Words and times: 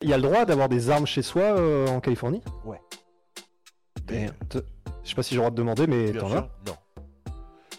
Il 0.00 0.08
y 0.08 0.12
a 0.12 0.16
le 0.16 0.22
droit 0.22 0.44
d'avoir 0.44 0.68
des 0.68 0.90
armes 0.90 1.06
chez 1.06 1.22
soi 1.22 1.42
euh, 1.42 1.88
en 1.88 2.00
Californie 2.00 2.42
Ouais. 2.64 2.80
Je 4.08 4.28
sais 5.10 5.14
pas 5.14 5.22
si 5.22 5.30
j'ai 5.30 5.36
le 5.36 5.40
droit 5.40 5.50
de 5.50 5.56
demamer, 5.56 5.86
mais 5.86 6.12
t'en 6.12 6.30
as 6.32 6.48
non. 6.66 6.76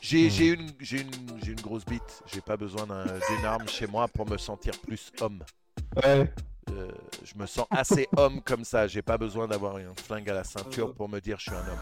J'ai 0.02 0.28
Hmm. 0.28 0.68
j'ai 0.80 1.02
une, 1.02 1.56
grosse 1.62 1.86
bite. 1.86 2.24
J'ai 2.26 2.42
pas 2.42 2.58
besoin 2.58 2.86
d'un- 2.88 3.04
d'une 3.06 3.46
arme 3.46 3.68
chez 3.68 3.88
moi 3.88 4.08
pour 4.08 4.28
me 4.30 4.38
sentir 4.38 4.74
plus 4.86 5.12
homme. 5.22 5.44
Ouais. 6.04 6.32
Euh, 6.72 6.92
je 7.24 7.36
me 7.36 7.46
sens 7.46 7.66
assez 7.72 8.08
homme 8.18 8.42
comme 8.42 8.64
ça. 8.64 8.88
J'ai 8.88 9.02
pas 9.02 9.18
besoin 9.18 9.48
d'avoir 9.48 9.76
un 9.78 9.94
flingue 10.04 10.30
à 10.30 10.34
la 10.34 10.44
ceinture 10.44 10.94
pour 10.94 11.08
me 11.10 11.20
dire 11.20 11.38
je 11.40 11.44
suis 11.44 11.56
un 11.56 11.60
homme. 11.60 11.80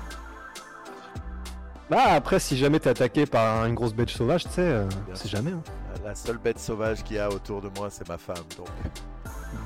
Bah 1.90 2.04
après, 2.10 2.40
si 2.40 2.58
jamais 2.58 2.80
t'es 2.80 2.90
attaqué 2.90 3.26
par 3.26 3.66
une 3.66 3.74
grosse 3.76 3.94
bête 3.94 4.10
sauvage, 4.10 4.44
tu 4.44 4.50
sais, 4.50 4.62
euh, 4.62 4.90
c'est 5.14 5.30
jamais. 5.30 5.52
Hein. 5.52 5.64
La 6.04 6.14
seule 6.16 6.38
bête 6.38 6.60
sauvage 6.60 7.04
qu'il 7.04 7.16
y 7.16 7.20
a 7.20 7.30
autour 7.30 7.62
de 7.62 7.70
moi, 7.78 7.90
c'est 7.90 8.08
ma 8.10 8.18
femme. 8.18 8.36
Donc, 8.58 8.68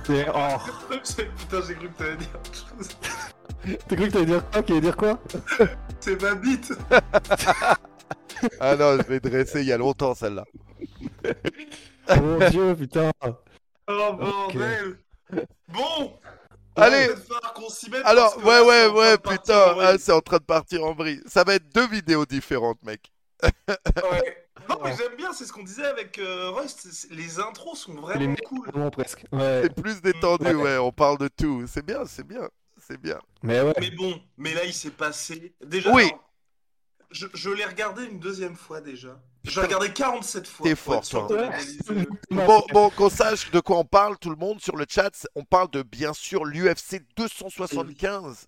T'es- 0.04 0.26
Oh, 0.34 0.58
Putain, 1.40 1.62
j'ai 1.68 1.76
cru 1.76 1.90
que 1.90 1.98
t'allais 1.98 2.18
dire 2.18 2.30
autre 2.36 2.54
chose. 2.54 2.90
t'as 3.88 3.96
cru 3.96 4.08
que 4.08 4.12
t'allais 4.12 4.26
dire 4.26 4.44
quoi? 4.50 4.60
Allait 4.62 4.82
dire 4.82 4.98
quoi? 4.98 5.20
C'est 6.00 6.22
ma 6.22 6.36
bite 6.36 6.74
ah 8.60 8.76
non, 8.76 8.98
je 8.98 9.08
l'ai 9.12 9.20
dressée 9.20 9.62
il 9.62 9.68
y 9.68 9.72
a 9.72 9.78
longtemps 9.78 10.16
celle-là. 10.16 10.46
Mon 12.18 12.50
dieu, 12.50 12.76
putain. 12.76 13.12
Oh 13.88 14.14
bordel 14.14 14.98
Bon 15.68 16.20
Allez. 16.76 17.10
Alors, 18.04 18.38
ouais, 18.44 18.62
ouais, 18.62 18.88
ouais, 18.88 19.18
putain, 19.18 19.76
ah, 19.80 19.98
c'est 20.00 20.12
en 20.12 20.22
train 20.22 20.38
de 20.38 20.44
partir 20.44 20.84
en 20.84 20.94
vrille. 20.94 21.22
Ça 21.28 21.44
va 21.44 21.56
être 21.56 21.68
deux 21.74 21.88
vidéos 21.88 22.26
différentes, 22.26 22.82
mec. 22.84 23.12
Ouais. 23.44 24.41
Non, 24.70 24.78
mais 24.84 24.96
j'aime 24.96 25.16
bien, 25.16 25.34
c'est 25.34 25.46
ce 25.46 25.54
qu'on 25.54 25.64
disait 25.64 25.86
avec 25.86 26.18
euh, 26.20 26.50
Rust. 26.52 27.08
Les 27.12 27.40
intros 27.40 27.80
sont 27.80 27.94
vraiment 27.96 28.36
cool. 28.46 28.68
vraiment 28.68 28.90
presque. 28.92 29.26
Ouais. 29.32 29.62
C'est 29.64 29.76
plus 29.76 30.02
détendu, 30.02 30.46
Ouais. 30.46 30.54
ouais, 30.54 30.78
on 30.78 30.92
parle 30.92 31.18
de 31.18 31.28
tout. 31.28 31.66
C'est 31.68 31.86
bien, 31.86 32.06
c'est 32.06 32.26
bien, 32.26 32.50
c'est 32.88 32.98
bien. 33.00 33.20
Mais 33.44 33.62
ouais. 33.62 33.74
Mais 33.80 33.92
bon, 33.92 34.22
mais 34.38 34.54
là, 34.54 34.64
il 34.66 34.74
s'est 34.74 34.92
passé. 34.92 35.54
Déjà, 35.66 35.92
Oui. 35.94 36.12
je, 37.12 37.28
je 37.34 37.50
l'ai 37.50 37.66
regardé 37.66 38.06
une 38.06 38.20
deuxième 38.20 38.56
fois 38.56 38.82
déjà. 38.82 39.20
Je 39.44 39.60
l'ai 39.60 39.66
regardé 39.66 39.92
47 39.92 40.48
fois. 40.48 40.64
T'es 40.68 40.76
fort, 40.76 41.02
toi. 41.08 41.28
Bon, 42.30 42.64
bon, 42.72 42.90
qu'on 42.92 43.10
sache 43.10 43.50
de 43.50 43.60
quoi 43.60 43.78
on 43.80 43.86
parle, 43.86 44.18
tout 44.20 44.30
le 44.30 44.36
monde 44.36 44.62
sur 44.62 44.76
le 44.78 44.86
chat. 44.88 45.26
On 45.36 45.44
parle 45.44 45.72
de 45.72 45.82
bien 45.82 46.14
sûr 46.14 46.46
l'UFC 46.46 47.02
275, 47.18 48.48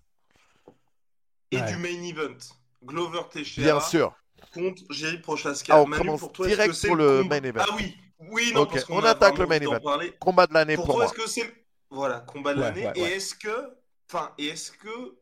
Et 1.50 1.58
Ouais. 1.60 1.66
du 1.72 1.76
main 1.78 2.02
event. 2.04 2.38
Glover 2.84 3.22
Teixeira 3.32 3.64
bien 3.66 3.80
sûr. 3.80 4.14
Contre 4.54 4.82
Jerry 4.90 5.18
Prochaska. 5.18 5.74
Ah, 5.74 5.82
on 5.82 5.86
Manu, 5.86 6.02
commence 6.04 6.20
pour 6.20 6.32
toi, 6.32 6.46
direct 6.46 6.80
que 6.80 6.86
pour 6.86 6.96
le 6.96 7.22
combat- 7.22 7.40
main 7.40 7.48
event. 7.48 7.64
Ah 7.68 7.74
oui, 7.76 7.96
oui, 8.30 8.52
non, 8.54 8.66
parce 8.66 8.84
qu'on 8.84 8.98
on 8.98 9.04
a 9.04 9.10
attaque 9.10 9.38
le 9.38 9.46
main 9.46 9.60
event. 9.60 9.80
Combat 10.20 10.46
de 10.46 10.54
l'année 10.54 10.76
Pour, 10.76 10.86
pour 10.86 10.94
toi, 10.96 11.04
moi. 11.04 11.12
est-ce 11.12 11.22
que 11.22 11.28
c'est 11.28 11.44
le- 11.44 11.54
voilà 11.90 12.20
combat 12.20 12.54
de 12.54 12.60
Ouais, 12.60 12.64
l'année 12.66 12.86
ouais, 12.86 12.92
et 12.96 13.02
est-ce 13.16 13.34
que, 13.34 13.74
enfin, 14.10 14.32
et 14.38 14.46
est-ce 14.46 14.72
que 14.72 15.16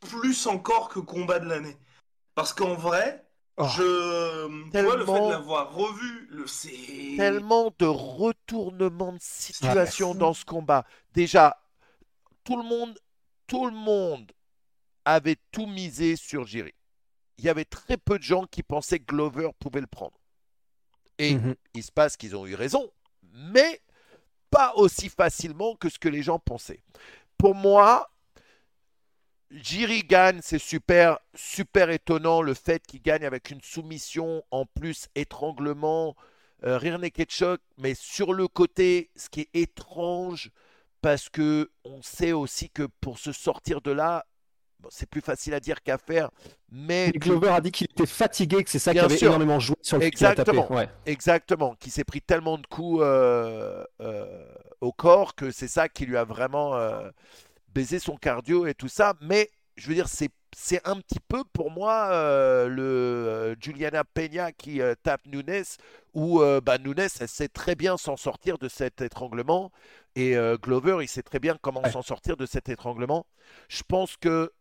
plus 0.00 0.46
encore 0.46 0.88
que 0.88 1.00
combat 1.00 1.38
de 1.38 1.46
l'année? 1.48 1.76
Parce 2.34 2.52
qu'en 2.52 2.74
vrai, 2.74 3.24
Oh. 3.58 3.66
je, 3.76 4.46
tu 4.70 4.82
vois, 4.82 4.96
le 4.96 5.04
fait 5.04 5.12
Tellement- 5.12 5.26
de 5.28 5.32
l'avoir 5.32 5.74
revu, 5.74 6.26
le 6.30 6.46
c'est 6.46 6.70
Tellement 7.18 7.70
de 7.78 7.84
retournements 7.84 9.12
de 9.12 9.18
situation 9.20 10.14
dans 10.14 10.32
ce 10.32 10.44
combat. 10.46 10.86
Déjà, 11.12 11.58
tout 12.44 12.56
le 12.56 12.62
monde, 12.62 12.98
tout 13.46 13.66
le 13.66 13.72
monde 13.72 14.32
avait 15.04 15.36
tout 15.50 15.66
misé 15.66 16.16
sur 16.16 16.46
Jiri. 16.46 16.72
Il 17.42 17.46
y 17.46 17.50
avait 17.50 17.64
très 17.64 17.96
peu 17.96 18.18
de 18.18 18.22
gens 18.22 18.46
qui 18.46 18.62
pensaient 18.62 19.00
que 19.00 19.06
Glover 19.06 19.50
pouvait 19.58 19.80
le 19.80 19.88
prendre. 19.88 20.16
Et 21.18 21.34
Mhm. 21.34 21.56
il 21.74 21.82
se 21.82 21.90
passe 21.90 22.16
qu'ils 22.16 22.36
ont 22.36 22.46
eu 22.46 22.54
raison, 22.54 22.88
mais 23.34 23.80
pas 24.50 24.72
aussi 24.76 25.08
facilement 25.08 25.74
que 25.74 25.88
ce 25.88 25.98
que 25.98 26.08
les 26.08 26.22
gens 26.22 26.38
pensaient. 26.38 26.82
Pour 27.36 27.56
moi, 27.56 28.08
Jiri 29.50 30.04
gagne, 30.04 30.40
c'est 30.40 30.60
super, 30.60 31.18
super 31.34 31.90
étonnant 31.90 32.42
le 32.42 32.54
fait 32.54 32.86
qu'il 32.86 33.02
gagne 33.02 33.24
avec 33.24 33.50
une 33.50 33.60
soumission 33.60 34.44
en 34.52 34.64
plus 34.64 35.08
étranglement, 35.16 36.16
euh, 36.64 36.98
naked 36.98 37.30
choc, 37.30 37.60
mais 37.76 37.94
sur 37.94 38.32
le 38.32 38.46
côté, 38.46 39.10
ce 39.16 39.28
qui 39.28 39.40
est 39.40 39.54
étrange, 39.54 40.50
parce 41.00 41.28
que 41.28 41.70
on 41.84 42.00
sait 42.02 42.32
aussi 42.32 42.70
que 42.70 42.84
pour 43.00 43.18
se 43.18 43.32
sortir 43.32 43.80
de 43.82 43.90
là, 43.90 44.24
bon, 44.82 44.88
c'est 44.90 45.08
plus 45.08 45.20
facile 45.20 45.54
à 45.54 45.60
dire 45.60 45.82
qu'à 45.82 45.96
faire, 45.98 46.30
mais 46.70 47.08
Et 47.08 47.18
Glover 47.18 47.48
a 47.50 47.60
dit 47.60 47.70
qu'il 47.70 47.86
était 47.90 48.06
fatigué, 48.06 48.64
que 48.64 48.70
c'est 48.70 48.78
ça 48.78 48.92
qui 48.92 48.98
avait 48.98 49.16
sûr. 49.16 49.28
énormément 49.28 49.60
joué 49.60 49.76
sur 49.82 49.98
le 49.98 50.04
a 50.04 50.10
tapé. 50.10 50.16
Exactement. 50.16 50.72
Ouais. 50.72 50.88
Exactement, 51.06 51.74
qui 51.78 51.90
s'est 51.90 52.04
pris 52.04 52.20
tellement 52.20 52.58
de 52.58 52.66
coups 52.66 53.00
euh, 53.02 53.84
euh, 54.00 54.44
au 54.80 54.92
corps 54.92 55.34
que 55.34 55.50
c'est 55.50 55.68
ça 55.68 55.88
qui 55.88 56.06
lui 56.06 56.16
a 56.16 56.24
vraiment 56.24 56.76
euh, 56.76 57.08
baisé 57.74 57.98
son 57.98 58.16
cardio 58.16 58.66
et 58.66 58.74
tout 58.74 58.88
ça. 58.88 59.14
Mais 59.20 59.48
je 59.76 59.88
veux 59.88 59.94
dire, 59.94 60.08
c'est 60.08 60.30
c'est 60.54 60.86
un 60.86 60.96
petit 60.96 61.20
peu 61.20 61.44
pour 61.54 61.70
moi 61.70 62.10
le 62.68 63.56
Juliana 63.58 64.04
Peña 64.04 64.52
qui 64.52 64.82
tape 65.02 65.24
Nunes, 65.24 65.64
où 66.12 66.40
bah, 66.62 66.76
Nunes, 66.76 67.08
elle 67.20 67.28
sait 67.28 67.48
très 67.48 67.74
bien 67.74 67.96
s'en 67.96 68.18
sortir 68.18 68.58
de 68.58 68.68
cet 68.68 69.00
étranglement. 69.00 69.72
Et 70.14 70.36
Glover, 70.62 70.98
il 71.00 71.08
sait 71.08 71.22
très 71.22 71.38
bien 71.38 71.56
comment 71.58 71.80
Ouais. 71.80 71.90
s'en 71.90 72.02
sortir 72.02 72.36
de 72.36 72.44
cet 72.44 72.68
étranglement. 72.68 73.24
Je 73.68 73.82
pense 73.88 74.18
que 74.18 74.52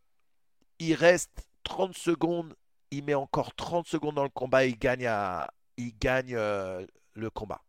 il 0.81 0.93
reste 0.95 1.47
30 1.63 1.95
secondes, 1.95 2.53
il 2.91 3.03
met 3.03 3.13
encore 3.13 3.53
30 3.55 3.87
secondes 3.87 4.15
dans 4.15 4.23
le 4.23 4.29
combat, 4.29 4.65
il 4.65 4.77
gagne, 4.77 5.05
à, 5.05 5.51
il 5.77 5.97
gagne 5.97 6.33
euh, 6.35 6.85
le 7.13 7.29
combat. 7.29 7.61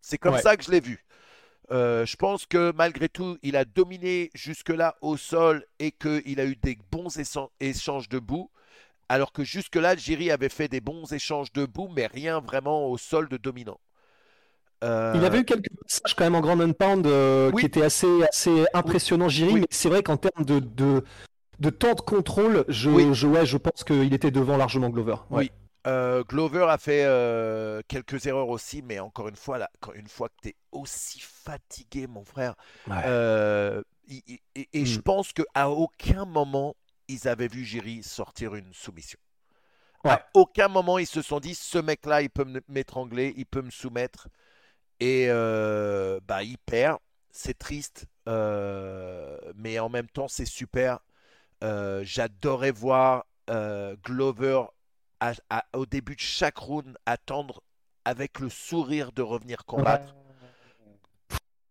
C'est 0.00 0.18
comme 0.18 0.34
Ouais. 0.34 0.42
ça 0.42 0.56
que 0.56 0.64
je 0.64 0.70
l'ai 0.70 0.80
vu. 0.80 1.04
Euh, 1.70 2.04
je 2.04 2.16
pense 2.16 2.44
que 2.44 2.72
malgré 2.74 3.08
tout, 3.08 3.38
il 3.42 3.56
a 3.56 3.64
dominé 3.64 4.30
jusque-là 4.34 4.96
au 5.00 5.16
sol 5.16 5.64
et 5.78 5.92
qu'il 5.92 6.40
a 6.40 6.44
eu 6.44 6.56
des 6.56 6.76
bons 6.90 7.16
échan- 7.18 7.50
échanges 7.60 8.08
debout. 8.08 8.50
Alors 9.08 9.32
que 9.32 9.44
jusque-là, 9.44 9.94
Jiri 9.94 10.30
avait 10.30 10.48
fait 10.48 10.68
des 10.68 10.80
bons 10.80 11.12
échanges 11.12 11.52
debout, 11.52 11.88
mais 11.94 12.06
rien 12.06 12.40
vraiment 12.40 12.86
au 12.88 12.98
sol 12.98 13.28
de 13.28 13.36
dominant. 13.36 13.78
Euh, 14.82 15.12
Il 15.14 15.24
avait 15.24 15.40
eu 15.40 15.44
quelques 15.44 15.68
passages 15.82 16.14
quand 16.16 16.24
même 16.24 16.34
en 16.34 16.40
ground 16.40 16.60
and 16.62 16.72
pound 16.72 17.06
euh, 17.06 17.50
Oui. 17.52 17.60
qui 17.62 17.66
étaient 17.66 17.82
assez, 17.84 18.22
assez 18.24 18.64
impressionnants, 18.74 19.28
Jiri, 19.28 19.52
Oui. 19.54 19.60
mais 19.60 19.66
c'est 19.70 19.88
vrai 19.88 20.02
qu'en 20.02 20.16
termes 20.16 20.44
de, 20.44 20.58
de, 20.58 21.04
de 21.62 21.70
temps 21.70 21.94
de 21.94 22.00
contrôle, 22.00 22.64
je, 22.68 22.90
Oui. 22.90 23.14
je, 23.14 23.26
ouais, 23.26 23.46
je 23.46 23.56
pense 23.56 23.84
qu'il 23.84 24.12
était 24.12 24.30
devant 24.32 24.56
largement 24.56 24.90
Glover. 24.90 25.16
Ouais. 25.30 25.44
Oui. 25.44 25.50
Euh, 25.86 26.22
Glover 26.24 26.66
a 26.68 26.76
fait 26.78 27.04
euh, 27.04 27.80
quelques 27.88 28.26
erreurs 28.26 28.48
aussi, 28.48 28.82
mais 28.82 28.98
encore 29.00 29.28
une 29.28 29.36
fois, 29.36 29.58
là, 29.58 29.68
quand- 29.80 29.92
une 29.94 30.06
fois 30.08 30.28
que 30.28 30.34
tu 30.42 30.48
es 30.50 30.56
aussi 30.72 31.18
fatigué, 31.20 32.06
mon 32.06 32.24
frère, 32.24 32.54
Ouais. 32.88 32.96
euh, 33.06 33.82
et, 34.08 34.84
je 34.84 34.98
Mm. 34.98 35.02
pense 35.02 35.32
qu'à 35.32 35.70
aucun 35.70 36.24
moment, 36.24 36.76
ils 37.08 37.26
avaient 37.28 37.48
vu 37.48 37.64
Jiri 37.64 38.02
sortir 38.02 38.54
une 38.54 38.72
soumission. 38.72 39.18
Ouais. 40.04 40.12
À 40.12 40.26
aucun 40.34 40.68
moment, 40.68 40.98
ils 40.98 41.06
se 41.06 41.22
sont 41.22 41.40
dit, 41.40 41.54
ce 41.54 41.78
mec-là, 41.78 42.22
il 42.22 42.30
peut 42.30 42.46
m'étrangler, 42.68 43.34
il 43.36 43.46
peut 43.46 43.62
me 43.62 43.70
soumettre. 43.70 44.28
Et 45.00 45.28
bah, 46.26 46.42
il 46.42 46.58
perd. 46.66 46.98
C'est 47.30 47.56
triste, 47.58 48.06
mais 48.26 49.78
en 49.78 49.88
même 49.88 50.08
temps, 50.08 50.28
c'est 50.28 50.44
super. 50.44 50.98
Euh, 51.62 52.02
J'adorais 52.04 52.72
voir 52.72 53.24
euh, 53.50 53.96
Glover 54.04 54.62
à- 55.20 55.34
à- 55.50 55.64
au 55.74 55.86
début 55.86 56.16
de 56.16 56.20
chaque 56.20 56.58
round 56.58 56.96
attendre 57.06 57.62
avec 58.04 58.40
le 58.40 58.48
sourire 58.48 59.12
de 59.12 59.22
revenir 59.22 59.64
combattre. 59.64 60.14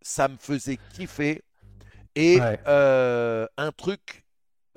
Ça 0.02 0.28
me 0.28 0.38
faisait 0.38 0.78
kiffer. 0.94 1.44
Et 2.16 2.40
Ouais. 2.40 2.60
euh, 2.68 3.48
un 3.58 3.72
truc, 3.72 4.26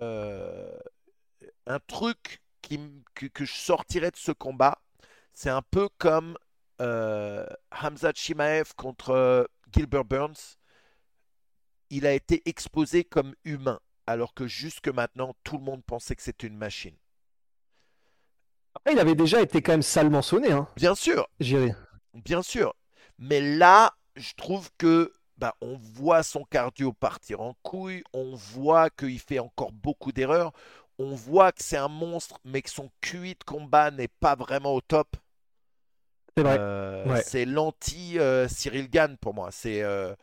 un 0.01 1.79
truc 1.87 2.43
qui, 2.63 2.81
que, 3.15 3.27
que 3.27 3.45
je 3.45 3.53
sortirais 3.53 4.11
de 4.11 4.17
ce 4.17 4.33
combat, 4.33 4.81
c'est 5.33 5.51
un 5.51 5.63
peu 5.63 5.89
comme 5.99 6.37
Hamza 6.79 8.13
Chimaev 8.15 8.75
contre 8.77 9.49
Gilbert 9.73 10.05
Burns. 10.05 10.59
Il 11.91 12.07
a 12.07 12.13
été 12.13 12.43
exposé 12.49 13.05
comme 13.05 13.35
humain, 13.45 13.81
alors 14.07 14.35
que 14.35 14.47
jusque 14.47 14.89
maintenant, 14.89 15.35
tout 15.45 15.59
le 15.59 15.65
monde 15.65 15.83
pensait 15.85 16.15
que 16.17 16.23
c'était 16.23 16.47
une 16.47 16.57
machine. 16.57 16.95
Après, 18.75 18.93
il 18.93 18.99
avait 18.99 19.15
déjà 19.15 19.41
été 19.41 19.63
quand 19.63 19.73
même 19.73 19.83
salement 19.83 20.23
sonné, 20.23 20.53
hein, 20.53 20.69
Bien 20.77 20.95
sûr, 20.95 21.29
Jiri. 21.41 21.73
bien 22.13 22.43
sûr. 22.43 22.75
Mais 23.19 23.41
là, 23.41 23.95
je 24.17 24.33
trouve 24.35 24.69
que 24.79 25.13
bah, 25.39 25.55
on 25.61 25.77
voit 25.77 26.23
son 26.23 26.45
cardio 26.45 26.93
partir 26.93 27.41
en 27.41 27.55
couille, 27.63 28.03
on 28.13 28.35
voit 28.35 28.91
qu'il 28.91 29.19
fait 29.21 29.39
encore 29.39 29.73
beaucoup 29.73 30.13
d'erreurs, 30.13 30.53
on 30.99 31.15
voit 31.15 31.53
que 31.53 31.63
c'est 31.63 31.77
un 31.77 31.89
monstre, 31.89 32.39
mais 32.45 32.63
que 32.63 32.71
son 32.71 32.91
QI 33.01 33.35
de 33.35 33.45
combat 33.45 33.91
n'est 33.91 34.09
pas 34.09 34.35
vraiment 34.37 34.75
au 34.75 34.81
top. 34.81 35.17
C'est 36.37 36.43
vrai. 36.43 36.57
Euh, 36.59 37.05
Ouais. 37.07 37.23
C'est 37.23 37.45
l'anti-Cyril 37.45 38.89
Gann 38.91 39.17
pour 39.19 39.35
moi. 39.35 39.51
C'est 39.53 39.83
euh, 39.83 40.15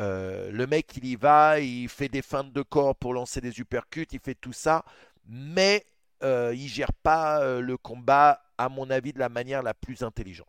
euh, 0.00 0.50
le 0.50 0.66
mec, 0.66 0.96
il 0.96 1.06
y 1.06 1.16
va, 1.16 1.60
il 1.60 1.88
fait 1.88 2.08
des 2.08 2.22
feintes 2.22 2.52
de 2.52 2.62
corps 2.62 2.96
pour 2.96 3.14
lancer 3.14 3.40
des 3.40 3.60
uppercuts, 3.60 4.06
il 4.12 4.20
fait 4.20 4.34
tout 4.34 4.52
ça, 4.52 4.84
mais 5.28 5.84
euh, 6.22 6.52
il 6.54 6.68
gère 6.68 6.92
pas 6.92 7.40
euh, 7.42 7.60
le 7.60 7.76
combat, 7.76 8.42
à 8.58 8.68
mon 8.68 8.90
avis, 8.90 9.12
de 9.12 9.18
la 9.18 9.28
manière 9.28 9.62
la 9.62 9.74
plus 9.74 10.02
intelligente. 10.02 10.48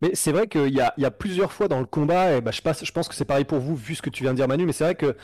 Mais 0.00 0.14
c'est 0.14 0.32
vrai 0.32 0.48
qu'il 0.48 0.68
y 0.68 0.80
y 0.96 1.04
a 1.04 1.10
plusieurs 1.10 1.52
fois 1.52 1.68
dans 1.68 1.80
le 1.80 1.86
combat, 1.86 2.36
et 2.36 2.40
bah, 2.40 2.50
je, 2.50 2.62
passe, 2.62 2.84
je 2.84 2.92
pense 2.92 3.08
que 3.08 3.14
c'est 3.14 3.24
pareil 3.24 3.44
pour 3.44 3.60
vous, 3.60 3.76
vu 3.76 3.94
ce 3.94 4.02
que 4.02 4.10
tu 4.10 4.22
viens 4.22 4.32
de 4.32 4.36
dire, 4.36 4.48
Manu, 4.48 4.66
mais 4.66 4.72
c'est 4.72 4.84
vrai 4.84 4.94
que 4.94 5.16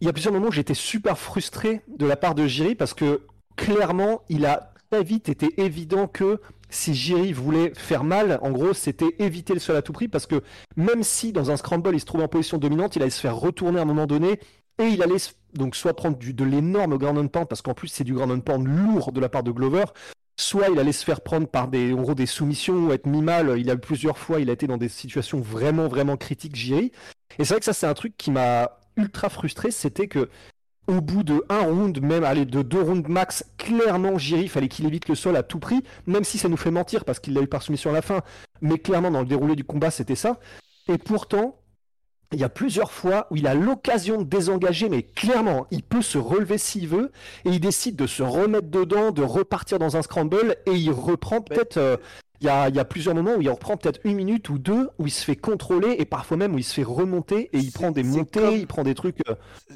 il 0.00 0.06
y 0.06 0.10
a 0.10 0.12
plusieurs 0.12 0.34
moments 0.34 0.48
où 0.48 0.52
j'étais 0.52 0.74
super 0.74 1.18
frustré 1.18 1.80
de 1.88 2.06
la 2.06 2.16
part 2.16 2.34
de 2.34 2.46
Jiri 2.46 2.74
parce 2.74 2.92
que 2.92 3.22
clairement, 3.56 4.22
il 4.28 4.44
a 4.44 4.74
très 4.90 5.02
vite 5.02 5.28
été 5.28 5.60
évident 5.60 6.06
que 6.06 6.40
si 6.68 6.94
Jiri 6.94 7.32
voulait 7.32 7.72
faire 7.74 8.04
mal, 8.04 8.38
en 8.42 8.50
gros, 8.50 8.72
c'était 8.72 9.14
éviter 9.18 9.54
le 9.54 9.60
sol 9.60 9.76
à 9.76 9.82
tout 9.82 9.92
prix 9.92 10.08
parce 10.08 10.26
que 10.26 10.42
même 10.76 11.02
si 11.02 11.32
dans 11.32 11.50
un 11.50 11.56
scramble 11.56 11.94
il 11.94 12.00
se 12.00 12.06
trouvait 12.06 12.24
en 12.24 12.28
position 12.28 12.58
dominante, 12.58 12.96
il 12.96 13.02
allait 13.02 13.10
se 13.10 13.20
faire 13.20 13.36
retourner 13.36 13.78
à 13.78 13.82
un 13.82 13.86
moment 13.86 14.06
donné 14.06 14.40
et 14.78 14.86
il 14.86 15.02
allait 15.02 15.16
donc 15.54 15.76
soit 15.76 15.94
prendre 15.94 16.18
de 16.18 16.44
l'énorme 16.44 16.98
ground 16.98 17.18
and 17.18 17.28
pound 17.28 17.48
parce 17.48 17.62
qu'en 17.62 17.74
plus 17.74 17.88
c'est 17.88 18.04
du 18.04 18.14
ground 18.14 18.32
and 18.32 18.40
pound 18.40 18.66
lourd 18.66 19.12
de 19.12 19.20
la 19.20 19.28
part 19.28 19.42
de 19.42 19.50
Glover, 19.50 19.84
soit 20.36 20.68
il 20.68 20.78
allait 20.78 20.92
se 20.92 21.04
faire 21.04 21.20
prendre 21.20 21.48
par 21.48 21.68
des, 21.68 21.92
en 21.92 22.02
gros, 22.02 22.14
des 22.14 22.26
soumissions 22.26 22.86
ou 22.86 22.92
être 22.92 23.06
mis 23.06 23.22
mal. 23.22 23.58
Il 23.58 23.70
a 23.70 23.76
plusieurs 23.76 24.18
fois, 24.18 24.40
il 24.40 24.50
a 24.50 24.52
été 24.52 24.66
dans 24.66 24.76
des 24.76 24.88
situations 24.88 25.40
vraiment, 25.40 25.88
vraiment 25.88 26.16
critiques, 26.16 26.54
Jiri. 26.54 26.92
Et 27.38 27.44
c'est 27.44 27.54
vrai 27.54 27.60
que 27.60 27.64
ça, 27.64 27.72
c'est 27.72 27.86
un 27.86 27.94
truc 27.94 28.16
qui 28.16 28.30
m'a 28.30 28.78
ultra 28.96 29.28
frustré. 29.28 29.70
C'était 29.70 30.08
que, 30.08 30.28
au 30.88 31.00
bout 31.00 31.22
de 31.22 31.44
un 31.48 31.60
round, 31.62 32.00
même 32.00 32.24
allez, 32.24 32.44
de 32.44 32.62
deux 32.62 32.80
rounds 32.80 33.08
max, 33.08 33.44
clairement, 33.58 34.18
Jiri, 34.18 34.48
fallait 34.48 34.68
qu'il 34.68 34.86
évite 34.86 35.08
le 35.08 35.14
sol 35.14 35.36
à 35.36 35.42
tout 35.42 35.58
prix, 35.58 35.82
même 36.06 36.24
si 36.24 36.38
ça 36.38 36.48
nous 36.48 36.56
fait 36.56 36.70
mentir 36.70 37.04
parce 37.04 37.18
qu'il 37.18 37.34
l'a 37.34 37.42
eu 37.42 37.46
par 37.48 37.62
soumission 37.62 37.90
à 37.90 37.92
la 37.92 38.02
fin. 38.02 38.22
Mais 38.60 38.78
clairement, 38.78 39.10
dans 39.10 39.20
le 39.20 39.26
déroulé 39.26 39.56
du 39.56 39.64
combat, 39.64 39.90
c'était 39.90 40.14
ça. 40.14 40.38
Et 40.88 40.98
pourtant, 40.98 41.60
il 42.32 42.40
y 42.40 42.44
a 42.44 42.48
plusieurs 42.48 42.90
fois 42.90 43.26
où 43.30 43.36
il 43.36 43.46
a 43.46 43.54
l'occasion 43.54 44.18
de 44.18 44.24
désengager, 44.24 44.88
mais 44.88 45.02
clairement, 45.02 45.66
il 45.70 45.82
peut 45.82 46.02
se 46.02 46.18
relever 46.18 46.58
s'il 46.58 46.88
veut, 46.88 47.12
et 47.44 47.50
il 47.50 47.60
décide 47.60 47.96
de 47.96 48.06
se 48.06 48.22
remettre 48.22 48.68
dedans, 48.68 49.10
de 49.12 49.22
repartir 49.22 49.78
dans 49.78 49.96
un 49.96 50.02
scramble, 50.02 50.56
et 50.66 50.72
il 50.72 50.90
reprend 50.90 51.40
peut-être. 51.40 51.76
euh, 51.76 51.96
il 52.40 52.46
y, 52.46 52.50
a, 52.50 52.68
il 52.68 52.74
y 52.76 52.78
a 52.78 52.84
plusieurs 52.84 53.14
moments 53.14 53.34
où 53.34 53.42
il 53.42 53.48
reprend 53.50 53.76
peut-être 53.76 54.00
une 54.04 54.14
minute 54.16 54.48
ou 54.50 54.58
deux, 54.58 54.90
où 54.98 55.06
il 55.06 55.10
se 55.10 55.24
fait 55.24 55.36
contrôler, 55.36 55.96
et 55.98 56.04
parfois 56.04 56.36
même 56.36 56.54
où 56.54 56.58
il 56.58 56.64
se 56.64 56.74
fait 56.74 56.82
remonter, 56.84 57.48
et 57.52 57.58
il 57.58 57.72
prend 57.72 57.90
des 57.90 58.02
montées, 58.02 58.40
comme- 58.40 58.56
il 58.56 58.66
prend 58.66 58.82
des 58.84 58.94
trucs. 58.94 59.18
euh, 59.28 59.34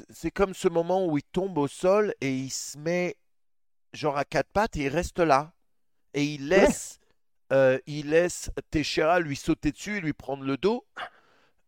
C'est 0.09 0.31
comme 0.31 0.53
ce 0.53 0.67
moment 0.67 1.05
où 1.05 1.17
il 1.17 1.23
tombe 1.23 1.57
au 1.57 1.67
sol 1.67 2.13
et 2.21 2.33
il 2.35 2.49
se 2.51 2.77
met 2.77 3.15
genre 3.93 4.17
à 4.17 4.25
quatre 4.25 4.49
pattes 4.51 4.77
et 4.77 4.83
il 4.83 4.89
reste 4.89 5.19
là. 5.19 5.53
Et 6.13 6.23
il 6.25 6.49
laisse, 6.49 6.99
euh, 7.53 7.79
il 7.87 8.09
laisse 8.09 8.51
Teixeira 8.69 9.19
lui 9.19 9.35
sauter 9.35 9.71
dessus 9.71 9.97
et 9.97 10.01
lui 10.01 10.13
prendre 10.13 10.43
le 10.43 10.57
dos. 10.57 10.85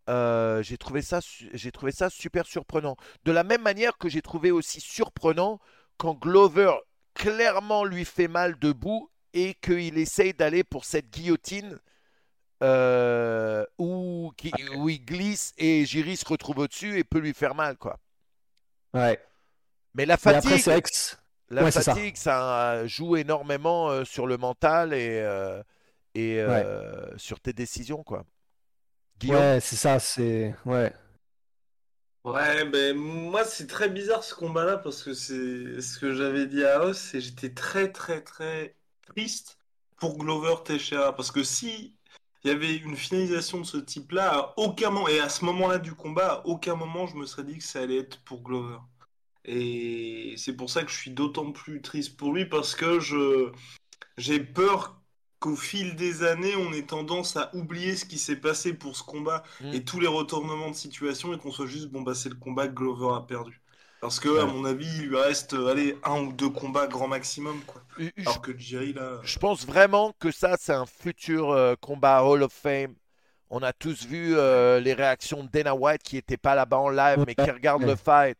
Euh, 0.09 0.61
j'ai 0.61 0.77
trouvé 0.77 1.01
ça, 1.01 1.19
j'ai 1.53 1.71
trouvé 1.71 1.91
ça 1.93 2.09
super 2.09 2.45
surprenant. 2.45 2.97
De 3.23 3.31
la 3.31 3.43
même 3.43 3.61
manière 3.61 3.97
que 3.97 4.09
j'ai 4.09 4.21
trouvé 4.21 4.51
aussi 4.51 4.81
surprenant 4.81 5.59
quand 5.97 6.13
Glover 6.13 6.73
clairement 7.13 7.85
lui 7.85 8.03
fait 8.03 8.27
mal 8.27 8.57
debout 8.59 9.09
et 9.33 9.55
qu'il 9.55 9.97
essaye 9.97 10.33
d'aller 10.33 10.63
pour 10.63 10.85
cette 10.85 11.09
guillotine 11.09 11.79
euh, 12.63 13.65
où, 13.77 14.31
qui- 14.37 14.53
où 14.77 14.89
il 14.89 15.03
glisse 15.05 15.53
et 15.57 15.85
Jiri 15.85 16.15
se 16.17 16.25
retrouve 16.25 16.59
au-dessus 16.59 16.97
et 16.97 17.03
peut 17.03 17.19
lui 17.19 17.33
faire 17.33 17.55
mal 17.55 17.77
quoi. 17.77 17.99
Ouais. 18.93 19.19
Mais 19.95 20.05
la 20.05 20.15
après, 20.15 20.33
fatigue, 20.41 20.81
que. 20.81 20.89
c'est- 20.89 21.17
la 21.49 21.63
ouais, 21.63 21.71
c'est 21.71 21.81
ça. 21.81 21.93
fatigue, 21.95 22.15
ça. 22.17 22.71
euh, 22.73 22.87
joue 22.87 23.15
énormément 23.17 23.89
euh, 23.89 24.05
sur 24.05 24.27
le 24.27 24.37
mental 24.37 24.93
et, 24.93 25.19
euh, 25.21 25.61
et 26.15 26.39
euh, 26.39 27.15
sur 27.17 27.39
tes 27.39 27.53
décisions, 27.53 28.03
quoi. 28.03 28.25
Guillaume, 29.19 29.39
Ouais, 29.39 29.59
c'est 29.61 29.75
ça, 29.75 29.99
c'est. 29.99 30.55
Ouais. 30.65 30.93
Ouais, 32.23 32.63
ben 32.65 32.95
moi 32.95 33.43
c'est 33.43 33.67
très 33.67 33.89
bizarre 33.89 34.23
ce 34.23 34.33
combat-là 34.33 34.77
parce 34.77 35.03
que 35.03 35.13
c'est 35.13 35.81
ce 35.81 35.99
que 35.99 36.13
j'avais 36.13 36.47
dit 36.47 36.63
à 36.63 36.81
Os 36.85 37.13
et 37.15 37.19
j'étais 37.21 37.53
très 37.53 37.91
très 37.91 38.21
très 38.21 38.77
triste 39.07 39.57
pour 39.97 40.17
Glover 40.17 40.55
Teixeira 40.65 41.15
parce 41.15 41.31
que 41.31 41.43
si 41.43 41.95
il 42.43 42.49
y 42.49 42.51
avait 42.51 42.75
une 42.75 42.97
finalisation 42.97 43.59
de 43.61 43.65
ce 43.65 43.77
type-là, 43.77 44.33
à 44.39 44.53
aucun 44.57 44.89
moment 44.89 45.07
et 45.07 45.19
à 45.19 45.29
ce 45.29 45.45
moment-là 45.45 45.79
du 45.79 45.93
combat, 45.95 46.33
à 46.41 46.45
aucun 46.45 46.75
moment 46.75 47.07
je 47.07 47.15
me 47.15 47.25
serais 47.25 47.43
dit 47.45 47.57
que 47.57 47.63
ça 47.63 47.81
allait 47.81 47.97
être 47.99 48.21
pour 48.25 48.41
Glover. 48.43 48.79
Et 49.45 50.35
c'est 50.37 50.55
pour 50.55 50.69
ça 50.69 50.83
que 50.83 50.91
je 50.91 50.97
suis 50.97 51.11
d'autant 51.11 51.51
plus 51.51 51.81
triste 51.81 52.17
pour 52.17 52.33
lui 52.33 52.45
parce 52.45 52.75
que 52.75 52.99
je 52.99 53.51
j'ai 54.17 54.39
peur 54.41 55.01
qu'au 55.39 55.55
fil 55.57 55.95
des 55.95 56.23
années, 56.23 56.55
on 56.55 56.73
ait 56.73 56.85
tendance 56.87 57.37
à 57.37 57.53
oublier 57.55 57.95
ce 57.97 58.05
qui 58.05 58.19
s'est 58.19 58.37
passé 58.41 58.73
pour 58.73 58.95
ce 58.97 59.03
combat 59.03 59.43
Mm. 59.59 59.73
et 59.73 59.85
tous 59.85 59.99
les 60.01 60.07
retournements 60.07 60.71
de 60.71 60.75
situation 60.75 61.33
et 61.33 61.39
qu'on 61.39 61.51
soit 61.51 61.67
juste 61.67 61.89
bon 61.89 62.01
bah 62.03 62.15
c'est 62.15 62.29
le 62.29 62.35
combat 62.35 62.67
que 62.69 62.73
Glover 62.75 63.15
a 63.17 63.21
perdu. 63.21 63.62
Parce 64.03 64.19
que 64.19 64.41
à 64.41 64.45
mon 64.45 64.65
avis, 64.65 64.85
il 64.97 65.07
lui 65.07 65.15
reste 65.17 65.53
euh, 65.53 65.71
allez 65.71 65.97
un 66.03 66.19
ou 66.23 66.33
deux 66.33 66.49
combats 66.49 66.87
grand 66.87 67.07
maximum 67.07 67.61
quoi. 67.65 67.81
je, 67.97 68.09
Alors 68.17 68.41
que 68.41 68.51
Jerry 68.57 68.91
là, 68.91 69.19
je 69.23 69.39
pense 69.39 69.65
vraiment 69.65 70.13
que 70.19 70.29
ça, 70.29 70.57
c'est 70.59 70.73
un 70.73 70.85
futur 70.85 71.51
euh, 71.51 71.75
combat 71.79 72.21
Hall 72.21 72.43
of 72.43 72.51
Fame. 72.51 72.95
On 73.49 73.63
a 73.63 73.71
tous 73.71 74.05
vu 74.05 74.35
euh, 74.35 74.81
les 74.81 74.93
réactions 74.93 75.43
de 75.45 75.49
Dana 75.49 75.73
White 75.73 76.03
qui 76.03 76.15
n'était 76.17 76.35
pas 76.35 76.53
là-bas 76.53 76.79
en 76.79 76.89
live, 76.89 77.23
mais 77.25 77.33
qui 77.33 77.49
regarde 77.49 77.83
Ouais. 77.83 77.89
le 77.91 77.95
fight. 77.95 78.37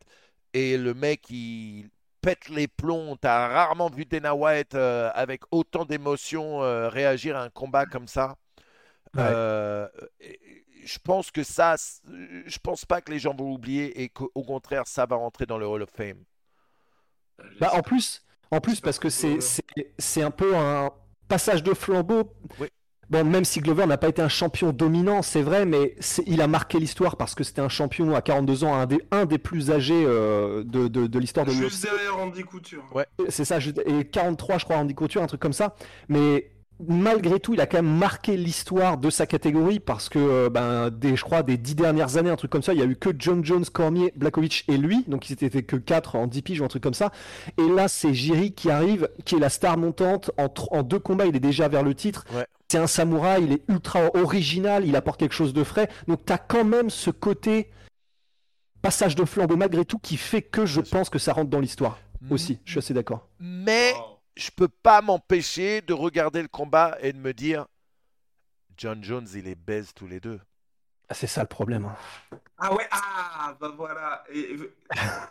Et 0.52 0.76
le 0.76 0.92
mec, 0.92 1.30
il 1.30 1.88
pète 2.20 2.48
les 2.50 2.68
plombs. 2.68 3.16
T'as 3.18 3.48
rarement 3.48 3.88
vu 3.88 4.04
Dana 4.04 4.34
White 4.34 4.74
euh, 4.74 5.10
avec 5.14 5.42
autant 5.50 5.86
d'émotion 5.86 6.62
euh, 6.62 6.88
réagir 6.90 7.36
à 7.38 7.42
un 7.42 7.48
combat 7.50 7.86
comme 7.86 8.06
ça. 8.06 8.36
Ouais. 9.16 9.22
Euh, 9.24 9.88
et- 10.20 10.40
et 10.58 10.63
je 10.84 10.98
pense 10.98 11.30
que 11.30 11.42
ça, 11.42 11.76
c- 11.76 12.00
je 12.46 12.58
pense 12.58 12.84
pas 12.84 13.00
que 13.00 13.10
les 13.12 13.18
gens 13.18 13.34
vont 13.34 13.52
oublier 13.52 14.02
et 14.02 14.08
qu'au 14.08 14.30
au 14.34 14.42
contraire, 14.42 14.82
ça 14.86 15.06
va 15.06 15.16
rentrer 15.16 15.46
dans 15.46 15.58
le 15.58 15.66
Hall 15.66 15.82
of 15.82 15.90
Fame. 15.90 16.18
Bah, 17.60 17.70
en 17.74 17.82
plus, 17.82 18.22
en 18.50 18.60
plus 18.60 18.80
parce 18.80 18.98
que 18.98 19.08
c'est 19.08 19.40
c'est 19.40 19.64
c'est 19.98 20.22
un 20.22 20.30
peu 20.30 20.56
un 20.56 20.90
passage 21.28 21.62
de 21.62 21.74
flambeau. 21.74 22.32
Oui. 22.60 22.68
Bon, 23.10 23.22
même 23.22 23.44
si 23.44 23.60
Glover 23.60 23.84
n'a 23.86 23.98
pas 23.98 24.08
été 24.08 24.22
un 24.22 24.30
champion 24.30 24.72
dominant, 24.72 25.20
c'est 25.20 25.42
vrai, 25.42 25.66
mais 25.66 25.94
c'est- 26.00 26.22
il 26.26 26.40
a 26.40 26.46
marqué 26.46 26.78
l'histoire 26.78 27.18
parce 27.18 27.34
que 27.34 27.44
c'était 27.44 27.60
un 27.60 27.68
champion 27.68 28.14
à 28.14 28.22
42 28.22 28.64
ans, 28.64 28.74
un 28.74 28.86
des, 28.86 28.98
un 29.10 29.26
des 29.26 29.36
plus 29.36 29.70
âgés 29.70 30.04
euh, 30.06 30.64
de, 30.64 30.88
de, 30.88 31.06
de 31.06 31.18
l'histoire 31.18 31.44
de 31.44 31.50
juste 31.50 31.82
derrière 31.84 32.16
Andy 32.18 32.44
Couture. 32.44 32.82
Ouais. 32.94 33.06
C'est 33.28 33.44
ça, 33.44 33.58
et 33.58 34.04
43, 34.06 34.56
je 34.56 34.64
crois, 34.64 34.76
Andy 34.78 34.94
Couture, 34.94 35.22
un 35.22 35.26
truc 35.26 35.40
comme 35.42 35.52
ça. 35.52 35.74
Mais 36.08 36.50
malgré 36.80 37.40
tout, 37.40 37.54
il 37.54 37.60
a 37.60 37.66
quand 37.66 37.78
même 37.78 37.98
marqué 37.98 38.36
l'histoire 38.36 38.98
de 38.98 39.10
sa 39.10 39.26
catégorie 39.26 39.80
parce 39.80 40.08
que, 40.08 40.18
euh, 40.18 40.50
ben, 40.50 40.90
des, 40.90 41.16
je 41.16 41.22
crois, 41.22 41.42
des 41.42 41.56
dix 41.56 41.74
dernières 41.74 42.16
années, 42.16 42.30
un 42.30 42.36
truc 42.36 42.50
comme 42.50 42.62
ça, 42.62 42.72
il 42.72 42.80
y 42.80 42.82
a 42.82 42.86
eu 42.86 42.96
que 42.96 43.10
John 43.18 43.44
Jones, 43.44 43.64
Cormier, 43.72 44.12
Blakovic 44.16 44.64
et 44.68 44.76
lui. 44.76 45.04
Donc, 45.06 45.30
ils 45.30 45.32
étaient 45.32 45.62
que 45.62 45.76
4 45.76 46.16
en 46.16 46.26
10 46.26 46.42
piges 46.42 46.60
ou 46.60 46.64
un 46.64 46.68
truc 46.68 46.82
comme 46.82 46.94
ça. 46.94 47.12
Et 47.58 47.68
là, 47.68 47.88
c'est 47.88 48.12
Jiri 48.14 48.52
qui 48.52 48.70
arrive, 48.70 49.08
qui 49.24 49.36
est 49.36 49.40
la 49.40 49.50
star 49.50 49.76
montante. 49.76 50.30
En, 50.38 50.48
en 50.70 50.82
deux 50.82 50.98
combats, 50.98 51.26
il 51.26 51.36
est 51.36 51.40
déjà 51.40 51.68
vers 51.68 51.82
le 51.82 51.94
titre. 51.94 52.24
Ouais. 52.34 52.46
C'est 52.68 52.78
un 52.78 52.86
samouraï, 52.86 53.44
il 53.44 53.52
est 53.52 53.62
ultra 53.68 54.10
original, 54.16 54.84
il 54.86 54.96
apporte 54.96 55.20
quelque 55.20 55.34
chose 55.34 55.52
de 55.52 55.64
frais. 55.64 55.88
Donc, 56.08 56.24
tu 56.26 56.32
as 56.32 56.38
quand 56.38 56.64
même 56.64 56.90
ce 56.90 57.10
côté 57.10 57.70
passage 58.82 59.14
de 59.14 59.24
flambeau 59.24 59.56
malgré 59.56 59.84
tout 59.84 59.98
qui 59.98 60.16
fait 60.16 60.42
que 60.42 60.66
je 60.66 60.80
pense 60.80 61.08
que 61.08 61.18
ça 61.18 61.32
rentre 61.32 61.50
dans 61.50 61.60
l'histoire 61.60 61.98
aussi. 62.30 62.58
Je 62.64 62.72
suis 62.72 62.78
assez 62.78 62.94
d'accord. 62.94 63.28
Mais 63.40 63.92
Wow. 63.92 64.13
Je 64.36 64.50
peux 64.50 64.68
pas 64.68 65.00
m'empêcher 65.02 65.80
de 65.82 65.92
regarder 65.92 66.42
le 66.42 66.48
combat 66.48 66.96
et 67.00 67.12
de 67.12 67.18
me 67.18 67.32
dire 67.32 67.66
John 68.76 69.02
Jones, 69.02 69.26
il 69.34 69.44
les 69.44 69.54
baise 69.54 69.92
tous 69.94 70.06
les 70.06 70.20
deux. 70.20 70.40
Ah, 71.08 71.14
c'est 71.14 71.26
ça 71.26 71.42
le 71.42 71.48
problème. 71.48 71.84
hein. 71.86 71.96
Ah 72.58 72.72
ouais, 72.74 72.86
ah 72.90 73.56
bah 73.60 73.72
voilà. 73.76 74.24
Et, 74.32 74.56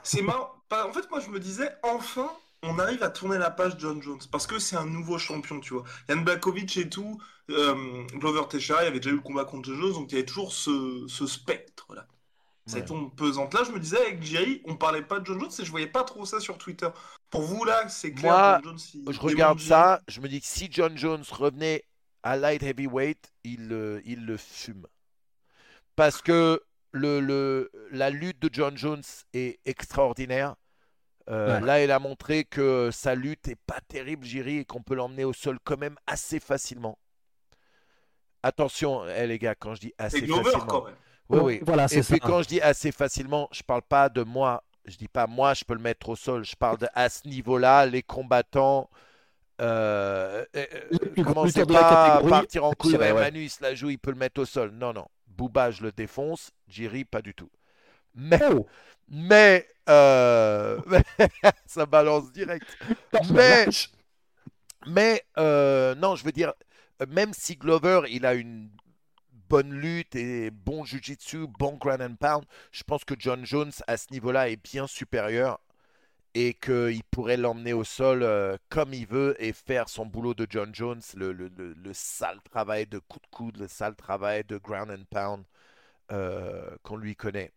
c'est 0.04 0.22
marrant. 0.22 0.52
Bah, 0.70 0.88
En 0.88 0.94
fait, 0.94 1.10
moi 1.10 1.20
je 1.20 1.30
me 1.30 1.40
disais, 1.40 1.70
enfin, 1.84 2.32
on 2.64 2.80
arrive 2.80 3.04
à 3.04 3.10
tourner 3.10 3.38
la 3.38 3.52
page 3.52 3.76
John 3.80 4.02
Jones 4.02 4.20
parce 4.32 4.48
que 4.48 4.60
c'est 4.60 4.76
un 4.76 4.86
nouveau 4.86 5.18
champion, 5.18 5.60
tu 5.60 5.74
vois. 5.74 5.84
Yann 6.10 6.24
Blakovic 6.24 6.78
et 6.78 6.90
tout, 6.90 7.20
euh, 7.50 8.04
Glover 8.14 8.48
Teixeira, 8.50 8.82
il 8.84 8.86
y 8.86 8.88
avait 8.88 9.00
déjà 9.00 9.12
eu 9.12 9.16
le 9.16 9.22
combat 9.22 9.46
contre 9.46 9.70
John 9.70 9.82
Jones, 9.82 9.94
donc 9.94 10.12
il 10.12 10.16
y 10.16 10.18
avait 10.20 10.26
toujours 10.26 10.54
ce, 10.54 11.06
ce 11.08 11.28
spectre 11.28 11.94
là. 11.96 12.08
Ouais. 12.68 12.74
Cette 12.74 12.92
ombre 12.92 13.14
pesante. 13.14 13.54
Là, 13.54 13.64
je 13.66 13.72
me 13.72 13.80
disais 13.80 13.98
avec 14.00 14.24
Jerry, 14.24 14.62
on 14.66 14.76
parlait 14.78 15.02
pas 15.02 15.20
de 15.20 15.26
John 15.26 15.40
Jones 15.40 15.52
et 15.60 15.66
je 15.66 15.70
voyais 15.72 15.88
pas 15.88 16.04
trop 16.04 16.26
ça 16.26 16.40
sur 16.40 16.58
Twitter. 16.58 16.88
Pour 17.30 17.42
vous 17.42 17.66
là, 17.66 17.90
c'est 17.90 18.14
clair. 18.14 18.32
Moi, 18.32 18.60
John 18.64 18.78
Jones, 18.78 18.80
il 19.08 19.14
Je 19.14 19.20
regarde 19.20 19.58
Jerry. 19.60 19.70
ça, 19.70 20.02
je 20.08 20.22
me 20.22 20.30
dis 20.30 20.40
que 20.40 20.48
si 20.48 20.70
John 20.72 20.98
Jones 20.98 21.24
revenait 21.32 21.84
à 22.24 22.38
light 22.38 22.64
heavyweight, 22.64 23.32
il, 23.44 23.68
le- 23.68 24.02
il 24.06 24.26
le 24.26 24.38
fume. 24.38 24.88
Parce 25.98 26.22
que 26.22 26.62
le, 26.94 27.20
le- 27.20 27.70
la 27.92 28.10
lutte 28.10 28.40
de 28.40 28.50
John 28.52 28.78
Jones 28.78 29.04
est 29.34 29.60
extraordinaire. 29.66 30.56
Euh, 31.30 31.60
Ouais. 31.60 31.66
Là, 31.66 31.84
il 31.84 31.92
a 31.92 32.00
montré 32.00 32.46
que 32.46 32.90
sa 32.92 33.14
lutte 33.16 33.48
est 33.50 33.60
pas 33.68 33.80
terrible, 33.90 34.26
Jiri, 34.26 34.60
et 34.60 34.66
qu'on 34.66 34.82
peut 34.84 34.96
l'emmener 34.96 35.26
au 35.26 35.34
sol 35.34 35.58
quand 35.66 35.78
même 35.78 35.98
assez 36.08 36.40
facilement. 36.40 36.98
Attention, 38.42 39.06
eh, 39.08 39.26
les 39.28 39.40
gars, 39.40 39.56
quand 39.56 39.74
je 39.76 39.82
dis 39.82 39.94
assez 39.98 40.20
facilement. 40.28 40.66
quand 40.66 40.86
même. 40.86 40.96
Oui, 41.30 41.40
oui. 41.42 41.60
Voilà, 41.64 41.86
Et 41.86 41.88
c'est 41.88 42.04
ça. 42.04 42.14
puis 42.14 42.20
quand 42.20 42.42
je 42.44 42.48
dis 42.48 42.62
assez 42.62 42.92
facilement, 42.92 43.48
je 43.52 43.64
parle 43.64 43.82
pas 43.82 44.10
de 44.10 44.24
moi. 44.24 44.64
Je 44.86 44.98
dis 44.98 45.08
pas 45.08 45.28
moi, 45.28 45.54
je 45.54 45.64
peux 45.64 45.74
le 45.74 45.80
mettre 45.80 46.10
au 46.10 46.16
sol. 46.16 46.44
Je 46.44 46.56
parle 46.56 46.78
de 46.78 46.88
à 46.94 47.10
ce 47.10 47.28
niveau-là, 47.28 47.86
les 47.86 48.04
combattants. 48.04 48.90
Euh, 49.62 50.44
euh, 50.56 50.66
grands 51.18 51.34
commencez 51.34 51.66
pas 51.66 52.16
à 52.16 52.22
partir 52.22 52.66
en 52.66 52.74
couille. 52.74 52.98
Ouais. 52.98 53.14
Manu, 53.14 53.44
il 53.44 53.50
se 53.50 53.62
la 53.64 53.76
joue, 53.76 53.90
il 53.90 54.00
peut 54.00 54.12
le 54.12 54.18
mettre 54.18 54.42
au 54.42 54.46
sol. 54.46 54.72
Non, 54.72 54.92
non. 54.94 55.08
Booba, 55.28 55.72
je 55.72 55.84
le 55.84 55.92
défonce. 55.92 56.52
Jiri, 56.68 57.06
pas 57.06 57.22
du 57.22 57.34
tout. 57.34 57.50
Mais, 58.16 58.40
Oh, 58.52 58.68
mais 59.08 59.68
euh, 59.90 60.80
ça 61.66 61.86
balance 61.86 62.32
direct. 62.32 62.66
Mais-. 63.32 63.68
Mais 64.86 65.24
euh, 65.38 65.96
non, 65.96 66.16
je 66.16 66.24
veux 66.26 66.32
dire, 66.32 66.54
euh, 67.02 67.06
même 67.08 67.34
si 67.34 67.56
Glover, 67.56 68.02
il 68.10 68.26
a 68.26 68.34
une 68.34 68.70
bonne 69.54 69.72
lutte 69.72 70.16
et 70.16 70.50
bon 70.50 70.84
jiu-jitsu, 70.84 71.46
bon 71.60 71.76
ground 71.78 72.02
and 72.02 72.16
pound, 72.16 72.44
je 72.72 72.82
pense 72.84 73.04
que 73.06 73.14
John 73.20 73.46
Jones, 73.46 73.72
à 73.86 73.98
ce 73.98 74.08
niveau-là, 74.12 74.50
est 74.50 74.56
bien 74.56 74.88
supérieur 74.88 75.60
et 76.34 76.56
qu'il 76.56 77.04
pourrait 77.12 77.38
l'emmener 77.38 77.74
au 77.74 77.84
sol 77.84 78.24
euh, 78.24 78.58
comme 78.70 78.96
il 78.96 79.06
veut 79.06 79.36
et 79.38 79.54
faire 79.54 79.90
son 79.90 80.08
boulot 80.08 80.34
de 80.34 80.48
John 80.50 80.74
Jones, 80.74 81.02
le, 81.16 81.32
le- 81.34 81.52
le- 81.56 81.74
le 81.74 81.94
sale 81.94 82.40
travail 82.52 82.88
de 82.88 82.98
coup 82.98 83.20
de 83.20 83.28
coude, 83.30 83.58
le 83.58 83.68
sale 83.68 83.96
travail 83.96 84.44
de 84.44 84.58
ground 84.58 84.90
and 84.90 85.06
pound 85.12 85.44
euh, 86.12 86.76
qu'on 86.82 86.98
lui 86.98 87.16
connaît. 87.16 87.52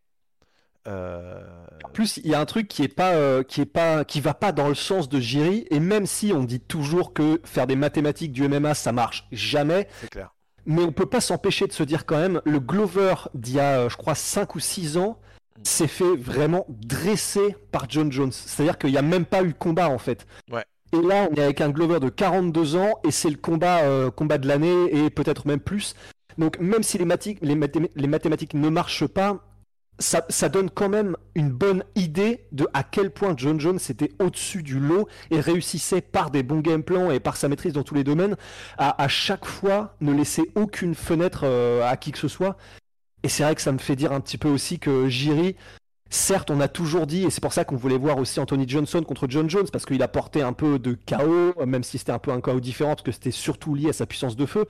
Euh, 0.86 1.42
En 1.84 1.88
plus, 1.88 2.18
il 2.18 2.28
y 2.30 2.34
a 2.34 2.40
un 2.40 2.44
truc 2.46 2.68
qui 2.68 2.82
est 2.82 2.88
pas, 2.94 3.14
euh, 3.14 3.42
qui 3.42 3.62
est 3.62 3.64
pas, 3.66 4.04
qui 4.04 4.20
va 4.20 4.34
pas 4.34 4.52
dans 4.52 4.68
le 4.68 4.74
sens 4.74 5.08
de 5.08 5.18
Jiri. 5.18 5.66
Et 5.70 5.80
même 5.80 6.04
si 6.06 6.32
on 6.34 6.44
dit 6.44 6.60
toujours 6.60 7.14
que 7.14 7.40
faire 7.44 7.66
des 7.66 7.74
mathématiques 7.76 8.32
du 8.32 8.44
MMA 8.48 8.74
ça 8.74 8.92
marche 8.92 9.26
jamais, 9.32 9.88
c'est 10.02 10.10
clair. 10.10 10.35
Mais 10.66 10.82
on 10.82 10.92
peut 10.92 11.06
pas 11.06 11.20
s'empêcher 11.20 11.66
de 11.66 11.72
se 11.72 11.82
dire 11.82 12.04
quand 12.06 12.18
même, 12.18 12.40
le 12.44 12.58
Glover 12.60 13.14
d'il 13.34 13.54
y 13.54 13.60
a, 13.60 13.80
euh, 13.80 13.88
je 13.88 13.96
crois, 13.96 14.14
5 14.14 14.54
ou 14.54 14.60
6 14.60 14.96
ans 14.98 15.18
s'est 15.62 15.86
fait 15.88 16.16
vraiment 16.16 16.66
dresser 16.68 17.56
par 17.72 17.86
John 17.88 18.12
Jones. 18.12 18.32
C'est-à-dire 18.32 18.76
qu'il 18.78 18.90
n'y 18.90 18.98
a 18.98 19.02
même 19.02 19.24
pas 19.24 19.42
eu 19.42 19.54
combat 19.54 19.88
en 19.88 19.98
fait. 19.98 20.26
Ouais. 20.52 20.64
Et 20.92 21.00
là, 21.02 21.28
on 21.30 21.34
est 21.34 21.42
avec 21.42 21.60
un 21.60 21.70
Glover 21.70 21.98
de 22.00 22.08
42 22.08 22.76
ans 22.76 22.94
et 23.04 23.10
c'est 23.10 23.30
le 23.30 23.36
combat, 23.36 23.80
euh, 23.80 24.10
combat 24.10 24.38
de 24.38 24.46
l'année 24.46 24.94
et 24.94 25.10
peut-être 25.10 25.46
même 25.46 25.60
plus. 25.60 25.94
Donc 26.38 26.58
même 26.60 26.82
si 26.82 26.98
les, 26.98 27.06
mathi- 27.06 27.38
les 27.40 27.54
mathé- 27.56 27.90
les 27.96 28.06
mathématiques 28.06 28.54
ne 28.54 28.68
marchent 28.68 29.06
pas, 29.06 29.40
ça, 29.98 30.24
ça 30.28 30.48
donne 30.48 30.70
quand 30.70 30.88
même 30.88 31.16
une 31.34 31.50
bonne 31.50 31.82
idée 31.94 32.44
de 32.52 32.66
à 32.74 32.82
quel 32.82 33.10
point 33.10 33.34
John 33.36 33.58
Jones 33.58 33.78
était 33.88 34.12
au-dessus 34.18 34.62
du 34.62 34.78
lot 34.78 35.08
et 35.30 35.40
réussissait 35.40 36.00
par 36.00 36.30
des 36.30 36.42
bons 36.42 36.60
game 36.60 36.82
plans 36.82 37.10
et 37.10 37.20
par 37.20 37.36
sa 37.36 37.48
maîtrise 37.48 37.72
dans 37.72 37.82
tous 37.82 37.94
les 37.94 38.04
domaines 38.04 38.36
à, 38.78 39.02
à 39.02 39.08
chaque 39.08 39.46
fois 39.46 39.96
ne 40.00 40.12
laisser 40.12 40.50
aucune 40.54 40.94
fenêtre 40.94 41.42
euh, 41.44 41.88
à 41.88 41.96
qui 41.96 42.12
que 42.12 42.18
ce 42.18 42.28
soit. 42.28 42.56
Et 43.22 43.28
c'est 43.28 43.42
vrai 43.42 43.54
que 43.54 43.62
ça 43.62 43.72
me 43.72 43.78
fait 43.78 43.96
dire 43.96 44.12
un 44.12 44.20
petit 44.20 44.38
peu 44.38 44.48
aussi 44.48 44.78
que 44.78 45.08
Jiri, 45.08 45.56
certes, 46.10 46.50
on 46.50 46.60
a 46.60 46.68
toujours 46.68 47.06
dit, 47.06 47.24
et 47.24 47.30
c'est 47.30 47.40
pour 47.40 47.52
ça 47.52 47.64
qu'on 47.64 47.76
voulait 47.76 47.98
voir 47.98 48.18
aussi 48.18 48.38
Anthony 48.38 48.68
Johnson 48.68 49.02
contre 49.02 49.26
John 49.28 49.48
Jones, 49.50 49.66
parce 49.72 49.86
qu'il 49.86 50.02
apportait 50.02 50.42
un 50.42 50.52
peu 50.52 50.78
de 50.78 50.92
chaos, 50.92 51.54
même 51.66 51.82
si 51.82 51.98
c'était 51.98 52.12
un 52.12 52.18
peu 52.18 52.30
un 52.30 52.40
chaos 52.40 52.60
différent, 52.60 52.90
parce 52.90 53.02
que 53.02 53.12
c'était 53.12 53.30
surtout 53.30 53.74
lié 53.74 53.88
à 53.88 53.92
sa 53.92 54.06
puissance 54.06 54.36
de 54.36 54.46
feu. 54.46 54.66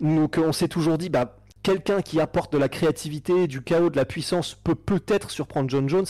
Donc 0.00 0.38
euh, 0.38 0.42
on 0.46 0.52
s'est 0.52 0.68
toujours 0.68 0.98
dit, 0.98 1.10
bah, 1.10 1.36
quelqu'un 1.62 2.02
qui 2.02 2.20
apporte 2.20 2.52
de 2.52 2.58
la 2.58 2.68
créativité, 2.68 3.46
du 3.46 3.62
chaos, 3.62 3.90
de 3.90 3.96
la 3.96 4.04
puissance 4.04 4.54
peut 4.54 4.74
peut-être 4.74 5.30
surprendre 5.30 5.68
John 5.70 5.88
Jones. 5.88 6.06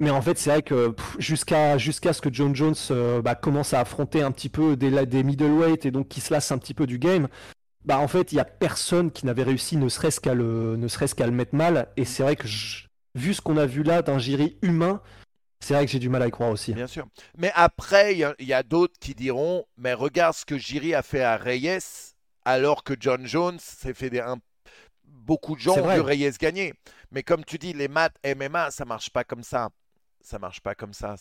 Mais 0.00 0.10
en 0.10 0.20
fait, 0.22 0.38
c'est 0.38 0.50
vrai 0.50 0.62
que 0.62 0.94
jusqu'à 1.18 1.78
ce 1.78 2.20
que 2.20 2.32
John 2.32 2.54
Jones 2.54 2.74
euh, 2.90 3.22
bah, 3.22 3.34
commence 3.36 3.74
à 3.74 3.80
affronter 3.80 4.22
un 4.22 4.32
petit 4.32 4.48
peu 4.48 4.76
des, 4.76 5.06
des 5.06 5.22
middleweight 5.22 5.86
et 5.86 5.90
donc 5.90 6.08
qui 6.08 6.20
se 6.20 6.32
lasse 6.32 6.50
un 6.50 6.58
petit 6.58 6.74
peu 6.74 6.86
du 6.86 6.98
game, 6.98 7.28
bah 7.84 7.98
en 7.98 8.08
fait, 8.08 8.32
il 8.32 8.36
y 8.36 8.40
a 8.40 8.44
personne 8.44 9.10
qui 9.12 9.26
n'avait 9.26 9.42
réussi 9.42 9.76
ne 9.76 9.88
serait-ce 9.88 10.20
qu'à 10.20 10.34
le 10.34 10.76
ne 10.76 10.88
serait-ce 10.88 11.14
le 11.22 11.30
mettre 11.30 11.54
mal. 11.54 11.88
Et 11.96 12.04
c'est 12.04 12.22
vrai 12.22 12.34
que 12.34 12.48
vu 13.14 13.34
ce 13.34 13.40
qu'on 13.40 13.56
a 13.56 13.66
vu 13.66 13.82
là 13.82 14.02
d'un 14.02 14.18
Jiri 14.18 14.58
humain, 14.62 15.00
c'est 15.60 15.74
vrai 15.74 15.86
que 15.86 15.92
j'ai 15.92 15.98
du 15.98 16.08
mal 16.08 16.22
à 16.22 16.26
y 16.26 16.30
croire 16.30 16.50
aussi. 16.50 16.72
Bien 16.74 16.86
sûr. 16.86 17.06
Mais 17.38 17.52
après, 17.54 18.12
il 18.14 18.18
y 18.18 18.24
a- 18.24 18.34
il 18.38 18.46
y 18.46 18.52
a, 18.52 18.62
d'autres 18.62 18.98
qui 19.00 19.14
diront, 19.14 19.64
mais 19.76 19.92
regarde 19.94 20.34
ce 20.34 20.44
que 20.44 20.58
Jiri 20.58 20.94
a 20.94 21.02
fait 21.02 21.22
à 21.22 21.36
Reyes, 21.36 21.78
alors 22.44 22.84
que 22.84 22.94
John 22.98 23.26
Jones 23.26 23.58
s'est 23.60 23.94
fait 23.94 24.10
des... 24.10 24.20
un- 24.20 24.38
Beaucoup 25.24 25.54
de 25.54 25.60
gens 25.60 25.76
ont 25.78 25.94
vu 25.94 26.00
Reyes 26.00 26.30
gagner. 26.38 26.74
Mais 27.10 27.22
comme 27.22 27.44
tu 27.44 27.58
dis, 27.58 27.72
les 27.72 27.88
maths 27.88 28.16
MMA, 28.24 28.70
ça 28.70 28.84
marche 28.84 29.10
pas 29.10 29.24
comme 29.24 29.42
ça. 29.42 29.70
Ça 30.20 30.38
marche 30.38 30.60
pas 30.60 30.74
comme 30.74 30.92
ça. 30.92 31.16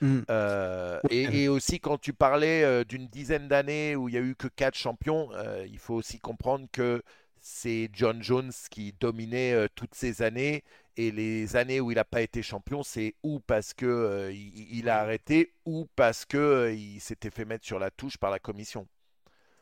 Mm. 0.00 0.20
Euh, 0.30 1.00
et, 1.10 1.44
et 1.44 1.48
aussi, 1.48 1.80
quand 1.80 1.98
tu 1.98 2.12
parlais 2.12 2.62
euh, 2.62 2.84
d'une 2.84 3.06
dizaine 3.08 3.48
d'années 3.48 3.96
où 3.96 4.08
il 4.08 4.14
y 4.14 4.18
a 4.18 4.20
eu 4.20 4.34
que 4.34 4.48
quatre 4.48 4.76
champions, 4.76 5.30
euh, 5.32 5.66
il 5.66 5.78
faut 5.78 5.94
aussi 5.94 6.18
comprendre 6.18 6.66
que 6.70 7.02
c'est 7.40 7.88
John 7.92 8.22
Jones 8.22 8.52
qui 8.70 8.92
dominait 8.98 9.52
euh, 9.52 9.68
toutes 9.74 9.94
ces 9.94 10.22
années. 10.22 10.64
Et 10.96 11.10
les 11.10 11.56
années 11.56 11.80
où 11.80 11.90
il 11.92 11.94
n'a 11.94 12.04
pas 12.04 12.22
été 12.22 12.42
champion, 12.42 12.82
c'est 12.82 13.14
ou 13.22 13.38
parce 13.38 13.72
que 13.74 13.86
euh, 13.86 14.32
il, 14.32 14.78
il 14.78 14.88
a 14.88 14.98
arrêté 15.00 15.52
ou 15.64 15.86
parce 15.94 16.24
que 16.24 16.38
euh, 16.38 16.72
il 16.72 17.00
s'était 17.00 17.30
fait 17.30 17.44
mettre 17.44 17.64
sur 17.64 17.78
la 17.78 17.90
touche 17.90 18.16
par 18.16 18.30
la 18.30 18.38
commission. 18.38 18.88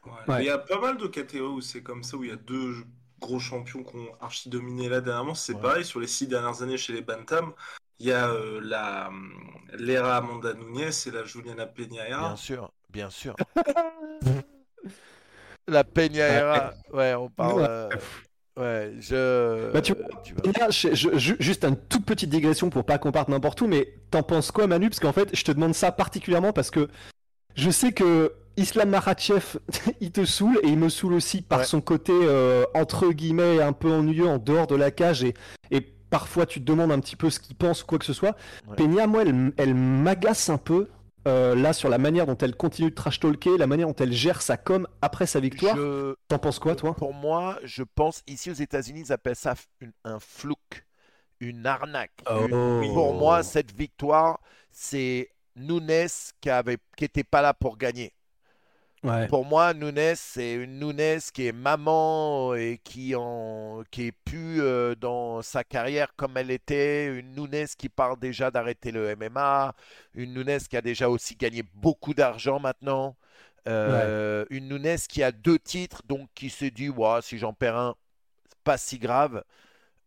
Ouais. 0.06 0.12
Ouais. 0.12 0.18
Mais 0.28 0.44
Il 0.44 0.46
y 0.46 0.50
a 0.50 0.58
pas 0.58 0.80
mal 0.80 0.96
de 0.96 1.06
catégories 1.08 1.54
où 1.54 1.60
c'est 1.60 1.82
comme 1.82 2.02
ça, 2.02 2.16
où 2.16 2.24
il 2.24 2.30
y 2.30 2.32
a 2.32 2.36
deux 2.36 2.84
gros 3.24 3.38
champions 3.40 3.82
qui 3.82 3.96
ont 3.96 4.08
archi 4.20 4.48
dominé 4.48 4.88
là 4.88 5.00
dernièrement. 5.00 5.34
C'est 5.34 5.54
Ouais. 5.54 5.60
pareil, 5.60 5.84
sur 5.84 6.00
les 6.00 6.06
six 6.06 6.26
dernières 6.26 6.62
années 6.62 6.76
chez 6.78 6.92
les 6.92 7.00
Bantam, 7.02 7.52
il 7.98 8.06
y 8.06 8.12
a 8.12 8.28
euh, 8.28 8.60
la 8.62 9.10
l'era 9.74 10.16
Amanda 10.18 10.54
Nunes 10.54 10.90
et 11.06 11.10
la 11.10 11.24
Juliana 11.24 11.66
Peñaera. 11.66 12.28
Bien 12.28 12.36
sûr, 12.36 12.72
bien 12.90 13.10
sûr. 13.10 13.34
la 15.68 15.84
Peñaera, 15.84 16.74
ouais, 16.92 17.14
on 17.14 17.28
parle. 17.30 17.60
Ouais. 17.62 17.66
euh, 17.68 17.88
ouais, 18.58 18.92
je. 19.00 19.72
Bah, 19.72 19.80
tu- 19.80 19.94
tu 20.24 20.34
là, 20.58 20.70
je- 20.70 20.94
je- 20.94 21.34
juste 21.40 21.64
une 21.64 21.76
toute 21.76 22.04
petite 22.04 22.30
digression 22.30 22.70
pour 22.70 22.84
pas 22.84 22.98
qu'on 22.98 23.12
parte 23.12 23.28
n'importe 23.28 23.60
où, 23.62 23.66
mais 23.66 23.88
t'en 24.10 24.22
penses 24.22 24.50
quoi, 24.50 24.66
Manu? 24.66 24.90
Parce 24.90 25.00
qu'en 25.00 25.12
fait, 25.12 25.34
je 25.34 25.44
te 25.44 25.52
demande 25.52 25.74
ça 25.74 25.90
particulièrement 25.92 26.52
parce 26.52 26.70
que 26.70 26.88
je 27.56 27.70
sais 27.70 27.92
que 27.92 28.32
Islam 28.56 28.90
Makhachev, 28.90 29.58
il 30.00 30.12
te 30.12 30.24
saoule 30.24 30.58
et 30.62 30.68
il 30.68 30.78
me 30.78 30.88
saoule 30.88 31.14
aussi 31.14 31.42
par 31.42 31.60
Ouais. 31.60 31.64
son 31.64 31.80
côté 31.80 32.12
euh, 32.14 32.64
entre 32.74 33.10
guillemets 33.12 33.60
un 33.62 33.72
peu 33.72 33.90
ennuyeux 33.92 34.28
en 34.28 34.38
dehors 34.38 34.66
de 34.66 34.76
la 34.76 34.90
cage 34.90 35.24
et, 35.24 35.34
et 35.70 35.80
parfois 35.80 36.46
tu 36.46 36.60
te 36.60 36.64
demandes 36.64 36.92
un 36.92 37.00
petit 37.00 37.16
peu 37.16 37.30
ce 37.30 37.40
qu'il 37.40 37.56
pense 37.56 37.82
ou 37.82 37.86
quoi 37.86 37.98
que 37.98 38.04
ce 38.04 38.12
soit. 38.12 38.36
Ouais. 38.68 38.76
Peña, 38.76 39.06
moi, 39.06 39.22
elle, 39.22 39.52
elle 39.56 39.74
m'agace 39.74 40.48
un 40.48 40.58
peu. 40.58 40.88
euh, 41.26 41.54
là, 41.54 41.72
sur 41.72 41.88
la 41.88 41.96
manière 41.96 42.26
dont 42.26 42.36
elle 42.36 42.54
continue 42.54 42.90
de 42.90 42.94
trash 42.94 43.18
talker, 43.18 43.56
la 43.56 43.66
manière 43.66 43.86
dont 43.88 43.96
elle 43.98 44.12
gère 44.12 44.42
sa 44.42 44.58
com 44.58 44.86
après 45.00 45.24
sa 45.26 45.40
victoire, 45.40 45.74
Je- 45.74 46.14
t'en 46.28 46.38
penses 46.38 46.58
quoi, 46.58 46.76
toi? 46.76 46.94
Pour 46.94 47.14
moi, 47.14 47.58
je 47.64 47.82
pense, 47.82 48.22
ici 48.26 48.50
aux 48.50 48.54
États-Unis, 48.54 49.04
ils 49.06 49.12
appellent 49.12 49.34
ça 49.34 49.54
une- 49.80 49.92
un 50.04 50.18
flouk, 50.20 50.84
une 51.40 51.64
arnaque. 51.66 52.12
Oh. 52.30 52.44
Une- 52.82 52.92
Pour 52.92 53.14
moi, 53.14 53.42
cette 53.42 53.74
victoire, 53.74 54.38
c'est 54.70 55.30
Nunes 55.56 56.06
qui 56.42 56.50
avait, 56.50 56.76
qui 56.96 57.06
était 57.06 57.24
pas 57.24 57.40
là 57.40 57.54
pour 57.54 57.78
gagner. 57.78 58.12
Ouais. 59.04 59.28
Pour 59.28 59.44
moi, 59.44 59.74
Nunes, 59.74 60.14
c'est 60.16 60.54
une 60.54 60.78
Nunes 60.78 61.20
qui 61.34 61.46
est 61.46 61.52
maman 61.52 62.54
et 62.54 62.80
qui, 62.82 63.14
en, 63.14 63.82
qui 63.90 64.06
est 64.06 64.12
plus 64.12 64.62
euh, 64.62 64.94
dans 64.94 65.42
sa 65.42 65.62
carrière 65.62 66.16
comme 66.16 66.38
elle 66.38 66.50
était. 66.50 67.06
Une 67.08 67.34
Nunes 67.34 67.66
qui 67.76 67.90
parle 67.90 68.18
déjà 68.18 68.50
d'arrêter 68.50 68.92
le 68.92 69.14
MMA. 69.14 69.74
Une 70.14 70.32
Nunes 70.32 70.58
qui 70.58 70.76
a 70.78 70.80
déjà 70.80 71.10
aussi 71.10 71.36
gagné 71.36 71.62
beaucoup 71.74 72.14
d'argent 72.14 72.58
maintenant. 72.58 73.14
Euh, 73.68 74.46
Une 74.48 74.68
Nunes 74.68 74.96
qui 75.06 75.22
a 75.22 75.32
deux 75.32 75.58
titres, 75.58 76.02
donc 76.08 76.30
qui 76.34 76.48
s'est 76.48 76.70
dit 76.70 76.88
Ouah, 76.88 77.20
si 77.20 77.36
j'en 77.36 77.52
perds 77.52 77.76
un, 77.76 77.94
pas 78.64 78.78
si 78.78 78.98
grave. 78.98 79.44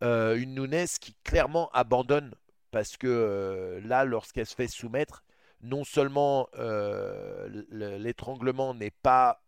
Euh, 0.03 0.35
une 0.37 0.55
Nunes 0.55 0.87
qui 0.99 1.15
clairement 1.23 1.69
abandonne 1.71 2.33
parce 2.71 2.97
que 2.97 3.79
là, 3.85 4.05
lorsqu'elle 4.05 4.45
se 4.47 4.55
fait 4.55 4.67
soumettre, 4.67 5.23
non 5.67 5.83
seulement 5.83 6.47
euh, 6.57 7.47
l'étranglement 7.71 8.73
n'est 8.73 8.91
pas 9.03 9.41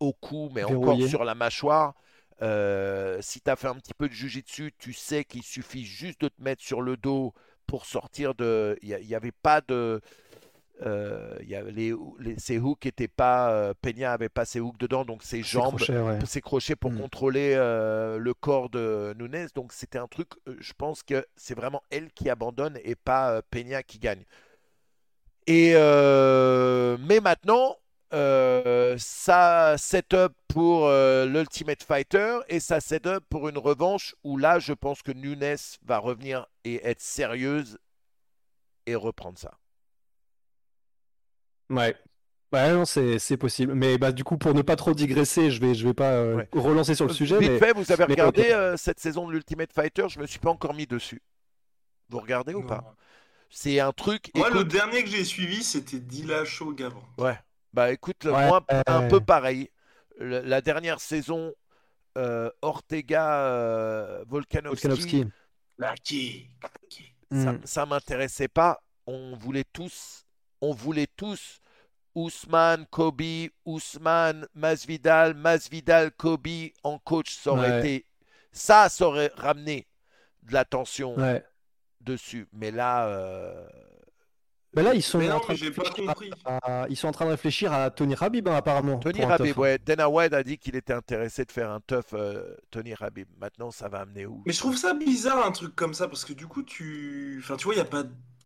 au 0.00 0.12
cou, 0.12 0.50
mais 0.54 0.64
encore 0.64 0.96
sur 1.08 1.24
la 1.24 1.34
mâchoire. 1.34 1.94
Euh, 2.42 3.18
si 3.20 3.40
tu 3.42 3.50
as 3.50 3.56
fait 3.56 3.68
un 3.68 3.74
petit 3.74 3.92
peu 3.94 4.08
de 4.08 4.14
jujitsu, 4.14 4.72
tu 4.78 4.92
sais 4.94 5.24
qu'il 5.24 5.42
suffit 5.42 5.84
juste 5.84 6.22
de 6.22 6.28
te 6.28 6.42
mettre 6.42 6.62
sur 6.62 6.80
le 6.80 6.96
dos 6.96 7.34
pour 7.66 7.84
sortir 7.84 8.34
de. 8.34 8.78
Il 8.82 8.96
n'y 9.06 9.14
avait 9.14 9.30
pas 9.32 9.60
de. 9.60 10.00
euh, 10.82 11.36
il 11.42 11.48
y 11.50 11.54
avait 11.54 11.72
les, 11.72 11.92
les- 12.18 12.38
ses 12.38 12.58
hooks 12.58 12.86
n'étaient 12.86 13.08
pas. 13.08 13.52
euh, 13.52 13.74
Peña 13.82 14.12
avait 14.14 14.30
pas 14.30 14.46
ses 14.46 14.58
hooks 14.60 14.78
dedans, 14.78 15.04
donc 15.04 15.22
ses 15.22 15.42
jambes 15.42 15.76
crochet, 15.76 15.98
ouais. 16.00 16.18
ses 16.24 16.40
crochets 16.40 16.76
pour 16.76 16.92
Mm. 16.92 17.00
contrôler 17.00 17.54
le 17.56 18.32
corps 18.32 18.70
de 18.70 19.14
Nunes. 19.18 19.48
Donc 19.54 19.74
c'était 19.74 19.98
un 19.98 20.08
truc, 20.08 20.30
je 20.58 20.72
pense 20.72 21.02
que 21.02 21.26
c'est 21.36 21.54
vraiment 21.54 21.82
elle 21.90 22.10
qui 22.12 22.30
abandonne 22.30 22.78
et 22.84 22.94
pas 22.94 23.42
Peña 23.50 23.82
qui 23.82 23.98
gagne. 23.98 24.24
Et 25.46 25.72
euh, 25.74 26.96
mais 27.00 27.20
maintenant, 27.20 27.76
euh, 28.12 28.96
ça 28.98 29.76
setup 29.78 30.32
pour 30.48 30.86
euh, 30.86 31.26
l'Ultimate 31.26 31.82
Fighter 31.82 32.38
et 32.48 32.60
ça 32.60 32.80
setup 32.80 33.24
pour 33.28 33.48
une 33.48 33.58
revanche 33.58 34.14
où 34.24 34.36
là, 34.36 34.58
je 34.58 34.72
pense 34.72 35.02
que 35.02 35.12
Nunes 35.12 35.56
va 35.84 35.98
revenir 35.98 36.46
et 36.64 36.86
être 36.86 37.00
sérieuse 37.00 37.78
et 38.86 38.94
reprendre 38.94 39.38
ça. 39.38 39.58
Ouais. 41.70 41.96
Ouais, 42.52 42.72
non, 42.72 42.84
c'est 42.84 43.18
c'est 43.20 43.36
possible. 43.36 43.74
Mais 43.74 43.96
bah, 43.96 44.10
du 44.10 44.24
coup, 44.24 44.36
pour 44.36 44.54
ne 44.54 44.62
pas 44.62 44.74
trop 44.74 44.92
digresser, 44.92 45.50
je 45.52 45.60
vais, 45.60 45.74
je 45.74 45.86
vais 45.86 45.94
pas 45.94 46.12
euh, 46.14 46.36
Ouais. 46.36 46.48
relancer 46.52 46.94
sur 46.96 47.06
le 47.06 47.12
sujet. 47.12 47.38
Vite 47.38 47.52
mais... 47.52 47.58
fait, 47.58 47.72
vous 47.72 47.92
avez 47.92 48.06
mais 48.06 48.14
regardé 48.14 48.50
euh, 48.50 48.76
cette 48.76 48.98
saison 48.98 49.26
de 49.28 49.32
l'Ultimate 49.32 49.72
Fighter 49.72 50.08
Je 50.08 50.18
me 50.18 50.26
suis 50.26 50.40
pas 50.40 50.50
encore 50.50 50.74
mis 50.74 50.86
dessus. 50.86 51.22
Vous 52.08 52.18
regardez 52.18 52.54
ou 52.54 52.62
pas? 52.62 52.96
C'est 53.50 53.80
un 53.80 53.92
truc. 53.92 54.30
Moi, 54.34 54.48
le 54.50 54.64
dernier 54.64 55.02
que 55.02 55.10
j'ai 55.10 55.24
suivi, 55.24 55.62
c'était 55.62 55.98
Dillashaw 55.98 56.72
Gavin. 56.72 57.02
Ouais. 57.18 57.38
Bah 57.72 57.90
écoute, 57.92 58.24
Ouais, 58.24 58.46
moi, 58.48 58.64
un 58.86 59.02
ouais. 59.02 59.08
peu 59.08 59.20
pareil. 59.20 59.70
Le- 60.18 60.40
la 60.40 60.60
dernière 60.60 61.00
saison, 61.00 61.52
euh, 62.18 62.50
Ortega, 62.62 63.34
euh, 63.46 64.24
Volkanovski, 64.28 64.86
Volkanovski. 64.88 65.24
Là, 65.78 65.94
qui? 66.02 66.48
Qui- 66.88 67.14
ça, 67.32 67.52
Mm. 67.52 67.60
ça 67.64 67.86
m'intéressait 67.86 68.48
pas. 68.48 68.80
On 69.06 69.36
voulait 69.36 69.64
tous, 69.72 70.24
on 70.60 70.72
voulait 70.72 71.08
tous 71.16 71.60
Ousmane, 72.14 72.86
Kobe, 72.90 73.22
Ousmane, 73.64 74.46
Masvidal, 74.54 75.34
Masvidal, 75.34 76.10
Kobe 76.12 76.46
en 76.82 76.98
coach, 76.98 77.36
ça 77.36 77.52
aurait 77.52 77.70
Ouais. 77.70 77.78
été, 77.78 78.06
ça, 78.52 78.88
ça 78.88 79.06
aurait 79.06 79.30
ramené 79.36 79.86
de 80.42 80.52
l'attention 80.52 81.14
Ouais. 81.16 81.44
Dessus. 82.00 82.46
Mais 82.52 82.70
là, 82.70 83.06
euh, 83.08 83.66
Mais 84.76 84.82
là, 84.84 84.94
ils 84.94 85.02
sont, 85.02 85.18
Mais 85.18 85.30
en 85.32 85.40
train 85.40 85.54
mais 85.54 85.70
de 85.70 86.08
à- 86.44 86.82
à- 86.82 86.88
ils 86.88 86.96
sont 86.96 87.08
en 87.08 87.12
train 87.12 87.24
de 87.24 87.30
réfléchir 87.30 87.72
à 87.72 87.90
Tony 87.90 88.14
Rabib, 88.14 88.46
hein, 88.46 88.54
apparemment. 88.54 88.98
Tony 88.98 89.24
Rabib, 89.24 89.58
ouais, 89.58 89.78
Dana 89.78 90.08
White 90.08 90.32
a 90.32 90.44
dit 90.44 90.58
qu'il 90.58 90.76
était 90.76 90.92
intéressé 90.92 91.44
de 91.44 91.50
faire 91.50 91.70
un 91.70 91.80
tough 91.80 92.12
euh, 92.14 92.54
Tony 92.70 92.94
Rabib. 92.94 93.26
Maintenant, 93.40 93.72
ça 93.72 93.88
va 93.88 94.00
amener 94.00 94.26
où? 94.26 94.42
Mais 94.46 94.52
je 94.52 94.58
trouve 94.60 94.76
ça 94.76 94.94
bizarre 94.94 95.44
un 95.44 95.50
truc 95.50 95.74
comme 95.74 95.92
ça 95.92 96.06
parce 96.06 96.24
que 96.24 96.32
du 96.32 96.46
coup 96.46 96.62
tu, 96.62 97.40
enfin 97.42 97.56
tu 97.56 97.64
vois 97.64 97.74
il 97.74 97.78
y 97.78 97.80
a 97.80 97.84
pas 97.84 98.04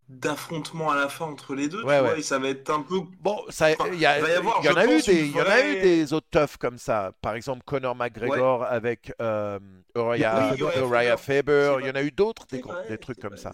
d'affrontement 0.09 0.91
à 0.91 0.97
la 0.97 1.09
fin 1.09 1.25
entre 1.27 1.55
les 1.55 1.69
deux, 1.69 1.83
Ouais, 1.83 1.97
tu 1.97 2.03
vois, 2.05 2.13
ouais. 2.13 2.19
et 2.21 2.23
ça 2.23 2.39
va 2.39 2.49
être 2.49 2.69
un 2.71 2.83
peu. 2.83 3.01
Bon, 3.21 3.41
ça, 3.49 3.69
Enfin, 3.79 3.91
il 3.93 3.99
y, 3.99 4.07
a- 4.07 4.19
il 4.19 4.23
va 4.23 4.31
y 4.31 4.35
avoir, 4.35 4.59
il 4.63 4.67
y 4.67 4.69
en 4.69 4.77
a 4.77 4.85
eu 4.87 5.01
des, 5.01 5.27
il 5.27 5.37
y 5.37 5.41
en 5.41 5.47
a 5.47 5.61
eu 5.67 5.81
des 5.81 6.13
autres 6.13 6.29
toughs 6.31 6.57
comme 6.59 6.79
ça. 6.79 7.13
Par 7.23 7.35
exemple, 7.35 7.63
Conor 7.65 7.95
McGregor 7.97 8.65
avec 8.65 9.13
euh, 9.21 9.59
Uriah, 9.97 10.53
Oui, 10.53 10.61
Uriah 10.61 10.81
Uriah 10.81 11.17
Faber. 11.17 11.77
Il 11.81 11.87
y 11.87 11.91
en 11.91 11.95
a 11.95 12.03
eu 12.03 12.11
d'autres, 12.11 12.47
des, 12.51 12.59
C'est 12.59 12.63
vrai, 12.63 12.89
des 12.89 12.99
trucs 12.99 13.19
comme 13.19 13.35
vrai, 13.35 13.43
ça. 13.43 13.53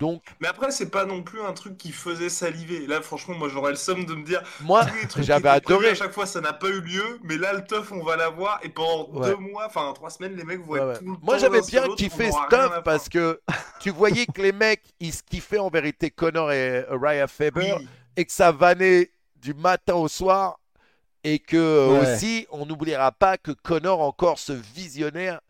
Donc, 0.00 0.22
Mais 0.40 0.48
après 0.48 0.70
c'est 0.72 0.90
pas 0.90 1.04
non 1.04 1.22
plus 1.22 1.40
un 1.42 1.52
truc 1.52 1.76
qui 1.76 1.92
faisait 1.92 2.28
saliver. 2.28 2.86
Là 2.88 3.00
franchement 3.02 3.34
moi 3.36 3.48
j'aurais 3.48 3.70
le 3.70 3.76
somme 3.76 4.04
de 4.04 4.14
me 4.14 4.24
dire 4.24 4.42
moi, 4.60 4.84
j'avais 5.18 5.48
adoré. 5.48 5.90
à 5.90 5.94
chaque 5.94 6.12
fois 6.12 6.26
ça 6.26 6.40
n'a 6.40 6.52
pas 6.52 6.68
eu 6.68 6.80
lieu, 6.80 7.20
mais 7.22 7.36
là 7.36 7.52
le 7.52 7.62
teuf 7.64 7.92
on 7.92 8.02
va 8.02 8.16
l'avoir 8.16 8.58
et 8.64 8.68
pendant 8.68 9.08
Ouais. 9.10 9.28
deux 9.30 9.36
mois, 9.36 9.66
enfin 9.66 9.92
trois 9.94 10.10
semaines 10.10 10.34
les 10.34 10.44
mecs 10.44 10.60
vont 10.64 10.72
Ouais, 10.72 10.78
être 10.80 10.86
ouais. 10.88 10.98
tout 10.98 11.04
le 11.04 11.16
Moi, 11.22 11.38
j'avais 11.38 11.60
bien 11.62 11.86
kiffé 11.94 12.32
ce 12.32 12.38
stuff 12.46 12.82
parce 12.84 13.08
que 13.08 13.40
tu 13.78 13.90
voyais 13.90 14.26
que 14.26 14.40
les 14.42 14.52
mecs, 14.52 14.82
ils 14.98 15.12
se 15.12 15.22
kiffaient 15.22 15.58
en 15.58 15.68
vérité 15.70 16.10
Conor 16.10 16.50
et 16.52 16.84
Uriah 16.90 17.28
Faber 17.28 17.74
Oui. 17.78 17.88
et 18.16 18.24
que 18.24 18.32
ça 18.32 18.50
vannait 18.50 19.10
du 19.36 19.54
matin 19.54 19.94
au 19.94 20.08
soir 20.08 20.58
et 21.24 21.38
que 21.38 21.90
Ouais. 21.90 21.98
aussi, 22.14 22.46
on 22.50 22.66
n'oubliera 22.66 23.12
pas 23.12 23.36
que 23.38 23.52
Conor, 23.52 24.00
encore 24.00 24.38
ce 24.40 24.52
visionnaire 24.52 25.40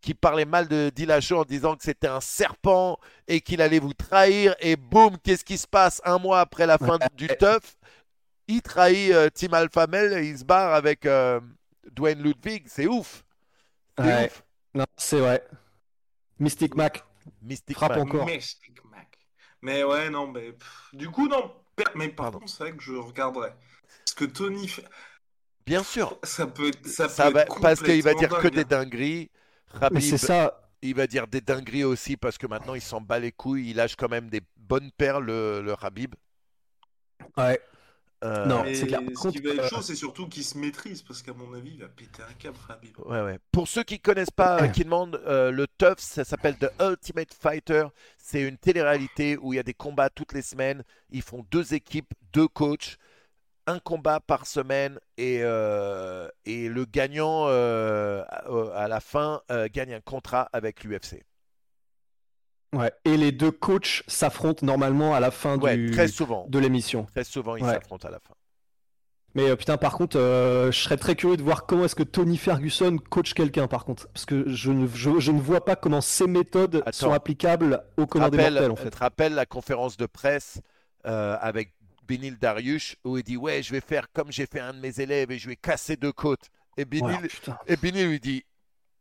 qui 0.00 0.14
parlait 0.14 0.44
mal 0.44 0.66
de 0.68 0.90
Dillashaw 0.94 1.40
en 1.40 1.44
disant 1.44 1.76
que 1.76 1.82
c'était 1.84 2.06
un 2.08 2.20
serpent 2.20 2.98
et 3.28 3.40
qu'il 3.40 3.60
allait 3.60 3.78
vous 3.78 3.92
trahir 3.92 4.54
et 4.60 4.76
boum, 4.76 5.18
qu'est-ce 5.18 5.44
qui 5.44 5.58
se 5.58 5.66
passe 5.66 6.00
un 6.04 6.18
mois 6.18 6.40
après 6.40 6.66
la 6.66 6.78
fin 6.78 6.98
du 7.16 7.28
teuf 7.28 7.76
Il 8.48 8.62
trahit 8.62 9.12
euh, 9.12 9.28
Tim 9.32 9.52
Alphamel 9.52 10.12
et 10.14 10.28
il 10.28 10.38
se 10.38 10.44
barre 10.44 10.74
avec 10.74 11.04
euh, 11.06 11.40
Dwayne 11.92 12.22
Ludwig, 12.22 12.64
c'est 12.66 12.86
ouf. 12.86 13.24
C'est 13.98 14.04
Ouais. 14.04 14.26
ouf. 14.26 14.42
Non, 14.74 14.86
c'est 14.96 15.18
vrai. 15.20 15.44
Mystic 16.38 16.74
Mac. 16.74 17.04
Mystic 17.42 17.76
Frappe 17.76 17.92
Man. 17.92 18.00
encore. 18.02 18.26
Mystic 18.26 18.82
Mac. 18.84 19.18
Mais 19.62 19.84
ouais, 19.84 20.08
non, 20.08 20.26
mais 20.28 20.52
pff, 20.52 20.88
du 20.94 21.10
coup, 21.10 21.28
non. 21.28 21.52
Mais 21.94 22.08
par 22.08 22.26
Pardon. 22.26 22.38
contre, 22.40 22.52
c'est 22.52 22.64
vrai 22.64 22.76
que 22.76 22.82
je 22.82 22.92
regarderai. 22.92 23.50
Parce 24.04 24.14
que 24.14 24.24
Tony, 24.24 24.68
fait- 24.68 24.84
Bien 25.66 25.82
sûr. 25.82 26.18
ça 26.22 26.46
peut 26.46 26.68
être. 26.68 26.86
Ça, 26.86 27.06
va, 27.30 27.44
parce 27.60 27.82
qu'il 27.82 28.02
va 28.02 28.14
dire 28.14 28.28
que 28.30 28.48
des 28.48 28.60
hein. 28.62 28.64
dingueries. 28.68 29.30
Rabib, 29.70 30.00
c'est 30.00 30.18
ça. 30.18 30.60
il 30.82 30.94
va 30.94 31.06
dire 31.06 31.26
des 31.26 31.40
dingueries 31.40 31.84
aussi 31.84 32.16
parce 32.16 32.38
que 32.38 32.46
maintenant 32.46 32.74
il 32.74 32.82
s'en 32.82 33.00
bat 33.00 33.18
les 33.18 33.32
couilles. 33.32 33.70
Il 33.70 33.76
lâche 33.76 33.96
quand 33.96 34.08
même 34.08 34.28
des 34.28 34.42
bonnes 34.56 34.90
perles, 34.92 35.24
le, 35.24 35.62
le 35.62 35.72
Rabib. 35.74 36.14
Ouais. 37.36 37.60
Euh, 38.22 38.44
Non. 38.44 38.64
C'est 38.74 38.86
clair. 38.86 39.00
Ce 39.14 39.28
qui 39.28 39.40
va 39.40 39.50
être 39.50 39.60
euh, 39.60 39.68
chaud, 39.68 39.80
c'est 39.82 39.94
surtout 39.94 40.28
qu'il 40.28 40.44
se 40.44 40.58
maîtrise. 40.58 41.02
Parce 41.02 41.22
qu'à 41.22 41.32
mon 41.32 41.54
avis, 41.54 41.70
il 41.74 41.80
va 41.80 41.88
péter 41.88 42.22
un 42.22 42.32
câble, 42.34 42.58
Rabib. 42.68 42.98
Ouais, 43.06 43.22
ouais. 43.22 43.38
Pour 43.50 43.66
ceux 43.66 43.82
qui 43.82 43.98
connaissent 43.98 44.30
pas, 44.30 44.62
euh, 44.62 44.68
qui 44.68 44.84
demandent, 44.84 45.20
euh, 45.26 45.50
le 45.50 45.66
TUF, 45.66 45.98
ça 45.98 46.24
s'appelle 46.24 46.58
The 46.58 46.70
Ultimate 46.80 47.32
Fighter. 47.32 47.86
C'est 48.18 48.42
une 48.42 48.58
télé-réalité 48.58 49.38
où 49.40 49.52
il 49.52 49.56
y 49.56 49.58
a 49.58 49.62
des 49.62 49.74
combats 49.74 50.10
toutes 50.10 50.34
les 50.34 50.42
semaines. 50.42 50.84
Ils 51.10 51.22
font 51.22 51.46
deux 51.50 51.72
équipes, 51.72 52.12
deux 52.32 52.48
coachs, 52.48 52.98
un 53.70 53.78
combat 53.78 54.20
par 54.20 54.46
semaine 54.46 54.98
et, 55.16 55.40
euh, 55.42 56.28
et 56.44 56.68
le 56.68 56.84
gagnant 56.84 57.46
euh, 57.48 58.22
à, 58.28 58.84
à 58.84 58.88
la 58.88 59.00
fin 59.00 59.40
euh, 59.50 59.68
gagne 59.72 59.94
un 59.94 60.00
contrat 60.00 60.48
avec 60.52 60.84
l'UFC. 60.84 61.22
Ouais. 62.72 62.92
Et 63.04 63.16
les 63.16 63.32
deux 63.32 63.50
coachs 63.50 64.02
s'affrontent 64.06 64.64
normalement 64.64 65.14
à 65.14 65.20
la 65.20 65.30
fin 65.30 65.58
Ouais, 65.58 65.76
du... 65.76 65.90
très 65.90 66.06
souvent. 66.08 66.46
de 66.48 66.58
l'émission. 66.58 67.04
Très 67.06 67.24
souvent, 67.24 67.56
ils 67.56 67.64
Ouais. 67.64 67.72
s'affrontent 67.72 68.06
à 68.06 68.10
la 68.12 68.20
fin. 68.20 68.34
Mais 69.34 69.48
euh, 69.48 69.56
putain, 69.56 69.76
par 69.76 69.92
contre, 69.94 70.16
euh, 70.18 70.72
je 70.72 70.78
serais 70.80 70.96
très 70.96 71.14
curieux 71.14 71.36
de 71.36 71.42
voir 71.42 71.66
comment 71.66 71.84
est-ce 71.84 71.94
que 71.94 72.02
Tony 72.02 72.36
Ferguson 72.36 72.96
coach 73.10 73.32
quelqu'un, 73.34 73.68
par 73.68 73.84
contre. 73.84 74.08
Parce 74.08 74.24
que 74.24 74.48
je 74.48 74.72
ne, 74.72 74.86
je, 74.88 75.18
je 75.20 75.30
ne 75.32 75.40
vois 75.40 75.64
pas 75.64 75.76
comment 75.76 76.00
ces 76.00 76.26
méthodes 76.26 76.76
Attends. 76.86 76.92
sont 76.92 77.12
applicables 77.12 77.82
au 77.96 78.06
te 78.06 78.10
commun 78.10 78.28
des 78.28 78.38
rappelles, 78.38 78.52
mortels, 78.54 78.70
en 78.72 78.74
te 78.74 78.80
fait. 78.80 78.94
rappelles 78.94 79.34
la 79.34 79.46
conférence 79.46 79.96
de 79.96 80.06
presse 80.06 80.60
euh, 81.06 81.36
avec 81.40 81.74
Benil 82.10 82.36
Dariush 82.38 82.96
où 83.04 83.16
il 83.18 83.22
dit 83.22 83.36
Ouais, 83.36 83.62
je 83.62 83.70
vais 83.72 83.80
faire 83.80 84.06
comme 84.12 84.32
j'ai 84.32 84.46
fait 84.46 84.60
un 84.60 84.72
de 84.74 84.80
mes 84.80 85.00
élèves 85.00 85.30
et 85.30 85.38
je 85.38 85.48
vais 85.48 85.56
casser 85.56 85.96
deux 85.96 86.12
côtes. 86.12 86.48
Et 86.76 86.84
putain. 86.84 87.58
et 87.66 87.76
lui 88.06 88.18
dit 88.20 88.44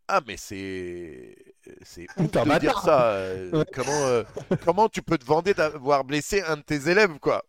Ah, 0.08 0.22
mais 0.28 0.38
c'est. 0.38 1.36
C'est 1.84 2.08
ouf 2.18 2.32
de 2.32 2.60
dire 2.60 2.80
ça. 2.82 3.12
euh, 3.14 3.52
Ouais. 3.60 3.66
comment, 3.74 4.06
euh, 4.06 4.24
comment 4.66 4.90
tu 4.90 5.02
peux 5.02 5.18
te 5.18 5.26
vanter 5.26 5.54
d'avoir 5.54 6.04
blessé 6.04 6.42
un 6.42 6.58
de 6.58 6.62
tes 6.62 6.90
élèves, 6.90 7.18
quoi? 7.20 7.44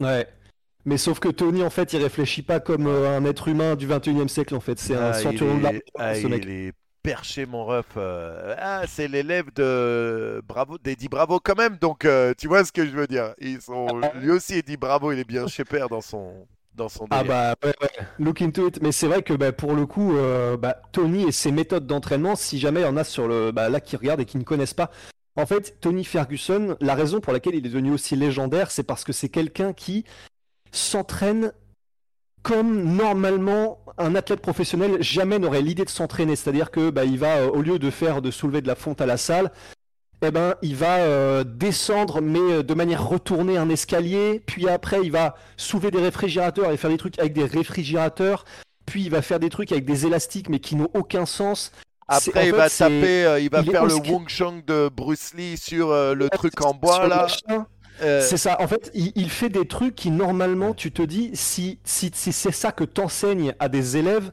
Ouais. 0.00 0.26
Mais 0.84 0.96
sauf 0.96 1.18
que 1.18 1.28
Tony, 1.28 1.62
en 1.62 1.70
fait, 1.70 1.92
il 1.92 2.02
réfléchit 2.02 2.42
pas 2.42 2.60
comme 2.60 2.86
euh, 2.86 3.16
un 3.16 3.24
être 3.24 3.48
humain 3.48 3.74
du 3.76 3.86
21 3.86 4.24
e 4.24 4.28
siècle, 4.28 4.54
en 4.54 4.60
fait. 4.60 4.78
C'est 4.78 4.94
un 4.96 5.10
Ah, 5.10 5.12
centurion 5.14 5.58
de 5.58 5.62
l'armée, 5.62 5.82
ah, 5.98 6.14
ce 6.14 6.26
mec. 6.26 6.44
il 6.44 6.50
est 6.50 6.72
perché, 7.02 7.46
mon 7.46 7.64
ref. 7.64 7.86
euh, 7.96 8.54
Ah, 8.58 8.82
c'est 8.86 9.08
l'élève 9.08 9.46
de 9.54 10.42
Bravo, 10.46 10.78
d'Eddie 10.78 11.08
Bravo 11.08 11.40
quand 11.40 11.56
même. 11.56 11.76
Donc, 11.76 12.04
euh, 12.04 12.34
tu 12.36 12.48
vois 12.48 12.64
ce 12.64 12.72
que 12.72 12.84
je 12.86 12.90
veux 12.90 13.06
dire. 13.06 13.34
Ils 13.40 13.60
sont... 13.60 13.86
Lui 14.16 14.30
aussi, 14.30 14.54
Eddie 14.54 14.76
Bravo, 14.76 15.12
il 15.12 15.18
est 15.18 15.24
bien 15.28 15.46
chez 15.46 15.64
père 15.64 15.88
dans 15.88 16.00
son, 16.00 16.46
dans 16.74 16.88
son 16.88 17.06
Ah 17.10 17.24
bah 17.24 17.54
ouais, 17.64 17.74
ouais. 17.80 17.88
look 18.18 18.42
into 18.42 18.68
it. 18.68 18.80
Mais 18.82 18.92
c'est 18.92 19.06
vrai 19.06 19.22
que 19.22 19.32
bah, 19.34 19.52
pour 19.52 19.74
le 19.74 19.86
coup, 19.86 20.16
euh, 20.16 20.56
bah, 20.56 20.76
Tony 20.92 21.24
et 21.24 21.32
ses 21.32 21.52
méthodes 21.52 21.86
d'entraînement, 21.86 22.36
si 22.36 22.58
jamais 22.58 22.80
il 22.80 22.84
y 22.84 22.86
en 22.86 22.96
a 22.96 23.04
sur 23.04 23.28
le 23.28 23.52
bah, 23.52 23.68
là 23.68 23.80
qui 23.80 23.96
regardent 23.96 24.20
et 24.20 24.26
qui 24.26 24.38
ne 24.38 24.44
connaissent 24.44 24.74
pas, 24.74 24.90
en 25.36 25.46
fait, 25.46 25.78
Tony 25.80 26.04
Ferguson, 26.04 26.76
la 26.80 26.94
raison 26.96 27.20
pour 27.20 27.32
laquelle 27.32 27.54
il 27.54 27.64
est 27.64 27.68
devenu 27.70 27.92
aussi 27.92 28.16
légendaire, 28.16 28.70
c'est 28.72 28.82
parce 28.82 29.04
que 29.04 29.12
c'est 29.12 29.28
quelqu'un 29.28 29.72
qui 29.72 30.04
s'entraîne 30.72 31.52
comme 32.42 32.96
normalement 32.96 33.78
un 33.98 34.14
athlète 34.14 34.40
professionnel 34.40 34.98
jamais 35.00 35.38
n'aurait 35.38 35.62
l'idée 35.62 35.84
de 35.84 35.90
s'entraîner. 35.90 36.36
C'est-à-dire 36.36 36.70
que 36.70 36.90
bah, 36.90 37.04
il 37.04 37.18
va 37.18 37.38
euh, 37.38 37.50
au 37.50 37.62
lieu 37.62 37.78
de 37.78 37.90
faire 37.90 38.22
de 38.22 38.30
soulever 38.30 38.60
de 38.60 38.68
la 38.68 38.74
fonte 38.74 39.00
à 39.00 39.06
la 39.06 39.16
salle, 39.16 39.50
eh 40.22 40.30
ben, 40.30 40.54
il 40.62 40.74
va 40.74 40.96
euh, 40.98 41.44
descendre, 41.44 42.20
mais 42.20 42.40
euh, 42.40 42.62
de 42.62 42.74
manière 42.74 43.06
retournée 43.06 43.56
un 43.56 43.68
escalier. 43.68 44.42
Puis 44.44 44.68
après, 44.68 45.00
il 45.02 45.12
va 45.12 45.36
soulever 45.56 45.90
des 45.90 46.00
réfrigérateurs 46.00 46.70
et 46.72 46.76
faire 46.76 46.90
des 46.90 46.96
trucs 46.96 47.18
avec 47.18 47.32
des 47.32 47.44
réfrigérateurs. 47.44 48.44
Puis 48.86 49.04
il 49.04 49.10
va 49.10 49.22
faire 49.22 49.38
des 49.38 49.50
trucs 49.50 49.70
avec 49.70 49.84
des 49.84 50.06
élastiques, 50.06 50.48
mais 50.48 50.58
qui 50.58 50.74
n'ont 50.74 50.90
aucun 50.94 51.26
sens. 51.26 51.72
Après, 52.08 52.46
il 52.46 52.50
fait, 52.52 52.56
va 52.56 52.70
taper, 52.70 53.38
il 53.42 53.50
va 53.50 53.60
il 53.60 53.70
faire 53.70 53.84
le 53.84 53.94
Wong 53.94 54.28
Chang 54.28 54.62
de 54.66 54.88
Bruce 54.88 55.34
Lee 55.34 55.58
sur 55.58 55.90
euh, 55.90 56.14
le 56.14 56.30
truc 56.30 56.60
en 56.64 56.72
bois, 56.72 57.06
là. 57.06 57.22
machin. 57.22 57.66
Euh, 58.02 58.20
C'est 58.20 58.36
ça. 58.36 58.60
En 58.60 58.68
fait, 58.68 58.90
il, 58.94 59.12
il 59.16 59.30
fait 59.30 59.48
des 59.48 59.66
trucs 59.66 59.94
qui 59.94 60.10
normalement, 60.10 60.74
tu 60.74 60.92
te 60.92 61.02
dis, 61.02 61.30
si, 61.34 61.78
si, 61.84 62.10
si 62.14 62.32
c'est 62.32 62.52
ça 62.52 62.72
que 62.72 62.84
t'enseignes 62.84 63.54
à 63.58 63.68
des 63.68 63.96
élèves, 63.96 64.30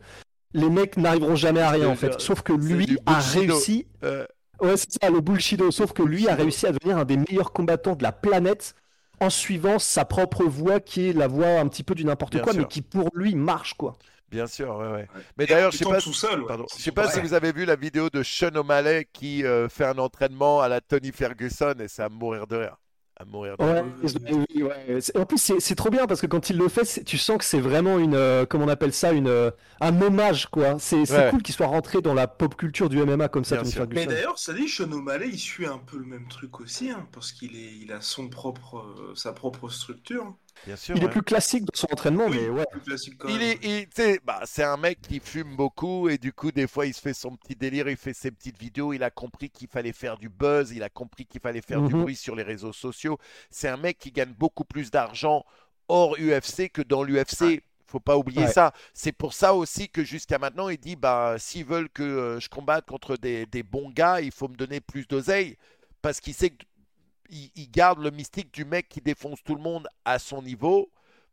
les 0.54 0.69
mecs 0.69 0.97
n'arriveront 0.97 1.36
jamais 1.36 1.62
à 1.62 1.69
rien 1.71 1.89
en 1.89 1.95
fait. 1.95 2.19
Sauf 2.21 2.41
que 2.41 2.54
lui 2.54 2.97
a 3.06 3.19
réussi. 3.19 3.88
euh, 4.04 4.25
Ouais, 4.62 4.78
c'est 4.78 4.91
ça, 5.01 5.10
le 5.10 5.19
bullshido. 5.19 5.69
Sauf 5.71 5.91
que 5.93 6.01
lui 6.04 6.30
a 6.30 6.36
réussi 6.36 6.65
à 6.65 6.71
devenir 6.71 6.97
un 6.97 7.06
des 7.06 7.17
meilleurs 7.17 7.51
combattants 7.51 7.95
de 7.95 8.04
la 8.04 8.13
planète 8.13 8.73
en 9.19 9.30
suivant 9.30 9.80
sa 9.80 10.06
propre 10.06 10.43
voie, 10.45 10.80
qui 10.80 11.10
est 11.10 11.13
la 11.13 11.28
voie 11.28 11.60
un 11.60 11.67
petit 11.67 11.84
peu 11.84 11.93
du 11.95 12.06
n'importe 12.06 12.39
quoi, 12.41 12.54
sûr. 12.54 12.62
mais 12.62 12.67
qui 12.67 12.82
pour 12.82 13.10
lui 13.13 13.36
marche 13.36 13.73
quoi. 13.73 13.97
bien 14.30 14.47
sûr, 14.47 14.75
ouais, 14.78 14.88
ouais. 14.91 15.08
Mais 15.38 15.45
d'ailleurs, 15.45 15.71
je 15.71 15.78
sais 15.78 15.86
pas, 15.86 15.99
tout 16.01 16.13
seul. 16.13 16.41
ouais. 16.43 16.56
je 16.78 16.82
sais 16.84 16.91
pas 16.91 17.10
si 17.10 17.19
vous 17.19 17.34
avez 17.34 17.51
vu 17.51 17.65
la 17.65 17.75
vidéo 17.75 18.10
de 18.10 18.23
Sean 18.23 18.56
O'Malley 18.56 19.08
qui 19.12 19.45
euh, 19.45 19.67
fait 19.69 19.86
un 19.86 19.97
entraînement 19.97 20.62
à 20.62 20.67
la 20.69 20.80
Tony 20.82 21.12
Ferguson 21.12 21.73
et 21.80 21.88
c'est 21.88 22.04
à 22.04 22.10
mourir 22.10 22.47
de 22.47 22.56
rire. 22.58 22.78
À 23.17 23.23
mourir 23.23 23.56
de 23.58 23.63
Ouais, 23.63 23.84
oui, 24.54 24.63
ouais. 24.63 24.99
En 25.17 25.25
plus, 25.25 25.54
c'est 25.60 25.75
trop 25.75 25.89
bien 25.89 26.06
parce 26.06 26.19
que 26.19 26.28
quand 26.28 26.49
il 26.49 26.58
le 26.58 26.67
fait, 26.67 27.04
tu 27.06 27.17
sens 27.17 27.38
que 27.38 27.45
c'est 27.45 27.62
vraiment 27.62 27.97
une, 27.97 28.13
euh, 28.13 28.45
comment 28.45 28.65
on 28.65 28.69
appelle 28.69 28.91
ça, 28.91 29.13
une, 29.13 29.28
euh, 29.28 29.51
un 29.80 30.01
hommage 30.01 30.47
quoi. 30.47 30.75
C'est 30.80 31.10
Ouais. 31.10 31.30
cool 31.32 31.41
qu'il 31.41 31.56
soit 31.56 31.67
rentré 31.67 32.01
dans 32.01 32.13
la 32.13 32.28
pop 32.28 32.56
culture 32.56 32.89
du 32.89 32.97
MMA 32.99 33.30
comme 33.30 33.45
ça. 33.45 33.62
Mais 33.91 34.06
d'ailleurs, 34.06 34.38
ça 34.38 34.54
dit, 34.54 34.67
Sean 34.67 34.91
O'Malley, 34.91 35.30
il 35.30 35.39
suit 35.39 35.65
un 35.65 35.78
peu 35.78 35.97
le 35.97 36.06
même 36.06 36.28
truc 36.28 36.60
aussi, 36.60 36.89
hein, 36.89 37.08
parce 37.13 37.32
qu'il 37.32 37.56
est, 37.56 37.78
il 37.82 37.93
a 37.93 38.01
son 38.01 38.28
propre, 38.28 38.80
euh, 38.80 39.15
sa 39.15 39.32
propre 39.32 39.69
structure. 39.69 40.36
Bien 40.65 40.76
sûr. 40.76 40.96
Il 40.96 41.04
est 41.04 41.06
ouais. 41.06 41.12
plus 41.12 41.22
classique 41.22 41.65
dans 41.65 41.76
son 41.78 41.88
entraînement, 41.91 42.26
Oui, 42.28 42.38
mais 42.41 42.50
ouais. 42.50 42.65
plus 42.72 42.82
classique 42.82 43.18
quand 43.18 43.30
Il 43.30 43.41
est, 43.41 43.60
il- 43.63 44.20
bah, 44.24 44.41
c'est 44.46 44.63
un 44.63 44.78
mec 44.78 45.02
qui 45.02 45.20
fume 45.20 45.56
beaucoup 45.56 46.10
et 46.10 46.18
du 46.18 46.34
coup, 46.34 46.52
des 46.52 46.68
fois, 46.68 46.86
il 46.86 46.94
se 46.94 47.02
fait 47.02 47.13
son 47.13 47.36
petit 47.36 47.56
délire, 47.56 47.88
il 47.89 47.98
fait 47.98 48.13
ses 48.13 48.32
petites 48.32 48.58
vidéos. 48.60 48.94
Il 48.94 49.04
a 49.04 49.10
compris 49.12 49.50
qu'il 49.50 49.68
fallait 49.68 49.91
faire 49.94 50.18
du 50.18 50.30
buzz, 50.30 50.72
il 50.72 50.82
a 50.84 50.89
compris 50.89 51.26
qu'il 51.26 51.41
fallait 51.41 51.62
faire 51.62 51.82
du 51.82 51.94
Mhm. 51.94 52.02
bruit 52.02 52.15
sur 52.15 52.36
les 52.36 52.44
réseaux 52.44 52.74
sociaux. 52.74 53.18
C'est 53.52 53.68
un 53.68 53.78
mec 53.78 53.98
qui 54.00 54.12
gagne 54.12 54.34
beaucoup 54.34 54.65
plus 54.65 54.89
d'argent 54.91 55.46
hors 55.88 56.15
UFC 56.18 56.70
que 56.70 56.82
dans 56.82 57.04
l'UFC. 57.04 57.62
Faut 57.88 58.00
pas 58.00 58.18
oublier 58.18 58.46
Ouais. 58.46 58.52
ça. 58.52 58.74
C'est 58.94 59.12
pour 59.12 59.34
ça 59.34 59.54
aussi 59.54 59.89
que 59.89 60.04
jusqu'à 60.04 60.39
maintenant, 60.39 60.70
il 60.70 60.78
dit 60.80 60.96
bah, 60.96 61.36
s'ils 61.38 61.65
veulent 61.65 61.89
que 61.89 62.02
euh, 62.04 62.39
je 62.39 62.50
combatte 62.50 62.88
contre 62.88 63.15
des, 63.15 63.46
des 63.46 63.62
bons 63.62 63.91
gars, 63.91 64.22
il 64.22 64.32
faut 64.32 64.48
me 64.48 64.56
donner 64.56 64.82
plus 64.82 65.08
d'oseille. 65.08 65.56
Parce 66.02 66.20
qu'il 66.20 66.34
sait 66.34 66.50
qu'il 66.50 66.65
il 67.29 67.69
garde 67.71 67.99
le 67.99 68.11
mystique 68.11 68.53
du 68.53 68.65
mec 68.65 68.88
qui 68.89 69.01
défonce 69.01 69.43
tout 69.43 69.55
le 69.55 69.61
monde 69.61 69.88
à 70.05 70.19
son 70.19 70.41
niveau 70.41 70.89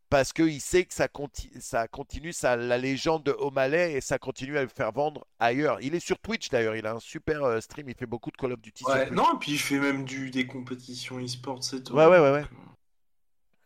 parce 0.09 0.31
qu'il 0.31 0.61
sait 0.61 0.85
que 0.85 0.93
ça, 0.93 1.07
conti- 1.07 1.49
ça 1.59 1.87
continue 1.87 2.33
ça, 2.33 2.55
la 2.55 2.77
légende 2.77 3.23
de 3.23 3.31
O'Malley 3.31 3.93
et 3.93 4.01
ça 4.01 4.19
continue 4.19 4.59
à 4.59 4.61
le 4.61 4.67
faire 4.67 4.91
vendre 4.91 5.25
ailleurs. 5.39 5.79
Il 5.81 5.95
est 5.95 5.99
sur 5.99 6.19
Twitch 6.19 6.49
d'ailleurs, 6.49 6.75
il 6.75 6.85
a 6.85 6.93
un 6.93 6.99
super 6.99 7.43
euh, 7.43 7.59
stream, 7.61 7.89
il 7.89 7.95
fait 7.95 8.05
beaucoup 8.05 8.29
de 8.29 8.37
Call 8.37 8.51
of 8.51 8.61
Duty 8.61 8.83
Ouais, 8.85 9.09
non, 9.09 9.23
et 9.35 9.39
puis 9.39 9.53
il 9.53 9.57
fait 9.57 9.79
même 9.79 10.03
du, 10.05 10.29
des 10.29 10.45
compétitions 10.45 11.17
e-sport, 11.19 11.63
c'est 11.63 11.83
tout. 11.83 11.93
Ouais, 11.95 12.05
ouais, 12.05 12.19
ouais, 12.19 12.31
ouais. 12.31 12.43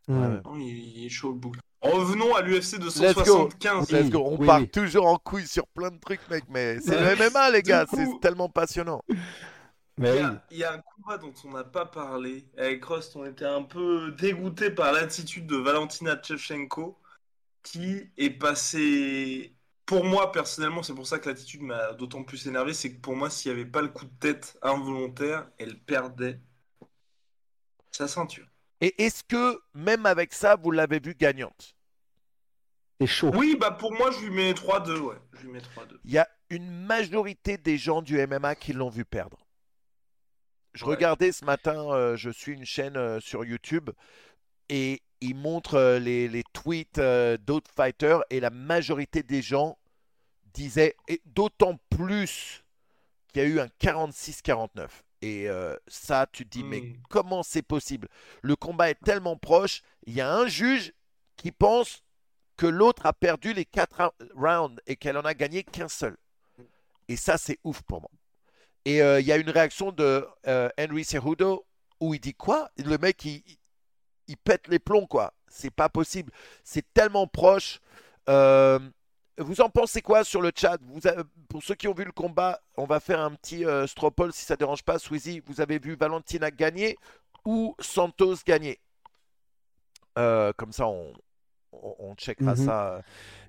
Mm. 0.07 0.21
Ouais. 0.21 0.41
Non, 0.45 0.55
il, 0.57 0.97
il 0.99 1.05
est 1.05 1.09
chaud 1.09 1.33
le 1.33 1.37
bouc. 1.37 1.57
Revenons 1.81 2.33
à 2.33 2.41
l'UFC 2.41 2.77
Let's 2.79 3.13
go. 3.13 3.49
275. 3.49 3.87
Oui, 3.91 3.99
Let's 3.99 4.09
go. 4.09 4.23
On 4.25 4.37
oui, 4.37 4.47
part 4.47 4.61
toujours 4.71 5.05
en 5.07 5.17
couille 5.17 5.45
sur 5.47 5.67
plein 5.67 5.91
de 5.91 5.97
trucs, 5.99 6.21
mec, 6.29 6.45
mais 6.49 6.79
c'est 6.79 6.97
le 6.99 7.29
MMA, 7.29 7.49
les 7.51 7.61
gars, 7.61 7.85
coup- 7.85 7.97
c'est 7.97 8.19
tellement 8.21 8.47
passionnant. 8.47 9.03
Mais 9.97 10.10
Il 10.10 10.15
y, 10.15 10.19
oui. 10.19 10.21
a, 10.23 10.43
il 10.51 10.57
y 10.57 10.63
a 10.63 10.73
un 10.73 10.81
combat 10.81 11.17
dont 11.17 11.33
on 11.43 11.51
n'a 11.51 11.63
pas 11.63 11.86
parlé. 11.86 12.47
Avec 12.57 12.86
Rust, 12.86 13.15
on 13.15 13.25
était 13.25 13.45
un 13.45 13.63
peu 13.63 14.12
dégoûté 14.12 14.69
par 14.69 14.93
l'attitude 14.93 15.47
de 15.47 15.55
Valentina 15.57 16.21
Shevchenko, 16.21 16.99
qui 17.63 18.10
est 18.17 18.29
passée. 18.29 19.55
Pour 19.86 20.03
moi, 20.05 20.31
personnellement, 20.31 20.83
c'est 20.83 20.93
pour 20.93 21.07
ça 21.07 21.17
que 21.17 21.29
l'attitude 21.29 21.62
m'a 21.62 21.93
d'autant 21.93 22.23
plus 22.23 22.45
énervé. 22.47 22.73
C'est 22.73 22.93
que 22.93 23.01
pour 23.01 23.15
moi, 23.15 23.29
s'il 23.29 23.51
n'y 23.53 23.60
avait 23.60 23.69
pas 23.69 23.81
le 23.81 23.88
coup 23.88 24.05
de 24.05 24.19
tête 24.19 24.60
involontaire, 24.62 25.49
elle 25.57 25.79
perdait 25.79 26.39
sa 27.91 28.07
ceinture. 28.07 28.45
Et 28.81 29.03
est-ce 29.03 29.23
que, 29.23 29.60
même 29.73 30.05
avec 30.05 30.33
ça, 30.33 30.55
vous 30.55 30.71
l'avez 30.71 30.99
vue 30.99 31.15
gagnante? 31.15 31.75
C'est 32.99 33.07
chaud. 33.07 33.31
Oui, 33.33 33.55
bah 33.60 33.71
pour 33.71 33.93
moi, 33.93 34.12
je 34.12 34.25
lui 34.25 34.29
mets 34.29 34.53
3-2. 34.53 34.99
Ouais, 34.99 35.15
je 35.33 35.45
lui 35.45 35.53
mets 35.53 35.60
3-2. 35.60 35.97
Il 36.03 36.12
y 36.12 36.17
a 36.19 36.27
une 36.49 36.69
majorité 36.86 37.57
des 37.57 37.77
gens 37.77 38.01
du 38.01 38.23
MMA 38.27 38.55
qui 38.55 38.73
l'ont 38.73 38.89
vu 38.89 39.05
perdre. 39.05 39.46
Je 40.77 40.85
Ouais. 40.85 40.91
regardais 40.91 41.31
ce 41.31 41.43
matin, 41.43 41.89
euh, 41.91 42.15
je 42.15 42.29
suis 42.29 42.53
une 42.53 42.65
chaîne 42.65 42.97
euh, 42.97 43.19
sur 43.19 43.43
YouTube 43.43 43.89
et 44.69 45.01
ils 45.21 45.35
montrent 45.35 45.73
euh, 45.75 45.97
les, 45.99 46.27
les 46.27 46.43
tweets 46.53 46.99
d'autres 47.45 47.71
fighters 47.75 48.21
et 48.29 48.39
la 48.39 48.51
majorité 48.51 49.23
des 49.23 49.41
gens 49.41 49.77
disaient, 50.53 50.95
et 51.07 51.21
d'autant 51.25 51.79
plus 51.89 52.63
qu'il 53.33 53.41
y 53.41 53.45
a 53.45 53.47
eu 53.47 53.59
un 53.59 53.67
46-49. 53.79 54.87
Et 55.23 55.47
ça, 55.87 56.27
tu 56.31 56.45
te 56.45 56.49
dis, 56.49 56.63
mais 56.63 56.81
Mm. 56.81 56.93
comment 57.09 57.41
c'est 57.41 57.63
possible? 57.63 58.07
Le 58.43 58.55
combat 58.55 58.91
est 58.91 58.99
tellement 59.03 59.35
proche, 59.35 59.81
il 60.05 60.13
y 60.13 60.21
a 60.21 60.31
un 60.31 60.47
juge 60.47 60.93
qui 61.37 61.51
pense 61.51 62.03
que 62.55 62.67
l'autre 62.67 63.05
a 63.07 63.13
perdu 63.13 63.53
les 63.53 63.65
quatre 63.65 64.03
rou- 64.03 64.27
rounds 64.35 64.79
et 64.85 64.95
qu'elle 64.95 65.17
en 65.17 65.25
a 65.25 65.33
gagné 65.33 65.63
qu'un 65.63 65.87
seul. 65.87 66.17
Et 67.07 67.15
ça, 67.15 67.37
c'est 67.39 67.57
ouf 67.63 67.81
pour 67.83 68.01
moi. 68.01 68.11
Et 68.88 69.02
euh, 69.02 69.19
il 69.19 69.28
y 69.28 69.34
a 69.34 69.36
une 69.38 69.50
réaction 69.50 69.91
de 69.91 70.26
euh, 70.47 70.69
Henry 70.80 71.04
Cejudo 71.04 71.65
où 72.00 72.13
il 72.13 72.21
dit 72.21 72.34
quoi? 72.34 72.69
Le 72.78 72.97
mec, 72.97 73.26
il, 73.26 73.43
il- 73.45 73.58
il 74.30 74.38
pète 74.38 74.69
les 74.69 74.80
plombs, 74.80 75.08
quoi. 75.08 75.34
C'est 75.50 75.71
pas 75.73 75.89
possible. 75.89 76.32
C'est 76.63 76.86
tellement 76.93 77.28
proche. 77.28 77.80
Euh, 78.30 78.80
vous 79.38 79.60
en 79.60 79.69
pensez 79.69 80.02
quoi 80.02 80.23
sur 80.23 80.41
le 80.41 80.52
chat? 80.56 80.78
Vous 80.84 81.06
avez- 81.06 81.23
Pour 81.50 81.62
ceux 81.63 81.76
qui 81.76 81.88
ont 81.89 81.93
vu 81.93 82.06
le 82.06 82.13
combat, 82.13 82.62
on 82.78 82.86
va 82.86 83.02
faire 83.02 83.19
un 83.19 83.32
petit 83.32 83.65
stropole 83.88 84.32
si 84.32 84.45
ça 84.45 84.56
dérange 84.56 84.84
pas. 84.84 85.00
Sweezy, 85.00 85.41
vous 85.45 85.60
avez 85.60 85.80
vu 85.80 85.95
Valentina 86.00 86.50
gagner 86.50 86.97
ou 87.45 87.76
Santos 87.80 88.36
gagner? 88.45 88.80
Comme 90.15 90.71
ça, 90.71 90.88
on, 90.88 91.13
on, 91.73 91.95
on 92.00 92.15
checkera 92.15 92.56
Mhm. 92.56 92.65
ça. 92.65 93.02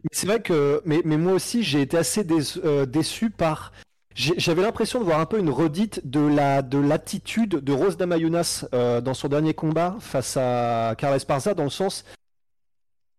Mais 0.02 0.10
c'est 0.12 0.26
vrai 0.26 0.42
que, 0.42 0.82
mais, 0.84 1.00
mais 1.04 1.16
moi 1.16 1.32
aussi, 1.34 1.62
j'ai 1.62 1.82
été 1.82 1.96
assez 1.96 2.24
déçu, 2.24 2.58
euh, 2.64 2.86
déçu 2.86 3.30
par. 3.30 3.72
J'avais 4.18 4.62
l'impression 4.62 4.98
de 4.98 5.04
voir 5.04 5.20
un 5.20 5.26
peu 5.26 5.38
une 5.38 5.48
redite 5.48 6.00
de 6.04 6.18
la 6.18 6.62
de 6.62 6.76
l'attitude 6.76 7.50
de 7.50 7.72
Rose 7.72 7.96
Damayunas 7.96 8.66
euh, 8.74 9.00
dans 9.00 9.14
son 9.14 9.28
dernier 9.28 9.54
combat 9.54 9.96
face 10.00 10.36
à 10.36 10.96
Carla 10.98 11.16
Esparza, 11.16 11.54
dans 11.54 11.62
le 11.62 11.70
sens. 11.70 12.04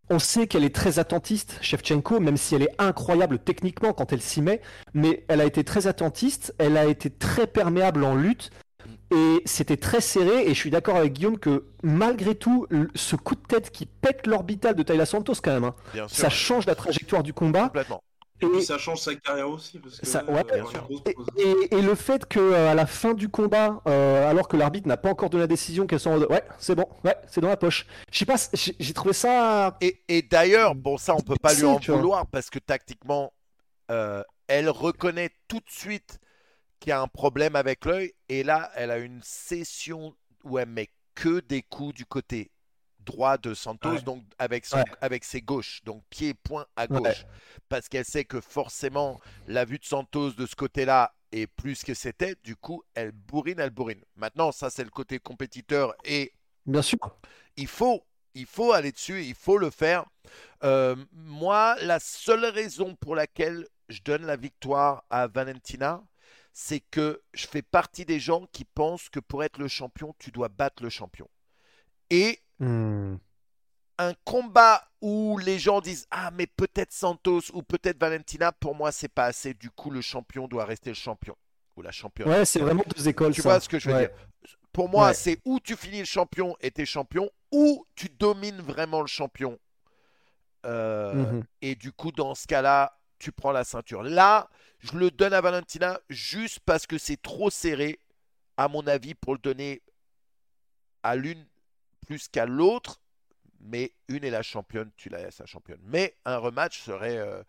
On 0.10 0.20
sait 0.20 0.46
qu'elle 0.46 0.66
est 0.66 0.76
très 0.76 1.00
attentiste, 1.00 1.58
Shevchenko, 1.62 2.20
même 2.20 2.36
si 2.36 2.54
elle 2.54 2.64
est 2.64 2.76
incroyable 2.80 3.40
techniquement 3.40 3.94
quand 3.94 4.12
elle 4.12 4.22
s'y 4.22 4.42
met, 4.42 4.60
mais 4.94 5.24
elle 5.30 5.40
a 5.40 5.46
été 5.46 5.64
très 5.64 5.88
attentiste, 5.88 6.54
elle 6.58 6.76
a 6.76 6.86
été 6.86 7.10
très 7.10 7.48
perméable 7.48 8.04
en 8.04 8.16
lutte, 8.16 8.50
et 9.12 9.42
c'était 9.46 9.78
très 9.78 10.02
serré, 10.02 10.48
et 10.48 10.50
je 10.50 10.60
suis 10.60 10.72
d'accord 10.72 10.98
avec 10.98 11.14
Guillaume 11.14 11.38
que 11.38 11.68
malgré 11.84 12.36
tout, 12.36 12.68
ce 12.96 13.16
coup 13.16 13.36
de 13.36 13.42
tête 13.48 13.70
qui 13.70 13.86
pète 13.86 14.28
l'orbital 14.28 14.76
de 14.76 14.84
Tayla 14.84 15.06
Santos 15.06 15.36
quand 15.44 15.54
même, 15.54 15.64
hein, 15.66 15.76
ça 16.08 16.30
change 16.30 16.66
la 16.66 16.76
trajectoire 16.76 17.24
du 17.24 17.32
combat. 17.32 17.68
Complètement. 17.68 18.02
Et 18.42 18.48
puis 18.48 18.60
Et, 18.60 18.62
ça 18.62 18.78
change 18.78 19.00
sa 19.00 19.16
carrière 19.16 19.50
aussi. 19.50 19.80
Parce 19.80 20.00
que, 20.00 20.06
Ça- 20.06 20.24
ouais, 20.26 20.44
euh, 20.54 20.64
et, 21.06 21.14
pause. 21.14 21.28
et- 21.38 21.76
et 21.76 21.82
le 21.82 21.96
fait 21.96 22.26
que 22.26 22.40
euh, 22.40 22.72
à 22.72 22.74
la 22.74 22.86
fin 22.86 23.14
du 23.14 23.28
combat, 23.30 23.82
euh, 23.88 24.30
alors 24.30 24.48
que 24.48 24.56
l'arbitre 24.58 24.88
n'a 24.88 24.98
pas 24.98 25.10
encore 25.10 25.30
donné 25.30 25.44
la 25.44 25.48
décision, 25.48 25.88
qu'elle 25.88 26.00
soit 26.00 26.14
en 26.14 26.20
ouais, 26.22 26.44
c'est 26.58 26.76
bon, 26.76 26.86
ouais, 27.04 27.16
c'est 27.28 27.42
dans 27.42 27.50
la 27.50 27.58
poche. 27.58 27.86
Je 28.12 28.20
sais 28.20 28.26
pas, 28.26 28.36
j'ai 28.54 28.76
j'ai 28.80 28.94
trouvé 28.94 29.14
ça. 29.14 29.78
Et, 29.82 30.02
et 30.08 30.22
d'ailleurs, 30.22 30.76
bon, 30.76 30.98
ça, 30.98 31.16
on 31.16 31.22
peut 31.22 31.36
pas 31.42 31.54
lui 31.54 31.66
en 31.66 31.78
vouloir 31.80 32.28
parce 32.28 32.50
que 32.50 32.60
tactiquement, 32.60 33.34
euh, 33.92 34.24
elle 34.48 34.70
reconnaît 34.70 35.32
tout 35.48 35.60
de 35.60 35.70
suite 35.70 36.20
qu'il 36.80 36.92
y 36.92 36.94
a 36.94 37.02
un 37.02 37.08
problème 37.08 37.56
avec 37.58 37.84
l'œil. 37.86 38.14
Et 38.30 38.44
là, 38.44 38.72
elle 38.76 38.92
a 38.92 38.98
une 39.00 39.20
session 39.22 40.16
où 40.46 40.58
elle 40.58 40.70
met 40.70 40.90
que 41.16 41.42
des 41.42 41.62
coups 41.62 41.94
du 41.94 42.06
côté 42.06 42.52
droit 43.00 43.38
de 43.38 43.54
Santos, 43.54 43.90
Ouais. 43.90 44.02
donc 44.02 44.24
avec, 44.38 44.66
son, 44.66 44.78
Ouais. 44.78 44.84
avec 45.02 45.24
ses 45.24 45.42
gauches, 45.42 45.82
donc 45.84 46.04
pied, 46.10 46.34
point 46.34 46.66
à 46.76 46.84
Ouais. 46.90 47.00
gauche. 47.02 47.26
Parce 47.70 47.88
qu'elle 47.90 48.06
sait 48.06 48.26
que 48.26 48.42
forcément, 48.42 49.20
la 49.48 49.66
vue 49.66 49.80
de 49.80 49.86
Santos 49.86 50.32
de 50.32 50.46
ce 50.46 50.56
côté-là 50.56 51.14
est 51.32 51.48
plus 51.48 51.84
que 51.84 51.94
c'était. 51.94 52.36
Du 52.44 52.56
coup, 52.56 52.84
elle 52.96 53.12
bourrine, 53.12 53.60
elle 53.60 53.70
bourrine. 53.70 54.04
Maintenant, 54.16 54.52
ça, 54.52 54.70
c'est 54.70 54.84
le 54.84 54.90
côté 54.90 55.20
compétiteur 55.20 55.94
et 56.04 56.34
Bien 56.66 56.82
sûr. 56.82 56.98
il 57.56 57.68
faut, 57.68 58.04
il 58.34 58.46
faut 58.46 58.72
aller 58.74 58.92
dessus, 58.92 59.24
il 59.24 59.36
faut 59.36 59.58
le 59.58 59.70
faire. 59.70 60.06
Euh, 60.64 60.96
moi, 61.12 61.76
la 61.82 62.00
seule 62.00 62.46
raison 62.46 62.96
pour 62.96 63.16
laquelle 63.16 63.68
je 63.90 64.02
donne 64.04 64.26
la 64.26 64.36
victoire 64.36 65.04
à 65.10 65.28
Valentina, 65.28 66.04
c'est 66.54 66.80
que 66.80 67.22
je 67.34 67.48
fais 67.48 67.62
partie 67.62 68.06
des 68.06 68.20
gens 68.20 68.46
qui 68.52 68.66
pensent 68.66 69.10
que 69.10 69.20
pour 69.20 69.44
être 69.44 69.58
le 69.60 69.68
champion, 69.68 70.14
tu 70.20 70.32
dois 70.32 70.50
battre 70.50 70.84
le 70.84 70.90
champion. 70.90 71.28
Et 72.10 72.42
Hmm. 72.60 73.16
un 73.98 74.14
combat 74.26 74.86
où 75.02 75.38
les 75.38 75.60
gens 75.60 75.82
disent 75.82 76.08
ah 76.12 76.32
mais 76.32 76.48
peut-être 76.48 76.92
Santos 76.94 77.52
ou 77.54 77.64
peut-être 77.64 77.98
Valentina, 78.00 78.52
pour 78.52 78.76
moi 78.76 78.92
c'est 78.92 79.08
pas 79.10 79.26
assez. 79.26 79.54
Du 79.54 79.70
coup, 79.72 79.90
le 79.92 80.02
champion 80.02 80.48
doit 80.48 80.66
rester 80.66 80.90
le 80.90 80.96
champion 80.96 81.36
ou 81.76 81.82
la 81.82 81.92
championne. 81.92 82.28
Ouais, 82.30 82.46
c'est 82.46 82.60
vraiment 82.60 82.84
deux 82.96 83.08
écoles. 83.08 83.34
Tu 83.34 83.42
ça. 83.42 83.50
vois 83.50 83.60
ce 83.60 83.70
que 83.70 83.80
je 83.80 83.90
veux 83.90 83.96
Ouais. 83.96 84.08
dire? 84.08 84.16
Pour 84.72 84.88
moi, 84.90 85.08
Ouais. 85.08 85.14
c'est 85.14 85.40
où 85.46 85.60
tu 85.60 85.76
finis 85.76 86.00
le 86.00 86.06
champion 86.06 86.56
et 86.62 86.72
t'es 86.72 86.86
champion, 86.86 87.30
ou 87.52 87.86
tu 87.96 88.08
domines 88.10 88.62
vraiment 88.62 89.02
le 89.02 89.08
champion. 89.08 89.58
Euh, 90.66 91.14
Mhm. 91.14 91.44
Et 91.62 91.76
du 91.76 91.92
coup, 91.92 92.12
dans 92.12 92.36
ce 92.36 92.46
cas-là, 92.48 92.98
tu 93.18 93.32
prends 93.32 93.52
la 93.52 93.64
ceinture. 93.64 94.04
Là, 94.04 94.50
je 94.80 94.94
le 94.98 95.12
donne 95.12 95.34
à 95.34 95.42
Valentina 95.42 96.00
juste 96.10 96.60
parce 96.66 96.86
que 96.88 96.98
c'est 96.98 97.22
trop 97.22 97.50
serré, 97.50 98.00
à 98.58 98.68
mon 98.68 98.86
avis, 98.88 99.14
pour 99.16 99.34
le 99.34 99.40
donner 99.40 99.82
à 101.04 101.16
l'une 101.16 101.46
plus 102.10 102.28
qu'à 102.28 102.46
l'autre. 102.48 103.00
Mais 103.62 103.94
une 104.08 104.24
est 104.24 104.30
la 104.32 104.42
championne, 104.42 104.90
tu 104.98 105.10
la 105.10 105.20
laisses 105.22 105.40
la 105.40 105.46
championne. 105.46 105.80
Mais 105.84 106.16
un 106.26 106.38
rematch 106.38 106.80
serait 106.80 107.18
euh, 107.18 107.44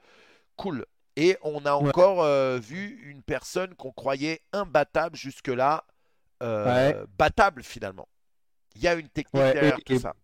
cool. 0.56 0.84
Et 1.16 1.38
on 1.42 1.64
a 1.64 1.76
Ouais. 1.76 1.88
encore 1.88 2.22
euh, 2.22 2.58
vu 2.58 3.00
une 3.08 3.22
personne 3.22 3.74
qu'on 3.74 3.92
croyait 3.92 4.40
imbattable 4.52 5.16
jusque-là, 5.16 5.84
euh, 6.42 7.06
battable 7.16 7.62
finalement. 7.62 8.08
Il 8.74 8.82
y 8.82 8.88
a 8.88 8.94
une 8.94 9.08
technique 9.08 9.42
Ouais, 9.42 9.52
derrière 9.54 9.78
et- 9.78 9.82
tout 9.82 9.92
et- 9.94 9.98
ça. 10.00 10.14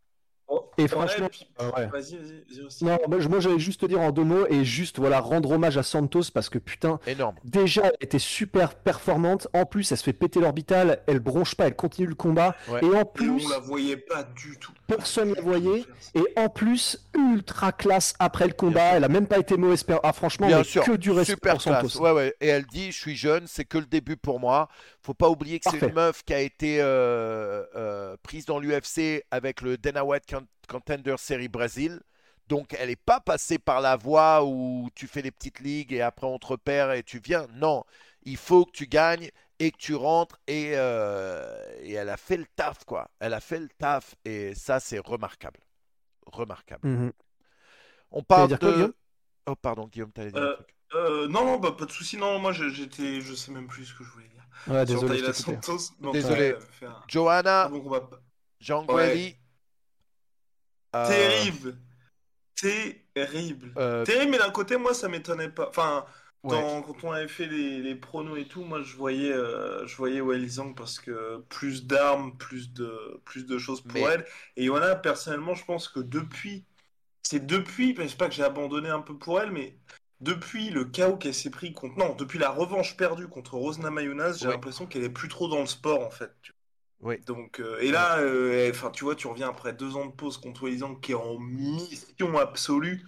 Et 0.78 0.82
ouais, 0.82 0.88
franchement, 0.88 1.28
puis- 1.30 1.48
euh, 1.60 1.70
ouais. 1.72 1.86
Vas-y, 1.86 2.16
vas-y, 2.16 2.44
vas-y 2.50 2.60
aussi. 2.62 2.84
Non, 2.84 2.98
moi, 3.08 3.40
j'allais 3.40 3.58
juste 3.58 3.80
te 3.80 3.86
dire 3.86 4.00
en 4.00 4.10
deux 4.10 4.24
mots 4.24 4.46
et 4.48 4.64
juste 4.64 4.98
voilà 4.98 5.20
rendre 5.20 5.50
hommage 5.50 5.78
à 5.78 5.82
Santos 5.82 6.24
parce 6.34 6.48
que 6.48 6.58
putain, 6.58 6.98
Énorme. 7.06 7.36
déjà 7.44 7.82
elle 7.86 7.96
était 8.00 8.18
super 8.18 8.74
performante. 8.74 9.48
En 9.54 9.64
plus, 9.66 9.90
elle 9.92 9.98
se 9.98 10.04
fait 10.04 10.12
péter 10.12 10.40
l'orbital, 10.40 11.02
elle 11.06 11.20
bronche 11.20 11.54
pas, 11.54 11.66
elle 11.66 11.76
continue 11.76 12.08
le 12.08 12.14
combat. 12.14 12.54
Ouais. 12.68 12.80
Et 12.84 12.94
en 12.94 13.00
Et 13.02 13.04
plus, 13.14 13.46
on 13.46 13.48
la 13.50 13.58
voyait 13.58 13.96
pas 13.96 14.22
du 14.24 14.58
tout. 14.58 14.72
personne 14.86 15.30
ne 15.30 15.34
la 15.34 15.40
voyait. 15.42 15.84
Et 16.14 16.24
en 16.36 16.48
plus, 16.48 17.06
ultra 17.16 17.72
classe 17.72 18.14
après 18.18 18.46
le 18.46 18.52
combat. 18.52 18.96
Elle 18.96 19.04
a 19.04 19.08
même 19.08 19.26
pas 19.26 19.38
été 19.38 19.56
mauvaise. 19.56 19.82
per- 19.82 19.98
Ah, 20.02 20.12
franchement, 20.12 20.46
Bien 20.46 20.58
mais 20.58 20.64
sûr, 20.64 20.84
que 20.84 20.92
du 20.92 21.10
respect 21.10 21.32
super 21.34 21.52
pour 21.54 21.62
Santos. 21.62 21.80
classe. 21.80 21.96
Ouais, 21.96 22.12
ouais. 22.12 22.34
Et 22.40 22.48
elle 22.48 22.66
dit, 22.66 22.92
je 22.92 22.98
suis 22.98 23.16
jeune, 23.16 23.44
c'est 23.46 23.64
que 23.64 23.78
le 23.78 23.86
début 23.86 24.16
pour 24.16 24.40
moi. 24.40 24.68
Faut 25.02 25.14
pas 25.14 25.28
oublier 25.28 25.60
que 25.60 25.70
c'est 25.70 25.86
une 25.86 25.92
meuf 25.94 26.22
qui 26.24 26.34
a 26.34 26.40
été 26.40 26.80
euh, 26.80 27.62
euh, 27.76 28.16
prise 28.22 28.44
dans 28.44 28.58
l'UFC 28.58 29.22
avec 29.30 29.60
le 29.62 29.76
Dana 29.78 30.04
White 30.04 30.26
Contender 30.66 31.14
Series 31.18 31.48
Brésil. 31.48 32.00
Donc 32.48 32.74
elle 32.78 32.88
n'est 32.90 32.96
pas 32.96 33.18
passée 33.20 33.58
par 33.58 33.80
la 33.80 33.96
voie 33.96 34.44
où 34.44 34.88
tu 34.94 35.06
fais 35.08 35.22
les 35.22 35.32
petites 35.32 35.60
ligues 35.60 35.92
et 35.92 36.00
après 36.02 36.26
on 36.28 36.38
te 36.38 36.46
repère 36.46 36.92
et 36.92 37.02
tu 37.02 37.18
viens. 37.18 37.46
Non, 37.54 37.84
il 38.22 38.36
faut 38.36 38.64
que 38.66 38.70
tu 38.72 38.86
gagnes 38.86 39.30
et 39.58 39.70
que 39.72 39.76
tu 39.78 39.94
rentres 39.96 40.38
et, 40.46 40.72
euh, 40.74 41.58
et 41.80 41.92
elle 41.94 42.08
a 42.10 42.16
fait 42.16 42.36
le 42.36 42.46
taf 42.54 42.84
quoi. 42.84 43.10
Elle 43.18 43.34
a 43.34 43.40
fait 43.40 43.58
le 43.58 43.68
taf 43.78 44.14
et 44.24 44.54
ça 44.54 44.78
c'est 44.78 44.98
remarquable. 45.00 45.58
Remarquable. 46.26 46.88
Mhm. 46.88 47.12
On 48.12 48.22
parle 48.22 48.56
quoi, 48.58 48.72
de... 48.72 48.94
Oh 49.46 49.56
pardon 49.56 49.86
Guillaume, 49.88 50.12
t'allais 50.12 50.30
dire 50.32 50.42
un 50.42 50.46
Euh, 50.46 50.54
truc. 50.54 50.68
Euh, 50.94 51.26
non, 51.28 51.44
non, 51.44 51.58
bah, 51.58 51.72
pas 51.72 51.84
de 51.84 51.90
souci. 51.90 52.16
Non, 52.16 52.38
moi 52.38 52.52
je- 52.52 52.68
j'étais, 52.68 53.20
je 53.20 53.34
sais 53.34 53.50
même 53.50 53.66
plus 53.66 53.86
ce 53.86 53.94
que 53.94 54.04
je 54.04 54.10
voulais 54.10 54.28
dire. 54.28 54.46
Ouais, 54.68 54.86
Sur 54.86 55.00
désolé. 55.02 55.22
non, 56.00 56.12
Désolé. 56.12 56.54
un- 56.82 57.02
Johanna, 57.08 57.64
un 57.64 57.70
bon 57.70 57.80
combat. 57.80 58.08
Jangueli. 58.60 59.36
Euh, 61.04 61.08
Terrible, 61.08 61.76
terrible, 62.54 63.72
euh, 63.76 64.04
terrible. 64.04 64.30
Mais 64.32 64.38
d'un 64.38 64.50
côté, 64.50 64.76
moi, 64.76 64.94
ça 64.94 65.08
m'étonnait 65.08 65.48
pas. 65.50 65.68
Enfin, 65.68 66.04
ouais. 66.42 66.50
dans- 66.50 66.82
quand 66.82 67.04
on 67.04 67.12
avait 67.12 67.28
fait 67.28 67.46
les, 67.46 67.80
les 67.82 67.94
pronos 67.94 68.36
et 68.38 68.46
tout, 68.46 68.62
moi, 68.64 68.82
je 68.82 68.96
voyais, 68.96 69.32
euh, 69.32 69.86
je 69.86 69.96
voyais 69.96 70.20
Weili 70.20 70.48
Zhang 70.48 70.74
parce 70.74 70.98
que 70.98 71.38
plus 71.48 71.86
d'armes, 71.86 72.36
plus 72.38 72.72
de, 72.72 73.20
plus 73.24 73.46
de 73.46 73.58
choses 73.58 73.80
pour 73.82 73.92
Mais- 73.94 74.02
elle. 74.02 74.26
Et 74.56 74.66
Johanna, 74.66 74.96
personnellement, 74.96 75.54
je 75.54 75.64
pense 75.64 75.88
que 75.88 76.00
depuis, 76.00 76.64
c'est 77.22 77.44
depuis, 77.46 77.94
je 77.98 78.06
sais 78.06 78.16
pas 78.16 78.28
que 78.28 78.34
j'ai 78.34 78.44
abandonné 78.44 78.88
un 78.88 79.00
peu 79.00 79.16
pour 79.16 79.40
elle, 79.40 79.50
mais 79.50 79.76
depuis 80.20 80.70
le 80.70 80.84
chaos 80.86 81.16
qu'elle 81.16 81.34
s'est 81.34 81.50
pris 81.50 81.72
contre, 81.74 81.98
non, 81.98 82.14
depuis 82.14 82.38
la 82.38 82.48
revanche 82.50 82.96
perdue 82.96 83.28
contre 83.28 83.54
Rosna 83.56 83.90
Mayonnaise, 83.90 84.38
j'ai 84.38 84.46
Ouais. 84.46 84.52
l'impression 84.54 84.86
qu'elle 84.86 85.04
est 85.04 85.10
plus 85.10 85.28
trop 85.28 85.48
dans 85.48 85.60
le 85.60 85.66
sport 85.66 86.00
en 86.06 86.10
fait. 86.10 86.30
tu. 86.40 86.52
Oui. 87.00 87.16
Donc, 87.26 87.60
euh, 87.60 87.78
et 87.80 87.90
là, 87.90 88.18
euh, 88.20 88.70
enfin, 88.70 88.90
tu 88.90 89.04
vois, 89.04 89.14
tu 89.14 89.26
reviens 89.26 89.48
après 89.48 89.72
deux 89.72 89.96
ans 89.96 90.06
de 90.06 90.12
pause 90.12 90.38
contre 90.38 90.62
Weili 90.64 90.78
Zhang 90.78 91.00
qui 91.00 91.12
est 91.12 91.14
en 91.14 91.38
mission 91.38 92.38
absolue. 92.38 93.04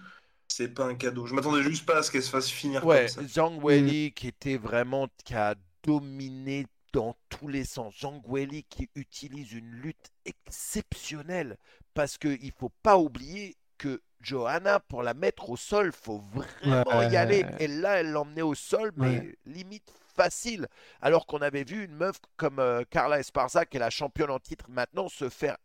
C'est 0.47 0.69
pas 0.73 0.85
un 0.85 0.95
cadeau. 0.95 1.25
Je 1.25 1.33
m'attendais 1.33 1.63
juste 1.63 1.85
pas 1.85 1.97
à 1.99 2.03
ce 2.03 2.11
qu'elle 2.11 2.23
se 2.23 2.29
fasse 2.29 2.49
finir 2.49 2.85
Ouais, 2.85 3.05
comme 3.05 3.07
ça. 3.07 3.23
Zhang 3.27 3.59
Weili 3.63 4.11
qui 4.13 4.27
était 4.27 4.57
vraiment, 4.57 5.07
qui 5.25 5.33
a 5.35 5.55
dominé 5.83 6.65
dans 6.93 7.15
tous 7.29 7.47
les 7.47 7.65
sens. 7.65 7.95
Zhang 7.99 8.21
Weili 8.27 8.63
qui 8.63 8.89
utilise 8.95 9.53
une 9.53 9.71
lutte 9.71 10.11
exceptionnelle 10.25 11.57
parce 11.93 12.17
qu'il 12.17 12.51
faut 12.51 12.71
pas 12.83 12.97
oublier 12.97 13.55
que 13.77 14.01
Johanna, 14.21 14.79
pour 14.81 15.03
la 15.03 15.13
mettre 15.13 15.49
au 15.49 15.57
sol, 15.57 15.91
faut 15.93 16.21
vraiment 16.63 17.01
y 17.01 17.15
aller. 17.15 17.45
Et 17.59 17.67
là, 17.67 18.01
elle 18.01 18.11
l'emmenait 18.11 18.41
au 18.41 18.55
sol, 18.55 18.91
mais 18.95 19.19
Ouais. 19.19 19.35
limite 19.45 19.89
facile. 20.23 20.67
Alors 21.01 21.25
qu'on 21.27 21.39
avait 21.39 21.63
vu 21.63 21.85
une 21.85 21.95
meuf 21.95 22.17
comme 22.37 22.59
euh, 22.59 22.83
Carla 22.89 23.19
Esparza, 23.19 23.65
qui 23.65 23.77
est 23.77 23.79
la 23.79 23.89
championne 23.89 24.31
en 24.31 24.39
titre 24.39 24.65
maintenant, 24.69 25.07
se 25.09 25.29
faire 25.29 25.57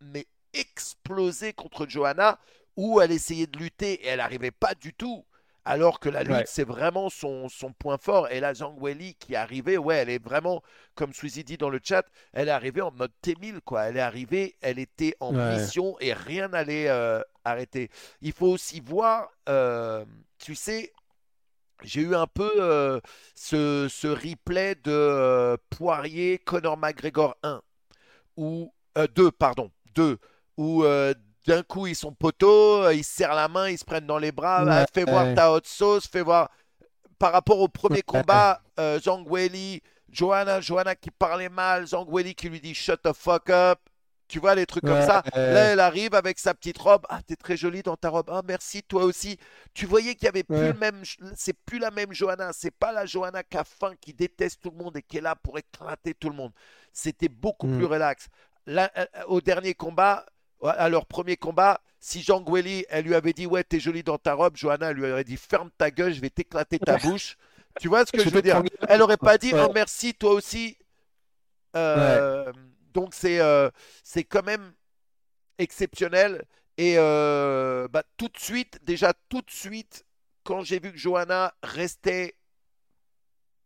mais 0.00 0.26
exploser 0.52 1.52
contre 1.54 1.86
Johanna, 1.88 2.38
où 2.76 3.00
elle 3.00 3.12
essayait 3.12 3.46
de 3.46 3.58
lutter 3.58 3.94
et 4.04 4.08
elle 4.08 4.18
n'arrivait 4.18 4.50
pas 4.50 4.74
du 4.74 4.92
tout. 4.92 5.24
Alors 5.64 5.98
que 5.98 6.08
la 6.08 6.22
lutte, 6.22 6.30
Ouais. 6.30 6.44
c'est 6.46 6.62
vraiment 6.64 7.08
son, 7.10 7.48
son 7.48 7.72
point 7.72 7.98
fort. 7.98 8.28
Et 8.30 8.38
là, 8.38 8.54
Zhang 8.54 8.76
Weili 8.80 9.14
qui 9.16 9.32
est 9.32 9.36
arrivée, 9.36 9.78
ouais, 9.78 9.96
elle 9.96 10.10
est 10.10 10.22
vraiment, 10.22 10.62
comme 10.94 11.12
Sweezy 11.12 11.42
dit 11.42 11.56
dans 11.56 11.70
le 11.70 11.80
chat, 11.82 12.04
elle 12.32 12.48
est 12.48 12.52
arrivée 12.52 12.82
en 12.82 12.92
mode 12.92 13.10
T1000, 13.22 13.60
quoi. 13.62 13.84
Elle 13.88 13.96
est 13.96 14.00
arrivée, 14.00 14.56
elle 14.60 14.78
était 14.78 15.16
en 15.20 15.34
Ouais. 15.34 15.42
mission 15.58 15.96
et 16.00 16.12
rien 16.12 16.48
n'allait 16.48 16.88
euh, 16.88 17.20
arrêter. 17.44 17.90
Il 18.20 18.32
faut 18.32 18.46
aussi 18.46 18.80
voir, 18.80 19.28
euh, 19.48 20.04
tu 20.38 20.54
sais, 20.54 20.92
j'ai 21.82 22.00
eu 22.02 22.14
un 22.14 22.26
peu 22.26 22.50
euh, 22.58 23.00
ce, 23.34 23.86
ce 23.90 24.06
replay 24.08 24.74
de 24.76 24.90
euh, 24.90 25.56
Poirier, 25.70 26.38
Conor 26.38 26.76
McGregor 26.76 27.36
1, 27.42 27.60
ou 28.36 28.72
2, 29.14 29.30
pardon, 29.30 29.70
2, 29.94 30.18
où 30.56 30.84
euh, 30.84 31.12
d'un 31.46 31.62
coup 31.62 31.86
ils 31.86 31.94
sont 31.96 32.12
poteaux, 32.12 32.82
euh, 32.82 32.94
ils 32.94 33.04
se 33.04 33.12
serrent 33.14 33.34
la 33.34 33.48
main, 33.48 33.68
ils 33.68 33.78
se 33.78 33.84
prennent 33.84 34.06
dans 34.06 34.18
les 34.18 34.32
bras, 34.32 34.64
Ouais, 34.64 34.84
fais 34.92 35.04
voir 35.04 35.26
ta 35.34 35.52
hot 35.52 35.60
sauce, 35.64 36.06
fais 36.06 36.22
voir. 36.22 36.50
Par 37.18 37.32
rapport 37.32 37.60
au 37.60 37.68
premier 37.68 38.02
combat, 38.02 38.60
euh, 38.78 39.00
Zhang 39.00 39.24
Weili, 39.26 39.80
Johanna, 40.10 40.60
Johanna 40.60 40.94
qui 40.94 41.10
parlait 41.10 41.48
mal, 41.48 41.86
Zhang 41.86 42.06
Weili 42.08 42.34
qui 42.34 42.48
lui 42.48 42.60
dit 42.60 42.74
shut 42.74 43.00
the 43.02 43.12
fuck 43.14 43.48
up. 43.50 43.78
Tu 44.28 44.40
vois, 44.40 44.54
les 44.56 44.66
trucs 44.66 44.84
comme 44.84 45.02
ça. 45.02 45.22
Là, 45.34 45.72
elle 45.72 45.80
arrive 45.80 46.14
avec 46.14 46.38
sa 46.38 46.52
petite 46.52 46.78
robe. 46.78 47.06
Ah, 47.08 47.20
t'es 47.26 47.36
très 47.36 47.56
jolie 47.56 47.82
dans 47.82 47.96
ta 47.96 48.08
robe. 48.08 48.28
Ah, 48.30 48.42
merci, 48.46 48.82
toi 48.82 49.04
aussi. 49.04 49.38
Tu 49.72 49.86
voyais 49.86 50.14
qu'il 50.16 50.24
y 50.24 50.28
avait 50.28 50.42
plus 50.42 50.56
Ouais. 50.56 50.72
le 50.72 50.78
même. 50.78 51.02
C'est 51.36 51.52
plus 51.64 51.78
la 51.78 51.90
même 51.92 52.12
Johanna. 52.12 52.52
C'est 52.52 52.72
pas 52.72 52.90
la 52.92 53.06
Johanna 53.06 53.42
qui 53.44 53.56
a 53.56 53.62
faim, 53.64 53.92
qui 54.00 54.12
déteste 54.12 54.60
tout 54.62 54.70
le 54.76 54.82
monde 54.82 54.96
et 54.96 55.02
qui 55.02 55.18
est 55.18 55.20
là 55.20 55.36
pour 55.36 55.58
éclater 55.58 56.14
tout 56.14 56.28
le 56.28 56.34
monde. 56.36 56.52
C'était 56.92 57.28
beaucoup 57.28 57.68
plus 57.68 57.84
relax. 57.84 58.26
Là, 58.66 58.90
euh, 58.96 59.06
au 59.28 59.40
dernier 59.40 59.74
combat, 59.74 60.26
à 60.62 60.88
leur 60.88 61.06
premier 61.06 61.36
combat, 61.36 61.80
si 62.00 62.22
Jean 62.22 62.40
Gueli, 62.40 62.84
elle 62.88 63.04
lui 63.04 63.14
avait 63.14 63.32
dit 63.32 63.46
Ouais, 63.46 63.62
t'es 63.62 63.78
jolie 63.78 64.02
dans 64.02 64.18
ta 64.18 64.34
robe, 64.34 64.56
Johanna, 64.56 64.90
elle 64.90 64.96
lui 64.96 65.10
aurait 65.12 65.22
dit 65.24 65.36
Ferme 65.36 65.70
ta 65.78 65.90
gueule, 65.92 66.12
je 66.12 66.20
vais 66.20 66.30
t'éclater 66.30 66.78
ta 66.80 66.96
bouche. 66.98 67.36
Tu 67.80 67.86
vois 67.88 68.04
ce 68.06 68.10
que 68.12 68.24
Je 68.24 68.30
veux 68.30 68.42
dire? 68.42 68.60
Elle 68.88 69.02
aurait 69.02 69.16
pas 69.18 69.38
dit 69.38 69.52
Ouais. 69.52 69.64
Oh, 69.68 69.72
merci, 69.72 70.14
toi 70.14 70.32
aussi. 70.32 70.76
Euh, 71.76 72.50
Donc, 72.96 73.12
c'est 73.12 73.40
euh, 73.40 73.68
c'est 74.02 74.24
quand 74.24 74.42
même 74.42 74.72
exceptionnel. 75.58 76.46
Et 76.78 76.94
euh, 76.96 77.88
bah, 77.88 78.02
tout 78.16 78.28
de 78.28 78.38
suite, 78.38 78.78
déjà 78.84 79.12
tout 79.28 79.42
de 79.42 79.50
suite, 79.50 80.06
quand 80.44 80.62
j'ai 80.62 80.80
vu 80.80 80.92
que 80.92 80.96
Johanna 80.98 81.52
restait 81.62 82.38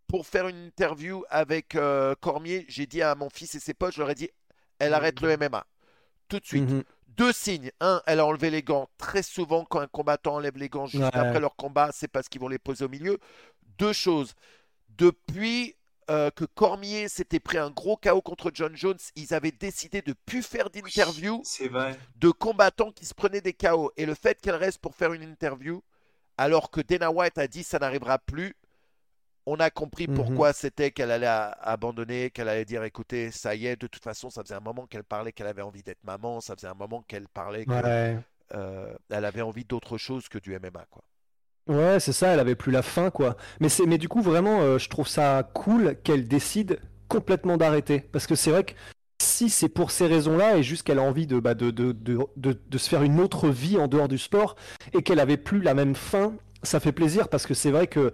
pour 0.09 0.27
faire 0.27 0.49
une 0.49 0.67
interview 0.67 1.23
avec 1.31 1.77
euh, 1.77 2.17
Cormier, 2.21 2.65
j'ai 2.69 2.87
dit 2.87 3.03
à 3.03 3.15
mon 3.15 3.31
fils 3.31 3.55
et 3.55 3.61
ses 3.61 3.73
potes, 3.73 3.95
je 3.95 4.01
leur 4.01 4.11
ai 4.11 4.17
dit, 4.17 4.31
elle 4.81 4.95
arrête 4.95 5.21
le 5.21 5.37
MMA. 5.37 5.65
Tout 6.29 6.41
de 6.41 6.47
suite. 6.47 6.69
Mhm. 6.69 6.83
Deux 7.07 7.33
signes. 7.33 7.71
Un, 7.79 8.03
elle 8.07 8.19
a 8.19 8.27
enlevé 8.27 8.51
les 8.51 8.65
gants. 8.65 8.89
Très 8.99 9.23
souvent, 9.23 9.65
quand 9.65 9.79
un 9.79 9.87
combattant 9.87 10.35
enlève 10.37 10.57
les 10.57 10.69
gants 10.69 10.87
juste 10.87 11.05
Ouais. 11.05 11.11
après 11.15 11.39
leur 11.39 11.55
combat, 11.55 11.91
c'est 11.93 12.09
parce 12.09 12.29
qu'ils 12.29 12.41
vont 12.41 12.49
les 12.49 12.59
poser 12.59 12.85
au 12.85 12.89
milieu. 12.89 13.19
Deux 13.79 13.93
choses. 13.93 14.35
Depuis 14.89 15.77
euh, 16.11 16.31
que 16.31 16.45
Cormier 16.45 17.09
s'était 17.09 17.39
pris 17.41 17.57
un 17.59 17.71
gros 17.71 17.97
KO 17.97 18.21
contre 18.21 18.51
John 18.53 18.77
Jones, 18.77 18.99
ils 19.15 19.33
avaient 19.33 19.53
décidé 19.53 20.03
de 20.03 20.13
plus 20.27 20.43
faire 20.43 20.69
d'interview 20.71 21.41
de 22.17 22.31
combattants 22.31 22.91
qui 22.93 23.07
se 23.07 23.15
prenaient 23.15 23.41
des 23.41 23.53
KO. 23.55 23.93
Et 23.97 24.07
le 24.07 24.15
fait 24.15 24.41
qu'elle 24.41 24.57
reste 24.57 24.79
pour 24.81 24.95
faire 24.97 25.13
une 25.13 25.23
interview, 25.23 25.83
alors 26.37 26.71
que 26.71 26.81
Dana 26.81 27.11
White 27.13 27.39
a 27.39 27.47
dit 27.47 27.63
ça 27.63 27.79
n'arrivera 27.79 28.19
plus, 28.19 28.57
on 29.47 29.57
a 29.61 29.71
compris 29.71 30.07
Mhm. 30.09 30.15
pourquoi 30.17 30.53
c'était 30.53 30.91
qu'elle 30.91 31.11
allait 31.11 31.27
abandonner, 31.61 32.31
qu'elle 32.31 32.49
allait 32.49 32.65
dire 32.65 32.83
écoutez, 32.85 33.31
ça 33.31 33.55
y 33.55 33.67
est, 33.67 33.77
de 33.77 33.87
toute 33.87 34.03
façon, 34.03 34.31
ça 34.31 34.43
faisait 34.43 34.55
un 34.55 34.61
moment 34.61 34.87
qu'elle 34.87 35.05
parlait 35.05 35.33
qu'elle 35.33 35.47
avait 35.47 35.63
envie 35.63 35.83
d'être 35.83 36.03
maman, 36.05 36.41
ça 36.41 36.57
faisait 36.57 36.67
un 36.69 36.75
moment 36.75 37.03
qu'elle 37.03 37.29
parlait 37.29 37.65
qu'elle 37.67 37.85
Ouais. 38.51 38.97
avait 39.11 39.43
envie 39.43 39.65
d'autre 39.65 39.97
chose 39.99 40.29
que 40.29 40.39
du 40.39 40.55
MMA. 40.55 40.85
Quoi. 40.91 41.03
Ouais, 41.69 42.01
c'est 42.01 42.13
ça, 42.13 42.29
elle 42.29 42.41
avait 42.41 42.55
plus 42.57 42.73
la 42.73 42.83
faim, 42.83 43.11
quoi. 43.11 43.37
Mais 43.61 43.69
c'est, 43.69 43.87
mais 43.87 43.99
du 43.99 44.09
coup, 44.09 44.23
vraiment, 44.23 44.61
euh, 44.61 44.79
je 44.79 44.89
trouve 44.89 45.07
ça 45.07 45.49
cool 45.55 45.97
qu'elle 46.03 46.27
décide 46.27 46.81
complètement 47.09 47.57
d'arrêter. 47.57 48.01
Parce 48.01 48.27
que 48.27 48.35
c'est 48.35 48.51
vrai 48.51 48.65
que 48.65 48.73
si 49.23 49.51
c'est 49.51 49.69
pour 49.69 49.91
ces 49.91 50.07
raisons-là, 50.07 50.57
et 50.57 50.63
juste 50.63 50.83
qu'elle 50.83 50.99
a 50.99 51.03
envie 51.03 51.27
de, 51.27 51.39
bah, 51.39 51.55
de, 51.55 51.71
de, 51.71 51.93
de, 51.93 52.27
de- 52.37 52.79
se 52.79 52.89
faire 52.89 53.03
une 53.03 53.21
autre 53.21 53.49
vie 53.49 53.77
en 53.79 53.87
dehors 53.87 54.09
du 54.09 54.19
sport, 54.19 54.57
et 54.95 55.03
qu'elle 55.03 55.21
avait 55.21 55.37
plus 55.37 55.61
la 55.61 55.75
même 55.75 55.95
faim, 55.95 56.33
ça 56.63 56.81
fait 56.81 56.93
plaisir, 56.93 57.29
parce 57.29 57.47
que 57.47 57.55
c'est 57.55 57.71
vrai 57.71 57.87
que 57.87 58.13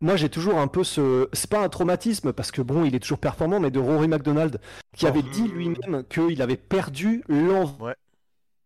moi, 0.00 0.16
j'ai 0.16 0.28
toujours 0.28 0.58
un 0.58 0.68
peu 0.68 0.84
ce... 0.84 1.28
C'est 1.32 1.50
pas 1.50 1.60
un 1.62 1.68
traumatisme, 1.68 2.32
parce 2.32 2.50
que 2.52 2.60
bon, 2.62 2.84
il 2.84 2.94
est 2.94 3.00
toujours 3.00 3.18
performant, 3.18 3.58
mais 3.60 3.70
de 3.70 3.78
Rory 3.80 4.08
McDonald, 4.08 4.60
qui 4.96 5.06
avait 5.06 5.22
Oh. 5.24 5.30
dit 5.32 5.48
lui-même 5.48 6.04
qu'il 6.08 6.42
avait 6.42 6.56
perdu 6.56 7.24
l'envie 7.28 7.72
Ouais. 7.80 7.94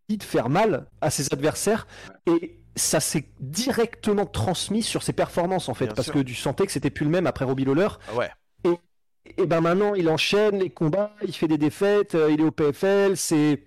de 0.08 0.22
faire 0.22 0.48
mal 0.48 0.86
à 1.00 1.10
ses 1.10 1.32
adversaires, 1.32 1.86
et 2.26 2.58
ça 2.76 3.00
s'est 3.00 3.28
directement 3.40 4.26
transmis 4.26 4.82
sur 4.82 5.02
ses 5.02 5.12
performances 5.12 5.68
en 5.68 5.74
fait, 5.74 5.86
Bien 5.86 5.94
parce 5.94 6.06
sûr. 6.06 6.14
que 6.14 6.20
tu 6.20 6.34
sentais 6.34 6.66
que 6.66 6.72
c'était 6.72 6.90
plus 6.90 7.04
le 7.04 7.10
même 7.10 7.26
après 7.26 7.44
Robbie 7.44 7.64
Lawler. 7.64 7.88
Ah 8.08 8.14
ouais. 8.14 8.30
Et 9.38 9.46
ben 9.46 9.60
maintenant, 9.60 9.94
il 9.94 10.08
enchaîne 10.10 10.58
les 10.58 10.68
combats, 10.68 11.14
il 11.22 11.32
fait 11.34 11.46
des 11.48 11.56
défaites, 11.56 12.14
euh, 12.16 12.30
il 12.30 12.40
est 12.40 12.44
au 12.44 12.50
PFL. 12.50 13.16
C'est, 13.16 13.64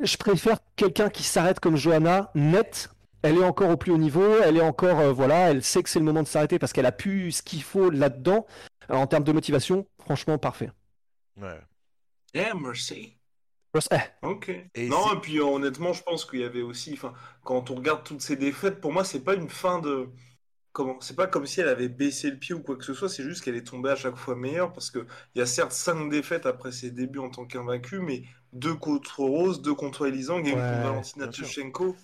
je 0.00 0.16
préfère 0.16 0.58
quelqu'un 0.76 1.10
qui 1.10 1.22
s'arrête 1.22 1.60
comme 1.60 1.76
Johanna, 1.76 2.30
net. 2.34 2.88
Elle 3.22 3.36
est 3.36 3.44
encore 3.44 3.70
au 3.70 3.76
plus 3.76 3.92
haut 3.92 3.98
niveau, 3.98 4.38
elle 4.42 4.56
est 4.56 4.62
encore, 4.62 4.98
euh, 4.98 5.12
voilà, 5.12 5.50
elle 5.50 5.62
sait 5.62 5.82
que 5.82 5.88
c'est 5.90 5.98
le 6.00 6.04
moment 6.04 6.22
de 6.22 6.26
s'arrêter 6.26 6.58
parce 6.58 6.72
qu'elle 6.72 6.86
a 6.86 6.90
pu 6.92 7.30
ce 7.30 7.42
qu'il 7.42 7.62
faut 7.62 7.90
là-dedans. 7.90 8.46
Alors, 8.88 9.02
en 9.02 9.06
termes 9.06 9.22
de 9.24 9.30
motivation, 9.32 9.86
franchement, 10.00 10.38
parfait. 10.38 10.70
ouais. 11.40 11.60
Yeah, 12.34 12.54
merci. 12.54 13.16
Eh, 13.74 13.98
Ok. 14.22 14.50
Et 14.74 14.88
non, 14.88 15.14
et 15.14 15.20
puis 15.20 15.38
euh, 15.38 15.44
honnêtement, 15.44 15.92
je 15.92 16.02
pense 16.02 16.24
qu'il 16.24 16.40
y 16.40 16.44
avait 16.44 16.62
aussi, 16.62 16.92
enfin, 16.94 17.12
quand 17.44 17.70
on 17.70 17.74
regarde 17.76 18.04
toutes 18.04 18.20
ces 18.22 18.36
défaites, 18.36 18.80
pour 18.80 18.92
moi, 18.92 19.04
c'est 19.04 19.24
pas 19.24 19.34
une 19.34 19.48
fin 19.50 19.80
de, 19.80 20.08
comment 20.72 21.00
c'est 21.00 21.16
pas 21.16 21.26
comme 21.28 21.46
si 21.46 21.60
elle 21.60 21.68
avait 21.68 21.88
baissé 21.88 22.30
le 22.30 22.38
pied 22.38 22.54
ou 22.54 22.62
quoi 22.62 22.76
que 22.76 22.84
ce 22.84 22.94
soit, 22.94 23.08
c'est 23.10 23.24
juste 23.24 23.44
qu'elle 23.44 23.56
est 23.56 23.64
tombée 23.66 23.90
à 23.90 23.96
chaque 23.96 24.16
fois 24.16 24.36
meilleure 24.36 24.72
parce 24.72 24.90
que 24.90 25.06
il 25.34 25.40
y 25.40 25.42
a 25.42 25.46
certes 25.46 25.72
cinq 25.72 26.10
défaites 26.10 26.46
après 26.46 26.72
ses 26.72 26.90
débuts 26.92 27.20
en 27.20 27.30
tant 27.30 27.46
qu'invaincue, 27.46 28.00
mais 28.00 28.24
deux 28.52 28.74
contre 28.76 29.20
Rose, 29.24 29.62
deux 29.62 29.74
contre 29.74 30.06
Elizang 30.08 30.44
et 30.46 30.54
Ouais, 30.54 30.58
contre 30.58 30.80
Valentina 30.80 31.28
sûr. 31.32 31.32
Tchechenko. 31.32 31.96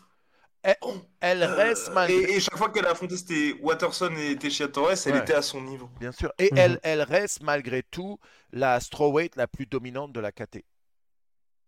Elle, 1.20 1.42
euh, 1.42 1.46
reste 1.46 1.90
malgré. 1.90 2.30
et, 2.30 2.36
et 2.36 2.40
chaque 2.40 2.56
fois 2.56 2.70
qu'elle 2.70 2.86
a 2.86 2.90
affronté 2.90 3.16
c'était 3.16 3.54
Watterson 3.60 4.10
et 4.16 4.36
Teixeira 4.38 4.70
Torres, 4.70 4.94
elle 5.06 5.16
Ouais. 5.16 5.16
était 5.16 5.34
à 5.34 5.42
son 5.42 5.62
niveau. 5.62 5.88
Bien 6.00 6.12
sûr. 6.12 6.32
Et 6.38 6.52
Mhm. 6.52 6.56
elle, 6.56 6.80
elle 6.84 7.02
reste 7.02 7.42
malgré 7.42 7.82
tout 7.84 8.20
la 8.52 8.80
strawweight 8.80 9.36
la 9.36 9.48
plus 9.48 9.66
dominante 9.66 10.12
de 10.12 10.20
la 10.20 10.32
KT. 10.32 10.64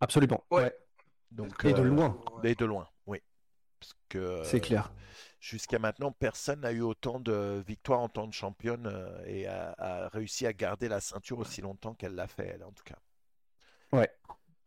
Absolument. 0.01 0.43
Ouais. 0.51 0.63
ouais. 0.63 0.77
Donc, 1.31 1.63
Et 1.63 1.73
de 1.73 1.79
euh, 1.79 1.83
loin. 1.83 2.19
Et 2.43 2.55
de 2.55 2.65
loin, 2.65 2.89
oui. 3.07 3.21
Parce 3.79 3.93
que 4.09 4.43
C'est 4.43 4.57
euh, 4.57 4.59
clair. 4.59 4.91
Jusqu'à 5.39 5.79
maintenant, 5.79 6.11
personne 6.11 6.61
n'a 6.61 6.71
eu 6.71 6.81
autant 6.81 7.19
de 7.19 7.63
victoires 7.65 8.01
en 8.01 8.09
tant 8.09 8.29
que 8.29 8.35
championne 8.35 8.87
euh, 8.87 9.23
et 9.25 9.47
a, 9.47 9.73
a 9.77 10.09
réussi 10.09 10.45
à 10.45 10.53
garder 10.53 10.87
la 10.87 10.99
ceinture 10.99 11.39
aussi 11.39 11.61
longtemps 11.61 11.93
qu'elle 11.93 12.15
l'a 12.15 12.27
fait, 12.27 12.47
elle, 12.47 12.63
en 12.63 12.71
tout 12.71 12.83
cas. 12.83 12.97
Ouais. 13.91 14.11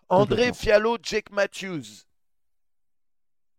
André. 0.08 0.52
Fiallo, 0.52 0.98
Jake 1.02 1.30
Matthews. 1.30 2.06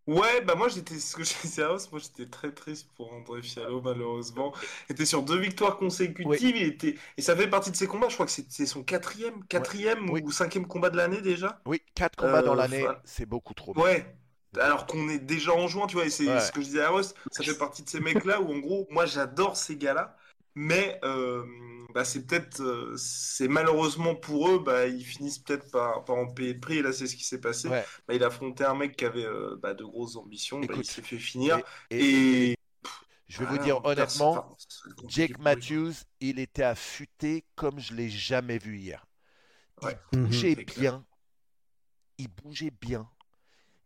Ouais, 0.07 0.41
bah 0.41 0.53
moi 0.53 0.67
j'étais 0.67 0.99
ce 0.99 1.15
que 1.15 1.23
je 1.23 1.33
disais 1.41 1.63
à 1.63 1.69
Ross, 1.69 1.91
moi 1.91 1.99
j'étais 1.99 2.27
très 2.29 2.51
triste 2.51 2.87
pour 2.95 3.11
André 3.11 3.41
Fiallo 3.41 3.81
malheureusement. 3.81 4.53
Il 4.87 4.93
était 4.93 5.05
sur 5.05 5.23
deux 5.23 5.39
victoires 5.39 5.77
consécutives, 5.77 6.27
Oui. 6.29 6.37
il 6.61 6.61
était 6.63 6.95
et 7.17 7.21
ça 7.23 7.35
fait 7.35 7.47
partie 7.49 7.71
de 7.71 7.75
ses 7.75 7.87
combats. 7.87 8.07
Je 8.09 8.13
crois 8.13 8.27
que 8.27 8.31
c'est 8.31 8.65
son 8.67 8.83
quatrième, 8.83 9.43
quatrième 9.45 10.07
Oui. 10.11 10.21
ou 10.23 10.31
cinquième 10.31 10.67
combat 10.67 10.91
de 10.91 10.97
l'année 10.97 11.21
déjà. 11.21 11.59
Oui, 11.65 11.81
quatre 11.95 12.15
combats 12.17 12.43
dans 12.43 12.53
Euh, 12.53 12.55
l'année, 12.55 12.85
c'est 13.03 13.25
beaucoup 13.25 13.55
trop. 13.55 13.75
Ouais. 13.79 14.15
Alors 14.59 14.85
qu'on 14.85 15.09
est 15.09 15.17
déjà 15.19 15.53
en 15.53 15.67
juin, 15.67 15.87
tu 15.87 15.95
vois, 15.95 16.05
et 16.05 16.09
c'est 16.11 16.27
Ouais. 16.27 16.39
ce 16.39 16.51
que 16.51 16.61
je 16.61 16.67
disais 16.67 16.83
à 16.83 16.89
Ross, 16.89 17.15
ça 17.31 17.43
fait 17.43 17.57
partie 17.57 17.81
de 17.83 17.89
ces 17.89 17.99
mecs-là 17.99 18.41
où 18.41 18.53
en 18.53 18.59
gros, 18.59 18.87
moi 18.91 19.05
j'adore 19.07 19.57
ces 19.57 19.75
gars-là, 19.75 20.15
mais 20.55 20.99
euh, 21.03 21.43
bah, 21.93 22.05
c'est 22.05 22.25
peut-être, 22.25 22.61
euh, 22.61 22.95
c'est 22.97 23.47
malheureusement 23.47 24.15
pour 24.15 24.49
eux, 24.49 24.59
bah, 24.59 24.87
ils 24.87 25.03
finissent 25.05 25.39
peut-être 25.39 25.69
par, 25.71 26.03
par 26.05 26.15
en 26.17 26.27
payer 26.27 26.53
le 26.53 26.59
prix, 26.59 26.77
et 26.77 26.81
là 26.81 26.93
c'est 26.93 27.07
ce 27.07 27.15
qui 27.15 27.23
s'est 27.25 27.41
passé. 27.41 27.67
Ouais. 27.69 27.85
Bah, 28.07 28.13
il 28.13 28.23
a 28.23 28.27
affronté 28.27 28.63
un 28.63 28.75
mec 28.75 28.95
qui 28.95 29.05
avait 29.05 29.25
euh, 29.25 29.57
bah, 29.61 29.73
de 29.73 29.83
grosses 29.83 30.15
ambitions, 30.15 30.59
bah, 30.59 30.65
il 30.69 30.73
Écoute, 30.73 30.85
s'est 30.85 31.01
fait 31.01 31.19
finir, 31.19 31.61
Et, 31.89 32.51
et, 32.51 32.57
je 33.27 33.39
vais 33.39 33.45
vous 33.45 33.57
dire 33.57 33.83
honnêtement, 33.85 34.57
Jake. 35.07 35.37
Matthews, 35.39 35.93
il 36.19 36.39
était 36.39 36.63
affûté 36.63 37.43
comme 37.55 37.79
je 37.79 37.93
l'ai 37.93 38.09
jamais 38.09 38.57
vu 38.57 38.77
hier. 38.77 39.05
Ouais. 39.81 39.97
Il 40.13 40.19
Mhm. 40.19 40.25
bougeait 40.27 40.55
clair. 40.55 40.79
bien. 40.79 41.05
Il 42.17 42.27
bougeait 42.29 42.71
bien. 42.71 43.09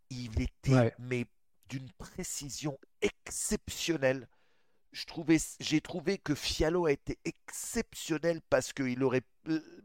Il 0.09 0.41
était 0.41 0.71
Ouais. 0.73 0.93
mais 0.99 1.25
d'une 1.69 1.89
précision 1.93 2.77
exceptionnelle. 3.01 4.27
Je 4.91 5.05
trouvais, 5.05 5.37
j'ai 5.59 5.81
trouvé 5.81 6.17
que 6.17 6.33
Fiallo 6.33 6.85
a 6.87 6.91
été 6.91 7.19
exceptionnel 7.23 8.41
parce 8.49 8.73
que 8.73 8.81
il 8.83 9.03
aurait, 9.03 9.21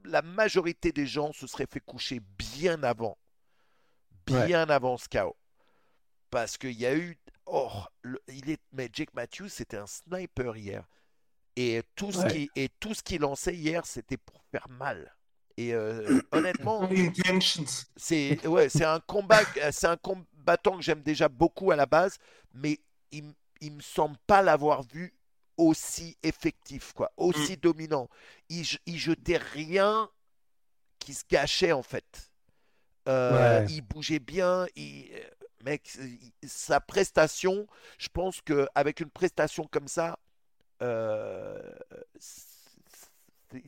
la 0.05 0.23
majorité 0.23 0.93
des 0.93 1.07
gens 1.07 1.33
se 1.33 1.47
seraient 1.47 1.69
fait 1.71 1.81
coucher 1.81 2.21
bien 2.39 2.83
avant, 2.83 3.19
bien 4.27 4.69
avant 4.71 4.97
ce 4.97 5.09
chaos. 5.09 5.37
Parce 6.31 6.57
qu'il 6.57 6.73
y 6.73 6.87
a 6.87 6.97
eu, 6.97 7.19
oh, 7.47 7.71
le- 8.03 8.21
il 8.29 8.51
est, 8.51 8.61
mais 8.73 8.89
Jake 8.93 9.13
Matthews 9.15 9.49
c'était 9.51 9.77
un 9.77 9.87
sniper 9.87 10.57
hier. 10.57 10.89
Et 11.57 11.83
tout 11.95 12.11
ce 12.11 12.19
Ouais. 12.21 12.33
qui, 12.33 12.51
et 12.57 12.69
tout 12.81 12.95
ce 12.95 13.03
qu'il 13.03 13.21
lançait 13.21 13.55
hier, 13.55 13.87
c'était 13.87 14.17
pour 14.17 14.43
faire 14.51 14.67
mal. 14.69 15.15
Et 15.57 15.73
euh, 15.75 16.21
honnêtement, 16.33 16.83
Intentions. 16.91 17.87
c'est 17.97 18.45
ouais, 18.47 18.69
c'est 18.69 18.85
un 18.85 18.99
combat, 19.01 19.43
euh, 19.59 19.71
c'est 19.71 19.87
un 19.87 19.97
combattant 19.97 20.77
que 20.77 20.83
j'aime 20.83 21.03
déjà 21.03 21.29
beaucoup 21.29 21.71
à 21.71 21.77
la 21.77 21.87
base, 21.87 22.19
mais 22.55 22.81
il, 23.13 23.33
il 23.65 23.73
me 23.73 23.81
semble 23.81 24.17
pas 24.27 24.43
l'avoir 24.43 24.83
vu 24.83 25.15
aussi 25.57 26.17
effectif, 26.23 26.93
quoi, 26.93 27.11
aussi 27.17 27.57
dominant. 27.57 28.09
Il, 28.49 28.65
je- 28.65 28.79
il 28.87 28.99
jetait 28.99 29.37
rien 29.39 30.11
qui 30.99 31.15
se 31.15 31.25
gâchait 31.29 31.73
en 31.73 31.83
fait. 31.83 32.31
Euh, 33.09 33.61
Ouais. 33.61 33.67
Il 33.71 33.83
bougeait 33.83 34.19
bien, 34.19 34.67
il, 34.77 35.11
euh, 35.13 35.21
mec, 35.65 35.97
sa 36.47 36.81
prestation, 36.81 37.67
je 37.99 38.09
pense 38.09 38.41
que 38.41 38.67
avec 38.75 39.01
une 39.01 39.11
prestation 39.11 39.65
comme 39.71 39.89
ça, 39.89 40.19
euh, 40.83 41.59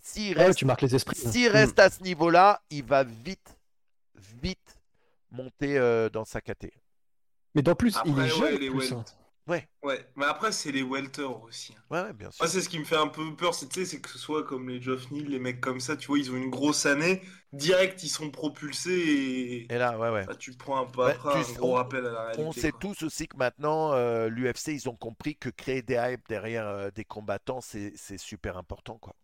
s'il 0.02 0.36
Ouais, 0.36 0.46
reste 0.46 0.58
tu 0.58 0.64
marques 0.64 0.82
les 0.82 0.94
esprits. 0.94 1.16
s'il 1.16 1.48
Mm. 1.50 1.52
reste 1.52 1.78
à 1.78 1.90
ce 1.90 2.02
niveau-là, 2.02 2.62
il 2.70 2.82
va 2.84 3.04
vite, 3.04 3.56
vite 4.14 4.76
monter 5.30 5.78
euh, 5.78 6.08
dans 6.08 6.24
sa 6.24 6.40
caté. 6.40 6.72
Mais 7.54 7.62
d'en 7.62 7.74
plus, 7.74 7.96
il 8.04 8.18
est 8.18 8.28
jeune. 8.28 8.40
ouais, 8.42 8.68
en 8.68 8.72
plus, 8.78 8.92
hein. 8.92 9.04
Ouais, 9.46 9.68
Ouais, 9.82 10.04
mais 10.16 10.24
après 10.24 10.50
c'est 10.50 10.72
les 10.72 10.82
welters 10.82 11.42
aussi. 11.44 11.72
hein. 11.74 11.82
ouais, 11.90 12.02
ouais, 12.02 12.12
bien 12.12 12.30
sûr. 12.32 12.42
Moi, 12.42 12.48
c'est 12.50 12.60
ce 12.60 12.68
qui 12.68 12.78
me 12.80 12.84
fait 12.84 12.96
un 12.96 13.06
peu 13.06 13.34
peur, 13.36 13.54
c'est 13.54 13.68
que 14.00 14.08
ce 14.08 14.18
soit 14.18 14.42
comme 14.44 14.68
les 14.68 14.80
Geoff 14.82 15.10
Neal, 15.12 15.26
les 15.28 15.38
mecs 15.38 15.60
comme 15.60 15.78
ça, 15.80 15.96
tu 15.96 16.08
vois, 16.08 16.18
ils 16.18 16.30
ont 16.32 16.36
une 16.36 16.50
grosse 16.50 16.86
année, 16.86 17.22
direct, 17.52 18.02
ils 18.02 18.08
sont 18.08 18.30
propulsés 18.30 18.90
et 18.92 19.72
Et 19.72 19.78
là, 19.78 19.96
ouais, 19.98 20.10
ouais. 20.10 20.24
bah, 20.26 20.34
tu 20.34 20.52
prends 20.56 20.80
un 20.80 20.86
peu 20.86 21.02
Bah, 21.02 21.10
après 21.10 21.42
tu 21.44 21.50
un 21.52 21.54
gros 21.54 21.70
on- 21.72 21.74
rappel 21.74 22.04
à 22.06 22.10
la 22.10 22.22
réalité. 22.24 22.42
On 22.42 22.52
sait 22.52 22.70
quoi. 22.72 22.80
tous 22.80 23.02
aussi 23.04 23.28
que 23.28 23.36
maintenant, 23.36 23.92
euh, 23.92 24.28
l'UFC, 24.28 24.72
ils 24.74 24.88
ont 24.88 24.96
compris 24.96 25.36
que 25.36 25.48
créer 25.50 25.82
des 25.82 25.94
hypes 25.94 26.26
derrière 26.28 26.66
euh, 26.66 26.90
des 26.90 27.04
combattants, 27.04 27.60
c'est 27.60 27.92
c'est 27.96 28.18
super 28.18 28.56
important, 28.56 28.98
quoi. 28.98 29.14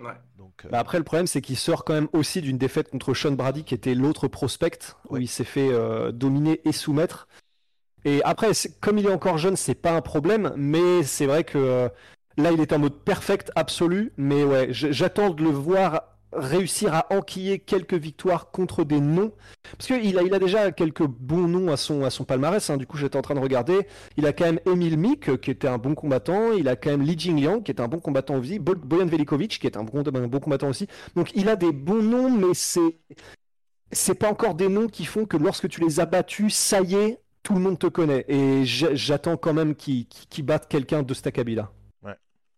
Ouais. 0.00 0.14
Donc, 0.36 0.64
euh, 0.64 0.68
Bah 0.70 0.78
après, 0.80 0.98
le 0.98 1.04
problème, 1.04 1.26
c'est 1.26 1.40
qu'il 1.40 1.56
sort 1.56 1.84
quand 1.84 1.92
même 1.94 2.08
aussi 2.12 2.40
d'une 2.42 2.58
défaite 2.58 2.90
contre 2.90 3.14
Sean 3.14 3.32
Brady, 3.32 3.64
qui 3.64 3.74
était 3.74 3.94
l'autre 3.94 4.26
prospect, 4.26 4.78
où 5.10 5.14
Ouais. 5.14 5.22
il 5.22 5.28
s'est 5.28 5.44
fait 5.44 5.68
euh, 5.70 6.10
dominer 6.12 6.60
et 6.64 6.72
soumettre. 6.72 7.28
Et 8.04 8.20
après, 8.24 8.50
comme 8.80 8.98
il 8.98 9.06
est 9.06 9.12
encore 9.12 9.38
jeune, 9.38 9.56
c'est 9.56 9.74
pas 9.74 9.92
un 9.92 10.00
problème, 10.00 10.52
mais 10.56 11.02
c'est 11.04 11.26
vrai 11.26 11.44
que 11.44 11.58
euh, 11.58 11.88
là, 12.36 12.50
il 12.52 12.60
est 12.60 12.72
en 12.72 12.78
mode 12.78 12.94
perfect 13.04 13.50
absolu. 13.54 14.12
Mais 14.16 14.44
ouais, 14.44 14.68
j'attends 14.70 15.30
de 15.30 15.42
le 15.42 15.50
voir 15.50 16.08
réussir 16.34 16.94
à 16.94 17.12
enquiller 17.14 17.58
quelques 17.58 17.92
victoires 17.94 18.50
contre 18.50 18.84
des 18.84 19.00
noms. 19.00 19.32
Parce 19.76 19.86
qu'il 19.88 20.18
a, 20.18 20.22
il 20.22 20.32
a 20.34 20.38
déjà 20.38 20.72
quelques 20.72 21.06
bons 21.06 21.46
noms 21.46 21.70
à 21.70 21.76
son, 21.76 22.04
à 22.04 22.10
son 22.10 22.24
palmarès. 22.24 22.70
hein. 22.70 22.78
Du 22.78 22.86
coup, 22.86 22.96
j'étais 22.96 23.18
en 23.18 23.22
train 23.22 23.34
de 23.34 23.40
regarder. 23.40 23.86
Il 24.16 24.26
a 24.26 24.32
quand 24.32 24.46
même 24.46 24.60
Emil 24.66 24.96
Mick, 24.98 25.28
euh, 25.28 25.36
qui 25.36 25.50
était 25.50 25.68
un 25.68 25.76
bon 25.78 25.94
combattant. 25.94 26.52
Il 26.52 26.68
a 26.68 26.76
quand 26.76 26.90
même 26.90 27.02
Li 27.02 27.18
Jingliang, 27.18 27.62
qui 27.62 27.70
est 27.70 27.80
un 27.80 27.88
bon 27.88 28.00
combattant 28.00 28.36
aussi. 28.36 28.58
Bo- 28.58 28.74
Boyan 28.74 29.06
Velikovic, 29.06 29.58
qui 29.60 29.66
est 29.66 29.76
un 29.76 29.84
bon, 29.84 30.00
un 30.06 30.26
bon 30.28 30.40
combattant 30.40 30.68
aussi. 30.68 30.86
Donc, 31.16 31.30
il 31.34 31.48
a 31.50 31.56
des 31.56 31.72
bons 31.72 32.02
noms, 32.02 32.30
mais 32.30 32.54
c'est. 32.54 32.96
C'est 33.92 34.14
pas 34.14 34.30
encore 34.30 34.54
des 34.54 34.68
noms 34.68 34.86
qui 34.88 35.04
font 35.04 35.26
que 35.26 35.36
lorsque 35.36 35.68
tu 35.68 35.80
les 35.80 36.00
as 36.00 36.06
battus, 36.06 36.54
ça 36.54 36.80
y 36.80 36.94
est, 36.94 37.21
tout 37.42 37.54
le 37.54 37.60
monde 37.60 37.78
te 37.78 37.86
connaît. 37.86 38.24
Et 38.28 38.64
j'a- 38.64 38.94
j'attends 38.94 39.36
quand 39.36 39.52
même 39.52 39.74
qu'il 39.74 40.06
qu'il- 40.06 40.28
qu'il 40.28 40.44
batte 40.44 40.68
quelqu'un 40.68 41.02
de 41.02 41.14
cet 41.14 41.26
acabit-là. 41.26 41.70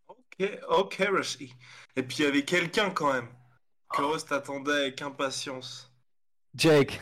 Ok, 0.09 0.51
ok, 0.69 1.09
Rushy. 1.13 1.55
Et 1.97 2.03
puis 2.03 2.17
il 2.19 2.25
y 2.25 2.29
avait 2.29 2.45
quelqu'un 2.45 2.91
quand 2.91 3.13
même 3.13 3.29
que 3.89 4.35
attendait 4.35 4.73
avec 4.73 5.03
impatience. 5.03 5.93
Jake. 6.55 7.01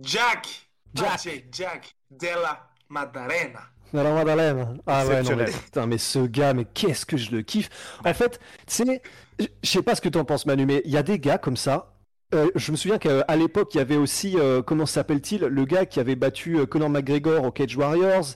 Jack 0.00 0.68
Jack. 0.94 1.22
Jake, 1.24 1.44
Jack 1.52 1.96
Della 2.10 2.68
Maddalena. 2.88 3.60
Alors, 3.94 4.14
Madeleine. 4.14 4.78
Ah 4.86 5.06
ouais, 5.06 5.22
non, 5.22 5.36
mais, 5.36 5.44
putain, 5.50 5.86
mais 5.86 5.98
ce 5.98 6.20
gars, 6.20 6.54
mais 6.54 6.64
qu'est-ce 6.64 7.04
que 7.04 7.16
je 7.18 7.30
le 7.30 7.42
kiffe. 7.42 7.68
En 8.04 8.14
fait, 8.14 8.40
tu 8.66 8.74
sais, 8.86 9.02
je 9.38 9.46
je 9.62 9.68
sais 9.68 9.82
pas 9.82 9.94
ce 9.94 10.00
que 10.00 10.08
t'en 10.08 10.24
penses, 10.24 10.46
Manu, 10.46 10.64
mais 10.64 10.80
il 10.86 10.90
y 10.90 10.96
a 10.96 11.02
des 11.02 11.18
gars 11.18 11.36
comme 11.38 11.56
ça. 11.58 11.91
Euh, 12.34 12.48
je 12.54 12.72
me 12.72 12.76
souviens 12.76 12.98
qu'à 12.98 13.36
l'époque, 13.36 13.74
il 13.74 13.78
y 13.78 13.80
avait 13.80 13.96
aussi, 13.96 14.38
euh, 14.38 14.62
comment 14.62 14.86
s'appelle-t-il, 14.86 15.42
le 15.42 15.64
gars 15.64 15.86
qui 15.86 16.00
avait 16.00 16.16
battu 16.16 16.58
euh, 16.58 16.66
Conor 16.66 16.88
McGregor 16.90 17.44
au 17.44 17.50
Cage 17.50 17.76
Warriors. 17.76 18.26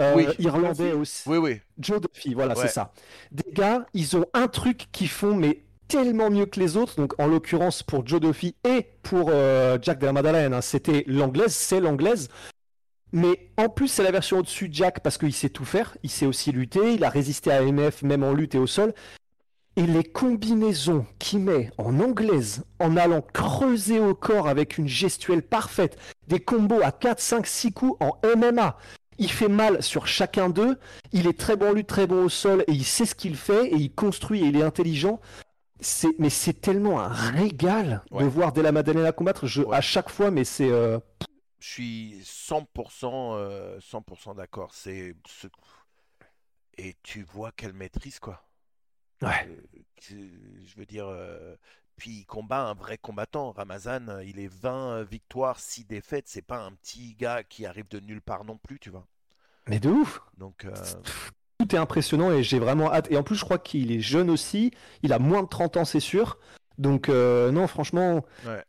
Euh, 0.00 0.14
Oui. 0.16 0.26
Irlandais 0.38 0.92
aussi. 0.92 1.28
oui, 1.28 1.36
oui. 1.36 1.60
Joe 1.78 2.00
Duffy, 2.00 2.32
voilà, 2.34 2.54
Ouais. 2.56 2.62
c'est 2.62 2.72
ça. 2.72 2.92
Des 3.30 3.52
gars, 3.52 3.86
ils 3.92 4.16
ont 4.16 4.24
un 4.32 4.48
truc 4.48 4.86
qu'ils 4.90 5.08
font, 5.10 5.34
mais 5.34 5.64
tellement 5.86 6.30
mieux 6.30 6.46
que 6.46 6.58
les 6.58 6.78
autres. 6.78 6.96
Donc, 6.96 7.12
en 7.20 7.26
l'occurrence, 7.26 7.82
pour 7.82 8.06
Joe 8.06 8.20
Duffy 8.20 8.56
et 8.66 8.86
pour 9.02 9.30
Jack 9.82 9.98
de 9.98 10.06
la 10.06 10.12
Madeleine, 10.14 10.54
hein, 10.54 10.62
c'était 10.62 11.04
l'anglaise, 11.06 11.52
c'est 11.54 11.80
l'anglaise. 11.80 12.28
Mais 13.12 13.50
en 13.58 13.68
plus, 13.68 13.88
c'est 13.88 14.02
la 14.02 14.10
version 14.10 14.38
au-dessus 14.38 14.70
de 14.70 14.74
Jack 14.74 15.00
parce 15.00 15.18
qu'il 15.18 15.34
sait 15.34 15.50
tout 15.50 15.66
faire. 15.66 15.94
Il 16.02 16.08
sait 16.08 16.24
aussi 16.24 16.50
lutter. 16.50 16.94
Il 16.94 17.04
a 17.04 17.10
résisté 17.10 17.52
à 17.52 17.60
MF 17.60 18.00
même 18.02 18.22
en 18.24 18.32
lutte 18.32 18.54
et 18.54 18.58
au 18.58 18.66
sol. 18.66 18.94
Et 19.76 19.86
les 19.86 20.04
combinaisons 20.04 21.06
qu'il 21.18 21.38
met 21.40 21.70
en 21.78 21.98
anglaise, 22.00 22.64
en 22.78 22.96
allant 22.96 23.22
creuser 23.22 24.00
au 24.00 24.14
corps 24.14 24.46
avec 24.48 24.76
une 24.76 24.86
gestuelle 24.88 25.42
parfaite, 25.42 25.96
des 26.28 26.40
combos 26.40 26.82
à 26.82 26.92
4, 26.92 27.18
5, 27.20 27.46
6 27.46 27.72
coups 27.72 27.96
en 28.00 28.18
MMA. 28.36 28.76
Il 29.18 29.30
fait 29.30 29.48
mal 29.48 29.82
sur 29.82 30.06
chacun 30.06 30.50
d'eux. 30.50 30.78
Il 31.12 31.26
est 31.26 31.38
très 31.38 31.56
bon 31.56 31.72
lutte, 31.72 31.86
très 31.86 32.06
bon 32.06 32.24
au 32.24 32.28
sol 32.28 32.64
et 32.66 32.72
il 32.72 32.84
sait 32.84 33.06
ce 33.06 33.14
qu'il 33.14 33.34
fait 33.36 33.66
et 33.68 33.76
il 33.76 33.94
construit 33.94 34.42
et 34.42 34.46
il 34.48 34.56
est 34.56 34.62
intelligent. 34.62 35.20
C'est, 35.80 36.18
mais 36.18 36.30
c'est 36.30 36.60
tellement 36.60 37.00
un 37.00 37.08
régal 37.08 38.02
Ouais. 38.10 38.24
de 38.24 38.28
voir 38.28 38.52
Della 38.52 38.72
Maddalena 38.72 39.12
combattre. 39.12 39.46
Je, 39.46 39.62
Ouais. 39.62 39.76
À 39.76 39.80
chaque 39.80 40.10
fois, 40.10 40.30
mais 40.30 40.44
c'est. 40.44 40.70
euh, 40.70 40.98
Je 41.60 41.68
suis 41.68 42.20
100%, 42.24 43.34
euh, 43.36 43.78
100% 43.80 44.34
d'accord. 44.34 44.74
C'est 44.74 45.14
ce... 45.26 45.46
Et 46.78 46.96
tu 47.02 47.22
vois 47.22 47.52
qu'elle 47.52 47.72
maîtrise, 47.74 48.18
quoi. 48.18 48.42
Ouais. 49.22 49.48
Euh, 49.48 50.28
je 50.64 50.76
veux 50.76 50.86
dire, 50.86 51.06
euh, 51.06 51.54
puis 51.96 52.10
il 52.10 52.24
combat 52.26 52.62
un 52.62 52.74
vrai 52.74 52.98
combattant. 52.98 53.52
Ramazan, 53.52 54.08
euh, 54.08 54.24
il 54.24 54.40
est 54.40 54.52
20 54.52 55.04
victoires, 55.04 55.60
6 55.60 55.84
défaites. 55.84 56.28
C'est 56.28 56.42
pas 56.42 56.58
un 56.58 56.72
petit 56.72 57.14
gars 57.14 57.42
qui 57.44 57.66
arrive 57.66 57.88
de 57.88 58.00
nulle 58.00 58.22
part 58.22 58.44
non 58.44 58.58
plus, 58.58 58.78
tu 58.78 58.90
vois. 58.90 59.06
Mais 59.68 59.78
de 59.78 59.88
ouf. 59.88 60.20
Donc, 60.36 60.64
euh, 60.64 60.74
tout 61.58 61.74
est 61.74 61.78
impressionnant 61.78 62.32
et 62.32 62.42
j'ai 62.42 62.58
vraiment 62.58 62.92
hâte. 62.92 63.10
Et 63.10 63.16
en 63.16 63.22
plus, 63.22 63.36
je 63.36 63.44
crois 63.44 63.58
qu'il 63.58 63.92
est 63.92 64.00
jeune 64.00 64.30
aussi. 64.30 64.72
Il 65.02 65.12
a 65.12 65.18
moins 65.18 65.42
de 65.42 65.48
30 65.48 65.76
ans, 65.76 65.84
c'est 65.84 66.00
sûr. 66.00 66.38
Donc, 66.78 67.08
euh, 67.08 67.52
non, 67.52 67.66
franchement. 67.66 68.24
Ouais. 68.44 68.64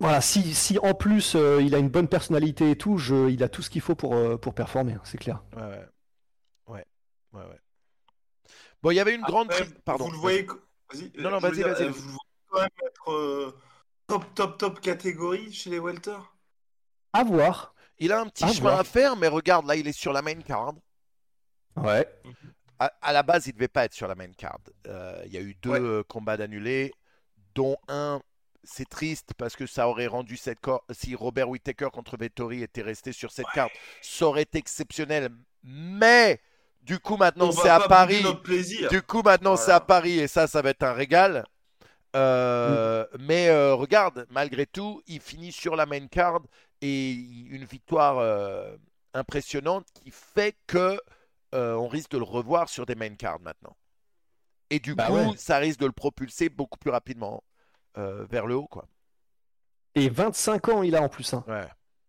Voilà, 0.00 0.20
si, 0.20 0.54
si 0.54 0.78
en 0.78 0.94
plus 0.94 1.34
euh, 1.34 1.60
il 1.60 1.74
a 1.74 1.78
une 1.78 1.88
bonne 1.88 2.06
personnalité 2.06 2.70
et 2.70 2.76
tout, 2.76 2.98
je, 2.98 3.28
il 3.30 3.42
a 3.42 3.48
tout 3.48 3.62
ce 3.62 3.68
qu'il 3.68 3.80
faut 3.80 3.96
pour, 3.96 4.40
pour 4.40 4.54
performer, 4.54 4.92
hein, 4.92 5.00
c'est 5.02 5.18
clair. 5.18 5.42
Ouais, 5.56 5.62
ouais. 5.62 5.86
Ouais, 6.68 6.84
ouais, 7.32 7.42
ouais. 7.42 7.60
Bon, 8.82 8.90
il 8.90 8.94
y 8.94 9.00
avait 9.00 9.14
une 9.14 9.22
grande. 9.22 9.50
Après, 9.50 9.66
Pardon. 9.84 10.04
Vous 10.06 10.12
le 10.12 10.18
voyez. 10.18 10.46
Vas-y. 10.92 11.12
Non, 11.18 11.30
non, 11.30 11.38
vas-y, 11.38 11.62
vas-y, 11.62 11.82
euh, 11.82 11.88
vas-y. 11.88 11.88
Vous 11.88 12.06
le 12.08 12.12
voyez 12.12 12.18
quand 12.48 12.60
même 12.60 12.70
être 12.86 13.12
euh, 13.12 13.56
top, 14.06 14.34
top, 14.34 14.58
top 14.58 14.80
catégorie 14.80 15.52
chez 15.52 15.70
les 15.70 15.78
welter. 15.78 16.16
À 17.12 17.24
voir. 17.24 17.74
Il 17.98 18.12
a 18.12 18.20
un 18.20 18.26
petit 18.28 18.44
Ah, 18.44 18.52
chemin 18.52 18.76
à 18.78 18.84
faire, 18.84 19.16
mais 19.16 19.28
regarde, 19.28 19.66
là, 19.66 19.74
il 19.76 19.86
est 19.88 19.92
sur 19.92 20.12
la 20.12 20.22
main 20.22 20.40
card. 20.40 20.74
Ouais. 21.76 22.06
À, 22.78 22.86
à 23.02 23.12
la 23.12 23.22
base, 23.24 23.46
il 23.48 23.52
devait 23.54 23.66
pas 23.68 23.84
être 23.84 23.94
sur 23.94 24.06
la 24.06 24.14
main 24.14 24.30
card. 24.32 24.58
Euh, 24.86 25.20
Il 25.26 25.32
y 25.32 25.36
a 25.36 25.40
eu 25.40 25.54
deux 25.56 25.98
Ouais. 25.98 26.04
combats 26.08 26.36
d'annulés, 26.36 26.92
dont 27.54 27.76
un. 27.88 28.20
C'est 28.64 28.88
triste 28.88 29.32
parce 29.38 29.56
que 29.56 29.66
ça 29.66 29.88
aurait 29.88 30.08
rendu 30.08 30.36
cette 30.36 30.60
corde. 30.60 30.82
Si 30.90 31.14
Robert 31.14 31.48
Whittaker 31.48 31.88
contre 31.92 32.16
Vettori 32.18 32.62
était 32.62 32.82
resté 32.82 33.12
sur 33.12 33.32
cette 33.32 33.46
carte, 33.54 33.72
ça 34.02 34.26
aurait 34.26 34.42
été 34.42 34.58
exceptionnel. 34.58 35.30
Mais 35.62 36.40
du 36.88 36.98
coup, 37.00 37.16
maintenant, 37.18 37.52
c'est 37.52 37.68
à 37.70 37.80
Paris. 37.80 38.24
Du 38.90 39.02
coup, 39.02 39.22
maintenant, 39.22 39.52
Voilà. 39.52 39.64
c'est 39.66 39.72
à 39.72 39.80
Paris 39.80 40.18
et 40.20 40.28
ça, 40.28 40.46
ça 40.48 40.62
va 40.62 40.70
être 40.70 40.82
un 40.84 40.94
régal. 40.94 41.44
Euh, 42.16 43.06
Mais 43.20 43.48
euh, 43.50 43.74
regarde, 43.74 44.26
malgré 44.30 44.66
tout, 44.66 45.02
il 45.06 45.20
finit 45.20 45.52
sur 45.52 45.76
la 45.76 45.86
main 45.86 46.06
card 46.08 46.40
et 46.82 47.12
une 47.12 47.64
victoire 47.66 48.18
euh, 48.18 48.76
impressionnante 49.14 49.86
qui 49.94 50.10
fait 50.12 50.56
que 50.66 51.00
euh, 51.54 51.74
on 51.76 51.88
risque 51.88 52.12
de 52.12 52.18
le 52.18 52.24
revoir 52.24 52.68
sur 52.70 52.86
des 52.86 52.96
main 52.96 53.14
cards 53.16 53.40
maintenant. 53.40 53.76
Et 54.70 54.80
du 54.80 54.96
Bah 54.96 55.08
coup, 55.08 55.12
ouais. 55.12 55.36
ça 55.36 55.58
risque 55.58 55.80
de 55.80 55.86
le 55.86 55.92
propulser 55.92 56.50
beaucoup 56.50 56.78
plus 56.78 56.90
rapidement 56.92 57.44
euh, 57.98 58.26
vers 58.30 58.46
le 58.46 58.56
haut, 58.56 58.68
quoi. 58.68 58.88
Et 59.96 60.08
25 60.08 60.68
ans 60.68 60.82
il 60.84 60.94
a 60.94 61.02
en 61.02 61.08
plus. 61.08 61.34
hein. 61.34 61.44
Ouais, 61.46 61.68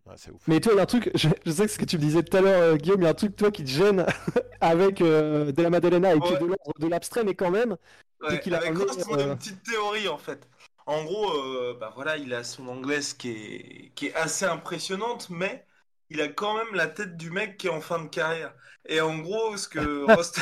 Ouais, 0.10 0.32
ouf. 0.34 0.41
Mais 0.47 0.60
toi, 0.60 0.74
il 0.74 0.78
y 0.78 0.80
a 0.80 0.84
un 0.84 0.86
truc, 0.86 1.12
je, 1.14 1.28
je 1.45 1.51
sais 1.51 1.66
que 1.66 1.72
ce 1.72 1.78
que 1.78 1.86
tu 1.86 1.97
me 1.97 2.01
disais 2.01 2.24
tout 2.24 2.36
à 2.36 2.41
l'heure, 2.41 2.62
euh, 2.62 2.76
Guillaume, 2.78 3.01
il 3.01 3.03
y 3.03 3.07
a 3.07 3.12
un 3.12 3.14
truc, 3.14 3.36
toi, 3.36 3.51
qui 3.51 3.64
te 3.64 3.70
gêne 3.70 4.05
avec 4.62 5.01
euh, 5.01 5.51
De 5.51 5.62
La 5.62 5.70
Maddalena 5.70 6.16
et 6.16 6.20
puis 6.20 6.32
Ouais. 6.32 6.39
de 6.39 6.45
l'ordre 6.45 6.74
de 6.80 6.88
l'abstrait, 6.88 7.24
mais 7.24 7.36
quand 7.36 7.51
même. 7.51 7.78
Ouais, 8.22 8.39
qu'il 8.39 8.53
a 8.53 8.57
avec 8.57 8.74
on 8.76 9.14
a 9.14 9.22
euh, 9.22 9.32
une 9.32 9.38
petite 9.38 9.64
théorie 9.64 10.07
en 10.07 10.18
fait. 10.18 10.47
En 10.86 11.03
gros, 11.05 11.32
euh, 11.32 11.78
bah 11.80 11.91
voilà, 11.95 12.18
il 12.18 12.34
a 12.34 12.43
son 12.43 12.68
anglaise 12.68 13.14
qui 13.14 13.30
est, 13.30 13.91
qui 13.95 14.07
est 14.07 14.16
assez 14.16 14.45
impressionnante, 14.45 15.30
mais 15.30 15.66
il 16.10 16.20
a 16.22 16.28
quand 16.28 16.57
même 16.57 16.74
la 16.74 16.88
tête 16.88 17.16
du 17.16 17.30
mec 17.30 17.57
qui 17.57 17.68
est 17.68 17.70
en 17.70 17.82
fin 17.82 17.99
de 18.03 18.07
carrière. 18.10 18.53
Et 18.88 18.99
en 19.01 19.20
gros, 19.20 19.55
ce 19.55 19.68
que 19.68 20.03
Rost. 20.16 20.39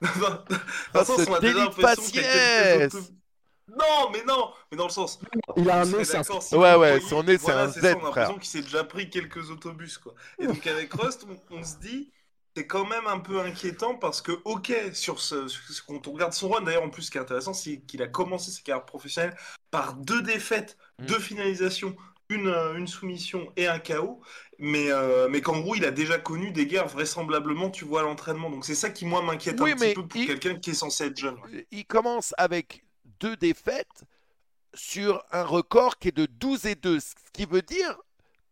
Oh, 0.94 1.02
on 1.28 1.34
a 1.34 1.40
déjà 1.40 1.58
l'impression 1.64 2.02
qu'il 2.02 2.16
y 2.16 2.24
a 2.24 2.88
Non, 3.68 4.10
mais 4.12 4.22
non, 4.24 4.52
mais 4.70 4.76
dans 4.76 4.86
le 4.86 4.90
sens. 4.92 5.18
Il 5.56 5.68
a 5.70 5.80
un 5.82 5.84
nez, 5.86 6.04
c'est 6.04 6.16
un 6.18 6.22
Ouais, 6.22 6.58
ouais, 6.58 6.76
voyez- 6.76 7.00
son 7.00 7.22
nez, 7.22 7.38
c'est 7.38 7.42
voilà, 7.44 7.62
un 7.64 7.72
ça, 7.72 7.80
Z, 7.80 7.84
On 7.84 8.00
a 8.00 8.02
l'impression 8.04 8.34
qu'il 8.34 8.44
s'est 8.48 8.62
déjà 8.62 8.84
pris 8.84 9.08
quelques 9.08 9.50
autobus, 9.50 9.98
quoi. 9.98 10.14
Et 10.38 10.46
donc 10.46 10.66
avec 10.66 10.92
Rust, 10.92 11.26
on, 11.28 11.56
on 11.56 11.64
se 11.64 11.76
dit, 11.76 12.10
c'est 12.56 12.66
quand 12.66 12.84
même 12.86 13.06
un 13.06 13.18
peu 13.18 13.40
inquiétant 13.40 13.94
parce 13.94 14.20
que, 14.20 14.32
ok, 14.44 14.72
sur 14.92 15.20
ce, 15.20 15.48
sur 15.48 15.62
ce- 15.64 15.82
quand 15.82 16.06
on 16.06 16.12
regarde 16.12 16.32
son 16.34 16.50
run, 16.50 16.62
d'ailleurs, 16.62 16.82
en 16.82 16.90
plus, 16.90 17.02
ce 17.02 17.10
qui 17.10 17.18
est 17.18 17.20
intéressant, 17.20 17.54
c'est 17.54 17.80
qu'il 17.80 18.02
a 18.02 18.08
commencé 18.08 18.50
sa 18.50 18.60
carrière 18.60 18.84
professionnelle 18.84 19.34
par 19.70 19.94
deux 19.94 20.20
défaites, 20.22 20.76
Mm. 20.98 21.06
deux 21.06 21.18
finalisations, 21.20 21.96
une, 22.28 22.48
euh, 22.48 22.74
une 22.76 22.86
soumission 22.88 23.52
et 23.56 23.68
un 23.68 23.78
KO, 23.78 24.20
mais, 24.58 24.90
euh, 24.90 25.28
mais 25.30 25.40
qu'en 25.40 25.60
gros, 25.60 25.74
il 25.74 25.84
a 25.84 25.90
déjà 25.90 26.18
connu 26.18 26.50
des 26.52 26.66
guerres 26.66 26.88
vraisemblablement, 26.88 27.70
tu 27.70 27.84
vois, 27.86 28.00
à 28.00 28.02
l'entraînement. 28.04 28.50
Donc 28.50 28.64
c'est 28.66 28.74
ça 28.74 28.90
qui, 28.90 29.06
moi, 29.06 29.22
m'inquiète 29.22 29.60
Oui, 29.60 29.72
un 29.72 29.74
mais 29.76 29.88
petit 29.88 29.94
peu 30.02 30.08
pour 30.08 30.20
il- 30.20 30.26
quelqu'un 30.26 30.56
qui 30.56 30.70
est 30.70 30.74
censé 30.74 31.06
être 31.06 31.16
jeune. 31.16 31.36
ouais. 31.44 31.66
Il 31.70 31.86
commence 31.86 32.34
avec 32.38 32.84
deux 33.22 33.36
défaites 33.36 34.04
sur 34.74 35.24
un 35.32 35.44
record 35.44 35.98
qui 35.98 36.08
est 36.08 36.16
de 36.16 36.26
12 36.26 36.66
et 36.66 36.74
2, 36.74 36.98
ce 37.00 37.12
qui 37.32 37.46
veut 37.46 37.62
dire 37.62 37.96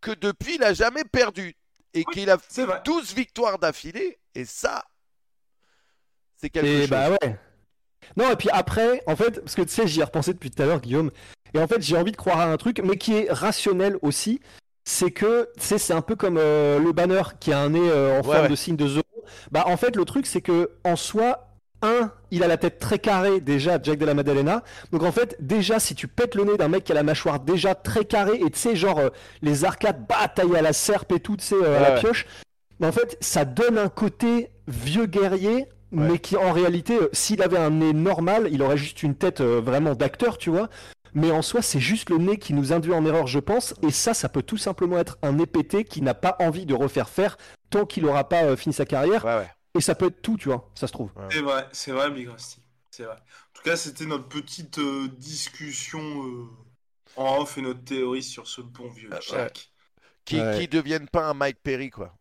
que 0.00 0.12
depuis, 0.12 0.54
il 0.54 0.60
n'a 0.60 0.72
jamais 0.74 1.04
perdu 1.04 1.56
et 1.92 2.04
Oui, 2.06 2.14
qu'il 2.14 2.30
a 2.30 2.36
vrai. 2.36 2.80
12 2.84 3.14
victoires 3.14 3.58
d'affilée. 3.58 4.18
Et 4.34 4.44
ça, 4.44 4.84
c'est 6.36 6.50
quelque 6.50 6.66
Et 6.66 6.80
chose. 6.82 6.90
bah 6.90 7.10
ouais. 7.10 7.38
Non, 8.16 8.30
et 8.30 8.36
puis 8.36 8.48
après, 8.50 9.02
en 9.06 9.16
fait, 9.16 9.40
parce 9.40 9.54
que 9.54 9.62
tu 9.62 9.68
sais, 9.70 9.86
j'y 9.86 10.00
ai 10.00 10.04
repensé 10.04 10.32
depuis 10.32 10.50
tout 10.50 10.62
à 10.62 10.66
l'heure, 10.66 10.80
Guillaume, 10.80 11.10
et 11.54 11.58
en 11.58 11.66
fait, 11.66 11.82
j'ai 11.82 11.96
envie 11.96 12.12
de 12.12 12.16
croire 12.16 12.38
à 12.40 12.46
un 12.46 12.56
truc, 12.56 12.80
mais 12.84 12.96
qui 12.96 13.14
est 13.14 13.30
rationnel 13.30 13.98
aussi, 14.02 14.40
c'est 14.84 15.10
que, 15.10 15.48
tu 15.58 15.62
sais, 15.66 15.78
c'est 15.78 15.92
un 15.92 16.00
peu 16.02 16.16
comme 16.16 16.38
euh, 16.38 16.78
le 16.78 16.92
banner 16.92 17.22
qui 17.40 17.52
a 17.52 17.60
un 17.60 17.70
nez 17.70 17.90
euh, 17.90 18.12
en 18.20 18.22
Ouais, 18.22 18.22
forme 18.34 18.42
ouais. 18.42 18.48
de 18.48 18.54
signe 18.56 18.76
de 18.76 18.88
zéro. 18.88 19.04
Bah, 19.50 19.64
en 19.66 19.76
fait, 19.76 19.96
le 19.96 20.04
truc, 20.04 20.26
c'est 20.26 20.40
que, 20.40 20.70
en 20.84 20.96
soi, 20.96 21.49
un, 21.82 22.10
il 22.30 22.42
a 22.42 22.48
la 22.48 22.56
tête 22.56 22.78
très 22.78 22.98
carrée 22.98 23.40
déjà, 23.40 23.78
Jack 23.82 23.98
de 23.98 24.04
la 24.04 24.14
Maddalena. 24.14 24.62
Donc 24.92 25.02
en 25.02 25.12
fait, 25.12 25.36
déjà, 25.40 25.78
si 25.78 25.94
tu 25.94 26.08
pètes 26.08 26.34
le 26.34 26.44
nez 26.44 26.56
d'un 26.56 26.68
mec 26.68 26.84
qui 26.84 26.92
a 26.92 26.94
la 26.94 27.02
mâchoire 27.02 27.40
déjà 27.40 27.74
très 27.74 28.04
carrée, 28.04 28.40
et 28.44 28.50
tu 28.50 28.58
sais, 28.58 28.76
genre, 28.76 28.98
euh, 28.98 29.10
les 29.42 29.64
arcades, 29.64 30.06
bah, 30.08 30.28
taillées 30.28 30.58
à 30.58 30.62
la 30.62 30.72
serpe 30.72 31.12
et 31.12 31.20
tout, 31.20 31.36
tu 31.36 31.44
sais, 31.44 31.54
euh, 31.54 31.78
à 31.78 31.82
Ouais, 31.82 31.94
la 31.94 32.00
pioche, 32.00 32.26
mais 32.78 32.86
en 32.86 32.92
fait, 32.92 33.16
ça 33.20 33.44
donne 33.44 33.78
un 33.78 33.88
côté 33.88 34.50
vieux 34.68 35.06
guerrier, 35.06 35.66
mais 35.92 36.18
qui 36.18 36.36
en 36.36 36.52
réalité, 36.52 36.96
euh, 36.96 37.08
s'il 37.12 37.42
avait 37.42 37.58
un 37.58 37.70
nez 37.70 37.92
normal, 37.92 38.48
il 38.52 38.62
aurait 38.62 38.76
juste 38.76 39.02
une 39.02 39.14
tête 39.14 39.40
vraiment 39.40 39.94
d'acteur, 39.94 40.38
tu 40.38 40.50
vois. 40.50 40.68
Mais 41.12 41.32
en 41.32 41.42
soi, 41.42 41.60
c'est 41.60 41.80
juste 41.80 42.10
le 42.10 42.18
nez 42.18 42.36
qui 42.36 42.54
nous 42.54 42.72
induit 42.72 42.92
en 42.92 43.04
erreur, 43.04 43.26
je 43.26 43.40
pense. 43.40 43.74
Et 43.82 43.90
ça, 43.90 44.14
ça 44.14 44.28
peut 44.28 44.42
tout 44.42 44.56
simplement 44.56 44.98
être 44.98 45.18
un 45.22 45.32
nez 45.32 45.46
pété 45.46 45.82
qui 45.82 46.02
n'a 46.02 46.14
pas 46.14 46.36
envie 46.38 46.66
de 46.66 46.74
refaire 46.74 47.08
faire 47.08 47.36
tant 47.70 47.84
qu'il 47.84 48.04
n'aura 48.04 48.28
pas 48.28 48.54
fini 48.56 48.72
sa 48.72 48.84
carrière. 48.86 49.24
Ouais, 49.24 49.34
ouais. 49.36 49.48
Et 49.76 49.80
ça 49.80 49.94
peut 49.94 50.06
être 50.06 50.20
tout, 50.22 50.36
tu 50.36 50.48
vois, 50.48 50.68
ça 50.74 50.86
se 50.86 50.92
trouve. 50.92 51.10
C'est 51.30 51.40
vrai, 51.42 51.66
c'est 51.72 51.92
vrai, 51.92 52.10
Big 52.10 52.28
Rusty. 52.28 52.60
C'est 52.90 53.04
vrai. 53.04 53.14
En 53.16 53.52
tout 53.54 53.62
cas, 53.62 53.76
c'était 53.76 54.06
notre 54.06 54.28
petite 54.28 54.78
euh, 54.78 55.08
discussion 55.08 56.00
euh, 56.26 56.48
en 57.16 57.38
off 57.42 57.56
et 57.56 57.62
notre 57.62 57.84
théorie 57.84 58.22
sur 58.22 58.48
ce 58.48 58.60
bon 58.62 58.88
vieux 58.88 59.10
Euh, 59.12 59.18
Jack. 59.28 59.70
Qui, 60.24 60.40
Ouais. 60.40 60.58
qui 60.58 60.68
devienne 60.68 61.08
pas 61.08 61.26
un 61.28 61.34
Mike 61.34 61.58
Perry, 61.62 61.90
quoi. 61.90 62.16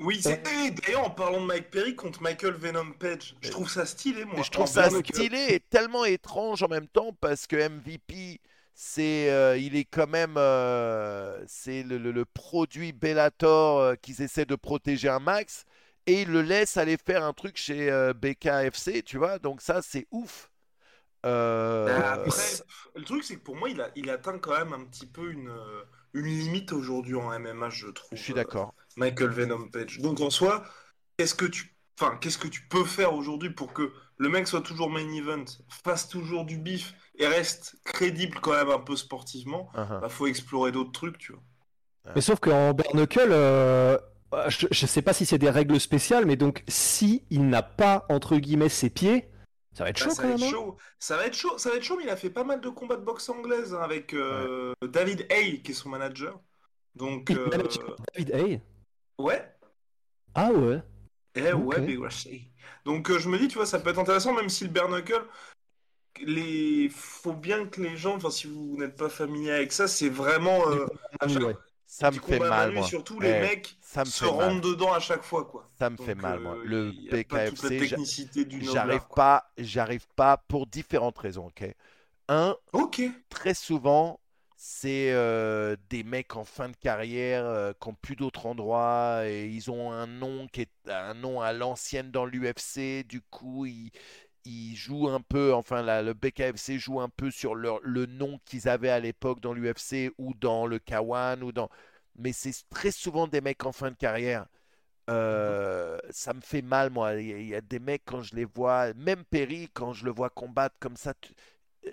Oui, 0.00 0.20
c'est... 0.22 0.40
et 0.64 0.70
d'ailleurs, 0.70 1.04
en 1.06 1.10
parlant 1.10 1.40
de 1.40 1.46
Mike 1.46 1.70
Perry 1.70 1.96
contre 1.96 2.22
Michael 2.22 2.54
Venom 2.54 2.92
Page, 2.92 3.34
je 3.40 3.50
trouve 3.50 3.68
ça 3.68 3.84
stylé, 3.84 4.24
moi. 4.24 4.42
Je 4.44 4.50
trouve 4.50 4.62
En 4.64 4.66
ça 4.66 4.88
que- 4.90 4.96
stylé 4.98 5.46
et 5.54 5.60
tellement 5.60 6.04
étrange 6.04 6.62
en 6.62 6.68
même 6.68 6.86
temps 6.86 7.12
parce 7.20 7.46
que 7.48 7.56
MVP, 7.56 8.40
c'est, 8.74 9.28
euh, 9.30 9.58
il 9.58 9.74
est 9.74 9.84
quand 9.86 10.06
même, 10.06 10.34
euh, 10.36 11.42
c'est 11.48 11.82
le, 11.82 11.98
le- 11.98 12.12
le 12.12 12.24
produit 12.24 12.92
Bellator 12.92 13.78
euh, 13.80 13.94
qu'ils 13.96 14.22
essaient 14.22 14.44
de 14.46 14.54
protéger 14.54 15.08
un 15.08 15.18
max 15.18 15.64
et 16.08 16.22
ils 16.22 16.30
le 16.30 16.42
laissent 16.42 16.76
aller 16.76 16.96
faire 16.96 17.24
un 17.24 17.32
truc 17.32 17.56
chez 17.56 17.90
euh, 17.90 18.12
BKFC, 18.14 19.02
tu 19.04 19.18
vois. 19.18 19.38
Donc 19.38 19.60
ça, 19.60 19.82
c'est 19.82 20.06
ouf. 20.10 20.50
Euh, 21.26 21.86
Bah, 21.86 22.12
Après, 22.12 22.42
le 22.96 23.04
truc, 23.04 23.24
c'est 23.24 23.36
que 23.36 23.42
pour 23.42 23.56
moi, 23.56 23.68
il, 23.70 23.80
a, 23.80 23.90
il 23.96 24.10
atteint 24.10 24.38
quand 24.38 24.56
même 24.58 24.72
un 24.72 24.84
petit 24.84 25.06
peu 25.06 25.30
une, 25.30 25.48
euh, 25.50 25.82
une 26.14 26.26
limite 26.26 26.72
aujourd'hui 26.72 27.14
en 27.16 27.30
MMA, 27.38 27.70
je 27.70 27.88
trouve. 27.88 28.08
je 28.12 28.22
suis 28.22 28.32
euh, 28.32 28.36
d'accord. 28.36 28.74
Michael 28.96 29.30
Venom 29.30 29.68
Page. 29.68 29.98
Donc 29.98 30.20
en 30.20 30.30
soi, 30.30 30.64
qu'est-ce 31.16 31.34
que 31.34 31.44
tu, 31.46 31.76
enfin, 32.00 32.16
qu'est-ce 32.20 32.38
que 32.38 32.48
tu 32.48 32.62
peux 32.68 32.84
faire 32.84 33.14
aujourd'hui 33.14 33.50
pour 33.50 33.72
que 33.72 33.92
le 34.16 34.28
mec 34.28 34.48
soit 34.48 34.62
toujours 34.62 34.90
main 34.90 35.08
event, 35.12 35.44
fasse 35.84 36.08
toujours 36.08 36.44
du 36.44 36.58
bif 36.58 36.94
et 37.16 37.26
reste 37.26 37.76
crédible 37.84 38.40
quand 38.40 38.52
même 38.52 38.70
un 38.70 38.80
peu 38.80 38.96
sportivement 38.96 39.70
Uh-huh. 39.74 40.00
Bah, 40.00 40.08
faut 40.08 40.26
explorer 40.26 40.72
d'autres 40.72 40.92
trucs, 40.92 41.18
tu 41.18 41.32
vois. 41.32 41.42
Mais 42.14 42.20
sauf 42.20 42.40
qu'en 42.40 42.72
bare 42.72 42.94
knuckle, 42.94 43.28
euh, 43.32 43.98
je, 44.48 44.66
je 44.70 44.86
sais 44.86 45.02
pas 45.02 45.12
si 45.12 45.24
c'est 45.26 45.38
des 45.38 45.50
règles 45.50 45.80
spéciales, 45.80 46.26
mais 46.26 46.36
donc 46.36 46.62
si 46.68 47.24
il 47.30 47.48
n'a 47.48 47.62
pas 47.62 48.04
entre 48.08 48.36
guillemets 48.36 48.68
ses 48.68 48.90
pieds, 48.90 49.28
ça 49.72 49.84
va 49.84 49.90
être 49.90 49.98
Bah, 50.00 50.04
chaud 50.06 50.10
ça 50.10 50.22
quand 50.22 50.28
va 50.28 50.34
même. 50.34 50.42
être 50.42 50.48
hein. 50.48 50.50
chaud. 50.50 50.76
Ça 50.98 51.16
va 51.16 51.26
être 51.26 51.34
chaud. 51.34 51.58
Ça 51.58 51.70
va 51.70 51.76
être 51.76 51.82
chaud, 51.82 51.96
mais 51.96 52.04
il 52.04 52.10
a 52.10 52.16
fait 52.16 52.30
pas 52.30 52.44
mal 52.44 52.60
de 52.60 52.68
combats 52.68 52.96
de 52.96 53.04
boxe 53.04 53.28
anglaise 53.28 53.74
hein, 53.74 53.80
avec 53.82 54.12
euh, 54.14 54.72
David 54.82 55.26
Hay, 55.30 55.62
qui 55.62 55.70
est 55.70 55.74
son 55.74 55.88
manager. 55.88 56.40
Donc, 56.94 57.30
euh, 57.30 57.48
David 58.14 58.30
Hay. 58.34 58.60
ouais. 59.18 59.54
Ah 60.34 60.50
ouais. 60.52 60.82
Eh 61.34 61.52
ouais, 61.52 61.76
Ok. 61.78 61.80
Big 61.86 61.98
Rusty. 62.00 62.50
Donc 62.84 63.10
euh, 63.10 63.18
je 63.18 63.28
me 63.28 63.38
dis, 63.38 63.48
tu 63.48 63.56
vois, 63.56 63.66
ça 63.66 63.78
peut 63.78 63.90
être 63.90 63.98
intéressant, 63.98 64.32
même 64.34 64.48
si 64.48 64.64
le 64.64 64.70
bare 64.70 64.88
knuckle, 64.88 65.24
les... 66.22 66.88
faut 66.90 67.32
bien 67.32 67.66
que 67.66 67.80
les 67.80 67.96
gens, 67.96 68.16
enfin 68.16 68.30
si 68.30 68.46
vous 68.48 68.76
n'êtes 68.78 68.96
pas 68.96 69.08
familier 69.08 69.52
avec 69.52 69.72
ça, 69.72 69.86
c'est 69.86 70.08
vraiment 70.08 70.68
euh, 70.68 70.86
à 71.20 71.28
chaque- 71.28 71.42
ouais. 71.42 71.56
Ça 71.90 72.10
me 72.10 72.20
fait 72.20 72.38
à 72.38 72.48
mal, 72.50 72.72
moi. 72.72 72.86
surtout 72.86 73.18
Eh, 73.22 73.32
les 73.32 73.40
mecs 73.40 73.76
Ça 73.80 74.04
me 74.04 74.10
se 74.10 74.24
fait 74.24 74.30
mal. 74.32 74.52
rentrent 74.52 74.60
dedans 74.60 74.92
à 74.92 75.00
chaque 75.00 75.22
fois, 75.22 75.44
quoi. 75.46 75.68
Ça 75.78 75.90
me 75.90 75.96
fait 75.96 76.14
mal, 76.14 76.40
moi. 76.40 76.56
euh, 76.56 76.64
Le 76.64 76.92
du 78.44 78.60
j'arrive 78.62 79.06
pas, 79.14 79.50
j'arrive 79.56 80.06
pas 80.14 80.36
pour 80.36 80.66
différentes 80.66 81.18
raisons, 81.18 81.46
ok? 81.46 81.74
Un, 82.28 82.54
très 83.30 83.54
souvent, 83.54 84.20
c'est 84.56 85.12
euh, 85.12 85.76
des 85.88 86.02
mecs 86.02 86.36
en 86.36 86.44
fin 86.44 86.68
de 86.68 86.76
carrière 86.76 87.44
euh, 87.46 87.72
qui 87.80 87.88
n'ont 87.88 87.94
plus 87.94 88.16
d'autre 88.16 88.46
endroit 88.46 89.22
et 89.26 89.46
ils 89.48 89.70
ont 89.70 89.92
un 89.92 90.06
nom 90.06 90.46
qui 90.48 90.62
est 90.62 90.70
un 90.88 91.14
nom 91.14 91.40
à 91.40 91.52
l'ancienne 91.52 92.10
dans 92.10 92.26
l'UFC. 92.26 93.04
Du 93.04 93.22
coup, 93.22 93.66
ils, 93.66 93.90
ils 94.44 94.76
jouent 94.76 95.08
un 95.08 95.20
peu, 95.20 95.54
enfin, 95.54 95.82
la- 95.82 96.02
le 96.02 96.14
BKFC 96.14 96.78
joue 96.78 97.00
un 97.00 97.08
peu 97.08 97.30
sur 97.30 97.54
leur, 97.54 97.80
le 97.82 98.06
nom 98.06 98.38
qu'ils 98.44 98.68
avaient 98.68 98.90
à 98.90 99.00
l'époque 99.00 99.40
dans 99.40 99.52
l'UFC 99.52 100.10
ou 100.18 100.34
dans 100.34 100.66
le 100.66 100.78
K1 100.78 101.42
ou 101.42 101.52
dans. 101.52 101.68
Mais 102.16 102.32
c'est 102.32 102.52
très 102.70 102.90
souvent 102.90 103.26
des 103.28 103.40
mecs 103.40 103.64
en 103.64 103.72
fin 103.72 103.90
de 103.90 103.96
carrière. 103.96 104.46
euh, 105.10 105.98
ça 106.10 106.34
me 106.34 106.40
fait 106.40 106.62
mal, 106.62 106.90
moi. 106.90 107.14
Il 107.16 107.28
y, 107.28 107.32
a- 107.34 107.38
il 107.38 107.48
y 107.48 107.54
a 107.54 107.60
des 107.60 107.78
mecs, 107.80 108.02
quand 108.04 108.22
je 108.22 108.34
les 108.36 108.44
vois, 108.44 108.92
même 108.94 109.24
Perry, 109.24 109.68
quand 109.74 109.92
je 109.92 110.04
le 110.04 110.10
vois 110.12 110.30
combattre 110.30 110.76
comme 110.80 110.96
ça, 110.96 111.14
tu- 111.14 111.32
euh, 111.86 111.90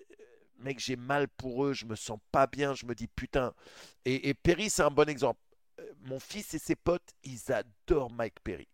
mec, 0.59 0.79
j'ai 0.79 0.95
mal 0.95 1.27
pour 1.29 1.65
eux, 1.65 1.73
je 1.73 1.85
me 1.85 1.95
sens 1.95 2.19
pas 2.31 2.47
bien, 2.47 2.73
je 2.73 2.85
me 2.85 2.95
dis 2.95 3.07
putain. 3.07 3.53
Et, 4.05 4.29
et 4.29 4.33
Perry, 4.33 4.69
c'est 4.69 4.83
un 4.83 4.91
bon 4.91 5.09
exemple. 5.09 5.39
Euh, 5.79 5.83
Mon 6.05 6.19
fils 6.19 6.53
et 6.53 6.59
ses 6.59 6.75
potes, 6.75 7.13
ils 7.23 7.51
adorent 7.51 8.11
Mike 8.11 8.39
Perry. 8.43 8.67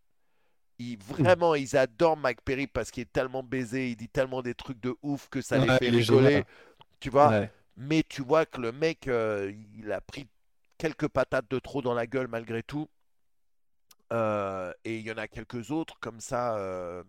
Ils, 0.81 0.97
vraiment, 0.97 1.53
ils 1.53 1.77
adorent 1.77 2.17
Mike 2.17 2.41
Perry 2.41 2.65
parce 2.65 2.89
qu'il 2.89 3.03
est 3.03 3.11
tellement 3.11 3.43
baisé, 3.43 3.91
il 3.91 3.95
dit 3.95 4.09
tellement 4.09 4.41
des 4.41 4.55
trucs 4.55 4.79
de 4.79 4.95
ouf 5.03 5.29
que 5.29 5.41
ça 5.41 5.57
les 5.57 5.67
fait 5.77 5.89
rigoler. 5.89 6.43
Tu 6.99 7.09
vois? 7.09 7.29
Ouais. 7.29 7.51
Mais 7.77 8.03
tu 8.07 8.23
vois 8.23 8.45
que 8.45 8.59
le 8.59 8.71
mec, 8.71 9.07
euh, 9.07 9.53
il 9.77 9.91
a 9.91 10.01
pris 10.01 10.27
quelques 10.77 11.07
patates 11.07 11.49
de 11.49 11.59
trop 11.59 11.81
dans 11.81 11.93
la 11.93 12.07
gueule 12.07 12.27
malgré 12.27 12.63
tout. 12.63 12.87
Euh, 14.11 14.73
et 14.83 14.97
il 14.97 15.05
y 15.05 15.11
en 15.11 15.17
a 15.17 15.27
quelques 15.27 15.71
autres 15.71 15.99
comme 15.99 16.19
ça 16.19 16.57
euh, 16.57 17.03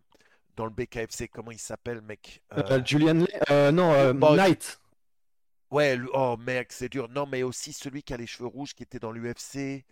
dans 0.56 0.64
le 0.66 0.70
BKFC. 0.70 1.28
Comment 1.28 1.50
il 1.50 1.58
s'appelle, 1.58 2.00
mec? 2.02 2.42
Julian 2.84 3.24
non, 3.72 4.14
Bon, 4.14 4.34
Knight. 4.36 4.78
Ouais, 5.70 5.98
oh 6.12 6.36
mec, 6.36 6.72
c'est 6.72 6.90
dur. 6.90 7.08
Non, 7.08 7.26
mais 7.26 7.42
aussi 7.42 7.72
celui 7.72 8.02
qui 8.02 8.12
a 8.12 8.18
les 8.18 8.26
cheveux 8.26 8.48
rouges 8.48 8.74
qui 8.74 8.82
était 8.82 8.98
dans 8.98 9.10
l'UFC. 9.10 9.84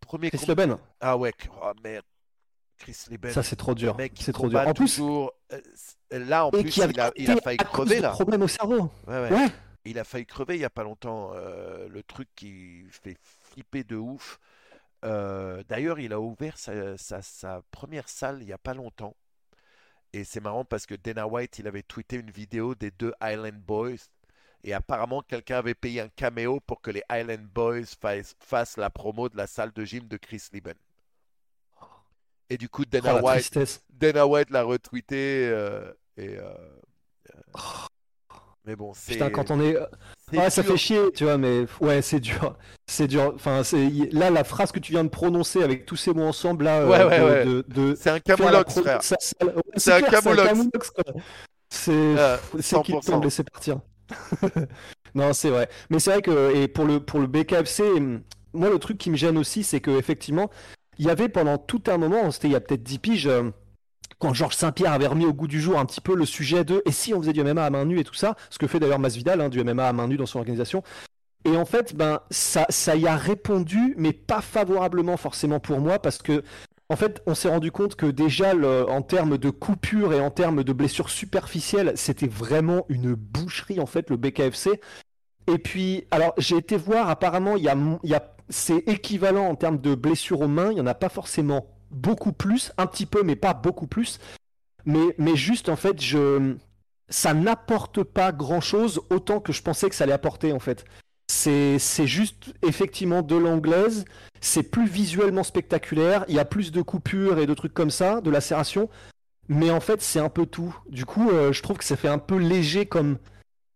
Premier 0.00 0.30
Chris 0.30 0.46
com- 0.46 0.48
Leben. 0.48 0.76
Ah 1.00 1.16
ouais, 1.16 1.32
oh 1.60 1.72
merde. 1.82 2.04
Chris 2.78 2.96
Leben. 3.10 3.32
Ça, 3.32 3.42
c'est 3.42 3.56
trop 3.56 3.74
dur. 3.74 3.96
C'est 4.14 4.32
trop 4.32 4.48
dur. 4.48 4.58
combat 4.58 4.70
En 4.70 4.74
plus, 4.74 4.86
toujours. 4.86 5.32
euh, 5.52 5.60
là, 6.12 6.46
en 6.46 6.50
et 6.50 6.62
plus, 6.62 6.76
il 6.76 7.00
a, 7.00 7.12
il 7.16 7.30
a 7.30 7.32
été 7.34 7.40
failli 7.42 7.56
crever 7.58 8.00
là. 8.00 8.10
problèmes 8.10 8.42
au 8.42 8.48
cerveau. 8.48 8.90
Ouais, 9.06 9.20
ouais. 9.22 9.32
Ouais. 9.32 9.48
Il 9.84 9.98
a 9.98 10.04
failli 10.04 10.26
crever 10.26 10.56
il 10.56 10.60
y 10.60 10.64
a 10.64 10.70
pas 10.70 10.82
longtemps. 10.84 11.32
euh, 11.34 11.88
le 11.88 12.02
truc 12.02 12.28
qui 12.34 12.84
fait 12.90 13.16
flipper 13.22 13.84
de 13.84 13.96
ouf. 13.96 14.38
Euh, 15.04 15.62
d'ailleurs, 15.68 16.00
il 16.00 16.12
a 16.12 16.20
ouvert 16.20 16.58
sa, 16.58 16.96
sa- 16.98 17.22
sa 17.22 17.62
première 17.70 18.08
salle 18.08 18.38
il 18.42 18.48
y 18.48 18.52
a 18.52 18.58
pas 18.58 18.74
longtemps. 18.74 19.14
Et 20.12 20.24
c'est 20.24 20.40
marrant 20.40 20.64
parce 20.64 20.86
que 20.86 20.94
Dana 20.94 21.26
White, 21.26 21.58
il 21.58 21.66
avait 21.68 21.82
tweeté 21.82 22.16
une 22.16 22.30
vidéo 22.30 22.74
des 22.74 22.90
deux 22.90 23.12
Island 23.22 23.60
Boys. 23.60 23.96
Et 24.64 24.72
apparemment, 24.74 25.22
quelqu'un 25.22 25.58
avait 25.58 25.74
payé 25.74 26.00
un 26.00 26.08
caméo 26.08 26.58
pour 26.60 26.80
que 26.80 26.90
les 26.90 27.02
Island 27.12 27.46
Boys 27.46 27.84
fassent, 28.00 28.34
fassent 28.40 28.76
la 28.76 28.90
promo 28.90 29.28
de 29.28 29.36
la 29.36 29.46
salle 29.46 29.70
de 29.72 29.84
gym 29.84 30.08
de 30.08 30.16
Chris 30.16 30.42
Lieben. 30.52 30.74
Et 32.50 32.56
du 32.56 32.68
coup, 32.68 32.82
Oh, 32.82 32.88
Dana 32.90 33.14
la 33.14 33.22
White. 33.22 33.58
Dana 33.90 34.26
White 34.26 34.50
l'a 34.50 34.62
retweeté. 34.62 35.48
euh, 35.50 35.92
et, 36.16 36.36
euh, 36.38 36.42
euh, 37.34 37.58
mais 38.64 38.76
bon, 38.76 38.92
c'est. 38.94 39.12
Putain, 39.14 39.30
quand 39.30 39.50
on 39.50 39.60
est. 39.60 39.76
Ouais, 40.32 40.50
ça 40.50 40.62
fait 40.62 40.76
chier, 40.76 41.10
tu 41.14 41.24
vois, 41.24 41.38
mais 41.38 41.64
ouais, 41.80 42.02
c'est 42.02 42.20
dur. 42.20 42.56
C'est 42.86 43.06
dur. 43.06 43.32
Enfin, 43.34 43.62
là 44.12 44.30
la 44.30 44.44
phrase 44.44 44.72
que 44.72 44.78
tu 44.78 44.92
viens 44.92 45.04
de 45.04 45.08
prononcer 45.08 45.62
avec 45.62 45.86
tous 45.86 45.96
ces 45.96 46.12
mots 46.12 46.24
ensemble 46.26 46.64
là. 46.64 46.86
Ouais, 46.86 47.00
euh, 47.00 47.24
ouais, 47.26 47.44
de, 47.46 47.64
de- 47.68 47.94
C'est 47.94 48.10
un 48.10 48.20
camoulox, 48.20 48.74
pro- 48.74 48.82
frère. 48.82 49.02
ça- 49.02 49.16
C'est 49.76 49.92
un 49.92 50.02
camoulox. 50.02 50.50
C'est 51.70 51.92
Euh, 51.92 52.36
c'est 52.60 52.82
qu'il 52.82 52.94
100%. 52.96 53.00
temps 53.10 53.18
de 53.20 53.24
laisser 53.24 53.44
partir. 53.44 53.80
Non, 55.14 55.32
c'est 55.32 55.48
vrai. 55.50 55.68
Mais 55.90 55.98
c'est 55.98 56.10
vrai 56.12 56.22
que 56.22 56.54
et 56.54 56.68
pour 56.68 56.84
le 56.84 57.00
pour 57.00 57.18
le 57.20 57.26
BKFC, 57.26 57.82
hum, 57.82 58.22
moi 58.52 58.68
le 58.68 58.78
truc 58.78 58.98
qui 58.98 59.10
me 59.10 59.16
gêne 59.16 59.38
aussi, 59.38 59.64
c'est 59.64 59.80
que 59.80 59.90
effectivement, 59.90 60.50
il 60.98 61.06
y 61.06 61.10
avait 61.10 61.28
pendant 61.28 61.58
tout 61.58 61.82
un 61.86 61.98
moment, 61.98 62.30
c'était 62.30 62.48
il 62.48 62.52
y 62.52 62.56
a 62.56 62.60
peut-être 62.60 62.82
10 62.82 62.98
piges, 62.98 63.26
euh, 63.26 63.50
quand 64.18 64.34
Georges 64.34 64.56
Saint-Pierre 64.56 64.92
avait 64.92 65.06
remis 65.06 65.26
au 65.26 65.32
goût 65.32 65.46
du 65.46 65.60
jour 65.60 65.78
un 65.78 65.84
petit 65.84 66.00
peu 66.00 66.14
le 66.14 66.24
sujet 66.26 66.64
de 66.64 66.82
et 66.86 66.92
si 66.92 67.14
on 67.14 67.20
faisait 67.20 67.32
du 67.32 67.42
MMA 67.42 67.64
à 67.64 67.70
main 67.70 67.84
nue 67.84 68.00
et 68.00 68.04
tout 68.04 68.14
ça, 68.14 68.36
ce 68.50 68.58
que 68.58 68.66
fait 68.66 68.80
d'ailleurs 68.80 68.98
Masvidal, 68.98 69.40
hein, 69.40 69.48
du 69.48 69.62
MMA 69.62 69.88
à 69.88 69.92
main 69.92 70.08
nue 70.08 70.16
dans 70.16 70.26
son 70.26 70.38
organisation. 70.38 70.82
Et 71.44 71.56
en 71.56 71.64
fait, 71.64 71.94
ben 71.94 72.20
ça 72.30 72.66
ça 72.68 72.96
y 72.96 73.06
a 73.06 73.16
répondu, 73.16 73.94
mais 73.96 74.12
pas 74.12 74.40
favorablement 74.40 75.16
forcément 75.16 75.60
pour 75.60 75.80
moi 75.80 76.00
parce 76.00 76.18
que 76.18 76.42
en 76.90 76.96
fait, 76.96 77.22
on 77.26 77.34
s'est 77.34 77.50
rendu 77.50 77.70
compte 77.70 77.96
que 77.96 78.06
déjà, 78.06 78.54
en 78.88 79.02
termes 79.02 79.36
de 79.36 79.50
coupures 79.50 80.14
et 80.14 80.20
en 80.20 80.30
termes 80.30 80.64
de 80.64 80.72
blessures 80.72 81.10
superficielles, 81.10 81.92
c'était 81.96 82.26
vraiment 82.26 82.86
une 82.88 83.14
boucherie, 83.14 83.78
en 83.78 83.84
fait, 83.84 84.08
le 84.08 84.16
BKFC. 84.16 84.80
Et 85.48 85.58
puis, 85.58 86.06
alors, 86.10 86.32
j'ai 86.38 86.56
été 86.56 86.78
voir, 86.78 87.10
apparemment, 87.10 87.56
il 87.56 87.68
a, 87.68 87.76
y 88.04 88.14
a, 88.14 88.36
c'est 88.48 88.88
équivalent 88.88 89.46
en 89.46 89.54
termes 89.54 89.80
de 89.80 89.94
blessures 89.94 90.40
aux 90.40 90.48
mains, 90.48 90.70
il 90.70 90.74
n'y 90.74 90.80
en 90.80 90.86
a 90.86 90.94
pas 90.94 91.08
forcément 91.08 91.66
beaucoup 91.90 92.32
plus, 92.32 92.72
un 92.78 92.86
petit 92.86 93.06
peu, 93.06 93.22
mais 93.22 93.36
pas 93.36 93.54
beaucoup 93.54 93.86
plus. 93.86 94.18
Mais, 94.84 95.36
juste, 95.36 95.68
en 95.68 95.76
fait, 95.76 96.00
ça 97.08 97.34
n'apporte 97.34 98.02
pas 98.02 98.32
grand-chose 98.32 99.02
autant 99.10 99.40
que 99.40 99.52
je 99.52 99.62
pensais 99.62 99.88
que 99.88 99.94
ça 99.94 100.04
allait 100.04 100.12
apporter, 100.12 100.52
en 100.52 100.60
fait. 100.60 100.84
C'est, 101.30 101.78
c'est 101.78 102.06
juste, 102.06 102.54
effectivement, 102.62 103.20
de 103.20 103.36
l'anglaise 103.36 104.06
c'est 104.40 104.62
plus 104.62 104.86
visuellement 104.86 105.42
spectaculaire, 105.42 106.24
il 106.28 106.34
y 106.34 106.38
a 106.38 106.44
plus 106.44 106.72
de 106.72 106.82
coupures 106.82 107.38
et 107.38 107.46
de 107.46 107.54
trucs 107.54 107.74
comme 107.74 107.90
ça, 107.90 108.20
de 108.20 108.30
lacération, 108.30 108.88
mais 109.48 109.70
en 109.70 109.80
fait 109.80 110.02
c'est 110.02 110.20
un 110.20 110.28
peu 110.28 110.46
tout. 110.46 110.76
Du 110.88 111.04
coup, 111.04 111.30
euh, 111.30 111.52
je 111.52 111.62
trouve 111.62 111.78
que 111.78 111.84
ça 111.84 111.96
fait 111.96 112.08
un 112.08 112.18
peu 112.18 112.36
léger 112.36 112.86
comme 112.86 113.18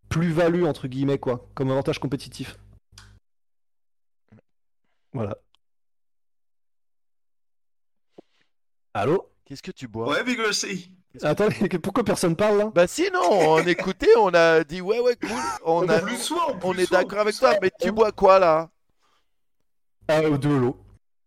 plus-value 0.09 0.65
entre 0.65 0.89
guillemets 0.89 1.19
quoi, 1.19 1.49
comme 1.55 1.71
avantage 1.71 1.99
compétitif. 1.99 2.59
Voilà. 5.13 5.37
Allô? 8.95 9.29
Qu'est-ce 9.45 9.63
que 9.63 9.71
tu 9.71 9.89
bois? 9.89 10.09
Ouais, 10.09 10.25
Big 10.25 10.39
Rossi. 10.41 10.91
Attends, 11.23 11.49
pourquoi 11.83 12.05
personne 12.05 12.35
parle 12.37 12.59
là? 12.59 12.71
Bah 12.75 12.87
si, 12.87 13.11
non, 13.13 13.21
on 13.31 13.59
écoutait, 13.67 14.17
on 14.19 14.33
a 14.33 14.65
dit 14.65 14.81
ouais, 14.81 14.99
ouais, 15.01 15.17
cool. 15.17 15.31
On, 15.65 15.87
a, 15.89 15.99
Plus 16.01 16.17
soin, 16.17 16.59
on 16.63 16.73
est 16.79 16.91
d'accord 16.91 17.19
avec 17.21 17.35
soin. 17.35 17.51
toi, 17.51 17.59
mais 17.61 17.71
tu 17.79 17.93
bois 17.93 18.13
quoi 18.13 18.39
là? 18.39 18.71
Ah, 20.09 20.23
de 20.23 20.49
l'eau. 20.49 20.77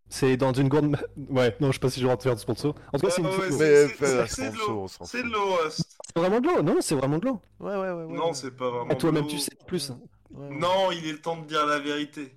C'est 0.10 0.38
dans 0.38 0.54
une 0.54 0.70
grande. 0.70 0.98
Ouais, 1.30 1.56
non, 1.60 1.68
je 1.68 1.74
sais 1.74 1.80
pas 1.80 1.90
si 1.90 2.00
je 2.00 2.08
rentre 2.08 2.24
faire 2.24 2.36
de 2.36 2.40
sponsor. 2.40 2.74
En 2.94 2.98
tout 2.98 3.06
cas, 3.06 3.12
c'est 3.14 3.22
une 3.22 3.28
Ouais. 3.28 3.50
Mais 3.52 4.28
c'est- 4.28 4.52
de 4.52 4.58
l'eau. 4.58 4.88
C'est 5.04 5.24
de 5.24 5.28
l'eau. 5.30 5.58
C'est 5.70 6.20
vraiment 6.20 6.40
de 6.40 6.48
l'eau, 6.48 6.62
non, 6.64 6.78
c'est 6.82 6.96
vraiment 6.96 7.18
de 7.20 7.26
l'eau. 7.26 7.42
Ouais, 7.60 7.76
ouais, 7.76 7.92
ouais, 7.92 8.04
ouais. 8.06 8.14
Non, 8.14 8.28
ouais. 8.28 8.34
c'est 8.34 8.52
pas 8.56 8.70
vraiment 8.70 8.88
Ah, 8.90 8.96
toi-même, 8.96 9.26
de 9.26 9.30
tu 9.30 9.40
sais 9.40 9.52
plus. 9.68 9.90
Ouais, 9.90 10.48
ouais. 10.50 10.56
Non, 10.56 10.92
il 10.92 11.06
est 11.08 11.12
le 11.12 11.22
temps 11.22 11.38
de 11.38 11.46
dire 11.46 11.66
la 11.66 11.80
vérité. 11.80 12.36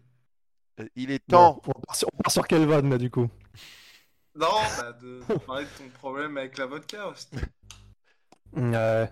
Euh, 0.81 0.87
Il 0.97 1.11
est 1.11 1.25
temps. 1.27 1.61
on, 1.67 1.81
part 1.81 1.97
sur, 1.97 2.09
on 2.13 2.17
part 2.23 2.33
sur 2.33 2.47
quelle 2.47 2.67
vanne 2.67 2.91
là 2.91 2.99
du 2.99 3.11
coup? 3.11 3.29
Non, 4.35 4.47
bah, 4.79 4.93
de 5.03 5.21
de 5.29 5.39
parler 5.47 5.65
de 5.65 5.71
ton 5.85 5.89
problème 5.99 6.37
avec 6.39 6.59
la 6.59 6.67
vodka, 6.67 7.07
Rust. 7.07 7.35
Euh, 8.57 9.07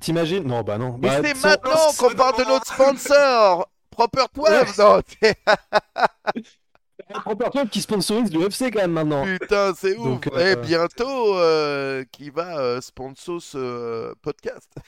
T'imagines? 0.00 0.44
Non, 0.44 0.62
bah 0.62 0.78
non. 0.78 0.98
Mais 1.00 1.08
Bah, 1.08 1.28
c'est 1.28 1.42
maintenant 1.44 1.92
qu'on 1.98 2.14
parle 2.14 2.38
de 2.38 2.48
notre 2.48 2.66
sponsor! 2.66 3.70
Proper 3.90 4.24
12, 4.34 4.78
non, 4.78 5.02
t'es- 5.02 5.34
Proper 7.24 7.50
Club 7.50 7.68
qui 7.70 7.80
sponsorise 7.82 8.32
l'UFC 8.32 8.70
quand 8.72 8.80
même 8.80 8.92
maintenant. 8.92 9.24
putain, 9.24 9.72
c'est 9.76 9.96
ouf. 9.96 10.04
Donc, 10.04 10.26
Et 10.28 10.30
euh, 10.52 10.56
bientôt, 10.56 11.36
euh, 11.36 12.04
qui 12.12 12.30
va 12.30 12.58
euh, 12.60 12.80
sponsor 12.80 13.42
ce 13.42 13.58
euh, 13.58 14.14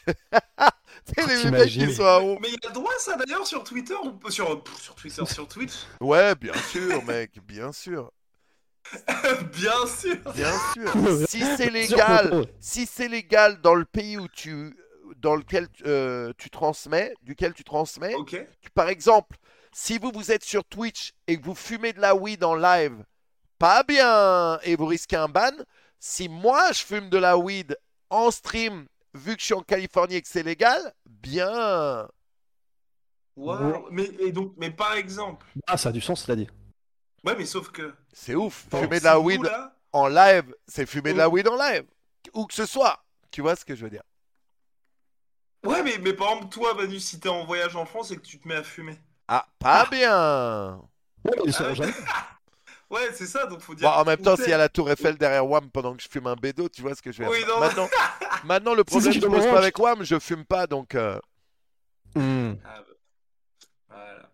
les 1.16 1.50
mecs 1.50 1.68
qui 1.70 1.94
sont 1.94 2.04
à 2.04 2.20
honte. 2.20 2.38
Mais 2.40 2.48
il 2.50 2.58
a 2.64 2.68
le 2.68 2.74
droit, 2.74 2.92
ça 2.98 3.16
d'ailleurs, 3.16 3.46
sur 3.46 3.64
Twitter 3.64 3.94
ou 4.02 4.30
sur, 4.30 4.62
pff, 4.62 4.80
sur 4.80 4.94
Twitter, 4.94 5.26
sur 5.26 5.48
Twitch 5.48 5.72
Ouais, 6.00 6.34
bien 6.34 6.54
sûr, 6.70 7.02
mec, 7.04 7.38
bien 7.44 7.72
sûr. 7.72 8.10
Bien 9.54 9.86
sûr 9.86 10.16
Bien 10.34 10.52
sûr. 10.74 10.92
Si 11.28 11.40
c'est 11.56 11.64
Sur 11.64 11.72
légal, 11.72 12.46
si 12.60 12.84
c'est 12.86 13.08
légal 13.08 13.60
dans 13.60 13.74
le 13.74 13.84
pays 13.84 14.18
où 14.18 14.26
tu, 14.28 14.76
dans 15.18 15.36
lequel 15.36 15.68
euh, 15.86 16.32
tu 16.36 16.50
transmets, 16.50 17.14
duquel 17.22 17.54
tu 17.54 17.62
transmets, 17.64 18.14
Ok. 18.16 18.36
tu- 18.60 18.70
par 18.74 18.88
exemple, 18.88 19.36
si 19.72 19.98
vous 19.98 20.10
vous 20.12 20.32
êtes 20.32 20.44
sur 20.44 20.64
Twitch 20.64 21.12
et 21.28 21.38
que 21.40 21.44
vous 21.44 21.54
fumez 21.54 21.92
de 21.92 22.00
la 22.00 22.14
weed 22.14 22.42
en 22.44 22.54
live, 22.56 23.04
pas 23.58 23.82
bien, 23.84 24.58
et 24.64 24.74
vous 24.76 24.86
risquez 24.86 25.16
un 25.16 25.28
ban. 25.28 25.52
Si 26.00 26.28
moi 26.28 26.72
je 26.72 26.82
fume 26.82 27.08
de 27.08 27.18
la 27.18 27.38
weed 27.38 27.76
en 28.10 28.30
stream, 28.32 28.86
vu 29.14 29.34
que 29.34 29.40
je 29.40 29.46
suis 29.46 29.54
en 29.54 29.62
Californie 29.62 30.16
et 30.16 30.22
que 30.22 30.28
c'est 30.28 30.42
légal, 30.42 30.92
bien. 31.06 32.08
Waouh. 33.36 33.88
Mais, 33.90 34.04
et 34.20 34.32
donc, 34.32 34.52
mais 34.56 34.70
par 34.70 34.94
exemple. 34.94 35.46
Ah, 35.66 35.76
ça 35.76 35.88
a 35.88 35.92
du 35.92 36.00
sens, 36.00 36.24
t'as 36.26 36.36
dit. 36.36 36.48
Ouais, 37.24 37.34
mais 37.36 37.46
sauf 37.46 37.70
que. 37.70 37.94
C'est 38.12 38.34
ouf. 38.34 38.68
donc, 38.68 38.82
Fumer 38.84 38.98
de 39.00 39.04
la 39.04 39.18
weed 39.20 39.42
là- 39.42 39.74
en 39.92 40.08
live, 40.08 40.54
c'est 40.66 40.86
fumer 40.86 41.12
de 41.12 41.18
la 41.18 41.28
Oh. 41.28 41.32
weed 41.32 41.48
en 41.48 41.56
live. 41.56 41.84
Où 42.34 42.46
que 42.46 42.54
ce 42.54 42.66
soit. 42.66 43.02
Tu 43.30 43.40
vois 43.40 43.56
ce 43.56 43.64
que 43.64 43.74
je 43.74 43.84
veux 43.84 43.90
dire 43.90 44.02
Ouais, 45.64 45.82
mais, 45.82 45.96
mais 45.98 46.12
par 46.12 46.32
exemple, 46.32 46.48
toi, 46.52 46.74
Manu, 46.74 46.98
si 46.98 47.20
t'es 47.20 47.28
en 47.28 47.44
voyage 47.44 47.76
en 47.76 47.86
France 47.86 48.10
et 48.10 48.16
que 48.16 48.22
tu 48.22 48.38
te 48.40 48.48
mets 48.48 48.56
à 48.56 48.62
fumer. 48.64 48.98
Ah, 49.28 49.46
pas 49.58 49.86
bien. 49.90 50.80
Ouais, 51.24 51.32
Ah 51.46 51.52
sont 51.52 51.64
ouais. 52.90 53.08
c'est 53.14 53.26
ça, 53.26 53.46
donc 53.46 53.60
faut 53.60 53.74
dire. 53.74 53.88
Bon, 53.88 53.94
en 53.96 54.04
même 54.04 54.20
temps, 54.20 54.36
s'il 54.36 54.48
y 54.48 54.52
a 54.52 54.58
la 54.58 54.68
tour 54.68 54.90
Eiffel 54.90 55.16
derrière 55.16 55.46
WAM 55.46 55.70
pendant 55.70 55.94
que 55.96 56.02
je 56.02 56.08
fume 56.08 56.26
un 56.26 56.34
bédo, 56.34 56.68
tu 56.68 56.82
vois 56.82 56.94
ce 56.96 57.00
que 57.00 57.12
je 57.12 57.22
veux 57.22 57.28
dire 57.28 57.38
Oui, 57.38 57.44
non. 57.48 57.60
maintenant, 57.60 57.88
maintenant, 58.44 58.74
le 58.74 58.84
problème 58.84 59.12
je 59.12 59.20
se 59.20 59.26
pose 59.26 59.44
pas 59.44 59.58
avec 59.58 59.78
WAM, 59.78 60.02
je 60.04 60.18
fume 60.18 60.44
pas, 60.44 60.66
donc... 60.66 60.94
euh, 60.94 61.18
Hmm. 62.14 62.54
Ah, 62.64 62.80
bah. 62.80 62.84
Voilà. 63.88 64.30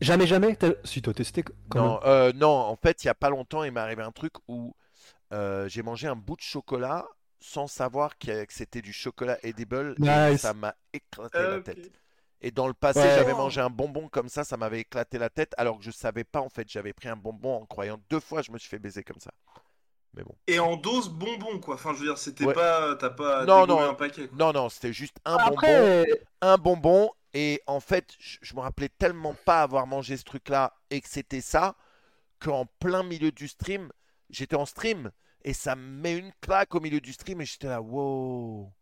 Jamais, 0.00 0.26
jamais? 0.26 0.56
T'as- 0.56 0.72
Si, 0.84 1.00
t'as 1.02 1.12
testé 1.12 1.42
quand 1.42 1.52
même. 1.80 1.82
Non, 1.84 2.00
euh, 2.04 2.32
non, 2.34 2.48
en 2.48 2.76
fait, 2.76 3.04
il 3.04 3.06
y 3.06 3.10
a 3.10 3.14
pas 3.14 3.30
longtemps, 3.30 3.62
il 3.64 3.72
m'est 3.72 3.80
arrivé 3.80 4.02
un 4.02 4.12
truc 4.12 4.32
où 4.48 4.74
euh, 5.32 5.68
j'ai 5.68 5.82
mangé 5.82 6.08
un 6.08 6.16
bout 6.16 6.36
de 6.36 6.40
chocolat 6.42 7.06
sans 7.40 7.66
savoir 7.68 8.18
que 8.18 8.44
c'était 8.48 8.82
du 8.82 8.92
chocolat 8.92 9.38
edible 9.44 9.94
et 10.04 10.36
ça 10.38 10.54
m'a 10.54 10.74
éclaté 10.92 11.38
Ah, 11.38 11.42
la 11.42 11.56
ok. 11.58 11.64
tête. 11.64 11.92
Et 12.42 12.50
dans 12.50 12.66
le 12.66 12.74
passé, 12.74 12.98
Ouais. 13.00 13.14
j'avais 13.14 13.32
mangé 13.34 13.60
un 13.60 13.70
bonbon 13.70 14.08
comme 14.08 14.28
ça, 14.28 14.44
ça 14.44 14.56
m'avait 14.56 14.80
éclaté 14.80 15.18
la 15.18 15.28
tête, 15.30 15.54
alors 15.56 15.78
que 15.78 15.84
je 15.84 15.90
savais 15.90 16.24
pas 16.24 16.40
en 16.40 16.48
fait. 16.48 16.68
J'avais 16.68 16.92
pris 16.92 17.08
un 17.08 17.16
bonbon 17.16 17.54
en 17.62 17.66
croyant 17.66 17.98
deux 18.10 18.20
fois, 18.20 18.42
je 18.42 18.50
me 18.50 18.58
suis 18.58 18.68
fait 18.68 18.78
baiser 18.78 19.02
comme 19.04 19.20
ça. 19.20 19.30
Mais 20.14 20.22
bon. 20.24 20.34
Et 20.48 20.58
en 20.58 20.76
dose 20.76 21.08
bonbon, 21.08 21.60
quoi. 21.60 21.76
Enfin, 21.76 21.92
je 21.94 22.00
veux 22.00 22.06
dire, 22.06 22.18
c'était 22.18 22.44
Ouais. 22.44 22.54
pas. 22.54 22.96
T'as 22.96 23.10
pas 23.10 23.44
Non, 23.44 23.66
non. 23.66 23.80
un 23.80 23.94
paquet. 23.94 24.26
quoi. 24.28 24.36
Non, 24.38 24.52
non, 24.52 24.68
c'était 24.68 24.92
juste 24.92 25.16
un 25.24 25.36
bonbon. 25.36 25.52
Après, 25.52 26.06
Un 26.40 26.56
bonbon. 26.58 27.10
Et 27.32 27.62
en 27.68 27.78
fait, 27.78 28.12
je, 28.18 28.38
je 28.42 28.54
me 28.56 28.60
rappelais 28.60 28.88
tellement 28.88 29.34
pas 29.44 29.62
avoir 29.62 29.86
mangé 29.86 30.16
ce 30.16 30.24
truc-là 30.24 30.74
et 30.90 31.00
que 31.00 31.08
c'était 31.08 31.40
ça, 31.40 31.76
qu'en 32.40 32.66
plein 32.80 33.04
milieu 33.04 33.30
du 33.30 33.46
stream, 33.46 33.92
j'étais 34.30 34.56
en 34.56 34.66
stream 34.66 35.12
et 35.44 35.52
ça 35.52 35.76
me 35.76 35.82
met 36.00 36.16
une 36.16 36.32
claque 36.40 36.74
au 36.74 36.80
milieu 36.80 37.00
du 37.00 37.12
stream 37.12 37.40
et 37.40 37.44
j'étais 37.44 37.68
là, 37.68 37.80
wow. 37.80 38.72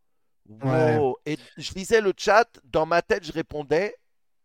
Ouais. 0.49 0.97
Wow. 0.97 1.19
Et 1.27 1.37
je 1.59 1.75
lisais 1.75 2.01
le 2.01 2.15
chat, 2.17 2.49
dans 2.65 2.87
ma 2.87 3.03
tête, 3.03 3.23
je 3.25 3.33
répondais, 3.33 3.95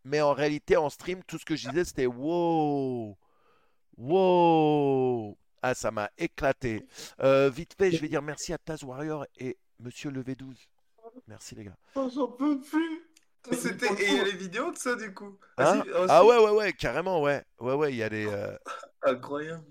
mais 0.03 0.19
en 0.19 0.33
réalité, 0.33 0.75
en 0.75 0.89
stream, 0.89 1.23
tout 1.23 1.37
ce 1.39 1.45
que 1.45 1.55
je 1.55 1.69
disais, 1.69 1.85
c'était 1.85 2.05
wow. 2.07 3.17
Wow. 3.97 5.37
Ah, 5.65 5.73
ça 5.73 5.91
m'a 5.91 6.09
éclaté. 6.17 6.85
Euh, 7.21 7.49
vite 7.49 7.73
fait, 7.77 7.89
je 7.89 8.01
vais 8.01 8.09
dire 8.09 8.21
merci 8.21 8.51
à 8.51 8.57
Taz 8.57 8.83
Warrior 8.83 9.25
et 9.37 9.57
Monsieur 9.79 10.11
Levé 10.11 10.35
12. 10.35 10.57
Merci 11.27 11.55
les 11.55 11.63
gars. 11.63 11.77
Oh, 11.95 12.09
J'en 12.13 12.27
peux 12.27 12.59
plus. 12.59 13.01
C'était... 13.51 13.87
Et 13.93 14.07
il 14.09 14.17
y 14.17 14.19
a 14.19 14.23
les 14.25 14.31
vidéos 14.35 14.71
de 14.71 14.77
ça, 14.77 14.95
du 14.95 15.13
coup. 15.13 15.37
Hein 15.57 15.81
si, 15.83 15.89
ah, 15.95 16.05
Ah 16.09 16.25
ouais, 16.25 16.37
ouais, 16.37 16.51
ouais, 16.51 16.73
carrément, 16.73 17.21
ouais. 17.21 17.43
Ouais, 17.59 17.73
ouais, 17.75 17.93
il 17.93 17.97
y 17.97 18.03
a 18.03 18.09
des. 18.09 18.27
euh, 18.27 18.55
Incroyable. 19.03 19.63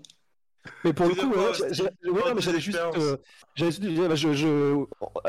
Mais 0.83 0.93
pour 0.93 1.07
le 1.07 1.13
Tu 1.13 1.19
coup, 1.21 1.29
ouais, 1.33 2.33
j'allais 2.39 2.59
juste. 2.59 2.77
euh, 2.77 3.17
j'allais 3.53 3.71
juste 3.71 3.81
dire, 3.83 4.15
je, 4.15 4.33
je- 4.33 4.85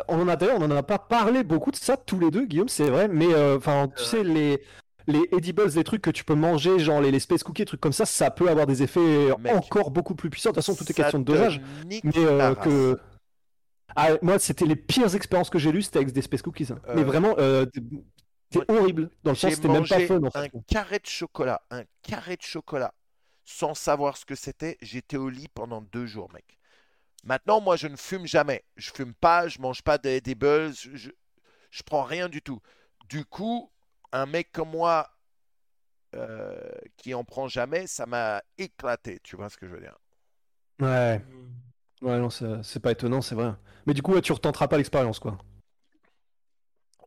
on 0.09 0.21
en 0.23 0.29
a 0.29 0.37
d'ailleurs, 0.37 0.59
on 0.61 0.65
en 0.65 0.71
a 0.71 0.83
pas 0.83 0.99
parlé 0.99 1.43
beaucoup 1.43 1.73
de 1.73 1.77
ça 1.77 1.97
tous 1.97 2.19
les 2.21 2.31
deux, 2.31 2.47
Guillaume, 2.47 2.69
c'est 2.69 2.89
vrai. 2.89 3.09
Mais 3.09 3.35
euh, 3.35 3.57
enfin, 3.59 3.89
tu 3.95 4.03
Ouais. 4.03 4.09
sais, 4.09 4.23
les 4.25 4.63
les 5.07 5.23
edibles, 5.33 5.67
les 5.75 5.85
trucs 5.85 6.03
que 6.03 6.11
tu 6.11 6.25
peux 6.25 6.35
manger, 6.35 6.79
genre 6.79 7.01
les, 7.01 7.11
les 7.11 7.21
space 7.21 7.43
cookies, 7.43 7.65
trucs 7.65 7.81
comme 7.81 7.93
ça, 7.93 8.07
ça 8.07 8.31
peut 8.31 8.49
avoir 8.49 8.67
des 8.67 8.83
effets 8.83 9.29
Mec. 9.39 9.55
encore 9.55 9.91
beaucoup 9.91 10.15
plus 10.15 10.31
puissants. 10.31 10.51
De 10.51 10.55
toute 10.55 10.65
façon, 10.65 10.75
tout 10.75 10.91
est 10.91 10.95
question 10.95 11.19
de 11.19 11.25
dosage. 11.25 11.61
Mais 11.87 12.01
euh, 12.17 12.55
que. 12.55 12.99
Ah, 13.97 14.11
moi, 14.23 14.39
c'était 14.39 14.67
les 14.67 14.77
pires 14.77 15.15
expériences 15.15 15.51
que 15.51 15.59
j'ai 15.59 15.71
lues, 15.71 15.83
c'était 15.83 15.99
avec 15.99 16.13
des 16.13 16.23
space 16.23 16.43
cookies. 16.43 16.73
hein. 16.73 16.81
Mais 16.95 17.03
Euh, 17.03 17.05
vraiment, 17.05 17.35
euh, 17.39 17.67
c'est 18.51 18.69
moi, 18.69 18.81
horrible. 18.81 19.11
Dans 19.23 19.31
le 19.33 19.37
sens, 19.37 19.55
c'était 19.55 19.69
même 19.69 19.87
pas 19.87 20.01
fun 20.01 20.21
en 20.23 20.31
un 20.35 20.49
carré 20.67 20.99
de 20.99 21.07
chocolat, 21.07 21.63
un 21.71 21.83
carré 22.03 22.37
de 22.37 22.43
chocolat, 22.43 22.93
sans 23.45 23.75
savoir 23.75 24.17
ce 24.17 24.25
que 24.25 24.35
c'était. 24.35 24.79
J'étais 24.83 25.17
au 25.17 25.29
lit 25.29 25.49
pendant 25.55 25.81
deux 25.81 26.07
jours, 26.07 26.29
mec. 26.33 26.59
Maintenant, 27.25 27.61
moi, 27.61 27.77
je 27.77 27.87
ne 27.87 27.97
fume 27.97 28.27
jamais. 28.27 28.65
Je 28.77 28.91
fume 28.91 29.15
pas, 29.15 29.49
je 29.49 29.61
mange 29.61 29.83
pas 29.83 29.97
des, 29.99 30.21
des 30.21 30.35
buzz, 30.35 30.89
je, 30.93 31.11
je 31.71 31.83
prends 31.83 32.03
rien 32.03 32.29
du 32.29 32.43
tout. 32.43 32.61
Du 33.09 33.25
coup, 33.25 33.71
un 34.15 34.27
mec 34.27 34.51
comme 34.53 34.71
moi 34.71 35.11
euh, 36.15 36.71
qui 36.97 37.15
en 37.15 37.25
prend 37.25 37.49
jamais, 37.49 37.87
ça 37.87 38.07
m'a 38.07 38.43
éclaté. 38.59 39.21
Tu 39.23 39.37
vois 39.37 39.51
ce 39.51 39.57
que 39.57 39.67
je 39.67 39.75
veux 39.75 39.81
dire? 39.81 39.97
Ouais, 40.81 41.21
Mm. 41.27 41.51
ouais, 42.03 42.19
non, 42.21 42.31
c'est 42.31 42.63
c'est 42.65 42.81
pas 42.81 42.93
étonnant, 42.93 43.23
c'est 43.23 43.35
vrai. 43.37 43.55
Mais 43.87 43.95
du 43.95 44.03
coup, 44.03 44.13
ouais, 44.15 44.23
tu 44.23 44.33
retenteras 44.33 44.69
pas 44.69 44.79
l'expérience, 44.79 45.19
quoi. 45.21 45.39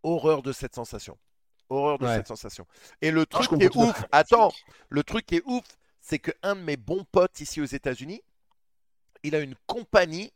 Horreur 0.04 0.42
de 0.42 0.52
cette 0.52 0.74
sensation. 0.76 1.18
Horreur 1.70 2.00
de 2.00 2.06
Ouais. 2.06 2.08
cette 2.08 2.28
sensation. 2.28 2.66
Et 3.02 3.12
le 3.12 3.26
Ah, 3.34 3.44
truc 3.44 3.54
qui 3.54 3.64
est 3.64 3.76
ouf, 3.76 4.06
attends, 4.12 4.56
le 4.90 5.04
truc 5.04 5.26
qui 5.26 5.36
est 5.38 5.44
ouf, 5.46 5.66
c'est 6.02 6.20
que 6.20 6.32
un 6.44 6.56
de 6.56 6.62
mes 6.62 6.78
bons 6.78 7.04
potes 7.12 7.42
ici 7.42 7.62
aux 7.62 7.66
États-Unis, 7.66 8.22
il 9.22 9.36
a 9.36 9.40
une 9.42 9.54
compagnie 9.68 10.32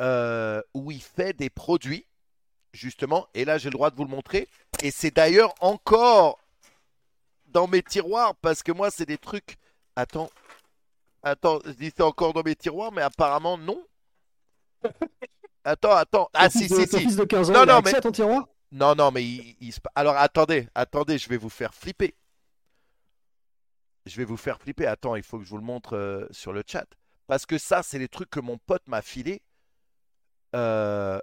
euh, 0.00 0.60
où 0.74 0.90
il 0.90 1.00
fait 1.02 1.32
des 1.32 1.50
produits, 1.50 2.06
justement, 2.72 3.28
et 3.34 3.44
là 3.44 3.58
j'ai 3.58 3.70
le 3.70 3.74
droit 3.74 3.90
de 3.90 3.96
vous 3.96 4.04
le 4.04 4.10
montrer. 4.10 4.48
Et 4.84 4.90
c'est 4.90 5.10
d'ailleurs 5.10 5.54
encore 5.60 6.38
dans 7.46 7.66
mes 7.66 7.82
tiroirs, 7.82 8.34
parce 8.36 8.62
que 8.62 8.70
moi 8.70 8.90
c'est 8.90 9.06
des 9.06 9.16
trucs. 9.16 9.56
Attends, 9.96 10.30
attends, 11.22 11.58
je 11.64 11.70
dis 11.70 11.90
c'est 11.96 12.02
encore 12.02 12.34
dans 12.34 12.42
mes 12.42 12.54
tiroirs, 12.54 12.92
mais 12.92 13.00
apparemment 13.00 13.56
non. 13.56 13.82
Attends, 15.66 15.92
attends. 15.92 16.28
Ah 16.34 16.50
si, 16.50 16.68
de- 16.68 16.74
si, 16.74 16.86
si. 16.86 17.00
fils 17.00 17.16
de 17.16 17.24
15 17.24 17.48
ans, 17.48 17.52
Non, 17.54 17.62
il 17.62 17.68
non, 17.68 17.80
mais- 17.82 17.94
à 17.94 18.00
ton 18.02 18.12
tiroir? 18.12 18.46
Non, 18.70 18.94
non, 18.94 19.10
mais 19.10 19.24
il, 19.24 19.56
il 19.60 19.72
se... 19.72 19.80
Alors 19.94 20.14
attendez, 20.18 20.68
attendez, 20.74 21.16
je 21.16 21.26
vais 21.30 21.38
vous 21.38 21.48
faire 21.48 21.72
flipper. 21.74 22.14
Je 24.04 24.14
vais 24.18 24.26
vous 24.26 24.36
faire 24.36 24.60
flipper. 24.60 24.84
Attends, 24.86 25.16
il 25.16 25.22
faut 25.22 25.38
que 25.38 25.44
je 25.44 25.48
vous 25.48 25.56
le 25.56 25.62
montre 25.64 25.96
euh, 25.96 26.26
sur 26.32 26.52
le 26.52 26.62
chat. 26.66 26.84
Parce 27.26 27.46
que 27.46 27.56
ça, 27.56 27.82
c'est 27.82 27.98
les 27.98 28.08
trucs 28.08 28.28
que 28.28 28.40
mon 28.40 28.58
pote 28.58 28.86
m'a 28.88 29.00
filé. 29.00 29.40
Euh, 30.54 31.18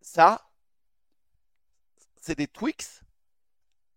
Ça, 0.00 0.47
c'est 2.28 2.34
des 2.34 2.46
Twix 2.46 3.00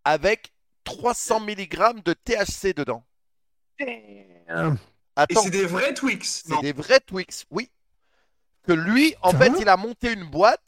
avec 0.04 0.54
300 0.84 1.40
mg 1.40 2.02
de 2.02 2.14
THC 2.14 2.74
dedans. 2.74 3.04
Et 3.78 4.26
Attends, 5.14 5.42
c'est 5.42 5.50
des 5.50 5.66
vrais 5.66 5.92
Twix. 5.92 6.44
c'est 6.46 6.48
Non? 6.48 6.60
des 6.60 6.72
vrais 6.72 7.00
Twix, 7.00 7.44
oui. 7.50 7.70
Que 8.62 8.72
lui, 8.72 9.14
en 9.20 9.32
fait, 9.32 9.52
il 9.60 9.68
a 9.68 9.76
monté 9.76 10.14
une 10.14 10.24
boîte. 10.24 10.64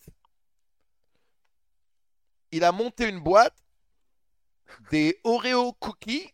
Il 2.52 2.64
a 2.64 2.72
monté 2.72 3.08
une 3.08 3.20
boîte 3.20 3.56
des 4.90 5.18
Oreo 5.24 5.72
cookies 5.72 6.30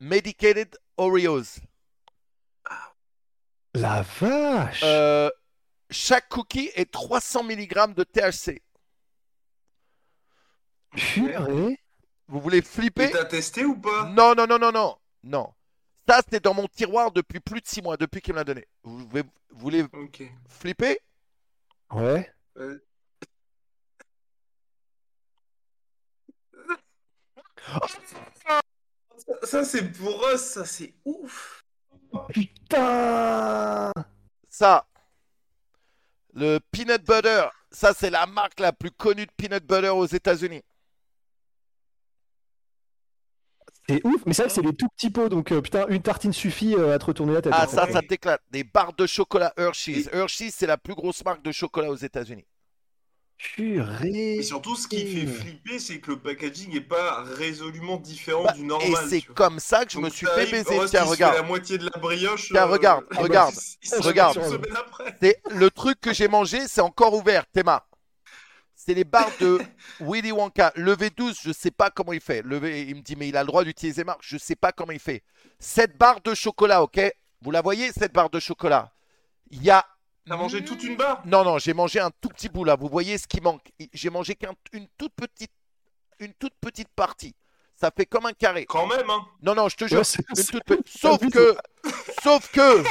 medicated 0.00 0.78
Oreos. 0.96 1.60
La 3.74 4.00
vache! 4.00 4.80
Euh, 4.82 5.30
chaque 5.90 6.30
cookie 6.30 6.70
est 6.74 6.90
300 6.90 7.44
mg 7.44 7.94
de 7.94 8.02
THC. 8.04 8.62
Purée! 10.96 11.78
Vous 12.28 12.40
voulez 12.40 12.62
flipper? 12.62 13.10
T'as 13.10 13.24
testé 13.24 13.64
ou 13.64 13.76
pas? 13.76 14.04
Non, 14.06 14.34
non, 14.34 14.46
non, 14.46 14.58
non, 14.58 14.72
non, 14.72 14.96
non. 15.22 15.52
Ça, 16.08 16.20
c'était 16.24 16.40
dans 16.40 16.54
mon 16.54 16.66
tiroir 16.68 17.10
depuis 17.12 17.40
plus 17.40 17.60
de 17.60 17.66
6 17.66 17.82
mois, 17.82 17.96
depuis 17.96 18.20
qu'il 18.20 18.32
me 18.34 18.38
l'a 18.38 18.44
donné. 18.44 18.66
Vous 18.82 19.06
voulez, 19.08 19.22
vous 19.50 19.58
voulez 19.58 19.84
flipper? 20.48 20.98
Ouais. 21.90 22.32
Euh, 22.56 22.78
Ça, 29.16 29.34
ça, 29.42 29.64
c'est 29.64 29.90
pour 29.92 30.24
eux, 30.26 30.36
ça 30.36 30.64
c'est 30.64 30.94
ouf. 31.04 31.64
Putain! 32.28 33.92
Ça, 34.48 34.86
le 36.34 36.58
peanut 36.70 37.02
butter, 37.04 37.46
ça 37.70 37.92
c'est 37.92 38.10
la 38.10 38.26
marque 38.26 38.60
la 38.60 38.72
plus 38.72 38.90
connue 38.90 39.26
de 39.26 39.32
peanut 39.36 39.64
butter 39.64 39.88
aux 39.88 40.06
États-Unis. 40.06 40.62
C'est 43.88 44.04
ouf, 44.04 44.20
mais 44.26 44.32
c'est 44.32 44.42
vrai 44.42 44.48
que 44.48 44.54
c'est 44.54 44.62
des 44.62 44.74
tout 44.74 44.88
petits 44.96 45.10
pots, 45.10 45.28
donc 45.28 45.52
euh, 45.52 45.60
putain, 45.60 45.86
une 45.88 46.02
tartine 46.02 46.32
suffit 46.32 46.74
euh, 46.74 46.94
à 46.94 46.98
te 46.98 47.04
retourner 47.04 47.34
la 47.34 47.42
tête. 47.42 47.52
Ah, 47.54 47.66
fait. 47.66 47.76
ça, 47.76 47.90
ça 47.90 48.02
t'éclate. 48.02 48.42
Des 48.50 48.64
barres 48.64 48.94
de 48.94 49.06
chocolat 49.06 49.52
Hershey's. 49.56 50.08
Hershey's, 50.12 50.54
c'est 50.56 50.66
la 50.66 50.76
plus 50.76 50.94
grosse 50.94 51.24
marque 51.24 51.42
de 51.42 51.52
chocolat 51.52 51.90
aux 51.90 51.96
États-Unis. 51.96 52.44
Purée! 53.38 54.36
Et 54.38 54.42
surtout, 54.42 54.76
ce 54.76 54.88
qui 54.88 55.04
fait 55.06 55.26
flipper, 55.26 55.78
c'est 55.78 56.00
que 56.00 56.12
le 56.12 56.18
packaging 56.18 56.74
est 56.74 56.80
pas 56.80 57.22
résolument 57.22 57.98
différent 57.98 58.44
Bah, 58.44 58.52
du 58.54 58.62
Et 58.62 58.64
normal. 58.64 59.06
c'est 59.08 59.20
tu 59.20 59.26
vois. 59.26 59.34
comme 59.34 59.58
ça 59.60 59.84
que 59.84 59.92
je 59.92 59.98
me 59.98 60.08
suis 60.08 60.26
fait 60.26 60.50
baiser. 60.50 60.78
Tiens, 60.88 61.04
regarde. 61.04 61.36
la 61.36 61.42
moitié 61.42 61.76
de 61.76 61.84
la 61.84 62.00
brioche. 62.00 62.48
Tiens, 62.48 62.62
euh, 62.62 62.66
regarde, 62.66 63.04
regarde, 63.16 63.54
regarde. 64.00 64.38
C'est 65.20 65.40
le 65.50 65.70
truc 65.70 66.00
que 66.00 66.14
j'ai 66.14 66.28
mangé, 66.28 66.66
c'est 66.66 66.80
encore 66.80 67.12
ouvert, 67.12 67.44
Théma. 67.52 67.86
C'est 68.86 68.94
les 68.94 69.02
barres 69.02 69.32
de 69.40 69.60
Willy 69.98 70.30
Wonka. 70.30 70.72
Le 70.76 70.94
V12, 70.94 71.40
je 71.42 71.50
sais 71.50 71.72
pas 71.72 71.90
comment 71.90 72.12
il 72.12 72.20
fait. 72.20 72.38
Il 72.38 72.94
me 72.94 73.00
dit, 73.00 73.16
mais 73.16 73.28
il 73.28 73.36
a 73.36 73.42
le 73.42 73.48
droit 73.48 73.64
d'utiliser 73.64 74.04
marque. 74.04 74.20
Je 74.22 74.38
sais 74.38 74.54
pas 74.54 74.70
comment 74.70 74.92
il 74.92 75.00
fait. 75.00 75.24
Cette 75.58 75.98
barre 75.98 76.20
de 76.20 76.34
chocolat, 76.34 76.84
ok? 76.84 77.00
Vous 77.42 77.50
la 77.50 77.62
voyez, 77.62 77.90
cette 77.90 78.12
barre 78.12 78.30
de 78.30 78.38
chocolat? 78.38 78.92
Il 79.50 79.60
y 79.64 79.70
a. 79.70 79.84
T'as 80.28 80.36
mangé 80.36 80.64
toute 80.64 80.84
une 80.84 80.94
barre? 80.94 81.20
Non, 81.26 81.42
non, 81.42 81.58
j'ai 81.58 81.74
mangé 81.74 81.98
un 81.98 82.10
tout 82.20 82.28
petit 82.28 82.48
bout 82.48 82.62
là. 82.62 82.76
Vous 82.76 82.88
voyez 82.88 83.18
ce 83.18 83.26
qui 83.26 83.40
manque? 83.40 83.72
J'ai 83.92 84.10
mangé 84.10 84.36
qu'une 84.36 84.86
toute 84.96 85.12
petite, 85.16 85.50
une 86.20 86.32
toute 86.34 86.54
petite 86.60 86.88
partie. 86.94 87.34
Ça 87.74 87.90
fait 87.94 88.06
comme 88.06 88.26
un 88.26 88.32
carré. 88.32 88.66
Quand 88.66 88.86
même, 88.86 89.10
hein. 89.10 89.26
Non, 89.42 89.54
non, 89.56 89.68
je 89.68 89.76
te 89.76 89.86
jure, 89.86 89.98
Ouais, 89.98 90.04
une 90.36 90.44
toute 90.44 90.64
petite. 90.64 90.88
Sauf 90.98 91.20
que, 91.28 91.56
sauf 92.22 92.50
que, 92.52 92.84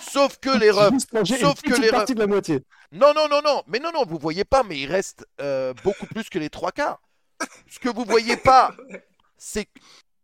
sauf 0.00 0.38
que 0.38 0.50
les 0.58 0.66
J'ai 0.66 0.70
refs. 0.70 1.40
sauf 1.40 1.60
une 1.62 1.72
que 1.72 1.80
les 1.80 1.90
partie 1.90 2.14
de 2.14 2.20
la 2.20 2.26
moitié. 2.26 2.60
Non, 2.92 3.12
non, 3.14 3.26
non, 3.28 3.40
non, 3.42 3.62
mais 3.66 3.78
non, 3.78 3.90
non, 3.92 4.04
vous 4.04 4.18
voyez 4.18 4.44
pas, 4.44 4.62
mais 4.62 4.78
il 4.78 4.86
reste 4.90 5.26
euh, 5.40 5.72
beaucoup 5.82 6.06
plus 6.06 6.28
que 6.28 6.38
les 6.38 6.50
trois 6.50 6.72
quarts. 6.72 7.00
Ce 7.68 7.78
que 7.78 7.88
vous 7.88 8.04
voyez 8.04 8.36
pas, 8.36 8.74
c'est 9.38 9.66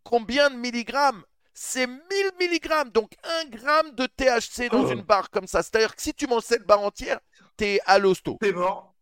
combien 0.05 0.51
de 0.51 0.57
milligrammes? 0.57 1.25
C'est 1.55 1.87
1000 1.89 1.99
milligrammes, 2.39 2.91
donc 2.91 3.11
1 3.25 3.47
gramme 3.47 3.91
de 3.97 4.07
THC 4.07 4.71
dans 4.71 4.85
Oh. 4.85 4.93
une 4.93 5.03
barre 5.03 5.29
comme 5.31 5.49
ça. 5.49 5.63
C'est-à-dire 5.63 5.97
que 5.97 6.03
si 6.03 6.15
tu 6.15 6.27
manges 6.29 6.45
cette 6.45 6.63
barre 6.65 6.83
entière, 6.83 7.19
t'es 7.57 7.81
à 7.87 7.99
l'hosto. 7.99 8.37
T'es 8.41 8.53
mort. 8.53 8.95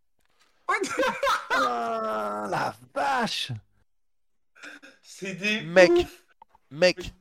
Ah, 1.51 2.47
la 2.51 2.75
vache! 2.95 3.53
C'est 5.03 5.35
des. 5.35 5.61
Mec. 5.63 5.91
ouf. 5.93 6.25
Mec, 6.71 7.13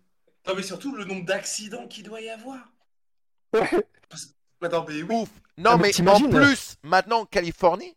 Non, 0.48 0.56
mais 0.56 0.64
surtout 0.64 0.96
le 0.96 1.06
nombre 1.06 1.26
d'accidents 1.26 1.88
qu'il 1.88 2.04
doit 2.04 2.22
y 2.22 2.30
avoir. 2.30 2.60
Ouais. 4.62 4.68
Attends, 4.68 4.86
mais 4.88 5.02
oui. 5.04 5.16
ouf. 5.16 5.30
Non, 5.58 5.72
Ah, 5.74 5.78
mais 5.78 5.84
mais 5.84 5.90
en 5.90 5.92
t'imagines, 5.92 6.30
plus, 6.30 6.76
maintenant 6.84 7.22
en 7.22 7.26
Californie, 7.26 7.96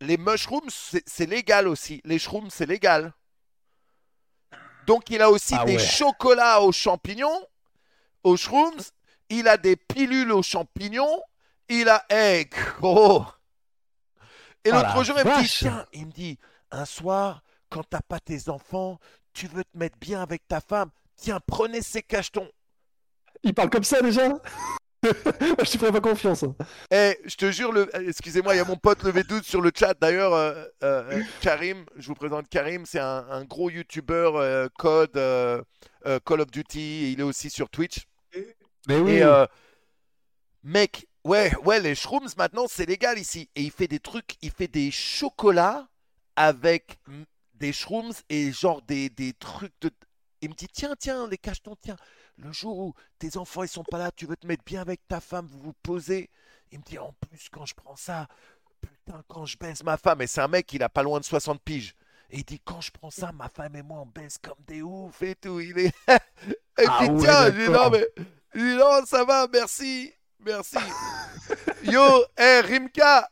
les 0.00 0.16
mushrooms, 0.16 0.68
c'est 0.70 1.26
légal 1.26 1.68
aussi. 1.68 2.00
Les 2.04 2.18
shrooms, 2.18 2.50
c'est 2.50 2.66
légal. 2.66 3.12
Donc 4.86 5.08
il 5.10 5.22
a 5.22 5.30
aussi 5.30 5.54
Ah 5.58 5.64
des 5.64 5.76
ouais. 5.76 5.78
chocolats 5.78 6.60
aux 6.60 6.72
champignons 6.72 7.46
aux 8.22 8.36
shrooms, 8.36 8.80
il 9.28 9.48
a 9.48 9.56
des 9.56 9.76
pilules 9.76 10.32
aux 10.32 10.42
champignons, 10.42 11.20
il 11.68 11.88
a. 11.88 12.04
Gros 12.78 13.24
Et 14.64 14.70
Oh 14.70 14.74
l'autre 14.74 14.96
la 14.96 15.02
jour, 15.02 15.18
il 15.18 15.24
me 15.24 15.42
dit. 15.42 15.48
Tiens, 15.48 15.86
il 15.92 16.06
me 16.06 16.12
dit 16.12 16.38
Un 16.70 16.84
soir, 16.84 17.42
quand 17.70 17.84
t'as 17.84 18.00
pas 18.00 18.20
tes 18.20 18.48
enfants, 18.48 18.98
tu 19.32 19.46
veux 19.46 19.64
te 19.64 19.76
mettre 19.76 19.98
bien 19.98 20.22
avec 20.22 20.46
ta 20.48 20.60
femme, 20.60 20.90
tiens, 21.16 21.40
prenez 21.46 21.82
ces 21.82 22.02
cachetons. 22.02 22.48
Il 23.42 23.54
parle 23.54 23.70
comme 23.70 23.84
ça 23.84 24.00
déjà? 24.02 24.28
je 25.64 25.70
te 25.72 25.78
ferais 25.78 25.92
pas 25.92 26.00
confiance. 26.00 26.42
hein. 26.42 26.54
Eh, 26.90 27.18
je 27.24 27.36
te 27.36 27.50
jure, 27.50 27.72
le... 27.72 27.82
euh, 27.94 28.08
excusez-moi, 28.08 28.54
il 28.54 28.58
y 28.58 28.60
a 28.60 28.64
mon 28.64 28.76
pote 28.76 29.02
Levé 29.02 29.22
Doute 29.22 29.44
sur 29.44 29.60
le 29.60 29.70
chat. 29.74 29.94
D'ailleurs, 30.00 30.32
euh, 30.34 30.64
euh, 30.82 31.22
Karim, 31.40 31.84
je 31.96 32.06
vous 32.08 32.14
présente 32.14 32.48
Karim, 32.48 32.86
c'est 32.86 32.98
un, 33.00 33.26
un 33.30 33.44
gros 33.44 33.70
YouTuber 33.70 34.30
euh, 34.34 34.68
code 34.78 35.16
euh, 35.16 35.62
euh, 36.06 36.18
Call 36.24 36.40
of 36.40 36.50
Duty. 36.50 36.80
et 36.80 37.10
il 37.10 37.20
est 37.20 37.24
aussi 37.24 37.50
sur 37.50 37.68
Twitch. 37.70 38.06
Mais 38.88 38.98
oui. 38.98 39.12
Et 39.12 39.22
euh, 39.22 39.46
mec, 40.62 41.06
ouais, 41.24 41.52
ouais, 41.64 41.80
les 41.80 41.94
shrooms 41.94 42.28
maintenant 42.36 42.66
c'est 42.68 42.86
légal 42.86 43.18
ici. 43.18 43.48
Et 43.54 43.62
il 43.62 43.70
fait 43.70 43.88
des 43.88 44.00
trucs, 44.00 44.36
il 44.42 44.50
fait 44.50 44.68
des 44.68 44.90
chocolats 44.90 45.88
avec 46.36 46.98
des 47.54 47.72
shrooms 47.72 48.12
et 48.28 48.52
genre 48.52 48.82
des, 48.82 49.08
des 49.10 49.32
trucs 49.34 49.72
de. 49.80 49.90
Il 50.40 50.50
me 50.50 50.54
dit 50.54 50.68
tiens, 50.70 50.94
tiens, 50.98 51.26
les 51.28 51.38
cachetons, 51.38 51.76
tiens. 51.80 51.96
Le 52.38 52.52
jour 52.52 52.78
où 52.78 52.94
tes 53.18 53.36
enfants 53.36 53.62
ils 53.62 53.68
sont 53.68 53.84
pas 53.84 53.98
là, 53.98 54.10
tu 54.10 54.26
veux 54.26 54.36
te 54.36 54.46
mettre 54.46 54.64
bien 54.64 54.80
avec 54.80 55.06
ta 55.06 55.20
femme, 55.20 55.46
vous 55.46 55.60
vous 55.60 55.72
posez. 55.82 56.30
Il 56.72 56.78
me 56.78 56.84
dit 56.84 56.98
en 56.98 57.12
plus 57.12 57.48
quand 57.50 57.66
je 57.66 57.74
prends 57.74 57.96
ça, 57.96 58.26
putain 58.80 59.22
quand 59.28 59.46
je 59.46 59.56
baise 59.56 59.82
ma 59.84 59.96
femme 59.96 60.22
et 60.22 60.26
c'est 60.26 60.40
un 60.40 60.48
mec 60.48 60.72
il 60.72 60.82
a 60.82 60.88
pas 60.88 61.02
loin 61.02 61.20
de 61.20 61.24
60 61.24 61.60
piges. 61.62 61.94
Et 62.30 62.38
il 62.38 62.44
dit 62.44 62.60
quand 62.64 62.80
je 62.80 62.90
prends 62.90 63.10
ça, 63.10 63.32
ma 63.32 63.48
femme 63.48 63.76
et 63.76 63.82
moi 63.82 64.00
on 64.00 64.06
baisse 64.06 64.38
comme 64.38 64.58
des 64.66 64.82
oufs 64.82 65.22
et 65.22 65.36
tout. 65.36 65.60
Il 65.60 65.78
est 65.78 65.94
et 66.08 66.86
Ah 66.86 66.96
puis 66.98 67.10
ouais, 67.10 67.20
tiens, 67.20 67.46
je 67.46 67.64
dis 67.64 67.70
non 67.70 67.90
mais 67.90 68.06
il 68.54 68.62
dit 68.62 68.76
non, 68.76 69.04
ça 69.06 69.24
va, 69.24 69.46
merci, 69.52 70.12
merci. 70.40 70.76
Yo, 71.84 72.24
hé 72.38 72.60
Rimka, 72.60 73.28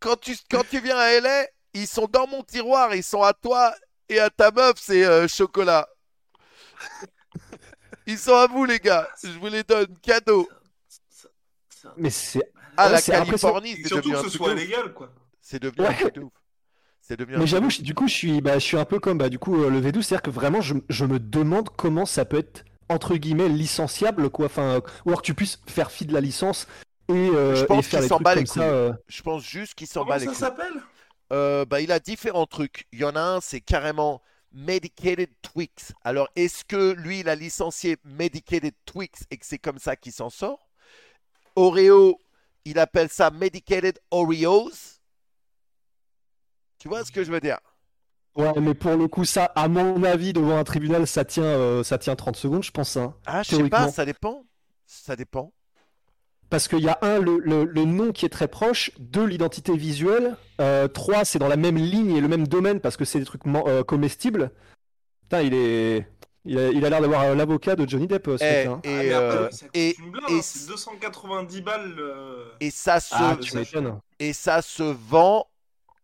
quand 0.00 0.16
tu, 0.20 0.36
quand 0.50 0.64
tu 0.68 0.80
viens 0.80 0.96
à 0.96 1.20
LA, 1.20 1.46
ils 1.74 1.86
sont 1.86 2.06
dans 2.06 2.26
mon 2.26 2.42
tiroir, 2.42 2.94
ils 2.94 3.02
sont 3.02 3.22
à 3.22 3.32
toi 3.32 3.74
et 4.08 4.20
à 4.20 4.30
ta 4.30 4.50
meuf, 4.50 4.74
c'est 4.78 5.04
euh, 5.04 5.26
chocolat. 5.28 5.88
Ils 8.06 8.18
sont 8.18 8.34
à 8.34 8.46
vous, 8.46 8.64
les 8.64 8.78
gars. 8.78 9.08
Je 9.22 9.30
vous 9.38 9.48
les 9.48 9.62
donne, 9.64 9.96
cadeau. 10.02 10.48
Ça- 10.88 11.28
ça- 11.68 11.94
Mais 11.96 12.10
c'est. 12.10 12.50
Ah, 12.76 12.88
la. 12.90 13.00
Californie, 13.02 13.72
Et 13.72 13.76
c'est 13.82 13.88
surtout 13.88 14.10
devenu 14.10 14.12
que 14.14 14.18
un 14.18 14.22
ce 14.22 14.28
truc 14.28 14.42
soit 14.42 14.54
légal, 14.54 14.92
quoi. 14.94 15.10
C'est 15.40 15.60
devenu 15.60 15.86
un 15.86 15.92
truc 15.92 16.14
de 16.14 16.20
ouf. 16.22 16.32
Mais 17.38 17.46
j'avoue, 17.46 17.68
du 17.68 17.94
coup, 17.94 18.08
je 18.08 18.14
suis, 18.14 18.40
bah, 18.40 18.54
je 18.54 18.64
suis 18.64 18.76
un 18.76 18.84
peu 18.84 18.98
comme 18.98 19.18
bah, 19.18 19.28
du 19.28 19.38
coup 19.38 19.62
euh, 19.62 19.70
le 19.70 19.80
V12, 19.80 20.02
c'est-à-dire 20.02 20.22
que 20.22 20.30
vraiment, 20.30 20.60
je, 20.60 20.74
je 20.88 21.04
me 21.04 21.20
demande 21.20 21.68
comment 21.76 22.04
ça 22.04 22.24
peut 22.24 22.38
être 22.38 22.64
entre 22.88 23.14
guillemets 23.16 23.48
licenciable, 23.48 24.28
quoi. 24.28 24.46
Enfin, 24.46 24.62
euh, 24.62 24.80
ou 25.04 25.10
alors 25.10 25.20
que 25.22 25.26
tu 25.26 25.34
puisses 25.34 25.60
faire 25.68 25.92
fi 25.92 26.04
de 26.04 26.12
la 26.12 26.20
licence 26.20 26.66
et, 27.08 27.12
euh, 27.12 27.54
Je 27.54 27.62
et 27.62 27.66
pense 27.66 27.86
faire 27.86 28.00
qu'il 28.00 28.06
des 28.06 28.08
s'en 28.08 28.16
trucs 28.16 28.24
bat 28.24 28.34
comme 28.34 28.40
les 28.42 28.46
ça. 28.46 28.54
couilles. 28.54 28.62
euh. 28.72 28.92
Je 29.06 29.22
pense 29.22 29.44
juste 29.44 29.74
qu'il 29.74 29.86
s'en 29.86 30.00
Comment 30.00 30.10
bat 30.10 30.18
les 30.18 30.24
ça 30.24 30.30
couilles. 30.32 30.38
s'appelle? 30.40 30.82
Euh, 31.32 31.64
bah, 31.64 31.80
il 31.80 31.92
a 31.92 32.00
différents 32.00 32.46
trucs. 32.46 32.86
Il 32.90 32.98
y 32.98 33.04
en 33.04 33.14
a 33.14 33.20
un, 33.20 33.40
c'est 33.40 33.60
carrément 33.60 34.20
Medicated 34.56 35.28
Twix. 35.42 35.92
Alors, 36.02 36.28
est-ce 36.34 36.64
que 36.64 36.92
lui, 36.92 37.20
il 37.20 37.28
a 37.28 37.34
licencié 37.34 37.98
Medicated 38.04 38.74
Twix 38.86 39.24
et 39.30 39.36
que 39.36 39.44
c'est 39.44 39.58
comme 39.58 39.78
ça 39.78 39.96
qu'il 39.96 40.12
s'en 40.12 40.30
sort? 40.30 40.66
Oreo, 41.54 42.22
il 42.64 42.78
appelle 42.78 43.10
ça 43.10 43.30
Medicated 43.30 43.98
Oreos. 44.10 44.70
Tu 46.78 46.88
vois 46.88 47.04
ce 47.04 47.12
que 47.12 47.22
je 47.22 47.30
veux 47.30 47.40
dire? 47.40 47.58
Ouais, 48.34 48.52
mais 48.60 48.74
pour 48.74 48.96
le 48.96 49.08
coup, 49.08 49.24
ça, 49.24 49.44
à 49.54 49.68
mon 49.68 50.02
avis, 50.02 50.32
devant 50.32 50.56
un 50.58 50.64
tribunal, 50.64 51.06
ça 51.06 51.24
tient, 51.24 51.42
euh, 51.44 51.82
ça 51.82 51.98
tient 51.98 52.16
30 52.16 52.36
secondes, 52.36 52.62
je 52.62 52.70
pense. 52.70 52.96
hein. 52.96 53.14
Ah, 53.26 53.42
je 53.42 53.56
sais 53.56 53.68
pas, 53.68 53.88
ça 53.90 54.04
dépend. 54.04 54.44
Ça 54.86 55.16
dépend. 55.16 55.52
Parce 56.50 56.68
qu'il 56.68 56.80
y 56.80 56.88
a 56.88 56.98
un, 57.02 57.18
le, 57.18 57.38
le- 57.38 57.64
le 57.64 57.84
nom 57.84 58.12
qui 58.12 58.24
est 58.24 58.28
très 58.30 58.46
proche, 58.48 58.92
deux, 58.98 59.24
l'identité 59.24 59.76
visuelle, 59.76 60.36
euh, 60.60 60.86
trois, 60.88 61.24
c'est 61.24 61.38
dans 61.40 61.48
la 61.48 61.56
même 61.56 61.76
ligne 61.76 62.14
et 62.16 62.20
le 62.20 62.28
même 62.28 62.46
domaine 62.46 62.80
parce 62.80 62.96
que 62.96 63.04
c'est 63.04 63.18
des 63.18 63.24
trucs 63.24 63.46
euh, 63.46 63.82
comestibles. 63.82 64.50
Putain, 65.22 65.42
il 65.42 65.54
est. 65.54 66.06
Il 66.44 66.56
a 66.60 66.70
l'air 66.90 67.00
d'avoir 67.00 67.22
euh, 67.22 67.34
l'avocat 67.34 67.74
de 67.74 67.88
Johnny 67.88 68.06
Depp, 68.06 68.26
ce 68.38 68.44
Eh, 68.44 68.48
mec, 68.48 68.66
hein. 68.66 68.80
Ah, 68.84 68.88
et, 68.88 69.08
mais 69.08 69.14
après, 69.14 69.36
euh, 69.36 69.50
ça 69.50 69.66
et, 69.74 69.96
une 69.98 70.10
blinde, 70.12 70.24
et- 70.30 70.34
hein, 70.34 70.40
c'est 70.42 70.68
290 70.68 71.60
balles. 71.60 71.96
euh, 71.98 72.44
et 72.60 72.70
ça 72.70 73.00
se, 73.00 73.14
Ah, 73.14 73.36
tu 73.40 73.56
m'étonnes. 73.56 73.98
et 74.20 74.32
ça 74.32 74.62
se 74.62 74.84
vend 74.84 75.48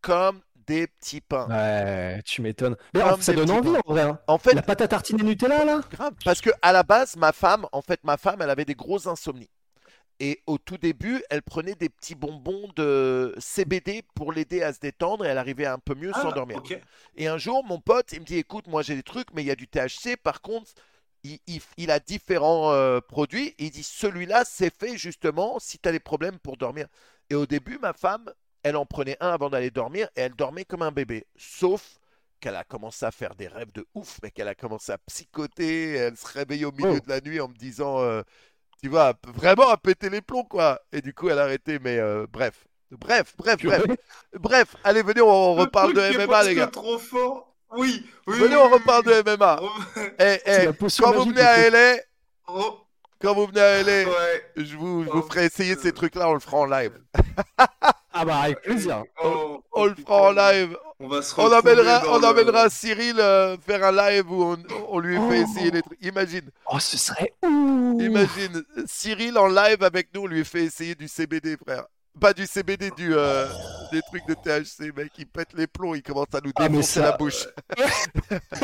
comme 0.00 0.40
des 0.66 0.88
petits 0.88 1.20
pains. 1.20 1.46
Ouais, 1.48 2.20
tu 2.24 2.42
m'étonnes. 2.42 2.76
Mais 2.92 3.00
ça 3.20 3.32
donne 3.32 3.50
envie 3.52 3.70
pains. 3.70 3.80
en 3.86 3.92
vrai. 3.92 4.02
hein. 4.02 4.18
En 4.26 4.38
fait, 4.38 4.54
La 4.54 4.62
pâte 4.62 4.80
à 4.80 4.88
tartiner 4.88 5.22
Nutella 5.22 5.64
là? 5.64 5.80
Grave, 5.92 6.14
parce 6.24 6.40
que 6.40 6.50
à 6.60 6.72
la 6.72 6.82
base, 6.82 7.14
ma 7.16 7.32
femme, 7.32 7.66
en 7.70 7.82
fait, 7.82 8.00
ma 8.02 8.16
femme, 8.16 8.42
elle 8.42 8.50
avait 8.50 8.64
des 8.64 8.74
grosses 8.74 9.06
insomnies. 9.06 9.48
Et 10.24 10.40
au 10.46 10.56
tout 10.56 10.78
début, 10.78 11.20
elle 11.30 11.42
prenait 11.42 11.74
des 11.74 11.88
petits 11.88 12.14
bonbons 12.14 12.68
de 12.76 13.34
CBD 13.38 14.02
pour 14.14 14.32
l'aider 14.32 14.62
à 14.62 14.72
se 14.72 14.78
détendre 14.78 15.24
et 15.26 15.28
elle 15.28 15.36
arrivait 15.38 15.64
à 15.64 15.72
un 15.72 15.78
peu 15.80 15.96
mieux 15.96 16.12
Ah, 16.14 16.22
s'endormir. 16.22 16.62
Et 17.16 17.26
un 17.26 17.38
jour, 17.38 17.64
mon 17.64 17.80
pote, 17.80 18.12
il 18.12 18.20
me 18.20 18.24
dit, 18.24 18.36
écoute, 18.36 18.68
moi 18.68 18.82
j'ai 18.82 18.94
des 18.94 19.02
trucs, 19.02 19.32
mais 19.34 19.42
il 19.42 19.46
y 19.46 19.50
a 19.50 19.56
du 19.56 19.66
THC. 19.66 20.16
Par 20.16 20.40
contre, 20.40 20.70
il, 21.24 21.40
il- 21.48 21.60
il 21.76 21.90
a 21.90 21.98
différents 21.98 22.70
euh, 22.72 23.00
produits. 23.00 23.56
Il 23.58 23.70
dit, 23.72 23.82
celui-là, 23.82 24.44
c'est 24.46 24.72
fait 24.72 24.96
justement 24.96 25.58
si 25.58 25.80
tu 25.80 25.88
as 25.88 25.92
des 25.92 25.98
problèmes 26.00 26.38
pour 26.38 26.56
dormir. 26.56 26.86
Et 27.28 27.34
au 27.34 27.44
début, 27.46 27.78
ma 27.80 27.92
femme, 27.92 28.32
elle 28.62 28.76
en 28.76 28.86
prenait 28.86 29.16
un 29.18 29.30
avant 29.30 29.50
d'aller 29.50 29.72
dormir 29.72 30.08
et 30.14 30.20
elle 30.20 30.36
dormait 30.36 30.64
comme 30.64 30.82
un 30.82 30.92
bébé. 30.92 31.26
Sauf 31.36 31.98
qu'elle 32.38 32.54
a 32.56 32.62
commencé 32.64 33.04
à 33.04 33.10
faire 33.10 33.34
des 33.34 33.48
rêves 33.48 33.72
de 33.72 33.84
ouf, 33.94 34.18
mais 34.22 34.30
qu'elle 34.30 34.46
a 34.48 34.54
commencé 34.54 34.92
à 34.92 34.98
psychoter. 34.98 35.94
Elle 35.94 36.16
se 36.16 36.26
réveillait 36.28 36.64
au 36.64 36.72
milieu 36.72 36.98
Oh. 36.98 37.00
de 37.04 37.08
la 37.08 37.20
nuit 37.20 37.40
en 37.40 37.48
me 37.48 37.54
disant, 37.54 38.00
euh, 38.02 38.22
tu 38.82 38.88
vois, 38.88 39.14
vraiment 39.34 39.68
à 39.68 39.76
péter 39.76 40.10
les 40.10 40.20
plombs, 40.20 40.44
quoi. 40.44 40.80
Et 40.92 41.00
du 41.00 41.14
coup, 41.14 41.28
elle 41.28 41.38
a 41.38 41.42
arrêté. 41.44 41.78
Mais 41.78 41.98
euh, 41.98 42.26
bref. 42.30 42.64
Bref, 42.90 43.34
bref, 43.38 43.56
bref. 43.64 43.82
Bref, 44.38 44.76
allez, 44.84 45.02
venez, 45.02 45.22
on, 45.22 45.28
on 45.52 45.56
Le 45.56 45.62
reparle 45.62 45.94
de 45.94 46.00
MMA, 46.26 46.42
les 46.44 46.54
gars. 46.54 46.66
trop 46.66 46.98
fort. 46.98 47.54
Oui, 47.74 48.06
oui. 48.26 48.38
Venez, 48.38 48.56
on 48.56 48.68
reparle 48.68 49.04
de 49.04 49.22
MMA. 49.22 49.60
Eh, 50.18 50.38
eh, 50.46 50.72
potion 50.74 51.04
quand 51.06 51.12
vous 51.12 51.18
magique, 51.20 51.36
venez 51.36 51.46
à. 51.46 51.70
LA, 51.70 51.96
Oh, 52.48 52.80
quand 53.20 53.34
vous 53.34 53.46
venez 53.46 53.60
à 53.60 53.82
LA, 53.82 54.04
ouais. 54.10 54.52
je 54.56 54.76
vous, 54.76 55.04
je 55.04 55.08
Oh, 55.10 55.20
vous 55.20 55.22
ferai 55.22 55.46
essayer 55.46 55.74
ces 55.76 55.92
trucs-là, 55.92 56.28
on 56.28 56.34
le 56.34 56.40
fera 56.40 56.58
en 56.58 56.66
live. 56.66 56.92
Ah 58.22 58.24
bah 58.24 58.36
avec 58.42 58.62
plaisir. 58.62 59.02
Oh, 59.22 59.60
On 59.72 59.82
oh, 59.82 59.86
le 59.88 59.94
fera 59.96 60.22
en 60.28 60.32
live. 60.32 60.76
On 61.00 61.08
va 61.08 61.22
se 61.22 61.34
On 61.40 61.50
amènera, 61.50 62.02
on 62.08 62.18
le- 62.20 62.26
amènera 62.26 62.70
Cyril 62.70 63.16
euh, 63.18 63.56
faire 63.66 63.82
un 63.84 63.90
live 63.90 64.30
où 64.30 64.44
on, 64.44 64.56
on 64.90 64.98
lui 65.00 65.16
fait 65.16 65.22
Oh. 65.44 65.50
essayer 65.50 65.70
les 65.72 65.82
trucs. 65.82 65.98
Imagine, 66.04 66.48
Oh 66.70 66.78
ce 66.78 66.96
serait 66.96 67.32
ouh. 67.42 67.98
imagine, 68.00 68.62
Cyril 68.86 69.36
en 69.36 69.48
live 69.48 69.82
avec 69.82 70.08
nous, 70.14 70.22
on 70.22 70.26
lui 70.28 70.44
fait 70.44 70.62
essayer 70.64 70.94
du 70.94 71.08
CBD, 71.08 71.56
frère. 71.56 71.86
Pas 72.20 72.32
du 72.34 72.46
CBD, 72.46 72.90
du, 72.92 73.12
euh, 73.16 73.46
des 73.90 74.02
trucs 74.02 74.26
de 74.28 74.34
THC, 74.34 74.92
mec. 74.96 75.10
Il 75.18 75.26
pète 75.26 75.48
les 75.54 75.66
plombs, 75.66 75.94
il 75.96 76.02
commence 76.02 76.26
à 76.34 76.40
nous 76.44 76.52
Ah, 76.56 76.68
défoncer 76.68 77.00
ça- 77.00 77.06
la 77.10 77.12
bouche. 77.16 77.48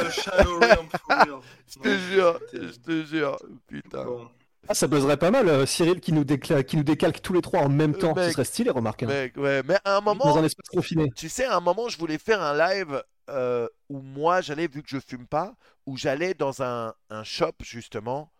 Je 1.66 1.78
te 1.80 1.88
jure, 1.98 2.38
je 2.52 2.78
te 2.78 3.04
jure. 3.04 3.38
Putain. 3.66 4.04
Bon. 4.04 4.28
Ah, 4.66 4.74
ça 4.74 4.86
buzzerait 4.86 5.16
pas 5.16 5.30
mal, 5.30 5.48
euh, 5.48 5.64
Cyril 5.66 6.00
qui 6.00 6.12
nous, 6.12 6.24
décla- 6.24 6.62
qui 6.64 6.76
nous 6.76 6.82
décalque 6.82 7.22
tous 7.22 7.32
les 7.32 7.40
trois 7.40 7.60
en 7.60 7.68
même 7.68 7.96
temps. 7.96 8.14
mec. 8.14 8.24
Ce 8.26 8.32
serait 8.32 8.44
stylé, 8.44 8.70
remarque. 8.70 9.02
hein. 9.04 9.06
Mec, 9.06 9.36
ouais, 9.36 9.62
mais 9.64 9.78
à 9.84 9.96
un 9.96 10.00
moment, 10.00 10.26
Dans 10.26 10.38
un 10.38 10.44
espace 10.44 10.68
confiné. 10.68 11.10
Tu 11.16 11.28
sais, 11.28 11.44
à 11.44 11.56
un 11.56 11.60
moment, 11.60 11.88
je 11.88 11.96
voulais 11.98 12.18
faire 12.18 12.42
un 12.42 12.56
live 12.56 13.02
euh, 13.30 13.68
où 13.88 14.00
moi, 14.00 14.40
j'allais, 14.40 14.66
vu 14.66 14.82
que 14.82 14.88
je 14.88 14.98
fume 15.00 15.26
pas, 15.26 15.54
où 15.86 15.96
j'allais 15.96 16.34
dans 16.34 16.62
un, 16.62 16.94
un 17.08 17.24
shop, 17.24 17.52
justement, 17.62 18.30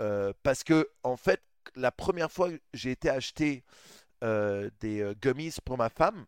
euh, 0.00 0.32
parce 0.42 0.62
que, 0.64 0.88
en 1.04 1.16
fait, 1.16 1.42
la 1.74 1.92
première 1.92 2.30
fois 2.30 2.50
que 2.50 2.58
j'ai 2.74 2.90
été 2.90 3.08
acheter 3.08 3.62
euh, 4.24 4.70
des 4.80 5.00
euh, 5.00 5.14
gummies 5.22 5.54
pour 5.64 5.78
ma 5.78 5.88
femme, 5.90 6.26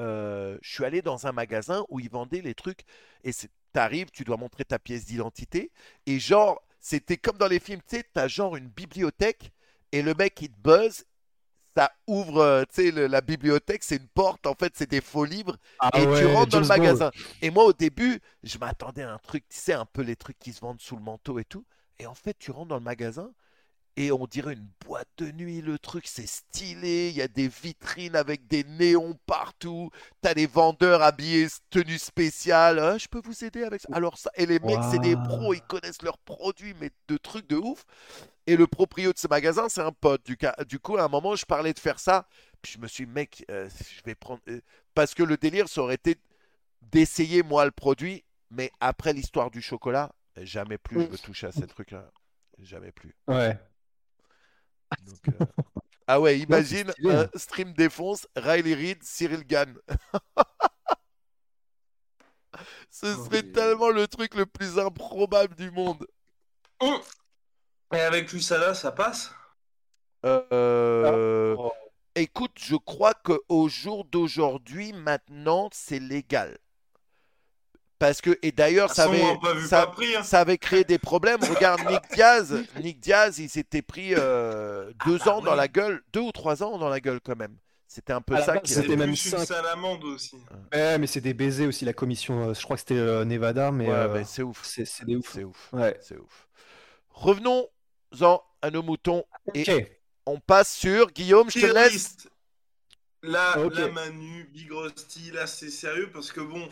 euh, 0.00 0.58
je 0.62 0.72
suis 0.72 0.84
allé 0.84 1.02
dans 1.02 1.26
un 1.26 1.32
magasin 1.32 1.84
où 1.88 2.00
ils 2.00 2.10
vendaient 2.10 2.40
les 2.42 2.54
trucs, 2.54 2.80
et 3.22 3.30
t'arrives, 3.72 4.10
tu 4.10 4.24
dois 4.24 4.36
montrer 4.36 4.64
ta 4.64 4.78
pièce 4.78 5.04
d'identité, 5.04 5.70
et 6.06 6.18
genre, 6.18 6.60
c'était 6.84 7.16
comme 7.16 7.38
dans 7.38 7.48
les 7.48 7.60
films, 7.60 7.80
tu 7.88 7.96
sais, 7.96 8.04
t'as 8.12 8.28
genre 8.28 8.56
une 8.56 8.68
bibliothèque, 8.68 9.52
et 9.90 10.02
le 10.02 10.12
mec, 10.12 10.38
il 10.42 10.50
te 10.50 10.60
buzz, 10.60 11.06
ça 11.74 11.90
ouvre, 12.06 12.42
euh, 12.42 12.62
tu 12.64 12.92
sais, 12.92 13.08
la 13.08 13.22
bibliothèque, 13.22 13.82
c'est 13.82 13.96
une 13.96 14.08
porte, 14.08 14.46
en 14.46 14.54
fait, 14.54 14.74
c'est 14.76 14.90
des 14.90 15.00
faux 15.00 15.24
livres, 15.24 15.56
Ah 15.78 15.88
et 15.94 16.02
tu 16.02 16.26
rentres 16.26 16.50
dans 16.50 16.60
le 16.60 16.66
magasin. 16.66 17.10
Et 17.40 17.48
moi, 17.48 17.64
au 17.64 17.72
début, 17.72 18.20
je 18.42 18.58
m'attendais 18.58 19.02
à 19.02 19.14
un 19.14 19.18
truc, 19.18 19.48
tu 19.48 19.58
sais, 19.58 19.72
un 19.72 19.86
peu 19.86 20.02
les 20.02 20.14
trucs 20.14 20.38
qui 20.38 20.52
se 20.52 20.60
vendent 20.60 20.80
sous 20.80 20.94
le 20.94 21.02
manteau 21.02 21.38
et 21.38 21.46
tout. 21.46 21.64
Et 21.98 22.06
en 22.06 22.14
fait, 22.14 22.36
tu 22.38 22.50
rentres 22.50 22.68
dans 22.68 22.76
le 22.76 22.82
magasin 22.82 23.32
et 23.96 24.10
on 24.10 24.26
dirait 24.26 24.54
une 24.54 24.68
boîte 24.84 25.08
de 25.18 25.30
nuit. 25.30 25.60
Le 25.60 25.78
truc, 25.78 26.06
c'est 26.06 26.26
stylé. 26.26 27.10
Il 27.10 27.16
y 27.16 27.22
a 27.22 27.28
des 27.28 27.48
vitrines 27.48 28.16
avec 28.16 28.46
des 28.48 28.64
néons 28.64 29.16
partout. 29.26 29.90
T'as 30.20 30.34
des 30.34 30.46
vendeurs 30.46 31.02
habillés 31.02 31.46
tenue 31.70 31.98
spéciale. 31.98 32.78
Ah, 32.80 32.98
je 32.98 33.06
peux 33.06 33.20
vous 33.22 33.44
aider 33.44 33.62
avec 33.62 33.82
ça? 33.82 33.88
Alors 33.92 34.18
ça, 34.18 34.30
et 34.34 34.46
les 34.46 34.58
mecs, 34.58 34.82
c'est 34.90 34.98
des 34.98 35.14
pros. 35.14 35.54
Ils 35.54 35.62
connaissent 35.62 36.02
leurs 36.02 36.18
produits, 36.18 36.74
mais 36.80 36.90
de 37.08 37.16
trucs 37.16 37.48
de 37.48 37.56
ouf. 37.56 37.84
Et 38.46 38.56
le 38.56 38.66
proprio 38.66 39.12
de 39.12 39.18
ce 39.18 39.28
magasin, 39.28 39.68
c'est 39.68 39.80
un 39.80 39.92
pote. 39.92 40.26
Du, 40.66 40.78
coup, 40.78 40.96
à 40.96 41.04
un 41.04 41.08
moment, 41.08 41.36
je 41.36 41.46
parlais 41.46 41.72
de 41.72 41.78
faire 41.78 41.98
ça. 42.00 42.26
Puis 42.62 42.72
je 42.72 42.78
me 42.78 42.88
suis 42.88 43.06
dit, 43.06 43.12
mec, 43.12 43.44
euh, 43.50 43.68
je 43.68 44.02
vais 44.04 44.14
prendre. 44.14 44.40
euh, 44.48 44.60
Parce 44.94 45.14
que 45.14 45.22
le 45.22 45.36
délire, 45.36 45.68
ça 45.68 45.82
aurait 45.82 45.94
été 45.94 46.16
d'essayer 46.82 47.42
moi 47.42 47.64
le 47.64 47.70
produit, 47.70 48.24
mais 48.50 48.70
après 48.80 49.12
l'histoire 49.12 49.50
du 49.50 49.62
chocolat, 49.62 50.12
jamais 50.36 50.78
plus 50.78 51.00
je 51.02 51.06
veux 51.06 51.18
toucher 51.18 51.46
à 51.46 51.52
ces 51.52 51.66
trucs-là. 51.66 52.10
jamais 52.58 52.92
plus. 52.92 53.14
Ouais. 53.28 53.58
Donc, 55.02 55.40
euh, 55.40 55.44
Ah 56.06 56.20
ouais, 56.20 56.38
imagine 56.38 56.92
un 57.06 57.22
hein. 57.22 57.28
stream 57.34 57.72
défonce, 57.72 58.26
Riley 58.36 58.74
Reid, 58.74 59.02
Cyril 59.02 59.42
Gann. 59.46 59.74
Ce 62.90 63.06
Oh, 63.06 63.24
serait 63.24 63.42
mais- 63.42 63.52
tellement 63.52 63.90
le 63.90 64.06
truc 64.06 64.34
le 64.34 64.46
plus 64.46 64.78
improbable 64.78 65.54
du 65.56 65.70
monde. 65.70 66.06
Et 67.92 68.00
avec 68.00 68.32
l'USADA, 68.32 68.74
ça 68.74 68.92
passe? 68.92 69.32
Euh, 70.24 71.54
Oh. 71.58 71.72
Écoute, 72.14 72.52
je 72.58 72.76
crois 72.76 73.14
qu'au 73.14 73.68
jour 73.68 74.04
d'aujourd'hui, 74.04 74.92
maintenant, 74.92 75.68
c'est 75.72 75.98
légal. 75.98 76.56
Parce 78.06 78.20
que, 78.20 78.38
et 78.42 78.52
d'ailleurs, 78.52 78.90
ça 78.92 79.08
ça, 79.66 79.90
hein. 79.90 80.22
ça 80.22 80.40
avait 80.40 80.58
créé 80.58 80.84
des 80.84 80.98
problèmes. 80.98 81.42
Regarde 81.42 81.80
Nick 81.88 82.02
Diaz. 82.12 82.54
Nick 82.82 83.00
Diaz, 83.00 83.38
il 83.38 83.48
s'était 83.48 83.80
pris 83.80 84.14
euh, 84.14 84.92
deux 85.06 85.16
bah 85.24 85.36
ans 85.36 85.40
dans 85.40 85.54
la 85.54 85.68
gueule, 85.68 86.02
deux 86.12 86.20
ou 86.20 86.30
trois 86.30 86.62
ans 86.62 86.76
dans 86.76 86.90
la 86.90 87.00
gueule 87.00 87.20
quand 87.24 87.34
même. 87.36 87.56
C'était 87.88 88.12
un 88.12 88.20
peu 88.20 88.34
la 88.34 88.42
ça 88.44 88.54
c'était 88.62 88.82
C'était 88.82 88.96
même 88.96 89.16
cinq. 89.16 89.46
salamande 89.46 90.04
aussi. 90.04 90.36
Ouais, 90.72 90.98
mais 90.98 91.06
c'est 91.06 91.22
des 91.22 91.32
baisers 91.32 91.66
aussi, 91.68 91.86
la 91.86 91.94
commission. 91.94 92.50
euh, 92.50 92.52
je 92.54 92.62
crois 92.62 92.76
que 92.76 92.80
c'était 92.80 92.96
euh, 92.98 93.24
Nevada, 93.24 93.70
mais, 93.70 93.86
Ouais, 93.86 93.94
euh, 93.94 94.12
mais 94.12 94.24
c'est 94.24 94.42
ouf. 94.42 94.60
c'est 94.64 94.82
ouf. 95.14 95.30
C'est 95.32 95.44
ouf. 95.44 95.68
Ouais. 95.72 95.96
C'est 96.02 96.18
ouf. 96.18 96.48
Revenons-en 97.08 98.42
à 98.60 98.70
nos 98.70 98.82
moutons 98.82 99.24
et 99.54 99.86
on 100.26 100.40
passe 100.40 100.74
sur 100.74 101.10
Guillaume, 101.10 101.50
je 101.50 101.60
te 101.60 101.66
laisse. 101.66 102.16
Là, 103.22 103.58
Ok. 103.64 103.74
là, 103.76 103.88
Manu, 103.88 104.50
Big 104.52 104.70
Rusty, 104.70 105.30
là, 105.30 105.46
c'est 105.46 105.70
sérieux 105.70 106.10
parce 106.12 106.30
que 106.30 106.40
bon, 106.40 106.68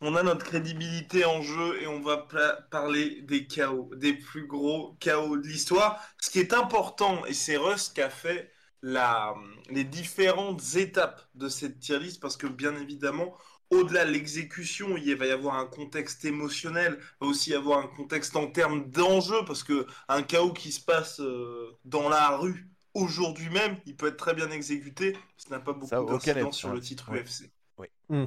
on 0.00 0.14
a 0.14 0.22
notre 0.22 0.44
crédibilité 0.44 1.24
en 1.24 1.42
jeu 1.42 1.80
et 1.82 1.86
on 1.86 2.00
va 2.00 2.26
parler 2.70 3.22
des 3.22 3.46
chaos, 3.46 3.90
des 3.96 4.12
plus 4.12 4.46
gros 4.46 4.96
chaos 5.00 5.36
de 5.36 5.46
l'histoire. 5.46 6.02
Ce 6.20 6.30
qui 6.30 6.38
est 6.38 6.52
important, 6.52 7.24
et 7.26 7.32
c'est 7.34 7.56
Russ 7.56 7.88
qui 7.88 8.02
a 8.02 8.10
fait 8.10 8.52
la, 8.82 9.34
les 9.70 9.84
différentes 9.84 10.62
étapes 10.76 11.22
de 11.34 11.48
cette 11.48 11.80
tier 11.80 11.98
list 11.98 12.20
parce 12.20 12.36
que 12.36 12.46
bien 12.46 12.76
évidemment, 12.76 13.34
au-delà 13.70 14.04
de 14.04 14.10
l'exécution, 14.10 14.96
il 14.96 15.16
va 15.16 15.26
y 15.26 15.30
avoir 15.30 15.56
un 15.56 15.66
contexte 15.66 16.24
émotionnel, 16.24 16.98
il 17.00 17.24
va 17.24 17.26
aussi 17.26 17.50
y 17.50 17.54
avoir 17.54 17.80
un 17.80 17.88
contexte 17.88 18.36
en 18.36 18.46
termes 18.46 18.88
d'enjeu 18.90 19.44
parce 19.46 19.62
que 19.62 19.86
un 20.08 20.22
chaos 20.22 20.52
qui 20.52 20.72
se 20.72 20.80
passe 20.80 21.20
euh, 21.20 21.76
dans 21.84 22.08
la 22.08 22.36
rue 22.36 22.68
aujourd'hui 22.94 23.50
même, 23.50 23.76
il 23.86 23.96
peut 23.96 24.08
être 24.08 24.16
très 24.16 24.34
bien 24.34 24.50
exécuté. 24.50 25.16
Ça 25.36 25.50
n'a 25.50 25.60
pas 25.60 25.72
beaucoup 25.72 26.06
d'incidence 26.06 26.56
sur 26.56 26.70
hein. 26.70 26.74
le 26.74 26.80
titre 26.80 27.10
Ouais. 27.10 27.22
UFC. 27.22 27.50
Oui. 27.78 27.86
Mm. 28.08 28.24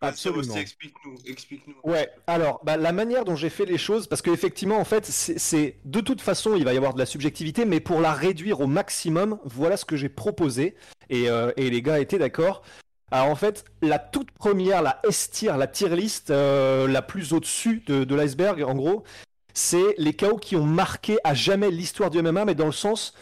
Absolument. 0.00 0.54
Explique-nous, 0.54 1.16
explique-nous. 1.26 1.74
Ouais, 1.82 2.08
alors 2.26 2.60
bah, 2.64 2.76
la 2.76 2.92
manière 2.92 3.24
dont 3.24 3.34
j'ai 3.34 3.50
fait 3.50 3.64
les 3.64 3.78
choses, 3.78 4.06
parce 4.06 4.22
qu'effectivement, 4.22 4.78
en 4.78 4.84
fait, 4.84 5.04
c'est 5.06 5.76
de 5.84 6.00
toute 6.00 6.20
façon, 6.20 6.54
il 6.54 6.64
va 6.64 6.72
y 6.72 6.76
avoir 6.76 6.94
de 6.94 6.98
la 6.98 7.06
subjectivité, 7.06 7.64
mais 7.64 7.80
pour 7.80 8.00
la 8.00 8.12
réduire 8.12 8.60
au 8.60 8.66
maximum, 8.66 9.38
voilà 9.44 9.76
ce 9.76 9.84
que 9.84 9.96
j'ai 9.96 10.08
proposé, 10.08 10.76
et, 11.10 11.28
euh, 11.28 11.50
et 11.56 11.68
les 11.70 11.82
gars 11.82 11.98
étaient 11.98 12.18
d'accord. 12.18 12.62
Alors 13.10 13.28
en 13.28 13.36
fait, 13.36 13.64
la 13.82 13.98
toute 13.98 14.30
première, 14.30 14.82
la 14.82 15.00
S 15.08 15.30
tier, 15.30 15.52
la 15.56 15.66
tier 15.66 15.88
list, 15.96 16.30
euh, 16.30 16.86
la 16.86 17.02
plus 17.02 17.32
au-dessus 17.32 17.82
de, 17.86 18.04
de 18.04 18.14
l'iceberg, 18.14 18.62
en 18.62 18.74
gros, 18.74 19.02
c'est 19.54 19.94
les 19.96 20.14
KO 20.14 20.36
qui 20.36 20.54
ont 20.56 20.64
marqué 20.64 21.18
à 21.24 21.34
jamais 21.34 21.70
l'histoire 21.70 22.10
du 22.10 22.22
MMA, 22.22 22.44
mais 22.44 22.54
dans 22.54 22.66
le 22.66 22.72
sens, 22.72 23.14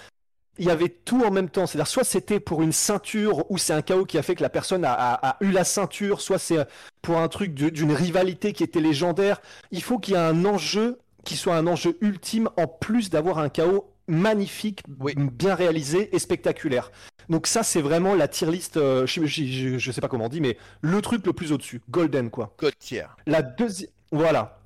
il 0.58 0.66
y 0.66 0.70
avait 0.70 0.88
tout 0.88 1.22
en 1.24 1.30
même 1.30 1.48
temps. 1.48 1.66
C'est-à-dire, 1.66 1.86
soit 1.86 2.04
c'était 2.04 2.40
pour 2.40 2.62
une 2.62 2.72
ceinture, 2.72 3.50
ou 3.50 3.58
c'est 3.58 3.72
un 3.72 3.82
KO 3.82 4.04
qui 4.04 4.18
a 4.18 4.22
fait 4.22 4.34
que 4.34 4.42
la 4.42 4.48
personne 4.50 4.84
a, 4.84 4.92
a- 4.92 5.28
a 5.30 5.36
eu 5.40 5.50
la 5.50 5.64
ceinture, 5.64 6.20
soit 6.20 6.38
c'est 6.38 6.66
pour 7.02 7.18
un 7.18 7.28
truc 7.28 7.54
d'une 7.54 7.92
rivalité 7.92 8.52
qui 8.52 8.62
était 8.64 8.80
légendaire. 8.80 9.40
Il 9.70 9.82
faut 9.82 9.98
qu'il 9.98 10.14
y 10.14 10.16
ait 10.16 10.20
un 10.20 10.44
enjeu 10.44 10.98
qui 11.24 11.36
soit 11.36 11.56
un 11.56 11.66
enjeu 11.66 11.96
ultime 12.00 12.48
en 12.56 12.66
plus 12.66 13.10
d'avoir 13.10 13.38
un 13.38 13.48
chaos 13.48 13.90
magnifique, 14.08 14.82
Oui. 15.00 15.14
bien 15.16 15.54
réalisé 15.56 16.14
et 16.14 16.18
spectaculaire. 16.20 16.92
Donc 17.28 17.48
ça, 17.48 17.64
c'est 17.64 17.82
vraiment 17.82 18.14
la 18.14 18.28
tier 18.28 18.48
list, 18.48 18.76
euh, 18.76 19.04
je, 19.06 19.26
je, 19.26 19.44
je- 19.44 19.78
je 19.78 19.90
sais 19.90 20.00
pas 20.00 20.06
comment 20.06 20.26
on 20.26 20.28
dit, 20.28 20.40
mais 20.40 20.56
le 20.80 21.02
truc 21.02 21.26
le 21.26 21.32
plus 21.32 21.50
au-dessus, 21.50 21.82
golden 21.90 22.30
quoi. 22.30 22.54
Côtière. 22.56 23.16
La 23.26 23.42
deuxième, 23.42 23.90
voilà. 24.12 24.60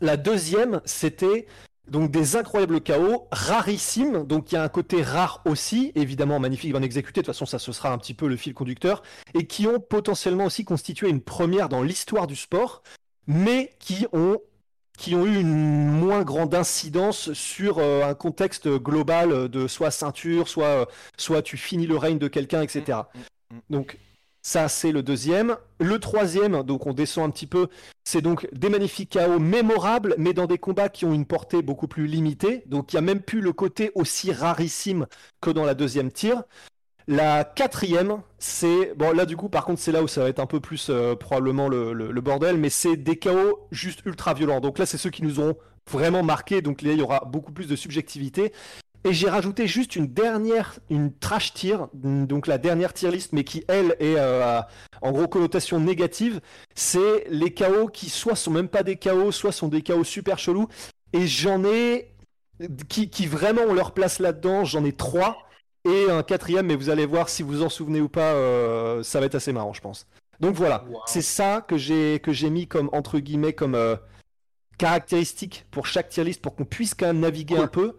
La 0.00 0.16
deuxième, 0.16 0.80
c'était 0.84 1.46
donc 1.90 2.10
des 2.10 2.36
incroyables 2.36 2.80
chaos, 2.80 3.28
rarissimes. 3.30 4.24
Donc 4.24 4.52
il 4.52 4.56
y 4.56 4.58
a 4.58 4.62
un 4.62 4.68
côté 4.68 5.02
rare 5.02 5.42
aussi, 5.44 5.92
évidemment 5.94 6.38
magnifique, 6.38 6.72
bien 6.72 6.82
exécuté. 6.82 7.20
De 7.20 7.26
toute 7.26 7.34
façon, 7.34 7.46
ça 7.46 7.58
ce 7.58 7.72
sera 7.72 7.92
un 7.92 7.98
petit 7.98 8.14
peu 8.14 8.28
le 8.28 8.36
fil 8.36 8.54
conducteur, 8.54 9.02
et 9.34 9.46
qui 9.46 9.66
ont 9.66 9.80
potentiellement 9.80 10.46
aussi 10.46 10.64
constitué 10.64 11.08
une 11.08 11.20
première 11.20 11.68
dans 11.68 11.82
l'histoire 11.82 12.26
du 12.26 12.36
sport, 12.36 12.82
mais 13.26 13.74
qui 13.78 14.06
ont 14.12 14.38
qui 14.98 15.14
ont 15.14 15.24
eu 15.24 15.38
une 15.38 15.86
moins 15.86 16.24
grande 16.24 16.54
incidence 16.56 17.32
sur 17.32 17.78
euh, 17.78 18.02
un 18.02 18.14
contexte 18.14 18.68
global 18.68 19.48
de 19.48 19.68
soit 19.68 19.92
ceinture, 19.92 20.48
soit, 20.48 20.66
euh, 20.66 20.84
soit 21.16 21.40
tu 21.40 21.56
finis 21.56 21.86
le 21.86 21.96
règne 21.96 22.18
de 22.18 22.26
quelqu'un, 22.26 22.62
etc. 22.62 22.98
Mm, 23.14 23.18
mm. 23.54 23.60
Donc 23.70 23.98
ça, 24.48 24.66
c'est 24.68 24.92
le 24.92 25.02
deuxième. 25.02 25.58
Le 25.78 25.98
troisième, 25.98 26.62
donc 26.62 26.86
on 26.86 26.94
descend 26.94 27.28
un 27.28 27.30
petit 27.30 27.46
peu, 27.46 27.68
c'est 28.04 28.22
donc 28.22 28.48
des 28.54 28.70
magnifiques 28.70 29.10
chaos 29.10 29.38
mémorables, 29.38 30.14
mais 30.16 30.32
dans 30.32 30.46
des 30.46 30.56
combats 30.56 30.88
qui 30.88 31.04
ont 31.04 31.12
une 31.12 31.26
portée 31.26 31.60
beaucoup 31.60 31.86
plus 31.86 32.06
limitée. 32.06 32.62
Donc 32.64 32.90
il 32.90 32.96
n'y 32.96 32.98
a 32.98 33.02
même 33.02 33.20
plus 33.20 33.42
le 33.42 33.52
côté 33.52 33.92
aussi 33.94 34.32
rarissime 34.32 35.06
que 35.42 35.50
dans 35.50 35.66
la 35.66 35.74
deuxième 35.74 36.10
tire. 36.10 36.44
La 37.08 37.44
quatrième, 37.44 38.22
c'est... 38.38 38.94
Bon 38.96 39.14
là 39.14 39.26
du 39.26 39.36
coup 39.36 39.50
par 39.50 39.66
contre 39.66 39.82
c'est 39.82 39.92
là 39.92 40.02
où 40.02 40.08
ça 40.08 40.22
va 40.22 40.30
être 40.30 40.40
un 40.40 40.46
peu 40.46 40.60
plus 40.60 40.88
euh, 40.88 41.14
probablement 41.14 41.68
le, 41.68 42.20
bordel, 42.22 42.56
mais 42.56 42.70
c'est 42.70 42.96
des 42.96 43.16
chaos 43.18 43.68
juste 43.70 44.00
ultra 44.06 44.32
violents. 44.32 44.60
Donc 44.60 44.78
là 44.78 44.86
c'est 44.86 44.96
ceux 44.96 45.10
qui 45.10 45.22
nous 45.22 45.40
ont 45.40 45.58
vraiment 45.90 46.22
marqué, 46.22 46.62
donc 46.62 46.80
là 46.80 46.92
il 46.92 46.98
y 46.98 47.02
aura 47.02 47.20
beaucoup 47.26 47.52
plus 47.52 47.68
de 47.68 47.76
subjectivité. 47.76 48.54
Et 49.04 49.12
j'ai 49.12 49.28
rajouté 49.30 49.66
juste 49.66 49.96
une 49.96 50.08
dernière, 50.08 50.78
une 50.90 51.12
trash 51.14 51.54
tier, 51.54 51.76
donc 51.94 52.46
la 52.46 52.58
dernière 52.58 52.92
tier 52.92 53.10
list, 53.10 53.32
mais 53.32 53.44
qui 53.44 53.64
elle 53.68 53.96
est 54.00 54.16
euh, 54.18 54.60
en 55.02 55.12
gros 55.12 55.28
connotation 55.28 55.78
négative. 55.80 56.40
C'est 56.74 57.24
les 57.30 57.54
chaos 57.54 57.86
qui 57.88 58.10
soit 58.10 58.34
sont 58.34 58.50
même 58.50 58.68
pas 58.68 58.82
des 58.82 58.96
chaos, 58.96 59.30
soit 59.32 59.52
sont 59.52 59.68
des 59.68 59.82
chaos 59.82 60.04
super 60.04 60.38
chelous. 60.38 60.68
Et 61.12 61.26
j'en 61.26 61.64
ai 61.64 62.12
qui, 62.88 63.08
qui 63.08 63.26
vraiment 63.26 63.62
ont 63.62 63.72
leur 63.72 63.92
place 63.94 64.18
là-dedans. 64.18 64.64
J'en 64.64 64.84
ai 64.84 64.92
trois 64.92 65.38
et 65.88 66.10
un 66.10 66.24
quatrième, 66.24 66.66
mais 66.66 66.74
vous 66.74 66.90
allez 66.90 67.06
voir 67.06 67.28
si 67.28 67.42
vous 67.44 67.62
en 67.62 67.68
souvenez 67.68 68.00
ou 68.00 68.08
pas, 68.08 68.32
euh, 68.34 69.02
ça 69.04 69.20
va 69.20 69.26
être 69.26 69.36
assez 69.36 69.52
marrant, 69.52 69.72
je 69.72 69.80
pense. 69.80 70.06
Donc 70.40 70.54
voilà, 70.56 70.84
Wow. 70.88 71.00
c'est 71.06 71.22
ça 71.22 71.64
que 71.66 71.76
j'ai 71.78 72.18
que 72.20 72.32
j'ai 72.32 72.50
mis 72.50 72.66
comme 72.66 72.90
entre 72.92 73.20
guillemets 73.20 73.52
comme 73.54 73.74
euh, 73.76 73.96
caractéristique 74.76 75.66
pour 75.70 75.86
chaque 75.86 76.08
tier 76.08 76.24
list 76.24 76.40
pour 76.42 76.54
qu'on 76.54 76.64
puisse 76.64 76.94
quand 76.94 77.06
même 77.06 77.20
naviguer 77.20 77.54
Cool. 77.56 77.64
un 77.64 77.68
peu. 77.68 77.96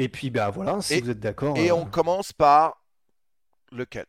Et 0.00 0.08
puis 0.08 0.30
bah 0.30 0.48
voilà, 0.48 0.80
si 0.80 0.94
Et- 0.94 1.00
vous 1.02 1.10
êtes 1.10 1.20
d'accord. 1.20 1.58
Et 1.58 1.70
euh, 1.70 1.74
on 1.74 1.84
commence 1.84 2.32
par 2.32 2.82
lequel? 3.70 4.06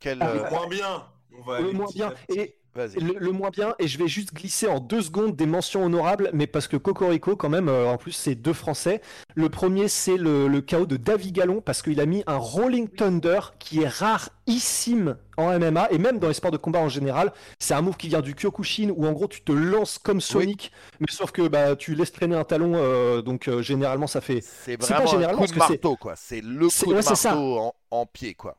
Quel 0.00 0.22
Ah, 0.22 0.28
euh, 0.30 0.44
Le 0.44 0.50
moins 0.50 0.68
bien. 0.68 1.06
On 1.38 1.42
va 1.42 1.60
le 1.60 1.72
moins 1.72 1.86
bien. 1.94 2.14
Et. 2.30 2.58
Le, 2.76 3.18
le 3.18 3.30
moins 3.32 3.50
bien, 3.50 3.74
et 3.78 3.88
je 3.88 3.98
vais 3.98 4.08
juste 4.08 4.34
glisser 4.34 4.66
en 4.68 4.80
deux 4.80 5.02
secondes 5.02 5.34
des 5.34 5.46
mentions 5.46 5.84
honorables, 5.84 6.30
mais 6.32 6.46
parce 6.46 6.68
que 6.68 6.76
Cocorico, 6.76 7.36
quand 7.36 7.48
même, 7.48 7.68
euh, 7.68 7.86
en 7.88 7.96
plus, 7.96 8.12
c'est 8.12 8.34
deux 8.34 8.52
Français. 8.52 9.00
Le 9.34 9.48
premier, 9.48 9.88
c'est 9.88 10.16
le, 10.16 10.48
le 10.48 10.60
chaos 10.60 10.86
de 10.86 10.96
Davy 10.96 11.32
Gallon, 11.32 11.60
parce 11.60 11.82
qu'il 11.82 12.00
a 12.00 12.06
mis 12.06 12.22
un 12.26 12.36
Rolling 12.36 12.88
Thunder 12.88 13.40
qui 13.58 13.82
est 13.82 13.88
rarissime 13.88 15.16
en 15.36 15.58
MMA, 15.58 15.88
et 15.90 15.98
même 15.98 16.18
dans 16.18 16.28
les 16.28 16.34
sports 16.34 16.50
de 16.50 16.56
combat 16.56 16.80
en 16.80 16.88
général. 16.88 17.32
C'est 17.58 17.74
un 17.74 17.82
move 17.82 17.96
qui 17.96 18.08
vient 18.08 18.20
du 18.22 18.34
Kyokushin, 18.34 18.90
où 18.96 19.06
en 19.06 19.12
gros, 19.12 19.28
tu 19.28 19.42
te 19.42 19.52
lances 19.52 19.98
comme 19.98 20.20
Sonic, 20.20 20.72
mais 21.00 21.06
sauf 21.10 21.30
que 21.32 21.46
bah, 21.48 21.76
tu 21.76 21.94
laisses 21.94 22.12
traîner 22.12 22.36
un 22.36 22.44
talon, 22.44 22.72
euh, 22.76 23.22
donc 23.22 23.48
euh, 23.48 23.62
généralement, 23.62 24.06
ça 24.06 24.20
fait. 24.20 24.40
C'est 24.42 24.76
pas 24.76 24.86
vraiment 24.86 25.08
un 25.08 25.12
généralement, 25.12 25.42
coup 25.42 25.52
de 25.52 25.58
marteau, 25.58 25.96
quoi. 25.96 26.14
C'est 26.16 26.40
le 26.40 26.68
coup 26.68 26.86
de 26.86 26.94
marteau 26.94 27.58
en, 27.58 27.74
en 27.90 28.06
pied, 28.06 28.34
quoi. 28.34 28.56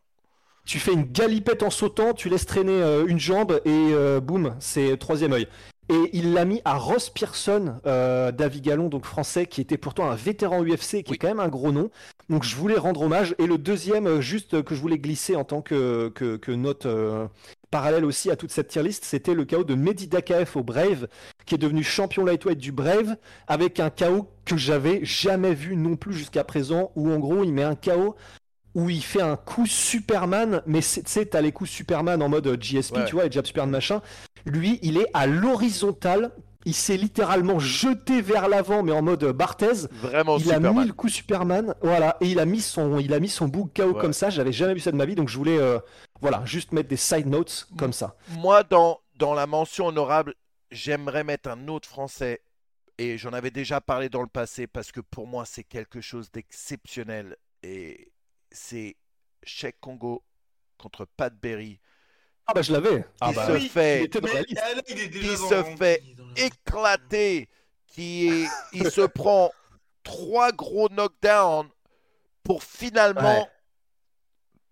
Tu 0.68 0.80
fais 0.80 0.92
une 0.92 1.04
galipette 1.06 1.64
en 1.64 1.70
sautant, 1.70 2.14
tu 2.14 2.28
laisses 2.28 2.46
traîner 2.46 2.82
euh, 2.82 3.06
une 3.08 3.20
jambe 3.20 3.62
et 3.64 3.70
euh, 3.94 4.20
boum, 4.20 4.54
c'est 4.60 4.98
troisième 4.98 5.32
œil. 5.32 5.48
Et 5.90 6.10
il 6.12 6.34
l'a 6.34 6.44
mis 6.44 6.62
à 6.66 6.74
Ross 6.78 7.10
Pearson, 7.10 7.76
euh, 7.86 8.34
David 8.34 8.66
Gallon, 8.66 8.90
donc 8.90 9.06
français, 9.06 9.46
qui 9.46 9.62
était 9.62 9.78
pourtant 9.78 10.12
un 10.12 10.16
vétéran 10.16 10.62
UFC, 10.62 11.02
qui 11.04 11.12
Oui. 11.12 11.14
est 11.14 11.18
quand 11.18 11.30
même 11.30 11.40
un 11.40 11.48
gros 11.48 11.72
nom. 11.72 11.90
Donc 12.30 12.44
je 12.44 12.58
voulais 12.58 12.76
rendre 12.78 13.04
hommage. 13.04 13.34
Et 13.40 13.48
le 13.48 13.58
deuxième, 13.58 14.20
juste 14.20 14.62
que 14.64 14.76
je 14.76 14.82
voulais 14.82 14.98
glisser 15.00 15.38
en 15.38 15.46
tant 15.46 15.62
que, 15.62 16.10
que, 16.10 16.36
que 16.36 16.52
note 16.52 16.86
euh, 16.86 17.28
parallèle 17.72 18.04
aussi 18.04 18.30
à 18.30 18.36
toute 18.36 18.52
cette 18.52 18.68
tier 18.68 18.84
list, 18.84 19.06
c'était 19.06 19.34
le 19.34 19.46
chaos 19.46 19.64
de 19.64 19.76
Mehdi 19.76 20.08
Dakaef 20.08 20.58
au 20.58 20.64
Brave, 20.64 21.08
qui 21.46 21.56
est 21.56 21.58
devenu 21.58 21.84
champion 21.84 22.26
lightweight 22.26 22.60
du 22.60 22.74
Brave, 22.74 23.16
avec 23.48 23.80
un 23.80 23.90
chaos 23.90 24.28
que 24.44 24.58
j'avais 24.58 25.00
jamais 25.06 25.54
vu 25.54 25.78
non 25.78 25.96
plus 25.96 26.14
jusqu'à 26.14 26.44
présent, 26.44 26.92
où 26.98 27.10
en 27.10 27.20
gros 27.20 27.46
il 27.46 27.54
met 27.54 27.64
un 27.64 27.76
chaos 27.76 28.18
où 28.78 28.92
il 28.92 29.04
fait 29.04 29.22
un 29.24 29.36
coup 29.38 29.66
Superman, 29.66 30.62
mais 30.68 30.82
c'est- 30.82 31.02
tu 31.02 31.12
sais, 31.12 31.26
t'as 31.26 31.42
les 31.42 31.52
coups 31.52 31.70
Superman 31.70 32.22
en 32.22 32.30
mode 32.30 32.46
euh, 32.46 32.56
GSP, 32.60 32.98
Ouais. 32.98 33.06
tu 33.06 33.16
vois, 33.16 33.26
et 33.26 33.32
Jab 33.32 33.44
Superman 33.46 33.72
machin. 33.72 34.02
Lui, 34.46 34.78
il 34.84 34.98
est 34.98 35.08
à 35.16 35.26
l'horizontale, 35.26 36.32
il 36.64 36.76
s'est 36.76 36.96
littéralement 36.96 37.58
jeté 37.58 38.22
vers 38.22 38.48
l'avant, 38.48 38.84
mais 38.84 38.92
en 38.92 39.02
mode 39.02 39.24
euh, 39.24 39.34
Barthez. 39.34 39.88
Vraiment 39.92 40.38
il 40.38 40.52
a 40.54 40.60
mis 40.60 40.86
le 40.86 40.94
coup 40.94 41.10
Superman, 41.10 41.74
voilà, 41.82 42.18
et 42.22 42.28
il 42.28 42.40
a 42.40 42.46
mis 42.46 42.62
son, 42.62 43.00
il 43.00 43.14
a 43.16 43.20
mis 43.20 43.30
son 43.30 43.48
bout 43.48 43.66
KO 43.76 43.94
Ouais. 43.94 44.00
comme 44.02 44.14
ça. 44.14 44.30
J'avais 44.30 44.52
jamais 44.54 44.76
vu 44.76 44.80
ça 44.80 44.92
de 44.92 44.96
ma 44.98 45.06
vie, 45.06 45.16
donc 45.16 45.28
je 45.30 45.38
voulais, 45.38 45.58
euh, 45.58 45.80
voilà, 46.22 46.44
juste 46.46 46.72
mettre 46.72 46.90
des 46.90 46.98
side 46.98 47.26
notes 47.28 47.68
Mm. 47.72 47.78
comme 47.78 47.94
ça. 47.94 48.16
Moi, 48.38 48.64
dans, 48.64 49.00
dans 49.18 49.34
la 49.34 49.48
mention 49.48 49.88
honorable, 49.88 50.36
j'aimerais 50.70 51.24
mettre 51.24 51.50
un 51.50 51.68
autre 51.68 51.88
français 51.90 52.42
et 53.00 53.18
j'en 53.18 53.32
avais 53.34 53.50
déjà 53.52 53.82
parlé 53.82 54.10
dans 54.10 54.22
le 54.22 54.28
passé 54.28 54.68
parce 54.68 54.92
que 54.92 55.00
pour 55.02 55.26
moi 55.26 55.46
c'est 55.46 55.64
quelque 55.64 56.02
chose 56.02 56.30
d'exceptionnel 56.32 57.38
et 57.64 58.12
c'est 58.58 58.96
Cheikh 59.44 59.80
Congo 59.80 60.24
contre 60.78 61.06
Pat 61.06 61.34
Berry 61.34 61.80
Ah 62.48 62.54
bah 62.54 62.62
je 62.62 62.72
l'avais. 62.74 63.06
Ah 63.22 63.30
qui 63.30 63.36
bah, 63.36 63.48
se 63.48 63.52
oui, 63.54 63.64
il 63.64 63.70
fait 63.70 64.04
était 64.06 64.22
dans 64.22 64.28
la 64.28 64.34
Mais 64.36 64.44
liste. 64.44 64.56
là, 64.76 64.82
il 64.88 65.00
est 65.00 65.08
déjà 65.10 65.32
Il 65.34 65.38
dans 65.38 65.50
se 65.50 65.78
fait 65.78 66.04
dans 66.16 66.34
éclaté, 66.36 67.50
qui 67.88 68.28
est, 68.28 68.48
il 68.74 68.90
se 68.92 69.02
prend 69.08 69.52
trois 70.04 70.52
gros 70.52 70.90
knockdowns 70.90 71.70
pour 72.44 72.64
finalement 72.64 73.42
Ouais. 73.42 73.52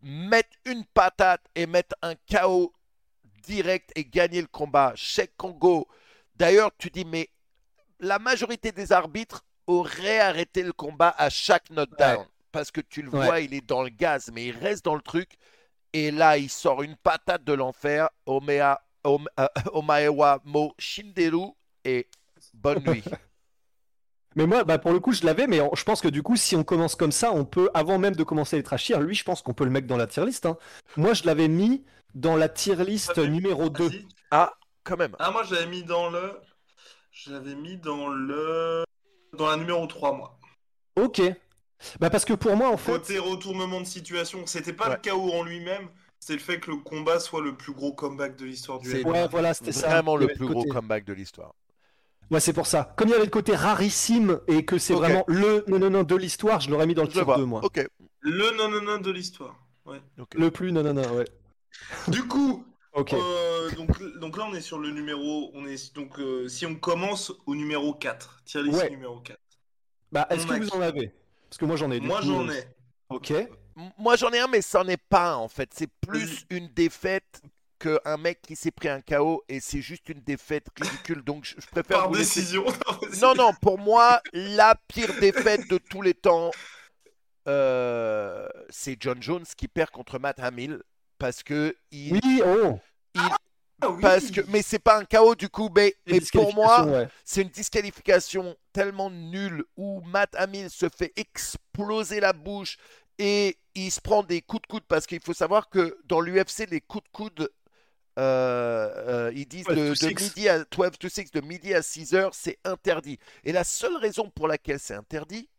mettre 0.02 0.56
une 0.66 0.86
patate 0.86 1.44
et 1.56 1.66
mettre 1.66 1.96
un 2.02 2.16
KO 2.32 2.74
direct 3.44 3.92
et 3.96 4.06
gagner 4.06 4.42
le 4.42 4.48
combat. 4.48 4.94
Cheikh 4.96 5.36
Congo. 5.38 5.88
D'ailleurs, 6.36 6.72
tu 6.78 6.90
dis, 6.90 7.06
mais 7.06 7.30
la 8.00 8.20
majorité 8.20 8.72
des 8.72 8.92
arbitres 8.92 9.46
auraient 9.68 10.20
arrêté 10.20 10.64
le 10.64 10.74
combat 10.74 11.14
à 11.18 11.30
chaque 11.30 11.70
knockdown. 11.70 12.20
Ouais. 12.20 12.28
Parce 12.56 12.72
que 12.72 12.80
tu 12.80 13.02
le 13.02 13.10
Ouais. 13.10 13.26
vois, 13.26 13.40
il 13.42 13.54
est 13.54 13.68
dans 13.68 13.84
le 13.84 13.90
gaz, 13.90 14.32
mais 14.34 14.46
il 14.48 14.58
reste 14.58 14.86
dans 14.86 14.96
le 14.96 15.02
truc. 15.02 15.32
Et 15.92 16.10
là, 16.10 16.38
il 16.38 16.50
sort 16.50 16.84
une 16.84 16.96
patate 16.96 17.44
de 17.44 17.52
l'enfer. 17.52 18.10
Omea, 18.26 18.80
Om- 19.04 19.28
euh, 19.38 19.48
Omaewa 19.74 20.40
Mo 20.46 20.74
Shinderu. 20.80 21.50
Et 21.84 22.08
bonne 22.54 22.82
nuit. 22.88 23.04
Mais 24.38 24.48
moi, 24.48 24.64
bah, 24.64 24.78
pour 24.80 24.94
le 24.94 25.02
coup, 25.02 25.12
je 25.12 25.26
l'avais, 25.26 25.48
mais 25.48 25.60
on- 25.62 25.74
je 25.76 25.84
pense 25.84 26.00
que 26.02 26.08
du 26.10 26.22
coup, 26.24 26.36
si 26.38 26.56
on 26.56 26.64
commence 26.66 26.96
comme 26.96 27.12
ça, 27.14 27.32
on 27.34 27.44
peut, 27.46 27.70
avant 27.74 27.98
même 27.98 28.16
de 28.16 28.24
commencer 28.24 28.56
les 28.58 28.64
trashir, 28.64 29.00
lui, 29.02 29.16
je 29.16 29.24
pense 29.26 29.42
qu'on 29.42 29.54
peut 29.54 29.64
le 29.66 29.70
mettre 29.70 29.88
dans 29.88 29.96
la 29.98 30.08
tier 30.08 30.26
list. 30.26 30.46
hein. 30.46 30.58
Moi, 30.98 31.14
je 31.14 31.24
l'avais 31.26 31.48
mis 31.50 31.84
dans 32.16 32.36
la 32.38 32.48
tier 32.50 32.76
list 32.76 33.14
Ah, 33.18 33.28
numéro 33.28 33.70
2. 33.70 33.88
Vas-y. 33.90 34.08
Quand 34.86 34.98
même. 34.98 35.16
Ah, 35.20 35.32
moi, 35.32 35.44
je 35.44 35.56
l'avais 35.56 35.68
mis 35.68 35.84
dans 35.84 36.10
le. 36.10 36.40
Je 37.12 37.32
l'avais 37.34 37.56
mis 37.56 37.76
dans 37.78 38.08
le. 38.08 38.84
Dans 39.38 39.48
la 39.50 39.56
numéro 39.58 39.86
3, 39.88 40.14
moi. 40.14 40.38
Ok. 40.98 41.22
Bah, 42.00 42.10
parce 42.10 42.26
que 42.26 42.34
pour 42.34 42.56
moi, 42.56 42.70
en 42.70 42.78
fait. 42.78 42.92
Côté 42.92 43.20
retournement 43.20 43.82
de 43.82 43.86
situation, 43.86 44.46
c'était 44.46 44.74
pas 44.74 44.90
Ouais. 44.90 44.96
le 44.96 45.02
chaos 45.02 45.32
en 45.34 45.44
lui-même, 45.44 45.88
c'était 46.20 46.34
le 46.34 46.40
fait 46.40 46.60
que 46.60 46.72
le 46.72 46.78
combat 46.78 47.20
soit 47.20 47.42
le 47.42 47.56
plus 47.56 47.74
gros 47.74 47.94
comeback 47.94 48.36
de 48.38 48.46
l'histoire 48.46 48.80
du 48.80 48.90
C'est- 48.90 49.02
MMA. 49.04 49.12
Ouais, 49.12 49.28
voilà, 49.30 49.54
c'était 49.54 49.72
ça. 49.72 49.90
Vraiment 49.90 50.16
le 50.16 50.28
plus 50.28 50.40
le 50.40 50.48
gros 50.48 50.62
côté- 50.64 50.70
comeback 50.70 51.06
de 51.06 51.14
l'histoire. 51.14 51.54
Ouais, 52.32 52.40
c'est 52.40 52.54
pour 52.54 52.66
ça. 52.66 52.94
Comme 52.98 53.10
il 53.10 53.12
y 53.12 53.16
avait 53.16 53.26
le 53.26 53.30
côté 53.30 53.56
rarissime 53.56 54.40
et 54.48 54.66
que 54.66 54.78
c'est 54.80 54.96
vraiment 54.96 55.24
le 55.28 55.64
non, 55.68 55.78
non, 55.78 55.90
non 55.92 56.04
de 56.04 56.16
l'histoire, 56.16 56.60
je 56.60 56.72
l'aurais 56.72 56.88
mis 56.88 56.96
dans 56.96 57.04
le 57.04 57.10
vois. 57.24 57.38
2, 57.38 57.46
moi. 57.46 57.62
Ok. 57.64 57.86
Le 58.22 58.52
non 58.58 58.68
non 58.70 58.82
non 58.82 58.98
de 58.98 59.12
l'histoire. 59.12 59.56
Ouais. 59.86 60.02
Le 60.36 60.50
plus 60.50 60.72
non, 60.72 60.82
non, 60.82 60.94
non, 60.96 61.08
ouais. 61.16 61.26
Du 62.08 62.24
coup, 62.28 62.66
Ok. 62.94 63.14
euh, 63.14 63.70
donc, 63.76 64.02
donc 64.20 64.38
là 64.38 64.48
on 64.50 64.56
est 64.56 64.62
sur 64.62 64.80
le 64.80 64.90
numéro, 64.90 65.52
on 65.54 65.68
est 65.68 65.94
donc 65.94 66.18
euh, 66.20 66.48
si 66.48 66.66
on 66.66 66.74
commence 66.74 67.32
au 67.46 67.54
numéro 67.54 67.94
4, 67.94 68.42
tier 68.46 68.64
list 68.64 68.80
Ouais. 68.80 68.90
numéro 68.90 69.20
4. 69.20 69.38
Bah, 70.12 70.26
est-ce 70.32 70.48
que 70.48 70.54
vous 70.54 70.70
en 70.70 70.82
avez? 70.82 71.12
Parce 71.56 71.60
que 71.62 71.66
moi, 71.68 71.78
j'en 71.78 71.90
ai. 71.92 72.02
du 72.02 72.08
Moi 72.08 72.20
coup, 72.20 72.26
j'en 72.26 72.50
euh, 72.50 72.54
ai. 72.54 72.68
Ok. 73.08 73.34
Moi 73.98 74.16
j'en 74.18 74.30
ai 74.32 74.40
un, 74.40 74.48
mais 74.48 74.62
c'en 74.62 74.86
est 74.90 75.02
pas 75.10 75.32
un, 75.34 75.36
en 75.36 75.48
fait. 75.48 75.70
C'est 75.74 75.90
plus 76.06 76.46
une 76.50 76.68
défaite 76.68 77.42
qu'un 77.80 78.18
mec 78.18 78.42
qui 78.42 78.56
s'est 78.58 78.72
pris 78.72 78.90
un 78.90 79.00
KO 79.02 79.44
et 79.48 79.60
c'est 79.62 79.82
juste 79.82 80.10
une 80.10 80.20
défaite 80.22 80.68
ridicule. 80.78 81.22
Donc 81.24 81.46
je, 81.46 81.56
je 81.60 81.68
préfère 81.68 82.00
Par 82.00 82.08
vous 82.10 82.16
laisser- 82.16 82.42
décision. 82.42 82.66
Non, 83.22 83.36
non, 83.36 83.52
pour 83.62 83.78
moi, 83.78 84.22
la 84.34 84.76
pire 84.90 85.14
défaite 85.22 85.70
de 85.70 85.78
tous 85.78 86.02
les 86.02 86.14
temps, 86.14 86.52
euh, 87.48 88.48
c'est 88.70 88.98
John 89.00 89.22
Jones 89.22 89.46
qui 89.58 89.68
perd 89.68 89.92
contre 89.92 90.20
Matt 90.20 90.40
Hamill 90.40 90.82
parce 91.20 91.44
que 91.44 91.76
il, 91.92 92.14
Oui, 92.14 92.42
oh 92.46 92.58
il- 92.74 92.80
Ah 93.82 93.90
oui. 93.90 94.02
parce 94.02 94.32
que 94.32 94.42
mais 94.48 94.62
c'est 94.62 94.80
pas 94.80 95.00
un 95.00 95.06
KO 95.06 95.36
du 95.36 95.50
coup, 95.50 95.70
mais, 95.76 95.96
pour 96.32 96.54
moi, 96.54 96.86
ouais. 96.86 97.08
c'est 97.26 97.42
une 97.42 97.50
disqualification 97.50 98.56
tellement 98.72 99.10
nulle 99.10 99.66
où 99.76 100.02
Matt 100.02 100.34
Hamill 100.36 100.70
se 100.70 100.88
fait 100.90 101.12
exploser 101.18 102.20
la 102.20 102.34
bouche 102.34 102.78
et 103.18 103.58
il 103.76 103.92
se 103.92 104.02
prend 104.02 104.24
des 104.24 104.42
coups 104.42 104.62
de 104.64 104.68
coude 104.68 104.84
parce 104.88 105.06
qu'il 105.06 105.20
faut 105.20 105.34
savoir 105.34 105.70
que 105.70 105.98
dans 106.06 106.22
l'UFC, 106.22 106.70
les 106.70 106.82
coups 106.82 107.04
de 107.04 107.10
coude, 107.12 107.50
euh, 108.18 109.28
euh, 109.28 109.32
ils 109.36 109.48
disent 109.48 109.66
12 109.66 109.76
de, 109.76 109.88
to 109.88 110.08
de 110.08 110.20
6. 110.20 110.24
midi 110.24 110.50
à 110.50 110.64
12 110.64 110.92
to 110.98 111.10
6, 111.10 111.32
de 111.32 111.42
midi 111.42 111.74
à 111.74 111.82
6 111.82 112.14
heures, 112.14 112.34
c'est 112.34 112.58
interdit. 112.64 113.20
Et 113.44 113.52
la 113.52 113.64
seule 113.64 113.98
raison 113.98 114.30
pour 114.30 114.48
laquelle 114.48 114.80
c'est 114.80 114.96
interdit, 114.96 115.50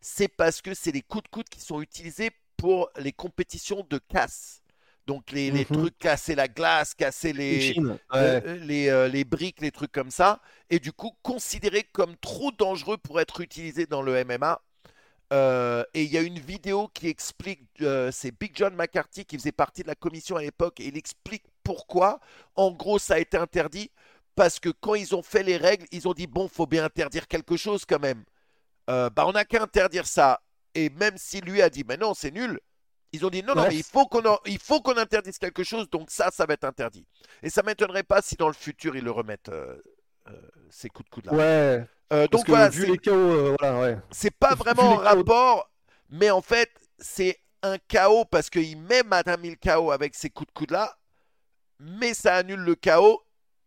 c'est 0.00 0.28
parce 0.28 0.60
que 0.60 0.74
c'est 0.74 0.92
les 0.92 1.02
coups 1.02 1.24
de 1.24 1.28
coude 1.28 1.48
qui 1.48 1.60
sont 1.60 1.80
utilisés 1.80 2.30
pour 2.56 2.90
les 2.98 3.12
compétitions 3.12 3.86
de 3.88 3.98
casse. 3.98 4.62
Donc 5.08 5.32
les, 5.32 5.50
les 5.52 5.66
Mhm. 5.66 5.66
trucs 5.66 5.98
casser 5.98 6.36
la 6.36 6.48
glace, 6.48 6.94
casser 6.94 7.34
les, 7.34 7.76
ouais. 7.76 7.98
euh, 8.14 8.58
les, 8.64 8.90
euh, 8.90 9.08
les 9.08 9.24
briques, 9.24 9.62
les 9.62 9.72
trucs 9.72 9.92
comme 9.92 10.12
ça, 10.12 10.40
et 10.70 10.80
du 10.80 10.92
coup 10.92 11.12
considéré 11.22 11.84
comme 11.92 12.16
trop 12.18 12.52
dangereux 12.52 12.98
pour 12.98 13.20
être 13.20 13.40
utilisé 13.42 13.86
dans 13.86 14.02
le 14.02 14.14
MMA. 14.16 14.62
Euh, 15.32 15.84
et 15.94 16.04
il 16.04 16.10
y 16.12 16.18
a 16.18 16.22
une 16.22 16.38
vidéo 16.40 16.88
qui 16.94 17.08
explique, 17.08 17.62
euh, 17.82 18.10
c'est 18.12 18.32
Big 18.38 18.52
John 18.56 18.74
McCarthy 18.76 19.24
qui 19.26 19.36
faisait 19.38 19.52
partie 19.52 19.82
de 19.82 19.88
la 19.88 19.94
commission 19.96 20.36
à 20.36 20.42
l'époque, 20.42 20.80
et 20.80 20.86
il 20.88 20.96
explique 20.98 21.44
pourquoi. 21.64 22.20
En 22.56 22.70
gros, 22.72 22.98
ça 22.98 23.14
a 23.16 23.18
été 23.18 23.36
interdit 23.38 23.90
parce 24.36 24.60
que 24.60 24.70
quand 24.70 24.94
ils 24.94 25.14
ont 25.16 25.22
fait 25.22 25.42
les 25.42 25.56
règles, 25.58 25.86
ils 25.92 26.08
ont 26.08 26.14
dit 26.14 26.26
bon, 26.28 26.48
faut 26.48 26.66
bien 26.66 26.84
interdire 26.84 27.28
quelque 27.28 27.56
chose 27.58 27.84
quand 27.86 28.00
même. 28.00 28.24
Euh, 28.90 29.10
bah, 29.10 29.26
on 29.26 29.32
n'a 29.32 29.44
qu'à 29.44 29.62
interdire 29.62 30.06
ça. 30.06 30.40
Et 30.74 30.90
même 30.90 31.16
si 31.18 31.40
lui 31.40 31.62
a 31.62 31.70
dit 31.70 31.84
mais 31.88 31.96
non, 31.96 32.14
c'est 32.14 32.30
nul, 32.30 32.60
ils 33.12 33.24
ont 33.24 33.30
dit 33.30 33.42
non, 33.42 33.54
non, 33.54 33.62
Ouais. 33.62 33.68
mais 33.68 33.76
il 33.76 33.82
faut 33.84 34.06
qu'on 34.06 34.22
il 34.46 34.58
faut 34.58 34.80
qu'on 34.80 34.96
interdise 34.96 35.38
quelque 35.38 35.64
chose, 35.64 35.88
donc 35.90 36.10
ça, 36.10 36.30
ça 36.30 36.46
va 36.46 36.54
être 36.54 36.64
interdit. 36.64 37.06
Et 37.42 37.50
ça 37.50 37.62
m'étonnerait 37.62 38.02
pas 38.02 38.20
si 38.22 38.36
dans 38.36 38.48
le 38.48 38.54
futur 38.54 38.96
ils 38.96 39.04
le 39.04 39.10
remettent 39.10 39.48
euh, 39.48 39.76
euh, 40.28 40.32
ces 40.70 40.88
coups 40.88 41.08
de 41.08 41.14
coude 41.14 41.26
là. 41.26 41.32
Ouais, 41.32 41.86
parce 42.08 42.28
donc 42.30 42.44
que 42.46 42.50
voilà, 42.50 42.68
vu 42.68 42.86
les 42.86 42.98
euh, 43.08 43.56
voilà, 43.58 43.80
ouais. 43.80 43.98
c'est 44.10 44.30
pas 44.34 44.54
vraiment 44.54 44.92
en 44.92 44.96
rapport, 44.96 45.70
mais 46.10 46.30
en 46.30 46.42
fait, 46.42 46.70
c'est 46.98 47.38
un 47.62 47.78
KO 47.78 48.24
parce 48.24 48.50
qu'il 48.50 48.78
met 48.78 49.02
Madame 49.02 49.44
Hill 49.44 49.58
KO 49.58 49.90
avec 49.90 50.14
ces 50.14 50.30
coups 50.30 50.48
de 50.48 50.52
coude 50.58 50.70
là, 50.70 50.96
mais 51.80 52.14
ça 52.14 52.36
annule 52.36 52.60
le 52.60 52.74
KO 52.76 53.22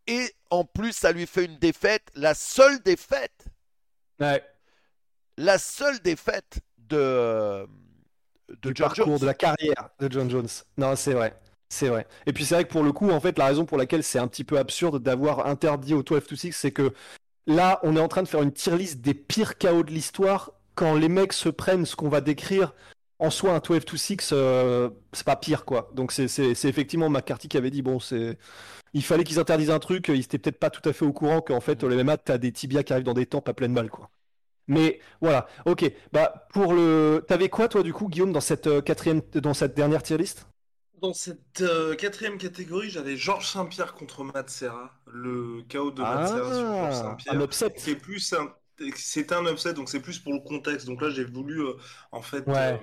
et 0.08 0.32
en 0.50 0.64
plus 0.66 0.94
ça 0.94 1.12
lui 1.12 1.26
fait 1.28 1.46
une 1.46 1.58
défaite, 1.58 2.04
la 2.16 2.34
seule 2.36 2.80
défaite, 2.82 3.46
Ouais. 4.20 4.44
la 5.38 5.58
seule 5.58 6.00
défaite 6.00 6.60
de 6.78 7.66
de 8.62 8.72
du 8.72 8.74
John 8.74 8.94
parcours, 8.94 9.06
Jones. 9.06 9.20
de 9.20 9.26
la 9.26 9.34
carrière 9.34 9.90
de 10.00 10.12
John 10.12 10.30
Jones. 10.30 10.48
Non, 10.78 10.96
c'est 10.96 11.14
vrai. 11.14 11.40
C'est 11.70 11.88
vrai. 11.90 12.08
Et 12.26 12.34
puis 12.34 12.46
c'est 12.46 12.56
vrai 12.56 12.66
que 12.66 12.72
pour 12.72 12.84
le 12.84 12.92
coup, 12.92 13.10
en 13.12 13.20
fait, 13.20 13.38
la 13.38 13.46
raison 13.46 13.66
pour 13.66 13.78
laquelle 13.78 14.04
c'est 14.04 14.20
un 14.20 14.28
petit 14.28 14.44
peu 14.44 14.58
absurde 14.58 15.02
d'avoir 15.02 15.48
interdit 15.48 15.94
au 15.94 16.04
12 16.04 16.26
to 16.28 16.36
6, 16.36 16.52
c'est 16.54 16.72
que 16.72 16.94
là, 17.48 17.80
on 17.84 17.96
est 17.98 18.00
en 18.02 18.08
train 18.10 18.24
de 18.24 18.28
faire 18.28 18.42
une 18.42 18.54
tier 18.54 18.78
list 18.78 19.02
des 19.02 19.14
pires 19.14 19.58
KO 19.58 19.84
de 19.84 19.92
l'histoire. 19.92 20.52
Quand 20.76 20.96
les 20.96 21.10
mecs 21.10 21.34
se 21.34 21.50
prennent 21.50 21.86
ce 21.86 21.96
qu'on 21.96 22.10
va 22.10 22.22
décrire 22.22 22.74
en 23.20 23.30
soi 23.30 23.54
un 23.54 23.60
12 23.60 23.86
to 23.86 23.98
6, 23.98 24.32
euh, 24.34 24.90
c'est 25.14 25.26
pas 25.26 25.36
pire 25.38 25.66
quoi. 25.66 25.92
Donc 25.96 26.12
c'est 26.12 26.26
effectivement 26.66 27.10
McCarthy 27.10 27.48
qui 27.50 27.58
avait 27.58 27.72
dit 27.72 27.82
bon, 27.84 28.00
c'est 28.00 28.38
il 28.94 29.04
fallait 29.04 29.24
qu'ils 29.24 29.40
interdisent 29.40 29.72
un 29.72 29.80
truc, 29.80 30.10
ils 30.10 30.20
étaient 30.22 30.40
peut-être 30.40 30.60
pas 30.60 30.70
tout 30.70 30.88
à 30.90 30.94
fait 30.94 31.06
au 31.06 31.14
courant 31.14 31.42
qu'en 31.42 31.62
fait, 31.62 31.84
au 31.84 31.90
MMA, 31.90 32.18
t'as 32.18 32.38
des 32.38 32.52
tibias 32.52 32.84
qui 32.84 32.94
arrivent 32.94 33.06
dans 33.06 33.14
des 33.14 33.26
tempes 33.28 33.48
à 33.50 33.54
pleine 33.54 33.74
balle 33.74 33.90
quoi. 33.90 34.10
Mais 34.72 35.00
voilà, 35.22 35.48
ok. 35.66 35.92
Bah 36.14 36.48
pour 36.54 36.74
le, 36.74 37.24
t'avais 37.28 37.50
quoi 37.50 37.68
toi 37.68 37.84
du 37.84 37.94
coup, 37.94 38.08
Guillaume, 38.10 38.32
dans 38.34 38.42
cette 38.42 38.68
euh, 38.68 38.82
quatrième, 38.82 39.22
dans 39.36 39.54
cette 39.54 39.76
dernière 39.76 40.04
tier 40.04 40.18
list? 40.18 40.48
Dans 41.02 41.14
cette 41.14 41.62
euh, 41.62 41.96
quatrième 41.96 42.38
catégorie, 42.38 42.90
j'avais 42.90 43.18
Georges 43.18 43.48
Saint-Pierre 43.50 43.94
contre 43.96 44.24
Matt 44.24 44.50
Serra, 44.50 44.92
le 45.08 45.64
chaos 45.68 45.92
de 45.92 46.04
Matt 46.04 46.26
Serra 46.26 46.54
sur 46.54 46.72
Georges 46.76 46.94
Ah, 46.94 46.94
Saint-Pierre. 46.94 47.36
un 47.36 47.42
upset. 47.42 47.74
C'est 47.74 47.96
plus 47.96 48.34
un, 48.34 48.54
c'est 48.96 49.32
un 49.32 49.46
upset, 49.52 49.74
donc 49.74 49.90
c'est 49.90 50.02
plus 50.02 50.20
pour 50.20 50.34
le 50.34 50.40
contexte. 50.42 50.86
Donc 50.86 51.02
là, 51.02 51.10
j'ai 51.10 51.24
voulu 51.26 51.62
euh, 51.62 51.74
en 52.12 52.22
fait 52.22 52.46
Ouais. 52.46 52.80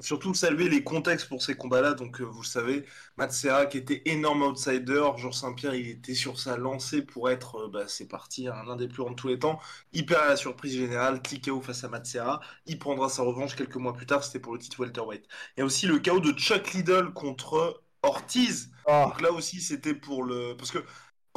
Surtout 0.00 0.34
saluer 0.34 0.68
les 0.68 0.82
contextes 0.84 1.28
pour 1.28 1.42
ces 1.42 1.56
combats-là. 1.56 1.94
Donc 1.94 2.20
euh, 2.20 2.24
vous 2.24 2.42
le 2.42 2.46
savez, 2.46 2.84
Matt 3.16 3.32
Serra 3.32 3.66
qui 3.66 3.78
était 3.78 4.02
énorme 4.06 4.42
outsider, 4.42 5.02
Georges 5.16 5.36
Saint-Pierre, 5.36 5.74
il 5.74 5.88
était 5.88 6.14
sur 6.14 6.38
sa 6.38 6.56
lancée 6.56 7.02
pour 7.02 7.30
être, 7.30 7.56
euh, 7.66 7.68
bah, 7.68 7.88
c'est 7.88 8.08
parti, 8.08 8.48
hein, 8.48 8.62
l'un 8.66 8.76
des 8.76 8.88
plus 8.88 9.02
grands 9.02 9.10
de 9.10 9.16
tous 9.16 9.28
les 9.28 9.38
temps. 9.38 9.60
Il 9.92 10.06
perd 10.06 10.22
à 10.22 10.28
la 10.28 10.36
surprise 10.36 10.74
générale, 10.76 11.22
TKO 11.22 11.60
face 11.60 11.84
à 11.84 11.88
Matt 11.88 12.06
Serra. 12.06 12.40
Il 12.66 12.78
prendra 12.78 13.08
sa 13.08 13.22
revanche 13.22 13.54
quelques 13.56 13.76
mois 13.76 13.92
plus 13.94 14.06
tard. 14.06 14.24
C'était 14.24 14.40
pour 14.40 14.52
le 14.52 14.58
titre 14.58 14.80
welterweight. 14.80 15.24
Il 15.56 15.60
y 15.60 15.62
a 15.62 15.66
aussi 15.66 15.86
le 15.86 15.98
chaos 15.98 16.20
de 16.20 16.32
Chuck 16.32 16.72
Liddell 16.72 17.10
contre 17.12 17.82
Ortiz. 18.02 18.70
Ah, 18.86 19.04
Donc 19.04 19.20
là 19.20 19.32
aussi, 19.32 19.60
c'était 19.60 19.94
pour 19.94 20.22
le. 20.24 20.54
Parce 20.56 20.70
que 20.70 20.78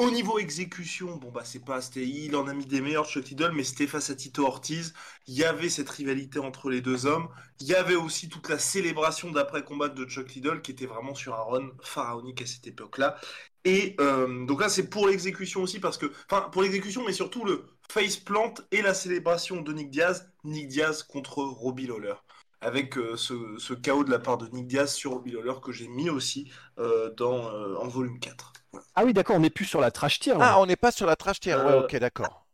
au 0.01 0.09
niveau 0.09 0.39
exécution, 0.39 1.15
bon 1.17 1.31
bah 1.31 1.43
c'est 1.43 1.63
pas. 1.63 1.79
Il 1.95 2.35
en 2.35 2.47
a 2.47 2.53
mis 2.53 2.65
des 2.65 2.81
meilleurs, 2.81 3.05
Chuck 3.07 3.29
Liddell, 3.29 3.51
mais 3.51 3.63
c'était 3.63 3.85
face 3.85 4.09
à 4.09 4.15
Tito 4.15 4.43
Ortiz. 4.45 4.93
Il 5.27 5.35
y 5.35 5.43
avait 5.43 5.69
cette 5.69 5.89
rivalité 5.89 6.39
entre 6.39 6.69
les 6.69 6.81
deux 6.81 7.05
hommes. 7.05 7.29
Il 7.59 7.67
y 7.67 7.75
avait 7.75 7.95
aussi 7.95 8.27
toute 8.27 8.49
la 8.49 8.57
célébration 8.57 9.31
d'après-combat 9.31 9.89
de 9.89 10.05
Chuck 10.05 10.33
Liddell 10.33 10.61
qui 10.61 10.71
était 10.71 10.87
vraiment 10.87 11.13
sur 11.13 11.35
un 11.35 11.43
run 11.43 11.69
pharaonique 11.83 12.41
à 12.41 12.47
cette 12.47 12.65
époque-là. 12.65 13.17
Et 13.63 13.95
euh, 13.99 14.45
donc 14.45 14.61
là, 14.61 14.69
c'est 14.69 14.89
pour 14.89 15.07
l'exécution 15.07 15.61
aussi, 15.61 15.79
parce 15.79 15.97
que. 15.99 16.11
Enfin, 16.29 16.49
pour 16.49 16.63
l'exécution, 16.63 17.03
mais 17.05 17.13
surtout 17.13 17.45
le 17.45 17.65
face 17.89 18.17
plant 18.17 18.53
et 18.71 18.81
la 18.81 18.95
célébration 18.95 19.61
de 19.61 19.71
Nick 19.71 19.91
Diaz. 19.91 20.31
Nick 20.43 20.67
Diaz 20.67 21.03
contre 21.03 21.43
Robbie 21.43 21.85
Lawler. 21.85 22.15
Avec 22.61 22.97
euh, 22.97 23.15
ce, 23.17 23.73
chaos 23.73 24.03
de 24.03 24.11
la 24.11 24.19
part 24.19 24.37
de 24.39 24.47
Nick 24.47 24.67
Diaz 24.67 24.93
sur 24.93 25.11
Robbie 25.11 25.31
Lawler 25.31 25.53
que 25.63 25.71
j'ai 25.71 25.87
mis 25.87 26.09
aussi 26.09 26.51
euh, 26.79 27.13
dans, 27.15 27.43
en 27.77 27.87
volume 27.87 28.19
4. 28.19 28.53
Ah 28.95 29.05
oui, 29.05 29.13
d'accord, 29.13 29.35
on 29.37 29.39
n'est 29.39 29.49
plus 29.49 29.65
sur 29.65 29.79
la 29.81 29.91
trash 29.91 30.19
tier. 30.19 30.33
Ah, 30.39 30.59
on 30.59 30.65
n'est 30.65 30.75
pas 30.75 30.91
sur 30.91 31.05
la 31.05 31.15
trash 31.15 31.39
tier. 31.39 31.55
Ouais, 31.55 31.61
Euh, 31.61 31.83
ok, 31.83 31.95
d'accord. 31.97 32.45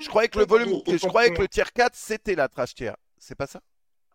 Je 0.00 0.08
croyais 0.08 0.28
que 0.28 0.38
le 0.38 0.46
volume, 0.46 0.80
je 0.86 1.06
croyais 1.06 1.32
que 1.32 1.40
le 1.40 1.48
tier 1.48 1.64
4 1.74 1.94
c'était 1.94 2.34
la 2.34 2.48
trash 2.48 2.74
tier. 2.74 2.92
C'est 3.18 3.34
pas 3.36 3.46
ça? 3.46 3.60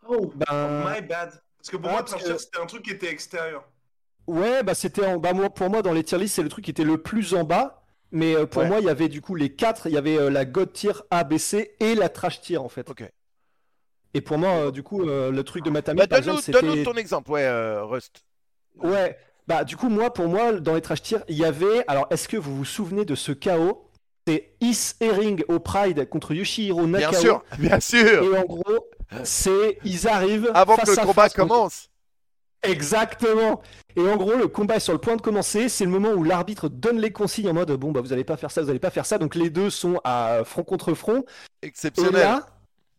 Oh, 0.07 0.31
Ben, 0.35 0.83
my 0.85 1.01
bad. 1.01 1.41
Parce 1.57 1.69
que 1.71 1.77
pour 1.77 1.89
ah, 1.89 1.93
moi, 1.93 2.03
Trash 2.03 2.21
que- 2.21 2.25
Tier, 2.27 2.37
c'était 2.37 2.59
un 2.59 2.65
truc 2.65 2.83
qui 2.83 2.91
était 2.91 3.09
extérieur. 3.09 3.63
Ouais, 4.27 4.61
bah 4.63 4.75
c'était 4.75 5.05
en... 5.05 5.19
moi, 5.19 5.49
pour 5.49 5.69
moi 5.69 5.81
dans 5.81 5.93
les 5.93 6.03
tier 6.03 6.17
list 6.17 6.35
c'est 6.35 6.43
le 6.43 6.49
truc 6.49 6.65
qui 6.65 6.71
était 6.71 6.83
le 6.83 7.01
plus 7.01 7.33
en 7.33 7.43
bas. 7.43 7.83
Mais 8.11 8.35
euh, 8.35 8.45
pour 8.45 8.61
Ouais. 8.61 8.67
moi 8.67 8.79
il 8.79 8.85
y 8.85 8.89
avait 8.89 9.09
du 9.09 9.21
coup 9.21 9.35
les 9.35 9.53
quatre, 9.55 9.87
il 9.87 9.93
y 9.93 9.97
avait 9.97 10.17
euh, 10.17 10.29
la 10.29 10.45
God 10.45 10.71
tier 10.73 10.91
A, 11.11 11.23
B, 11.23 11.37
C 11.37 11.75
et 11.79 11.95
la 11.95 12.09
trash 12.09 12.41
tier 12.41 12.57
en 12.57 12.69
fait. 12.69 12.89
Ok. 12.89 13.03
Et 14.13 14.21
pour 14.21 14.37
moi 14.37 14.49
euh, 14.67 14.71
du 14.71 14.83
coup 14.83 15.01
euh, 15.03 15.31
le 15.31 15.43
truc 15.43 15.63
de 15.63 15.69
Matami 15.69 15.97
Bah, 15.99 16.07
par 16.07 16.19
donne-nous, 16.21 16.39
exemple 16.39 16.51
donne-nous 16.51 16.71
c'était 16.77 16.83
ton 16.91 16.97
exemple, 16.97 17.31
ouais, 17.31 17.43
euh, 17.45 17.83
Rust. 17.83 18.23
Ouais, 18.75 19.17
bah 19.47 19.63
du 19.63 19.77
coup 19.77 19.89
moi 19.89 20.13
pour 20.13 20.27
moi 20.27 20.53
dans 20.53 20.75
les 20.75 20.81
trash 20.81 21.01
tiers 21.01 21.23
il 21.29 21.37
y 21.37 21.45
avait 21.45 21.83
alors 21.87 22.07
est-ce 22.09 22.27
que 22.27 22.37
vous 22.37 22.55
vous 22.55 22.65
souvenez 22.65 23.05
de 23.05 23.15
ce 23.15 23.31
chaos? 23.31 23.83
C'est 24.27 24.55
Is 24.59 24.91
Herring 24.99 25.43
au 25.47 25.59
Pride 25.59 26.09
contre 26.09 26.33
Yoshihiro 26.33 26.85
Bien 26.85 26.99
Nakao. 26.99 27.21
sûr, 27.21 27.43
bien 27.59 27.79
sûr. 27.79 28.23
Et 28.23 28.37
en 28.37 28.43
gros 28.43 28.89
c'est 29.23 29.77
ils 29.85 30.07
arrivent 30.07 30.51
Avant 30.53 30.75
face 30.75 30.89
que 30.89 30.95
le 30.95 30.99
à 30.99 31.05
combat 31.05 31.13
face 31.23 31.33
contre- 31.33 31.47
commence. 31.47 31.89
Exactement. 32.63 33.61
Et 33.95 34.01
en 34.01 34.17
gros, 34.17 34.35
le 34.35 34.47
combat 34.47 34.75
est 34.77 34.79
sur 34.81 34.91
le 34.93 34.99
point 34.99 35.15
de 35.15 35.21
commencer. 35.21 35.69
C'est 35.69 35.85
le 35.85 35.91
moment 35.91 36.09
où 36.11 36.23
l'arbitre 36.23 36.69
donne 36.69 36.97
les 36.99 37.11
consignes 37.11 37.49
en 37.49 37.53
mode 37.53 37.71
bon 37.73 37.91
bah 37.91 38.01
vous 38.01 38.11
allez 38.13 38.23
pas 38.23 38.35
faire 38.35 38.51
ça, 38.51 38.61
vous 38.61 38.69
allez 38.69 38.79
pas 38.79 38.89
faire 38.89 39.05
ça. 39.05 39.17
Donc 39.17 39.35
les 39.35 39.49
deux 39.49 39.69
sont 39.69 39.99
à 40.03 40.41
front 40.43 40.63
contre 40.63 40.93
front. 40.93 41.23
Et 41.61 41.67
Exceptionnel. 41.67 42.13
là, 42.21 42.47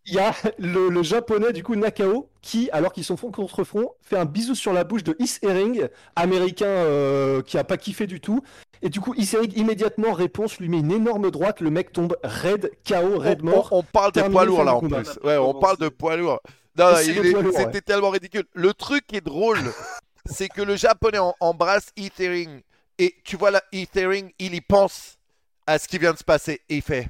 il 0.09 0.15
y 0.15 0.19
a 0.19 0.35
le, 0.59 0.89
le 0.89 1.03
japonais 1.03 1.53
du 1.53 1.63
coup 1.63 1.75
Nakao 1.77 2.29
qui, 2.43 2.71
alors 2.73 2.93
qu'ils 2.93 3.05
sont 3.05 3.17
front 3.17 3.31
contre 3.31 3.65
front, 3.65 3.93
fait 4.01 4.17
un 4.17 4.25
bisou 4.25 4.55
sur 4.55 4.73
la 4.73 4.85
bouche 4.85 5.05
de 5.05 5.15
Is 5.19 5.39
Herring, 5.43 5.89
américain 6.17 6.67
euh, 6.67 7.43
qui 7.43 7.59
a 7.59 7.65
pas 7.65 7.77
kiffé 7.77 8.07
du 8.07 8.21
tout. 8.21 8.43
Et 8.81 8.89
du 8.89 9.01
coup, 9.01 9.13
Is 9.17 9.35
Herring 9.35 9.53
immédiatement 9.57 10.13
réponse, 10.13 10.59
lui 10.59 10.69
met 10.69 10.79
une 10.79 10.93
énorme 10.93 11.31
droite. 11.31 11.61
Le 11.61 11.71
mec 11.71 11.93
tombe 11.93 12.17
raide, 12.23 12.71
KO, 12.89 13.19
raide 13.19 13.41
on, 13.43 13.47
mort. 13.47 13.69
on- 13.73 13.79
on 13.79 13.83
parle 13.83 14.13
de 14.13 14.21
Terminé, 14.21 14.33
poids 14.35 14.45
lourd 14.45 14.59
fin 14.59 14.65
là 14.65 14.75
en 14.77 14.81
combat. 14.81 15.03
plus. 15.03 15.19
Ouais, 15.25 15.37
on 15.37 15.55
parle 15.55 15.77
de 15.79 15.89
poids. 15.89 16.17
Non, 16.17 16.39
des 16.77 17.33
lourds, 17.33 17.53
c'était 17.55 17.65
ouais. 17.67 17.81
tellement 17.81 18.11
ridicule. 18.11 18.45
Le 18.55 18.73
truc 18.73 19.07
qui 19.07 19.17
est 19.17 19.21
drôle, 19.21 19.59
c'est 20.27 20.49
que 20.49 20.63
le 20.63 20.77
japonais 20.77 21.19
embrasse 21.41 21.89
Ethering. 21.97 22.63
Et 22.99 23.15
tu 23.25 23.37
vois 23.37 23.51
là, 23.51 23.63
Ethering, 23.73 24.31
il 24.39 24.55
y 24.55 24.61
pense 24.61 25.19
à 25.67 25.79
ce 25.79 25.87
qui 25.89 25.99
vient 25.99 26.13
de 26.13 26.19
se 26.19 26.25
passer. 26.25 26.61
Et 26.69 26.77
il 26.77 26.83
fait 26.83 27.09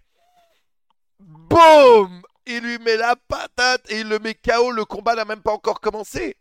BOUM 1.21 2.23
Il 2.49 2.61
lui 2.63 2.79
met 2.79 2.97
la 2.97 3.15
patate 3.29 3.91
et 3.91 4.01
il 4.01 4.09
le 4.09 4.19
met 4.19 4.35
KO. 4.35 4.71
Le 4.73 4.85
combat 4.85 5.15
n'a 5.15 5.25
même 5.25 5.43
pas 5.43 5.53
encore 5.53 5.81
commencé. 5.81 6.37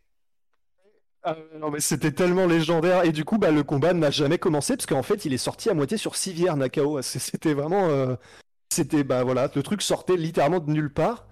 Ah, 1.24 1.36
non 1.60 1.72
mais 1.72 1.82
c'était 1.82 2.12
tellement 2.14 2.46
légendaire 2.46 3.04
et 3.04 3.12
du 3.12 3.26
coup 3.26 3.38
bah 3.38 3.52
le 3.52 3.64
combat 3.64 3.92
n'a 3.94 4.12
jamais 4.12 4.38
commencé 4.38 4.78
parce 4.78 4.86
qu'en 4.86 5.04
fait 5.04 5.26
il 5.26 5.34
est 5.34 5.38
sorti 5.38 5.70
à 5.70 5.74
moitié 5.74 5.98
sur 5.98 6.16
civière 6.16 6.56
Nakao 6.56 7.02
c'était 7.02 7.54
vraiment 7.54 7.90
euh, 7.90 8.16
c'était 8.70 9.04
bah 9.04 9.24
voilà 9.24 9.50
le 9.54 9.64
truc 9.64 9.82
sortait 9.82 10.16
littéralement 10.16 10.60
de 10.60 10.72
nulle 10.72 10.94
part 10.94 11.26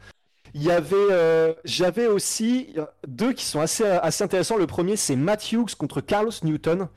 il 0.53 0.63
y 0.63 0.71
avait 0.71 0.95
euh, 1.11 1.53
j'avais 1.63 2.07
aussi 2.07 2.75
deux 3.07 3.31
qui 3.31 3.45
sont 3.45 3.61
assez 3.61 3.85
assez 3.85 4.23
intéressants 4.23 4.57
le 4.57 4.67
premier 4.67 4.97
c'est 4.97 5.15
Matt 5.15 5.49
Hughes 5.51 5.75
contre 5.77 6.01
Carlos 6.01 6.31
Newton 6.43 6.89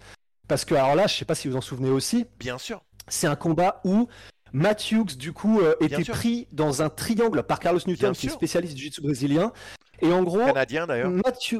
parce 0.49 0.65
que 0.65 0.75
alors 0.75 0.97
là 0.97 1.07
je 1.07 1.15
sais 1.15 1.25
pas 1.27 1.37
si 1.37 1.47
vous 1.47 1.57
en 1.57 1.61
souvenez 1.61 1.91
aussi 1.91 2.27
Bien 2.41 2.59
sûr. 2.59 2.83
c'est 3.07 3.29
un 3.29 3.37
combat 3.37 3.81
où 3.85 4.09
Matt 4.53 4.91
Hughes, 4.91 5.17
du 5.17 5.33
coup, 5.33 5.61
euh, 5.61 5.75
était 5.81 6.05
sûr. 6.05 6.15
pris 6.15 6.49
dans 6.53 6.83
un 6.83 6.89
triangle 6.89 7.43
par 7.43 7.61
Carlos 7.61 7.81
Newton, 7.87 8.11
Bien 8.11 8.13
qui 8.13 8.27
est 8.27 8.31
spécialiste 8.31 8.75
du 8.75 8.81
jiu-jitsu 8.83 9.03
brésilien. 9.03 9.53
Et 10.01 10.13
en 10.13 10.23
gros, 10.23 10.39
Canadien 10.39 10.87
d'ailleurs. 10.87 11.11
Matthew... 11.11 11.57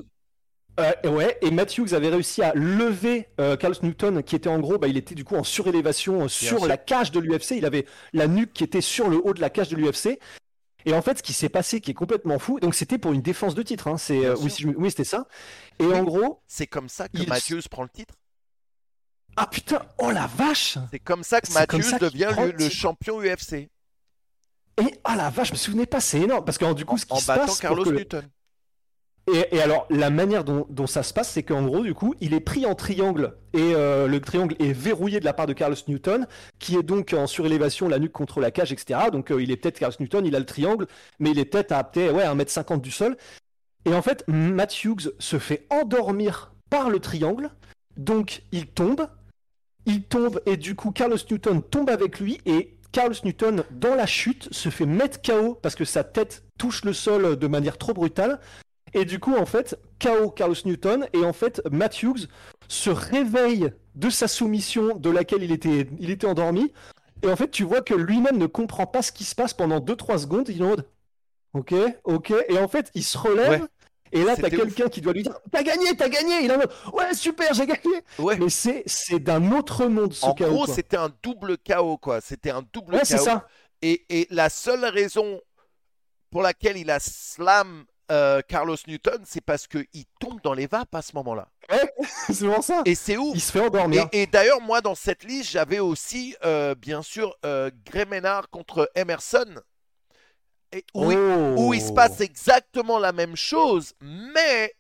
Euh, 0.81 0.93
ouais, 1.11 1.37
et 1.43 1.51
Matthews 1.51 1.93
avait 1.93 2.09
réussi 2.09 2.41
à 2.41 2.53
lever 2.55 3.27
euh, 3.41 3.57
Carlos 3.57 3.77
Newton, 3.83 4.23
qui 4.23 4.37
était 4.37 4.49
en 4.49 4.61
gros, 4.61 4.79
bah, 4.79 4.87
il 4.87 4.97
était 4.97 5.17
du 5.17 5.25
coup 5.25 5.35
en 5.35 5.43
surélévation 5.43 6.29
sur 6.29 6.59
sûr. 6.61 6.67
la 6.69 6.77
cage 6.77 7.11
de 7.11 7.19
l'UFC. 7.19 7.57
Il 7.57 7.67
avait 7.67 7.85
la 8.13 8.29
nuque 8.29 8.53
qui 8.53 8.63
était 8.63 8.81
sur 8.81 9.09
le 9.09 9.17
haut 9.17 9.35
de 9.35 9.41
la 9.41 9.51
cage 9.51 9.69
de 9.71 9.77
l'UFC. 9.77 10.21
Et 10.85 10.93
en 10.93 11.03
fait, 11.03 11.19
ce 11.19 11.23
qui 11.25 11.33
s'est 11.33 11.49
passé, 11.49 11.81
qui 11.81 11.91
est 11.91 11.95
complètement 11.95 12.39
fou, 12.39 12.61
donc 12.61 12.77
c'était 12.77 12.97
pour 12.97 13.13
une 13.13 13.23
défense 13.23 13.57
de 13.57 13.63
titre. 13.63 13.89
Hein, 13.89 13.97
c'est, 13.99 14.31
oui, 14.31 14.37
sûr. 14.43 14.51
si 14.53 14.63
je 14.63 14.69
me- 14.69 14.79
oui, 14.79 14.91
c'était 14.91 15.03
ça. 15.03 15.27
Et 15.81 15.85
en 15.87 16.05
gros, 16.05 16.41
C'est 16.47 16.69
comme 16.69 16.89
ça 16.89 17.09
que 17.09 17.19
Il- 17.19 17.29
Matthews 17.29 17.63
prend 17.69 17.83
le 17.83 17.89
titre? 17.89 18.15
Ah 19.39 19.47
putain, 19.47 19.83
oh 19.99 20.11
la 20.11 20.27
vache! 20.27 20.79
C'est 20.91 20.99
comme 20.99 21.23
ça 21.23 21.41
que 21.41 21.47
qu'il 21.47 21.99
devient 21.99 22.31
le, 22.37 22.53
le 22.53 22.69
champion 22.69 23.21
UFC 23.21 23.53
Et 23.55 23.71
ah 25.05 25.17
la 25.17 25.31
vache, 25.31 25.49
je 25.49 25.53
me 25.53 25.59
souvenais 25.59 25.87
pas, 25.87 26.01
c'est 26.01 26.21
énorme. 26.21 26.45
Parce 26.45 26.59
que 26.59 26.73
du 26.75 26.85
coup, 26.85 26.99
ce 26.99 27.07
qui 27.07 27.13
en 27.13 27.17
se 27.17 27.27
battant 27.27 27.43
passe. 27.47 27.51
pour 27.53 27.61
Carlos 27.61 27.85
que 27.85 27.91
le- 27.91 27.99
Newton. 27.99 28.25
Et, 29.33 29.57
et 29.57 29.61
alors, 29.61 29.87
la 29.91 30.09
manière 30.11 30.43
dont, 30.43 30.67
dont 30.71 30.87
ça 30.87 31.03
se 31.03 31.13
passe, 31.13 31.31
c'est 31.33 31.43
qu'en 31.43 31.63
gros, 31.67 31.83
du 31.83 31.93
coup, 31.95 32.15
il 32.21 32.33
est 32.33 32.41
pris 32.41 32.65
en 32.65 32.75
triangle 32.75 33.37
et 33.53 33.75
euh, 33.75 34.07
le 34.07 34.21
triangle 34.21 34.57
est 34.59 34.73
verrouillé 34.73 35.21
de 35.21 35.25
la 35.27 35.35
part 35.35 35.47
de 35.47 35.53
Carlos 35.53 35.77
Newton, 35.87 36.27
qui 36.59 36.77
est 36.77 36.83
donc 36.83 37.13
en 37.13 37.27
surélévation, 37.27 37.89
la 37.89 37.99
nuque 37.99 38.13
contre 38.13 38.41
la 38.41 38.51
cage, 38.51 38.73
etc. 38.73 39.01
Donc, 39.13 39.31
euh, 39.31 39.43
il 39.43 39.51
est 39.51 39.57
peut-être 39.59 39.79
Carlos 39.79 39.97
Newton, 40.01 40.25
il 40.25 40.35
a 40.35 40.39
le 40.39 40.47
triangle, 40.47 40.87
mais 41.19 41.31
il 41.31 41.39
est 41.39 41.45
peut-être 41.45 41.73
à 41.73 41.85
peut-être, 41.85 42.15
ouais, 42.15 42.25
1m50 42.25 42.81
du 42.81 42.91
sol. 42.91 43.17
Et 43.85 43.93
en 43.93 44.01
fait, 44.01 44.25
Matt 44.29 44.83
Hughes 44.83 45.13
se 45.19 45.39
fait 45.39 45.67
endormir 45.69 46.55
par 46.71 46.89
le 46.89 46.99
triangle, 46.99 47.51
donc 47.99 48.43
il 48.51 48.67
tombe, 48.67 49.09
il 49.89 50.03
tombe 50.03 50.41
et 50.47 50.57
du 50.57 50.77
coup, 50.77 50.93
Carlos 50.93 51.17
Newton 51.31 51.63
tombe 51.63 51.91
avec 51.91 52.21
lui 52.21 52.41
et 52.47 52.77
Carlos 52.93 53.15
Newton, 53.25 53.65
dans 53.71 53.95
la 53.95 54.07
chute, 54.07 54.49
se 54.53 54.69
fait 54.69 54.87
mettre 54.87 55.21
KO 55.21 55.55
parce 55.55 55.75
que 55.75 55.85
sa 55.85 56.05
tête 56.05 56.45
touche 56.59 56.85
le 56.85 56.93
sol 56.93 57.37
de 57.37 57.47
manière 57.47 57.79
trop 57.79 57.95
brutale. 57.95 58.39
Et 58.95 59.05
du 59.05 59.19
coup, 59.19 59.35
en 59.35 59.47
fait, 59.47 59.79
KO 60.01 60.31
Carlos 60.31 60.55
Newton, 60.65 61.07
et 61.13 61.25
en 61.25 61.33
fait, 61.33 61.61
Matt 61.71 62.03
Hughes 62.03 62.29
se 62.69 62.91
réveille 62.91 63.71
de 63.95 64.09
sa 64.09 64.29
soumission 64.29 64.97
de 64.97 65.11
laquelle 65.11 65.43
il 65.43 65.53
était, 65.53 65.89
il 65.99 66.11
était 66.11 66.27
endormi. 66.27 66.73
Et 67.23 67.29
en 67.29 67.37
fait, 67.37 67.51
tu 67.51 67.65
vois 67.65 67.81
que 67.83 67.95
lui-même 67.95 68.39
ne 68.39 68.47
comprend 68.47 68.87
pas 68.87 69.03
ce 69.03 69.13
qui 69.13 69.25
se 69.25 69.35
passe 69.35 69.53
pendant 69.53 69.81
2-3 69.81 70.19
secondes. 70.19 70.49
Il 70.49 70.61
est 70.61 70.65
en 70.65 70.69
mode 70.69 70.87
Ok, 71.55 71.75
ok. 72.05 72.33
Et 72.49 72.59
en 72.59 72.69
fait, 72.69 72.91
il 72.95 73.05
se 73.05 73.19
relève. 73.19 73.67
Et 74.13 74.25
là, 74.25 74.37
t'as 74.37 74.51
quelqu'un 74.51 74.89
qui 74.89 75.01
doit 75.01 75.13
lui 75.13 75.23
dire 75.23 75.39
T'as 75.51 75.63
gagné, 75.63 75.97
t'as 75.97 76.09
gagné 76.09 76.45
Il 76.45 76.53
en 76.53 76.59
mode 76.59 76.71
Ouais, 76.93 77.15
super, 77.15 77.53
j'ai 77.55 77.67
gagné 77.67 78.03
Ouais. 78.19 78.37
Mais 78.39 78.49
c'est, 78.51 78.83
c'est 78.87 79.19
d'un 79.19 79.53
autre 79.53 79.87
monde 79.87 80.13
ce 80.13 80.27
En 80.27 80.35
KO. 80.35 80.45
gros, 80.47 80.65
quoi. 80.65 80.75
c'était 80.75 80.97
un 80.97 81.11
double 81.23 81.57
KO, 81.59 81.97
quoi. 81.99 82.21
C'était 82.21 82.51
un 82.51 82.63
double 82.73 82.95
Ouais, 82.95 83.05
ça. 83.05 83.47
Et, 83.83 84.05
et 84.09 84.27
la 84.31 84.51
seule 84.51 84.85
raison 84.85 85.41
pour 86.31 86.43
laquelle 86.43 86.77
il 86.77 86.91
a 86.91 86.99
slam 87.01 87.85
euh, 88.11 88.41
Carlos 88.49 88.77
Newton, 88.87 89.23
c'est 89.27 89.43
parce 89.43 89.67
qu'il 89.67 90.05
tombe 90.19 90.41
dans 90.43 90.55
les 90.55 90.67
vapes 90.67 90.95
à 90.95 91.03
ce 91.03 91.15
moment-là. 91.17 91.49
c'est 92.27 92.41
vraiment 92.41 92.63
ça. 92.63 92.83
Et 92.87 92.95
c'est 92.95 93.19
ouf. 93.19 93.33
Il 93.35 93.41
se 93.41 93.53
fait 93.53 93.61
endormir. 93.61 94.09
Et, 94.13 94.23
et 94.23 94.27
d'ailleurs, 94.27 94.61
moi, 94.63 94.81
dans 94.81 94.95
cette 94.95 95.25
liste, 95.25 95.51
j'avais 95.51 95.79
aussi, 95.79 96.35
euh, 96.45 96.75
bien 96.75 97.03
sûr, 97.03 97.37
euh, 97.45 97.71
contre 98.51 98.91
Emerson. 98.95 99.61
Où, 100.95 101.73
il, 101.73 101.81
se 101.81 101.93
passe 101.93 102.21
exactement 102.21 102.99
la 102.99 103.13
même 103.13 103.37
chose, 103.37 103.95
mais 104.01 104.75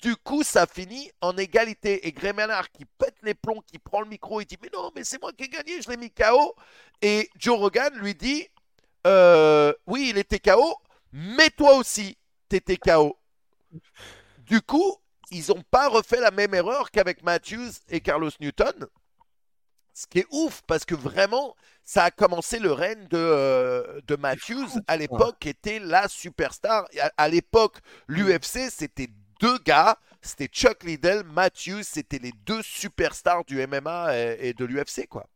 du 0.00 0.16
coup, 0.16 0.42
ça 0.42 0.66
finit 0.66 1.10
en 1.20 1.36
égalité. 1.36 2.06
Et 2.06 2.12
Gray 2.12 2.32
Ménard 2.32 2.70
qui 2.70 2.84
pète 2.84 3.16
les 3.22 3.34
plombs, 3.34 3.60
qui 3.66 3.78
prend 3.78 4.00
le 4.00 4.08
micro, 4.08 4.40
il 4.40 4.46
dit 4.46 4.56
Mais 4.62 4.70
non, 4.72 4.90
mais 4.94 5.04
c'est 5.04 5.20
moi 5.20 5.32
qui 5.32 5.44
ai 5.44 5.48
gagné, 5.48 5.82
je 5.82 5.90
l'ai 5.90 5.96
mis 5.96 6.10
KO. 6.10 6.54
Et 7.02 7.28
Joe 7.36 7.58
Rogan 7.58 7.92
lui 7.98 8.14
dit 8.14 8.46
euh, 9.06 9.72
Oui, 9.86 10.08
il 10.10 10.18
était 10.18 10.38
KO, 10.38 10.76
mais 11.12 11.50
toi 11.50 11.74
aussi, 11.74 12.16
t'étais 12.48 12.76
KO. 12.76 13.18
Du 14.38 14.62
coup, 14.62 14.96
ils 15.30 15.48
n'ont 15.48 15.62
pas 15.70 15.88
refait 15.88 16.20
la 16.20 16.30
même 16.30 16.54
erreur 16.54 16.90
qu'avec 16.90 17.22
Matthews 17.22 17.72
et 17.88 18.00
Carlos 18.00 18.30
Newton. 18.40 18.86
Ce 19.98 20.06
qui 20.06 20.20
est 20.20 20.26
ouf, 20.30 20.62
parce 20.68 20.84
que 20.84 20.94
vraiment, 20.94 21.56
ça 21.84 22.04
a 22.04 22.12
commencé 22.12 22.60
le 22.60 22.70
règne 22.70 23.08
de, 23.08 23.18
euh, 23.18 24.00
de 24.06 24.14
Matthews. 24.14 24.68
À 24.86 24.96
l'époque, 24.96 25.44
était 25.44 25.80
la 25.80 26.06
superstar. 26.06 26.84
À, 27.00 27.10
à 27.16 27.28
l'époque, 27.28 27.78
l'UFC, 28.06 28.70
c'était 28.70 29.08
deux 29.40 29.58
gars. 29.58 29.98
C'était 30.22 30.46
Chuck 30.46 30.84
Liddell, 30.84 31.24
Matthews. 31.24 31.82
C'était 31.82 32.20
les 32.20 32.30
deux 32.46 32.62
superstars 32.62 33.44
du 33.44 33.66
MMA 33.66 34.16
et, 34.16 34.48
et 34.50 34.54
de 34.54 34.64
l'UFC, 34.64 35.08
quoi. 35.08 35.26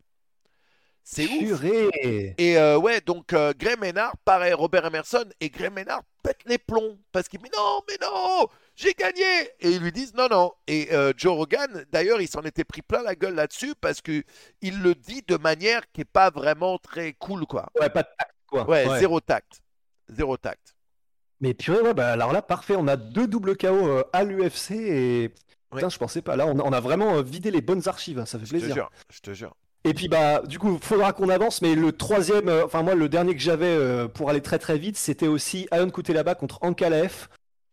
C'est 1.02 1.28
ouf. 1.28 1.60
Et 1.64 2.56
euh, 2.56 2.78
ouais, 2.78 3.00
donc 3.00 3.32
euh, 3.32 3.52
Gray 3.58 3.76
Ménard, 3.76 4.16
pareil, 4.24 4.52
Robert 4.52 4.86
Emerson, 4.86 5.24
et 5.40 5.50
Gray 5.50 5.70
Ménard 5.70 6.02
pète 6.22 6.38
les 6.46 6.58
plombs 6.58 6.98
parce 7.10 7.26
qu'il 7.28 7.40
dit 7.40 7.46
mais 7.50 7.58
non, 7.58 7.80
mais 7.88 7.96
non, 8.00 8.46
j'ai 8.74 8.92
gagné. 8.94 9.22
Et 9.60 9.70
ils 9.70 9.80
lui 9.80 9.92
disent 9.92 10.14
non, 10.14 10.28
non. 10.30 10.52
Et 10.66 10.88
euh, 10.92 11.12
Joe 11.16 11.34
Rogan, 11.34 11.84
d'ailleurs, 11.92 12.20
il 12.20 12.28
s'en 12.28 12.42
était 12.42 12.64
pris 12.64 12.82
plein 12.82 13.02
la 13.02 13.14
gueule 13.14 13.34
là-dessus 13.34 13.74
parce 13.80 14.00
que 14.00 14.22
il 14.60 14.80
le 14.82 14.94
dit 14.94 15.22
de 15.26 15.36
manière 15.36 15.82
qui 15.92 16.00
est 16.02 16.04
pas 16.10 16.30
vraiment 16.30 16.78
très 16.78 17.12
cool, 17.14 17.46
quoi. 17.46 17.68
Ouais, 17.80 17.90
pas 17.90 18.02
de 18.02 18.08
tact, 18.18 18.34
quoi. 18.46 18.68
Ouais, 18.68 18.86
zéro 18.98 19.20
tact, 19.20 19.60
zéro 20.08 20.36
tact. 20.36 20.74
Mais 21.40 21.54
purée, 21.54 21.80
ouais, 21.80 21.94
bah 21.94 22.12
alors 22.12 22.32
là, 22.32 22.40
parfait. 22.42 22.76
On 22.76 22.86
a 22.86 22.96
deux 22.96 23.26
doubles 23.26 23.56
KO 23.56 23.66
euh, 23.66 24.04
à 24.12 24.24
l'UFC 24.24 24.70
et. 24.72 25.28
Putain, 25.70 25.86
Ouais. 25.86 25.90
je 25.90 25.96
pensais 25.98 26.20
pas. 26.20 26.36
Là, 26.36 26.46
on 26.46 26.58
a, 26.58 26.62
on 26.62 26.72
a 26.72 26.80
vraiment 26.80 27.14
euh, 27.16 27.22
vidé 27.22 27.50
les 27.50 27.62
bonnes 27.62 27.88
archives. 27.88 28.18
hein, 28.18 28.26
Ça 28.26 28.38
fait 28.38 28.44
Je 28.44 28.50
te 28.50 28.56
plaisir. 28.58 28.74
jure, 28.74 28.90
je 29.10 29.20
te 29.20 29.32
jure. 29.32 29.56
Et 29.84 29.94
puis, 29.94 30.06
bah, 30.06 30.42
du 30.42 30.58
coup, 30.58 30.78
faudra 30.80 31.12
qu'on 31.14 31.30
avance. 31.30 31.62
Mais 31.62 31.74
le 31.74 31.92
troisième, 31.92 32.48
euh, 32.50 32.66
enfin, 32.66 32.82
moi, 32.82 32.94
le 32.94 33.08
dernier 33.08 33.32
que 33.34 33.40
j'avais 33.40 33.66
euh, 33.74 34.06
pour 34.06 34.28
aller 34.28 34.42
très 34.42 34.58
très 34.58 34.76
vite, 34.78 34.96
c'était 34.98 35.26
aussi 35.28 35.66
Ion 35.72 35.90
là-bas 36.08 36.34
contre 36.34 36.58
Ankalaev, 36.62 37.26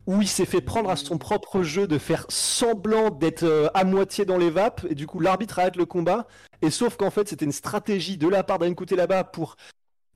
où 0.10 0.24
il 0.24 0.28
s'est 0.28 0.48
fait 0.48 0.60
prendre 0.60 0.90
à 0.90 0.96
son 0.96 1.20
propre 1.20 1.62
jeu 1.62 1.86
de 1.86 2.00
faire 2.00 2.26
semblant 2.30 3.12
d'être 3.12 3.44
euh, 3.44 3.68
à 3.76 3.84
moitié 3.84 4.26
dans 4.26 4.40
les 4.40 4.50
vapes. 4.50 4.84
Et 4.90 4.96
du 4.96 5.06
coup, 5.06 5.20
l'arbitre 5.20 5.60
arrête 5.60 5.76
le 5.76 5.86
combat. 5.86 6.26
Et 6.64 6.72
sauf 6.72 6.98
qu'en 6.98 7.12
fait, 7.12 7.30
c'était 7.30 7.46
une 7.46 7.52
stratégie 7.52 8.18
de 8.18 8.28
la 8.28 8.44
part 8.44 8.58
d'Ion 8.58 8.74
là-bas 8.90 9.24
pour 9.26 9.56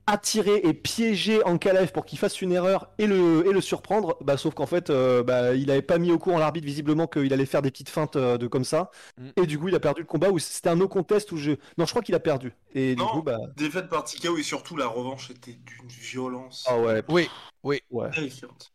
attirer 0.08 0.62
et 0.64 0.74
piéger 0.74 1.44
Ankalaev 1.44 1.92
pour 1.92 2.06
qu'il 2.06 2.18
fasse 2.18 2.42
une 2.42 2.50
erreur 2.50 2.88
et 2.98 3.06
le, 3.06 3.46
et 3.46 3.52
le 3.52 3.60
surprendre. 3.60 4.18
Bah, 4.20 4.36
sauf 4.36 4.52
qu'en 4.54 4.66
fait, 4.66 4.90
euh, 4.90 5.22
bah, 5.22 5.54
il 5.54 5.70
avait 5.70 5.80
pas 5.80 5.98
mis 5.98 6.10
au 6.10 6.18
courant 6.18 6.38
l'arbitre 6.38 6.66
visiblement 6.66 7.06
qu'il 7.06 7.32
allait 7.32 7.46
faire 7.46 7.62
des 7.62 7.70
petites 7.70 7.88
feintes 7.88 8.16
euh, 8.16 8.36
de 8.36 8.48
comme 8.48 8.64
ça. 8.64 8.90
Mm. 9.16 9.28
Et 9.36 9.46
du 9.46 9.60
coup, 9.60 9.68
il 9.68 9.76
a 9.76 9.80
perdu 9.80 10.00
le 10.00 10.08
combat. 10.08 10.30
Où 10.30 10.40
c'était 10.40 10.70
un 10.70 10.76
no 10.76 10.88
contest 10.88 11.30
où 11.30 11.36
je. 11.36 11.52
Non, 11.78 11.86
je 11.86 11.90
crois 11.90 12.02
qu'il 12.02 12.16
a 12.16 12.20
perdu. 12.20 12.52
Et 12.74 12.96
du 12.96 13.02
coup, 13.04 13.22
bah. 13.22 13.38
défaite 13.56 13.88
par 13.88 14.02
TKO 14.02 14.38
et 14.38 14.42
surtout 14.42 14.76
la 14.76 14.88
revanche 14.88 15.30
était 15.30 15.52
d'une 15.52 15.88
violence 15.88 16.64
Ah 16.66 16.80
ouais, 16.80 17.04
Oui, 17.08 17.28
ouais, 17.62 18.10
terrifiante. 18.10 18.73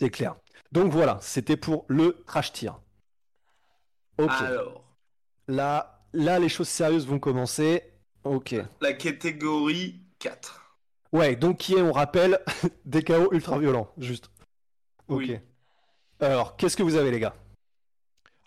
C'est 0.00 0.10
clair. 0.10 0.36
Donc 0.72 0.92
voilà, 0.92 1.18
c'était 1.20 1.56
pour 1.56 1.84
le 1.88 2.12
crash 2.26 2.52
tir. 2.52 2.80
Ok. 4.18 4.30
Alors, 4.30 4.84
Là, 5.48 6.04
là, 6.12 6.38
les 6.38 6.48
choses 6.48 6.68
sérieuses 6.68 7.06
vont 7.06 7.18
commencer. 7.18 7.82
Ok. 8.24 8.54
la 8.80 8.92
catégorie 8.92 10.00
4. 10.18 10.76
Ouais, 11.12 11.34
donc 11.34 11.58
qui 11.58 11.74
est, 11.74 11.82
on 11.82 11.92
rappelle, 11.92 12.38
des 12.84 13.02
KO 13.02 13.32
ultra 13.32 13.58
violents, 13.58 13.90
juste. 13.98 14.30
Ok. 15.08 15.18
Oui. 15.26 15.38
Alors, 16.20 16.56
qu'est-ce 16.56 16.76
que 16.76 16.82
vous 16.82 16.94
avez, 16.96 17.10
les 17.10 17.18
gars? 17.18 17.34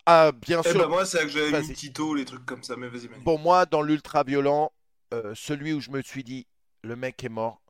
Ah, 0.06 0.32
bien 0.32 0.62
Eh 0.64 0.70
sûr. 0.70 0.78
ben 0.80 0.88
moi, 0.88 1.04
c'est 1.04 1.18
là 1.18 1.24
que 1.24 1.30
j'avais 1.30 1.60
mis 1.62 1.72
Tito, 1.74 2.14
les 2.14 2.24
trucs 2.24 2.46
comme 2.46 2.62
ça, 2.62 2.76
mais 2.76 2.88
vas-y. 2.88 3.08
Pour 3.08 3.38
moi, 3.38 3.66
dans 3.66 3.82
l'ultra 3.82 4.22
violent, 4.22 4.72
euh, 5.12 5.34
celui 5.34 5.72
où 5.72 5.80
je 5.80 5.90
me 5.90 6.00
suis 6.02 6.24
dit 6.24 6.46
le 6.82 6.96
mec 6.96 7.22
est 7.24 7.28
mort, 7.28 7.60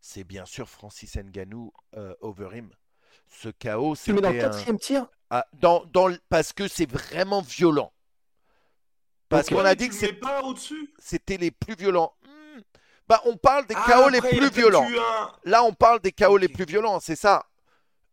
c'est 0.00 0.24
bien 0.24 0.44
sûr 0.46 0.68
Francis 0.68 1.16
Ngannou 1.16 1.72
euh, 1.96 2.14
Overeem. 2.20 2.70
Ce 3.40 3.48
chaos, 3.48 3.94
Tu 3.96 4.10
le 4.10 4.16
mets 4.16 4.20
dans 4.22 4.30
le 4.30 4.38
un- 4.38 4.40
quatrième 4.40 4.78
tir 4.78 5.06
Ah, 5.30 5.46
dans, 5.54 5.84
dans 5.86 6.14
parce 6.28 6.52
que 6.52 6.68
c'est 6.68 6.88
vraiment 6.90 7.40
violent. 7.42 7.92
Parce 9.28 9.48
qu'on 9.48 9.64
a 9.64 9.74
dit 9.74 9.84
tu 9.84 9.90
que 9.90 9.96
c'est- 9.96 10.18
c'était 10.98 11.36
les 11.36 11.50
plus 11.50 11.74
violents. 11.74 12.14
Hmm. 12.24 12.60
Bah, 13.08 13.20
on 13.24 13.36
parle 13.36 13.66
des 13.66 13.74
Ah, 13.76 13.84
chaos 13.86 14.08
les 14.08 14.18
après, 14.18 14.30
il 14.32 14.38
plus 14.38 14.50
violents. 14.50 14.84
un- 14.86 15.32
Là, 15.44 15.64
on 15.64 15.72
parle 15.72 16.00
des 16.00 16.12
chaos 16.12 16.36
les 16.36 16.48
plus 16.48 16.64
violents, 16.64 17.00
c'est 17.00 17.16
ça. 17.16 17.44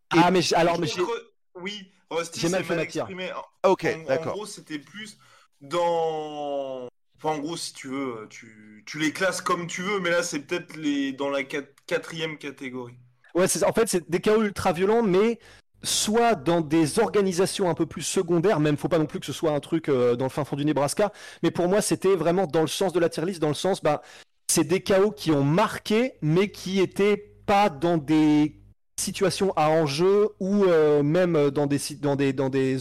Ah, 0.10 0.32
mais 0.32 0.42
alors, 0.54 0.80
mais 0.80 0.88
Je 0.88 0.94
j'ai. 0.96 1.02
pense 1.02 1.12
que- 1.12 1.32
Oui, 1.56 1.92
Rusty 2.10 2.40
j'ai 2.40 2.50
mal 2.50 2.64
fait 2.64 2.76
mal 2.76 2.84
exprimé. 2.86 3.32
En- 3.34 3.44
Ah, 3.64 3.70
Ok, 3.72 3.86
en, 3.86 4.02
en 4.02 4.04
d'accord. 4.06 4.34
gros, 4.34 4.46
c'était 4.46 4.80
plus 4.80 5.18
dans. 5.60 6.88
Enfin, 7.18 7.36
en 7.36 7.40
gros, 7.40 7.56
si 7.58 7.74
tu 7.74 7.88
veux, 7.90 8.28
tu, 8.30 8.84
tu 8.88 8.98
les 9.00 9.14
classes 9.14 9.42
comme 9.42 9.68
tu 9.68 9.82
veux, 9.84 10.00
mais 10.00 10.10
là, 10.10 10.24
c'est 10.24 10.40
peut-être 10.40 10.76
les 10.76 11.12
dans 11.14 11.30
la 11.30 11.44
quat- 11.44 11.68
quatrième 11.86 12.38
catégorie. 12.38 12.98
Ouais, 13.36 13.46
en 13.66 13.74
fait, 13.74 13.88
c'est 13.88 14.10
des 14.10 14.20
chaos 14.20 14.44
ultra 14.44 14.74
violents, 14.74 15.04
mais 15.04 15.40
soit 15.84 16.36
dans 16.36 16.62
des 16.62 17.00
organisations 17.00 17.70
un 17.70 17.74
peu 17.74 17.86
plus 17.86 18.04
secondaires, 18.04 18.60
même 18.60 18.78
faut 18.78 18.88
pas 18.88 19.00
non 19.00 19.06
plus 19.06 19.20
que 19.20 19.26
ce 19.26 19.34
soit 19.34 19.52
un 19.52 19.60
truc 19.60 19.90
euh, 19.90 20.16
dans 20.16 20.26
le 20.26 20.30
fin 20.30 20.46
fond 20.46 20.56
du 20.56 20.66
Nebraska, 20.66 21.12
mais 21.44 21.52
pour 21.52 21.68
moi, 21.68 21.82
c'était 21.82 22.16
vraiment 22.16 22.46
dans 22.46 22.62
le 22.62 22.68
sens 22.68 22.94
de 22.94 23.00
la 23.00 23.10
tier 23.10 23.26
list, 23.26 23.42
dans 23.42 23.48
le 23.48 23.54
sens, 23.54 23.82
bah, 23.82 24.02
c'est 24.48 24.64
des 24.64 24.82
chaos 24.82 25.12
qui 25.12 25.32
ont 25.32 25.44
marqué, 25.44 26.14
mais 26.22 26.52
qui 26.52 26.80
étaient 26.80 27.18
pas 27.46 27.70
dans 27.70 27.98
des 27.98 28.60
situations 29.00 29.54
à 29.56 29.70
enjeu 29.70 30.30
ou 30.40 30.66
euh, 30.66 31.02
même 31.02 31.50
dans 31.50 31.66
des, 31.66 31.80
dans 32.00 32.16
des, 32.16 32.34
dans 32.34 32.50
des, 32.50 32.78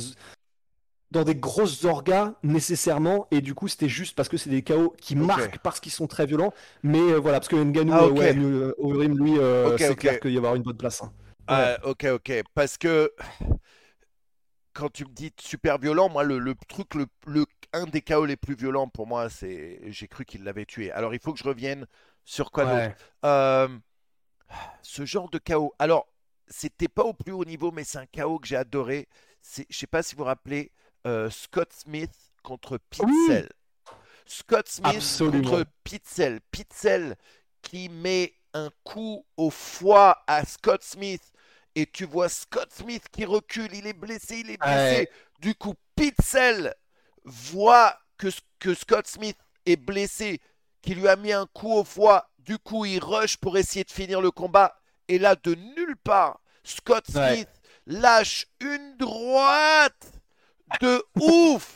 dans 1.11 1.24
des 1.24 1.35
grosses 1.35 1.85
orgas 1.85 2.35
nécessairement, 2.43 3.27
et 3.31 3.41
du 3.41 3.55
coup, 3.55 3.66
c'était 3.69 3.89
juste 3.89 4.15
parce 4.16 4.28
que 4.28 4.37
c'est 4.37 4.51
des 4.51 4.62
chaos 4.62 4.95
qui 5.01 5.16
marquent 5.16 5.59
parce 5.59 5.81
qu'ils 5.81 5.93
sont 5.93 6.07
très 6.07 6.27
violents, 6.27 6.53
mais 6.82 7.01
euh, 7.01 7.16
voilà, 7.19 7.41
parce 7.41 7.49
que 7.49 7.57
Ngannou, 7.57 7.93
Ah, 7.93 8.05
euh, 8.05 8.11
ok. 8.11 8.19
ouais, 8.19 8.35
euh, 8.37 9.09
lui, 9.09 9.39
euh, 9.39 9.69
Ok, 9.69 9.78
c'est 9.78 9.97
clair 9.97 10.20
qu'il 10.20 10.32
y 10.32 10.37
avoir 10.37 10.55
une 10.55 10.62
bonne 10.62 10.77
place. 10.77 11.03
hein. 11.03 11.11
Ah, 11.47 11.78
ok, 11.85 12.05
ok. 12.15 12.43
Parce 12.55 12.78
que 12.78 13.12
quand 14.73 14.89
tu 14.91 15.05
me 15.05 15.11
dis 15.11 15.32
super 15.41 15.78
violent, 15.78 16.09
moi, 16.09 16.23
le, 16.24 16.39
le 16.39 16.55
truc, 16.69 16.95
le, 16.95 17.07
le- 17.27 17.47
un 17.73 17.85
des 17.87 18.03
chaos 18.03 18.24
les 18.24 18.37
plus 18.37 18.55
violents 18.55 18.89
pour 18.89 19.07
moi, 19.07 19.28
c'est 19.28 19.81
j'ai 19.89 20.09
cru 20.09 20.24
qu'il 20.24 20.45
l'avait 20.45 20.66
tué. 20.66 20.91
Alors, 20.93 21.15
il 21.15 21.20
faut 21.20 21.32
que 21.32 21.39
je 21.39 21.45
revienne 21.45 21.87
sur 22.24 22.51
quoi 22.51 22.66
d'autre? 22.66 22.89
Ouais. 22.89 22.95
Ce 24.82 25.05
genre 25.05 25.31
de 25.31 25.39
chaos. 25.39 25.74
Alors, 25.78 26.07
c'était 26.49 26.89
pas 26.89 27.05
au 27.05 27.15
plus 27.15 27.32
haut 27.32 27.45
niveau, 27.45 27.70
mais 27.70 27.85
c'est 27.85 27.99
un 27.99 28.07
chaos 28.07 28.39
que 28.39 28.47
j'ai 28.49 28.57
adoré. 28.57 29.09
Je 29.69 29.77
sais 29.77 29.87
pas 29.87 30.03
si 30.03 30.15
vous 30.15 30.20
vous 30.20 30.24
rappelez, 30.24 30.73
euh, 31.06 31.31
Scott 31.31 31.72
Smith 31.72 32.12
contre 32.43 32.78
Pitzel. 32.90 33.48
Scott 34.27 34.68
Smith 34.68 34.97
Absolument. 34.97 35.51
contre 35.51 35.66
Pitzel. 35.85 36.40
Pitzel 36.51 37.16
qui 37.62 37.89
met 37.89 38.32
un 38.55 38.70
coup 38.85 39.24
au 39.36 39.51
foie 39.51 40.22
à 40.27 40.44
Scott 40.44 40.82
Smith. 40.82 41.22
Et 41.74 41.86
tu 41.86 42.05
vois 42.05 42.28
Scott 42.28 42.72
Smith 42.72 43.05
qui 43.12 43.24
recule, 43.24 43.72
il 43.74 43.86
est 43.86 43.93
blessé, 43.93 44.39
il 44.39 44.51
est 44.51 44.56
blessé. 44.59 45.01
Ouais. 45.01 45.10
Du 45.40 45.55
coup, 45.55 45.74
Pitzel 45.94 46.74
voit 47.24 47.97
que, 48.18 48.28
que 48.59 48.74
Scott 48.74 49.06
Smith 49.06 49.39
est 49.66 49.77
blessé, 49.77 50.40
qui 50.82 50.94
lui 50.94 51.09
a 51.09 51.16
mis 51.16 51.32
un 51.32 51.47
coup 51.47 51.72
au 51.72 51.85
foie. 51.85 52.28
Du 52.39 52.59
coup, 52.59 52.85
il 52.85 52.98
rush 53.02 53.36
pour 53.36 53.56
essayer 53.56 53.85
de 53.85 53.90
finir 53.90 54.20
le 54.20 54.31
combat. 54.31 54.77
Et 55.09 55.18
là, 55.18 55.36
de 55.36 55.55
nulle 55.55 55.97
part, 55.97 56.40
Scott 56.64 57.05
Ouais. 57.14 57.35
Smith 57.36 57.48
lâche 57.86 58.47
une 58.60 58.97
droite 58.97 60.12
de 60.80 61.02
ouf 61.20 61.72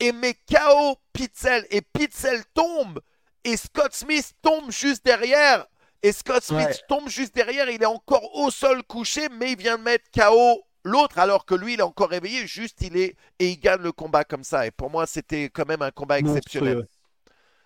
et 0.00 0.12
met 0.12 0.34
KO 0.34 0.96
Pitzel. 1.12 1.66
Et 1.70 1.80
Pitzel 1.82 2.42
tombe. 2.54 3.00
Et 3.44 3.56
Scott 3.56 3.92
Smith 3.94 4.32
tombe 4.42 4.70
juste 4.70 5.04
derrière. 5.04 5.66
Et 6.02 6.12
Scott 6.12 6.42
Smith 6.42 6.66
Ouais. 6.66 6.76
tombe 6.88 7.08
juste 7.08 7.34
derrière. 7.34 7.68
Il 7.70 7.82
est 7.82 7.86
encore 7.86 8.34
au 8.36 8.50
sol 8.50 8.82
couché, 8.84 9.28
mais 9.30 9.52
il 9.52 9.58
vient 9.58 9.78
de 9.78 9.82
mettre 9.82 10.04
KO 10.12 10.62
l'autre, 10.84 11.18
alors 11.18 11.44
que 11.44 11.54
lui, 11.54 11.74
il 11.74 11.80
est 11.80 11.82
encore 11.82 12.08
réveillé. 12.10 12.46
Juste, 12.46 12.80
il 12.82 12.96
est. 12.96 13.16
Et 13.38 13.48
il 13.50 13.56
gagne 13.58 13.80
le 13.82 13.92
combat 13.92 14.24
comme 14.24 14.44
ça. 14.44 14.66
Et 14.66 14.70
pour 14.70 14.90
moi, 14.90 15.06
c'était 15.06 15.44
quand 15.50 15.66
même 15.66 15.82
un 15.82 15.90
combat 15.90 16.18
exceptionnel. 16.18 16.76
Monstrueux. 16.76 16.88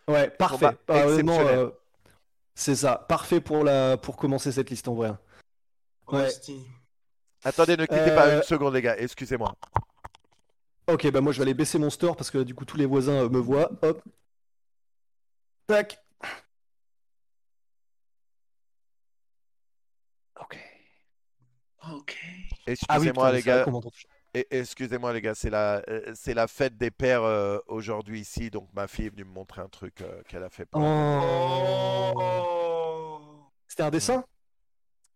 Ouais, 0.08 0.30
parfait. 0.30 0.66
Ah, 0.88 0.92
euh, 1.06 1.70
c'est 2.54 2.74
ça, 2.74 2.96
parfait 3.08 3.40
pour 3.40 3.64
la 3.64 3.96
pour 3.96 4.16
commencer 4.16 4.50
cette 4.52 4.68
liste 4.70 4.88
en 4.88 4.94
vrai. 4.94 5.12
Ouais. 6.08 6.28
Attendez, 7.44 7.76
ne 7.76 7.86
quittez 7.86 8.14
pas 8.14 8.26
Euh, 8.26 8.36
une 8.38 8.42
seconde, 8.42 8.74
les 8.74 8.82
gars. 8.82 8.96
Excusez-moi. 8.98 9.54
Ok, 10.88 11.10
bah 11.10 11.20
moi 11.20 11.32
je 11.32 11.38
vais 11.38 11.42
aller 11.42 11.54
baisser 11.54 11.78
mon 11.78 11.90
store 11.90 12.16
parce 12.16 12.30
que 12.30 12.38
du 12.38 12.54
coup 12.54 12.64
tous 12.64 12.76
les 12.76 12.86
voisins 12.86 13.24
euh, 13.24 13.28
me 13.28 13.38
voient. 13.38 13.70
Hop. 13.82 14.02
Tac. 15.66 15.98
Ok. 20.40 20.58
Ok. 21.90 22.16
Ah 22.88 22.98
oui, 23.00 23.08
Excusez-moi, 23.08 23.10
putain, 23.12 23.32
les 23.32 23.42
gars. 23.42 23.66
Excusez-moi, 24.50 25.12
les 25.12 25.20
gars. 25.20 25.34
C'est 25.34 25.50
la, 25.50 25.82
euh, 25.88 26.12
c'est 26.14 26.34
la 26.34 26.46
fête 26.48 26.76
des 26.76 26.90
pères 26.90 27.22
euh, 27.22 27.58
aujourd'hui 27.66 28.20
ici. 28.20 28.50
Donc, 28.50 28.68
ma 28.72 28.86
fille 28.88 29.06
est 29.06 29.10
venue 29.10 29.24
me 29.24 29.32
montrer 29.32 29.60
un 29.62 29.68
truc 29.68 30.00
euh, 30.00 30.22
qu'elle 30.28 30.42
a 30.42 30.50
fait. 30.50 30.64
pour- 30.66 30.80
Oh. 30.82 32.12
Oh. 32.16 33.20
C'était 33.68 33.82
un 33.82 33.90
dessin? 33.90 34.24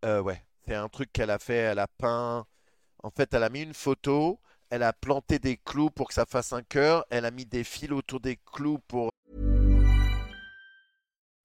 Euh, 0.05 0.21
ouais, 0.21 0.43
c'est 0.67 0.75
un 0.75 0.89
truc 0.89 1.13
qu'elle 1.13 1.31
a 1.31 1.39
fait. 1.39 1.55
Elle 1.55 1.79
a 1.79 1.87
peint. 1.89 2.47
En 3.03 3.11
fait, 3.11 3.33
elle 3.35 3.43
a 3.43 3.49
mis 3.49 3.63
une 3.63 3.75
photo. 3.75 4.41
Elle 4.71 4.83
a 4.83 4.93
planté 4.93 5.39
des 5.39 5.59
clous 5.65 5.91
pour 5.91 6.09
que 6.09 6.15
ça 6.15 6.27
fasse 6.27 6.53
un 6.53 6.63
cœur. 6.63 7.05
Elle 7.11 7.25
a 7.25 7.31
mis 7.31 7.47
des 7.47 7.65
fils 7.65 7.93
autour 7.93 8.21
des 8.21 8.39
clous 8.53 8.79
pour. 8.89 9.11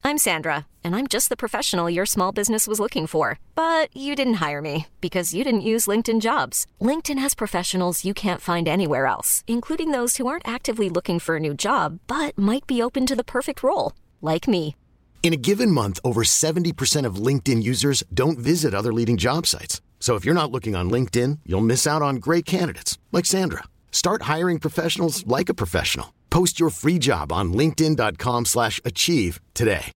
I'm 0.04 0.18
Sandra, 0.18 0.66
and 0.84 0.96
I'm 0.96 1.06
just 1.08 1.30
the 1.30 1.38
professional 1.38 1.88
your 1.88 2.08
small 2.08 2.32
business 2.32 2.68
was 2.68 2.80
looking 2.80 3.06
for. 3.06 3.38
But 3.54 3.96
you 3.96 4.16
didn't 4.16 4.42
hire 4.42 4.62
me 4.62 4.88
because 5.00 5.34
you 5.34 5.44
didn't 5.44 5.62
use 5.62 5.86
LinkedIn 5.88 6.22
jobs. 6.22 6.66
LinkedIn 6.82 7.20
has 7.20 7.36
professionals 7.36 8.04
you 8.04 8.14
can't 8.14 8.42
find 8.42 8.68
anywhere 8.68 9.06
else, 9.06 9.44
including 9.48 9.92
those 9.92 10.18
who 10.18 10.26
aren't 10.26 10.48
actively 10.48 10.90
looking 10.90 11.20
for 11.20 11.36
a 11.36 11.40
new 11.40 11.54
job 11.54 12.00
but 12.08 12.38
might 12.38 12.66
be 12.66 12.82
open 12.82 13.06
to 13.06 13.16
the 13.16 13.24
perfect 13.24 13.62
role, 13.62 13.94
like 14.22 14.48
me. 14.48 14.76
In 15.22 15.34
a 15.34 15.38
given 15.38 15.70
month, 15.70 16.00
over 16.04 16.24
70% 16.24 17.06
of 17.06 17.22
LinkedIn 17.28 17.62
users 17.62 18.04
don't 18.12 18.40
visit 18.40 18.74
other 18.74 18.92
leading 18.92 19.18
job 19.18 19.46
sites. 19.46 19.82
So 20.02 20.16
if 20.16 20.26
you're 20.26 20.34
not 20.36 20.52
looking 20.52 20.76
on 20.76 20.90
LinkedIn, 20.90 21.40
you'll 21.46 21.62
miss 21.62 21.86
out 21.86 22.02
on 22.02 22.16
great 22.16 22.44
candidates 22.46 22.98
like 23.12 23.26
Sandra. 23.28 23.64
Start 23.92 24.24
hiring 24.24 24.58
professionals 24.60 25.24
like 25.28 25.48
a 25.48 25.54
professional. 25.54 26.08
Post 26.32 26.60
your 26.60 26.72
free 26.72 26.98
job 27.00 27.32
on 27.32 27.54
linkedin.com/achieve 27.54 28.46
slash 28.48 28.82
achieve 28.84 29.40
today. 29.54 29.92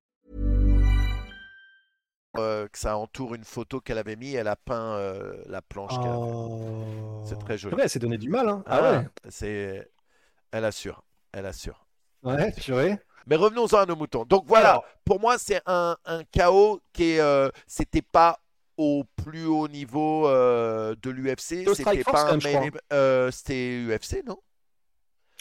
euh, 2.37 2.67
que 2.67 2.77
ça 2.77 2.97
entoure 2.97 3.33
une 3.35 3.45
photo 3.45 3.79
qu'elle 3.79 3.97
avait 3.97 4.17
mis. 4.17 4.33
Elle 4.35 4.49
a 4.49 4.57
peint 4.57 4.97
euh, 4.97 5.41
la 5.47 5.61
planche 5.61 5.91
qu'elle. 5.97 6.11
Oh. 6.13 7.23
C'est 7.25 7.39
très 7.39 7.57
joli. 7.57 7.73
Vrai, 7.75 7.87
c'est 7.87 7.99
donné 7.99 8.17
du 8.17 8.29
mal, 8.29 8.49
hein. 8.49 8.61
Ah, 8.65 8.79
Ah, 8.83 8.91
ouais. 8.99 9.07
c'est. 9.29 9.89
Elle 10.51 10.65
assure. 10.65 11.01
Elle 11.31 11.45
assure. 11.45 11.85
Ouais, 12.23 12.51
purée. 12.51 12.99
Mais 13.27 13.37
revenons-en 13.37 13.77
à 13.77 13.85
nos 13.85 13.95
moutons. 13.95 14.25
Donc 14.25 14.43
voilà, 14.47 14.71
Alors. 14.71 14.85
pour 15.05 15.21
moi, 15.21 15.37
c'est 15.37 15.61
un, 15.65 15.95
un 16.05 16.23
chaos 16.25 16.81
qui 16.91 17.13
est. 17.13 17.19
euh, 17.21 17.47
c'était 17.67 18.01
pas 18.01 18.37
au 18.77 19.03
plus 19.23 19.45
haut 19.45 19.67
niveau 19.67 20.27
euh, 20.27 20.95
de 21.01 21.09
l'UFC. 21.09 21.65
C'était 21.75 22.03
pas 22.03 22.31
un 22.31 22.37
main 22.37 22.69
euh, 22.93 23.31
C'était 23.31 23.83
UFC, 23.85 24.23
non? 24.25 24.37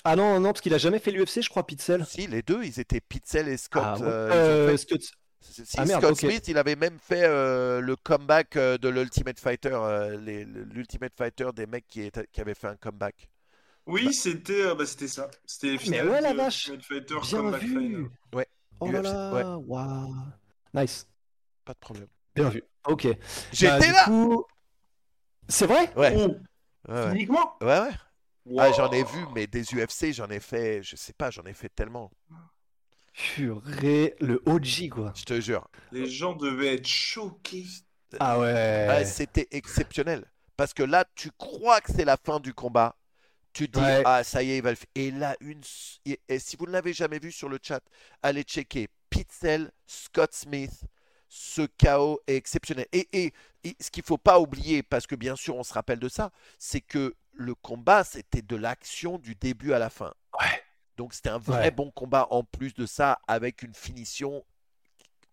Ah 0.05 0.17
non, 0.17 0.39
non, 0.39 0.51
parce 0.51 0.61
qu'il 0.61 0.75
a 0.75 0.79
jamais 0.79 0.99
fait 0.99 1.11
l'UFC, 1.11 1.41
je 1.43 1.49
crois, 1.49 1.67
Pitzel. 1.67 2.05
Si, 2.07 2.27
les 2.27 2.43
deux, 2.43 2.63
ils 2.63 2.79
étaient 2.79 3.01
Pitzel 3.01 3.49
et 3.49 3.57
Scott. 3.57 3.83
Ah, 3.85 3.99
ouais. 3.99 4.07
euh, 4.07 4.71
fait- 4.71 4.77
Scott- 4.77 5.11
Si, 5.41 5.63
Ah, 5.79 5.85
merde, 5.85 6.03
Scott. 6.05 6.17
Smith, 6.19 6.49
il 6.49 6.59
avait 6.59 6.77
même 6.77 6.99
fait 6.99 7.25
euh, 7.25 7.81
le 7.81 7.97
comeback 7.97 8.57
euh, 8.57 8.77
de 8.79 8.89
l'Ultimate 8.89 9.39
Fighter, 9.41 9.73
euh, 9.75 10.17
l'Ultimate 10.73 11.13
Fighter 11.17 11.49
des 11.55 11.67
mecs 11.67 11.87
qui, 11.87 12.03
étaient- 12.03 12.27
qui 12.33 12.41
avaient 12.41 12.55
fait 12.55 12.67
un 12.69 12.77
comeback. 12.77 13.29
Oui, 13.87 14.13
c'était 14.15 14.63
euh, 14.65 14.75
bah, 14.75 14.87
c'était 14.87 15.09
ça. 15.09 15.31
C'était 15.45 15.73
Mais 15.73 15.79
final 15.79 16.09
ouais, 16.09 16.21
la 16.23 16.33
vache. 16.35 16.71
Fighter 16.81 17.15
Bien 17.21 17.31
Comeback 17.31 17.61
vu. 17.63 17.69
Final. 17.69 18.07
Oh 18.81 18.91
là 18.91 19.01
UFC, 19.01 19.05
là, 19.05 19.33
ouais. 19.33 19.65
waouh. 19.67 20.15
Nice. 20.75 21.07
Pas 21.65 21.73
de 21.75 21.79
problème. 21.79 22.09
Bien 22.35 22.49
vu. 22.49 22.63
Ok. 22.87 23.09
J'étais 23.53 23.79
Bah, 23.79 23.87
du 23.87 23.93
là 23.93 24.05
coup- 24.05 24.45
C'est 25.49 25.67
vrai? 25.67 25.93
Ouais, 25.97 26.15
ouais, 26.17 26.37
ouais. 26.89 27.13
uniquement 27.15 27.57
Ouais, 27.61 27.81
ouais. 27.81 27.91
Ah, 28.61 28.73
j'en 28.73 28.91
ai 28.93 29.05
vu, 29.05 29.25
mais 29.35 29.47
des 29.47 29.63
UFC, 29.75 30.13
j'en 30.13 30.29
ai 30.29 30.41
fait, 30.41 30.83
je 30.83 30.97
sais 30.97 31.13
pas, 31.15 31.31
j'en 31.31 31.45
ai 31.45 31.55
fait 31.55 31.71
tellement. 31.71 32.11
Purée, 33.13 34.15
le 34.21 34.43
OG 34.47 34.89
quoi. 34.91 35.13
Je 35.15 35.25
te 35.25 35.41
jure. 35.41 35.69
Les 35.93 36.07
gens 36.09 36.35
devaient 36.35 36.75
être 36.75 36.87
choqués. 36.87 37.65
Ah 38.19 38.39
ouais. 38.39 38.87
Ouais, 38.89 39.05
c'était 39.05 39.49
exceptionnel. 39.53 40.25
Parce 40.57 40.75
que 40.75 40.83
là, 40.83 41.05
tu 41.15 41.31
crois 41.39 41.81
que 41.81 41.93
c'est 41.93 42.05
la 42.05 42.17
fin 42.17 42.41
du 42.41 42.53
combat. 42.55 42.97
Tu 43.53 43.69
te 43.71 43.79
dis, 43.79 43.85
Ouais. 43.85 44.03
ah, 44.05 44.25
ça 44.25 44.43
y 44.43 44.51
est, 44.51 44.59
il 44.59 44.63
va 44.63 44.71
le 44.71 44.77
faire. 44.77 44.89
Et 44.97 45.11
là, 45.13 45.37
une. 45.41 45.61
et 46.07 46.39
si 46.41 46.57
vous 46.57 46.67
ne 46.67 46.73
l'avez 46.73 46.93
jamais 46.93 47.21
vu 47.21 47.31
sur 47.31 47.49
le 47.49 47.59
chat, 47.63 47.81
allez 48.23 48.43
checker. 48.43 48.89
Pitzel, 49.11 49.71
Scott 49.87 50.35
Smith. 50.35 50.85
Ce 51.37 51.63
chaos 51.79 52.21
est 52.29 52.37
exceptionnel. 52.37 52.87
Et, 52.93 53.09
et- 53.13 53.33
et 53.65 53.75
ce 53.81 53.91
qu'il 53.91 54.05
faut 54.05 54.19
pas 54.19 54.39
oublier, 54.39 54.85
parce 54.85 55.07
que 55.09 55.17
bien 55.17 55.35
sûr, 55.35 55.57
on 55.57 55.65
se 55.65 55.73
rappelle 55.75 55.99
de 55.99 56.09
ça, 56.09 56.31
c'est 56.59 56.81
que 56.81 57.15
le 57.33 57.57
combat, 57.57 58.05
c'était 58.05 58.41
de 58.43 58.55
l'action 58.55 59.19
du 59.19 59.35
début 59.35 59.73
à 59.73 59.81
la 59.81 59.91
fin. 59.91 60.15
Ouais. 60.41 60.63
Donc, 60.97 61.13
c'était 61.13 61.31
un 61.31 61.39
vrai 61.39 61.59
Ouais. 61.65 61.71
bon 61.73 61.91
combat 61.91 62.29
en 62.31 62.45
plus 62.45 62.73
de 62.75 62.87
ça, 62.87 63.19
avec 63.27 63.63
une 63.63 63.75
finition 63.75 64.45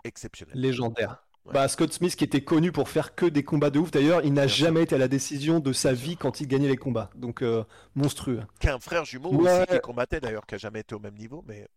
exceptionnelle. 0.04 0.58
Légendaire. 0.60 1.24
Ouais. 1.46 1.54
Bah, 1.54 1.68
Scott 1.68 1.94
Smith 1.94 2.16
qui 2.16 2.24
était 2.24 2.44
connu 2.44 2.72
pour 2.72 2.90
faire 2.90 3.14
que 3.14 3.28
des 3.28 3.44
combats 3.44 3.70
de 3.70 3.78
ouf. 3.78 3.92
D'ailleurs, 3.92 4.24
il 4.24 4.34
n'a 4.34 4.48
sûr. 4.48 4.66
jamais 4.66 4.82
été 4.84 4.96
à 4.96 4.98
la 4.98 5.08
décision 5.08 5.60
de 5.60 5.72
sa 5.72 5.94
vie 5.94 6.18
quand 6.18 6.42
il 6.42 6.48
gagnait 6.48 6.68
les 6.68 6.78
combats. 6.78 7.12
Donc 7.14 7.44
euh, 7.44 7.64
monstrueux. 7.94 8.42
Qu'un 8.60 8.80
frère 8.80 9.06
jumeau 9.06 9.30
aussi 9.32 9.66
qui 9.68 9.80
combattait 9.82 10.20
d'ailleurs, 10.20 10.48
qui 10.48 10.56
a 10.56 10.58
jamais 10.58 10.80
été 10.80 10.96
au 10.96 11.00
même 11.00 11.16
niveau, 11.16 11.44
mais 11.48 11.68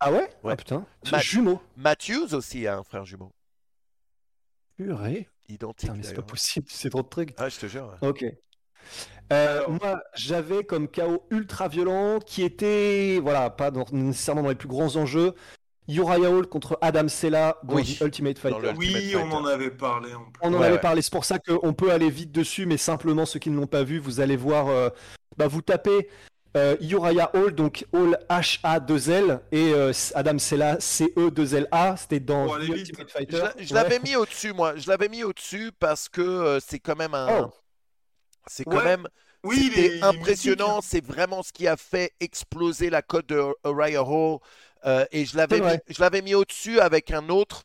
Ah 0.00 0.10
ouais? 0.12 0.30
Ouais. 0.42 0.52
Ah 0.52 0.56
putain. 0.56 0.86
Ma- 1.12 1.18
Jumeau. 1.18 1.60
Matthews 1.76 2.32
aussi 2.34 2.66
a 2.66 2.78
un 2.78 2.82
frère 2.82 3.04
jumeau. 3.04 3.30
Purée. 4.78 5.28
Identique 5.48 5.90
c'est 5.96 6.00
pas 6.02 6.08
d'ailleurs. 6.08 6.26
possible, 6.26 6.66
c'est 6.70 6.90
trop 6.90 7.02
de 7.02 7.08
trucs. 7.08 7.34
Ah, 7.36 7.48
je 7.48 7.58
te 7.58 7.66
jure. 7.66 7.92
ouais. 8.00 8.08
Ok. 8.08 8.24
Euh, 9.32 9.58
Alors. 9.58 9.70
moi, 9.70 10.00
j'avais 10.14 10.62
comme 10.64 10.88
chaos 10.88 11.26
ultra 11.30 11.68
violent 11.68 12.18
qui 12.20 12.42
était, 12.42 13.18
voilà, 13.22 13.50
pas 13.50 13.70
dans- 13.70 13.84
nécessairement 13.92 14.42
dans 14.42 14.48
les 14.50 14.54
plus 14.54 14.68
grands 14.68 14.96
enjeux. 14.96 15.34
Uriah 15.88 16.30
Hall 16.30 16.46
contre 16.46 16.78
Adam 16.82 17.08
Sella 17.08 17.56
dans 17.64 17.74
Oui, 17.76 17.96
The 17.98 18.02
Ultimate 18.02 18.38
Fighter. 18.38 18.72
Oui, 18.76 18.92
Ultimate 18.94 19.24
on 19.26 19.32
en 19.36 19.44
avait 19.46 19.70
parlé 19.70 20.14
en 20.14 20.24
plus. 20.24 20.32
On 20.42 20.48
en 20.54 20.58
Ouais, 20.58 20.66
avait 20.66 20.74
ouais. 20.76 20.80
parlé, 20.80 21.02
c'est 21.02 21.12
pour 21.12 21.24
ça 21.24 21.38
qu'on 21.38 21.72
peut 21.72 21.90
aller 21.90 22.10
vite 22.10 22.30
dessus, 22.30 22.66
mais 22.66 22.76
simplement 22.76 23.24
ceux 23.26 23.38
qui 23.38 23.50
ne 23.50 23.56
l'ont 23.56 23.66
pas 23.66 23.82
vu, 23.84 23.98
vous 23.98 24.20
allez 24.20 24.36
voir, 24.36 24.68
euh, 24.68 24.90
bah, 25.38 25.48
vous 25.48 25.62
tapez 25.62 26.08
euh, 26.56 26.76
Uriah 26.80 27.30
Hall, 27.34 27.52
donc 27.54 27.84
Hall 27.92 28.18
H-A-2-L, 28.30 29.40
et 29.52 29.72
euh, 29.72 29.92
Adam 30.14 30.38
Sella 30.38 30.80
C-E-2-L-A, 30.80 31.96
c'était 31.96 32.20
dans. 32.20 32.58
Ultimate 32.58 33.10
Fighter. 33.10 33.44
je 33.58 33.74
Ouais. 33.74 33.82
l'avais 33.82 33.98
mis 34.00 34.16
au-dessus, 34.16 34.52
moi. 34.52 34.74
Je 34.76 34.88
l'avais 34.88 35.08
mis 35.08 35.22
au-dessus 35.24 35.70
parce 35.78 36.08
que 36.08 36.20
euh, 36.22 36.60
c'est 36.60 36.78
quand 36.78 36.96
même 36.96 37.14
un. 37.14 37.42
Oh. 37.44 37.50
C'est 38.46 38.64
quand 38.64 38.78
Ouais. 38.78 38.84
même. 38.84 39.06
Oui, 39.44 39.70
C'était 39.74 40.02
impressionnant. 40.02 40.76
mythique. 40.76 40.90
C'est 40.90 41.04
vraiment 41.04 41.42
ce 41.42 41.52
qui 41.52 41.68
a 41.68 41.76
fait 41.76 42.12
exploser 42.18 42.90
la 42.90 43.02
cote 43.02 43.28
de 43.28 43.42
Uriah 43.64 44.02
Hall. 44.02 44.38
Euh, 44.84 45.04
et 45.12 45.24
je 45.26 45.36
l'avais 45.36 45.60
mis, 45.60 45.78
je 45.88 46.00
l'avais 46.00 46.22
mis 46.22 46.34
au-dessus 46.34 46.80
avec 46.80 47.10
un 47.12 47.28
autre. 47.28 47.62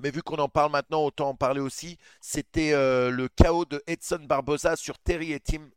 Mais 0.00 0.10
vu 0.10 0.22
qu'on 0.22 0.36
en 0.38 0.48
parle 0.48 0.72
maintenant, 0.72 1.04
autant 1.04 1.28
en 1.28 1.34
parler 1.36 1.60
aussi. 1.60 1.98
C'était 2.20 2.72
le 2.72 3.28
chaos 3.36 3.64
de 3.64 3.80
Edson 3.86 4.18
Barbosa 4.26 4.74
sur 4.74 4.98
Terry 4.98 5.32
et 5.32 5.38
Tim. 5.38 5.68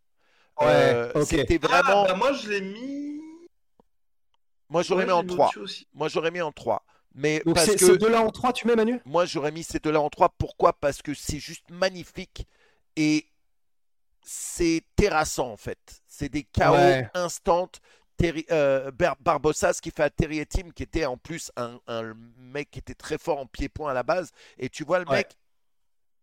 Ouais, 0.60 0.66
Euh, 0.68 1.12
ok. 1.16 1.26
C'était 1.28 1.60
Ah, 1.64 1.68
vraiment. 1.82 2.04
bah, 2.06 2.16
moi, 2.16 2.34
je 2.34 2.50
l'ai 2.50 2.62
mis. 2.62 3.22
Moi, 4.70 4.84
j'aurais 4.84 5.02
Ouais, 5.04 5.08
mis 5.08 5.12
en 5.14 5.22
l'ai 5.22 5.28
3. 5.28 5.46
au-dessus 5.48 5.60
aussi. 5.60 5.88
Moi, 5.94 6.08
j'aurais 6.08 6.32
mis 6.32 6.42
en 6.42 6.52
3. 6.52 6.84
Mais 7.14 7.42
Donc 7.46 7.56
parce 7.56 7.68
c'est 7.68 7.76
que 7.78 7.86
ces 7.86 7.98
deux-là 7.98 8.22
en 8.22 8.32
3, 8.32 8.52
tu 8.52 8.68
mets 8.68 8.76
Manu? 8.76 9.00
Moi, 9.06 9.26
j'aurais 9.26 9.52
mis 9.52 9.64
ces 9.64 9.80
deux-là 9.80 10.02
en 10.02 10.10
3. 10.10 10.30
Pourquoi? 10.38 10.74
Parce 10.74 11.02
que 11.02 11.14
c'est 11.14 11.40
juste 11.40 11.70
magnifique 11.70 12.46
et 12.98 13.28
c'est 14.22 14.82
terrassant, 14.96 15.52
en 15.52 15.58
fait. 15.58 15.80
C'est 16.08 16.30
des 16.30 16.44
chaos 16.44 16.74
Ouais. 16.76 17.10
instants. 17.14 17.70
Terry- 18.18 18.46
euh, 18.50 18.92
Bar- 18.92 19.18
Barbosa, 19.20 19.74
ce 19.74 19.82
qui 19.82 19.92
fait 19.92 20.04
à 20.04 20.10
Terry 20.10 20.40
et 20.40 20.46
Tim, 20.46 20.72
qui 20.72 20.84
était 20.84 21.06
en 21.06 21.18
plus 21.18 21.52
un, 21.58 21.80
un 21.88 22.14
mec 22.38 22.72
qui 22.72 22.80
était 22.80 22.94
très 22.96 23.18
fort 23.18 23.40
en 23.40 23.46
pied-point 23.46 23.92
à 23.92 23.94
la 23.94 24.04
base. 24.04 24.32
Et 24.58 24.70
tu 24.70 24.84
vois, 24.86 25.00
le 25.00 25.06
Ouais. 25.08 25.18
mec, 25.18 25.38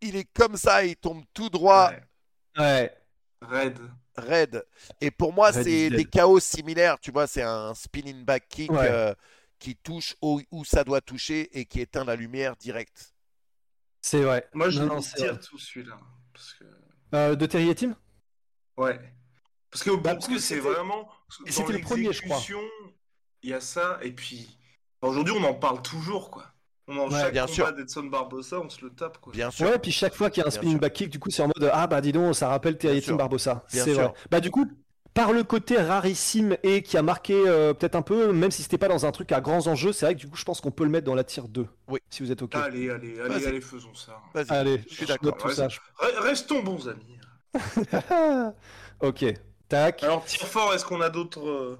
il 0.00 0.16
est 0.16 0.24
comme 0.34 0.56
ça, 0.56 0.84
il 0.84 0.96
tombe 0.96 1.22
tout 1.34 1.48
droit, 1.50 1.92
Ouais. 2.58 2.94
Raid. 3.48 3.78
raide. 4.16 4.64
Et 5.00 5.10
pour 5.10 5.32
moi, 5.32 5.52
c'est 5.52 5.90
des 5.90 6.04
chaos 6.04 6.40
similaires. 6.40 6.98
Tu 7.00 7.10
vois, 7.10 7.26
c'est 7.26 7.42
un 7.42 7.74
spinning 7.74 8.24
back 8.24 8.46
kick 8.48 8.70
Ouais. 8.70 8.88
euh, 8.90 9.14
qui 9.58 9.76
touche 9.76 10.16
où, 10.22 10.40
où 10.50 10.64
ça 10.64 10.84
doit 10.84 11.00
toucher 11.00 11.56
et 11.58 11.64
qui 11.64 11.80
éteint 11.80 12.04
la 12.04 12.16
lumière 12.16 12.56
direct. 12.56 13.14
C'est 14.00 14.22
vrai. 14.22 14.48
Moi, 14.52 14.70
je 14.70 14.82
Non, 14.82 15.00
c'est 15.00 15.16
tire 15.16 15.34
vrai. 15.34 15.42
tout 15.42 15.58
celui-là. 15.58 15.98
Parce 16.32 16.54
que... 16.54 16.64
Euh, 17.14 17.36
de 17.36 17.46
Terry 17.46 17.68
et 17.70 17.74
Tim? 17.74 17.96
Ouais. 18.76 18.98
Parce 19.70 19.84
que 19.84 19.90
Bah, 19.90 19.96
beaucoup, 19.96 20.14
parce 20.14 20.28
que 20.28 20.38
c'est 20.38 20.58
vraiment. 20.58 21.08
c'était 21.46 21.72
le 21.74 21.80
premier, 21.80 22.12
je 22.12 22.22
crois. 22.22 22.40
il 23.42 23.50
y 23.50 23.54
a 23.54 23.60
ça. 23.60 23.98
Et 24.02 24.12
puis, 24.12 24.58
aujourd'hui, 25.00 25.34
on 25.36 25.44
en 25.44 25.54
parle 25.54 25.82
toujours, 25.82 26.30
quoi. 26.30 26.51
On 26.88 26.96
en 26.98 27.08
Ouais, 27.08 27.20
chaque 27.20 27.32
bien 27.32 27.42
combat 27.42 27.54
sûr. 27.54 27.72
d'Edson 27.72 28.02
Barbosa, 28.04 28.60
on 28.60 28.68
se 28.68 28.84
le 28.84 28.90
tape, 28.90 29.18
quoi. 29.18 29.32
Bien 29.32 29.50
sûr. 29.50 29.68
Ouais, 29.68 29.78
puis 29.78 29.92
chaque 29.92 30.14
fois 30.14 30.30
qu'il 30.30 30.40
y 30.42 30.44
a 30.44 30.48
un 30.48 30.50
spinning 30.50 30.78
back 30.78 30.92
kick, 30.92 31.10
du 31.10 31.18
coup, 31.18 31.30
c'est 31.30 31.42
en 31.42 31.46
mode 31.46 31.70
Ah 31.72 31.86
bah 31.86 32.00
dis 32.00 32.12
donc, 32.12 32.34
ça 32.34 32.48
rappelle 32.48 32.76
sûr. 33.00 33.16
Barbosa. 33.16 33.62
Bien 33.72 33.84
C'est 33.84 33.94
sûr. 33.94 34.02
vrai. 34.02 34.12
Bah 34.30 34.40
du 34.40 34.50
coup, 34.50 34.66
par 35.14 35.32
le 35.32 35.44
côté 35.44 35.76
rarissime 35.76 36.56
et 36.62 36.82
qui 36.82 36.96
a 36.96 37.02
marqué 37.02 37.34
euh, 37.34 37.74
peut-être 37.74 37.94
un 37.94 38.02
peu, 38.02 38.32
même 38.32 38.50
si 38.50 38.62
c'était 38.62 38.78
pas 38.78 38.88
dans 38.88 39.06
un 39.06 39.12
truc 39.12 39.30
à 39.32 39.40
grands 39.40 39.66
enjeux, 39.66 39.92
c'est 39.92 40.06
vrai 40.06 40.14
que 40.14 40.20
du 40.20 40.28
coup, 40.28 40.36
je 40.36 40.44
pense 40.44 40.60
qu'on 40.60 40.70
peut 40.70 40.84
le 40.84 40.90
mettre 40.90 41.04
dans 41.06 41.14
la 41.14 41.22
tier 41.24 41.42
2. 41.48 41.66
Oui. 41.88 42.00
Si 42.10 42.22
vous 42.22 42.32
êtes 42.32 42.42
OK. 42.42 42.54
Allez, 42.54 42.90
allez, 42.90 43.20
allez, 43.20 43.46
allez, 43.46 43.60
faisons 43.60 43.94
ça. 43.94 44.18
Vas-y, 44.34 44.46
Allez, 44.50 44.82
je 44.88 44.94
suis 44.94 45.06
d'accord. 45.06 45.36
Restons 46.20 46.62
bons 46.62 46.88
amis. 46.88 47.18
ok. 49.00 49.24
Tac. 49.68 50.02
Alors, 50.02 50.24
tire 50.24 50.46
fort, 50.46 50.74
est-ce 50.74 50.84
qu'on 50.84 51.00
a 51.00 51.10
d'autres. 51.10 51.78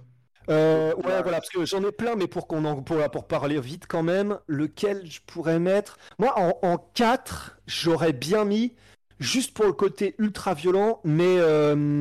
Euh, 0.50 0.92
Euh, 0.94 0.94
Ouais. 1.04 1.04
ouais, 1.06 1.22
voilà, 1.22 1.38
parce 1.40 1.48
que 1.50 1.64
j'en 1.64 1.82
ai 1.84 1.92
plein, 1.92 2.16
mais 2.16 2.26
pour 2.26 2.46
qu'on 2.46 2.64
en 2.64 2.82
pour, 2.82 2.98
pour 3.10 3.26
parler 3.26 3.60
vite 3.60 3.86
quand 3.86 4.02
même, 4.02 4.38
lequel 4.46 5.06
je 5.10 5.20
pourrais 5.26 5.58
mettre? 5.58 5.98
Moi, 6.18 6.32
en, 6.38 6.58
en 6.62 6.78
4, 6.78 7.58
j'aurais 7.66 8.12
bien 8.12 8.44
mis, 8.44 8.74
juste 9.20 9.54
pour 9.54 9.66
le 9.66 9.72
côté 9.72 10.14
ultra 10.18 10.54
violent, 10.54 11.00
mais 11.04 11.36
euh, 11.38 12.00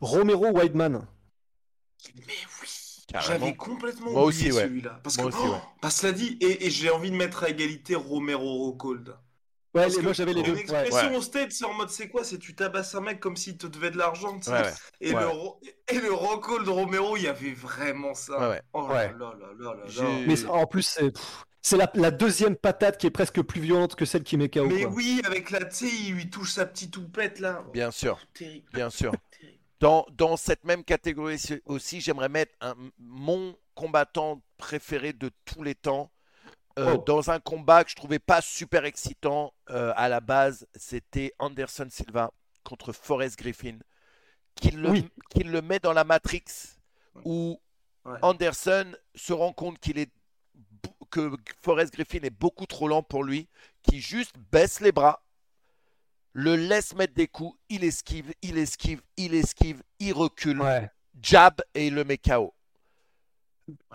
Romero 0.00 0.48
Wideman. 0.52 1.06
Mais 2.26 2.34
oui. 2.62 2.68
J'avais 3.18 3.54
complètement 3.56 4.12
Moi 4.12 4.24
oublié 4.24 4.26
aussi, 4.26 4.52
ouais. 4.52 4.62
celui-là. 4.62 5.00
Parce 5.02 5.18
Moi 5.18 5.24
que, 5.24 5.28
aussi, 5.28 5.48
ouais. 5.48 5.60
oh, 5.64 5.68
bah, 5.82 5.90
cela 5.90 6.12
dit, 6.12 6.38
et, 6.40 6.66
et 6.66 6.70
j'ai 6.70 6.90
envie 6.90 7.10
de 7.10 7.16
mettre 7.16 7.44
à 7.44 7.50
égalité 7.50 7.94
Romero 7.94 8.58
Rockhold. 8.64 9.16
Ouais, 9.74 9.88
les- 9.88 10.02
moi 10.02 10.12
j'avais 10.12 10.34
les 10.34 10.42
deux. 10.42 10.52
Une 10.52 10.58
expression 10.58 11.08
Ouais. 11.10 11.16
au 11.16 11.22
stade, 11.22 11.50
c'est 11.50 11.64
en 11.64 11.72
mode 11.74 11.88
c'est 11.90 12.08
quoi 12.08 12.24
C'est 12.24 12.38
tu 12.38 12.54
tabasses 12.54 12.94
un 12.94 13.00
mec 13.00 13.20
comme 13.20 13.36
s'il 13.36 13.56
te 13.56 13.66
devait 13.66 13.90
de 13.90 13.96
l'argent, 13.98 14.36
tu 14.38 14.44
sais. 14.44 14.50
Ouais, 14.52 14.62
ouais. 14.62 14.72
Et, 15.00 15.14
Ouais. 15.14 15.20
le, 15.20 15.28
ro- 15.28 15.60
et 15.88 15.98
le 15.98 16.12
Rockhold 16.12 16.68
Romero, 16.68 17.16
il 17.16 17.22
y 17.24 17.28
avait 17.28 17.52
vraiment 17.52 18.14
ça. 18.14 18.38
Ouais, 18.38 18.48
ouais. 18.48 18.62
Oh 18.74 18.86
Ouais. 18.88 18.94
là 18.94 19.12
là 19.18 19.34
là 19.40 19.46
là 19.58 19.74
là 19.74 19.82
J'ai- 19.86 20.02
là. 20.02 20.08
Mais 20.26 20.44
en 20.46 20.66
plus, 20.66 20.98
c'est 21.62 21.76
la, 21.76 21.90
la 21.94 22.10
deuxième 22.10 22.56
patate 22.56 22.98
qui 22.98 23.06
est 23.06 23.10
presque 23.10 23.40
plus 23.40 23.60
violente 23.60 23.94
que 23.94 24.04
celle 24.04 24.24
qui 24.24 24.36
met 24.36 24.48
KO. 24.50 24.66
Mais 24.66 24.82
quoi. 24.82 24.92
oui, 24.92 25.22
avec 25.24 25.50
la 25.50 25.64
T, 25.64 25.86
il 25.86 26.14
lui 26.14 26.28
touche 26.28 26.52
sa 26.52 26.66
petite 26.66 26.90
toupette 26.92 27.38
là. 27.38 27.64
Bien 27.72 27.90
sûr, 27.90 28.18
Terrible. 28.34 28.66
bien 28.74 28.90
sûr. 28.90 29.12
Dans, 29.80 30.06
dans 30.12 30.36
cette 30.36 30.62
même 30.64 30.84
catégorie 30.84 31.40
aussi, 31.66 32.00
j'aimerais 32.00 32.28
mettre 32.28 32.52
un- 32.60 32.76
mon 33.00 33.56
combattant 33.74 34.40
préféré 34.56 35.12
de 35.12 35.28
tous 35.44 35.64
les 35.64 35.74
temps. 35.74 36.12
Euh, 36.78 36.94
Oh. 36.96 37.02
Dans 37.06 37.30
un 37.30 37.38
combat 37.40 37.84
que 37.84 37.90
je 37.90 37.96
trouvais 37.96 38.18
pas 38.18 38.40
super 38.40 38.84
excitant 38.84 39.52
euh, 39.70 39.92
à 39.96 40.08
la 40.08 40.20
base, 40.20 40.66
c'était 40.74 41.32
Anderson 41.38 41.88
Silva 41.90 42.32
contre 42.64 42.92
Forrest 42.92 43.38
Griffin, 43.38 43.78
qui 44.54 44.70
le, 44.70 44.88
Oui. 44.90 45.08
qui 45.30 45.42
le 45.44 45.60
met 45.62 45.78
dans 45.80 45.92
la 45.92 46.04
Matrix 46.04 46.44
où 47.24 47.60
Ouais. 48.04 48.18
Anderson 48.22 48.92
se 49.14 49.32
rend 49.32 49.52
compte 49.52 49.78
qu'il 49.78 49.98
est 49.98 50.10
que 51.10 51.36
Forrest 51.62 51.92
Griffin 51.92 52.20
est 52.22 52.30
beaucoup 52.30 52.66
trop 52.66 52.88
lent 52.88 53.02
pour 53.02 53.22
lui, 53.22 53.48
qui 53.82 54.00
juste 54.00 54.34
baisse 54.50 54.80
les 54.80 54.90
bras, 54.92 55.22
le 56.32 56.56
laisse 56.56 56.94
mettre 56.94 57.12
des 57.14 57.28
coups, 57.28 57.56
il 57.68 57.84
esquive, 57.84 58.32
il 58.42 58.56
esquive, 58.56 59.02
il 59.18 59.34
esquive, 59.34 59.82
il 60.00 60.14
recule, 60.14 60.60
Ouais. 60.62 60.90
jab 61.20 61.60
et 61.74 61.88
il 61.88 61.94
le 61.94 62.04
met 62.04 62.16
KO. 62.18 62.54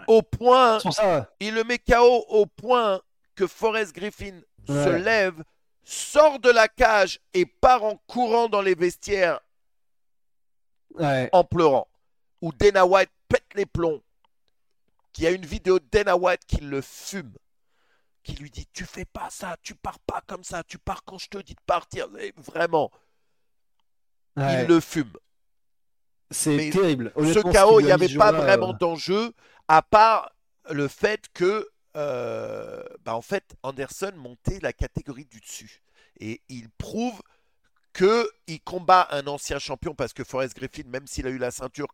Au 0.08 0.22
point, 0.22 0.80
ça, 0.80 1.30
il 1.40 1.54
le 1.54 1.64
met 1.64 1.80
KO 1.80 2.26
au 2.30 2.46
point 2.46 3.02
que 3.36 3.48
Forrest 3.48 3.94
Griffin 3.94 4.42
se 4.68 4.90
lève, 4.90 5.44
sort 5.84 6.40
de 6.40 6.50
la 6.50 6.68
cage 6.68 7.20
et 7.34 7.46
part 7.46 7.84
en 7.84 7.98
courant 8.08 8.50
dans 8.50 8.62
les 8.62 8.76
vestiaires 8.76 9.40
ouais. 10.96 11.30
en 11.32 11.44
pleurant. 11.44 11.88
Où 12.42 12.52
Dana 12.52 12.86
White 12.86 13.12
pète 13.28 13.48
les 13.56 13.66
plombs. 13.66 14.02
Il 15.18 15.24
y 15.24 15.28
a 15.28 15.32
une 15.32 15.46
vidéo 15.46 15.80
de 15.80 15.86
Dana 15.92 16.16
White 16.16 16.46
qui 16.46 16.58
le 16.58 16.82
fume. 16.82 17.34
Qui 18.24 18.34
lui 18.36 18.52
dit 18.52 18.68
Tu 18.74 18.86
fais 18.86 19.06
pas 19.06 19.30
ça, 19.32 19.56
tu 19.64 19.74
pars 19.74 20.00
pas 20.00 20.22
comme 20.28 20.44
ça, 20.44 20.64
tu 20.64 20.78
pars 20.78 21.04
quand 21.04 21.18
je 21.18 21.30
te 21.30 21.38
dis 21.40 21.56
de 21.56 21.62
partir. 21.66 22.08
Et 22.20 22.34
vraiment, 22.38 22.92
ouais. 24.36 24.64
il 24.64 24.68
le 24.68 24.80
fume. 24.80 25.14
C'est 26.30 26.70
terrible. 26.70 27.14
Ce 27.16 27.52
chaos, 27.52 27.80
il 27.80 27.86
n'y 27.86 27.92
avait 27.92 28.14
pas 28.14 28.32
vraiment 28.32 28.72
euh, 28.72 28.78
d'enjeu, 28.78 29.34
à 29.68 29.82
part 29.82 30.32
le 30.70 30.88
fait 30.88 31.28
que 31.34 31.70
euh, 31.96 32.84
bah 33.04 33.16
en 33.16 33.22
fait, 33.22 33.56
Anderson 33.64 34.14
montait 34.16 34.60
la 34.62 34.74
catégorie 34.74 35.26
du 35.26 35.40
dessus. 35.40 35.82
Et 36.20 36.42
il 36.50 36.70
prouve 36.70 37.22
que 37.94 38.30
il 38.48 38.62
combat 38.62 39.08
un 39.12 39.28
ancien 39.28 39.60
champion 39.60 39.96
parce 39.96 40.14
que 40.14 40.24
Forrest 40.24 40.56
Griffin, 40.56 40.84
même 40.88 41.08
s'il 41.08 41.28
a 41.28 41.30
eu 41.32 41.38
la 41.40 41.52
ceinture 41.52 41.88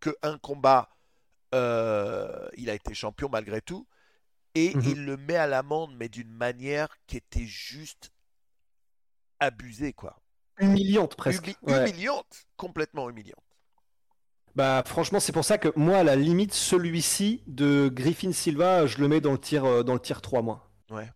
que 0.00 0.16
un 0.22 0.38
combat, 0.38 0.90
euh, 1.54 2.48
il 2.56 2.70
a 2.70 2.74
été 2.74 2.94
champion 2.94 3.28
malgré 3.30 3.60
tout. 3.60 3.86
Et 4.54 4.74
Mhm. 4.74 4.82
il 4.92 5.04
le 5.04 5.16
met 5.16 5.36
à 5.36 5.46
l'amende, 5.46 5.94
mais 5.96 6.08
d'une 6.08 6.30
manière 6.30 6.88
qui 7.06 7.16
était 7.16 7.46
juste 7.46 8.12
abusée, 9.40 9.92
quoi. 9.92 10.16
Humiliante 10.60 11.16
presque. 11.16 11.56
Ouais. 11.62 11.90
Humiliante, 11.90 12.46
complètement 12.56 13.10
humiliante. 13.10 13.42
Bah 14.56 14.82
franchement, 14.86 15.18
c'est 15.20 15.32
pour 15.32 15.44
ça 15.44 15.58
que 15.58 15.68
moi, 15.76 15.98
à 15.98 16.04
la 16.04 16.14
limite, 16.16 16.54
celui-ci 16.54 17.42
de 17.46 17.88
Griffin 17.92 18.32
Silva, 18.32 18.86
je 18.86 18.98
le 18.98 19.08
mets 19.08 19.20
dans 19.20 19.32
le 19.32 19.38
tir, 19.38 19.64
euh, 19.64 19.82
dans 19.82 19.94
le 19.94 20.00
tir 20.00 20.20
3 20.20 20.42
moi. 20.42 20.70
Ouais. 20.90 21.08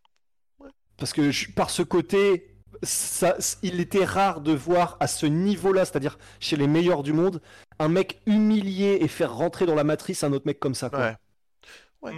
Ouais. 0.59 0.71
Parce 0.97 1.13
que 1.13 1.31
je- 1.31 1.51
par 1.53 1.71
ce 1.71 1.83
côté, 1.83 2.57
ça, 2.83 3.37
il 3.63 3.79
était 3.81 4.05
rare 4.05 4.41
de 4.41 4.53
voir 4.53 4.97
à 4.99 5.07
ce 5.07 5.27
niveau-là, 5.27 5.85
c'est-à-dire 5.85 6.19
chez 6.41 6.57
les 6.57 6.67
meilleurs 6.67 7.03
du 7.05 7.13
monde, 7.13 7.41
un 7.79 7.89
mec 7.89 8.21
humilier 8.27 8.99
et 9.01 9.09
faire 9.09 9.35
rentrer 9.35 9.67
dans 9.67 9.75
la 9.77 9.85
matrice 9.85 10.25
un 10.25 10.33
autre 10.33 10.47
mec 10.47 10.59
comme 10.59 10.75
ça. 10.75 10.91
Quoi. 10.91 10.99
Ouais. 11.01 11.17
Ouais. 12.03 12.13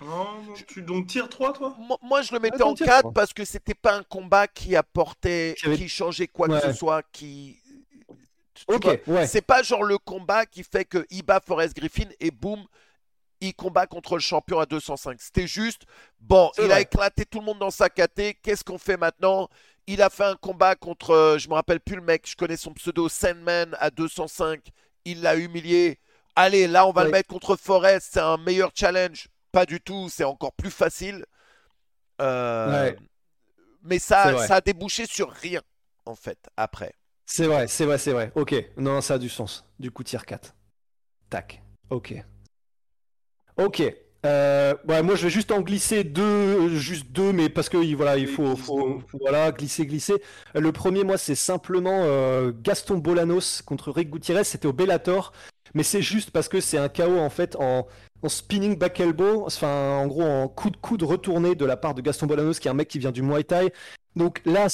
Non, 0.00 0.06
non, 0.46 0.52
tu 0.66 0.82
donc 0.82 1.06
tire 1.06 1.28
3 1.28 1.52
toi? 1.54 1.74
Moi, 1.78 1.96
moi, 2.02 2.20
je 2.22 2.32
le 2.34 2.38
mettais 2.40 2.62
en 2.62 2.74
tiens, 2.74 2.86
4 2.86 3.02
quoi. 3.02 3.12
parce 3.14 3.32
que 3.32 3.44
c'était 3.46 3.74
pas 3.74 3.96
un 3.96 4.02
combat 4.02 4.46
qui 4.46 4.76
apportait, 4.76 5.54
Qui 5.58 5.66
avait- 5.66 5.76
qui 5.76 5.88
changeait 5.88 6.26
quoi 6.28 6.48
que 6.48 6.60
ce 6.60 6.72
soit, 6.72 7.02
qui. 7.12 7.58
Ok, 8.68 9.00
ouais. 9.06 9.26
C'est 9.26 9.42
pas 9.42 9.62
genre 9.62 9.84
le 9.84 9.98
combat 9.98 10.44
qui 10.46 10.64
fait 10.64 10.84
que 10.84 11.06
il 11.10 11.22
bat 11.22 11.40
Forrest 11.44 11.76
Griffin 11.76 12.08
et 12.20 12.30
boum, 12.30 12.64
il 13.40 13.54
combat 13.54 13.86
contre 13.86 14.14
le 14.14 14.20
champion 14.20 14.58
à 14.58 14.66
205. 14.66 15.20
C'était 15.20 15.46
juste, 15.46 15.82
bon, 16.20 16.50
il 16.58 16.72
a 16.72 16.80
éclaté 16.80 17.24
tout 17.26 17.38
le 17.40 17.44
monde 17.46 17.58
dans 17.58 17.70
sa 17.70 17.88
caté. 17.88 18.34
Qu'est-ce 18.42 18.64
qu'on 18.64 18.78
fait 18.78 18.96
maintenant? 18.96 19.48
Il 19.86 20.02
a 20.02 20.10
fait 20.10 20.24
un 20.24 20.34
combat 20.34 20.74
contre, 20.74 21.10
euh, 21.10 21.38
je 21.38 21.48
me 21.48 21.54
rappelle 21.54 21.78
plus 21.78 21.94
le 21.96 22.02
mec, 22.02 22.28
je 22.28 22.34
connais 22.34 22.56
son 22.56 22.72
pseudo 22.72 23.08
Sandman 23.08 23.76
à 23.78 23.90
205. 23.90 24.60
Il 25.04 25.22
l'a 25.22 25.36
humilié. 25.36 26.00
Allez, 26.34 26.66
là, 26.66 26.86
on 26.88 26.92
va 26.92 27.04
le 27.04 27.10
mettre 27.12 27.28
contre 27.28 27.54
Forrest. 27.56 28.08
C'est 28.12 28.20
un 28.20 28.36
meilleur 28.36 28.72
challenge. 28.74 29.28
Pas 29.52 29.64
du 29.64 29.80
tout. 29.80 30.08
C'est 30.08 30.24
encore 30.24 30.52
plus 30.54 30.72
facile. 30.72 31.24
Euh, 32.20 32.72
Ouais. 32.90 32.96
Mais 33.82 33.98
ça, 34.00 34.24
ça 34.48 34.56
a 34.56 34.60
débouché 34.60 35.06
sur 35.06 35.30
rien, 35.30 35.60
en 36.06 36.16
fait, 36.16 36.38
après. 36.56 36.92
C'est 37.26 37.46
vrai, 37.46 37.66
c'est 37.68 37.84
vrai, 37.84 37.98
c'est 37.98 38.12
vrai. 38.12 38.32
Ok, 38.34 38.54
non, 38.76 39.00
ça 39.00 39.14
a 39.14 39.18
du 39.18 39.28
sens. 39.28 39.64
Du 39.78 39.90
coup, 39.90 40.02
tier 40.04 40.18
4. 40.24 40.54
Tac. 41.30 41.62
Ok. 41.90 42.14
Ok. 43.56 43.82
Euh, 44.24 44.74
ouais, 44.88 45.02
moi, 45.02 45.14
je 45.14 45.24
vais 45.24 45.30
juste 45.30 45.52
en 45.52 45.60
glisser 45.60 46.02
deux, 46.02 46.22
euh, 46.22 46.68
juste 46.76 47.12
deux, 47.12 47.32
mais 47.32 47.48
parce 47.48 47.68
que 47.68 47.76
voilà, 47.94 48.16
il 48.16 48.26
faut, 48.26 48.56
faut- 48.56 48.98
faut- 49.06 49.18
voilà, 49.20 49.52
glisser, 49.52 49.86
glisser. 49.86 50.14
Euh, 50.56 50.60
Le 50.60 50.72
premier, 50.72 51.04
moi, 51.04 51.16
c'est 51.16 51.34
simplement 51.36 52.00
euh, 52.04 52.50
Gaston 52.62 52.98
Bolanos 52.98 53.62
contre 53.62 53.92
Rick 53.92 54.10
Gutiérrez. 54.10 54.42
C'était 54.44 54.66
au 54.66 54.72
Bellator, 54.72 55.32
mais 55.74 55.84
c'est 55.84 56.02
juste 56.02 56.30
parce 56.32 56.48
que 56.48 56.60
c'est 56.60 56.78
un 56.78 56.88
KO 56.88 57.18
en 57.18 57.30
fait 57.30 57.54
en, 57.56 57.86
en 58.22 58.28
spinning 58.28 58.76
back 58.76 58.98
elbow, 59.00 59.44
enfin, 59.46 59.98
en 59.98 60.06
gros, 60.08 60.24
en 60.24 60.48
coup 60.48 60.70
de 60.70 60.76
coude 60.76 61.02
retourné 61.04 61.54
de 61.54 61.64
la 61.64 61.76
part 61.76 61.94
de 61.94 62.00
Gaston 62.02 62.26
Bolanos, 62.26 62.58
qui 62.58 62.66
est 62.66 62.70
un 62.70 62.74
mec 62.74 62.88
qui 62.88 62.98
vient 62.98 63.12
du 63.12 63.22
Muay 63.22 63.44
Thai. 63.44 63.72
Donc 64.16 64.40
là, 64.44 64.66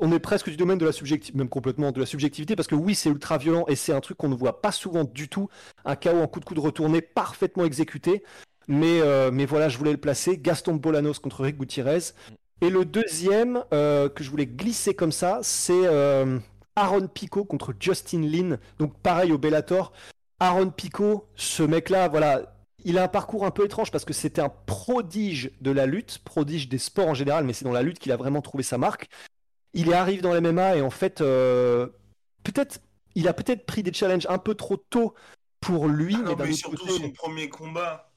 on 0.00 0.12
est 0.12 0.18
presque 0.18 0.50
du 0.50 0.56
domaine 0.56 0.78
de 0.78 0.86
la 0.86 0.92
subjectivité, 0.92 1.38
même 1.38 1.48
complètement 1.48 1.92
de 1.92 2.00
la 2.00 2.06
subjectivité, 2.06 2.56
parce 2.56 2.68
que 2.68 2.74
oui, 2.74 2.94
c'est 2.94 3.10
ultra 3.10 3.38
violent 3.38 3.64
et 3.68 3.76
c'est 3.76 3.92
un 3.92 4.00
truc 4.00 4.16
qu'on 4.16 4.28
ne 4.28 4.34
voit 4.34 4.60
pas 4.60 4.72
souvent 4.72 5.04
du 5.04 5.28
tout. 5.28 5.48
Un 5.84 5.96
KO 5.96 6.10
en 6.10 6.26
coup 6.26 6.40
de 6.40 6.44
coude 6.44 6.58
retourné 6.58 7.00
parfaitement 7.00 7.64
exécuté. 7.64 8.22
Mais, 8.68 9.00
euh, 9.00 9.30
mais 9.32 9.46
voilà, 9.46 9.68
je 9.68 9.78
voulais 9.78 9.92
le 9.92 9.98
placer. 9.98 10.38
Gaston 10.38 10.74
Bolanos 10.74 11.18
contre 11.18 11.42
Rick 11.42 11.58
Gutiérrez. 11.58 12.12
Et 12.60 12.70
le 12.70 12.84
deuxième 12.84 13.64
euh, 13.72 14.08
que 14.08 14.22
je 14.22 14.30
voulais 14.30 14.46
glisser 14.46 14.94
comme 14.94 15.12
ça, 15.12 15.40
c'est 15.42 15.86
euh, 15.86 16.38
Aaron 16.76 17.06
Pico 17.06 17.44
contre 17.44 17.72
Justin 17.78 18.22
Lin. 18.22 18.58
Donc 18.78 18.96
pareil 18.98 19.32
au 19.32 19.38
Bellator. 19.38 19.92
Aaron 20.40 20.70
Pico, 20.70 21.26
ce 21.34 21.62
mec-là, 21.62 22.08
voilà, 22.08 22.54
il 22.84 22.98
a 22.98 23.04
un 23.04 23.08
parcours 23.08 23.44
un 23.44 23.50
peu 23.50 23.64
étrange 23.64 23.90
parce 23.90 24.04
que 24.04 24.12
c'était 24.12 24.40
un 24.40 24.52
prodige 24.66 25.50
de 25.60 25.70
la 25.70 25.86
lutte, 25.86 26.18
prodige 26.24 26.68
des 26.68 26.78
sports 26.78 27.08
en 27.08 27.14
général, 27.14 27.44
mais 27.44 27.52
c'est 27.52 27.64
dans 27.64 27.72
la 27.72 27.82
lutte 27.82 27.98
qu'il 27.98 28.12
a 28.12 28.16
vraiment 28.16 28.42
trouvé 28.42 28.62
sa 28.62 28.78
marque. 28.78 29.08
Il 29.74 29.90
est 29.90 29.94
arrivé 29.94 30.22
dans 30.22 30.32
l'MMA 30.34 30.76
et 30.76 30.82
en 30.82 30.90
fait, 30.90 31.20
euh, 31.20 31.88
peut-être, 32.42 32.80
il 33.14 33.28
a 33.28 33.32
peut-être 33.32 33.66
pris 33.66 33.82
des 33.82 33.92
challenges 33.92 34.26
un 34.28 34.38
peu 34.38 34.54
trop 34.54 34.76
tôt 34.76 35.14
pour 35.60 35.88
lui, 35.88 36.14
Ah 36.18 36.22
Non, 36.22 36.36
mais 36.36 36.44
mais 36.46 36.52
surtout 36.52 36.86
côté- 36.86 36.98
son 37.02 37.10
premier 37.10 37.48
combat. 37.48 38.10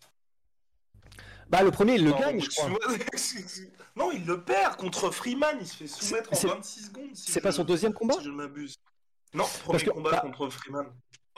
bah 1.50 1.64
le 1.64 1.72
premier 1.72 1.96
il 1.96 2.06
le 2.06 2.12
Non, 2.12 2.20
gagne, 2.20 2.40
je 2.42 2.50
crois. 2.50 2.70
non, 3.96 4.12
il 4.12 4.26
le 4.26 4.42
perd 4.42 4.78
contre 4.78 5.12
Freeman. 5.12 5.58
Il 5.60 5.68
se 5.68 5.76
fait 5.76 5.88
soumettre 5.88 6.32
en 6.32 6.36
C'est- 6.36 6.48
26 6.48 6.86
secondes. 6.86 7.10
si 7.16 7.32
C'est 7.32 7.42
pas 7.42 7.52
son 7.52 7.64
deuxième 7.64 7.94
combat 7.94 8.16
Si 8.18 8.24
je 8.24 8.30
m'abuse. 8.30 8.76
Non, 9.34 9.46
premier 9.64 9.84
que- 9.84 9.90
combat 9.90 10.12
bah- 10.12 10.20
contre 10.22 10.50
Freeman. 10.50 10.86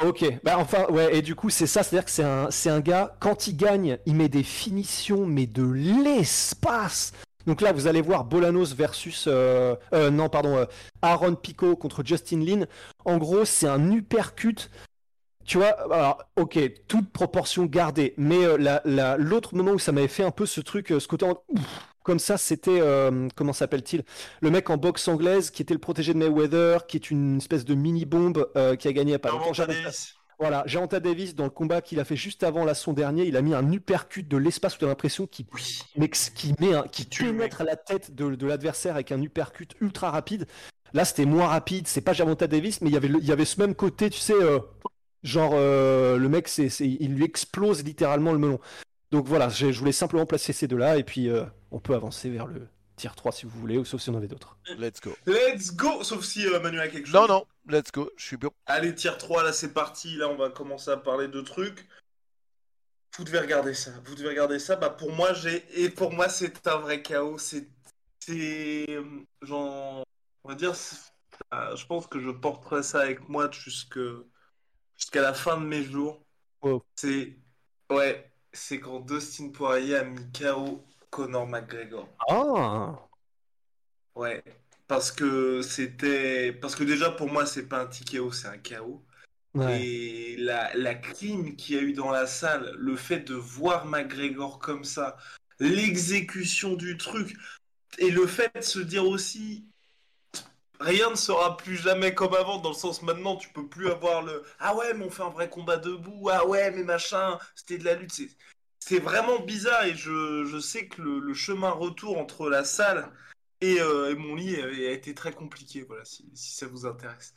Ok, 0.04 0.26
bah 0.44 0.58
enfin, 0.58 0.86
ouais, 0.90 1.16
et 1.18 1.22
du 1.22 1.36
coup, 1.36 1.50
c'est 1.52 1.68
ça, 1.68 1.84
c'est-à-dire 1.84 2.06
que 2.06 2.12
c'est 2.12 2.24
un, 2.24 2.50
c'est 2.52 2.70
un 2.70 2.80
gars, 2.82 3.16
quand 3.20 3.48
il 3.48 3.56
gagne, 3.56 4.00
il 4.08 4.16
met 4.16 4.28
des 4.28 4.42
finitions, 4.44 5.26
mais 5.28 5.46
de 5.46 5.64
l'espace. 5.64 7.14
Donc 7.46 7.62
là, 7.62 7.72
vous 7.72 7.88
allez 7.88 8.02
voir 8.02 8.24
Bolanos 8.26 8.74
versus, 8.74 9.26
euh, 9.28 9.76
euh, 9.94 10.10
non, 10.10 10.30
pardon, 10.30 10.58
euh, 10.58 10.66
Aaron 11.02 11.36
Pico 11.36 11.76
contre 11.76 12.04
Justin 12.06 12.40
Lin. 12.40 12.66
En 13.06 13.18
gros, 13.18 13.46
c'est 13.46 13.68
un 13.68 13.92
uppercut. 13.92 14.70
Tu 15.46 15.58
vois, 15.58 15.72
alors, 15.92 16.24
ok, 16.38 16.58
toute 16.88 17.12
proportion 17.12 17.66
gardée, 17.66 18.14
mais 18.18 18.46
euh, 18.46 18.58
la- 18.58 18.82
la- 18.86 19.18
l'autre 19.18 19.56
moment 19.56 19.72
où 19.72 19.80
ça 19.80 19.92
m'avait 19.92 20.08
fait 20.08 20.24
un 20.24 20.32
peu 20.32 20.46
ce 20.46 20.62
truc, 20.62 20.88
ce 20.98 21.06
côté 21.08 21.26
en- 21.26 21.42
ouf, 21.50 21.88
comme 22.04 22.20
ça, 22.20 22.38
c'était, 22.38 22.82
comment 23.36 23.54
s'appelle-t-il? 23.54 24.04
Le 24.42 24.50
mec 24.52 24.70
en 24.70 24.78
boxe 24.78 25.08
anglaise 25.08 25.52
qui 25.52 25.62
était 25.62 25.74
le 25.74 25.80
protégé 25.80 26.14
de 26.14 26.18
Mayweather, 26.18 26.86
qui 26.86 26.98
est 26.98 27.12
une 27.12 27.38
espèce 27.38 27.66
de 27.66 27.76
mini-bombe 27.76 28.50
qui 28.80 28.88
a 28.88 28.94
gagné 28.94 29.16
a 29.16 29.20
pas. 29.20 29.32
Voilà, 30.40 30.64
Gervonta 30.66 31.00
Davis, 31.00 31.36
dans 31.36 31.44
le 31.46 31.50
combat 31.50 31.82
qu'il 31.82 32.00
a 32.00 32.06
fait 32.06 32.16
juste 32.16 32.44
avant 32.44 32.66
là, 32.66 32.74
son 32.74 32.94
dernier, 32.94 33.26
il 33.26 33.38
a 33.38 33.42
mis 33.42 33.54
un 33.54 33.72
uppercut 33.72 34.24
de 34.28 34.38
l'espace 34.38 34.76
où 34.76 34.80
tu 34.80 34.86
as 34.86 34.88
l'impression 34.88 35.28
qu'il 35.28 35.46
Oui. 35.54 35.80
qui, 36.36 36.54
met 36.60 36.74
un- 36.74 36.84
qui 36.84 37.06
pénètre 37.06 37.64
la 37.64 37.76
tête 37.76 38.14
de, 38.16 38.36
de 38.36 38.48
l'adversaire 38.48 38.96
avec 38.96 39.12
un 39.12 39.22
uppercut 39.22 39.70
ultra 39.82 40.12
rapide. 40.12 40.48
Là, 40.94 41.06
c'était 41.06 41.26
moins 41.26 41.48
rapide, 41.48 41.88
c'est 41.88 42.02
pas 42.02 42.14
Gervonta 42.14 42.48
Davis, 42.48 42.82
mais 42.82 42.90
il 42.90 42.94
y 42.94 42.98
avait, 42.98 43.08
le- 43.08 43.20
il 43.20 43.26
y 43.26 43.32
avait 43.32 43.46
ce 43.46 43.60
même 43.60 43.76
côté, 43.76 44.10
tu 44.10 44.20
sais, 44.20 44.34
euh, 44.34 44.60
genre 45.24 45.54
euh, 45.56 46.18
le 46.18 46.30
mec, 46.30 46.48
c'est, 46.48 46.70
c'est- 46.70 46.88
il 46.88 47.16
lui 47.16 47.24
explose 47.24 47.84
littéralement 47.84 48.32
le 48.32 48.40
melon. 48.40 48.60
Donc 49.12 49.28
voilà, 49.28 49.50
je, 49.50 49.72
je 49.72 49.80
voulais 49.80 49.92
simplement 49.92 50.26
placer 50.26 50.54
ces 50.54 50.68
deux-là, 50.68 50.98
et 50.98 51.04
puis 51.04 51.30
euh, 51.30 51.46
on 51.72 51.80
peut 51.80 51.94
avancer 51.96 52.30
vers 52.30 52.48
le 52.48 52.68
tier 52.96 53.12
3 53.16 53.32
si 53.32 53.46
vous 53.46 53.60
voulez, 53.60 53.78
ou 53.78 53.86
sauf 53.86 54.02
si 54.02 54.10
on 54.10 54.16
avait 54.16 54.28
d'autres. 54.28 54.58
Let's 54.78 55.02
go. 55.02 55.16
Let's 55.26 55.74
go 55.76 56.04
Sauf 56.04 56.24
si 56.24 56.46
euh, 56.48 56.60
Manu 56.60 56.80
a 56.80 56.88
quelque 56.88 57.06
chose. 57.06 57.14
Non, 57.14 57.28
non, 57.28 57.46
let's 57.68 57.92
go. 57.92 58.10
Je 58.18 58.26
suis 58.26 58.38
bon. 58.38 58.52
Allez, 58.66 58.94
tier 58.96 59.12
3, 59.18 59.44
là 59.44 59.54
c'est 59.54 59.74
parti. 59.74 60.16
Là, 60.16 60.30
on 60.30 60.36
va 60.36 60.50
commencer 60.50 60.92
à 60.92 60.98
parler 60.98 61.28
de 61.28 61.42
trucs. 61.42 61.88
Vous 63.18 63.24
devez 63.24 63.40
regarder 63.40 63.74
ça. 63.74 63.92
Vous 64.06 64.16
devez 64.16 64.30
regarder 64.30 64.58
ça. 64.60 64.76
Bah, 64.76 64.90
pour 64.90 65.12
moi, 65.12 65.34
j'ai. 65.34 65.64
Et 65.80 65.90
pour 65.90 66.12
moi, 66.12 66.30
c'est 66.30 66.66
un 66.68 66.78
vrai 66.78 67.02
chaos. 67.02 67.38
C'est. 67.38 67.68
C'est. 68.20 68.88
Genre. 69.42 70.04
On 70.44 70.50
va 70.50 70.56
dire. 70.56 70.74
ah, 71.52 71.76
Je 71.76 71.86
pense 71.86 72.08
que 72.08 72.20
je 72.20 72.30
porterai 72.32 72.84
ça 72.84 73.02
avec 73.02 73.30
moi 73.30 73.50
jusque... 73.52 74.00
jusqu'à 74.98 75.22
la 75.22 75.34
fin 75.34 75.58
de 75.58 75.66
mes 75.66 75.84
jours. 75.84 76.24
Wow. 76.62 76.84
C'est. 76.96 77.38
Ouais. 77.92 78.30
C'est 78.52 78.80
quand 78.80 79.00
Dustin 79.00 79.50
Poirier 79.50 79.96
a 79.98 80.04
mis 80.04 80.32
KO 80.32 80.84
Conor 81.14 81.46
McGregor. 81.46 82.10
Ah 82.28 82.98
Ouais, 84.16 84.44
parce 84.88 85.12
que 85.12 85.62
c'était. 85.62 86.52
Parce 86.52 86.76
que 86.76 86.84
déjà 86.84 87.12
pour 87.12 87.30
moi, 87.30 87.46
c'est 87.46 87.68
pas 87.68 87.82
un 87.82 87.86
petit 87.86 88.04
KO, 88.04 88.32
c'est 88.32 88.48
un 88.48 88.58
KO. 88.58 89.06
ouais. 89.54 89.82
Et 89.82 90.38
la, 90.38 90.76
la 90.76 90.96
clim 90.96 91.56
qu'il 91.56 91.76
y 91.76 91.80
a 91.80 91.84
eu 91.84 91.94
dans 91.94 92.10
la 92.10 92.26
salle, 92.26 92.74
le 92.80 92.96
fait 92.96 93.20
de 93.20 93.36
voir 93.36 93.86
McGregor 93.86 94.58
comme 94.58 94.84
ça, 94.84 95.18
l'exécution 95.60 96.74
du 96.74 96.98
truc, 96.98 97.36
et 98.00 98.10
le 98.10 98.26
fait 98.26 98.52
de 98.56 98.62
se 98.62 98.80
dire 98.80 99.06
aussi. 99.06 99.68
Rien 100.80 101.12
ne 101.12 101.16
sera 101.16 101.56
plus 101.56 101.78
jamais 101.78 102.14
comme 102.14 102.34
avant, 102.34 102.58
dans 102.58 102.70
le 102.72 102.76
sens 102.76 103.04
maintenant, 103.04 103.38
tu 103.38 103.48
peux 103.50 103.68
plus 103.70 103.90
avoir 103.90 104.22
le 104.22 104.44
Ah 104.60 104.76
ouais, 104.76 104.94
mais 104.94 105.06
on 105.06 105.10
fait 105.10 105.24
un 105.24 105.30
vrai 105.30 105.48
combat 105.48 105.78
debout, 105.78 106.28
ah 106.30 106.46
ouais, 106.46 106.72
mais 106.72 106.84
machin, 106.84 107.38
c'était 107.56 107.78
de 107.78 107.86
la 107.86 107.94
lutte. 107.94 108.20
C'est, 108.86 109.00
vraiment 109.00 109.40
bizarre, 109.40 109.86
et 109.86 109.96
je, 109.96 110.44
je 110.46 110.60
sais 110.60 110.88
que 110.88 111.02
le, 111.02 111.20
le 111.20 111.34
chemin 111.34 111.70
retour 111.72 112.18
entre 112.18 112.50
la 112.50 112.64
salle 112.66 113.12
et, 113.62 113.80
euh, 113.80 114.12
et 114.12 114.16
mon 114.16 114.36
lit 114.36 114.60
a, 114.62 114.66
a 114.66 114.92
été 114.92 115.14
très 115.14 115.32
compliqué, 115.32 115.84
voilà, 115.84 116.04
si, 116.06 116.30
si 116.34 116.54
ça 116.54 116.68
vous 116.68 116.86
intéresse. 116.86 117.34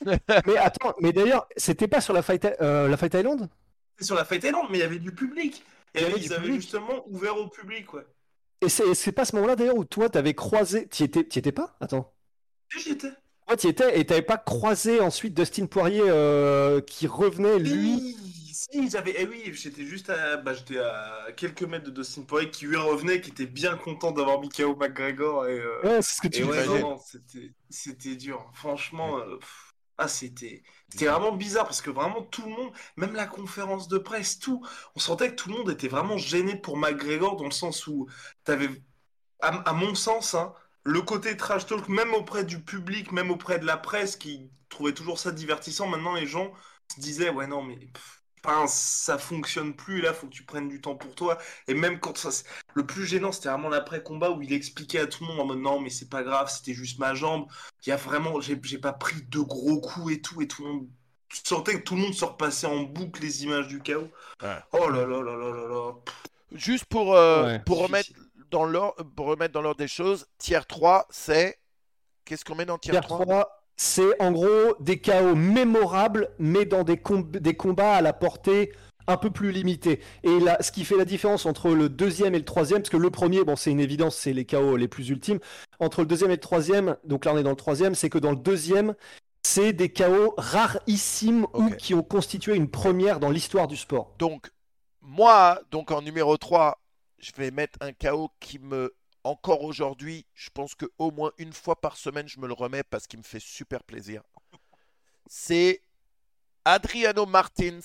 mais 0.46 0.56
attends, 0.56 0.94
mais 1.00 1.12
d'ailleurs, 1.12 1.46
c'était 1.56 1.88
pas 1.88 2.00
sur 2.00 2.14
la 2.14 2.22
Fight, 2.22 2.44
euh, 2.60 2.88
la 2.88 2.96
Fight 2.96 3.14
Island? 3.14 3.48
C'était 3.92 4.06
sur 4.06 4.14
la 4.16 4.24
Fight 4.24 4.42
Island, 4.44 4.66
mais 4.70 4.78
il 4.78 4.80
y 4.80 4.84
avait 4.84 4.98
du 4.98 5.14
public. 5.14 5.64
Et 5.94 6.02
y 6.02 6.04
ils 6.16 6.28
du 6.28 6.32
avaient 6.32 6.50
public. 6.50 6.60
justement 6.62 7.06
ouvert 7.08 7.36
au 7.36 7.48
public, 7.48 7.92
ouais. 7.94 8.06
Et 8.62 8.68
c'est 8.68 8.94
c'est 8.94 9.12
pas 9.12 9.24
ce 9.24 9.34
moment-là 9.36 9.56
d'ailleurs 9.56 9.76
où 9.76 9.84
toi 9.84 10.08
t'avais 10.08 10.34
croisé. 10.34 10.88
T'y 10.88 11.04
étais, 11.04 11.24
t'y 11.24 11.38
étais 11.38 11.52
pas? 11.52 11.76
Attends. 11.80 12.14
J'y 12.76 12.90
étais. 12.90 13.12
Ouais, 13.48 13.56
t'y 13.56 13.68
étais 13.68 13.98
et 13.98 14.06
t'avais 14.06 14.22
pas 14.22 14.38
croisé 14.38 15.00
ensuite 15.00 15.34
Dustin 15.34 15.66
Poirier 15.66 16.02
euh, 16.06 16.80
qui 16.80 17.06
revenait 17.06 17.58
lui? 17.58 18.02
Oui, 18.02 18.16
si, 18.70 18.90
j'avais. 18.90 19.14
Eh 19.18 19.26
oui, 19.26 19.52
j'étais 19.54 19.84
juste 19.86 20.10
à. 20.10 20.36
Bah, 20.36 20.54
j'étais 20.54 20.78
à 20.78 21.32
quelques 21.36 21.62
mètres 21.62 21.84
de 21.86 21.90
Dustin 21.90 22.22
Poirier 22.22 22.50
qui 22.50 22.66
lui 22.66 22.76
revenait, 22.76 23.20
qui 23.20 23.30
était 23.30 23.46
bien 23.46 23.76
content 23.76 24.12
d'avoir 24.12 24.40
mis 24.40 24.48
KO 24.48 24.76
McGregor. 24.76 25.46
Et, 25.46 25.58
euh, 25.58 25.80
Ouais, 25.82 26.02
c'est 26.02 26.16
ce 26.16 26.20
que 26.22 26.28
tu 26.28 26.44
ouais, 26.44 26.66
non, 26.66 26.78
non, 26.78 26.98
c'était, 26.98 27.54
c'était 27.70 28.16
dur. 28.16 28.50
Franchement, 28.54 29.18
euh, 29.18 29.38
pff, 29.38 29.74
ah, 29.98 30.08
c'était, 30.08 30.62
c'était 30.90 31.06
vraiment 31.06 31.32
bizarre 31.32 31.64
parce 31.64 31.80
que 31.82 31.90
vraiment 31.90 32.22
tout 32.22 32.42
le 32.42 32.50
monde, 32.50 32.72
même 32.96 33.14
la 33.14 33.26
conférence 33.26 33.88
de 33.88 33.98
presse, 33.98 34.38
tout, 34.38 34.64
on 34.94 35.00
sentait 35.00 35.30
que 35.30 35.36
tout 35.36 35.48
le 35.50 35.56
monde 35.56 35.70
était 35.70 35.88
vraiment 35.88 36.18
gêné 36.18 36.56
pour 36.56 36.76
McGregor 36.76 37.36
dans 37.36 37.44
le 37.46 37.50
sens 37.50 37.86
où 37.86 38.08
t'avais, 38.44 38.68
à, 39.40 39.48
à 39.70 39.72
mon 39.72 39.94
sens, 39.94 40.34
hein, 40.34 40.54
le 40.84 41.02
côté 41.02 41.36
trash 41.36 41.66
talk, 41.66 41.88
même 41.88 42.14
auprès 42.14 42.44
du 42.44 42.62
public, 42.62 43.12
même 43.12 43.30
auprès 43.30 43.58
de 43.58 43.66
la 43.66 43.76
presse 43.78 44.16
qui 44.16 44.50
trouvait 44.68 44.94
toujours 44.94 45.18
ça 45.18 45.32
divertissant, 45.32 45.86
maintenant 45.88 46.14
les 46.14 46.26
gens 46.26 46.52
se 46.94 47.00
disaient, 47.00 47.30
ouais, 47.30 47.46
non, 47.46 47.62
mais. 47.62 47.76
pff, 47.76 48.19
Enfin, 48.44 48.66
ça 48.66 49.18
fonctionne 49.18 49.74
plus, 49.74 50.00
là, 50.00 50.14
faut 50.14 50.26
que 50.26 50.32
tu 50.32 50.44
prennes 50.44 50.68
du 50.68 50.80
temps 50.80 50.94
pour 50.96 51.14
toi. 51.14 51.38
Et 51.68 51.74
même 51.74 52.00
quand 52.00 52.16
ça. 52.16 52.30
Le 52.74 52.86
plus 52.86 53.04
gênant, 53.06 53.32
c'était 53.32 53.50
vraiment 53.50 53.68
l'après-combat 53.68 54.30
où 54.30 54.40
il 54.42 54.52
expliquait 54.52 55.00
à 55.00 55.06
tout 55.06 55.24
le 55.24 55.28
monde 55.28 55.40
en 55.40 55.44
mode 55.46 55.58
non, 55.58 55.80
mais 55.80 55.90
c'est 55.90 56.08
pas 56.08 56.22
grave, 56.22 56.50
c'était 56.50 56.72
juste 56.74 56.98
ma 56.98 57.14
jambe. 57.14 57.46
Il 57.84 57.90
y 57.90 57.92
a 57.92 57.96
vraiment. 57.96 58.40
J'ai 58.40 58.58
j'ai 58.62 58.78
pas 58.78 58.92
pris 58.92 59.22
de 59.28 59.40
gros 59.40 59.80
coups 59.80 60.14
et 60.14 60.20
tout, 60.22 60.40
et 60.40 60.48
tout 60.48 60.64
le 60.64 60.72
monde. 60.72 60.88
Tu 61.28 61.40
sentais 61.44 61.74
que 61.74 61.84
tout 61.84 61.94
le 61.94 62.00
monde 62.02 62.14
se 62.14 62.24
repassait 62.24 62.66
en 62.66 62.80
boucle 62.82 63.22
les 63.22 63.44
images 63.44 63.68
du 63.68 63.80
chaos. 63.80 64.10
Ouais. 64.42 64.56
Oh 64.72 64.88
là 64.88 65.06
là 65.06 65.22
là 65.22 65.36
là 65.36 65.50
là 65.52 65.68
là. 65.68 65.92
Juste 66.52 66.86
pour, 66.86 67.14
euh, 67.14 67.44
Ouais. 67.44 67.58
pour, 67.60 67.82
remettre 67.82 68.10
dans 68.50 68.64
l'ordre, 68.64 69.02
pour 69.14 69.26
remettre 69.26 69.52
dans 69.54 69.62
l'ordre 69.62 69.78
des 69.78 69.86
choses, 69.88 70.26
tier 70.38 70.60
3, 70.66 71.06
c'est. 71.10 71.58
Qu'est-ce 72.24 72.44
qu'on 72.44 72.54
met 72.54 72.64
dans 72.66 72.78
tier 72.78 72.92
Tier 72.92 73.00
3 73.00 73.24
3, 73.24 73.59
c'est 73.76 74.20
en 74.20 74.32
gros 74.32 74.74
des 74.80 75.00
chaos 75.00 75.34
mémorables, 75.34 76.30
mais 76.38 76.64
dans 76.64 76.84
des, 76.84 76.96
com- 76.98 77.30
des 77.30 77.54
combats 77.54 77.94
à 77.96 78.02
la 78.02 78.12
portée 78.12 78.72
un 79.06 79.16
peu 79.16 79.30
plus 79.30 79.50
limitée. 79.50 80.00
Et 80.22 80.38
là, 80.38 80.58
ce 80.60 80.70
qui 80.70 80.84
fait 80.84 80.96
la 80.96 81.04
différence 81.04 81.46
entre 81.46 81.70
le 81.70 81.88
deuxième 81.88 82.34
et 82.34 82.38
le 82.38 82.44
troisième, 82.44 82.80
parce 82.82 82.90
que 82.90 82.96
le 82.96 83.10
premier, 83.10 83.42
bon, 83.44 83.56
c'est 83.56 83.70
une 83.70 83.80
évidence, 83.80 84.16
c'est 84.16 84.32
les 84.32 84.44
chaos 84.44 84.76
les 84.76 84.86
plus 84.88 85.08
ultimes. 85.08 85.40
Entre 85.80 86.00
le 86.02 86.06
deuxième 86.06 86.30
et 86.30 86.34
le 86.34 86.40
troisième, 86.40 86.96
donc 87.04 87.24
là 87.24 87.32
on 87.34 87.38
est 87.38 87.42
dans 87.42 87.50
le 87.50 87.56
troisième, 87.56 87.94
c'est 87.94 88.10
que 88.10 88.18
dans 88.18 88.30
le 88.30 88.36
deuxième, 88.36 88.94
c'est 89.42 89.72
des 89.72 89.88
chaos 89.90 90.34
rarissimes 90.36 91.46
ou 91.54 91.70
qui 91.70 91.94
ont 91.94 92.02
constitué 92.02 92.54
une 92.54 92.70
première 92.70 93.18
dans 93.20 93.30
l'histoire 93.30 93.66
du 93.66 93.76
sport. 93.76 94.14
Donc, 94.18 94.50
moi, 95.00 95.60
donc 95.70 95.90
en 95.90 96.02
numéro 96.02 96.36
3, 96.36 96.78
je 97.18 97.32
vais 97.36 97.50
mettre 97.50 97.78
un 97.80 97.92
KO 97.92 98.30
qui 98.38 98.58
me. 98.58 98.94
Encore 99.22 99.62
aujourd'hui, 99.64 100.26
je 100.34 100.48
pense 100.50 100.74
que 100.74 100.86
au 100.98 101.10
moins 101.10 101.32
une 101.38 101.52
fois 101.52 101.80
par 101.80 101.96
semaine, 101.96 102.28
je 102.28 102.40
me 102.40 102.46
le 102.46 102.54
remets 102.54 102.82
parce 102.82 103.06
qu'il 103.06 103.18
me 103.18 103.24
fait 103.24 103.40
super 103.40 103.82
plaisir. 103.84 104.22
C'est 105.26 105.82
Adriano 106.64 107.26
Martins 107.26 107.80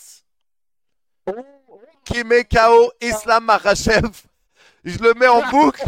qui 2.05 2.23
met 2.23 2.45
KO 2.45 2.91
Islam 3.01 3.45
Makhachev. 3.45 4.09
Je 4.83 4.97
le 4.99 5.13
mets 5.15 5.27
en 5.27 5.49
boucle. 5.49 5.83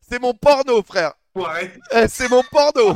C'est 0.00 0.20
mon 0.20 0.34
porno, 0.34 0.82
frère. 0.82 1.14
Ouais. 1.34 1.72
Eh, 1.92 2.08
c'est 2.08 2.28
mon 2.28 2.42
porno. 2.42 2.94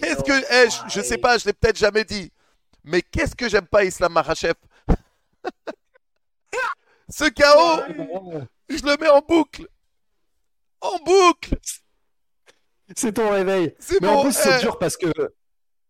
Qu'est-ce 0.00 0.22
que. 0.22 0.66
eh, 0.66 0.70
je, 0.70 0.96
je 0.96 1.00
sais 1.00 1.18
pas, 1.18 1.38
je 1.38 1.46
l'ai 1.46 1.52
peut-être 1.52 1.78
jamais 1.78 2.04
dit. 2.04 2.30
Mais 2.84 3.02
qu'est-ce 3.02 3.34
que 3.36 3.48
j'aime 3.48 3.66
pas 3.66 3.84
Islam 3.84 4.12
Makhachev? 4.12 4.54
Ce 7.08 7.24
KO, 7.24 7.82
je 8.68 8.82
le 8.84 8.96
mets 8.98 9.08
en 9.08 9.20
boucle. 9.20 9.66
En 10.80 10.98
boucle. 11.04 11.56
C'est 12.96 13.12
ton 13.14 13.30
réveil. 13.30 13.74
C'est 13.78 14.00
Mais 14.00 14.08
en 14.08 14.22
plus, 14.22 14.32
c'est 14.32 14.56
eh, 14.56 14.60
dur 14.60 14.78
parce 14.78 14.96
que 14.96 15.06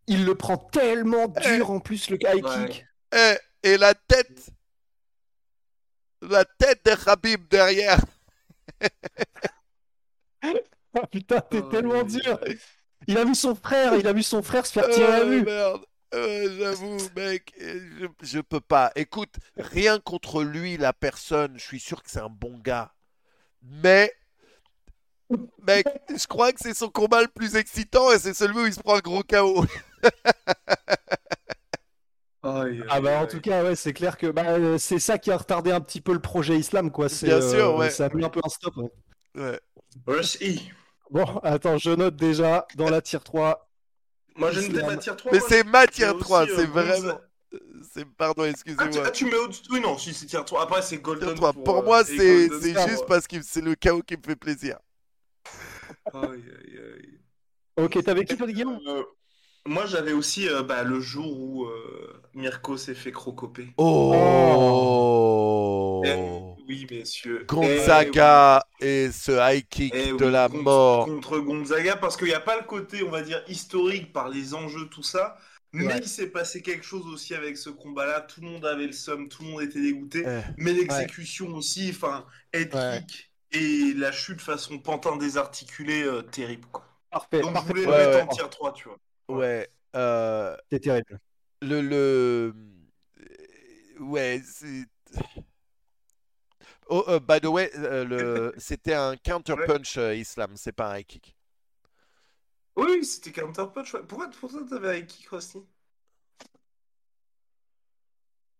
il 0.07 0.25
le 0.25 0.35
prend 0.35 0.57
tellement 0.57 1.27
dur 1.27 1.71
en 1.71 1.79
plus, 1.79 2.09
le 2.09 2.17
high 2.21 2.43
Ouais. 2.43 2.67
kick. 2.69 2.85
eh, 3.15 3.35
et 3.63 3.77
la 3.77 3.93
tête. 3.93 4.49
La 6.21 6.45
tête 6.45 6.85
de 6.85 6.91
Khabib 7.03 7.47
derrière. 7.47 7.99
Ah 10.93 11.07
putain, 11.07 11.39
t'es 11.41 11.59
Oh, 11.59 11.69
tellement 11.69 12.01
oui. 12.03 12.19
dur. 12.21 12.39
Il 13.07 13.17
a 13.17 13.23
vu 13.23 13.33
son 13.33 13.55
frère, 13.55 13.95
il 13.95 14.07
a 14.07 14.13
vu 14.13 14.23
son 14.23 14.43
frère 14.43 14.65
se 14.65 14.73
faire 14.73 14.89
tirer 14.89 15.07
la 15.19 15.23
vue. 15.23 15.43
merde. 15.43 15.85
Euh, 16.13 16.57
J'avoue, 16.59 16.97
mec, 17.15 17.53
je, 17.57 18.07
je 18.21 18.39
peux 18.41 18.59
pas. 18.59 18.91
Écoute, 18.95 19.35
rien 19.55 19.99
contre 19.99 20.43
lui, 20.43 20.75
la 20.75 20.91
personne, 20.91 21.57
je 21.57 21.63
suis 21.63 21.79
sûr 21.79 22.03
que 22.03 22.11
c'est 22.11 22.19
un 22.19 22.29
bon 22.29 22.57
gars. 22.57 22.93
Mais, 23.61 24.13
mec, 25.65 25.85
je 26.09 26.25
crois 26.27 26.51
que 26.53 26.59
c'est 26.61 26.73
son 26.73 26.89
combat 26.89 27.21
le 27.21 27.27
plus 27.27 27.55
excitant 27.55 28.11
et 28.11 28.19
c'est 28.19 28.33
celui 28.33 28.59
où 28.63 28.65
il 28.67 28.73
se 28.73 28.79
prend 28.79 28.95
un 28.95 28.99
gros 28.99 29.23
KO. 29.23 29.65
Aïe, 32.43 32.83
Ah 32.89 32.95
aïe, 32.95 33.01
bah 33.03 33.19
en 33.21 33.27
tout 33.27 33.39
cas 33.39 33.63
ouais 33.63 33.75
c'est 33.75 33.93
clair 33.93 34.17
que 34.17 34.25
bah, 34.31 34.43
euh, 34.47 34.79
c'est 34.79 34.97
ça 34.97 35.19
qui 35.19 35.29
a 35.29 35.37
retardé 35.37 35.71
un 35.71 35.79
petit 35.79 36.01
peu 36.01 36.11
le 36.11 36.19
projet 36.19 36.57
Islam 36.57 36.89
quoi. 36.89 37.07
C'est, 37.07 37.27
Bien 37.27 37.39
sûr, 37.39 37.69
euh, 37.69 37.77
ouais. 37.77 37.89
Ça 37.91 38.05
a 38.05 38.09
mis 38.15 38.25
un 38.25 38.29
peu 38.29 38.41
un 38.43 38.49
stop. 38.49 38.75
ouais. 38.77 38.89
Ouais. 39.35 39.59
Rush 40.07 40.37
E. 40.41 40.55
Bon 41.11 41.25
attends 41.43 41.77
je 41.77 41.91
note 41.91 42.15
déjà 42.15 42.65
dans 42.75 42.89
la 42.89 43.01
tier 43.01 43.19
3. 43.19 43.67
Moi, 44.37 44.49
j'ai 44.51 44.65
une 44.65 44.71
Islam. 44.73 44.87
matière 44.95 45.15
3. 45.17 45.31
Mais 45.33 45.39
c'est 45.47 45.63
ma 45.65 45.85
tier 45.85 46.07
aussi, 46.07 46.19
3, 46.19 46.47
euh, 46.47 46.53
c'est 46.55 46.65
vraiment. 46.65 47.19
C'est, 47.93 48.05
pardon, 48.05 48.43
Ah, 48.43 48.45
tu, 48.45 48.51
excusez-moi. 48.51 49.03
ah, 49.05 49.11
tu 49.11 49.25
mets 49.25 49.35
au-dessus 49.35 49.63
Oui, 49.69 49.81
non, 49.81 49.97
si 49.97 50.13
c'est 50.13 50.25
tier 50.25 50.39
3. 50.43 50.63
Après, 50.63 50.81
c'est 50.81 50.97
Golden. 50.99 51.27
Tier 51.27 51.35
3. 51.35 51.51
Pour, 51.53 51.63
Pour 51.63 51.77
euh, 51.79 51.83
moi, 51.83 52.05
c'est, 52.05 52.49
juste 52.49 52.73
ouais. 52.77 53.05
parce 53.09 53.27
que 53.27 53.41
c'est 53.43 53.59
le 53.61 53.75
KO 53.75 54.01
qui 54.01 54.15
me 54.15 54.23
fait 54.25 54.37
plaisir. 54.37 54.77
Aïe, 56.13 56.23
aïe, 56.23 56.79
aïe. 56.95 57.19
Ok 57.77 58.03
t'avais 58.03 58.25
qui 58.25 58.35
toi 58.37 58.47
Guillaume 58.47 58.79
Euh, 58.87 59.03
moi, 59.65 59.85
j'avais 59.85 60.13
aussi 60.13 60.49
euh, 60.49 60.63
bah, 60.63 60.83
le 60.83 60.99
jour 60.99 61.39
où 61.39 61.65
euh, 61.65 62.21
Mirko 62.33 62.77
s'est 62.77 62.95
fait 62.95 63.11
crocoper. 63.11 63.67
Oh, 64.71 66.01
Eh, 66.05 66.15
oui, 66.67 66.87
messieurs. 66.89 67.45
Gonzaga 67.47 68.63
et 68.79 69.11
ce 69.11 69.31
high 69.33 69.63
kick 69.69 69.93
Eh 69.95 70.11
oui, 70.13 70.17
de 70.17 70.25
la 70.25 70.47
contre- 70.49 70.63
mort. 70.63 71.05
Contre 71.05 71.37
Gonzaga, 71.39 71.95
parce 71.97 72.17
qu'il 72.17 72.27
n'y 72.27 72.33
a 72.33 72.39
pas 72.39 72.57
le 72.59 72.65
côté, 72.65 73.03
on 73.03 73.11
va 73.11 73.21
dire, 73.21 73.43
historique 73.47 74.11
par 74.11 74.29
les 74.29 74.53
enjeux, 74.55 74.87
tout 74.89 75.03
ça. 75.03 75.37
Mais 75.73 75.85
Ouais. 75.85 75.99
il 75.99 76.07
s'est 76.07 76.27
passé 76.31 76.61
quelque 76.61 76.83
chose 76.83 77.05
aussi 77.07 77.33
avec 77.33 77.55
ce 77.57 77.69
combat-là. 77.69 78.21
Tout 78.21 78.41
le 78.41 78.47
monde 78.47 78.65
avait 78.65 78.87
le 78.87 78.91
seum, 78.91 79.29
tout 79.29 79.43
le 79.43 79.49
monde 79.51 79.61
était 79.61 79.79
dégoûté. 79.81 80.23
Eh. 80.25 80.41
Mais 80.57 80.73
l'exécution 80.73 81.47
aussi, 81.55 81.91
enfin, 81.91 82.25
head 82.51 82.73
Ouais. 82.75 83.03
kick 83.07 83.30
et 83.51 83.93
la 83.93 84.11
chute 84.11 84.41
façon 84.41 84.79
pantin 84.79 85.17
désarticulé, 85.17 86.03
euh, 86.03 86.21
terrible. 86.23 86.67
Quoi. 86.71 86.85
Parfait. 87.09 87.41
Donc 87.41 87.57
je 87.57 87.63
voulais 87.65 87.85
le 87.87 87.91
Ouais, 87.91 87.97
mettre 87.97 88.15
ouais. 88.15 88.21
en 88.21 88.27
tier 88.27 88.49
3, 88.49 88.73
tu 88.73 88.89
vois. 88.89 88.97
Ouais. 89.27 89.69
euh, 89.95 90.55
C'est 90.71 90.79
terrible. 90.81 91.19
le, 91.61 91.81
le... 91.81 92.53
Ouais, 93.99 94.41
c'est... 94.45 94.85
Oh, 96.89 97.03
euh, 97.07 97.19
by 97.19 97.39
the 97.39 97.45
way, 97.47 97.71
euh, 97.75 98.03
le... 98.05 98.53
c'était 98.57 98.93
un 98.93 99.15
counter 99.17 99.55
punch 99.65 99.97
euh, 99.97 100.15
Islam, 100.15 100.55
c'est 100.57 100.71
pas 100.73 100.91
un 100.93 100.97
high 100.99 101.05
kick. 101.05 101.35
Oui, 102.75 103.05
c'était 103.05 103.31
counter 103.31 103.65
punch. 103.73 103.93
ouais. 103.93 104.03
Pourquoi, 104.05 104.29
pourquoi 104.29 104.65
t'avais 104.67 104.97
un 104.99 105.01
kick, 105.03 105.27
Rusty 105.29 105.59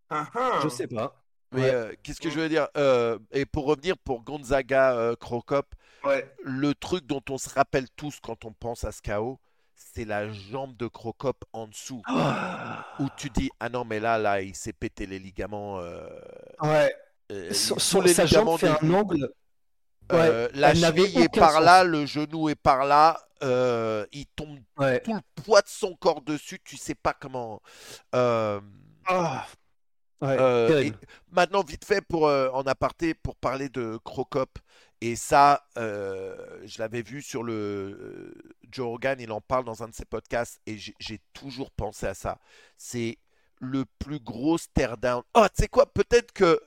ah, 0.10 0.30
ah. 0.36 0.60
Je 0.64 0.70
sais 0.70 0.88
pas. 0.88 1.24
Mais 1.54 1.62
Ouais. 1.62 1.70
euh, 1.74 1.94
qu'est-ce 2.04 2.22
que 2.22 2.30
je 2.30 2.40
veux 2.40 2.50
dire? 2.50 2.68
Euh, 2.78 3.20
Et 3.32 3.46
pour 3.46 3.66
revenir 3.66 3.98
pour 3.98 4.22
Gonzaga 4.24 4.94
euh, 4.96 5.16
Crocop, 5.16 5.74
Ouais. 6.04 6.34
le 6.44 6.74
truc 6.74 7.06
dont 7.06 7.22
on 7.30 7.38
se 7.38 7.50
rappelle 7.50 7.88
tous 7.96 8.20
quand 8.22 8.46
on 8.46 8.54
pense 8.54 8.84
à 8.86 8.92
ce 8.92 9.02
KO, 9.02 9.40
c'est 9.76 10.06
la 10.06 10.32
jambe 10.32 10.76
de 10.78 10.88
Crocop 10.88 11.44
en 11.54 11.68
dessous. 11.68 12.02
Où 13.00 13.08
tu 13.18 13.30
dis, 13.30 13.50
ah 13.60 13.70
non, 13.70 13.84
mais 13.86 14.00
là, 14.00 14.18
là, 14.18 14.42
il 14.42 14.56
s'est 14.56 14.74
pété 14.74 15.06
les 15.06 15.20
ligaments. 15.20 15.80
Ouais. 16.62 16.96
son- 17.52 18.02
les 18.02 18.14
sa 18.14 18.24
ligaments 18.26 18.58
jambe 18.58 18.60
fait 18.60 18.86
un 18.86 18.94
angle. 18.94 19.30
La 20.10 20.74
cheville 20.74 21.22
est 21.22 21.34
par 21.38 21.54
sens. 21.54 21.64
là, 21.64 21.84
le 21.84 22.06
genou 22.06 22.50
est 22.50 22.56
par 22.56 22.86
là. 22.86 23.20
il 24.12 24.26
tombe 24.36 24.58
tout 25.04 25.14
le 25.14 25.42
poids 25.44 25.62
de 25.62 25.68
son 25.68 25.96
corps 25.96 26.22
dessus. 26.22 26.60
Tu 26.64 26.78
sais 26.78 26.96
pas 26.96 27.14
comment. 27.14 27.62
Ah. 28.14 28.60
Ouais. 30.22 30.38
euh, 30.40 30.82
et 30.84 30.94
maintenant, 31.32 31.64
vite 31.64 31.84
fait, 31.86 32.02
pour, 32.02 32.28
euh, 32.28 32.50
en 32.54 32.62
aparté, 32.68 33.14
pour 33.14 33.36
parler 33.36 33.70
de 33.70 33.98
Crocop. 34.04 34.60
Et 35.04 35.16
ça, 35.16 35.64
euh, 35.80 36.36
je 36.64 36.78
l'avais 36.78 37.02
vu 37.02 37.24
sur 37.24 37.42
le 37.42 37.54
euh, 37.54 38.34
Joe 38.72 38.86
Rogan, 38.86 39.18
il 39.20 39.32
en 39.32 39.42
parle 39.42 39.66
dans 39.66 39.82
un 39.82 39.88
de 39.88 39.96
ses 39.96 40.06
podcasts. 40.06 40.60
Et 40.68 40.78
j'ai 40.78 41.20
toujours 41.34 41.72
pensé 41.72 42.06
à 42.06 42.14
ça. 42.14 42.38
C'est 42.78 43.18
le 43.60 43.86
plus 43.98 44.20
gros 44.20 44.58
stare 44.60 44.98
down. 44.98 45.24
Oh, 45.34 45.46
tu 45.56 45.64
sais 45.64 45.68
quoi 45.68 45.88
Peut-être 45.88 46.32
que 46.34 46.60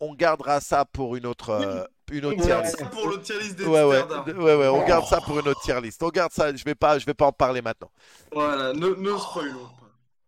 on 0.00 0.14
gardera 0.14 0.60
ça 0.60 0.84
pour 0.84 1.14
une 1.16 1.26
autre, 1.26 1.50
euh, 1.50 1.84
une 2.10 2.24
autre 2.26 2.36
On 2.40 2.42
tier 2.42 2.60
list. 2.62 2.90
pour 2.90 3.08
le 3.08 3.20
tier 3.20 3.38
list 3.38 3.56
des 3.56 3.64
Ouais, 3.64 3.84
ouais, 3.84 4.02
ouais, 4.02 4.54
ouais, 4.56 4.66
on 4.68 4.82
Oh. 4.82 4.86
garde 4.86 5.06
ça 5.06 5.20
pour 5.20 5.38
une 5.38 5.46
autre 5.48 5.60
tier 5.62 5.80
list. 5.80 6.02
On 6.02 6.08
garde 6.08 6.32
ça, 6.32 6.54
je 6.54 6.64
vais 6.64 6.74
pas, 6.74 6.98
je 6.98 7.06
vais 7.06 7.14
pas 7.14 7.26
en 7.26 7.32
parler 7.32 7.62
maintenant. 7.62 7.90
Voilà, 8.32 8.72
ne, 8.72 8.88
ne 8.88 9.16
spoilons 9.16 9.68
pas. 9.80 9.85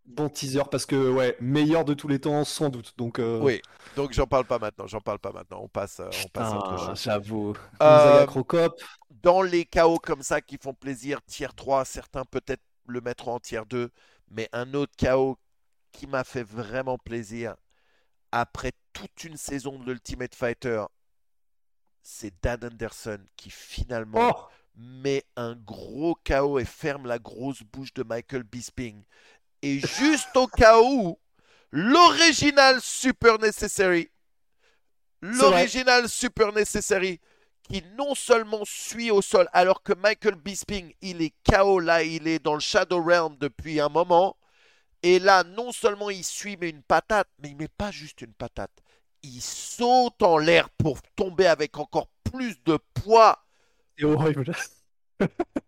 Bon 0.08 0.28
teaser 0.28 0.62
parce 0.70 0.86
que 0.86 1.10
ouais 1.10 1.36
meilleur 1.40 1.84
de 1.84 1.94
tous 1.94 2.08
les 2.08 2.18
temps 2.18 2.44
sans 2.44 2.70
doute. 2.70 2.94
Donc 2.96 3.18
euh, 3.18 3.40
Oui, 3.40 3.60
donc 3.94 4.12
j'en 4.12 4.26
parle 4.26 4.44
pas 4.44 4.58
maintenant, 4.58 4.86
j'en 4.86 5.00
parle 5.00 5.18
pas 5.18 5.32
maintenant. 5.32 5.60
On 5.62 5.68
passe, 5.68 6.00
euh, 6.00 6.08
on 6.24 6.28
passe 6.28 6.52
à 6.52 6.56
autre 6.56 6.70
putain, 6.72 6.86
chose. 6.86 7.02
J'avoue. 7.02 7.54
Euh. 7.82 8.26
Dans 9.10 9.42
les 9.42 9.64
chaos 9.64 9.98
comme 9.98 10.22
ça 10.22 10.40
qui 10.40 10.56
font 10.56 10.74
plaisir, 10.74 11.20
tier 11.26 11.48
3, 11.54 11.84
certains 11.84 12.24
peut-être 12.24 12.62
le 12.86 13.00
mettront 13.00 13.34
en 13.34 13.40
tier 13.40 13.60
2, 13.68 13.90
mais 14.30 14.48
un 14.52 14.72
autre 14.74 14.92
chaos 14.96 15.36
qui 15.92 16.06
m'a 16.06 16.24
fait 16.24 16.44
vraiment 16.44 16.98
plaisir 16.98 17.56
après 18.32 18.72
toute 18.92 19.24
une 19.24 19.36
saison 19.36 19.78
de 19.78 19.84
l'Ultimate 19.84 20.34
Fighter, 20.34 20.84
c'est 22.02 22.32
Dan 22.42 22.64
Anderson 22.64 23.20
qui 23.36 23.50
finalement 23.50 24.30
Oh 24.32 24.48
met 24.78 25.24
un 25.36 25.56
gros 25.56 26.16
KO 26.24 26.58
et 26.58 26.64
ferme 26.64 27.06
la 27.06 27.18
grosse 27.18 27.62
bouche 27.62 27.92
de 27.94 28.04
Michael 28.04 28.44
Bisping. 28.44 29.02
Et 29.62 29.80
juste 29.80 30.36
au 30.36 30.46
cas 30.46 30.80
où, 30.80 31.18
l'original 31.70 32.80
Super 32.80 33.38
Necessary, 33.38 34.08
l'original 35.20 36.08
Super 36.08 36.52
Necessary, 36.52 37.20
qui 37.62 37.82
non 37.96 38.14
seulement 38.14 38.62
suit 38.64 39.10
au 39.10 39.20
sol, 39.20 39.48
alors 39.52 39.82
que 39.82 39.92
Michael 39.92 40.36
Bisping, 40.36 40.92
il 41.02 41.22
est 41.22 41.34
KO 41.48 41.80
là, 41.80 42.02
il 42.02 42.26
est 42.26 42.38
dans 42.38 42.54
le 42.54 42.60
Shadow 42.60 43.02
Realm 43.02 43.36
depuis 43.38 43.80
un 43.80 43.88
moment. 43.88 44.36
Et 45.02 45.18
là, 45.18 45.44
non 45.44 45.70
seulement 45.70 46.10
il 46.10 46.24
suit, 46.24 46.56
mais 46.56 46.70
une 46.70 46.82
patate, 46.82 47.28
mais 47.40 47.50
il 47.50 47.56
met 47.56 47.68
pas 47.68 47.90
juste 47.90 48.22
une 48.22 48.32
patate. 48.32 48.72
Il 49.22 49.40
saute 49.40 50.22
en 50.22 50.38
l'air 50.38 50.70
pour 50.70 51.02
tomber 51.14 51.46
avec 51.46 51.78
encore 51.78 52.08
plus 52.24 52.56
de 52.64 52.78
poids. 52.94 53.44
C'est 53.96 54.04
horrible. 54.04 54.52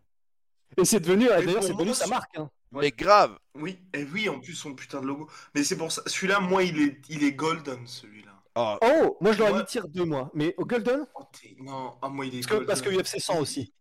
Et 0.80 0.84
c'est 0.84 1.00
devenu, 1.00 1.26
d'ailleurs, 1.26 1.54
pour 1.54 1.62
c'est 1.64 1.72
devenu 1.72 1.86
moi, 1.86 1.94
sa 1.94 2.06
marque. 2.06 2.36
hein. 2.38 2.50
Mais 2.72 2.90
grave. 2.92 3.36
Oui, 3.54 3.78
et 3.94 4.04
oui, 4.04 4.28
en 4.28 4.38
plus 4.40 4.54
son 4.54 4.74
putain 4.74 5.00
de 5.00 5.06
logo. 5.06 5.28
Mais 5.54 5.64
c'est 5.64 5.76
pour 5.76 5.90
ça, 5.90 6.02
celui-là, 6.06 6.40
moi, 6.40 6.62
il 6.62 6.80
est, 6.80 7.00
il 7.08 7.24
est 7.24 7.32
golden, 7.32 7.86
celui-là. 7.86 8.30
Oh, 8.56 8.76
Oh, 8.82 9.16
moi 9.20 9.32
je 9.32 9.38
l'aurais 9.38 9.60
mis 9.60 9.64
tir 9.64 9.86
2 9.88 10.04
mois. 10.04 10.30
Mais 10.34 10.54
au 10.56 10.64
Golden? 10.64 11.06
Oh, 11.14 11.22
t'es- 11.32 11.56
non, 11.60 11.94
ah, 12.02 12.08
moi, 12.08 12.26
il 12.26 12.34
est 12.34 12.38
Parce 12.38 12.46
que, 12.46 12.52
golden. 12.54 12.66
parce 12.66 12.82
que 12.82 12.90
UFC 12.90 13.20
100 13.20 13.38
aussi. 13.40 13.72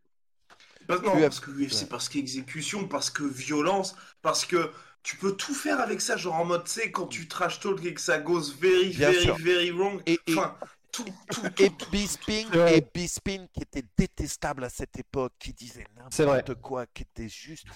Parce- 0.88 1.02
non, 1.02 1.14
UFC, 1.16 1.22
parce 1.22 1.40
que 1.40 1.52
UFC, 1.52 1.82
ouais. 1.84 1.88
parce 1.90 2.10
qu'exécution, 2.10 2.88
parce 2.88 3.10
que 3.10 3.24
violence, 3.24 3.96
parce 4.22 4.46
que 4.46 4.72
tu 5.04 5.18
peux 5.18 5.34
tout 5.36 5.54
faire 5.54 5.80
avec 5.80 6.02
ça, 6.02 6.18
genre 6.18 6.36
en 6.36 6.46
mode, 6.46 6.64
tu 6.66 6.72
sais, 6.72 6.92
quand 6.92 7.08
tu 7.08 7.28
trash 7.28 7.60
talk 7.60 7.84
et 7.86 7.94
que 7.94 8.02
ça 8.02 8.20
goes 8.20 8.52
very, 8.60 8.90
Bien 8.90 9.12
very, 9.12 9.24
sûr. 9.24 9.38
very 9.38 9.72
wrong. 9.72 10.02
Et- 10.06 10.20
et- 10.28 10.34
Enfin, 10.36 10.56
tout, 10.92 11.06
tout, 11.30 11.42
tout, 11.56 11.64
Et. 11.64 11.70
Bisping, 11.92 12.48
et 12.56 12.82
Bisping 12.94 13.48
qui 13.54 13.62
était 13.62 13.84
détestable 13.98 14.64
à 14.64 14.70
cette 14.70 14.98
époque, 14.98 15.34
qui 15.40 15.54
disait 15.54 15.86
C'est 16.12 16.24
vrai. 16.26 16.38
n'importe 16.38 16.62
quoi, 16.62 16.86
qui 16.88 17.04
était 17.04 17.30
juste 17.30 17.68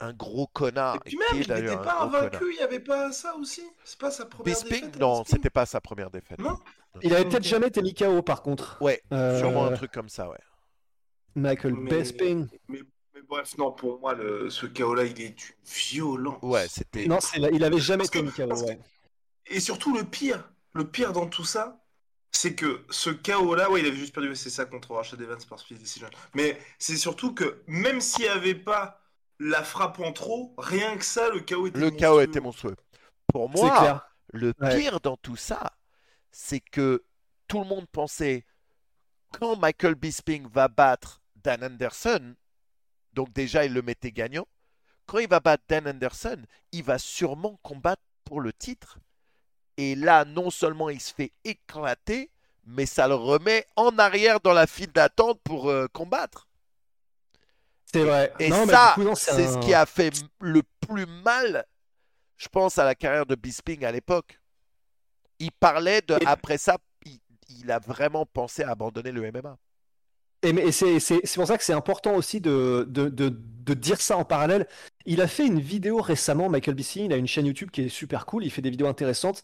un 0.00 0.12
gros 0.12 0.46
connard. 0.48 0.96
Et 0.96 0.98
puis 1.00 1.10
qui 1.12 1.16
même, 1.16 1.26
est 1.42 1.44
il 1.44 1.64
n'était 1.64 1.76
pas 1.76 2.02
invaincu, 2.02 2.44
il 2.52 2.56
n'y 2.56 2.62
avait 2.62 2.80
pas 2.80 3.12
ça 3.12 3.34
aussi? 3.36 3.62
C'est 3.84 3.98
pas 3.98 4.10
sa 4.10 4.26
première 4.26 4.54
Bisping, 4.54 4.80
défaite 4.86 5.00
non, 5.00 5.24
c'était 5.24 5.50
pas 5.50 5.66
sa 5.66 5.80
première 5.80 6.10
défaite. 6.10 6.38
Non? 6.38 6.58
Il 7.02 7.12
avait 7.14 7.24
Ok. 7.24 7.30
peut-être 7.30 7.44
jamais 7.44 7.68
été 7.68 7.80
mis 7.82 7.94
KO 7.94 8.22
par 8.22 8.42
contre. 8.42 8.76
Ouais, 8.80 9.02
Euh, 9.12 9.38
sûrement 9.38 9.64
un 9.66 9.72
truc 9.72 9.90
comme 9.92 10.08
ça, 10.08 10.28
ouais. 10.28 10.38
Michael 11.34 11.74
Mais- 11.74 11.90
Bisping. 11.98 12.46
Mais, 12.68 12.80
mais 13.14 13.22
bref, 13.22 13.56
non, 13.58 13.72
pour 13.72 13.98
moi, 14.00 14.14
le, 14.14 14.50
ce 14.50 14.66
KO-là, 14.66 15.04
il 15.04 15.20
est 15.20 15.28
une 15.28 15.54
violence. 15.64 16.38
Ouais, 16.42 16.66
c'était. 16.68 17.06
Non, 17.06 17.18
il 17.52 17.64
avait 17.64 17.78
jamais 17.80 18.04
Parce 18.04 18.08
été 18.10 18.22
mis 18.22 18.30
KO. 18.30 18.46
parce 18.48 18.62
que- 18.62 18.66
ouais. 18.68 18.80
Et 19.46 19.60
surtout, 19.60 19.94
le 19.96 20.04
pire, 20.04 20.48
le 20.72 20.88
pire 20.88 21.12
dans 21.12 21.26
tout 21.26 21.44
ça, 21.44 21.83
c'est 22.36 22.54
que 22.54 22.84
ce 22.90 23.10
KO-là, 23.10 23.70
ouais, 23.70 23.80
il 23.80 23.86
avait 23.86 23.96
juste 23.96 24.14
perdu, 24.14 24.34
c'est 24.36 24.50
ça, 24.50 24.66
contre 24.66 24.92
Rashad 24.94 25.20
Evans 25.20 25.38
par 25.48 25.58
Split 25.58 25.76
Decision. 25.78 26.08
Mais 26.34 26.58
c'est 26.78 26.96
surtout 26.96 27.34
que 27.34 27.62
même 27.66 28.00
s'il 28.00 28.24
n'y 28.24 28.30
avait 28.30 28.54
pas 28.54 29.00
la 29.38 29.62
frappe 29.64 30.00
en 30.00 30.12
trop, 30.12 30.54
rien 30.58 30.96
que 30.98 31.04
ça, 31.04 31.28
le 31.30 31.40
KO 31.40 31.66
était 31.66 31.78
Le 31.78 31.90
KO 31.90 32.20
monstrueux. 32.20 32.22
était 32.22 32.40
monstrueux. 32.40 32.76
Pour 33.28 33.48
moi, 33.48 33.70
clair. 33.78 34.08
le 34.32 34.52
Ouais. 34.60 34.76
pire 34.76 35.00
dans 35.00 35.16
tout 35.16 35.36
ça, 35.36 35.72
c'est 36.30 36.60
que 36.60 37.04
tout 37.48 37.60
le 37.60 37.66
monde 37.66 37.86
pensait 37.90 38.44
quand 39.32 39.56
Michael 39.56 39.94
Bisping 39.96 40.48
va 40.48 40.68
battre 40.68 41.22
Dan 41.36 41.64
Anderson, 41.64 42.34
donc 43.12 43.32
déjà 43.32 43.64
il 43.64 43.72
le 43.72 43.82
mettait 43.82 44.12
gagnant, 44.12 44.46
quand 45.06 45.18
il 45.18 45.28
va 45.28 45.40
battre 45.40 45.64
Dan 45.68 45.88
Anderson, 45.88 46.42
il 46.72 46.82
va 46.84 46.98
sûrement 46.98 47.58
combattre 47.62 48.02
pour 48.24 48.40
le 48.40 48.52
titre. 48.52 48.98
Et 49.76 49.94
là, 49.94 50.24
non 50.24 50.50
seulement 50.50 50.88
il 50.90 51.00
se 51.00 51.12
fait 51.12 51.32
éclater, 51.44 52.30
mais 52.66 52.86
ça 52.86 53.08
le 53.08 53.14
remet 53.14 53.66
en 53.76 53.98
arrière 53.98 54.40
dans 54.40 54.52
la 54.52 54.66
file 54.66 54.92
d'attente 54.92 55.40
pour 55.42 55.68
euh, 55.70 55.86
combattre. 55.92 56.48
C'est 57.92 58.04
vrai. 58.04 58.32
Et 58.38 58.48
Non, 58.48 58.66
ça, 58.66 58.94
c'est 59.14 59.46
un- 59.46 59.52
ce 59.52 59.58
qui 59.66 59.74
a 59.74 59.86
fait 59.86 60.10
le 60.40 60.62
plus 60.80 61.06
mal, 61.06 61.64
je 62.36 62.48
pense, 62.48 62.78
à 62.78 62.84
la 62.84 62.94
carrière 62.94 63.26
de 63.26 63.34
Bisping 63.34 63.84
à 63.84 63.92
l'époque. 63.92 64.40
Il 65.38 65.52
parlait 65.52 66.00
de, 66.02 66.14
après 66.26 66.58
ça, 66.58 66.78
il, 67.04 67.18
il 67.48 67.70
a 67.70 67.78
vraiment 67.78 68.24
pensé 68.26 68.62
à 68.62 68.70
abandonner 68.70 69.12
le 69.12 69.22
MMA. 69.30 69.56
Et, 70.44 70.72
c'est 70.72 71.34
pour 71.34 71.46
ça 71.46 71.58
que 71.58 71.64
c'est 71.64 71.72
important 71.72 72.14
aussi 72.14 72.40
de, 72.40 72.86
de, 72.88 73.08
de, 73.08 73.28
de 73.28 73.74
dire 73.74 74.00
ça 74.00 74.16
en 74.16 74.24
parallèle. 74.24 74.66
Il 75.06 75.20
a 75.20 75.26
fait 75.26 75.46
une 75.46 75.60
vidéo 75.60 76.00
récemment, 76.00 76.48
Michael 76.48 76.74
Bisping, 76.74 77.06
il 77.06 77.12
a 77.12 77.16
une 77.16 77.26
chaîne 77.26 77.46
YouTube 77.46 77.70
qui 77.70 77.82
est 77.82 77.88
super 77.88 78.26
cool, 78.26 78.44
il 78.44 78.50
fait 78.50 78.62
des 78.62 78.70
vidéos 78.70 78.86
intéressantes. 78.86 79.42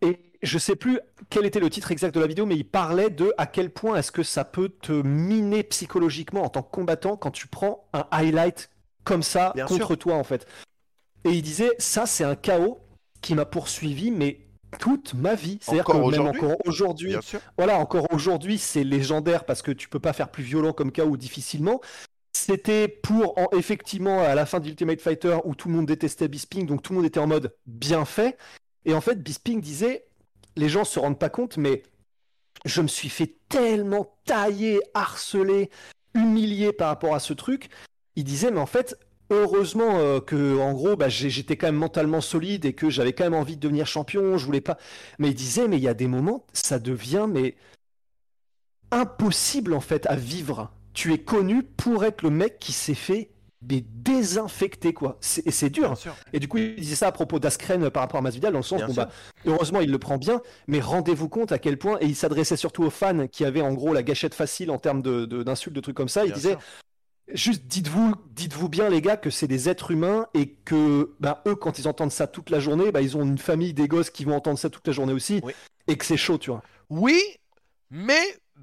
Et 0.00 0.18
je 0.42 0.58
sais 0.58 0.74
plus 0.74 0.98
quel 1.30 1.46
était 1.46 1.60
le 1.60 1.70
titre 1.70 1.92
exact 1.92 2.14
de 2.14 2.20
la 2.20 2.26
vidéo, 2.26 2.44
mais 2.44 2.56
il 2.56 2.64
parlait 2.64 3.10
de 3.10 3.32
à 3.38 3.46
quel 3.46 3.70
point 3.70 3.96
est-ce 3.96 4.10
que 4.10 4.24
ça 4.24 4.44
peut 4.44 4.68
te 4.68 4.92
miner 4.92 5.62
psychologiquement 5.62 6.42
en 6.42 6.48
tant 6.48 6.62
que 6.62 6.70
combattant 6.70 7.16
quand 7.16 7.30
tu 7.30 7.46
prends 7.46 7.88
un 7.92 8.06
highlight 8.10 8.68
comme 9.04 9.22
ça 9.22 9.52
Bien 9.54 9.66
contre 9.66 9.86
sûr. 9.86 9.98
toi 9.98 10.14
en 10.16 10.24
fait. 10.24 10.46
Et 11.24 11.30
il 11.30 11.42
disait 11.42 11.70
ça 11.78 12.06
c'est 12.06 12.24
un 12.24 12.34
chaos 12.34 12.80
qui 13.20 13.36
m'a 13.36 13.44
poursuivi 13.44 14.10
mais 14.10 14.40
toute 14.78 15.14
ma 15.14 15.34
vie. 15.34 15.58
C'est-à-dire 15.60 15.84
que 15.84 15.92
même 15.92 16.02
aujourd'hui 16.02 16.44
encore 16.44 16.56
aujourd'hui, 16.66 17.16
voilà, 17.56 17.78
encore 17.78 18.06
aujourd'hui, 18.12 18.58
c'est 18.58 18.84
légendaire 18.84 19.44
parce 19.44 19.62
que 19.62 19.72
tu 19.72 19.88
peux 19.88 20.00
pas 20.00 20.12
faire 20.12 20.30
plus 20.30 20.42
violent 20.42 20.72
comme 20.72 20.92
KO 20.92 21.16
difficilement. 21.16 21.80
C'était 22.32 22.88
pour, 22.88 23.38
en, 23.38 23.48
effectivement, 23.56 24.22
à 24.22 24.34
la 24.34 24.46
fin 24.46 24.58
d'Ultimate 24.58 25.00
Fighter 25.00 25.38
où 25.44 25.54
tout 25.54 25.68
le 25.68 25.74
monde 25.74 25.86
détestait 25.86 26.28
Bisping, 26.28 26.66
donc 26.66 26.82
tout 26.82 26.92
le 26.92 26.98
monde 26.98 27.06
était 27.06 27.20
en 27.20 27.26
mode 27.26 27.54
bien 27.66 28.04
fait. 28.04 28.36
Et 28.84 28.94
en 28.94 29.00
fait, 29.00 29.22
Bisping 29.22 29.60
disait, 29.60 30.06
les 30.56 30.68
gens 30.68 30.84
se 30.84 30.98
rendent 30.98 31.18
pas 31.18 31.30
compte, 31.30 31.56
mais 31.56 31.82
je 32.64 32.80
me 32.80 32.88
suis 32.88 33.08
fait 33.08 33.36
tellement 33.48 34.16
tailler, 34.24 34.80
harceler, 34.94 35.70
humilier 36.14 36.72
par 36.72 36.88
rapport 36.88 37.14
à 37.14 37.20
ce 37.20 37.32
truc. 37.32 37.68
Il 38.16 38.24
disait, 38.24 38.50
mais 38.50 38.60
en 38.60 38.66
fait, 38.66 38.96
heureusement 39.30 39.98
euh, 39.98 40.20
que, 40.20 40.58
en 40.58 40.72
gros, 40.72 40.96
bah, 40.96 41.08
j'étais 41.08 41.56
quand 41.56 41.66
même 41.68 41.76
mentalement 41.76 42.20
solide 42.20 42.64
et 42.64 42.72
que 42.72 42.90
j'avais 42.90 43.12
quand 43.12 43.24
même 43.24 43.34
envie 43.34 43.56
de 43.56 43.60
devenir 43.60 43.86
champion. 43.86 44.36
Je 44.38 44.44
voulais 44.46 44.60
pas. 44.60 44.78
Mais 45.18 45.28
il 45.28 45.34
disait, 45.34 45.68
mais 45.68 45.76
il 45.78 45.82
y 45.82 45.88
a 45.88 45.94
des 45.94 46.06
moments, 46.08 46.44
ça 46.52 46.78
devient 46.78 47.26
mais 47.28 47.54
impossible 48.90 49.72
en 49.74 49.80
fait 49.80 50.06
à 50.06 50.16
vivre. 50.16 50.70
Tu 50.92 51.12
es 51.14 51.18
connu 51.18 51.62
pour 51.62 52.04
être 52.04 52.22
le 52.22 52.30
mec 52.30 52.58
qui 52.58 52.72
s'est 52.72 52.94
fait 52.94 53.30
mais 53.70 53.84
désinfecter 53.94 54.92
quoi. 54.92 55.18
C'est- 55.20 55.46
Et 55.46 55.52
c'est 55.52 55.70
dur. 55.70 55.96
Sûr. 55.96 56.16
Et 56.32 56.40
du 56.40 56.48
coup, 56.48 56.58
il 56.58 56.74
disait 56.74 56.96
ça 56.96 57.06
à 57.06 57.12
propos 57.12 57.38
d'Askren 57.38 57.90
par 57.90 58.02
rapport 58.02 58.18
à 58.18 58.20
Masvidal, 58.20 58.52
dans 58.52 58.58
le 58.58 58.64
sens, 58.64 58.82
bon, 58.82 58.92
bah, 58.92 59.08
heureusement, 59.46 59.80
il 59.80 59.88
le 59.92 59.98
prend 60.00 60.18
bien, 60.18 60.42
mais 60.66 60.80
rendez-vous 60.80 61.28
compte 61.28 61.52
à 61.52 61.60
quel 61.60 61.78
point, 61.78 61.96
et 62.00 62.06
il 62.06 62.16
s'adressait 62.16 62.56
surtout 62.56 62.82
aux 62.82 62.90
fans 62.90 63.28
qui 63.28 63.44
avaient 63.44 63.60
en 63.60 63.72
gros 63.72 63.94
la 63.94 64.02
gâchette 64.02 64.34
facile 64.34 64.68
en 64.72 64.78
termes 64.78 65.00
de- 65.00 65.26
de- 65.26 65.44
d'insultes, 65.44 65.76
de, 65.76 65.80
trucs 65.80 65.96
comme 65.96 66.08
ça. 66.08 66.24
il 66.24 66.32
Bien 66.32 66.34
disait, 66.34 66.50
sûr. 66.50 66.60
Juste 67.28 67.64
dites-vous 67.66 68.14
dites-vous 68.30 68.68
bien, 68.68 68.88
les 68.88 69.00
gars, 69.00 69.16
que 69.16 69.30
c'est 69.30 69.46
des 69.46 69.68
êtres 69.68 69.90
humains 69.90 70.26
et 70.34 70.50
que 70.50 71.14
bah, 71.20 71.42
eux, 71.46 71.54
quand 71.54 71.78
ils 71.78 71.88
entendent 71.88 72.12
ça 72.12 72.26
toute 72.26 72.50
la 72.50 72.60
journée, 72.60 72.92
bah, 72.92 73.00
ils 73.00 73.16
ont 73.16 73.22
une 73.22 73.38
famille, 73.38 73.74
des 73.74 73.88
gosses 73.88 74.10
qui 74.10 74.24
vont 74.24 74.36
entendre 74.36 74.58
ça 74.58 74.70
toute 74.70 74.86
la 74.86 74.92
journée 74.92 75.12
aussi, 75.12 75.40
Oui. 75.42 75.52
et 75.88 75.96
que 75.96 76.04
c'est 76.04 76.16
chaud, 76.16 76.38
tu 76.38 76.50
vois. 76.50 76.62
Oui, 76.90 77.20
mais 77.90 78.20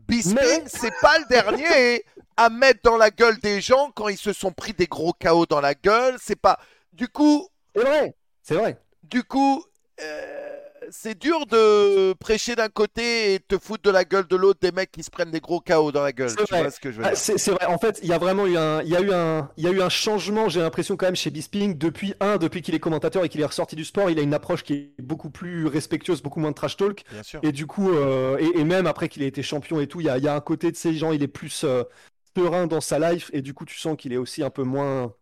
Bisping, 0.08 0.36
Mais- 0.36 0.64
c'est 0.68 0.94
pas 1.02 1.18
le 1.20 1.26
dernier 1.30 2.04
à 2.38 2.50
mettre 2.50 2.80
dans 2.84 2.98
la 2.98 3.10
gueule 3.12 3.38
des 3.40 3.60
gens 3.62 3.92
quand 3.96 4.08
ils 4.08 4.18
se 4.18 4.34
sont 4.34 4.52
pris 4.52 4.74
des 4.74 4.88
gros 4.88 5.14
chaos 5.14 5.46
dans 5.46 5.60
la 5.62 5.74
gueule. 5.76 6.16
C'est 6.22 6.36
pas. 6.40 6.58
Du 6.94 7.08
coup, 7.10 7.48
C'est 7.76 7.82
vrai, 7.84 8.16
c'est 8.42 8.56
vrai. 8.56 8.78
du 9.04 9.24
coup, 9.24 9.64
euh, 10.02 10.59
c'est 10.92 11.18
dur 11.20 11.46
de 11.48 12.14
prêcher 12.14 12.56
d'un 12.56 12.70
côté 12.70 13.34
et 13.34 13.40
te 13.40 13.58
foutre 13.58 13.84
de 13.84 13.90
la 13.92 14.06
gueule 14.06 14.28
de 14.28 14.36
l'autre 14.36 14.60
des 14.62 14.72
mecs 14.72 14.92
qui 14.92 15.04
se 15.04 15.10
prennent 15.12 15.32
des 15.32 15.40
gros 15.42 15.60
chaos 15.62 15.92
dans 15.92 16.04
la 16.04 16.12
gueule. 16.14 16.38
C'est 16.38 16.42
Tu 16.44 16.56
vrai. 16.56 16.62
vois 16.62 16.72
ce 16.72 16.80
que 16.80 16.92
je 16.92 17.00
veux 17.00 17.06
Ah, 17.06 17.16
dire 17.16 17.16
c'est 17.16 17.38
c'est 17.38 17.52
vrai, 17.52 17.66
en 17.66 17.78
fait, 17.78 18.00
il 18.04 18.10
y 18.10 18.14
a 18.14 18.18
vraiment 18.18 18.46
eu 18.46 18.58
un, 18.58 18.82
il 18.82 18.90
y 18.90 18.96
a 18.96 19.00
eu 19.02 19.12
un, 19.14 19.50
il 19.56 19.64
y 19.64 19.68
a 19.68 19.72
eu 19.72 19.82
un 19.82 19.88
changement, 19.88 20.50
j'ai 20.50 20.60
l'impression 20.60 20.98
quand 20.98 21.06
même 21.06 21.16
chez 21.16 21.30
Bisping, 21.32 21.78
depuis 21.78 22.14
un, 22.20 22.36
depuis 22.38 22.62
qu'il 22.62 22.76
est 22.76 22.80
commentateur 22.80 23.24
et 23.24 23.30
qu'il 23.30 23.40
est 23.40 23.46
ressorti 23.46 23.78
du 23.78 23.86
sport, 23.86 24.10
il 24.10 24.20
a 24.20 24.22
une 24.22 24.34
approche 24.34 24.64
qui 24.64 24.74
est 25.00 25.02
beaucoup 25.02 25.30
plus 25.30 25.66
respectueuse, 25.68 26.22
beaucoup 26.22 26.42
moins 26.42 26.50
de 26.52 26.56
trash 26.56 26.76
talk, 26.76 27.06
Bien 27.10 27.24
sûr. 27.24 27.44
et 27.44 27.54
du 27.54 27.68
coup, 27.68 27.90
euh, 27.90 28.38
et, 28.38 28.60
et 28.60 28.64
même 28.66 28.86
après 28.86 29.08
qu'il 29.08 29.24
ait 29.24 29.28
été 29.28 29.42
champion 29.44 29.80
et 29.80 29.88
tout, 29.88 30.02
il 30.02 30.08
y 30.08 30.10
a, 30.10 30.18
il 30.18 30.24
y 30.26 30.28
a 30.28 30.36
un 30.36 30.42
côté 30.42 30.72
de 30.72 30.76
ces 30.76 30.94
gens, 30.94 31.14
il 31.14 31.24
est 31.24 31.28
plus 31.30 31.64
euh, 31.64 31.84
serein 32.38 32.68
dans 32.68 32.82
sa 32.82 33.00
life, 33.14 33.30
et 33.34 33.42
du 33.42 33.54
coup, 33.54 33.64
tu 33.66 33.78
sens 33.78 33.96
qu'il 33.98 34.14
est 34.14 34.18
aussi 34.18 34.44
un 34.44 34.50
peu 34.50 34.64
moins, 34.64 35.14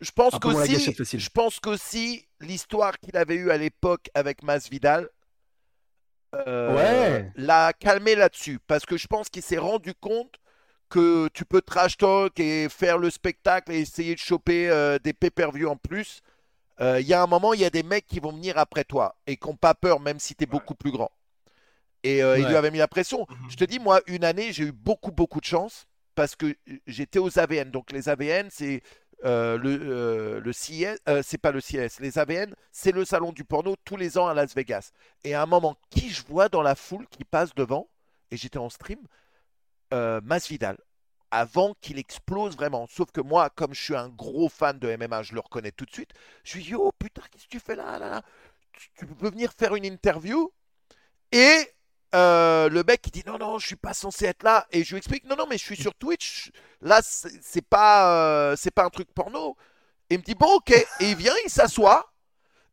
Je, 0.00 0.10
pense 0.10 0.38
qu'aussi, 0.38 0.94
je 1.18 1.28
pense 1.30 1.58
qu'aussi 1.58 2.26
l'histoire 2.40 2.98
qu'il 2.98 3.16
avait 3.16 3.36
eue 3.36 3.50
à 3.50 3.56
l'époque 3.56 4.10
avec 4.14 4.42
Masvidal 4.42 5.08
euh, 6.34 6.74
Ouais. 6.74 7.32
l'a 7.36 7.72
calmé 7.72 8.14
là-dessus. 8.14 8.58
Parce 8.66 8.84
que 8.84 8.96
je 8.98 9.06
pense 9.06 9.30
qu'il 9.30 9.42
s'est 9.42 9.58
rendu 9.58 9.94
compte 9.94 10.38
que 10.90 11.28
tu 11.28 11.44
peux 11.44 11.62
trash 11.62 11.96
talk 11.96 12.38
et 12.38 12.68
faire 12.68 12.98
le 12.98 13.08
spectacle 13.10 13.72
et 13.72 13.78
essayer 13.78 14.14
de 14.14 14.20
choper 14.20 14.68
euh, 14.68 14.98
des 14.98 15.12
pay-per-view 15.14 15.68
en 15.68 15.76
plus. 15.76 16.20
Euh, 16.80 17.00
Il 17.00 17.06
y 17.06 17.14
a 17.14 17.22
un 17.22 17.26
moment, 17.26 17.54
il 17.54 17.60
y 17.60 17.64
a 17.64 17.70
des 17.70 17.82
mecs 17.82 18.06
qui 18.06 18.20
vont 18.20 18.32
venir 18.32 18.58
après 18.58 18.84
toi 18.84 19.16
et 19.26 19.36
qui 19.36 19.48
n'ont 19.48 19.56
pas 19.56 19.74
peur, 19.74 20.00
même 20.00 20.18
si 20.18 20.34
tu 20.34 20.44
es 20.44 20.46
beaucoup 20.46 20.74
plus 20.74 20.90
grand. 20.90 21.10
Et 22.02 22.22
euh, 22.22 22.38
il 22.38 22.46
lui 22.46 22.56
avait 22.56 22.70
mis 22.70 22.78
la 22.78 22.88
pression. 22.88 23.26
Mhm. 23.28 23.50
Je 23.50 23.56
te 23.56 23.64
dis, 23.64 23.78
moi, 23.78 24.00
une 24.06 24.24
année, 24.24 24.52
j'ai 24.52 24.64
eu 24.64 24.72
beaucoup, 24.72 25.12
beaucoup 25.12 25.40
de 25.40 25.44
chance 25.44 25.86
parce 26.14 26.34
que 26.36 26.54
j'étais 26.86 27.18
aux 27.18 27.38
AVN. 27.38 27.70
Donc, 27.70 27.92
les 27.92 28.08
AVN, 28.08 28.48
c'est 28.50 28.82
euh, 29.24 29.58
le, 29.58 29.78
euh, 29.82 30.52
euh, 31.08 31.22
c'est 31.24 31.38
pas 31.38 31.52
le 31.52 31.60
CIS, 31.60 32.00
les 32.00 32.18
AVN, 32.18 32.54
c'est 32.72 32.92
le 32.92 33.04
salon 33.04 33.32
du 33.32 33.44
porno 33.44 33.76
tous 33.84 33.96
les 33.96 34.18
ans 34.18 34.26
à 34.26 34.34
Las 34.34 34.54
Vegas. 34.54 34.92
Et 35.24 35.34
à 35.34 35.42
un 35.42 35.46
moment, 35.46 35.76
qui 35.90 36.10
je 36.10 36.24
vois 36.26 36.48
dans 36.48 36.62
la 36.62 36.74
foule 36.74 37.06
qui 37.08 37.24
passe 37.24 37.54
devant, 37.54 37.88
et 38.30 38.36
j'étais 38.36 38.58
en 38.58 38.70
stream, 38.70 39.00
Masvidal, 39.92 40.78
avant 41.32 41.74
qu'il 41.80 41.98
explose 41.98 42.56
vraiment. 42.56 42.86
Sauf 42.86 43.10
que 43.10 43.20
moi, 43.20 43.50
comme 43.50 43.74
je 43.74 43.82
suis 43.82 43.96
un 43.96 44.08
gros 44.08 44.48
fan 44.48 44.78
de 44.78 44.96
MMA, 44.96 45.22
je 45.24 45.34
le 45.34 45.40
reconnais 45.40 45.72
tout 45.72 45.84
de 45.84 45.90
suite. 45.90 46.12
Je 46.44 46.56
lui 46.56 46.64
dis, 46.64 46.74
oh 46.74 46.92
putain, 46.96 47.22
qu'est-ce 47.30 47.44
que 47.44 47.50
tu 47.50 47.60
fais 47.60 47.74
là, 47.74 47.98
là, 47.98 48.08
là? 48.08 48.22
Tu 48.96 49.04
peux 49.06 49.28
venir 49.28 49.52
faire 49.52 49.74
une 49.74 49.84
interview 49.84 50.52
Et 51.32 51.68
euh, 52.14 52.68
le 52.68 52.82
mec 52.82 53.06
il 53.06 53.10
dit, 53.10 53.22
non, 53.26 53.38
non, 53.38 53.58
je 53.58 53.66
suis 53.66 53.76
pas 53.76 53.94
censé 53.94 54.26
être 54.26 54.42
là. 54.42 54.66
Et 54.70 54.84
je 54.84 54.90
lui 54.90 54.98
explique, 54.98 55.24
non, 55.24 55.36
non, 55.36 55.46
mais 55.48 55.58
je 55.58 55.64
suis 55.64 55.76
sur 55.76 55.94
Twitch. 55.94 56.50
Là, 56.80 57.00
c'est 57.02 57.64
pas, 57.64 58.50
euh, 58.50 58.56
c'est 58.56 58.70
pas 58.70 58.84
un 58.84 58.90
truc 58.90 59.08
porno. 59.14 59.56
Et 60.08 60.14
il 60.14 60.18
me 60.18 60.24
dit, 60.24 60.34
bon, 60.34 60.54
ok. 60.56 60.70
Et 60.70 61.10
il 61.10 61.16
vient, 61.16 61.34
il 61.44 61.50
s'assoit. 61.50 62.12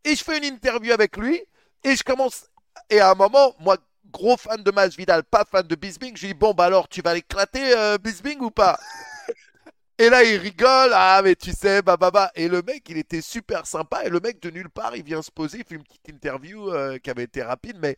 Et 0.04 0.16
je 0.16 0.24
fais 0.24 0.38
une 0.38 0.46
interview 0.46 0.94
avec 0.94 1.18
lui. 1.18 1.42
Et 1.84 1.96
je 1.96 2.04
commence. 2.04 2.46
Et 2.90 3.00
à 3.00 3.12
un 3.12 3.16
moment, 3.16 3.56
moi, 3.60 3.78
gros 4.12 4.38
fan 4.38 4.64
de 4.64 4.72
Masvidal, 4.72 5.24
pas 5.24 5.46
fan 5.46 5.68
de 5.68 5.76
Bisbing, 5.76 6.16
je 6.16 6.22
lui 6.22 6.34
dis, 6.34 6.40
bon, 6.40 6.54
bah 6.54 6.66
alors, 6.66 6.88
tu 6.88 7.02
vas 7.02 7.14
l'éclater, 7.14 7.74
euh, 7.76 7.98
Bisbing, 7.98 8.40
ou 8.42 8.52
pas? 8.52 8.80
Et 10.00 10.10
là, 10.10 10.24
il 10.24 10.38
rigole. 10.38 10.92
Ah, 10.94 11.22
mais 11.24 11.36
tu 11.36 11.52
sais, 11.52 11.82
bah, 11.82 11.98
bah, 11.98 12.12
bah. 12.12 12.32
Et 12.36 12.48
le 12.48 12.62
mec, 12.62 12.84
il 12.90 12.98
était 12.98 13.22
super 13.22 13.66
sympa. 13.66 14.06
Et 14.06 14.10
le 14.10 14.20
mec, 14.20 14.40
de 14.42 14.52
nulle 14.52 14.70
part, 14.70 14.96
il 14.96 15.04
vient 15.04 15.24
se 15.24 15.32
poser. 15.32 15.60
Il 15.60 15.64
fait 15.66 15.76
une 15.76 15.84
petite 15.84 16.08
interview 16.10 16.72
euh, 16.72 17.00
qui 17.00 17.10
avait 17.10 17.24
été 17.24 17.42
rapide, 17.42 17.78
mais 17.82 17.98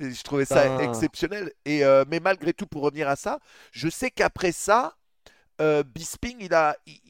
je 0.00 0.22
trouvais 0.22 0.44
ça 0.44 0.76
Ah. 0.78 0.82
exceptionnel. 0.82 1.52
Et, 1.64 1.84
euh, 1.84 2.04
mais 2.08 2.20
malgré 2.20 2.52
tout, 2.52 2.66
pour 2.66 2.82
revenir 2.82 3.08
à 3.08 3.16
ça, 3.16 3.38
je 3.72 3.88
sais 3.88 4.10
qu'après 4.10 4.52
ça, 4.52 4.96
euh, 5.60 5.82
Bisping, 5.84 6.38
il 6.40 6.54
a, 6.54 6.76
il- 6.86 7.00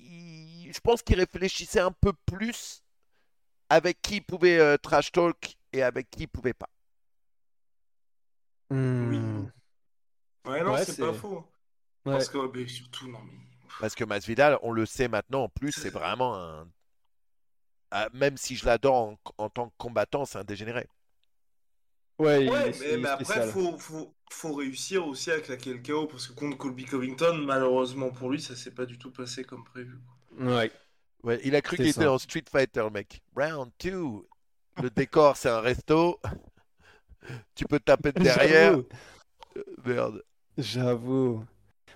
il- 0.67 0.73
je 0.73 0.81
pense 0.81 1.03
qu'il 1.03 1.17
réfléchissait 1.19 1.81
un 1.81 1.93
peu 1.93 2.13
plus 2.27 2.83
avec 3.71 4.01
qui 4.03 4.17
il 4.17 4.23
pouvait 4.23 4.59
euh, 4.59 4.77
trash 4.79 5.13
talk 5.13 5.57
et 5.73 5.83
avec 5.83 6.11
qui 6.11 6.23
il 6.25 6.29
pouvait 6.29 6.55
pas. 6.55 6.69
Hmm. 8.71 9.45
Ouais, 10.47 10.63
non, 10.63 10.73
Ouais, 10.73 10.85
c'est 10.85 10.99
pas 10.99 11.13
faux. 11.13 11.39
Ouais. 12.05 12.13
Parce 12.13 12.29
que, 12.29 12.39
mais 12.55 12.67
surtout, 12.69 13.09
non, 13.11 13.21
mais. 13.23 13.33
Parce 13.81 13.95
que 13.95 14.05
Masvidal, 14.05 14.59
on 14.63 14.73
le 14.73 14.87
sait 14.87 15.09
maintenant, 15.09 15.45
en 15.45 15.49
plus, 15.49 15.73
c'est 15.73 15.91
vraiment 15.91 16.37
un. 16.37 16.69
Ah, 17.91 18.09
même 18.13 18.37
si 18.37 18.57
je 18.57 18.67
l'adore 18.67 18.95
en, 18.95 19.19
en 19.39 19.49
tant 19.51 19.69
que 19.69 19.75
combattant, 19.79 20.25
c'est 20.25 20.39
un 20.39 20.45
dégénéré. 20.45 20.89
Ouais, 22.19 22.49
Ouais, 22.49 22.71
il 22.93 23.01
mais, 23.01 23.09
après, 23.09 23.49
faut, 23.49 23.77
faut, 23.79 24.15
faut 24.31 24.55
réussir 24.55 25.07
aussi 25.07 25.31
à 25.31 25.41
claquer 25.41 25.73
le 25.73 25.81
KO. 25.81 26.07
Parce 26.07 26.29
que 26.29 26.33
contre 26.33 26.57
Colby 26.57 26.85
Covington, 26.85 27.35
malheureusement 27.45 28.11
pour 28.11 28.31
lui, 28.31 28.41
ça 28.41 28.55
s'est 28.55 28.71
pas 28.71 28.87
du 28.87 28.99
tout 28.99 29.11
passé 29.11 29.45
comme 29.45 29.65
prévu. 29.65 29.99
Ouais. 30.39 30.71
Ouais, 31.25 31.41
il 31.43 31.57
a 31.57 31.63
cru 31.63 31.77
qu'il 31.77 31.87
était 31.87 32.05
dans 32.05 32.19
Street 32.19 32.45
Fighter, 32.51 32.83
le 32.83 32.91
mec. 32.91 33.23
Round 33.35 33.71
2. 33.83 33.93
Le 34.83 34.91
décor, 34.91 35.37
c'est 35.37 35.49
un 35.49 35.61
resto. 35.61 36.21
tu 37.55 37.65
peux 37.65 37.81
taper 37.81 38.13
de 38.13 38.23
derrière. 38.23 38.73
J'avoue. 38.73 38.89
Merde. 39.85 40.23
J'avoue. 40.59 41.45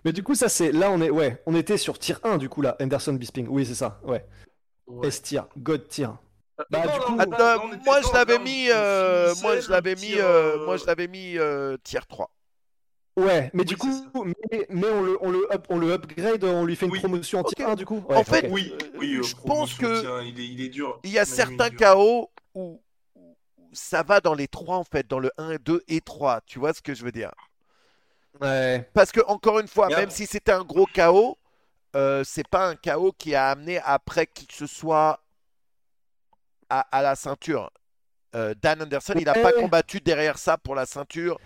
Mais 0.04 0.12
du 0.12 0.22
coup, 0.22 0.34
ça 0.34 0.48
c'est. 0.48 0.72
Là, 0.72 0.90
on 0.90 1.00
est. 1.00 1.10
Ouais, 1.10 1.42
on 1.46 1.54
était 1.54 1.76
sur 1.76 1.98
tier 1.98 2.16
1 2.22 2.38
du 2.38 2.48
coup, 2.48 2.62
là. 2.62 2.76
Anderson 2.80 3.12
Bisping. 3.14 3.46
Oui, 3.48 3.66
c'est 3.66 3.74
ça. 3.74 4.00
Ouais. 4.04 4.24
S 5.02 5.22
tier. 5.22 5.42
God 5.56 5.88
tier. 5.88 6.08
Bah, 6.70 6.84
Non, 6.86 6.92
du 6.92 7.00
coup- 7.00 7.16
Attends, 7.20 7.66
moi 7.84 8.00
je 8.02 8.12
l'avais 8.12 8.38
dans- 8.38 8.44
mis, 8.44 8.70
euh, 8.70 9.28
finissait 9.28 9.42
moi 9.46 9.60
je 9.60 9.70
l'avais 9.70 9.94
mis, 9.94 10.14
euh, 10.16 10.22
euh, 10.56 10.64
moi 10.66 10.76
je 10.76 10.84
l'avais 10.86 11.06
mis 11.08 11.38
euh, 11.38 11.76
tier 11.84 12.00
3. 12.08 12.30
Ouais, 13.16 13.50
mais 13.52 13.62
Oui, 13.62 13.64
du 13.66 13.76
coup, 13.76 13.88
mais, 14.52 14.66
mais 14.70 14.86
on, 14.88 15.02
le, 15.02 15.18
on, 15.22 15.30
le 15.30 15.52
up- 15.52 15.66
on 15.70 15.78
le 15.78 15.92
upgrade, 15.92 16.44
on 16.44 16.64
lui 16.64 16.76
fait 16.76 16.86
une 16.86 16.92
Oui. 16.92 16.98
promotion 17.00 17.40
en 17.40 17.44
tier 17.44 17.64
1 17.64 17.74
du 17.74 17.84
coup. 17.84 18.04
En 18.08 18.22
fait, 18.22 18.44
ok. 18.46 18.50
Oui, 18.52 18.72
Euh, 18.80 18.86
oui, 18.98 19.14
euh, 19.16 19.22
je 19.24 19.34
pense 19.34 19.74
que 19.74 20.00
tiens, 20.00 20.22
il, 20.22 20.38
est, 20.40 20.46
il 20.46 20.60
est 20.60 20.68
dur. 20.68 21.00
Il 21.02 21.10
y 21.10 21.18
a 21.18 21.24
Manu, 21.24 21.34
certains. 21.34 21.70
KO 21.70 22.30
où, 22.54 22.80
où 23.16 23.36
ça 23.72 24.02
va 24.04 24.20
dans 24.20 24.34
les 24.34 24.46
3 24.48 24.76
en 24.76 24.84
fait, 24.84 25.06
dans 25.08 25.18
le 25.18 25.30
1, 25.36 25.56
2 25.56 25.82
et 25.88 26.00
3. 26.00 26.40
Tu 26.46 26.58
vois 26.60 26.72
ce 26.72 26.80
que 26.80 26.94
je 26.94 27.04
veux 27.04 27.10
dire? 27.12 27.32
Ouais. 28.40 28.88
Parce 28.94 29.10
que 29.10 29.20
encore 29.26 29.58
une 29.58 29.68
fois, 29.68 29.88
Mais 29.88 29.96
même 29.96 30.10
si 30.10 30.26
c'était 30.26 30.52
un 30.52 30.62
gros 30.62 30.86
KO, 30.94 31.36
euh, 31.96 32.22
c'est 32.24 32.46
pas 32.46 32.68
un 32.68 32.76
KO 32.76 33.12
qui 33.18 33.34
a 33.34 33.48
amené 33.48 33.80
après 33.84 34.26
qui 34.26 34.46
que 34.46 34.54
ce 34.54 34.66
soit 34.68 35.20
à, 36.70 36.80
à 36.96 37.02
la 37.02 37.14
ceinture. 37.16 37.70
Euh, 38.34 38.54
Dan 38.60 38.82
Anderson, 38.82 39.14
il 39.16 39.24
n'a 39.24 39.32
pas 39.32 39.52
combattu 39.52 40.00
derrière 40.00 40.38
ça 40.38 40.58
pour 40.58 40.74
la 40.74 40.86
ceinture. 40.86 41.38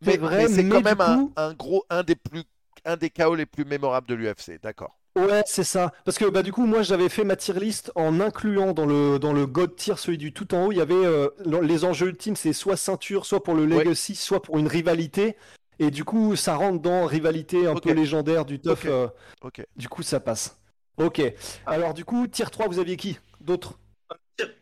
Mais, 0.00 0.16
vrai, 0.16 0.48
mais 0.48 0.48
c'est 0.48 0.68
quand 0.68 0.82
même 0.82 1.00
un, 1.00 1.16
coup- 1.18 1.32
un 1.36 1.54
gros, 1.54 1.84
un 1.88 2.02
des 2.02 2.16
plus, 2.16 2.44
un 2.84 2.96
des 2.96 3.10
KO 3.10 3.34
les 3.34 3.46
plus 3.46 3.64
mémorables 3.64 4.06
de 4.08 4.14
l'UFC. 4.14 4.58
D'accord. 4.62 4.98
Ouais, 5.16 5.42
c'est 5.46 5.64
ça. 5.64 5.92
Parce 6.04 6.16
que 6.18 6.24
bah, 6.24 6.42
du 6.42 6.52
coup, 6.52 6.64
moi, 6.66 6.82
j'avais 6.82 7.08
fait 7.10 7.22
ma 7.24 7.36
tier 7.36 7.54
list 7.54 7.92
en 7.94 8.18
incluant 8.20 8.72
dans 8.72 8.86
le, 8.86 9.18
dans 9.18 9.32
le 9.34 9.46
God 9.46 9.76
tier, 9.76 9.94
celui 9.98 10.16
du 10.18 10.32
tout 10.32 10.54
en 10.54 10.66
haut, 10.66 10.72
il 10.72 10.78
y 10.78 10.80
avait 10.80 10.94
euh, 10.94 11.28
les 11.62 11.84
enjeux 11.84 12.08
ultimes, 12.08 12.34
c'est 12.34 12.52
soit 12.54 12.76
ceinture, 12.78 13.26
soit 13.26 13.42
pour 13.42 13.54
le 13.54 13.62
Ouais. 13.64 13.84
Legacy, 13.84 14.14
soit 14.14 14.40
pour 14.42 14.58
une 14.58 14.66
rivalité. 14.68 15.36
Et 15.78 15.90
du 15.90 16.04
coup, 16.04 16.34
ça 16.36 16.56
rentre 16.56 16.80
dans 16.80 17.04
rivalité 17.06 17.66
un 17.66 17.74
peu 17.74 17.92
légendaire 17.92 18.44
du 18.44 18.58
tough. 18.58 18.72
Ok. 18.72 18.86
euh, 18.86 19.08
Ok. 19.42 19.66
du 19.76 19.88
coup, 19.88 20.02
ça 20.02 20.18
passe. 20.18 20.58
Ok. 21.02 21.20
Alors, 21.66 21.94
du 21.94 22.04
coup, 22.04 22.26
tier 22.28 22.46
3, 22.46 22.68
vous 22.68 22.78
aviez 22.78 22.96
qui 22.96 23.18
D'autres 23.40 23.78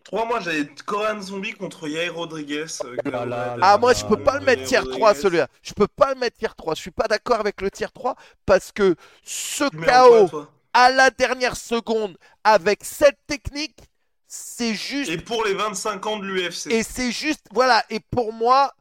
Trois 0.05 0.27
mois, 0.27 0.41
j'avais 0.41 0.67
Korean 0.85 1.21
Zombie 1.23 1.53
contre 1.53 1.89
Yair 1.89 2.15
Rodriguez. 2.15 2.67
euh, 2.85 2.97
Oh 3.05 3.09
là 3.11 3.25
là 3.25 3.53
Ah, 3.55 3.57
là 3.57 3.79
moi, 3.79 3.93
là 3.93 3.99
je 3.99 4.05
peux 4.05 4.17
là 4.19 4.25
pas 4.25 4.39
le 4.39 4.45
mettre 4.45 4.65
tier 4.65 4.79
3, 4.79 4.91
Rodriguez. 4.91 5.21
celui-là. 5.23 5.49
Je 5.63 5.73
peux 5.73 5.87
pas 5.87 6.13
le 6.13 6.21
mettre 6.21 6.37
tier 6.39 6.49
3. 6.57 6.75
Je 6.75 6.81
suis 6.81 6.91
pas 6.91 7.07
d'accord 7.07 7.39
avec 7.41 7.61
le 7.63 7.71
tier 7.71 7.87
3 7.95 8.17
parce 8.45 8.73
que 8.73 8.97
ce 9.23 9.65
KO 9.71 10.47
à 10.73 10.91
la 10.91 11.11
dernière 11.11 11.57
seconde 11.57 12.17
avec 12.45 12.85
cette 12.85 13.19
technique, 13.27 13.79
c'est 14.27 14.75
juste 14.75 15.11
Et 15.11 15.19
pour 15.19 15.45
les 15.45 15.55
25 15.55 16.05
ans 16.07 16.19
de 16.19 16.27
l'UFC. 16.27 16.67
et 16.71 16.83
c'est 16.83 17.11
juste 17.13 17.47
voilà 17.53 17.85
et 17.91 18.01
pour 18.01 18.33
moi 18.33 18.73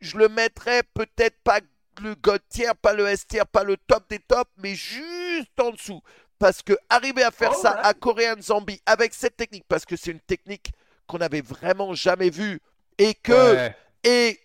je 0.00 0.16
le 0.18 0.28
mettrais 0.28 0.82
peut-être 0.94 1.36
pas 1.42 1.60
le 2.00 2.14
God 2.14 2.40
tier, 2.48 2.70
pas 2.80 2.92
le 2.92 3.06
S 3.08 3.26
tier, 3.26 3.42
pas 3.50 3.64
le 3.64 3.76
top 3.76 4.08
des 4.08 4.18
tops, 4.18 4.50
mais 4.58 4.74
juste 4.74 5.58
en 5.60 5.70
dessous. 5.70 6.02
Parce 6.38 6.62
que 6.62 6.74
arriver 6.90 7.22
à 7.22 7.30
faire 7.30 7.54
ça 7.54 7.70
Alright. 7.70 7.86
à 7.86 7.94
Korean 7.94 8.40
Zombie 8.42 8.80
avec 8.86 9.14
cette 9.14 9.36
technique, 9.36 9.64
parce 9.68 9.84
que 9.86 9.96
c'est 9.96 10.10
une 10.10 10.20
technique 10.20 10.72
qu'on 11.06 11.18
n'avait 11.18 11.40
vraiment 11.40 11.94
jamais 11.94 12.30
vue 12.30 12.60
et 12.98 13.14
que 13.14 13.54
Ouais. 13.54 13.76
et 14.04 14.40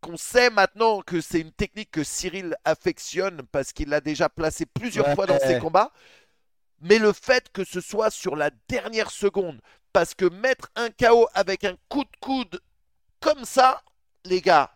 qu'on 0.00 0.16
sait 0.16 0.50
maintenant 0.50 1.00
que 1.02 1.20
c'est 1.20 1.40
une 1.40 1.52
technique 1.52 1.90
que 1.90 2.04
Cyril 2.04 2.56
affectionne 2.64 3.42
parce 3.50 3.72
qu'il 3.72 3.88
l'a 3.88 4.00
déjà 4.00 4.28
placée 4.28 4.66
plusieurs 4.66 5.08
Ouais. 5.08 5.14
fois 5.14 5.26
dans 5.26 5.38
ses 5.40 5.58
combats. 5.58 5.92
Mais 6.80 6.98
le 6.98 7.12
fait 7.12 7.50
que 7.52 7.64
ce 7.64 7.80
soit 7.80 8.10
sur 8.10 8.36
la 8.36 8.50
dernière 8.68 9.10
seconde, 9.10 9.60
parce 9.92 10.14
que 10.14 10.26
mettre 10.26 10.68
un 10.76 10.90
KO 10.90 11.26
avec 11.34 11.64
un 11.64 11.74
coup 11.88 12.04
de 12.04 12.16
coude 12.20 12.60
comme 13.20 13.44
ça, 13.44 13.82
les 14.24 14.40
gars, 14.40 14.70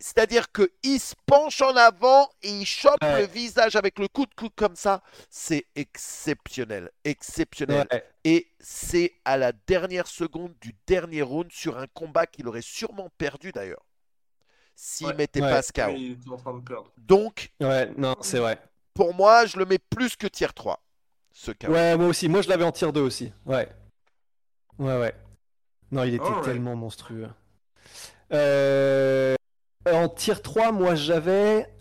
c'est-à-dire 0.00 0.46
qu'il 0.52 0.98
se 1.00 1.14
penche 1.26 1.60
en 1.60 1.76
avant 1.76 2.28
et 2.42 2.48
il 2.50 2.64
chope 2.66 3.02
Ouais. 3.02 3.20
le 3.20 3.26
visage 3.26 3.76
avec 3.76 3.98
le 3.98 4.08
coup 4.08 4.24
de 4.26 4.34
coude 4.34 4.54
comme 4.56 4.74
ça, 4.76 5.02
c'est 5.28 5.66
exceptionnel, 5.76 6.90
exceptionnel. 7.04 7.86
Ouais. 7.92 8.04
Et 8.24 8.48
c'est 8.60 9.12
à 9.24 9.36
la 9.36 9.52
dernière 9.52 10.06
seconde 10.06 10.54
du 10.60 10.74
dernier 10.86 11.22
round 11.22 11.52
sur 11.52 11.78
un 11.78 11.86
combat 11.86 12.26
qu'il 12.26 12.48
aurait 12.48 12.62
sûrement 12.62 13.10
perdu 13.18 13.52
d'ailleurs. 13.52 13.84
S'il 14.74 15.08
Ouais. 15.08 15.14
mettait 15.14 15.42
Ouais. 15.42 15.50
pas 15.50 15.60
ce 15.62 15.72
KO. 15.72 15.82
Mais 15.88 16.00
il 16.00 16.12
est 16.12 16.30
en 16.30 16.36
train 16.38 16.54
de 16.54 16.60
perdre. 16.64 16.90
Donc, 16.96 17.52
Ouais, 17.60 17.90
non, 17.98 18.16
c'est 18.22 18.38
vrai. 18.38 18.58
pour 18.94 19.14
moi, 19.14 19.44
je 19.44 19.58
le 19.58 19.66
mets 19.66 19.78
plus 19.78 20.16
que 20.16 20.26
tier 20.26 20.48
3, 20.54 20.82
ce 21.32 21.50
KO. 21.52 21.68
Ouais, 21.70 21.96
moi 21.98 22.06
aussi. 22.06 22.28
Moi, 22.28 22.40
je 22.40 22.48
l'avais 22.48 22.64
en 22.64 22.72
tier 22.72 22.90
2 22.90 23.00
aussi. 23.02 23.30
Ouais. 23.44 23.68
Ouais, 24.78 24.98
ouais. 24.98 25.14
Non, 25.90 26.04
il 26.04 26.14
était 26.14 26.40
tellement 26.42 26.74
monstrueux. 26.76 27.28
Euh, 28.32 29.34
En 29.86 30.08
tier 30.08 30.34
3, 30.40 30.72
moi, 30.72 30.94
j'avais 30.94 31.72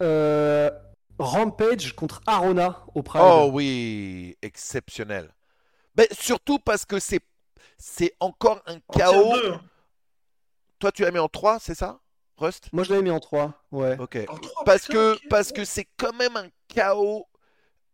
euh, 0.00 0.70
Rampage 1.18 1.94
contre 1.94 2.20
Arona 2.26 2.84
au 2.94 3.02
Pride. 3.02 3.22
Oh 3.24 3.50
oui, 3.52 4.36
exceptionnel. 4.42 5.34
Mais 5.96 6.08
surtout 6.12 6.58
parce 6.58 6.84
que 6.84 6.98
c'est 6.98 7.20
c'est 7.78 8.14
encore 8.20 8.62
un 8.66 8.76
En 9.02 9.34
deux, 9.34 9.52
hein. 9.52 9.60
Toi, 10.78 10.92
tu 10.92 11.02
l'as 11.02 11.10
mis 11.10 11.18
en 11.18 11.28
3, 11.28 11.58
c'est 11.58 11.74
ça 11.74 11.98
Rust? 12.36 12.68
Moi, 12.72 12.84
je 12.84 12.90
l'avais 12.90 13.02
mis 13.02 13.10
en 13.10 13.20
3. 13.20 13.52
Ouais. 13.72 13.98
Ok. 13.98 14.18
En 14.28 14.64
Parce 14.64 14.86
putain, 14.86 14.94
que 14.94 15.28
parce 15.28 15.52
que 15.52 15.64
c'est 15.64 15.86
quand 15.96 16.12
même 16.14 16.36
un 16.36 16.48
KO. 16.74 17.26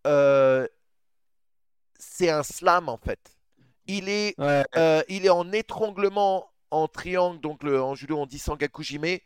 euh, 0.06 0.66
c'est 1.98 2.30
un 2.30 2.42
slam 2.42 2.88
en 2.88 2.98
fait. 2.98 3.18
Il 3.86 4.08
est 4.08 4.38
Ouais. 4.38 4.64
Euh, 4.76 5.02
il 5.08 5.26
est 5.26 5.30
en 5.30 5.50
étranglement 5.52 6.50
en 6.70 6.88
triangle, 6.88 7.40
donc 7.40 7.62
le- 7.62 7.82
en 7.82 7.94
judo 7.94 8.18
on 8.18 8.26
dit 8.26 8.38
Sangakujime, 8.38 9.18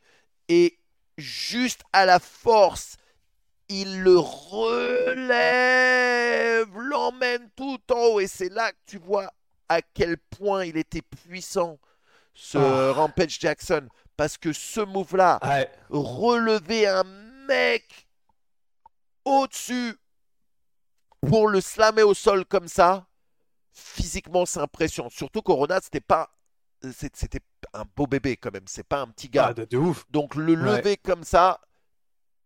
et 0.49 0.79
juste 1.19 1.83
à 1.93 2.07
la 2.07 2.19
force, 2.19 2.97
il 3.69 4.03
le 4.03 4.19
relève, 5.43 6.69
l'emmène 6.79 7.49
tout 7.57 7.81
en 7.93 7.97
haut, 7.99 8.21
et 8.21 8.27
c'est 8.27 8.49
là 8.49 8.71
que 8.73 8.77
tu 8.87 8.99
vois 8.99 9.33
à 9.69 9.81
quel 9.83 10.17
point 10.19 10.65
il 10.65 10.77
était 10.77 11.03
puissant, 11.03 11.79
ce 12.35 12.59
Ah. 12.59 12.93
Rampage 12.93 13.39
Jackson, 13.41 13.89
parce 14.17 14.37
que 14.39 14.53
ce 14.53 14.81
move-là, 14.81 15.39
Ouais. 15.43 15.71
relever 15.91 16.87
un 16.87 17.05
mec 17.05 18.07
au-dessus 19.25 19.97
pour 21.29 21.49
le 21.49 21.61
slammer 21.61 22.03
au 22.03 22.15
sol 22.15 22.45
comme 22.45 22.69
ça, 22.69 23.07
physiquement, 23.73 24.45
c'est 24.45 24.61
impressionnant. 24.61 25.09
Surtout 25.11 25.41
Corona, 25.43 25.81
c'était 25.83 26.01
pas. 26.01 26.31
C'était 26.91 27.41
un 27.73 27.85
beau 27.97 28.07
bébé 28.07 28.37
quand 28.37 28.53
même, 28.53 28.65
c'est 28.67 28.87
pas 28.87 29.01
un 29.03 29.07
petit 29.09 29.29
gars. 29.29 29.47
Ah, 29.51 29.55
de, 29.55 29.65
de 29.65 29.77
ouf. 29.77 30.05
Donc 30.11 30.35
le 30.35 30.55
Ouais. 30.55 30.79
lever 30.79 30.97
comme 30.97 31.23
ça 31.25 31.61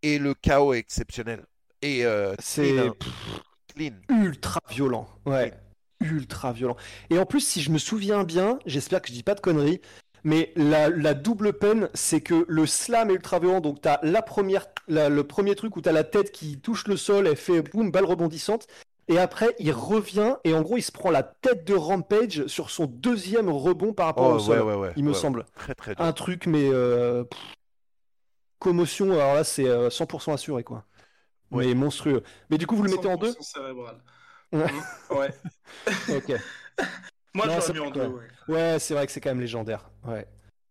et 0.02 0.18
le 0.18 0.34
chaos 0.34 0.74
est 0.74 0.78
exceptionnel. 0.78 1.44
Et 1.82 2.04
euh, 2.04 2.34
C'est 2.38 2.72
clean, 2.72 2.92
pff, 2.92 3.40
clean. 3.74 3.94
ultra 4.24 4.60
violent. 4.68 5.08
Ouais. 5.24 5.52
Ultra 6.00 6.52
violent. 6.52 6.76
Et 7.10 7.18
en 7.18 7.24
plus, 7.26 7.40
si 7.40 7.62
je 7.62 7.70
me 7.70 7.78
souviens 7.78 8.24
bien, 8.24 8.58
j'espère 8.66 9.00
que 9.00 9.08
je 9.08 9.12
dis 9.14 9.22
pas 9.22 9.34
de 9.34 9.40
conneries, 9.40 9.80
mais 10.24 10.52
la, 10.56 10.88
la 10.90 11.14
double 11.14 11.52
peine, 11.54 11.88
c'est 11.94 12.20
que 12.20 12.44
le 12.48 12.66
slam 12.66 13.10
est 13.10 13.14
ultra 13.14 13.38
violent. 13.38 13.60
Donc, 13.60 13.80
tu 13.80 13.88
as 13.88 14.00
la 14.02 14.20
première, 14.22 14.66
la- 14.88 15.08
le 15.08 15.24
premier 15.24 15.54
truc 15.54 15.76
où 15.76 15.80
tu 15.82 15.88
as 15.88 15.92
la 15.92 16.04
tête 16.04 16.32
qui 16.32 16.58
touche 16.60 16.86
le 16.86 16.96
sol, 16.96 17.26
elle 17.26 17.36
fait 17.36 17.62
boum, 17.62 17.90
balle 17.90 18.04
rebondissante. 18.04 18.66
Et 19.08 19.18
après, 19.18 19.54
il 19.58 19.70
revient 19.72 20.36
et 20.44 20.52
en 20.54 20.62
gros, 20.62 20.76
il 20.78 20.82
se 20.82 20.90
prend 20.92 21.10
la 21.10 21.22
tête 21.22 21.64
de 21.64 21.74
Rampage 21.74 22.46
sur 22.48 22.70
son 22.70 22.86
deuxième 22.86 23.48
rebond 23.48 23.92
par 23.92 24.06
rapport 24.06 24.30
Oh, 24.30 24.34
au 24.34 24.38
sol. 24.40 24.58
ouais, 24.62 24.74
ouais, 24.74 24.74
ouais, 24.74 24.92
il 24.96 25.04
me 25.04 25.10
ouais, 25.12 25.14
semble. 25.14 25.46
Très 25.54 25.74
très 25.74 25.94
dur. 25.94 26.04
Un 26.04 26.12
truc, 26.12 26.46
mais 26.46 26.68
euh, 26.72 27.24
pff, 27.24 27.38
commotion, 28.58 29.12
alors 29.12 29.34
là, 29.34 29.44
c'est 29.44 29.66
euh, 29.68 29.90
100% 29.90 30.32
assuré, 30.32 30.64
quoi. 30.64 30.84
Ouais. 31.50 31.66
Mais 31.66 31.74
monstrueux. 31.74 32.22
Mais 32.50 32.58
du 32.58 32.66
coup, 32.66 32.76
vous 32.76 32.82
le 32.82 32.90
mettez 32.90 33.08
en 33.08 33.16
deux? 33.16 33.32
100% 33.32 33.42
cérébral. 33.42 34.02
Ouais. 34.52 34.66
Mm, 34.72 35.14
ouais. 35.16 35.30
Ok. 36.16 36.32
Moi, 37.34 37.46
Non, 37.46 37.56
je 37.56 37.60
c'est 37.60 37.72
l'aurais 37.72 37.72
mis 37.74 37.80
en 37.80 37.90
deux, 37.90 38.06
ouais. 38.06 38.24
Ouais, 38.48 38.78
c'est 38.78 38.94
vrai 38.94 39.06
que 39.06 39.12
c'est 39.12 39.20
quand 39.20 39.30
même 39.30 39.40
légendaire. 39.40 39.90
Ouais. 40.04 40.26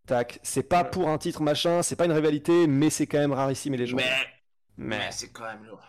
Tac. 0.08 0.40
C'est 0.44 0.64
pas 0.64 0.84
Ouais. 0.84 0.90
pour 0.90 1.10
un 1.10 1.18
titre 1.18 1.42
machin, 1.42 1.82
c'est 1.84 1.96
pas 1.96 2.06
une 2.06 2.12
rivalité, 2.12 2.68
mais 2.68 2.90
c'est 2.90 3.08
quand 3.08 3.20
même 3.20 3.34
rarissime 3.34 3.74
et 3.76 3.78
légendaire. 3.78 4.08
Mais, 4.78 4.98
mais 5.00 5.12
c'est 5.12 5.32
quand 5.32 5.44
même 5.46 5.66
lourd. 5.66 5.82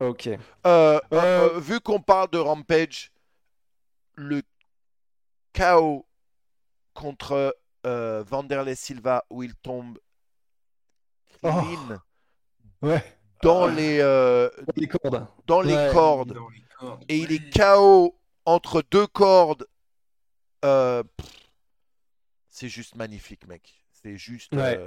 Ok. 0.00 0.26
Euh, 0.28 0.38
euh, 0.66 1.00
Euh, 1.12 1.60
vu 1.60 1.80
qu'on 1.80 2.00
parle 2.00 2.30
de 2.30 2.38
Rampage, 2.38 3.12
le 4.14 4.42
chaos 5.52 6.06
contre 6.94 7.56
euh, 7.86 8.22
Vanderlei 8.26 8.74
Silva 8.74 9.24
où 9.30 9.42
il 9.42 9.54
tombe 9.56 9.98
Oh. 11.42 11.48
clean 11.50 11.98
Ouais. 12.82 13.02
dans 13.42 13.66
les, 13.66 13.98
euh, 14.00 14.50
Les 14.76 14.86
cordes. 14.88 15.26
dans 15.46 15.60
les 15.62 15.74
Ouais. 15.74 15.90
cordes 15.92 16.32
Dans 16.34 16.48
les 16.50 16.62
cordes, 16.78 17.04
et 17.08 17.16
il 17.16 17.32
est 17.32 17.50
KO 17.58 18.14
entre 18.44 18.82
deux 18.90 19.06
cordes. 19.06 19.66
euh, 20.64 21.02
c'est 22.48 22.68
juste 22.68 22.94
magnifique, 22.96 23.46
mec. 23.46 23.86
C'est 23.92 24.16
juste. 24.18 24.54
Ouais. 24.54 24.78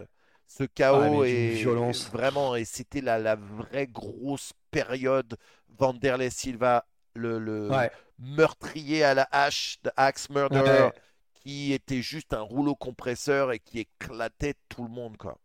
Ce 0.57 0.63
Ah, 0.63 0.67
chaos 0.75 1.23
d'une 1.23 1.23
est 1.23 1.53
violence. 1.55 2.09
vraiment. 2.11 2.55
Et 2.55 2.65
c'était 2.65 3.01
la, 3.01 3.17
la 3.19 3.35
vraie 3.35 3.87
grosse 3.87 4.53
période. 4.71 5.37
Vanderlei 5.69 6.29
Silva, 6.29 6.85
le, 7.15 7.39
le 7.39 7.69
Ouais. 7.69 7.91
meurtrier 8.19 9.03
à 9.03 9.13
la 9.15 9.27
hache, 9.31 9.79
de 9.83 9.91
Axe 9.97 10.29
Murderer, 10.29 10.83
Ouais. 10.83 10.93
qui 11.33 11.73
était 11.73 12.01
juste 12.01 12.33
un 12.33 12.41
rouleau 12.41 12.75
compresseur 12.75 13.51
et 13.51 13.59
qui 13.59 13.79
éclatait 13.79 14.55
tout 14.69 14.83
le 14.83 14.89
monde, 14.89 15.17
quoi. 15.17 15.37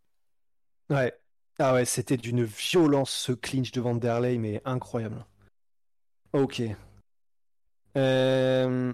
Ouais. 0.89 1.13
Ah 1.57 1.73
ouais, 1.73 1.85
c'était 1.85 2.17
d'une 2.17 2.43
violence 2.43 3.09
ce 3.11 3.31
clinch 3.33 3.71
de 3.71 3.81
Vanderlei, 3.81 4.37
mais 4.37 4.61
incroyable. 4.65 5.25
Ok. 6.33 6.61
Euh, 7.97 8.93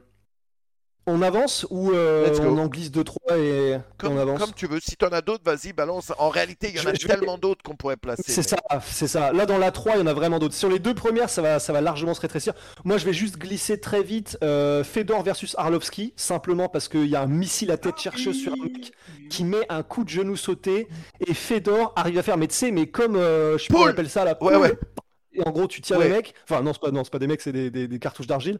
On 1.07 1.21
avance 1.21 1.67
ou 1.69 1.91
euh, 1.91 2.35
on 2.41 2.57
en 2.57 2.67
glisse 2.67 2.89
2-3 2.91 3.37
et... 3.37 3.77
Comme, 3.97 4.13
on 4.13 4.17
avance? 4.17 4.39
comme 4.39 4.53
tu 4.53 4.65
veux. 4.65 4.79
Si 4.79 4.95
tu 4.97 5.05
en 5.05 5.09
as 5.09 5.21
d'autres, 5.21 5.43
vas-y, 5.45 5.71
balance. 5.71 6.11
En 6.17 6.29
réalité, 6.29 6.69
il 6.69 6.75
y 6.75 6.79
en 6.79 6.83
Je 6.83 6.89
a 6.89 6.93
je 6.95 7.05
tellement 7.07 7.37
d'autres 7.37 7.61
qu'on 7.63 7.75
pourrait 7.75 7.95
placer. 7.97 8.23
C'est 8.25 8.37
mais- 8.41 8.47
ça, 8.47 8.57
c'est 8.85 9.07
ça. 9.07 9.31
Là, 9.31 9.45
dans 9.45 9.59
la 9.59 9.71
3, 9.71 9.93
il 9.95 9.99
y 9.99 10.01
en 10.01 10.07
a 10.07 10.13
vraiment 10.13 10.39
d'autres. 10.39 10.55
Sur 10.55 10.69
les 10.69 10.79
deux 10.79 10.95
premières, 10.95 11.29
ça 11.29 11.43
va, 11.43 11.59
ça 11.59 11.73
va 11.73 11.81
largement 11.81 12.15
se 12.15 12.21
rétrécir. 12.21 12.53
Moi, 12.85 12.97
je 12.97 13.05
vais 13.05 13.13
juste 13.13 13.37
glisser 13.37 13.79
très 13.79 14.01
vite 14.01 14.37
euh, 14.43 14.83
Fedor 14.83 15.21
versus 15.21 15.53
Arlovski, 15.59 16.13
simplement 16.15 16.69
parce 16.69 16.87
qu'il 16.87 17.05
y 17.07 17.15
a 17.15 17.21
un 17.21 17.27
missile 17.27 17.69
à 17.71 17.77
tête 17.77 17.97
chercheuse 17.99 18.41
sur 18.41 18.53
un 18.53 18.63
mec 18.63 18.91
qui 19.29 19.43
met 19.43 19.65
un 19.69 19.83
coup 19.83 20.03
de 20.03 20.09
genou 20.09 20.35
sauté 20.35 20.87
et 21.25 21.33
Fedor 21.33 21.93
arrive 21.95 22.17
à 22.17 22.23
faire, 22.23 22.37
mais 22.37 22.47
tu 22.47 22.55
sais, 22.55 22.71
mais 22.71 22.87
comme, 22.87 23.15
euh, 23.15 23.57
je 23.57 23.63
sais 23.63 23.67
pas 23.67 23.73
comment 23.75 23.85
on 23.85 23.89
appelle 23.89 24.09
ça, 24.09 24.25
la 24.25 24.41
Ouais, 24.43 24.55
ouais. 24.55 24.77
Et 25.35 25.47
en 25.47 25.51
gros, 25.51 25.67
tu 25.67 25.81
tires 25.81 25.97
Ouais. 25.97 26.05
les 26.07 26.13
mecs. 26.13 26.33
Enfin, 26.49 26.61
non, 26.61 26.73
c'est 26.73 26.81
pas, 26.81 26.91
non, 26.91 27.03
pas 27.03 27.19
des 27.19 27.27
mecs, 27.27 27.41
c'est 27.41 27.51
des, 27.51 27.69
des- 27.69 27.87
des 27.87 27.99
cartouches 27.99 28.27
d'argile. 28.27 28.57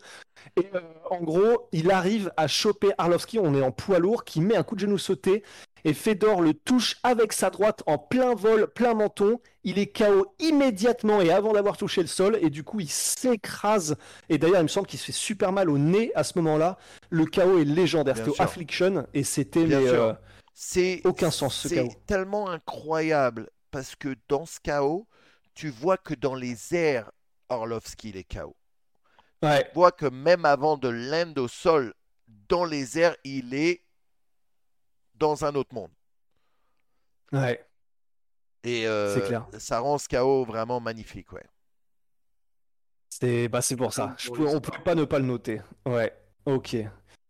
Et 0.57 0.67
euh, 0.75 0.81
en 1.09 1.21
gros, 1.21 1.67
il 1.71 1.89
arrive 1.91 2.31
à 2.37 2.47
choper 2.47 2.91
Arlovski, 2.97 3.39
on 3.39 3.55
est 3.55 3.61
en 3.63 3.71
poids 3.71 3.99
lourd, 3.99 4.23
qui 4.25 4.41
met 4.41 4.55
un 4.55 4.63
coup 4.63 4.75
de 4.75 4.81
genou 4.81 4.97
sauté. 4.97 5.43
Et 5.87 5.93
Fedor 5.93 6.41
le 6.41 6.53
touche 6.55 6.97
avec 7.03 7.31
sa 7.31 7.51
droite 7.51 7.83
en 7.85 7.97
plein 7.99 8.33
vol, 8.33 8.67
plein 8.67 8.95
menton. 8.95 9.39
Il 9.63 9.77
est 9.77 9.95
KO 9.95 10.33
immédiatement 10.39 11.21
et 11.21 11.31
avant 11.31 11.53
d'avoir 11.53 11.77
touché 11.77 12.01
le 12.01 12.07
sol. 12.07 12.39
Et 12.41 12.49
du 12.49 12.63
coup, 12.63 12.79
il 12.79 12.89
s'écrase. 12.89 13.95
Et 14.29 14.37
d'ailleurs, 14.39 14.59
il 14.61 14.63
me 14.63 14.67
semble 14.67 14.87
qu'il 14.87 14.99
se 14.99 15.05
fait 15.05 15.11
super 15.11 15.51
mal 15.51 15.69
au 15.69 15.77
nez 15.77 16.11
à 16.15 16.23
ce 16.23 16.33
moment-là. 16.39 16.77
Le 17.11 17.25
KO 17.25 17.59
est 17.59 17.65
légendaire. 17.65 18.17
C'était. 18.17 18.41
Affliction. 18.41 19.05
Et 19.13 19.23
c'était 19.23 19.67
euh, 19.71 20.13
C'est 20.55 21.01
Aucun 21.05 21.29
sens, 21.31 21.55
ce 21.55 21.69
c'est 21.69 21.75
chaos. 21.75 21.89
tellement 22.07 22.49
incroyable 22.49 23.49
parce 23.71 23.95
que 23.95 24.15
dans 24.27 24.45
ce 24.47 24.59
chaos, 24.63 25.05
tu 25.55 25.69
vois 25.69 25.97
que 25.97 26.13
dans 26.13 26.35
les 26.35 26.75
airs, 26.75 27.11
Orlovski 27.49 28.09
il 28.09 28.17
est 28.17 28.23
KO. 28.23 28.55
ouais. 29.41 29.63
Tu 29.67 29.73
vois 29.73 29.91
que 29.91 30.05
même 30.05 30.45
avant 30.45 30.77
de 30.77 30.89
land 30.89 31.33
au 31.37 31.47
sol, 31.47 31.93
dans 32.49 32.65
les 32.65 32.99
airs, 32.99 33.15
il 33.23 33.53
est 33.53 33.81
dans 35.15 35.45
un 35.45 35.55
autre 35.55 35.73
monde. 35.73 35.91
Ouais. 37.31 37.65
Et 38.63 38.87
euh, 38.87 39.13
C'est 39.15 39.25
clair. 39.27 39.47
ça 39.57 39.79
rend 39.79 39.97
ce 39.97 40.07
chaos 40.07 40.43
vraiment 40.45 40.79
magnifique, 40.79 41.31
ouais. 41.31 41.45
C'est 43.09 43.47
bah, 43.47 43.61
c'est 43.61 43.75
pour 43.75 43.93
ça. 43.93 44.15
Je 44.17 44.29
peux- 44.31 44.45
on 44.47 44.55
autres. 44.55 44.71
peut 44.71 44.83
pas 44.83 44.95
ne 44.95 45.05
pas 45.05 45.19
le 45.19 45.25
noter. 45.25 45.61
Ouais. 45.85 46.13
Ok. 46.45 46.75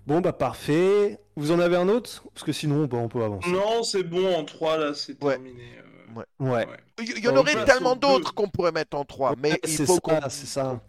Bon, 0.06 0.22
bah 0.22 0.34
parfait. 0.34 1.20
Vous 1.36 1.52
en 1.52 1.60
avez 1.60 1.76
un 1.76 1.90
autre? 1.90 2.24
Parce 2.34 2.44
que 2.44 2.52
sinon, 2.52 2.86
bah, 2.86 2.98
on 2.98 3.08
peut 3.10 3.24
avancer. 3.24 3.50
Non, 3.52 3.84
c'est 3.84 4.04
bon, 4.04 4.36
en 4.36 4.46
3, 4.46 4.78
là, 4.78 4.94
c'est 4.94 5.22
Ouais. 5.24 5.34
terminé. 5.34 5.80
Ouais. 6.16 6.26
ouais. 6.40 6.68
Il 7.00 7.24
y, 7.24 7.28
en 7.28 7.36
aurait 7.36 7.66
tellement 7.66 7.92
aux 7.92 7.96
deux. 7.96 8.08
d'autres 8.08 8.34
qu'on 8.34 8.48
pourrait 8.50 8.72
mettre 8.72 8.98
en 8.98 9.06
3, 9.06 9.36
mais 9.38 9.60
il 9.64 9.70
c'est 9.70 9.86
faut 9.86 10.00
ça, 10.46 10.80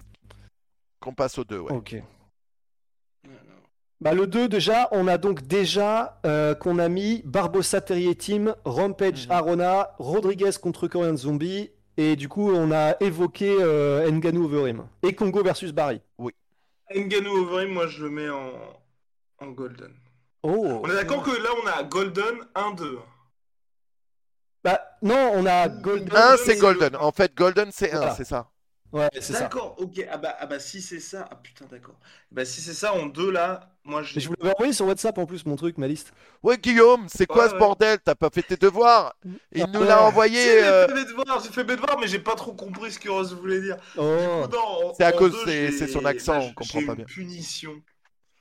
qu'on 1.01 1.15
passe 1.15 1.39
aux 1.39 1.45
deux, 1.45 1.59
ouais. 1.59 1.73
Ok. 1.73 1.97
Bah, 4.01 4.13
le 4.13 4.27
2, 4.27 4.49
déjà, 4.49 4.89
on 4.93 5.09
a 5.09 5.17
donc 5.17 5.43
déjà 5.47 6.21
euh, 6.27 6.55
qu'on 6.55 6.79
a 6.79 6.89
mis 6.89 7.23
Barbossa 7.25 7.81
Terrier 7.81 8.15
Team, 8.15 8.55
Rampage 8.65 9.27
Mhm. 9.27 9.33
Arona, 9.33 9.91
Rodriguez 9.99 10.51
contre 10.61 10.87
Korean 10.87 11.17
Zombie, 11.17 11.71
et 11.97 12.15
du 12.15 12.29
coup, 12.29 12.51
on 12.51 12.73
a 12.73 12.95
évoqué 13.01 13.57
euh, 13.59 14.11
Nganou 14.11 14.45
Overeem. 14.45 14.87
Et 15.03 15.15
Congo 15.15 15.43
versus 15.43 15.73
Barry. 15.73 16.01
Ngannou 16.95 17.31
Overeem, 17.39 17.73
moi, 17.73 17.87
je 17.87 18.05
le 18.05 18.11
mets 18.11 18.29
en, 18.29 18.53
en 19.41 19.47
golden. 19.49 19.93
Oh 20.43 20.81
On 20.85 20.91
est 20.91 20.95
d'accord 20.95 21.23
que 21.23 21.31
là, 21.31 21.49
on 21.65 21.67
a 21.67 21.83
golden 21.83 22.37
1-2. 22.55 22.99
Bah, 24.67 24.81
non, 25.01 25.31
on 25.35 25.47
a 25.47 25.69
Golden. 25.69 26.09
Un, 26.09 26.11
Golden, 26.11 26.37
c'est 26.39 26.45
c'est 26.55 26.57
Golden. 26.59 26.97
En 26.97 27.13
fait, 27.13 27.33
Golden, 27.37 27.69
c'est 27.73 27.93
un, 27.93 27.99
Voilà. 27.99 28.15
c'est 28.17 28.25
ça. 28.25 28.51
Ouais, 28.93 29.09
c'est 29.15 29.33
ça. 29.33 29.41
D'accord, 29.43 29.77
ok. 29.79 30.05
Ah 30.11 30.17
bah, 30.17 30.37
ah 30.41 30.47
bah 30.47 30.59
si 30.59 30.81
c'est 30.83 30.99
ça, 31.01 31.29
ah 31.31 31.37
putain 31.37 31.67
d'accord. 31.67 31.97
Bah 32.33 32.45
si 32.45 32.61
c'est 32.61 32.73
ça 32.73 32.95
en 32.95 33.07
deux 33.07 33.31
là, 33.31 33.77
moi 33.85 34.01
Mais 34.01 34.07
j'ai. 34.07 34.21
je 34.21 34.29
vous 34.29 34.35
l'avais 34.41 34.55
envoyé 34.55 34.73
sur 34.73 34.87
WhatsApp 34.87 35.19
en 35.19 35.27
plus, 35.27 35.45
mon 35.47 35.55
truc, 35.57 35.77
ma 35.79 35.87
liste. 35.87 36.13
Ouais, 36.43 36.57
Guillaume, 36.57 37.07
c'est 37.09 37.27
quoi 37.27 37.45
Ouais, 37.45 37.49
ce 37.51 37.55
ouais. 37.55 37.59
bordel? 37.61 37.99
T'as 38.03 38.15
pas 38.17 38.31
fait 38.31 38.43
tes 38.43 38.57
devoirs? 38.57 39.15
Il 39.53 39.67
nous 39.73 39.83
l'a 39.85 40.03
envoyé. 40.03 40.39
Si, 40.41 40.45
j'ai 40.49 40.65
euh, 40.65 40.87
fait 40.89 40.95
mes 40.95 41.05
devoirs, 41.05 41.41
j'ai 41.45 41.51
fait 41.51 41.65
mes 41.65 41.77
devoirs, 41.77 41.99
mais 42.01 42.09
j'ai 42.09 42.19
pas 42.21 42.35
trop 42.37 42.55
compris 42.55 42.91
ce 42.93 42.99
que 42.99 43.09
Rose 43.11 43.35
voulait 43.35 43.61
dire. 43.61 43.77
Oh. 43.99 44.17
Du 44.19 44.49
coup, 44.49 44.57
non, 44.57 44.89
en- 44.91 44.95
C'est 44.95 45.05
à 45.05 45.13
cause- 45.13 45.45
deux, 45.45 45.71
c'est- 45.73 45.87
son 45.89 46.05
accent, 46.05 46.35
là, 46.35 46.41
on 46.41 46.55
comprend 46.55 46.81
j'ai 46.81 46.87
pas 46.87 46.93
une 46.93 46.97
bien. 46.97 47.05
Punition. 47.07 47.83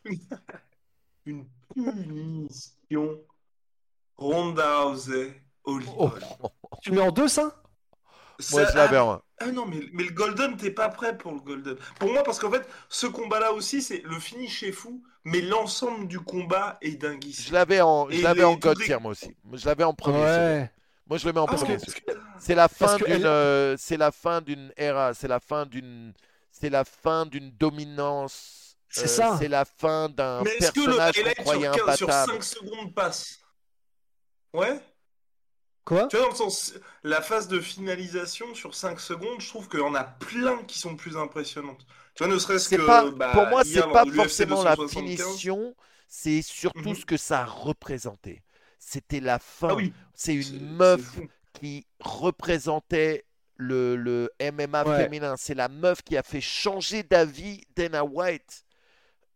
une 1.25 1.45
punition. 1.73 3.19
Ronda 4.17 4.85
Oh. 5.65 6.11
Tu 6.81 6.91
mets 6.91 7.01
en 7.01 7.11
deux, 7.11 7.27
ça? 7.27 7.61
Moi, 8.51 8.65
je 8.65 8.75
l'avais 8.75 8.97
ah, 8.97 9.05
en 9.05 9.11
un. 9.13 9.21
Ah 9.39 9.47
non, 9.47 9.65
mais, 9.65 9.79
mais 9.93 10.03
le 10.03 10.11
Golden, 10.11 10.57
t'es 10.57 10.71
pas 10.71 10.89
prêt 10.89 11.17
pour 11.17 11.31
le 11.31 11.39
Golden. 11.39 11.77
Pour 11.99 12.11
moi, 12.11 12.23
parce 12.23 12.37
qu'en 12.39 12.51
fait, 12.51 12.67
ce 12.89 13.07
combat-là 13.07 13.53
aussi, 13.53 13.81
c'est 13.81 14.01
le 14.03 14.19
finish 14.19 14.63
est 14.63 14.71
fou, 14.73 15.03
mais 15.23 15.41
l'ensemble 15.41 16.07
du 16.07 16.19
combat 16.19 16.77
est 16.81 16.91
Je 16.91 16.97
dinguissime. 16.97 17.53
l'avais 17.53 17.81
en, 17.81 18.09
je 18.09 18.21
l'avais 18.21 18.43
en 18.43 18.55
God 18.55 18.77
tier, 18.81 18.97
moi 18.99 19.11
aussi. 19.11 19.35
Je 19.53 19.65
l'avais 19.65 19.83
en 19.85 19.93
premier. 19.93 20.19
Ouais. 20.19 20.71
Moi, 21.07 21.17
je 21.17 21.25
le 21.27 21.33
mets 21.33 21.39
en 21.39 21.45
Ah, 21.45 21.55
premier. 21.55 21.77
parce 21.77 21.85
celui-là. 21.91 22.13
que- 22.13 22.19
C'est 22.39 22.55
la 22.55 22.67
fin 22.67 22.97
d'une, 22.97 23.07
elle- 23.07 23.25
euh, 23.25 23.75
c'est 23.77 23.97
la 23.97 24.11
fin 24.11 24.41
d'une 24.41 24.73
ère, 24.75 25.11
c'est 25.15 25.27
la 25.27 25.39
fin 25.39 25.65
d'une, 25.65 26.13
c'est 26.51 26.69
la 26.69 26.83
fin 26.83 27.25
d'une 27.25 27.51
dominance. 27.51 28.75
C'est 28.89 29.03
euh, 29.03 29.07
ça. 29.07 29.35
C'est 29.39 29.47
la 29.47 29.65
fin 29.65 30.09
d'un 30.09 30.41
Mais 30.43 30.55
est-ce 30.57 30.71
que 30.71 30.79
le 30.81 30.95
personnage 30.97 31.35
qu'on 31.35 31.43
croyait 31.43 31.73
sur, 31.73 31.85
15 31.85 31.97
sur 31.97 32.09
imbattable. 32.09 32.31
5 32.33 32.43
secondes 32.43 32.93
passe? 32.93 33.39
Ouais 34.53 34.79
Quoi 35.85 36.07
Tu 36.09 36.17
vois, 36.17 36.25
dans 36.25 36.31
le 36.31 36.35
sens, 36.37 36.73
la 37.03 37.21
phase 37.21 37.47
de 37.47 37.59
finalisation 37.59 38.53
sur 38.55 38.75
5 38.75 38.99
secondes, 38.99 39.39
je 39.41 39.47
trouve 39.49 39.69
qu'il 39.69 39.79
y 39.79 39.83
en 39.83 39.95
a 39.95 40.03
plein 40.03 40.63
qui 40.63 40.79
sont 40.79 40.95
plus 40.95 41.17
impressionnantes. 41.17 41.85
Tu 42.15 42.23
vois, 42.23 42.33
ne 42.33 42.39
serait-ce 42.39 42.69
que. 42.69 42.75
pas, 42.75 43.11
bah, 43.11 43.31
pour 43.33 43.47
moi, 43.47 43.63
c'est 43.63 43.81
pas 43.91 44.05
forcément 44.05 44.61
la 44.63 44.75
275. 44.75 44.77
finition, 44.77 45.75
c'est 46.07 46.41
surtout 46.41 46.89
Mhm. 46.89 46.95
ce 46.95 47.05
que 47.05 47.17
ça 47.17 47.45
représentait. 47.45 48.43
C'était 48.79 49.19
la 49.19 49.39
fin. 49.39 49.69
Ah 49.71 49.75
oui, 49.75 49.93
C'est 50.13 50.35
une 50.35 50.59
meuf 50.75 51.19
qui 51.53 51.85
représentait 51.99 53.25
le, 53.57 53.95
le 53.95 54.31
MMA 54.39 54.83
Ouais. 54.83 54.97
féminin. 54.97 55.35
C'est 55.37 55.53
la 55.55 55.69
meuf 55.69 56.01
qui 56.03 56.17
a 56.17 56.23
fait 56.23 56.41
changer 56.41 57.03
d'avis 57.03 57.61
Dana 57.75 58.03
White. 58.05 58.65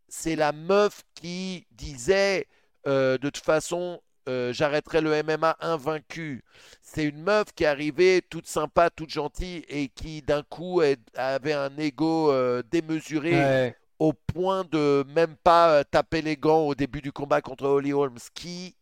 C'est 0.07 0.35
la 0.35 0.51
meuf 0.51 1.03
qui 1.15 1.67
disait 1.71 2.47
euh, 2.87 3.17
de 3.17 3.29
toute 3.29 3.43
façon, 3.43 4.01
euh, 4.29 4.53
j'arrêterai 4.53 5.01
le 5.01 5.11
MMA 5.23 5.57
invaincu. 5.59 6.43
C'est 6.81 7.03
une 7.03 7.21
meuf 7.23 7.45
qui 7.55 7.63
est 7.63 7.67
arrivée 7.67 8.21
toute 8.29 8.47
sympa, 8.47 8.89
toute 8.89 9.09
gentille 9.09 9.65
et 9.67 9.89
qui 9.89 10.21
d'un 10.21 10.43
coup 10.43 10.81
est- 10.81 10.99
avait 11.17 11.53
un 11.53 11.75
ego 11.77 12.31
euh, 12.31 12.61
démesuré 12.71 13.33
Ouais. 13.35 13.75
au 13.97 14.13
point 14.13 14.63
de 14.65 15.03
même 15.15 15.35
pas 15.35 15.71
euh, 15.79 15.83
taper 15.83 16.21
les 16.21 16.37
gants 16.37 16.61
au 16.67 16.75
début 16.75 17.01
du 17.01 17.11
combat 17.11 17.41
contre 17.41 17.65
Holly 17.65 17.91
Holmes, 17.93 18.17
qui 18.33 18.75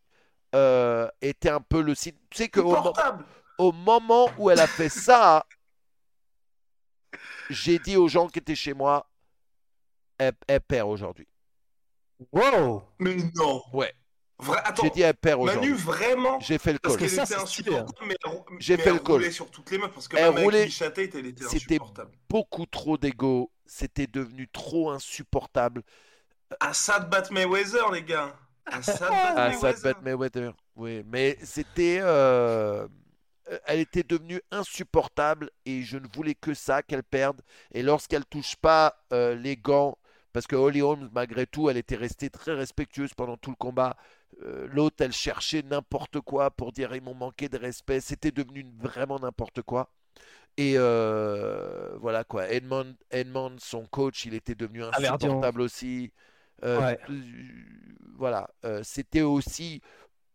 euh, 0.56 1.08
était 1.22 1.50
un 1.50 1.62
peu 1.62 1.82
le 1.82 1.96
signe. 1.96 2.14
Tu 2.30 2.44
sais 2.44 2.50
mo- 2.62 2.74
Portable. 2.74 3.26
au 3.58 3.72
moment 3.72 4.30
où 4.38 4.50
elle 4.50 4.60
a 4.60 4.68
fait 4.68 4.90
ça, 4.90 5.46
j'ai 7.50 7.80
dit 7.80 7.96
aux 7.98 8.08
gens 8.08 8.28
qui 8.28 8.40
étaient 8.40 8.56
chez 8.56 8.74
moi, 8.74 9.10
elle, 10.18 10.34
elle 10.48 10.62
perd 10.62 10.90
aujourd'hui. 10.90 11.28
Wow. 12.32 12.84
Mais 13.00 13.16
non. 13.36 13.62
Ouais, 13.74 13.94
Attends, 14.64 14.84
j'ai 14.84 14.90
dit 14.92 15.02
elle 15.02 15.16
perd 15.16 15.40
Manu, 15.42 15.50
aujourd'hui. 15.50 15.74
vraiment 15.74 16.40
J'ai 16.40 16.58
fait 16.60 16.74
le 16.74 16.80
Parce 16.80 16.96
call. 16.96 17.08
qu'elle 17.08 17.16
ça, 17.16 17.24
était 17.24 17.36
insupportable, 17.42 17.92
mais 18.08 18.16
elle, 18.24 18.32
J'ai 18.60 18.78
mais 18.78 18.84
fait 18.84 18.90
elle 18.90 18.96
le 18.96 19.00
call. 19.02 19.16
roulait 19.16 19.32
sur 19.32 19.50
toutes 19.50 19.72
les 19.72 19.78
meufs, 19.80 19.92
parce 19.92 20.08
que 20.08 20.16
Elle 20.16 20.24
même 20.26 20.34
avec 20.34 20.44
roulait- 20.46 20.66
Misha 20.66 20.92
Tate, 20.92 21.16
elle 21.16 21.26
était 21.26 21.44
C'était- 21.46 21.56
insupportable. 21.76 22.12
Beaucoup 22.30 22.66
trop 22.68 22.98
d'ego, 22.98 23.52
c'était 23.66 24.06
devenu 24.08 24.48
trop 24.48 24.92
insupportable. 24.92 25.82
Assad 26.60 27.10
bat 27.10 27.24
Mayweather, 27.32 27.92
les 27.92 28.04
gars. 28.04 28.36
Assad 28.68 29.10
bat 29.10 29.36
ça 29.36 29.50
Mayweather. 29.50 29.82
bat 29.94 30.02
Mayweather. 30.04 30.54
Oui, 30.76 31.04
mais 31.08 31.38
c'était. 31.44 32.00
euh, 32.02 32.88
Elle 33.66 33.80
était 33.80 34.04
devenue 34.04 34.42
insupportable 34.52 35.50
et 35.66 35.82
je 35.82 35.98
ne 35.98 36.06
voulais 36.14 36.36
que 36.36 36.54
ça, 36.54 36.84
qu'elle 36.84 37.02
perde. 37.04 37.42
Et 37.74 37.82
lorsqu'elle 37.82 38.26
touche 38.26 38.58
pas 38.58 39.02
euh, 39.14 39.36
les 39.36 39.56
gants, 39.56 39.98
parce 40.38 40.46
que 40.46 40.56
Holly 40.56 40.84
Holmes, 40.84 41.10
malgré 41.14 41.48
tout, 41.48 41.68
elle 41.68 41.78
était 41.78 41.96
restée 41.96 42.30
très 42.30 42.54
respectueuse 42.54 43.16
pendant 43.16 43.38
tout 43.38 43.50
le 43.50 43.56
combat. 43.56 43.98
Euh, 44.44 44.68
L'autre, 44.72 44.98
elle 45.00 45.12
cherchait 45.12 45.64
n'importe 45.64 46.22
quoi 46.22 46.52
pour 46.52 46.72
dire 46.72 46.94
ils 46.94 47.02
m'ont 47.02 47.16
manqué 47.16 47.50
de 47.50 47.58
respect. 47.58 48.02
C'était 48.02 48.30
devenu 48.30 48.64
vraiment 48.80 49.18
n'importe 49.18 49.64
quoi. 49.64 49.90
Et 50.56 50.76
euh, 50.78 51.98
voilà 52.00 52.24
quoi. 52.24 52.48
Edmond, 52.52 52.94
Edmond, 53.10 53.56
son 53.58 53.88
coach, 53.88 54.26
il 54.26 54.36
était 54.36 54.54
devenu 54.54 54.84
Averdian. 54.84 55.16
insupportable 55.16 55.62
aussi. 55.62 56.12
Euh, 56.64 56.80
Ouais. 56.80 57.00
voilà. 58.16 58.48
C'était 58.84 59.24
aussi 59.24 59.82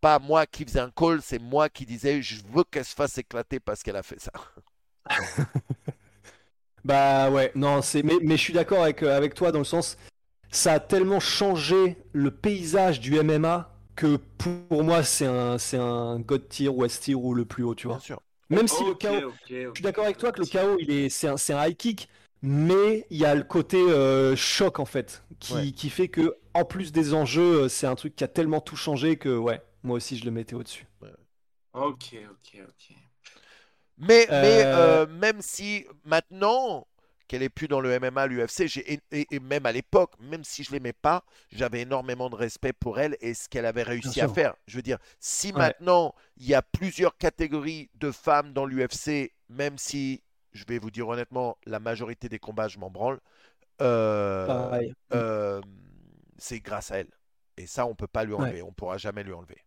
pas 0.00 0.18
moi 0.18 0.46
qui 0.46 0.64
faisais 0.64 0.80
un 0.80 0.90
call, 0.90 1.22
c'est 1.22 1.38
moi 1.38 1.68
qui 1.68 1.86
disais 1.86 2.22
je 2.22 2.42
veux 2.52 2.64
qu'elle 2.64 2.84
se 2.84 2.94
fasse 2.96 3.18
éclater 3.18 3.60
parce 3.60 3.84
qu'elle 3.84 3.94
a 3.94 4.02
fait 4.02 4.18
ça. 4.20 4.32
Bah 6.84 7.30
ouais, 7.30 7.52
non, 7.54 7.80
c'est 7.82 8.02
mais, 8.02 8.14
mais 8.22 8.36
je 8.36 8.42
suis 8.42 8.52
d'accord 8.52 8.82
avec, 8.82 9.02
euh, 9.02 9.16
avec 9.16 9.34
toi 9.34 9.52
dans 9.52 9.58
le 9.60 9.64
sens 9.64 9.96
ça 10.52 10.74
a 10.74 10.80
tellement 10.80 11.20
changé 11.20 11.98
le 12.12 12.30
paysage 12.30 13.00
du 13.00 13.16
MMA 13.16 13.72
que 13.96 14.16
pour 14.38 14.84
moi 14.84 15.02
c'est 15.04 15.26
un 15.26 15.58
c'est 15.58 15.78
un 15.78 16.20
God 16.20 16.48
tier 16.48 16.68
ou 16.70 16.84
S 16.86 17.00
tier 17.00 17.16
ou 17.16 17.34
le 17.34 17.44
plus 17.44 17.64
haut, 17.64 17.74
tu 17.74 17.88
vois. 17.88 17.96
Bien 17.96 18.00
sûr. 18.00 18.22
Même 18.50 18.68
si 18.68 18.84
le 18.84 18.92
ok. 18.92 19.04
je 19.74 19.78
suis 19.78 19.82
d'accord 19.84 20.04
avec 20.04 20.18
toi 20.18 20.32
que 20.32 20.40
le 20.40 20.46
KO 20.46 20.76
il 20.80 20.90
est 20.90 21.08
c'est 21.10 21.28
un, 21.28 21.36
c'est 21.36 21.54
un 21.54 21.66
high 21.66 21.76
kick, 21.76 22.08
mais 22.42 23.06
il 23.10 23.18
y 23.18 23.26
a 23.26 23.34
le 23.34 23.42
côté 23.44 23.78
euh, 23.78 24.36
choc 24.36 24.80
en 24.80 24.86
fait 24.86 25.24
qui, 25.40 25.56
Ouais. 25.56 25.74
qui 25.74 25.90
fait 25.90 26.08
que 26.08 26.36
en 26.54 26.64
plus 26.64 26.92
des 26.92 27.14
enjeux, 27.14 27.64
euh, 27.64 27.68
c'est 27.68 27.86
un 27.88 27.96
truc 27.96 28.16
qui 28.16 28.24
a 28.24 28.28
tellement 28.28 28.60
tout 28.62 28.76
changé 28.76 29.16
que 29.16 29.36
ouais, 29.36 29.62
moi 29.84 29.96
aussi 29.96 30.16
je 30.18 30.24
le 30.24 30.30
mettais 30.32 30.54
au-dessus. 30.54 30.86
Ok, 31.74 32.14
ok, 32.30 32.48
ok. 32.68 32.82
Mais, 33.98 34.30
mais 34.32 34.68
Euh, 34.68 34.72
euh, 34.74 35.06
même 35.06 35.40
si 35.42 35.86
maintenant 36.04 36.86
qu'elle 37.28 37.42
est 37.42 37.48
plus 37.48 37.68
dans 37.68 37.80
le 37.80 37.90
MMA, 37.90 38.26
l'UFC, 38.26 38.66
et, 38.86 39.00
et- 39.30 39.40
même 39.40 39.64
à 39.66 39.72
l'époque, 39.72 40.12
même 40.20 40.44
si 40.44 40.64
je 40.64 40.72
l'aimais 40.72 40.92
pas, 40.92 41.24
j'avais 41.50 41.80
énormément 41.82 42.28
de 42.28 42.34
respect 42.36 42.72
pour 42.72 42.98
elle 42.98 43.16
et 43.20 43.32
ce 43.34 43.48
qu'elle 43.48 43.64
avait 43.66 43.82
réussi 43.84 44.20
à 44.20 44.28
faire. 44.28 44.54
Je 44.66 44.76
veux 44.76 44.82
dire, 44.82 44.98
si 45.20 45.52
Ouais. 45.54 45.58
maintenant 45.58 46.14
il 46.36 46.46
y 46.46 46.54
a 46.54 46.62
plusieurs 46.62 47.16
catégories 47.16 47.90
de 47.94 48.10
femmes 48.10 48.52
dans 48.52 48.66
l'UFC, 48.66 49.32
même 49.48 49.78
si 49.78 50.22
je 50.52 50.64
vais 50.66 50.78
vous 50.78 50.90
dire 50.90 51.08
honnêtement, 51.08 51.56
la 51.66 51.80
majorité 51.80 52.28
des 52.28 52.38
combats, 52.38 52.68
je 52.68 52.78
m'en 52.78 52.90
branle. 52.90 53.20
euh, 53.82 54.70
Pareil. 54.70 54.94
euh, 55.14 55.60
c'est 56.38 56.60
grâce 56.60 56.90
à 56.92 56.98
elle. 56.98 57.10
Et 57.56 57.66
ça, 57.66 57.86
on 57.86 57.94
peut 57.94 58.06
pas 58.08 58.24
lui 58.24 58.34
enlever. 58.34 58.62
On 58.62 58.72
pourra 58.72 58.98
jamais 58.98 59.24
lui 59.24 59.32
enlever. 59.32 59.58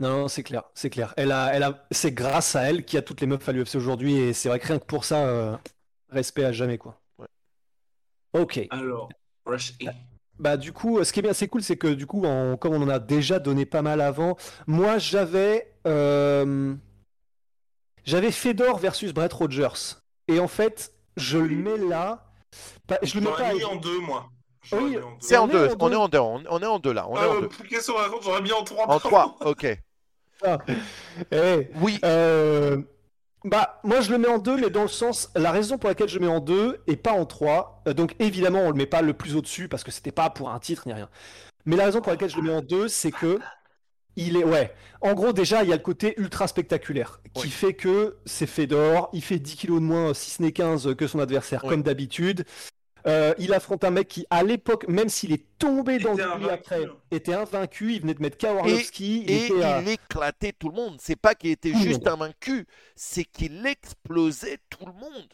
Non, 0.00 0.08
non, 0.22 0.28
c'est 0.28 0.42
clair, 0.42 0.64
c'est 0.74 0.88
clair. 0.90 1.12
Elle 1.16 1.30
a, 1.30 1.54
elle 1.54 1.62
a, 1.62 1.86
c'est 1.90 2.12
grâce 2.12 2.56
à 2.56 2.62
elle 2.62 2.84
qu'il 2.84 2.96
y 2.96 2.98
a 2.98 3.02
toutes 3.02 3.20
les 3.20 3.26
meufs 3.26 3.46
à 3.48 3.52
l'UFC 3.52 3.74
aujourd'hui 3.76 4.16
et 4.16 4.32
c'est 4.32 4.48
vrai 4.48 4.58
que 4.58 4.66
rien 4.66 4.78
que 4.78 4.84
pour 4.86 5.04
ça, 5.04 5.26
euh, 5.26 5.56
respect 6.08 6.44
à 6.44 6.52
jamais 6.52 6.78
quoi. 6.78 6.98
Ouais. 7.18 7.26
Ok. 8.32 8.60
Alors, 8.70 9.10
Rush 9.44 9.74
E. 9.82 9.86
Bah 10.38 10.56
du 10.56 10.72
coup, 10.72 11.04
ce 11.04 11.12
qui 11.12 11.18
est 11.18 11.22
bien, 11.22 11.34
c'est 11.34 11.48
cool, 11.48 11.62
c'est 11.62 11.76
que 11.76 11.88
du 11.88 12.06
coup, 12.06 12.22
comme 12.22 12.72
on 12.74 12.82
en 12.82 12.88
a 12.88 12.98
déjà 12.98 13.38
donné 13.38 13.66
pas 13.66 13.82
mal 13.82 14.00
avant, 14.00 14.38
moi 14.66 14.96
j'avais, 14.96 15.70
euh, 15.86 16.74
j'avais 18.04 18.30
Fedor 18.32 18.78
versus 18.78 19.12
Brett 19.12 19.32
Rogers 19.34 19.98
et 20.28 20.40
en 20.40 20.48
fait, 20.48 20.94
je 21.18 21.36
le 21.36 21.56
mets 21.56 21.76
là, 21.76 22.32
pas- 22.86 22.98
je 23.02 23.16
le 23.16 23.20
mets 23.20 23.26
J'aurais 23.26 23.50
pas. 23.50 23.54
mis 23.54 23.64
en 23.64 23.76
deux, 23.76 24.00
moi. 24.00 24.30
J'aurais 24.62 24.82
Oui, 24.82 24.90
mis 24.92 24.96
en 24.96 25.10
deux. 25.10 25.16
C'est 25.20 25.36
en 25.36 25.48
est 25.48 25.52
deux. 25.52 25.68
On 25.78 25.92
est 25.92 25.96
en 25.96 26.08
deux. 26.08 26.18
On 26.18 26.62
est 26.62 26.66
en 26.66 26.78
deux 26.78 26.92
là. 26.94 27.06
On 27.08 27.16
est 27.16 27.18
en 27.18 27.34
Euh, 27.36 27.40
deux. 27.42 27.48
Qu'est-ce 27.68 27.90
qu'on 27.92 27.98
raconte 27.98 28.22
J'aurais 28.22 28.40
mis 28.42 28.52
en 28.52 28.62
trois. 28.64 28.88
En 28.88 28.98
trois. 28.98 29.36
Ok. 29.44 29.66
Eh, 31.32 31.68
Oui. 31.80 31.98
Euh, 32.04 32.78
bah, 33.44 33.80
moi 33.84 34.00
je 34.00 34.10
le 34.10 34.18
mets 34.18 34.28
en 34.28 34.38
deux, 34.38 34.56
mais 34.58 34.70
dans 34.70 34.82
le 34.82 34.88
sens, 34.88 35.30
la 35.34 35.50
raison 35.50 35.78
pour 35.78 35.88
laquelle 35.88 36.08
je 36.08 36.18
le 36.18 36.26
mets 36.26 36.32
en 36.32 36.40
deux 36.40 36.82
et 36.86 36.96
pas 36.96 37.12
en 37.12 37.24
trois, 37.24 37.82
euh, 37.88 37.94
donc 37.94 38.14
évidemment 38.18 38.60
on 38.60 38.68
le 38.70 38.76
met 38.76 38.86
pas 38.86 39.00
le 39.02 39.14
plus 39.14 39.34
au-dessus 39.36 39.68
parce 39.68 39.82
que 39.84 39.90
c'était 39.90 40.12
pas 40.12 40.28
pour 40.30 40.50
un 40.50 40.58
titre 40.58 40.82
ni 40.86 40.92
rien. 40.92 41.08
Mais 41.64 41.76
la 41.76 41.84
raison 41.86 42.00
pour 42.00 42.10
laquelle 42.12 42.30
je 42.30 42.36
le 42.36 42.42
mets 42.42 42.52
en 42.54 42.62
deux, 42.62 42.88
c'est 42.88 43.10
que 43.10 43.38
il 44.16 44.36
est, 44.36 44.44
ouais. 44.44 44.74
En 45.00 45.14
gros, 45.14 45.32
déjà, 45.32 45.62
il 45.62 45.70
y 45.70 45.72
a 45.72 45.76
le 45.76 45.82
côté 45.82 46.14
ultra 46.20 46.48
spectaculaire 46.48 47.20
qui 47.32 47.44
Oui. 47.44 47.48
fait 47.48 47.74
que 47.74 48.18
c'est 48.26 48.46
Fedor, 48.46 49.08
il 49.12 49.22
fait 49.22 49.38
10 49.38 49.56
kilos 49.56 49.80
de 49.80 49.84
moins, 49.86 50.12
si 50.14 50.30
ce 50.30 50.42
n'est 50.42 50.52
15 50.52 50.94
que 50.96 51.06
son 51.06 51.20
adversaire, 51.20 51.62
Oui. 51.62 51.70
comme 51.70 51.82
d'habitude. 51.82 52.44
Euh, 53.06 53.34
il 53.38 53.52
affronte 53.52 53.84
un 53.84 53.90
mec 53.90 54.08
qui, 54.08 54.26
à 54.30 54.42
l'époque, 54.42 54.86
même 54.88 55.08
s'il 55.08 55.32
est 55.32 55.44
tombé 55.58 55.98
dans 55.98 56.14
le 56.14 56.38
lit 56.38 56.50
après, 56.50 56.86
était 57.10 57.34
invaincu. 57.34 57.94
Il 57.94 58.00
venait 58.02 58.14
de 58.14 58.22
mettre 58.22 58.36
il 59.00 59.30
Et 59.30 59.46
était 59.46 59.80
il 59.82 59.88
éclatait 59.88 60.52
tout 60.52 60.68
le 60.68 60.74
monde. 60.74 60.98
C'est 61.00 61.16
pas 61.16 61.34
qu'il 61.34 61.50
était 61.50 61.72
le 61.72 61.78
juste 61.78 62.06
invaincu, 62.06 62.66
c'est 62.96 63.24
qu'il 63.24 63.66
explosait 63.66 64.58
tout 64.68 64.86
le 64.86 64.92
monde. 64.92 65.28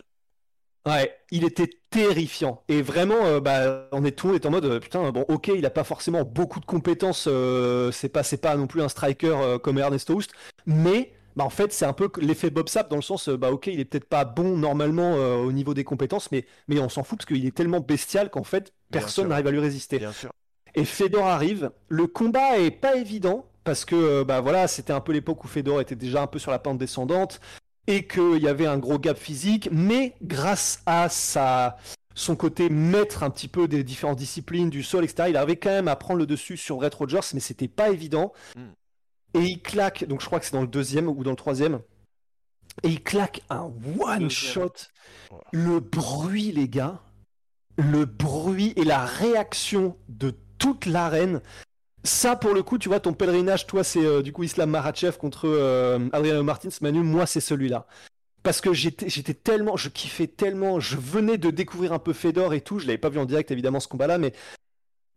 Ouais, 0.86 1.12
il 1.32 1.42
était 1.42 1.68
terrifiant. 1.90 2.62
Et 2.68 2.80
vraiment, 2.80 3.24
euh, 3.24 3.40
bah, 3.40 3.88
on 3.90 4.04
est 4.04 4.12
tout 4.12 4.32
est 4.34 4.46
en 4.46 4.50
mode, 4.50 4.66
euh, 4.66 4.78
putain, 4.78 5.10
bon, 5.10 5.24
ok, 5.26 5.48
il 5.48 5.66
a 5.66 5.70
pas 5.70 5.82
forcément 5.82 6.22
beaucoup 6.22 6.60
de 6.60 6.64
compétences, 6.64 7.26
euh, 7.26 7.90
c'est 7.90 8.08
pas, 8.08 8.22
pas 8.40 8.56
non 8.56 8.68
plus 8.68 8.82
un 8.82 8.88
striker 8.88 9.34
euh, 9.36 9.58
comme 9.58 9.78
Ernesto 9.78 10.14
Houst, 10.14 10.30
mais 10.64 11.12
bah, 11.36 11.44
en 11.44 11.50
fait, 11.50 11.72
c'est 11.72 11.84
un 11.84 11.92
peu 11.92 12.10
l'effet 12.18 12.50
Bob 12.50 12.68
Sapp 12.68 12.88
dans 12.88 12.96
le 12.96 13.02
sens, 13.02 13.28
euh, 13.28 13.36
bah, 13.36 13.52
ok, 13.52 13.66
il 13.66 13.78
est 13.78 13.84
peut-être 13.84 14.08
pas 14.08 14.24
bon 14.24 14.56
normalement 14.56 15.16
euh, 15.16 15.36
au 15.36 15.52
niveau 15.52 15.74
des 15.74 15.84
compétences, 15.84 16.32
mais, 16.32 16.46
mais 16.66 16.80
on 16.80 16.88
s'en 16.88 17.04
fout 17.04 17.18
parce 17.18 17.26
qu'il 17.26 17.44
est 17.44 17.54
tellement 17.54 17.80
bestial 17.80 18.30
qu'en 18.30 18.42
fait, 18.42 18.72
personne 18.90 19.28
n'arrive 19.28 19.46
à 19.46 19.50
lui 19.50 19.60
résister. 19.60 19.98
Bien 19.98 20.12
sûr. 20.12 20.30
Et 20.74 20.84
Fedor 20.84 21.26
arrive. 21.26 21.70
Le 21.88 22.06
combat 22.06 22.58
est 22.58 22.70
pas 22.70 22.96
évident 22.96 23.46
parce 23.64 23.84
que 23.84 23.96
euh, 23.96 24.24
bah 24.24 24.40
voilà, 24.40 24.66
c'était 24.68 24.92
un 24.92 25.00
peu 25.00 25.12
l'époque 25.12 25.44
où 25.44 25.48
Fedor 25.48 25.80
était 25.80 25.96
déjà 25.96 26.22
un 26.22 26.26
peu 26.26 26.38
sur 26.38 26.50
la 26.50 26.58
pente 26.58 26.78
descendante 26.78 27.40
et 27.86 28.06
qu'il 28.06 28.42
y 28.42 28.48
avait 28.48 28.66
un 28.66 28.78
gros 28.78 28.98
gap 28.98 29.18
physique, 29.18 29.68
mais 29.72 30.14
grâce 30.22 30.82
à 30.86 31.08
sa 31.08 31.76
son 32.14 32.34
côté 32.34 32.70
maître 32.70 33.22
un 33.22 33.30
petit 33.30 33.48
peu 33.48 33.68
des 33.68 33.84
différentes 33.84 34.16
disciplines 34.16 34.70
du 34.70 34.82
sol, 34.82 35.04
etc. 35.04 35.28
Il 35.28 35.36
arrivait 35.36 35.56
quand 35.56 35.70
même 35.70 35.88
à 35.88 35.96
prendre 35.96 36.18
le 36.18 36.26
dessus 36.26 36.56
sur 36.56 36.76
Brett 36.76 36.94
Rogers, 36.94 37.20
mais 37.34 37.40
c'était 37.40 37.68
pas 37.68 37.90
évident. 37.90 38.32
Mm. 38.56 38.60
Et 39.34 39.40
il 39.40 39.60
claque, 39.60 40.04
donc 40.04 40.20
je 40.20 40.26
crois 40.26 40.40
que 40.40 40.46
c'est 40.46 40.54
dans 40.54 40.62
le 40.62 40.66
deuxième 40.66 41.08
ou 41.08 41.22
dans 41.22 41.30
le 41.30 41.36
troisième, 41.36 41.80
et 42.82 42.88
il 42.88 43.02
claque 43.02 43.42
un 43.50 43.70
one 43.98 44.30
shot. 44.30 44.72
Le 45.52 45.80
bruit, 45.80 46.52
les 46.52 46.68
gars, 46.68 47.00
le 47.76 48.04
bruit 48.04 48.72
et 48.76 48.84
la 48.84 49.04
réaction 49.04 49.96
de 50.08 50.34
toute 50.58 50.86
l'arène. 50.86 51.40
Ça, 52.04 52.36
pour 52.36 52.54
le 52.54 52.62
coup, 52.62 52.78
tu 52.78 52.88
vois, 52.88 53.00
ton 53.00 53.12
pèlerinage, 53.12 53.66
toi, 53.66 53.82
c'est 53.82 54.04
euh, 54.04 54.22
du 54.22 54.32
coup 54.32 54.44
Islam 54.44 54.70
Makhachev 54.70 55.16
contre 55.18 55.48
euh, 55.48 56.08
Adriano 56.12 56.42
Martins. 56.42 56.68
Manu, 56.80 57.00
moi, 57.00 57.26
c'est 57.26 57.40
celui-là. 57.40 57.86
Parce 58.42 58.60
que 58.60 58.72
j'étais 58.72 59.08
j'étais 59.08 59.34
tellement, 59.34 59.76
je 59.76 59.88
kiffais 59.88 60.28
tellement, 60.28 60.78
je 60.78 60.96
venais 60.96 61.36
de 61.36 61.50
découvrir 61.50 61.92
un 61.92 61.98
peu 61.98 62.12
Fedor 62.12 62.54
et 62.54 62.60
tout. 62.60 62.78
Je 62.78 62.86
l'avais 62.86 62.98
pas 62.98 63.08
vu 63.08 63.18
en 63.18 63.24
direct, 63.24 63.50
évidemment, 63.50 63.80
ce 63.80 63.88
combat-là, 63.88 64.18
mais 64.18 64.32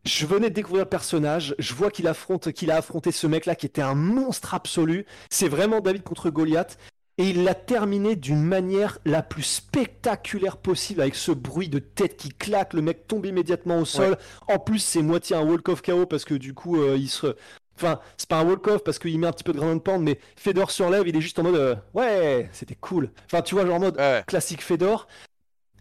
je 0.05 0.25
venais 0.25 0.49
de 0.49 0.55
découvrir 0.55 0.83
le 0.85 0.89
personnage. 0.89 1.55
Je 1.59 1.73
vois 1.73 1.91
qu'il 1.91 2.07
affronte, 2.07 2.51
qu'il 2.51 2.71
a 2.71 2.77
affronté 2.77 3.11
ce 3.11 3.27
mec-là 3.27 3.55
qui 3.55 3.65
était 3.65 3.81
un 3.81 3.95
monstre 3.95 4.53
absolu. 4.53 5.05
C'est 5.29 5.47
vraiment 5.49 5.81
David 5.81 6.03
contre 6.03 6.29
Goliath. 6.29 6.77
Et 7.17 7.31
il 7.31 7.43
l'a 7.43 7.53
terminé 7.53 8.15
d'une 8.15 8.41
manière 8.41 8.97
la 9.03 9.21
plus 9.21 9.43
spectaculaire 9.43 10.55
possible 10.55 11.01
avec 11.01 11.15
ce 11.15 11.33
bruit 11.33 11.67
de 11.67 11.79
tête 11.79 12.15
qui 12.15 12.29
claque, 12.29 12.73
le 12.73 12.81
mec 12.81 13.07
tombe 13.07 13.25
immédiatement 13.25 13.79
au 13.79 13.83
sol. 13.83 14.17
En 14.47 14.57
plus, 14.57 14.79
c'est 14.79 15.01
moitié 15.01 15.35
un 15.35 15.41
walk 15.43 15.67
of 15.67 15.81
KO 15.81 16.05
parce 16.05 16.23
que 16.23 16.33
du 16.33 16.53
coup, 16.53 16.81
euh, 16.81 16.95
il 16.97 17.09
se. 17.09 17.35
Enfin, 17.75 17.99
c'est 18.17 18.27
pas 18.29 18.39
un 18.39 18.45
walk-off 18.45 18.83
parce 18.85 18.99
qu'il 18.99 19.17
met 19.19 19.27
un 19.27 19.31
petit 19.33 19.43
peu 19.43 19.51
de 19.53 19.57
ground 19.57 19.81
pound, 19.83 20.01
mais 20.03 20.19
Fedor 20.37 20.69
surlève, 20.71 21.07
il 21.07 21.15
est 21.15 21.21
juste 21.21 21.39
en 21.39 21.43
mode 21.43 21.55
euh, 21.55 21.75
ouais, 21.93 22.49
c'était 22.53 22.75
cool. 22.75 23.09
Enfin, 23.25 23.41
tu 23.41 23.55
vois, 23.55 23.65
genre 23.65 23.75
en 23.75 23.79
mode 23.79 23.97
Ouais. 23.97 24.23
classique 24.27 24.61
Fedor. 24.61 25.07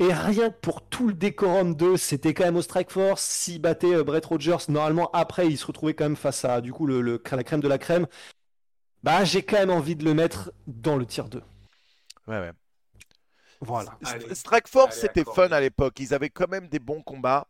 Et 0.00 0.12
rien 0.12 0.50
que 0.50 0.56
pour 0.60 0.82
tout 0.88 1.08
le 1.08 1.14
décorum 1.14 1.74
de, 1.74 1.96
c'était 1.96 2.32
quand 2.34 2.44
même 2.44 2.56
au 2.56 2.62
Strike 2.62 2.90
Force. 2.90 3.22
S'il 3.22 3.60
battait 3.60 3.94
euh, 3.94 4.04
Brett 4.04 4.24
Rogers, 4.24 4.56
normalement 4.68 5.10
après, 5.12 5.48
il 5.48 5.58
se 5.58 5.66
retrouvait 5.66 5.94
quand 5.94 6.04
même 6.04 6.16
face 6.16 6.44
à 6.44 6.60
du 6.60 6.72
coup 6.72 6.86
le, 6.86 7.00
le- 7.00 7.20
la 7.32 7.44
crème 7.44 7.60
de 7.60 7.68
la 7.68 7.78
crème. 7.78 8.06
Bah, 9.02 9.24
j'ai 9.24 9.42
quand 9.42 9.58
même 9.58 9.70
envie 9.70 9.96
de 9.96 10.04
le 10.04 10.14
mettre 10.14 10.52
dans 10.66 10.96
le 10.96 11.06
tier 11.06 11.24
2. 11.30 11.42
Ouais, 12.26 12.38
ouais. 12.38 12.52
Voilà. 13.60 13.98
Allez. 14.04 14.34
Strike 14.34 14.68
Force, 14.68 14.96
c'était 14.98 15.24
fun 15.24 15.48
à 15.50 15.60
l'époque. 15.60 15.98
Ils 16.00 16.14
avaient 16.14 16.30
quand 16.30 16.48
même 16.48 16.68
des 16.68 16.78
bons 16.78 17.02
combats. 17.02 17.46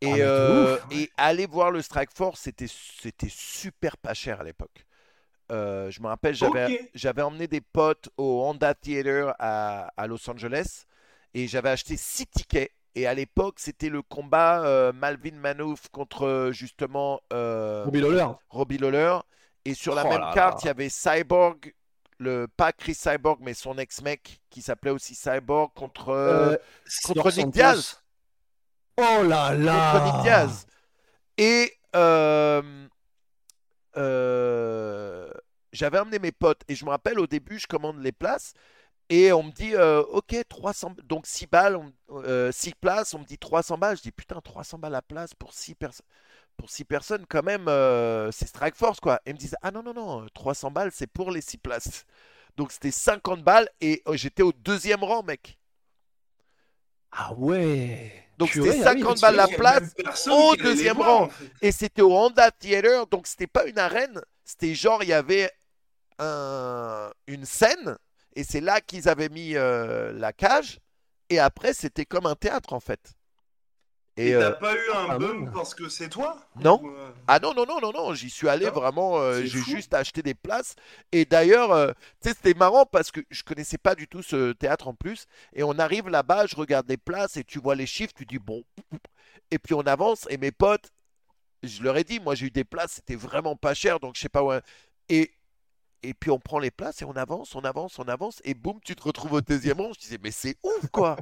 Et, 0.00 0.14
Ah, 0.14 0.16
euh, 0.18 0.74
ouf. 0.76 0.86
et 0.90 1.10
aller 1.16 1.46
voir 1.46 1.70
le 1.70 1.80
Strike 1.80 2.10
Force, 2.12 2.40
c'était 2.40 2.66
c'était 2.68 3.28
super 3.30 3.96
pas 3.96 4.14
cher 4.14 4.40
à 4.40 4.44
l'époque. 4.44 4.84
Euh, 5.52 5.90
je 5.90 6.00
me 6.02 6.08
rappelle, 6.08 6.34
j'avais 6.94 7.22
emmené 7.22 7.46
des 7.48 7.60
potes 7.60 8.10
au 8.16 8.44
Honda 8.44 8.74
Theater 8.74 9.34
à, 9.38 9.92
à 9.96 10.06
Los 10.08 10.28
Angeles 10.30 10.84
et 11.34 11.48
j'avais 11.48 11.70
acheté 11.70 11.96
six 11.96 12.26
tickets. 12.26 12.70
Et 12.94 13.06
à 13.06 13.14
l'époque, 13.14 13.54
c'était 13.58 13.88
le 13.88 14.02
combat 14.02 14.62
euh, 14.64 14.92
Malvin 14.92 15.36
Manouf 15.36 15.88
contre 15.88 16.26
euh, 16.26 16.52
justement 16.52 17.20
euh, 17.32 17.84
Robbie 17.84 18.00
Lawler. 18.02 18.26
Robbie 18.50 18.78
Lawler. 18.78 19.18
Et 19.64 19.74
sur 19.74 19.94
la 19.94 20.04
Oh 20.04 20.08
même 20.10 20.20
là 20.20 20.32
carte, 20.34 20.62
il 20.62 20.66
y 20.66 20.70
avait 20.70 20.90
Cyborg, 20.90 21.72
le, 22.18 22.48
pas 22.54 22.72
Chris 22.72 22.94
Cyborg, 22.94 23.38
mais 23.40 23.54
son 23.54 23.78
ex-mec 23.78 24.40
qui 24.50 24.60
s'appelait 24.60 24.90
aussi 24.90 25.14
Cyborg 25.14 25.72
contre, 25.74 26.10
euh, 26.10 26.52
Euh, 26.52 26.56
contre 27.06 27.30
Santos. 27.30 27.46
Nick 27.46 27.54
Diaz. 27.54 28.02
Oh 28.98 29.22
là 29.22 29.54
là. 29.54 29.92
contre 29.92 30.04
Nick 30.12 30.22
Diaz. 30.24 30.66
Et 31.38 31.72
euh, 31.96 32.60
euh, 33.96 35.30
j'avais 35.72 35.98
amené 35.98 36.18
mes 36.18 36.32
potes 36.32 36.62
et 36.68 36.74
je 36.74 36.84
me 36.84 36.90
rappelle 36.90 37.18
au 37.18 37.26
début, 37.26 37.58
je 37.58 37.66
commande 37.66 38.02
les 38.02 38.12
places 38.12 38.52
et 39.20 39.32
on 39.32 39.42
me 39.44 39.52
dit 39.52 39.74
euh, 39.74 40.02
OK, 40.04 40.34
300 40.48 40.94
donc 41.04 41.26
6 41.26 41.46
balles, 41.46 41.78
6 42.52 42.74
places, 42.74 43.14
on 43.14 43.20
me 43.20 43.24
dit 43.24 43.38
300 43.38 43.78
balles. 43.78 43.96
Je 43.96 44.02
dis 44.02 44.12
putain, 44.12 44.40
300 44.40 44.78
balles 44.78 44.94
à 44.94 45.02
place 45.02 45.34
pour 45.34 45.52
6 45.54 45.74
personnes. 45.74 46.06
Pour 46.56 46.70
6 46.70 46.84
personnes, 46.84 47.24
quand 47.28 47.42
même, 47.42 47.66
euh, 47.68 48.30
c'est 48.32 48.46
Strike 48.46 48.76
Force 48.76 49.00
quoi. 49.00 49.20
Et 49.26 49.30
ils 49.30 49.34
me 49.34 49.38
disent 49.38 49.56
Ah 49.62 49.70
non, 49.70 49.82
non, 49.82 49.94
non, 49.94 50.26
300 50.34 50.70
balles, 50.70 50.90
c'est 50.92 51.06
pour 51.06 51.30
les 51.30 51.40
6 51.40 51.58
places. 51.58 52.04
Donc 52.56 52.72
c'était 52.72 52.90
50 52.90 53.42
balles 53.42 53.68
et 53.80 54.02
euh, 54.08 54.16
j'étais 54.16 54.42
au 54.42 54.52
deuxième 54.52 55.02
rang, 55.04 55.22
mec. 55.22 55.58
Ah 57.10 57.32
ouais. 57.34 58.12
Donc 58.38 58.50
c'était 58.50 58.70
ah 58.84 58.92
oui, 58.94 59.02
50 59.02 59.16
mais 59.16 59.20
balles 59.20 59.36
la 59.36 59.48
place 59.48 59.94
au 60.30 60.56
deuxième 60.56 60.96
voir, 60.96 61.08
rang. 61.18 61.24
en 61.24 61.28
fait. 61.28 61.50
Et 61.60 61.72
c'était 61.72 62.02
au 62.02 62.12
Honda 62.16 62.50
Theater, 62.50 63.06
donc 63.06 63.26
c'était 63.26 63.46
pas 63.46 63.66
une 63.66 63.78
arène, 63.78 64.20
c'était 64.44 64.74
genre 64.74 65.02
il 65.02 65.10
y 65.10 65.12
avait 65.12 65.50
un- 66.18 67.10
une 67.26 67.44
scène, 67.44 67.96
et 68.34 68.44
c'est 68.44 68.60
là 68.60 68.80
qu'ils 68.80 69.08
avaient 69.08 69.28
mis 69.28 69.56
euh, 69.56 70.12
la 70.12 70.32
cage, 70.32 70.80
et 71.30 71.38
après 71.38 71.74
c'était 71.74 72.04
comme 72.06 72.26
un 72.26 72.34
théâtre 72.34 72.72
en 72.72 72.80
fait. 72.80 73.14
Et 74.16 74.28
Et, 74.28 74.32
t'as 74.32 74.38
euh, 74.38 74.52
pas 74.52 74.74
eu 74.74 74.90
un 74.94 75.06
ah 75.08 75.50
parce 75.54 75.74
que 75.74 75.88
c'est 75.88 76.10
toi 76.10 76.36
Non. 76.56 76.78
Ou, 76.82 76.90
euh, 76.90 77.10
ah 77.26 77.38
non, 77.38 77.54
non, 77.54 77.64
non, 77.66 77.80
non, 77.80 77.92
non, 77.92 78.14
j'y 78.14 78.28
suis 78.28 78.48
allé 78.48 78.66
Non, 78.66 78.72
vraiment, 78.72 79.18
euh, 79.18 79.42
j'ai 79.42 79.62
juste 79.62 79.94
acheté 79.94 80.22
des 80.22 80.34
places, 80.34 80.74
et 81.12 81.24
d'ailleurs, 81.24 81.72
euh, 81.72 81.92
tu 82.20 82.28
sais, 82.28 82.34
c'était 82.34 82.58
marrant 82.58 82.84
parce 82.84 83.10
que 83.10 83.20
je 83.30 83.42
connaissais 83.42 83.78
pas 83.78 83.94
du 83.94 84.06
tout 84.08 84.22
ce 84.22 84.52
théâtre 84.52 84.88
en 84.88 84.94
plus, 84.94 85.26
et 85.54 85.62
on 85.62 85.78
arrive 85.78 86.10
là-bas, 86.10 86.46
je 86.46 86.56
regarde 86.56 86.86
les 86.90 86.98
places, 86.98 87.38
et 87.38 87.44
tu 87.44 87.58
vois 87.58 87.74
les 87.74 87.86
chiffres, 87.86 88.12
tu 88.14 88.26
dis 88.26 88.38
bon, 88.38 88.64
et 89.50 89.58
puis 89.58 89.72
on 89.72 89.82
avance, 89.82 90.26
et 90.28 90.36
mes 90.36 90.52
potes, 90.52 90.90
je 91.62 91.82
leur 91.82 91.96
ai 91.96 92.04
dit, 92.04 92.20
moi 92.20 92.34
j'ai 92.34 92.46
eu 92.46 92.50
des 92.50 92.64
places, 92.64 92.92
c'était 92.92 93.16
vraiment 93.16 93.56
pas 93.56 93.72
cher, 93.72 93.98
donc 93.98 94.16
je 94.16 94.20
sais 94.20 94.28
pas 94.28 94.42
où. 94.42 94.52
Et, 95.08 95.30
et 96.02 96.14
puis 96.14 96.30
on 96.30 96.38
prend 96.38 96.58
les 96.58 96.70
places 96.70 97.02
et 97.02 97.04
on 97.04 97.12
avance, 97.16 97.54
on 97.54 97.60
avance, 97.60 97.98
on 97.98 98.04
avance, 98.08 98.40
et 98.44 98.54
boum, 98.54 98.78
tu 98.84 98.94
te 98.96 99.02
retrouves 99.02 99.34
au 99.34 99.40
deuxième 99.40 99.80
rang. 99.80 99.92
Je 99.94 100.00
disais, 100.00 100.18
mais 100.22 100.30
c'est 100.30 100.56
ouf 100.62 100.88
quoi! 100.90 101.16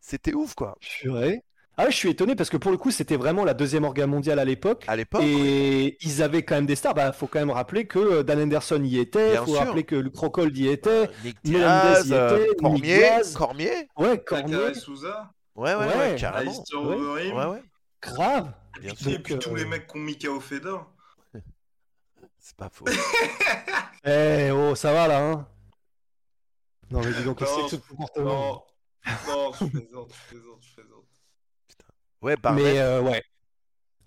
C'était 0.00 0.34
ouf 0.34 0.54
quoi! 0.54 0.76
Purée. 0.80 1.42
Ah 1.76 1.86
ouais, 1.86 1.90
je 1.90 1.96
suis 1.96 2.08
étonné 2.08 2.36
parce 2.36 2.50
que 2.50 2.56
pour 2.56 2.70
le 2.70 2.76
coup, 2.76 2.92
c'était 2.92 3.16
vraiment 3.16 3.44
la 3.44 3.52
deuxième 3.52 3.82
organe 3.82 4.08
mondiale 4.08 4.38
à 4.38 4.44
l'époque. 4.44 4.84
À 4.86 4.94
l'époque. 4.94 5.22
Et 5.24 5.96
ils 6.06 6.22
avaient 6.22 6.44
quand 6.44 6.54
même 6.54 6.66
des 6.66 6.76
stars. 6.76 6.94
Bah, 6.94 7.10
faut 7.12 7.26
quand 7.26 7.40
même 7.40 7.50
rappeler 7.50 7.88
que 7.88 7.98
euh, 7.98 8.22
Dan 8.22 8.40
Anderson 8.42 8.80
y 8.84 8.98
était. 9.00 9.32
Bien 9.32 9.44
faut 9.44 9.56
sûr. 9.56 9.58
rappeler 9.64 9.82
que 9.82 9.96
Luke 9.96 10.16
Rockhold 10.16 10.56
y 10.56 10.68
était. 10.68 10.88
Euh, 10.90 11.06
Nick 11.24 11.36
Diaz, 11.42 12.06
y 12.08 12.12
euh, 12.12 12.44
était, 12.46 12.54
Cormier. 12.56 13.10
Cormier, 13.34 13.88
Ouais, 13.96 14.18
Cormier. 14.22 14.74
Souza, 14.74 15.32
ouais, 15.56 15.74
ouais, 15.74 15.86
ouais, 15.86 15.96
Ouais. 15.96 16.16
carrément. 16.16 16.64
Ouais. 16.74 17.32
Ouais, 17.32 17.44
ouais, 17.46 17.62
Grave. 18.00 18.52
bien 18.80 18.92
et 18.92 18.96
sûr. 18.96 19.22
Puis 19.24 19.38
tous 19.40 19.50
euh, 19.50 19.56
les 19.56 19.64
mecs 19.64 19.88
qui 19.88 19.96
ont 19.96 20.00
mis 20.00 20.16
KO 20.16 20.38
Fedor. 20.38 20.93
C'est 22.44 22.56
pas 22.56 22.68
faux. 22.68 22.84
Eh 24.06 24.50
oh, 24.50 24.74
ça 24.74 24.92
va 24.92 25.08
là, 25.08 25.26
hein? 25.26 25.48
Non, 26.90 27.00
mais 27.00 27.10
dis 27.14 27.24
donc, 27.24 27.40
Non, 27.40 27.68
ce 27.68 27.76
comportement 27.76 28.66
Non, 29.06 29.12
non, 29.26 29.52
je 29.54 29.64
plaisante, 29.64 30.12
je 30.12 30.28
plaisante, 30.28 30.58
je 30.60 30.74
plaisante. 30.74 31.04
Ouais, 32.20 32.36
Barnett, 32.36 32.64
Mais 32.64 32.78
euh, 32.80 33.00
ouais. 33.00 33.24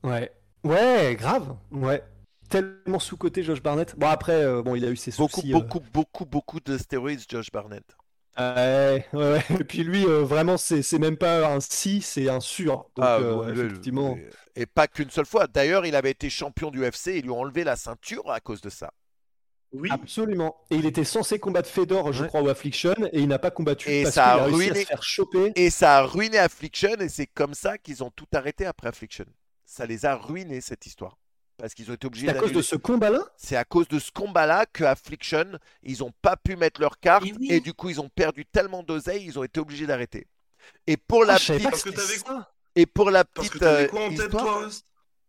Ouais. 0.03 0.31
Ouais, 0.63 1.15
grave. 1.17 1.57
Ouais. 1.71 2.03
Tellement 2.47 2.99
sous-côté 2.99 3.41
Josh 3.41 3.59
Barnett. 3.63 3.97
Bon, 3.97 4.07
après, 4.07 4.43
euh, 4.43 4.61
bon, 4.61 4.75
il 4.75 4.85
a 4.85 4.89
eu 4.89 4.95
ses 4.95 5.11
beaucoup, 5.17 5.41
soucis. 5.41 5.55
euh, 5.55 5.57
beaucoup, 5.57 5.79
beaucoup, 5.91 6.25
beaucoup 6.25 6.59
de 6.59 6.77
stéroïdes, 6.77 7.23
Josh 7.27 7.51
Barnett. 7.51 7.97
Ouais, 8.39 9.05
ouais, 9.13 9.31
ouais. 9.33 9.43
Et 9.59 9.63
puis 9.63 9.83
lui, 9.83 10.05
euh, 10.05 10.23
vraiment, 10.23 10.57
c'est 10.57 10.99
même 10.99 11.17
pas 11.17 11.47
un 11.53 11.59
si, 11.59 12.01
c'est 12.01 12.29
un 12.29 12.39
sûr. 12.39 12.87
Donc, 12.95 13.05
Ah, 13.05 13.17
euh, 13.17 13.35
ouais, 13.35 13.51
effectivement. 13.51 14.15
le- 14.15 14.29
Et 14.55 14.65
pas 14.65 14.87
qu'une 14.87 15.09
seule 15.09 15.25
fois. 15.25 15.47
D'ailleurs, 15.47 15.85
il 15.85 15.95
avait 15.95 16.11
été 16.11 16.29
champion 16.29 16.71
du 16.71 16.79
UFC 16.83 17.07
et 17.11 17.17
ils 17.17 17.23
lui 17.23 17.31
ont 17.31 17.39
enlevé 17.41 17.63
la 17.63 17.75
ceinture 17.75 18.29
à 18.31 18.39
cause 18.39 18.61
de 18.61 18.69
ça. 18.69 18.91
Oui, 19.73 19.89
Absolument. 19.91 20.55
Et 20.71 20.75
il 20.77 20.85
était 20.85 21.03
censé 21.03 21.39
combattre 21.39 21.69
Fedor, 21.69 22.13
je 22.13 22.23
Ouais. 22.23 22.27
crois, 22.29 22.41
au 22.41 22.47
Affliction, 22.49 22.95
et 23.11 23.19
il 23.21 23.27
n'a 23.27 23.37
pas 23.39 23.51
combattu 23.51 23.89
Et 23.89 24.03
parce 24.03 24.15
ça 24.15 24.25
a 24.27 24.33
a 24.41 24.45
réussi 24.45 24.69
à 24.69 24.73
ruiné- 24.73 24.81
se 24.81 24.87
faire 24.87 25.03
choper. 25.03 25.51
Et 25.55 25.69
ça 25.69 25.97
a 25.97 26.01
ruiné 26.03 26.37
Affliction 26.37 26.95
et 26.99 27.09
c'est 27.09 27.27
comme 27.27 27.53
ça 27.53 27.77
qu'ils 27.77 28.03
ont 28.03 28.11
tout 28.11 28.27
arrêté 28.33 28.65
après 28.65 28.87
Affliction. 28.89 29.25
Ça 29.65 29.85
les 29.85 30.05
a 30.05 30.15
ruinés 30.15 30.61
cette 30.61 30.85
histoire. 30.85 31.17
Parce 31.57 31.73
qu'ils 31.73 31.89
ont 31.89 31.95
été 31.95 32.05
obligés 32.05 32.27
C'est 32.27 32.37
à 32.37 32.39
cause 32.39 32.51
de 32.51 32.61
ce 32.61 32.75
combat-là 32.75 33.19
C'est 33.35 33.55
à 33.55 33.65
cause 33.65 33.87
de 33.87 33.97
ce 33.99 34.11
combat-là 34.11 34.65
que 34.67 34.83
Affliction, 34.83 35.57
ils 35.83 35.99
n'ont 35.99 36.13
pas 36.21 36.37
pu 36.37 36.55
mettre 36.55 36.79
leur 36.79 36.99
carte 36.99 37.25
Et 37.25 37.33
oui. 37.33 37.47
et 37.51 37.59
du 37.59 37.73
coup 37.73 37.89
ils 37.89 37.99
ont 37.99 38.09
perdu 38.09 38.45
tellement 38.45 38.83
d'oseille, 38.83 39.25
ils 39.25 39.39
ont 39.39 39.43
été 39.43 39.59
obligés 39.59 39.87
d'arrêter. 39.87 40.27
Et 40.85 40.97
pour 40.97 41.25
la 41.25 41.33
Ah, 41.33 41.37
je 41.37 41.45
savais 41.45 41.59
petite 41.59 41.63
pas 41.65 41.71
Parce 41.71 41.83
que 41.83 41.89
t'avais- 41.89 42.17
ça. 42.19 42.53
et 42.75 42.85
pour 42.85 43.09
la 43.09 43.25
parce 43.25 43.47
que 43.49 43.53
petite 43.57 43.63
euh, 43.63 43.87
quoi 43.87 44.01
en 44.05 44.09
tête, 44.09 44.19
histoire, 44.19 44.43
toi 44.43 44.69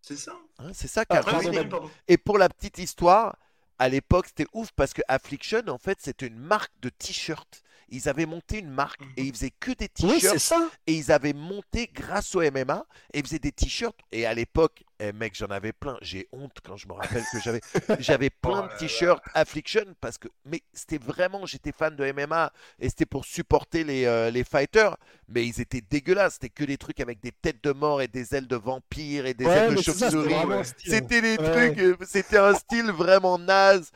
C'est 0.03 0.17
ça? 0.17 0.33
Hein, 0.59 0.71
c'est 0.75 0.89
ça 0.89 1.05
Ah, 1.09 1.23
pardon, 1.23 1.53
pardon. 1.69 1.91
Et 2.09 2.19
pour 2.19 2.37
la 2.39 2.49
petite 2.51 2.79
histoire, 2.79 3.37
à 3.79 3.89
l'époque, 3.89 4.27
c'était 4.27 4.49
ouf 4.53 4.71
parce 4.77 4.93
que 4.93 5.03
Affliction, 5.09 5.63
en 5.69 5.79
fait, 5.79 5.99
c'était 6.01 6.27
une 6.27 6.39
marque 6.39 6.73
de 6.83 6.89
t-shirts. 6.91 7.63
Ils 7.91 8.09
avaient 8.09 8.27
monté 8.27 8.59
une 8.59 8.71
marque 8.71 9.01
et 9.17 9.23
ils 9.25 9.33
faisaient 9.33 9.51
que 9.59 9.73
des 9.73 9.89
Oui, 10.03 10.21
t-shirts 10.21 10.21
c'est 10.21 10.39
ça. 10.39 10.71
et 10.87 10.95
ils 10.95 11.11
avaient 11.13 11.33
monté 11.33 11.89
grâce 11.93 12.35
au 12.35 12.41
MMA 12.43 12.85
et 13.13 13.19
ils 13.21 13.25
faisaient 13.25 13.39
des 13.39 13.53
t-shirts. 13.53 13.99
Et 14.13 14.27
à 14.27 14.35
l'époque, 14.35 14.85
eh, 15.01 15.13
mec, 15.13 15.35
j'en 15.37 15.47
avais 15.47 15.73
plein. 15.73 15.97
J'ai 16.03 16.29
honte 16.33 16.59
quand 16.65 16.77
je 16.77 16.89
me 16.89 16.93
rappelle 16.93 17.27
que 17.27 17.39
j'avais 17.39 17.63
j'avais 17.99 18.31
plein 18.31 18.63
Oh 18.63 18.63
de 18.63 18.69
t-shirts 18.69 19.23
Affliction 19.35 19.85
parce 20.01 20.19
que 20.19 20.29
mais 20.45 20.63
c'était 20.73 20.99
vraiment 20.99 21.47
j'étais 21.47 21.73
fan 21.73 21.95
de 21.97 22.05
MMA 22.13 22.53
et 22.81 22.89
c'était 22.89 23.07
pour 23.07 23.25
supporter 23.25 23.85
les, 23.85 24.05
euh, 24.07 24.31
les 24.31 24.45
fighters 24.45 24.97
mais 25.29 25.47
ils 25.47 25.61
étaient 25.61 25.81
dégueulasses 25.83 26.35
c'était 26.35 26.49
que 26.49 26.65
des 26.65 26.79
trucs 26.79 27.01
avec 27.01 27.21
des 27.21 27.33
têtes 27.33 27.63
de 27.63 27.73
mort 27.73 28.03
et 28.03 28.09
des 28.09 28.35
ailes 28.35 28.49
de 28.49 28.57
vampires 28.57 29.27
et 29.27 29.35
des 29.35 29.47
Ouais, 29.47 29.53
ailes 29.59 29.75
de 29.77 29.83
chauve-souris 29.83 30.35
c'était 30.85 31.21
des 31.21 31.37
Ouais. 31.39 31.51
trucs, 31.71 31.79
euh, 31.79 31.97
c'était 32.07 32.39
un 32.39 32.55
style 32.55 32.91
vraiment 32.91 33.39
naze. 33.39 33.91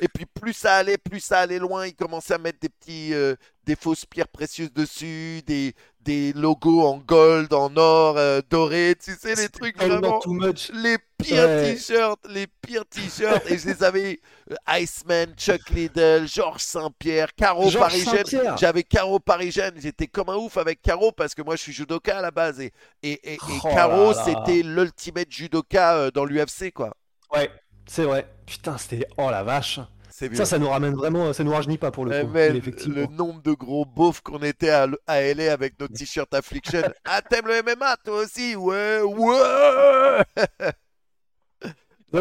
Et 0.00 0.08
puis 0.08 0.26
plus 0.26 0.52
ça 0.52 0.76
allait, 0.76 0.98
plus 0.98 1.20
ça 1.20 1.40
allait 1.40 1.58
loin. 1.58 1.86
Ils 1.86 1.94
commençaient 1.94 2.34
à 2.34 2.38
mettre 2.38 2.58
des 2.60 2.68
petits, 2.68 3.14
euh, 3.14 3.34
des 3.64 3.76
fausses 3.76 4.04
pierres 4.06 4.28
précieuses 4.28 4.72
dessus, 4.72 5.40
des, 5.46 5.74
des 6.00 6.32
logos 6.34 6.86
en 6.86 6.98
gold, 6.98 7.52
en 7.54 7.74
or, 7.76 8.16
euh, 8.18 8.40
doré. 8.50 8.94
Tu 9.02 9.12
sais, 9.14 9.34
les 9.34 9.48
trucs 9.48 9.76
vraiment. 9.76 10.18
too 10.20 10.32
much. 10.32 10.70
Les 10.74 10.96
pires 11.18 11.44
Ouais. 11.46 11.74
t-shirts, 11.74 12.20
les 12.28 12.46
pires 12.46 12.84
t-shirts. 12.86 13.50
et 13.50 13.56
je 13.58 13.66
les 13.68 13.82
avais 13.82 14.20
euh, 14.50 14.54
Iceman, 14.80 15.32
Chuck 15.36 15.70
Liddell, 15.70 16.28
Georges 16.28 16.60
Saint-Pierre, 16.62 17.34
Caro 17.34 17.70
Parisienne. 17.70 18.54
J'avais 18.58 18.82
Caro 18.82 19.18
Parisienne. 19.18 19.74
J'étais 19.78 20.06
comme 20.06 20.28
un 20.28 20.36
ouf 20.36 20.56
avec 20.58 20.82
Caro 20.82 21.12
parce 21.12 21.34
que 21.34 21.40
moi 21.42 21.56
je 21.56 21.62
suis 21.62 21.72
judoka 21.72 22.18
à 22.18 22.22
la 22.22 22.30
base. 22.30 22.60
Et, 22.60 22.72
et, 23.02 23.12
et, 23.12 23.34
et 23.34 23.38
Oh 23.64 23.68
Caro, 23.72 24.12
c'était 24.12 24.62
l'ultimate 24.62 25.30
judoka 25.30 25.94
euh, 25.96 26.10
dans 26.10 26.24
l'UFC, 26.26 26.70
quoi. 26.72 26.94
Ouais, 27.32 27.50
c'est 27.86 28.04
vrai. 28.04 28.26
Putain, 28.46 28.78
c'était. 28.78 29.06
Oh 29.16 29.30
la 29.30 29.42
vache. 29.42 29.80
C'est 30.10 30.32
Ça, 30.36 30.44
ça 30.44 30.58
nous 30.60 30.68
ramène 30.68 30.94
vraiment. 30.94 31.32
Ça 31.32 31.42
nous 31.42 31.50
rajeunit 31.50 31.76
pas 31.78 31.90
pour 31.90 32.04
le 32.04 32.12
Eh, 32.14 32.20
coup. 32.22 32.28
mais 32.32 32.50
le- 32.50 32.56
effectivement. 32.56 33.00
le 33.00 33.06
nombre 33.08 33.42
de 33.42 33.52
gros 33.52 33.84
beaufs 33.84 34.20
qu'on 34.20 34.38
était 34.42 34.70
à, 34.70 34.86
LA 35.08 35.52
avec 35.52 35.78
nos 35.80 35.88
t-shirts 35.88 36.32
Affliction. 36.32 36.82
ah, 37.04 37.20
t'aimes 37.20 37.48
le 37.48 37.62
MMA 37.62 37.96
toi 38.04 38.18
aussi? 38.20 38.54
Ouais, 38.54 39.00
ouais 39.02 40.22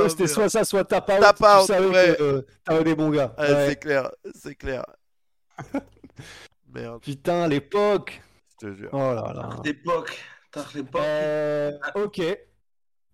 c'était 0.10 0.28
soit 0.28 0.50
ça, 0.50 0.64
soit 0.64 0.84
tap 0.86 1.08
out. 1.10 1.20
Tap 1.20 1.38
tu 1.38 1.44
out, 1.46 1.68
savais 1.68 1.86
ouais. 1.86 2.16
que 2.18 2.24
euh, 2.24 2.42
t'avais 2.64 2.84
des 2.84 2.96
bons 2.96 3.12
gars. 3.12 3.34
Ah, 3.38 3.44
Ouais. 3.44 3.68
C'est 3.70 3.76
clair, 3.80 4.10
c'est 4.34 4.56
clair. 4.56 4.84
Merde, 6.74 7.00
Putain, 7.02 7.48
l'époque. 7.48 8.20
je 8.60 8.68
te 8.68 8.74
jure. 8.74 8.90
Oh 8.92 9.14
là 9.14 9.32
là. 9.36 9.50
L'époque. 9.64 10.18
T'as 10.52 10.66
l'époque. 10.74 11.02
Euh, 11.04 11.72
ok. 11.94 12.20
Euh, 12.20 12.36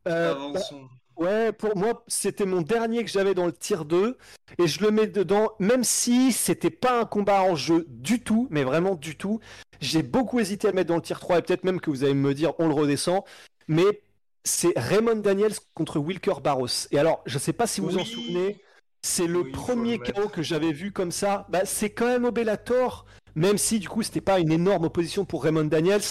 bah, 0.05 0.29
Avançons. 0.31 0.87
Ouais, 1.19 1.51
pour 1.51 1.75
moi, 1.75 2.03
c'était 2.07 2.45
mon 2.45 2.61
dernier 2.61 3.03
que 3.03 3.11
j'avais 3.11 3.33
dans 3.33 3.45
le 3.45 3.51
tier 3.51 3.83
2. 3.85 4.17
Et 4.57 4.67
je 4.67 4.81
le 4.81 4.89
mets 4.89 5.07
dedans, 5.07 5.51
même 5.59 5.83
si 5.83 6.31
c'était 6.31 6.69
pas 6.69 7.01
un 7.01 7.05
combat 7.05 7.41
en 7.43 7.55
jeu 7.55 7.85
du 7.89 8.21
tout, 8.21 8.47
mais 8.49 8.63
vraiment 8.63 8.95
du 8.95 9.17
tout. 9.17 9.41
J'ai 9.81 10.01
beaucoup 10.01 10.39
hésité 10.39 10.67
à 10.67 10.71
le 10.71 10.75
mettre 10.75 10.87
dans 10.87 10.95
le 10.95 11.01
tier 11.01 11.17
3 11.19 11.39
et 11.39 11.41
peut-être 11.41 11.65
même 11.65 11.81
que 11.81 11.89
vous 11.89 12.05
allez 12.05 12.13
me 12.13 12.33
dire 12.33 12.53
on 12.57 12.69
le 12.69 12.73
redescend. 12.73 13.23
Mais 13.67 14.01
c'est 14.45 14.71
Raymond 14.77 15.17
Daniels 15.17 15.55
contre 15.73 15.99
Wilker 15.99 16.39
Barros. 16.41 16.67
Et 16.91 16.99
alors, 16.99 17.21
je 17.25 17.37
sais 17.37 17.53
pas 17.53 17.67
si 17.67 17.81
vous 17.81 17.97
en 17.97 18.05
souvenez, 18.05 18.61
c'est 19.01 19.27
le 19.27 19.41
Oui, 19.41 19.51
premier 19.51 19.97
le. 19.97 20.13
KO 20.13 20.29
que 20.29 20.41
j'avais 20.41 20.71
vu 20.71 20.93
comme 20.93 21.11
ça. 21.11 21.47
Bah, 21.49 21.65
c'est 21.65 21.89
quand 21.89 22.07
même 22.07 22.23
au 22.23 22.31
Bellator, 22.31 23.05
même 23.35 23.57
si 23.57 23.79
du 23.79 23.89
coup 23.89 24.03
c'était 24.03 24.21
pas 24.21 24.39
une 24.39 24.53
énorme 24.53 24.85
opposition 24.85 25.25
pour 25.25 25.43
Raymond 25.43 25.65
Daniels. 25.65 26.01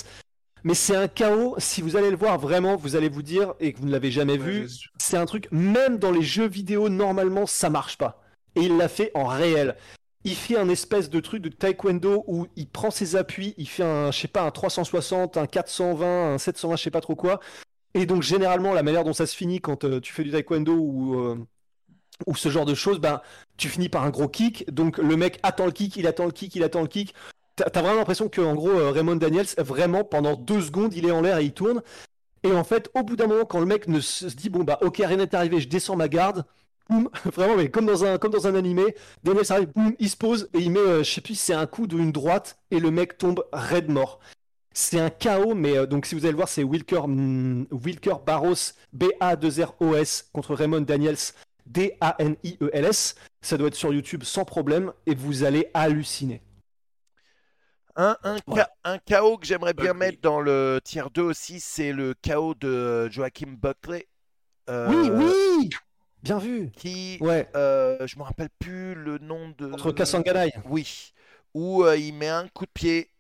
Mais 0.64 0.74
c'est 0.74 0.97
un 0.97 1.09
KO, 1.09 1.55
si 1.59 1.82
vous 1.82 1.97
allez 1.97 2.10
le 2.10 2.16
voir 2.16 2.39
vraiment, 2.39 2.76
vous 2.76 2.97
allez 2.97 3.09
vous 3.09 3.22
dire, 3.22 3.55
et 3.60 3.72
que 3.72 3.78
vous 3.78 3.86
ne 3.86 3.93
l'avez 3.93 4.10
jamais 4.10 4.39
Ouais, 4.39 4.39
vu, 4.39 4.68
c'est 4.98 5.16
un 5.16 5.26
truc, 5.26 5.48
même 5.51 5.98
dans 5.98 6.10
les 6.10 6.22
jeux 6.22 6.48
vidéo, 6.48 6.89
normalement, 6.89 7.47
ça 7.47 7.70
marche 7.70 7.97
pas. 7.97 8.22
Et 8.55 8.62
il 8.62 8.76
l'a 8.76 8.89
fait 8.89 9.10
en 9.14 9.26
réel. 9.26 9.76
Il 10.24 10.35
fait 10.35 10.56
un 10.56 10.68
espèce 10.68 11.10
de 11.10 11.20
truc 11.20 11.43
de 11.43 11.48
taekwondo 11.48 12.24
où 12.26 12.48
il 12.56 12.68
prend 12.68 12.90
ses 12.90 13.16
appuis, 13.16 13.55
il 13.56 13.68
fait 13.68 13.85
un, 13.85 14.10
je 14.10 14.18
sais 14.18 14.28
pas, 14.28 14.43
un 14.43 14.51
360, 14.51 15.36
un 15.36 15.47
420, 15.47 16.35
un 16.35 16.39
720, 16.39 16.76
je 16.76 16.82
sais 16.82 16.90
pas 16.90 17.01
trop 17.01 17.14
quoi. 17.14 17.40
Et 17.94 18.05
donc, 18.05 18.22
généralement, 18.22 18.74
la 18.74 18.82
manière 18.82 19.05
dont 19.05 19.12
ça 19.12 19.26
se 19.26 19.36
finit 19.36 19.60
quand 19.60 19.85
euh, 19.85 20.01
tu 20.01 20.12
fais 20.12 20.24
du 20.24 20.30
taekwondo 20.30 20.74
ou, 20.74 21.20
euh, 21.20 21.36
ou 22.26 22.36
ce 22.36 22.48
genre 22.48 22.66
de 22.66 22.74
choses, 22.74 22.98
ben, 22.98 23.22
tu 23.56 23.68
finis 23.68 23.89
par 23.89 24.05
un 24.05 24.10
gros 24.10 24.28
kick. 24.28 24.70
Donc, 24.70 24.98
le 24.98 25.16
mec 25.16 25.39
attend 25.43 25.66
le 25.66 25.72
kick, 25.72 25.97
il 25.97 26.06
attend 26.06 26.26
le 26.26 26.32
kick, 26.32 26.55
il 26.55 26.64
attend 26.64 26.82
le 26.82 26.89
kick. 26.89 27.14
T'as 27.59 27.82
vraiment 27.82 27.98
l'impression 27.98 28.28
que, 28.28 28.40
en 28.40 28.55
gros, 28.55 28.70
euh, 28.70 28.90
Raymond 28.90 29.16
Daniels, 29.16 29.47
vraiment, 29.59 30.05
pendant 30.05 30.36
deux 30.36 30.60
secondes, 30.60 30.94
il 30.94 31.06
est 31.06 31.10
en 31.10 31.20
l'air 31.20 31.39
et 31.39 31.44
il 31.44 31.52
tourne. 31.52 31.82
Et 32.44 32.52
en 32.52 32.64
fait, 32.64 32.89
au 32.94 33.02
bout 33.02 33.16
d'un 33.16 33.26
moment, 33.26 33.44
quand 33.44 33.59
le 33.59 33.66
mec 33.66 33.89
ne 33.89 34.01
se 34.01 34.26
dit, 34.26 34.48
bon, 34.48 34.62
bah, 34.62 34.78
ok, 34.80 34.98
rien 34.98 35.16
n'est 35.16 35.35
arrivé, 35.35 35.60
je 35.60 35.68
descends 35.68 35.97
ma 35.97 36.09
garde, 36.09 36.44
boum, 36.89 37.10
vraiment, 37.24 37.56
mais 37.56 37.70
comme 37.70 37.86
dans 37.86 38.05
un, 38.05 38.18
comme 38.18 38.32
dans 38.32 38.47
un 38.47 38.55
animé, 38.55 38.94
Daniels 39.24 39.51
arrive, 39.51 39.68
boum, 39.74 39.94
il 39.98 40.09
se 40.09 40.16
pose 40.16 40.48
et 40.55 40.59
il 40.59 40.70
met, 40.70 40.78
euh, 40.78 41.02
je 41.02 41.10
sais 41.10 41.20
plus 41.20 41.35
c'est 41.35 41.52
un 41.55 41.66
coup 41.66 41.86
d'une 41.86 42.12
droite 42.12 42.59
et 42.70 42.78
le 42.78 42.90
mec 42.90 43.18
tombe 43.18 43.44
raide 43.52 43.90
mort. 43.90 44.20
C'est 44.72 45.01
un 45.01 45.10
chaos, 45.10 45.55
mais 45.55 45.76
euh, 45.76 45.86
donc 45.86 46.06
si 46.06 46.14
vous 46.14 46.22
allez 46.22 46.30
le 46.30 46.36
voir, 46.36 46.48
c'est 46.48 46.62
Wilker, 46.62 47.09
hmm, 47.09 47.66
Wilker 47.72 48.14
Barros, 48.24 48.55
B-A-2-R-O-S, 48.93 50.30
contre 50.32 50.55
Raymond 50.55 50.82
Daniels, 50.82 51.16
D-A-N-I-E-L-S. 51.66 53.16
Ça 53.40 53.56
doit 53.56 53.68
être 53.68 53.74
sur 53.74 53.93
YouTube 53.93 54.22
sans 54.22 54.44
problème 54.44 54.93
et 55.06 55.14
vous 55.14 55.43
allez 55.43 55.68
halluciner. 55.74 56.43
Un, 58.00 58.16
un, 58.84 58.98
KO 58.98 59.38
que 59.38 59.46
j'aimerais 59.46 59.74
bien 59.74 59.92
mettre 59.92 60.20
dans 60.20 60.40
le 60.40 60.80
tier 60.84 61.02
2 61.12 61.20
aussi, 61.20 61.58
c'est 61.58 61.92
le 61.92 62.14
KO 62.14 62.54
de 62.54 63.08
Joachim 63.10 63.56
Buckley. 63.60 64.06
euh, 64.70 64.88
Oui, 64.88 65.10
oui 65.10 65.70
Bien 66.22 66.38
vu 66.38 66.70
Qui, 66.76 67.18
Ouais, 67.20 67.48
euh, 67.56 68.06
je 68.06 68.16
me 68.18 68.22
rappelle 68.22 68.50
plus 68.60 68.94
le 68.94 69.18
nom 69.18 69.48
de. 69.58 69.66
contre 69.66 69.90
Kassanganai. 69.92 70.52
Oui, 70.66 71.12
où 71.54 71.82
euh, 71.84 71.96
il 71.96 72.12
met 72.14 72.28
un 72.28 72.46
coup 72.48 72.66
de 72.66 72.70
pied, 72.70 73.10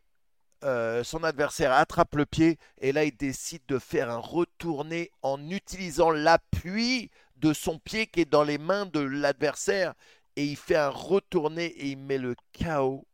euh, 0.64 1.02
son 1.02 1.24
adversaire 1.24 1.72
attrape 1.72 2.14
le 2.14 2.26
pied, 2.26 2.58
et 2.80 2.92
là 2.92 3.04
il 3.04 3.16
décide 3.16 3.62
de 3.66 3.80
faire 3.80 4.10
un 4.10 4.18
retourné 4.18 5.10
en 5.22 5.50
utilisant 5.50 6.10
l'appui 6.10 7.10
de 7.36 7.52
son 7.52 7.78
pied 7.80 8.06
qui 8.06 8.20
est 8.20 8.30
dans 8.30 8.44
les 8.44 8.58
mains 8.58 8.86
de 8.86 9.00
l'adversaire, 9.00 9.94
et 10.36 10.44
il 10.44 10.56
fait 10.56 10.76
un 10.76 10.90
retourné 10.90 11.66
et 11.66 11.88
il 11.88 11.98
met 11.98 12.18
le 12.18 12.36
KO. 12.56 13.04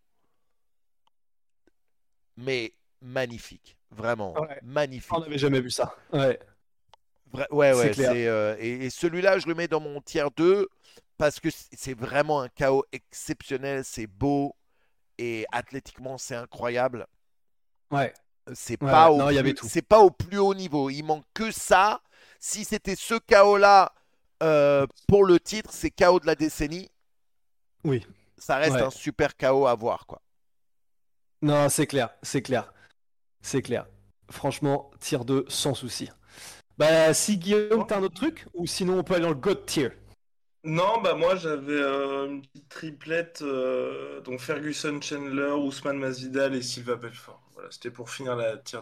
Mais 2.37 2.73
magnifique, 3.01 3.77
vraiment, 3.91 4.33
Ouais. 4.35 4.59
magnifique. 4.63 5.13
On 5.13 5.21
n'avait 5.21 5.39
jamais 5.39 5.61
vu 5.61 5.71
ça. 5.71 5.95
Ouais. 6.13 6.39
Vra- 7.33 7.53
ouais, 7.53 7.73
C'est 7.75 7.79
ouais, 7.81 7.91
clair. 7.91 8.13
c'est, 8.13 8.27
euh, 8.29 8.57
et, 8.59 8.87
et 8.87 8.91
celui-là, 8.91 9.39
je 9.39 9.47
le 9.49 9.55
mets 9.55 9.69
dans 9.69 9.81
mon 9.81 10.01
tiers 10.01 10.31
2 10.33 10.69
parce 11.19 11.41
que 11.41 11.49
c'est 11.51 11.95
vraiment 11.99 12.41
un 12.41 12.49
chaos 12.49 12.85
exceptionnel, 12.93 13.85
c'est 13.85 14.07
beau 14.07 14.55
et 15.19 15.45
athlétiquement, 15.53 16.19
c'est 16.19 16.35
incroyable. 16.37 17.07
Ouais. 17.91 18.13
C'est 18.53 18.81
Ouais, 18.83 18.91
pas, 18.91 19.09
ouais, 19.11 19.15
au 19.15 19.19
non, 19.19 19.31
il 19.31 19.35
y 19.37 19.39
avait 19.39 19.55
plus- 19.55 19.61
tout. 19.63 19.69
c'est 19.69 19.83
pas 19.83 20.01
au 20.01 20.11
plus 20.11 20.39
haut 20.39 20.55
niveau. 20.55 20.91
Il 20.91 21.03
manque 21.03 21.25
que 21.33 21.51
ça. 21.51 22.01
Si 22.41 22.65
c'était 22.65 22.97
ce 22.97 23.15
chaos-là 23.19 23.93
euh, 24.43 24.87
pour 25.09 25.25
le 25.25 25.41
titre, 25.41 25.71
c'est 25.73 25.91
chaos 25.91 26.21
de 26.21 26.27
la 26.27 26.35
décennie. 26.35 26.91
Oui. 27.85 28.05
Ça 28.37 28.57
reste 28.57 28.75
Ouais. 28.75 28.83
un 28.83 28.91
super 28.91 29.37
chaos 29.37 29.67
à 29.67 29.75
voir, 29.75 30.07
quoi. 30.07 30.21
Non, 31.45 31.69
c'est 31.69 31.87
clair, 31.87 32.09
c'est 32.23 32.41
clair. 32.41 32.73
C'est 33.43 33.61
clair. 33.61 33.87
Franchement, 34.31 34.91
tier 34.99 35.19
2 35.19 35.45
sans 35.49 35.75
souci. 35.75 36.09
Bah, 36.79 37.13
si 37.13 37.37
Guillaume, 37.37 37.85
t'as 37.87 37.99
un 37.99 38.03
autre 38.03 38.15
truc 38.15 38.47
Ou 38.55 38.67
sinon, 38.67 38.99
on 38.99 39.05
peut 39.05 39.13
aller 39.13 39.25
dans 39.25 39.29
le 39.29 39.35
God 39.35 39.67
tier? 39.67 39.91
Non, 40.65 41.03
bah 41.03 41.13
moi 41.13 41.37
j'avais 41.37 41.75
euh, 41.75 42.27
une 42.29 42.41
petite 42.41 42.71
triplette, 42.71 43.43
euh, 43.43 44.23
donc 44.23 44.41
Ferguson, 44.41 44.99
Chandler, 45.03 45.53
Ousmane 45.53 45.99
Masvidal 45.99 46.55
et 46.55 46.63
Silva 46.63 46.97
Belfort. 46.97 47.43
Voilà, 47.53 47.69
c'était 47.71 47.91
pour 47.91 48.09
finir 48.09 48.35
la 48.35 48.57
tier 48.57 48.79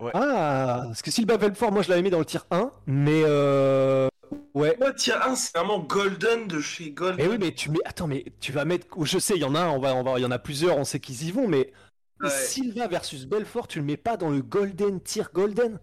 2. 0.00 0.10
Ah, 0.14 0.82
parce 0.84 1.02
que 1.02 1.10
Silva 1.10 1.36
Belfort, 1.36 1.72
moi 1.72 1.82
je 1.82 1.88
l'avais 1.88 2.02
mis 2.02 2.10
dans 2.10 2.20
le 2.20 2.24
tier 2.24 2.38
1, 2.52 2.70
mais 2.86 3.24
euh... 3.26 4.06
Ouais. 4.54 4.76
Moi, 4.78 4.92
tier 4.92 5.14
1, 5.14 5.34
c'est 5.36 5.56
vraiment 5.56 5.78
Golden 5.80 6.46
de 6.46 6.60
chez 6.60 6.90
Golden. 6.90 7.16
Mais 7.16 7.30
oui, 7.30 7.38
mais 7.38 7.52
tu 7.52 7.70
mets. 7.70 7.78
Attends, 7.84 8.06
mais 8.06 8.24
tu 8.40 8.52
vas 8.52 8.64
mettre. 8.64 8.86
Je 9.04 9.18
sais, 9.18 9.34
il 9.34 9.40
y 9.40 9.44
en 9.44 9.54
a 9.54 9.60
un, 9.60 9.70
on 9.70 9.78
va, 9.78 9.94
on 9.94 10.02
va... 10.02 10.18
il 10.18 10.22
y 10.22 10.26
en 10.26 10.30
a 10.30 10.38
plusieurs, 10.38 10.76
on 10.78 10.84
sait 10.84 11.00
qu'ils 11.00 11.24
y 11.24 11.30
vont, 11.30 11.48
mais. 11.48 11.72
Ouais. 12.20 12.30
Silva 12.30 12.88
versus 12.88 13.26
Belfort, 13.26 13.68
tu 13.68 13.78
le 13.78 13.84
mets 13.84 13.96
pas 13.96 14.16
dans 14.16 14.30
le 14.30 14.42
Golden 14.42 15.00
tier 15.00 15.24
Golden 15.32 15.78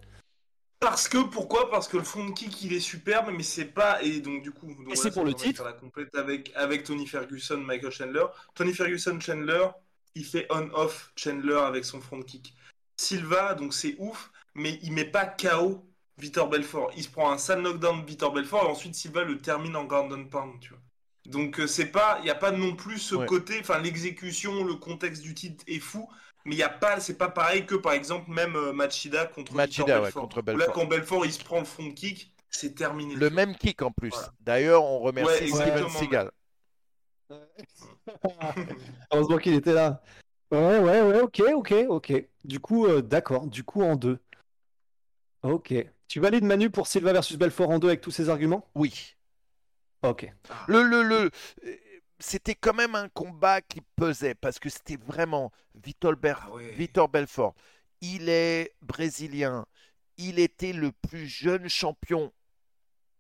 Parce 0.80 1.08
que, 1.08 1.18
pourquoi? 1.18 1.70
Parce 1.70 1.88
que 1.88 1.98
le 1.98 2.04
front 2.04 2.32
kick 2.34 2.62
il 2.64 2.74
est 2.74 2.80
superbe, 2.80 3.32
mais 3.36 3.44
c'est 3.44 3.66
pas. 3.66 4.02
Et 4.04 4.20
donc, 4.20 4.44
du 4.44 4.52
coup. 4.52 4.68
donc 4.68 4.78
voilà, 4.80 4.96
c'est 4.96 5.12
pour 5.12 5.24
le 5.24 5.34
titre. 5.34 5.64
la 5.64 5.74
complète 5.74 6.14
avec, 6.16 6.52
avec 6.56 6.84
Tony 6.84 7.08
Ferguson, 7.08 7.58
Michael 7.58 7.92
Chandler. 7.92 8.26
Tony 8.54 8.74
Ferguson, 8.74 9.20
Chandler, 9.20 9.68
il 10.16 10.26
fait 10.26 10.46
on-off 10.50 11.12
Chandler 11.16 11.56
avec 11.66 11.86
son 11.86 12.02
front 12.02 12.22
kick. 12.22 12.54
Silva, 12.98 13.56
donc 13.56 13.74
c'est 13.74 13.96
ouf, 14.00 14.32
mais 14.54 14.80
il 14.84 14.94
met 14.94 15.06
pas 15.06 15.26
KO 15.26 15.86
Vitor 16.18 16.50
Belfort. 16.50 16.92
Il 16.96 17.04
se 17.04 17.10
prend 17.10 17.32
un 17.32 17.38
sale 17.38 17.62
knockdown 17.62 18.02
de 18.02 18.06
Vitor 18.06 18.32
Belfort 18.34 18.64
et 18.66 18.68
ensuite 18.68 18.96
Silva 18.96 19.24
le 19.24 19.38
termine 19.38 19.76
en 19.76 19.84
Gordon 19.86 20.26
Pound, 20.26 20.60
tu 20.62 20.70
vois. 20.70 20.80
Donc 21.26 21.60
euh, 21.60 21.68
c'est 21.68 21.88
pas, 21.88 22.20
il 22.22 22.28
y 22.28 22.30
a 22.30 22.36
pas 22.36 22.52
non 22.52 22.76
plus 22.76 23.00
ce 23.00 23.16
Ouais. 23.16 23.26
côté, 23.26 23.58
enfin 23.60 23.80
l'exécution, 23.80 24.64
le 24.64 24.76
contexte 24.76 25.24
du 25.24 25.34
titre 25.34 25.64
est 25.68 25.80
fou, 25.80 26.08
mais 26.46 26.56
il 26.56 26.58
y 26.60 26.64
a 26.64 26.70
pas, 26.70 27.00
c'est 27.00 27.18
pas 27.18 27.30
pareil 27.30 27.66
que 27.66 27.76
par 27.76 27.94
exemple 27.94 28.30
même 28.32 28.56
euh, 28.56 28.72
Machida 28.74 29.26
contre 29.26 29.54
Machida, 29.54 29.98
ouais, 29.98 30.04
Belfort. 30.06 30.22
contre 30.22 30.38
Où 30.38 30.46
Là 30.46 30.54
Belfort. 30.54 30.74
quand 30.74 30.86
Belfort 30.86 31.26
il 31.26 31.34
se 31.34 31.44
prend 31.44 31.60
le 31.60 31.66
front 31.66 31.92
kick, 31.92 32.32
c'est 32.50 32.76
terminé. 32.76 33.16
Le 33.16 33.30
même 33.30 33.56
kick 33.56 33.82
en 33.82 33.92
plus. 33.92 34.10
Voilà. 34.12 34.34
D'ailleurs, 34.40 34.84
on 34.84 35.00
remercie 35.00 35.52
Ouais, 35.52 35.62
Steven. 35.62 35.90
Seagal. 35.90 36.32
Heureusement 39.12 39.38
qu'il 39.38 39.54
était 39.54 39.74
là. 39.74 40.02
Ouais, 40.52 40.80
ouais, 40.80 41.02
ouais, 41.02 41.20
ok, 41.22 41.42
ok, 41.56 41.74
ok. 41.90 42.14
Du 42.44 42.60
coup, 42.60 42.86
euh, 42.86 43.02
d'accord, 43.02 43.48
du 43.48 43.64
coup 43.64 43.82
en 43.82 43.96
deux. 43.96 44.20
Ok. 45.44 45.74
Tu 46.08 46.20
valides 46.20 46.44
Manu 46.44 46.70
pour 46.70 46.88
Silva 46.88 47.14
versus 47.14 47.38
Belfort 47.38 47.70
en 47.72 47.80
deux 47.80 47.88
avec 47.88 48.02
tous 48.02 48.12
ces 48.12 48.30
arguments? 48.30 48.68
Oui. 48.76 49.16
Ok. 50.04 50.32
Le, 50.68 50.84
le, 50.84 51.02
le, 51.02 51.32
euh, 51.66 51.76
c'était 52.20 52.56
quand 52.56 52.74
même 52.74 52.96
un 52.96 53.10
combat 53.10 53.62
qui 53.62 53.82
pesait 53.96 54.36
parce 54.36 54.60
que 54.60 54.70
c'était 54.70 54.98
vraiment 54.98 55.52
Vitor, 55.76 56.16
Ber- 56.16 56.40
Ah 56.44 56.52
ouais. 56.52 56.72
Vitor 56.74 57.10
Belfort. 57.10 57.54
Il 58.02 58.30
est 58.30 58.74
brésilien. 58.82 59.66
Il 60.18 60.40
était 60.40 60.74
le 60.74 60.92
plus 60.92 61.28
jeune 61.28 61.68
champion. 61.70 62.32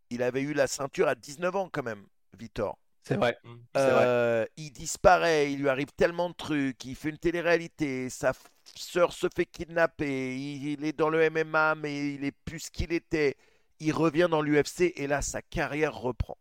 Il 0.10 0.22
avait 0.24 0.42
eu 0.42 0.54
la 0.54 0.68
ceinture 0.68 1.08
à 1.08 1.16
19 1.16 1.56
ans 1.56 1.70
quand 1.72 1.84
même, 1.84 2.06
Vitor. 2.38 2.78
C'est 3.04 3.16
vrai. 3.16 3.38
C'est 3.76 3.82
vrai. 3.82 4.04
Euh, 4.06 4.46
il 4.58 4.72
disparaît, 4.72 5.52
il 5.52 5.60
lui 5.60 5.70
arrive 5.70 5.92
tellement 5.96 6.30
de 6.30 6.36
trucs, 6.36 6.84
il 6.86 6.96
fait 6.96 7.10
une 7.10 7.18
télé-réalité, 7.20 8.10
sa 8.10 8.34
sœur 8.76 9.14
se 9.14 9.28
fait 9.36 9.46
kidnapper, 9.46 10.36
il, 10.36 10.68
il 10.70 10.86
est 10.86 10.94
dans 10.94 11.10
le 11.10 11.30
MMA 11.30 11.76
mais 11.76 12.16
il 12.16 12.24
est 12.24 12.32
plus 12.46 12.60
ce 12.62 12.72
qu'il 12.72 12.92
était. 12.94 13.36
Il 13.80 13.94
revient 13.94 14.28
dans 14.30 14.42
l'UFC 14.42 14.94
et 14.96 15.06
là 15.08 15.22
sa 15.22 15.42
carrière 15.42 15.94
reprend. 15.96 16.38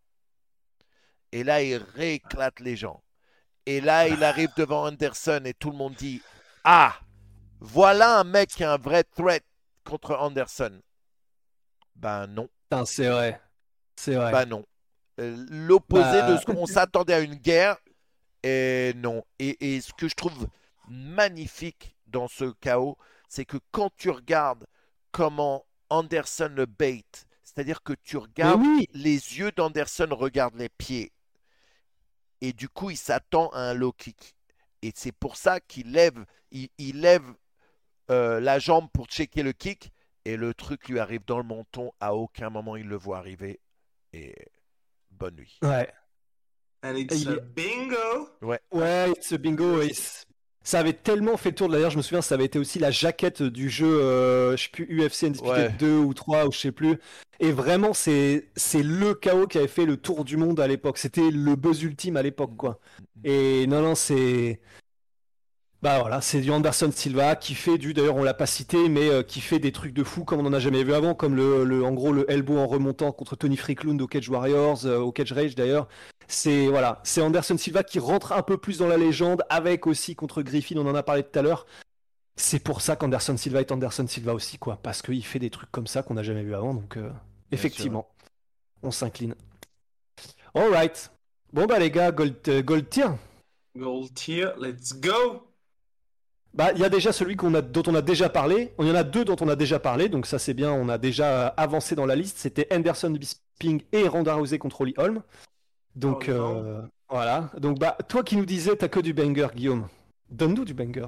Et 1.34 1.42
là 1.42 1.62
il 1.64 1.82
rééclate 1.96 2.60
les 2.60 2.76
gens. 2.76 3.02
Et 3.66 3.80
là 3.80 4.06
il 4.06 4.22
arrive 4.22 4.50
devant 4.56 4.86
Anderson 4.86 5.42
et 5.44 5.52
tout 5.52 5.70
le 5.70 5.76
monde 5.76 5.94
dit 5.94 6.22
Ah, 6.62 6.94
voilà 7.58 8.20
un 8.20 8.24
mec 8.24 8.50
qui 8.50 8.62
a 8.62 8.72
un 8.72 8.76
vrai 8.78 9.02
threat 9.02 9.44
contre 9.84 10.14
Anderson. 10.14 10.80
Ben 11.96 12.28
non. 12.28 12.48
C'est 12.86 13.08
vrai. 13.08 13.40
C'est 13.96 14.14
vrai. 14.14 14.30
Bah 14.30 14.46
non. 14.46 14.64
Euh, 15.20 15.44
L'opposé 15.50 16.02
Bah- 16.20 16.32
de 16.32 16.36
ce 16.36 16.44
qu'on 16.44 16.66
s'attendait 16.66 17.14
à 17.14 17.20
une 17.20 17.34
guerre, 17.36 17.78
et 18.44 18.92
non. 18.96 19.24
Et, 19.40 19.74
et 19.74 19.80
ce 19.80 19.92
que 19.92 20.08
je 20.08 20.14
trouve 20.14 20.46
magnifique 20.88 21.96
dans 22.06 22.28
ce 22.28 22.52
chaos, 22.60 22.96
c'est 23.28 23.44
que 23.44 23.56
quand 23.72 23.90
tu 23.96 24.10
regardes 24.10 24.66
comment 25.10 25.64
Anderson 25.90 26.50
le 26.54 26.66
bait, 26.66 27.04
c'est-à-dire 27.42 27.82
que 27.82 27.92
tu 27.92 28.16
regardes 28.16 28.60
oui, 28.60 28.88
les 28.92 29.38
yeux 29.38 29.52
d'Anderson 29.52 30.08
regardent 30.10 30.58
les 30.58 30.68
pieds. 30.68 31.12
Et 32.40 32.52
du 32.52 32.68
coup, 32.68 32.90
il 32.90 32.96
s'attend 32.96 33.48
à 33.50 33.60
un 33.60 33.74
low 33.74 33.92
kick. 33.92 34.34
Et 34.82 34.92
c'est 34.94 35.12
pour 35.12 35.36
ça 35.36 35.60
qu'il 35.60 35.92
lève, 35.92 36.24
il, 36.50 36.68
il 36.78 37.00
lève 37.00 37.24
euh, 38.10 38.38
la 38.40 38.58
jambe 38.58 38.88
pour 38.92 39.06
checker 39.06 39.42
le 39.42 39.52
kick. 39.52 39.90
Et 40.26 40.36
le 40.36 40.54
truc 40.54 40.88
lui 40.88 40.98
arrive 40.98 41.24
dans 41.26 41.38
le 41.38 41.44
menton. 41.44 41.92
À 42.00 42.14
aucun 42.14 42.50
moment 42.50 42.76
il 42.76 42.86
le 42.86 42.96
voit 42.96 43.18
arriver. 43.18 43.60
Et 44.12 44.34
bonne 45.10 45.36
nuit. 45.36 45.58
Ouais. 45.62 45.92
And 46.82 46.96
it's 46.96 47.22
Il 47.22 47.28
a 47.30 47.36
bingo. 47.40 48.28
Ouais, 48.42 48.60
ce 49.20 49.36
bingo, 49.36 49.80
et 49.80 49.94
c- 49.94 50.24
ça 50.64 50.80
avait 50.80 50.94
tellement 50.94 51.36
fait 51.36 51.50
le 51.50 51.54
tour. 51.54 51.68
D'ailleurs, 51.68 51.90
je 51.90 51.96
me 51.98 52.02
souviens, 52.02 52.22
ça 52.22 52.34
avait 52.34 52.46
été 52.46 52.58
aussi 52.58 52.78
la 52.80 52.90
jaquette 52.90 53.42
du 53.42 53.70
jeu, 53.70 53.86
euh, 53.86 54.56
je 54.56 54.64
sais 54.64 54.70
plus, 54.72 54.86
UFC 54.86 55.24
Undisputed 55.24 55.56
Ouais. 55.56 55.70
2 55.78 55.98
ou 55.98 56.14
3, 56.14 56.46
ou 56.46 56.52
je 56.52 56.58
sais 56.58 56.72
plus. 56.72 56.98
Et 57.40 57.52
vraiment, 57.52 57.92
c'est 57.92 58.48
c'est 58.56 58.82
le 58.82 59.14
chaos 59.14 59.46
qui 59.46 59.58
avait 59.58 59.68
fait 59.68 59.86
le 59.86 59.96
tour 59.96 60.24
du 60.24 60.36
monde 60.36 60.60
à 60.60 60.66
l'époque. 60.68 60.98
C'était 60.98 61.30
le 61.30 61.56
buzz 61.56 61.82
ultime 61.82 62.16
à 62.16 62.22
l'époque, 62.22 62.56
quoi. 62.56 62.80
Et 63.24 63.66
non, 63.66 63.82
non, 63.82 63.94
c'est. 63.94 64.60
Bah 65.84 65.98
voilà, 66.00 66.22
c'est 66.22 66.40
du 66.40 66.50
Anderson 66.50 66.90
Silva 66.90 67.36
qui 67.36 67.54
fait 67.54 67.76
du, 67.76 67.92
d'ailleurs 67.92 68.16
on 68.16 68.22
l'a 68.22 68.32
pas 68.32 68.46
cité, 68.46 68.88
mais 68.88 69.10
euh, 69.10 69.22
qui 69.22 69.42
fait 69.42 69.58
des 69.58 69.70
trucs 69.70 69.92
de 69.92 70.02
fou 70.02 70.24
comme 70.24 70.40
on 70.40 70.46
en 70.46 70.54
a 70.54 70.58
jamais 70.58 70.82
vu 70.82 70.94
avant, 70.94 71.14
comme 71.14 71.36
le, 71.36 71.62
le- 71.62 71.84
en 71.84 71.92
gros 71.92 72.10
le 72.10 72.24
elbow 72.30 72.56
en 72.56 72.66
remontant 72.66 73.12
contre 73.12 73.36
Tony 73.36 73.58
Freaklund 73.58 74.00
au 74.00 74.06
Cage 74.06 74.30
Warriors, 74.30 74.86
euh, 74.86 74.98
au 74.98 75.12
Cage 75.12 75.32
Rage 75.32 75.54
d'ailleurs. 75.54 75.86
C'est 76.26 76.68
voilà, 76.68 77.02
c'est 77.04 77.20
Anderson 77.20 77.58
Silva 77.58 77.82
qui 77.84 77.98
rentre 77.98 78.32
un 78.32 78.40
peu 78.40 78.56
plus 78.56 78.78
dans 78.78 78.86
la 78.86 78.96
légende, 78.96 79.42
avec 79.50 79.86
aussi 79.86 80.14
contre 80.16 80.40
Griffin, 80.40 80.78
on 80.78 80.86
en 80.86 80.94
a 80.94 81.02
parlé 81.02 81.22
tout 81.22 81.38
à 81.38 81.42
l'heure. 81.42 81.66
C'est 82.34 82.60
pour 82.60 82.80
ça 82.80 82.96
qu'Anderson 82.96 83.36
Silva 83.36 83.60
est 83.60 83.70
Anderson 83.70 84.06
Silva 84.06 84.32
aussi, 84.32 84.56
quoi, 84.56 84.78
parce 84.82 85.02
qu'il 85.02 85.22
fait 85.22 85.38
des 85.38 85.50
trucs 85.50 85.70
comme 85.70 85.86
ça 85.86 86.02
qu'on 86.02 86.14
n'a 86.14 86.22
jamais 86.22 86.44
vu 86.44 86.54
avant, 86.54 86.72
donc 86.72 86.96
euh, 86.96 87.10
effectivement, 87.52 88.08
on 88.82 88.90
s'incline. 88.90 89.34
Alright. 90.54 91.10
Bon 91.52 91.66
bah 91.66 91.78
les 91.78 91.90
gars, 91.90 92.10
Gold, 92.10 92.36
euh, 92.48 92.62
Gold 92.62 92.88
Tier. 92.88 93.08
Gold 93.76 94.14
tier, 94.14 94.48
let's 94.58 94.94
go. 94.98 95.42
Bah, 96.54 96.70
il 96.72 96.80
y 96.80 96.84
a 96.84 96.88
déjà 96.88 97.12
celui 97.12 97.36
a, 97.36 97.62
dont 97.62 97.82
on 97.86 97.94
a 97.96 98.02
déjà 98.02 98.28
parlé. 98.28 98.72
Il 98.78 98.86
y 98.86 98.90
en 98.90 98.94
a 98.94 99.02
deux 99.02 99.24
dont 99.24 99.36
on 99.40 99.48
a 99.48 99.56
déjà 99.56 99.80
parlé, 99.80 100.08
donc 100.08 100.26
ça 100.26 100.38
c'est 100.38 100.54
bien. 100.54 100.72
On 100.72 100.88
a 100.88 100.98
déjà 100.98 101.48
avancé 101.48 101.96
dans 101.96 102.06
la 102.06 102.14
liste. 102.14 102.38
C'était 102.38 102.72
Anderson 102.72 103.10
Bisping 103.10 103.82
et 103.92 104.06
Ronda 104.06 104.34
Rousey 104.34 104.58
contre 104.58 104.82
Holly 104.82 104.94
Holm. 104.96 105.22
Donc 105.96 106.26
Oh, 106.28 106.32
euh, 106.32 106.82
voilà. 107.08 107.50
Donc 107.58 107.80
bah, 107.80 107.96
toi 108.08 108.22
qui 108.22 108.36
nous 108.36 108.46
disais 108.46 108.76
t'as 108.76 108.88
que 108.88 109.00
du 109.00 109.12
banger, 109.12 109.48
Guillaume. 109.54 109.88
Donne-nous 110.30 110.64
du 110.64 110.74
banger. 110.74 111.06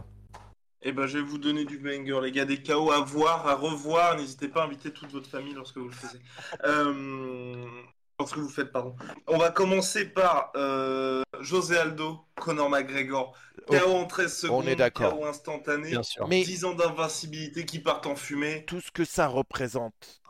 Eh 0.83 0.93
ben, 0.93 1.07
je 1.07 1.19
vais 1.19 1.25
vous 1.25 1.39
donner 1.39 1.65
du 1.65 1.79
banger, 1.79 2.21
les 2.23 2.33
gars, 2.33 2.45
des 2.45 2.63
KO 2.63 2.93
à 2.93 3.01
voir, 3.01 3.47
à 3.47 3.55
revoir. 3.55 4.17
N'hésitez 4.17 4.49
pas 4.49 4.63
à 4.63 4.67
inviter 4.67 4.93
toute 4.93 5.11
votre 5.11 5.29
famille 5.29 5.55
lorsque 5.55 5.79
vous 5.79 5.89
le 5.89 5.95
faites. 5.95 6.21
Euh... 6.65 7.67
Lorsque 8.19 8.37
vous 8.39 8.47
le 8.49 8.53
faites, 8.53 8.73
pardon. 8.73 8.97
On 9.27 9.37
va 9.37 9.51
commencer 9.51 10.07
par 10.07 10.51
euh, 10.57 11.23
José 11.41 11.77
Aldo, 11.77 12.25
Conor 12.37 12.71
McGregor. 12.71 13.37
KO 13.69 13.91
en 13.93 14.07
13 14.07 14.35
secondes, 14.39 14.69
est 14.69 14.77
d'accord. 14.77 15.19
KO 15.19 15.27
instantané. 15.27 15.91
Bien 15.91 16.03
sûr. 16.03 16.27
Mais 16.27 16.43
10 16.43 16.65
ans 16.65 16.75
d'invincibilité 16.75 17.67
qui 17.67 17.79
partent 17.79 18.07
en 18.07 18.17
fumée. 18.17 18.65
tout 18.67 18.81
ce 18.81 18.91
que 18.91 19.05
ça 19.05 19.27
représente, 19.27 20.23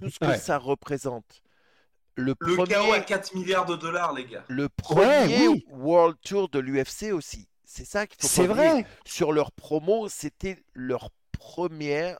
tout 0.00 0.10
ce 0.10 0.18
que 0.20 0.26
Ouais. 0.26 0.38
ça 0.38 0.58
représente, 0.58 1.42
le 2.14 2.34
Le 2.38 2.56
premier, 2.56 2.74
KO 2.74 2.92
à 2.92 3.00
4 3.00 3.34
milliards 3.34 3.66
de 3.66 3.74
dollars, 3.76 4.12
les 4.12 4.26
gars. 4.26 4.44
le 4.48 4.68
premier 4.68 5.48
oui. 5.48 5.64
World 5.70 6.16
Tour 6.24 6.48
de 6.50 6.60
l'UFC 6.60 7.10
aussi. 7.12 7.48
C'est 7.64 7.84
ça 7.86 8.06
qu'il 8.06 8.20
faut 8.22 8.28
C'est 8.28 8.46
vrai. 8.46 8.86
Sur 9.04 9.32
leur 9.32 9.50
promo, 9.50 10.08
c'était 10.08 10.62
leur 10.74 11.08
première 11.32 12.18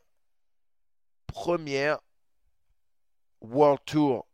première 1.29 1.99
World 3.43 3.81
Tour. 3.85 4.27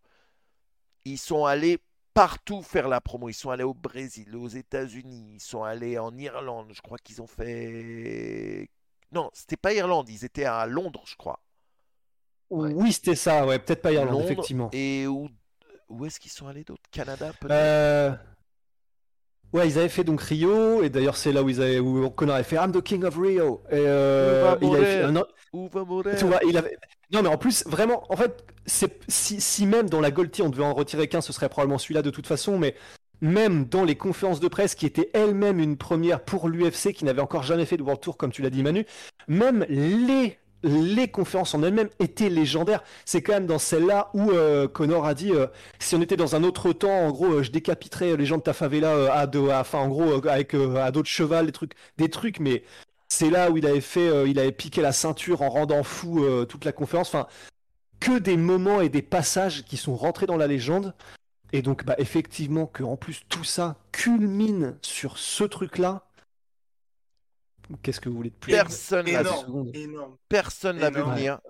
Ils 1.05 1.18
sont 1.18 1.44
allés 1.44 1.78
partout 2.14 2.62
faire 2.62 2.89
la 2.89 3.01
promo. 3.01 3.28
Ils 3.28 3.35
sont 3.35 3.51
allés 3.51 3.64
au 3.64 3.74
Brésil, 3.74 4.35
aux 4.36 4.48
États-Unis, 4.48 5.35
ils 5.35 5.40
sont 5.40 5.62
allés 5.62 5.98
en 5.98 6.16
Irlande. 6.16 6.72
Je 6.72 6.81
crois 6.81 6.98
qu'ils 6.98 7.22
ont 7.22 7.27
fait. 7.27 8.68
Non, 9.12 9.31
c'était 9.32 9.56
pas 9.56 9.72
Irlande, 9.72 10.09
ils 10.09 10.24
étaient 10.24 10.44
à 10.44 10.66
Londres, 10.66 11.02
je 11.06 11.16
crois. 11.16 11.40
Oui, 12.51 12.93
c'était 12.93 13.14
ça. 13.14 13.47
Ouais, 13.47 13.59
peut-être 13.59 13.82
pas 13.82 13.93
Irlande, 13.93 14.12
Londres, 14.12 14.24
effectivement. 14.24 14.68
Et 14.72 15.06
où, 15.06 15.28
où 15.89 16.05
est-ce 16.05 16.18
qu'ils 16.20 16.32
sont 16.32 16.47
allés 16.47 16.64
d'autres? 16.64 16.82
Canada, 16.90 17.32
peut-être? 17.40 17.52
Euh, 17.52 18.14
Ouais, 19.52 19.66
ils 19.68 19.78
avaient 19.78 19.89
fait 19.89 20.05
donc 20.05 20.20
Rio, 20.20 20.82
et 20.82 20.90
d'ailleurs 20.90 21.16
c'est 21.16 21.32
là 21.32 21.43
où 21.43 21.48
ils 21.48 21.60
avaient, 21.60 21.81
où 21.81 22.09
Conor 22.10 22.36
avait 22.36 22.44
fait 22.44 22.56
I'm 22.56 22.70
the 22.70 22.82
King 22.82 23.05
of 23.05 23.16
Rio. 23.16 23.62
Et 23.70 23.74
euh, 23.74 24.55
Il 24.60 24.68
va 24.68 24.74
il 24.74 24.77
avait 24.77 24.86
fait 24.86 26.16
Tu 26.16 26.24
vois, 26.24 26.39
il 26.47 26.56
avait. 26.56 26.77
Non, 27.12 27.22
mais 27.22 27.28
en 27.28 27.39
plus, 27.39 27.64
vraiment, 27.66 28.05
en 28.09 28.16
fait, 28.16 28.44
c'est 28.66 29.01
si, 29.09 29.40
si 29.40 29.66
même 29.66 29.90
dans 29.90 30.01
la 30.01 30.12
Gold 30.12 30.31
Tier, 30.31 30.44
on 30.44 30.51
devait 30.51 30.64
en 30.64 30.74
retirer 30.74 31.09
qu'un, 31.09 31.20
ce 31.20 31.32
serait 31.32 31.48
probablement 31.48 31.78
celui-là 31.78 32.02
de 32.02 32.10
toute 32.10 32.28
façon, 32.28 32.59
mais 32.59 32.77
même 33.20 33.64
dans 33.64 33.85
les 33.85 33.97
conférences 33.97 34.39
de 34.39 34.47
presse, 34.47 34.77
qui 34.77 34.86
étaient 34.86 35.10
elles-mêmes 35.12 35.59
une 35.59 35.77
première 35.77 36.20
pour 36.20 36.48
l'UFC, 36.48 36.93
qui 36.93 37.05
n'avait 37.05 37.20
encore 37.20 37.43
jamais 37.43 37.66
fait 37.66 37.77
de 37.77 37.82
World 37.82 38.01
Tour, 38.01 38.16
comme 38.16 38.31
tu 38.31 38.43
l'as 38.43 38.51
dit, 38.51 38.62
Manu, 38.62 38.86
même 39.27 39.66
les. 39.68 40.39
Les 40.62 41.09
conférences 41.09 41.55
en 41.55 41.62
elles-mêmes 41.62 41.89
étaient 42.01 42.28
légendaires. 42.28 42.82
C'est 43.05 43.23
quand 43.23 43.32
même 43.32 43.47
dans 43.47 43.59
celle-là 43.59 44.11
où 44.15 44.31
euh, 44.31 44.69
Connor 44.69 45.07
a 45.07 45.15
dit 45.15 45.32
euh, 45.32 45.47
si 45.78 45.95
on 45.95 46.03
était 46.03 46.16
dans 46.16 46.37
un 46.37 46.45
autre 46.45 46.73
temps, 46.73 46.91
en 47.07 47.11
gros, 47.11 47.32
euh, 47.37 47.43
je 47.43 47.51
décapiterais 47.51 48.16
les 48.16 48.27
gens 48.27 48.37
de 48.37 48.43
ta 48.43 48.53
favela 48.53 48.89
euh, 48.95 49.09
à, 49.11 49.27
de, 49.27 49.49
à- 49.49 49.61
enfin, 49.61 49.78
en 49.78 49.89
gros, 49.89 50.27
avec 50.28 50.55
à 50.55 50.91
d'autres 50.91 51.09
chevals, 51.09 51.47
des 51.47 51.53
trucs, 51.53 51.73
des 51.97 52.11
trucs, 52.11 52.41
mais 52.41 52.62
c'est 53.09 53.31
là 53.31 53.51
où 53.51 53.57
il 53.57 53.66
avait 53.66 53.81
fait, 53.81 54.31
il 54.31 54.39
avait 54.39 54.53
piqué 54.53 54.82
la 54.82 54.93
ceinture 54.93 55.43
en 55.43 55.49
rendant 55.49 55.82
fou 55.82 56.24
toute 56.49 56.65
la 56.65 56.73
conférence. 56.73 57.09
Enfin, 57.09 57.27
que 57.99 58.19
des 58.19 58.37
moments 58.37 58.81
et 58.81 58.89
des 58.89 59.03
passages 59.03 59.65
qui 59.65 59.77
sont 59.77 59.97
rentrés 59.97 60.27
dans 60.27 60.37
la 60.37 60.47
légende. 60.47 60.95
Et 61.53 61.62
donc, 61.62 61.85
bah, 61.85 61.97
effectivement, 61.99 62.66
que 62.66 62.85
en 62.85 62.97
plus 62.97 63.23
tout 63.28 63.43
ça 63.45 63.77
culmine 63.93 64.77
sur 64.82 65.19
ce 65.19 65.43
truc-là. 65.45 66.05
Qu'est-ce 67.83 68.01
que 68.01 68.09
vous 68.09 68.17
voulez 68.17 68.31
de 68.31 68.37
plus 68.37 68.53
Personne 68.53 69.07
l'a 69.07 69.23
vu. 69.23 69.29
Personne 70.29 70.79
l'a 70.79 70.91
vu 70.91 71.03
venir. 71.03 71.41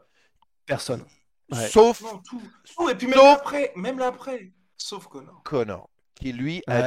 Personne. 0.67 1.05
Ouais. 1.51 1.69
Sauf 1.69 2.01
Non, 2.03 2.19
tout. 2.19 2.43
tout. 2.77 2.89
Et 2.89 2.95
puis 2.95 3.07
même 3.07 3.19
Sauf- 3.19 3.39
après, 3.39 3.73
même 3.77 3.99
là 3.99 4.07
après. 4.09 4.53
Sauf 4.77 5.07
Conor. 5.09 5.43
Connor, 5.45 5.91
qui 6.15 6.33
lui 6.33 6.63
a 6.67 6.83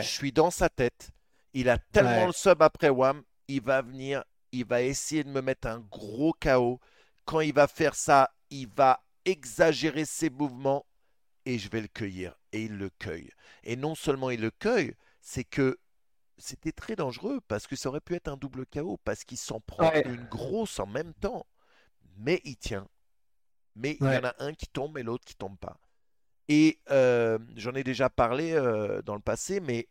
dit. 0.00 0.06
Je 0.06 0.12
suis 0.12 0.32
dans 0.32 0.50
sa 0.50 0.68
tête. 0.68 1.10
Il 1.54 1.68
a 1.68 1.78
tellement 1.78 2.20
Ouais. 2.20 2.26
le 2.26 2.32
sub 2.32 2.62
après 2.62 2.88
Wham. 2.90 3.22
Il 3.48 3.62
va 3.62 3.82
venir. 3.82 4.22
Il 4.52 4.64
va 4.66 4.82
essayer 4.82 5.24
de 5.24 5.30
me 5.30 5.40
mettre 5.40 5.68
un 5.68 5.80
gros 5.80 6.34
KO. 6.40 6.80
Quand 7.24 7.40
il 7.40 7.52
va 7.52 7.66
faire 7.66 7.94
ça, 7.94 8.30
il 8.50 8.68
va 8.68 9.02
exagérer 9.24 10.04
ses 10.04 10.30
mouvements 10.30 10.86
et 11.44 11.58
je 11.58 11.68
vais 11.68 11.80
le 11.80 11.88
cueillir. 11.88 12.34
Et 12.52 12.62
il 12.64 12.76
le 12.78 12.90
cueille. 12.98 13.30
Et 13.64 13.74
non 13.76 13.94
seulement 13.96 14.30
il 14.30 14.40
le 14.40 14.50
cueille, 14.52 14.94
c'est 15.20 15.44
que 15.44 15.78
c'était 16.38 16.72
très 16.72 16.96
dangereux 16.96 17.40
parce 17.48 17.66
que 17.66 17.76
ça 17.76 17.88
aurait 17.88 18.00
pu 18.00 18.14
être 18.14 18.28
un 18.28 18.36
double 18.36 18.66
KO 18.66 18.98
parce 19.04 19.24
qu'il 19.24 19.38
s'en 19.38 19.60
prend 19.60 19.88
Ouais. 19.90 20.02
une 20.06 20.24
grosse 20.26 20.78
en 20.80 20.86
même 20.86 21.14
temps. 21.14 21.46
Mais 22.18 22.40
il 22.44 22.56
tient. 22.56 22.88
Mais 23.74 23.96
il 24.00 24.06
y 24.06 24.16
en 24.16 24.24
a 24.24 24.34
un 24.38 24.54
qui 24.54 24.66
tombe 24.68 24.96
et 24.98 25.02
l'autre 25.02 25.24
qui 25.24 25.34
tombe 25.36 25.58
pas. 25.58 25.78
Et 26.48 26.78
euh, 26.90 27.38
j'en 27.56 27.74
ai 27.74 27.84
déjà 27.84 28.08
parlé 28.08 28.52
euh, 28.52 29.02
dans 29.02 29.14
le 29.14 29.20
passé, 29.20 29.60
mais 29.60 29.88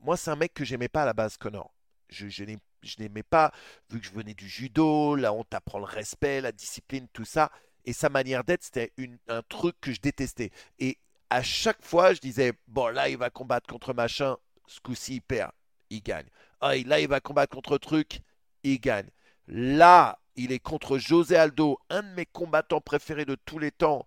moi, 0.00 0.16
c'est 0.16 0.30
un 0.30 0.36
mec 0.36 0.52
que 0.54 0.64
j'aimais 0.64 0.88
pas 0.88 1.02
à 1.02 1.06
la 1.06 1.12
base, 1.14 1.36
Connor. 1.36 1.72
Je, 2.08 2.28
je 2.28 2.44
n'ai- 2.44 2.58
je 2.82 2.96
n'aimais 3.00 3.22
pas, 3.22 3.52
vu 3.90 4.00
que 4.00 4.06
je 4.06 4.12
venais 4.12 4.34
du 4.34 4.48
judo, 4.48 5.16
là 5.16 5.32
on 5.32 5.42
t'apprend 5.42 5.78
le 5.78 5.84
respect, 5.84 6.40
la 6.40 6.52
discipline, 6.52 7.08
tout 7.12 7.24
ça. 7.24 7.50
Et 7.84 7.92
sa 7.92 8.08
manière 8.08 8.44
d'être, 8.44 8.62
c'était 8.64 8.92
un 9.28 9.42
truc 9.42 9.76
que 9.80 9.92
je 9.92 10.00
détestais. 10.00 10.50
Et 10.78 10.98
à 11.30 11.42
chaque 11.42 11.82
fois, 11.84 12.14
je 12.14 12.20
disais, 12.20 12.52
bon, 12.68 12.88
là, 12.88 13.08
il 13.08 13.16
va 13.16 13.30
combattre 13.30 13.68
contre 13.68 13.94
machin, 13.94 14.36
ce 14.66 14.80
coup-ci, 14.80 15.16
il 15.16 15.22
perd, 15.22 15.52
il 15.90 16.02
gagne. 16.02 16.26
Ah, 16.60 16.76
là, 16.76 17.00
il 17.00 17.08
va 17.08 17.20
combattre 17.20 17.54
contre 17.54 17.78
truc, 17.78 18.20
il 18.62 18.80
gagne. 18.80 19.08
Là, 19.46 20.18
il 20.36 20.52
est 20.52 20.58
contre 20.58 20.98
José 20.98 21.36
Aldo, 21.36 21.78
un 21.90 22.02
de 22.02 22.08
mes 22.14 22.26
combattants 22.26 22.80
préférés 22.80 23.24
de 23.24 23.36
tous 23.36 23.58
les 23.58 23.70
temps, 23.70 24.06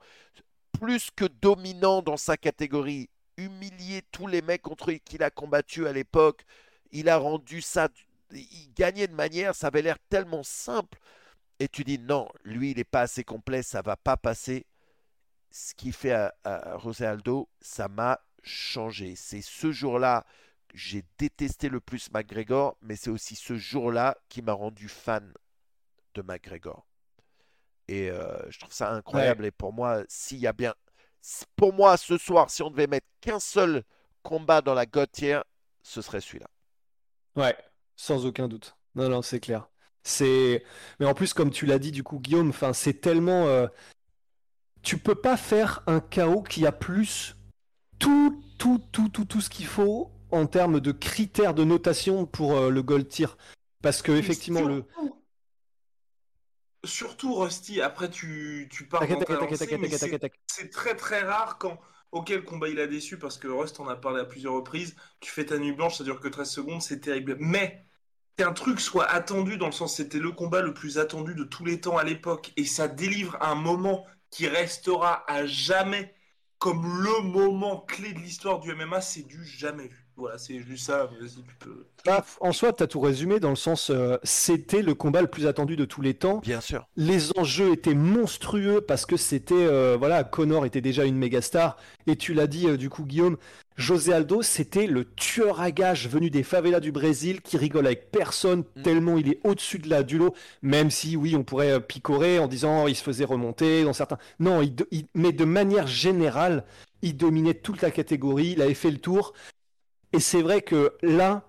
plus 0.80 1.10
que 1.12 1.26
dominant 1.26 2.02
dans 2.02 2.18
sa 2.18 2.38
catégorie, 2.38 3.10
humilié 3.38 4.02
tous 4.12 4.28
les 4.28 4.42
mecs 4.42 4.62
contre 4.62 4.92
qui 4.92 5.16
il 5.16 5.24
a 5.24 5.30
combattu 5.30 5.88
à 5.88 5.94
l'époque. 5.94 6.44
Il 6.92 7.10
a 7.10 7.18
rendu 7.18 7.62
ça, 7.62 7.88
il 8.32 8.74
gagnait 8.76 9.08
de 9.08 9.14
manière, 9.14 9.56
ça 9.56 9.68
avait 9.68 9.82
l'air 9.82 9.98
tellement 10.10 10.44
simple. 10.44 11.00
Et 11.60 11.68
tu 11.68 11.84
dis 11.84 12.00
non, 12.00 12.30
lui 12.44 12.72
il 12.72 12.78
n'est 12.78 12.84
pas 12.84 13.02
assez 13.02 13.24
complet, 13.24 13.64
ça 13.64 13.82
va 13.82 13.96
pas 13.96 14.18
passer. 14.18 14.66
Ce 15.52 15.74
qu'il 15.74 15.94
fait 15.94 16.12
à, 16.12 16.34
à 16.44 16.78
José 16.80 17.06
Aldo, 17.06 17.50
ça 17.60 17.88
m'a 17.88 18.20
changé. 18.44 19.16
C'est 19.16 19.42
ce 19.42 19.72
jour-là 19.72 20.26
j'ai 20.74 21.04
détesté 21.18 21.70
le 21.70 21.80
plus 21.80 22.12
McGregor, 22.12 22.78
mais 22.82 22.96
c'est 22.96 23.10
aussi 23.10 23.36
ce 23.36 23.56
jour-là 23.58 24.18
qui 24.30 24.42
m'a 24.42 24.54
rendu 24.54 24.88
fan 24.88 25.34
de 26.16 26.22
McGregor. 26.22 26.86
Et 27.88 28.10
euh, 28.12 28.40
je 28.50 28.60
trouve 28.60 28.74
ça 28.74 28.92
incroyable. 28.94 29.46
Et 29.46 29.52
pour 29.52 29.74
moi, 29.74 30.04
s'il 30.08 30.38
y 30.40 30.48
a 30.48 30.54
bien. 30.54 30.74
Pour 31.56 31.74
moi, 31.74 31.98
ce 31.98 32.18
soir, 32.18 32.50
si 32.50 32.64
on 32.64 32.70
devait 32.72 32.88
mettre 32.88 33.08
qu'un 33.22 33.40
seul 33.40 33.84
combat 34.24 34.62
dans 34.62 34.74
la 34.74 34.86
Gautière, 34.86 35.44
ce 35.84 36.02
serait 36.02 36.22
celui-là. 36.22 36.48
Ouais, 37.36 37.58
sans 37.96 38.26
aucun 38.26 38.48
doute. 38.48 38.76
Non, 38.96 39.10
non, 39.10 39.22
c'est 39.22 39.40
clair. 39.40 39.70
C'est, 40.04 40.64
mais 41.00 41.06
en 41.06 41.14
plus, 41.14 41.34
comme 41.34 41.52
tu 41.52 41.66
l'as 41.66 41.80
dit, 41.80 41.92
du 41.92 42.04
coup, 42.04 42.20
Guillaume, 42.20 42.54
c'est 42.74 43.02
tellement. 43.02 43.48
euh, 43.48 43.68
Tu 44.82 44.98
peux 44.98 45.16
pas 45.16 45.38
faire 45.38 45.84
un 45.88 46.00
KO 46.00 46.42
qui 46.42 46.66
a 46.66 46.72
plus 46.72 47.36
tout, 48.00 48.44
tout, 48.58 48.80
tout, 48.92 49.10
tout, 49.10 49.26
tout 49.26 49.42
ce 49.42 49.50
qu'il 49.50 49.66
faut 49.68 50.12
en 50.32 50.46
termes 50.46 50.80
de 50.80 50.92
critères 50.92 51.54
de 51.54 51.64
notation 51.64 52.26
pour 52.26 52.58
euh, 52.58 52.70
le 52.70 52.82
gold 52.82 53.08
tier. 53.08 53.28
Parce 53.82 54.02
que 54.02 54.12
effectivement, 54.12 54.62
le. 54.62 54.84
surtout 56.84 57.36
Rusty, 57.36 57.82
après 57.82 58.10
tu, 58.10 58.68
tu 58.72 58.88
t'inquiète. 58.88 60.32
c'est 60.48 60.70
très 60.70 60.96
très 60.96 61.22
rare 61.22 61.58
quand. 61.58 61.80
Ok, 62.12 62.30
le 62.30 62.42
combat 62.42 62.70
il 62.70 62.80
a 62.80 62.88
déçu 62.88 63.20
parce 63.20 63.38
que 63.38 63.48
Rust 63.48 63.80
en 63.80 63.88
a 63.88 63.96
parlé 63.96 64.20
à 64.20 64.26
plusieurs 64.26 64.54
reprises. 64.54 64.96
Tu 65.20 65.30
fais 65.32 65.46
ta 65.46 65.60
nuit 65.60 65.74
blanche, 65.74 66.00
ça 66.00 66.04
dure 66.04 66.20
que 66.20 66.28
13 66.28 66.50
secondes, 66.50 66.82
c'est 66.82 67.02
terrible. 67.02 67.38
Mais 67.40 67.86
qu'un 68.36 68.52
truc 68.52 68.80
soit 68.80 69.06
attendu 69.06 69.58
dans 69.58 69.68
le 69.68 69.72
sens 69.72 69.98
c'était 69.98 70.18
le 70.18 70.32
combat 70.32 70.62
le 70.62 70.74
plus 70.74 70.98
attendu 70.98 71.36
de 71.36 71.44
tous 71.44 71.66
les 71.66 71.82
temps 71.82 71.98
à 71.98 72.04
l'époque 72.04 72.52
et 72.58 72.66
ça 72.66 72.88
délivre 72.88 73.38
un 73.42 73.54
moment 73.54 74.08
qui 74.32 74.48
restera 74.48 75.30
à 75.30 75.46
jamais 75.46 76.16
comme 76.60 76.86
le 77.04 77.22
moment 77.22 77.80
clé 77.80 78.14
de 78.14 78.20
l'histoire 78.20 78.60
du 78.60 78.74
MMA, 78.74 79.02
c'est 79.02 79.24
du 79.24 79.44
jamais 79.46 79.88
vu. 79.88 79.99
Voilà, 80.20 80.38
c'est 80.38 80.60
juste 80.60 80.86
ça. 80.86 81.06
Vas-y, 81.06 81.44
tu 81.44 81.56
peux. 81.60 81.86
Bah, 82.06 82.26
en 82.40 82.54
soi, 82.54 82.72
t'as 82.74 82.88
tout 82.88 83.00
résumé 83.00 83.40
dans 83.40 83.50
le 83.50 83.56
sens, 83.56 83.90
euh, 83.90 84.18
c'était 84.24 84.82
le 84.82 84.94
combat 84.94 85.22
le 85.22 85.28
plus 85.28 85.48
attendu 85.48 85.76
de 85.76 85.86
tous 85.86 86.02
les 86.02 86.14
temps. 86.14 86.38
Bien 86.40 86.62
sûr. 86.62 86.86
Les 86.96 87.38
enjeux 87.38 87.74
étaient 87.74 87.94
monstrueux 87.94 88.82
parce 88.82 89.06
que 89.06 89.18
c'était, 89.18 89.54
euh, 89.56 89.96
voilà, 89.98 90.24
Connor 90.24 90.66
était 90.66 90.82
déjà 90.82 91.06
une 91.06 91.18
méga 91.18 91.42
star. 91.42 91.78
Et 92.08 92.16
tu 92.16 92.34
l'as 92.34 92.48
dit, 92.48 92.68
euh, 92.68 92.78
du 92.78 92.90
coup, 92.90 93.04
Guillaume, 93.06 93.38
José 93.78 94.14
Aldo, 94.14 94.42
c'était 94.42 94.88
le 94.88 95.06
tueur 95.16 95.62
à 95.62 95.72
gages 95.72 96.08
venu 96.08 96.30
des 96.30 96.44
favelas 96.44 96.80
du 96.82 96.92
Brésil 96.92 97.42
qui 97.42 97.58
rigole 97.58 97.86
avec 97.86 98.12
personne 98.12 98.64
Mm. 98.76 98.82
tellement 98.82 99.18
il 99.18 99.30
est 99.30 99.40
au-dessus 99.46 99.80
de 99.80 99.90
la 99.90 100.04
du 100.04 100.18
lot. 100.18 100.34
Même 100.62 100.90
si, 100.92 101.16
oui, 101.18 101.36
on 101.36 101.44
pourrait 101.44 101.80
picorer 101.82 102.40
en 102.40 102.48
disant 102.48 102.88
il 102.88 102.96
se 102.96 103.04
faisait 103.04 103.26
remonter 103.26 103.84
dans 103.84 103.94
certains. 103.94 104.18
Non, 104.40 104.62
il, 104.62 104.76
il- 104.92 105.08
mais 105.16 105.32
de 105.32 105.46
manière 105.46 105.88
générale, 105.88 106.66
il 107.02 107.16
dominait 107.16 107.54
toute 107.54 107.82
la 107.82 107.92
catégorie, 107.92 108.52
il 108.58 108.62
avait 108.62 108.74
fait 108.74 108.92
le 108.92 108.98
tour. 109.00 109.34
Et 110.14 110.20
c'est 110.20 110.42
vrai 110.42 110.62
que 110.62 110.94
là, 111.02 111.44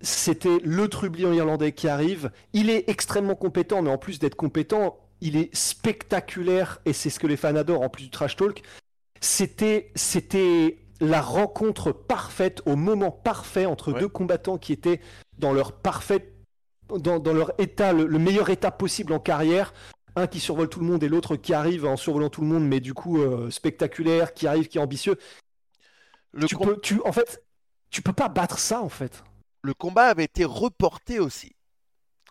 c'était 0.00 0.58
le 0.64 0.88
trublion 0.88 1.32
irlandais 1.32 1.72
qui 1.72 1.88
arrive. 1.88 2.30
Il 2.52 2.70
est 2.70 2.88
extrêmement 2.88 3.34
compétent, 3.36 3.82
mais 3.82 3.90
en 3.90 3.98
plus 3.98 4.18
d'être 4.18 4.34
compétent, 4.34 4.98
il 5.20 5.36
est 5.36 5.54
spectaculaire 5.54 6.80
et 6.84 6.92
c'est 6.92 7.10
ce 7.10 7.20
que 7.20 7.26
les 7.26 7.36
fans 7.36 7.54
adorent 7.56 7.82
en 7.82 7.88
plus 7.88 8.04
du 8.04 8.10
trash 8.10 8.36
talk. 8.36 8.62
C'était, 9.20 9.92
c'était 9.94 10.78
la 11.00 11.20
rencontre 11.20 11.92
parfaite 11.92 12.60
au 12.66 12.76
moment 12.76 13.10
parfait 13.10 13.66
entre 13.66 13.92
Ouais. 13.92 14.00
deux 14.00 14.08
combattants 14.08 14.58
qui 14.58 14.72
étaient 14.72 15.00
dans 15.38 15.52
leur 15.52 15.72
parfait, 15.72 16.32
dans, 16.88 17.18
dans 17.18 17.32
leur 17.32 17.52
état, 17.58 17.92
le, 17.92 18.06
le 18.06 18.18
meilleur 18.18 18.50
état 18.50 18.70
possible 18.70 19.12
en 19.12 19.20
carrière. 19.20 19.72
Un 20.14 20.26
qui 20.26 20.40
survole 20.40 20.68
tout 20.68 20.80
le 20.80 20.86
monde 20.86 21.02
et 21.02 21.08
l'autre 21.08 21.36
qui 21.36 21.54
arrive 21.54 21.86
en 21.86 21.96
survolant 21.96 22.28
tout 22.28 22.42
le 22.42 22.46
monde, 22.46 22.66
mais 22.66 22.80
du 22.80 22.92
coup 22.92 23.22
euh, 23.22 23.48
spectaculaire, 23.50 24.34
qui 24.34 24.46
arrive, 24.46 24.68
qui 24.68 24.76
est 24.76 24.80
ambitieux. 24.80 25.16
Le, 26.32 26.46
tu 26.46 26.56
com- 26.56 26.66
peux, 26.66 26.80
tu, 26.80 27.00
en 27.04 27.12
fait, 27.12 27.42
tu 27.92 28.02
peux 28.02 28.12
pas 28.12 28.28
battre 28.28 28.58
ça 28.58 28.82
en 28.82 28.88
fait. 28.88 29.22
le 29.62 29.74
combat 29.74 30.06
avait 30.08 30.24
été 30.24 30.44
reporté 30.44 31.20
aussi. 31.20 31.54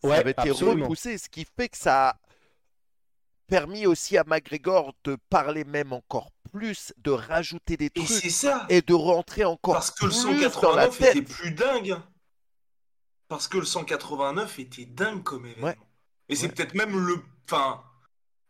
Ça 0.03 0.09
Ouais, 0.09 0.17
avait 0.17 0.31
été 0.31 0.49
absolument. 0.49 0.83
repoussé, 0.85 1.17
ce 1.17 1.29
qui 1.29 1.45
fait 1.45 1.69
que 1.69 1.77
ça 1.77 2.09
a 2.09 2.19
permis 3.47 3.85
aussi 3.85 4.17
à 4.17 4.23
McGregor 4.23 4.93
de 5.03 5.17
parler 5.29 5.63
même 5.63 5.93
encore 5.93 6.31
plus, 6.51 6.93
de 6.97 7.11
rajouter 7.11 7.77
des 7.77 7.89
Et 7.95 8.03
trucs 8.03 8.07
c'est 8.07 8.29
ça. 8.29 8.65
et 8.69 8.81
de 8.81 8.93
rentrer 8.93 9.45
encore 9.45 9.73
Parce 9.75 9.91
que 9.91 10.05
le 10.05 10.11
plus 10.11 10.59
dans 10.61 10.75
la 10.75 10.89
189 10.89 10.97
tête. 10.99 11.15
était 11.17 11.21
plus 11.21 11.51
dingue. 11.51 11.97
Parce 13.27 13.47
que 13.47 13.57
le 13.57 13.65
189 13.65 14.59
était 14.59 14.85
dingue 14.85 15.23
comme 15.23 15.45
événement. 15.45 15.67
Ouais. 15.67 15.77
Et 16.29 16.35
c'est 16.35 16.47
Ouais. 16.47 16.53
peut-être 16.53 16.73
même 16.75 16.97
le. 16.97 17.23
Enfin, 17.45 17.83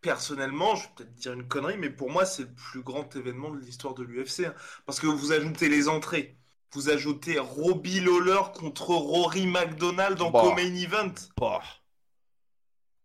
personnellement, 0.01 0.75
je 0.75 0.83
vais 0.87 0.93
peut-être 0.95 1.15
dire 1.15 1.33
une 1.33 1.47
connerie, 1.47 1.77
mais 1.77 1.89
pour 1.89 2.11
moi, 2.11 2.25
c'est 2.25 2.43
le 2.43 2.53
plus 2.53 2.81
grand 2.83 3.15
événement 3.15 3.51
de 3.51 3.59
l'histoire 3.59 3.93
de 3.95 4.03
l'UFC. 4.03 4.45
hein. 4.45 4.55
Parce 4.85 4.99
que 4.99 5.07
vous 5.07 5.31
ajoutez 5.31 5.69
les 5.69 5.87
entrées. 5.89 6.37
Vous 6.73 6.89
ajoutez 6.89 7.37
Robbie 7.39 7.99
Lawler 7.99 8.39
contre 8.55 8.91
Rory 8.95 9.45
McDonald 9.47 10.21
en 10.21 10.31
Bah. 10.31 10.41
co-main 10.41 10.73
event. 10.75 11.13
Bah. 11.37 11.61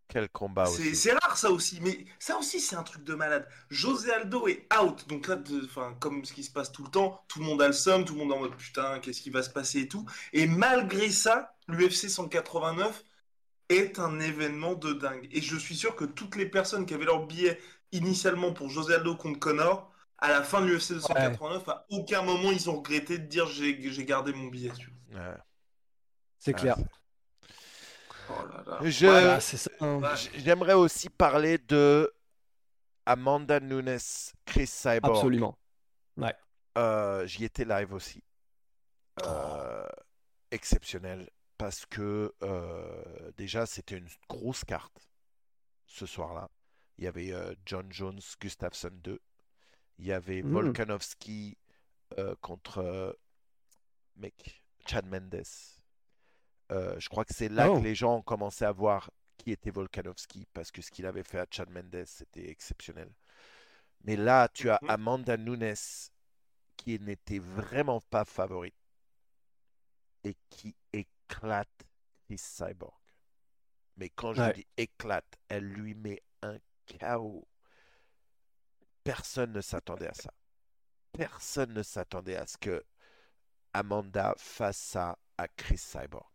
Quel 0.09 0.29
combat 0.29 0.65
C'est 0.67 0.81
aussi. 0.83 0.95
c'est 0.95 1.11
rare 1.13 1.37
ça 1.37 1.51
aussi, 1.51 1.79
mais 1.81 2.05
ça 2.17 2.37
aussi 2.37 2.61
c'est 2.61 2.77
un 2.77 2.83
truc 2.83 3.03
de 3.03 3.13
malade. 3.13 3.45
José 3.69 4.09
Aldo 4.13 4.47
est 4.47 4.65
out, 4.81 5.05
donc 5.09 5.27
là, 5.27 5.35
de- 5.35 5.67
comme 5.99 6.23
ce 6.23 6.31
qui 6.31 6.43
se 6.45 6.51
passe 6.51 6.71
tout 6.71 6.83
le 6.83 6.89
temps, 6.89 7.21
tout 7.27 7.39
le 7.39 7.45
monde 7.45 7.61
a 7.61 7.67
le 7.67 7.73
somme, 7.73 8.05
tout 8.05 8.13
le 8.13 8.19
monde 8.19 8.31
est 8.31 8.35
en 8.35 8.39
mode 8.39 8.55
putain, 8.55 8.99
qu'est-ce 8.99 9.21
qui 9.21 9.29
va 9.31 9.43
se 9.43 9.49
passer 9.49 9.81
et 9.81 9.87
tout. 9.89 10.05
Et 10.31 10.47
malgré 10.47 11.09
ça, 11.11 11.57
l'UFC 11.67 12.07
189 12.07 13.03
est 13.67 13.99
un 13.99 14.21
événement 14.21 14.75
de 14.75 14.93
dingue. 14.93 15.27
Et 15.31 15.41
je 15.41 15.57
suis 15.57 15.75
sûr 15.75 15.93
que 15.97 16.05
toutes 16.05 16.37
les 16.37 16.45
personnes 16.45 16.85
qui 16.85 16.93
avaient 16.93 17.03
leur 17.03 17.25
billet 17.27 17.59
initialement 17.91 18.53
pour 18.53 18.69
José 18.69 18.95
Aldo 18.95 19.13
contre 19.17 19.39
Connor, 19.39 19.91
à 20.19 20.29
la 20.29 20.43
fin 20.43 20.61
de 20.61 20.67
l'UFC 20.67 20.93
289, 20.93 21.67
à 21.69 21.85
aucun 21.89 22.21
moment 22.23 22.51
ils 22.51 22.69
ont 22.69 22.77
regretté 22.77 23.17
de 23.19 23.25
dire 23.25 23.47
j'ai 23.47 23.77
gardé 24.05 24.33
mon 24.33 24.47
billet. 24.47 24.71
tu 24.77 24.89
vois. 25.11 25.21
Ouais. 25.21 25.37
C'est 26.39 26.53
clair. 26.53 26.77
Oh 28.29 28.33
là 28.51 28.63
là. 28.65 28.89
Je- 28.89 29.05
Voilà, 29.05 29.39
c'est 29.39 29.57
ça. 29.57 29.71
Ouais. 29.79 30.15
J- 30.15 30.29
J'aimerais 30.35 30.73
aussi 30.73 31.09
parler 31.09 31.57
de 31.57 32.11
Amanda 33.05 33.59
Nunes, 33.59 33.97
Chris 34.45 34.67
Cyborg. 34.67 35.15
Absolument. 35.15 35.57
Euh, 36.77 37.25
J'y 37.25 37.43
étais 37.45 37.65
live 37.65 37.91
aussi. 37.93 38.21
Euh, 39.23 39.87
Exceptionnel 40.51 41.27
parce 41.57 41.85
que 41.87 42.33
euh, 42.43 43.31
déjà 43.35 43.65
c'était 43.65 43.97
une 43.97 44.07
grosse 44.29 44.63
carte 44.63 45.09
ce 45.87 46.05
soir-là. 46.05 46.49
Il 46.99 47.05
y 47.05 47.07
avait 47.07 47.31
euh, 47.33 47.55
John 47.65 47.91
Jones, 47.91 48.19
Gustafsson 48.39 48.91
2. 48.93 49.19
Il 49.99 50.05
y 50.05 50.11
avait 50.13 50.41
Mm. 50.43 50.51
Volkanovski 50.51 51.57
euh, 52.17 52.35
contre 52.41 52.77
euh, 52.79 53.11
mec, 54.15 54.63
Chad 54.87 55.05
Mendes. 55.05 55.43
Euh, 56.71 56.99
je 56.99 57.09
crois 57.09 57.25
que 57.25 57.33
c'est 57.33 57.49
là 57.49 57.71
Oh. 57.71 57.77
que 57.79 57.83
les 57.83 57.95
gens 57.95 58.17
ont 58.17 58.21
commencé 58.21 58.65
à 58.65 58.71
voir 58.71 59.09
qui 59.37 59.51
était 59.51 59.71
Volkanovski 59.71 60.45
parce 60.53 60.71
que 60.71 60.81
ce 60.81 60.91
qu'il 60.91 61.05
avait 61.05 61.23
fait 61.23 61.39
à 61.39 61.45
Chad 61.49 61.69
Mendes 61.69 62.03
c'était 62.05 62.49
exceptionnel. 62.49 63.09
Mais 64.03 64.15
là, 64.15 64.47
tu 64.53 64.69
as 64.69 64.79
Mhm. 64.83 64.89
Amanda 64.89 65.37
Nunes 65.37 65.73
qui 66.77 66.99
n'était 66.99 67.39
vraiment 67.39 67.99
pas 68.01 68.23
favorite 68.25 68.75
et 70.23 70.35
qui 70.49 70.75
éclate 70.93 71.87
Chris 72.25 72.37
Cyborg. 72.37 72.93
Mais 73.97 74.09
quand 74.09 74.33
je 74.33 74.41
Ouais. 74.41 74.53
dis 74.53 74.67
éclate, 74.77 75.37
elle 75.49 75.65
lui 75.65 75.95
met 75.95 76.21
un 76.43 76.57
chaos. 76.85 77.47
Personne 79.07 79.53
ne 79.53 79.61
s'attendait 79.61 80.09
à 80.09 80.13
ça. 80.13 80.31
Personne 81.13 81.73
ne 81.73 81.81
s'attendait 81.81 82.35
à 82.35 82.45
ce 82.45 82.57
que 82.57 82.83
Amanda 83.73 84.35
fasse 84.37 84.75
ça 84.77 85.17
à 85.37 85.47
Chris 85.47 85.77
Cyborg. 85.77 86.27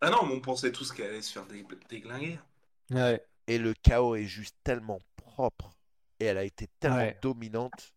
Ah 0.00 0.08
non, 0.08 0.24
mais 0.26 0.34
on 0.36 0.40
pensait 0.40 0.72
tous 0.72 0.90
qu'elle 0.90 1.10
allait 1.10 1.20
se 1.20 1.32
faire 1.34 1.44
dé- 1.46 1.66
déglinguer. 1.90 2.38
Ouais. 2.90 3.22
Et 3.46 3.58
le 3.58 3.74
chaos 3.74 4.14
est 4.16 4.24
juste 4.24 4.56
tellement 4.64 5.00
propre 5.16 5.70
et 6.18 6.24
elle 6.24 6.38
a 6.38 6.44
été 6.44 6.66
tellement 6.80 6.96
Ouais. 6.96 7.18
dominante 7.20 7.92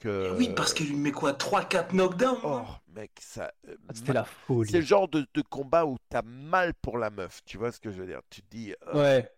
que. 0.00 0.34
Oui, 0.36 0.52
parce 0.56 0.74
qu'elle 0.74 0.88
lui 0.88 0.96
met 0.96 1.12
quoi 1.12 1.34
3-4 1.34 1.92
knockdowns 1.94 2.40
Oh, 2.42 2.48
non 2.48 2.66
mec, 2.88 3.12
ça. 3.20 3.52
euh, 3.68 3.76
C'était 3.94 4.08
ma- 4.08 4.20
la 4.20 4.24
folie. 4.24 4.70
C'est 4.72 4.80
le 4.80 4.86
genre 4.86 5.06
de, 5.08 5.24
de 5.34 5.42
combat 5.42 5.86
où 5.86 5.96
t'as 6.08 6.22
mal 6.22 6.74
pour 6.74 6.98
la 6.98 7.10
meuf, 7.10 7.44
tu 7.44 7.58
vois 7.58 7.70
ce 7.70 7.78
que 7.78 7.92
je 7.92 8.00
veux 8.00 8.06
dire? 8.06 8.22
Tu 8.28 8.42
te 8.42 8.50
dis, 8.50 8.74
euh, 8.88 8.94
Ouais. 8.94 9.32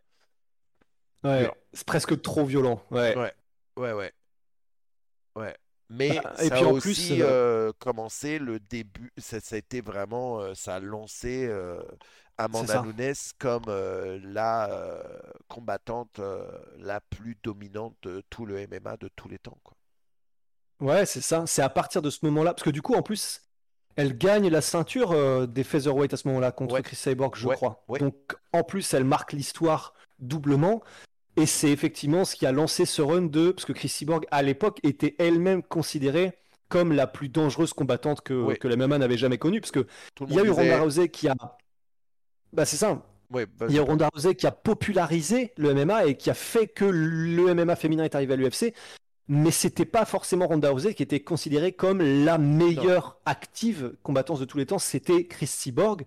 Ouais. 1.24 1.51
C'est 1.72 1.86
presque 1.86 2.20
trop 2.22 2.44
violent. 2.44 2.82
Ouais. 2.90 3.16
Ouais. 3.16 3.32
ouais, 3.76 3.92
ouais, 3.92 4.12
ouais. 5.36 5.56
Mais 5.88 6.20
Bah, 6.22 6.32
et 6.38 6.48
ça 6.48 6.55
puis 6.56 6.64
a 6.64 6.68
en 6.68 6.72
aussi 6.72 7.16
plus, 7.16 7.22
euh, 7.22 7.72
commencé 7.80 8.38
le 8.38 8.60
début, 8.60 9.12
ça, 9.18 9.40
ça 9.40 9.56
a 9.56 9.59
été 9.59 9.80
vraiment, 9.80 10.40
euh, 10.40 10.55
ça 10.55 10.76
a 10.76 10.80
lancé 10.80 11.47
euh, 11.48 11.82
Amanda. 12.38 12.82
Nunes 12.82 13.12
comme 13.38 13.64
euh, 13.68 14.20
la 14.22 14.70
euh, 14.70 15.02
combattante 15.48 16.20
euh, 16.20 16.47
la 16.78 17.01
plus 17.01 17.36
dominante 17.42 17.97
de 18.02 18.22
tout 18.30 18.47
le 18.47 18.64
MMA 18.68 18.97
de 18.98 19.09
tous 19.16 19.28
les 19.28 19.38
temps, 19.40 19.59
quoi. 19.64 19.76
Ouais, 20.80 21.05
c'est 21.06 21.20
ça. 21.20 21.44
C'est 21.47 21.62
à 21.62 21.68
partir 21.68 22.01
de 22.02 22.09
ce 22.10 22.24
moment-là. 22.24 22.55
Parce 22.55 22.62
que 22.62 22.70
du 22.70 22.80
coup, 22.82 22.94
en 22.94 23.02
plus, 23.02 23.42
elle 23.97 24.16
gagne 24.16 24.48
la 24.48 24.60
ceinture 24.62 25.12
euh, 25.12 25.47
des 25.47 25.64
Featherweight 25.64 26.14
à 26.14 26.16
ce 26.16 26.26
moment-là 26.28 26.52
contre 26.52 26.74
Ouais. 26.76 26.82
Chris 26.82 26.97
Cyborg, 26.97 27.34
je 27.36 27.48
Ouais, 27.48 27.56
crois. 27.56 27.84
ouais. 27.88 27.98
Donc, 27.98 28.14
en 28.52 28.62
plus, 28.62 28.94
elle 28.94 29.05
marque 29.05 29.32
l'histoire 29.32 29.92
doublement. 30.18 30.82
Et 31.40 31.46
c'est 31.46 31.70
effectivement 31.70 32.24
ce 32.24 32.36
qui 32.36 32.44
a 32.46 32.52
lancé 32.52 32.84
ce 32.84 33.02
run 33.02 33.22
de. 33.22 33.50
Parce 33.50 33.64
que 33.64 33.72
Chris 33.72 33.88
Cyborg, 33.88 34.26
à 34.30 34.42
l'époque, 34.42 34.78
était 34.82 35.14
elle-même 35.18 35.62
considérée 35.62 36.32
comme 36.68 36.92
la 36.92 37.06
plus 37.06 37.28
dangereuse 37.28 37.72
combattante 37.72 38.20
que, 38.20 38.54
que 38.54 38.68
la 38.68 38.76
MMA 38.76 38.98
n'avait 38.98 39.16
jamais 39.18 39.38
connue. 39.38 39.60
Parce 39.60 39.70
que 39.72 39.86
Tout 40.14 40.26
le 40.26 40.32
il 40.32 40.36
y 40.36 40.38
a 40.38 40.44
eu 40.44 40.48
disait- 40.50 40.60
Ronda 40.72 40.82
Rousey 40.82 41.08
qui 41.08 41.28
a. 41.28 41.34
Bah, 42.52 42.64
c'est 42.64 42.76
ça. 42.76 43.02
Ouais, 43.30 43.46
Il 43.68 43.74
y 43.74 43.78
a. 43.78 43.82
Ronda 43.82 44.08
Rousey 44.12 44.34
qui 44.34 44.46
a 44.46 44.50
popularisé 44.50 45.52
le 45.56 45.72
MMA 45.74 46.06
et 46.06 46.16
qui 46.16 46.30
a 46.30 46.34
fait 46.34 46.66
que 46.66 46.84
le 46.84 47.54
MMA 47.54 47.76
féminin 47.76 48.04
est 48.04 48.14
arrivé 48.14 48.34
à 48.34 48.36
l'UFC. 48.36 48.74
Mais 49.28 49.52
c'était 49.52 49.84
pas 49.84 50.04
forcément 50.04 50.48
Ronda 50.48 50.70
Rousey 50.70 50.92
qui 50.94 51.04
était 51.04 51.20
considérée 51.20 51.70
comme 51.72 52.02
la 52.02 52.36
meilleure 52.38 53.18
active 53.24 53.94
combattante 54.02 54.40
de 54.40 54.44
tous 54.44 54.58
les 54.58 54.66
temps. 54.66 54.80
C'était 54.80 55.26
Chris 55.26 55.46
Cyborg. 55.46 56.04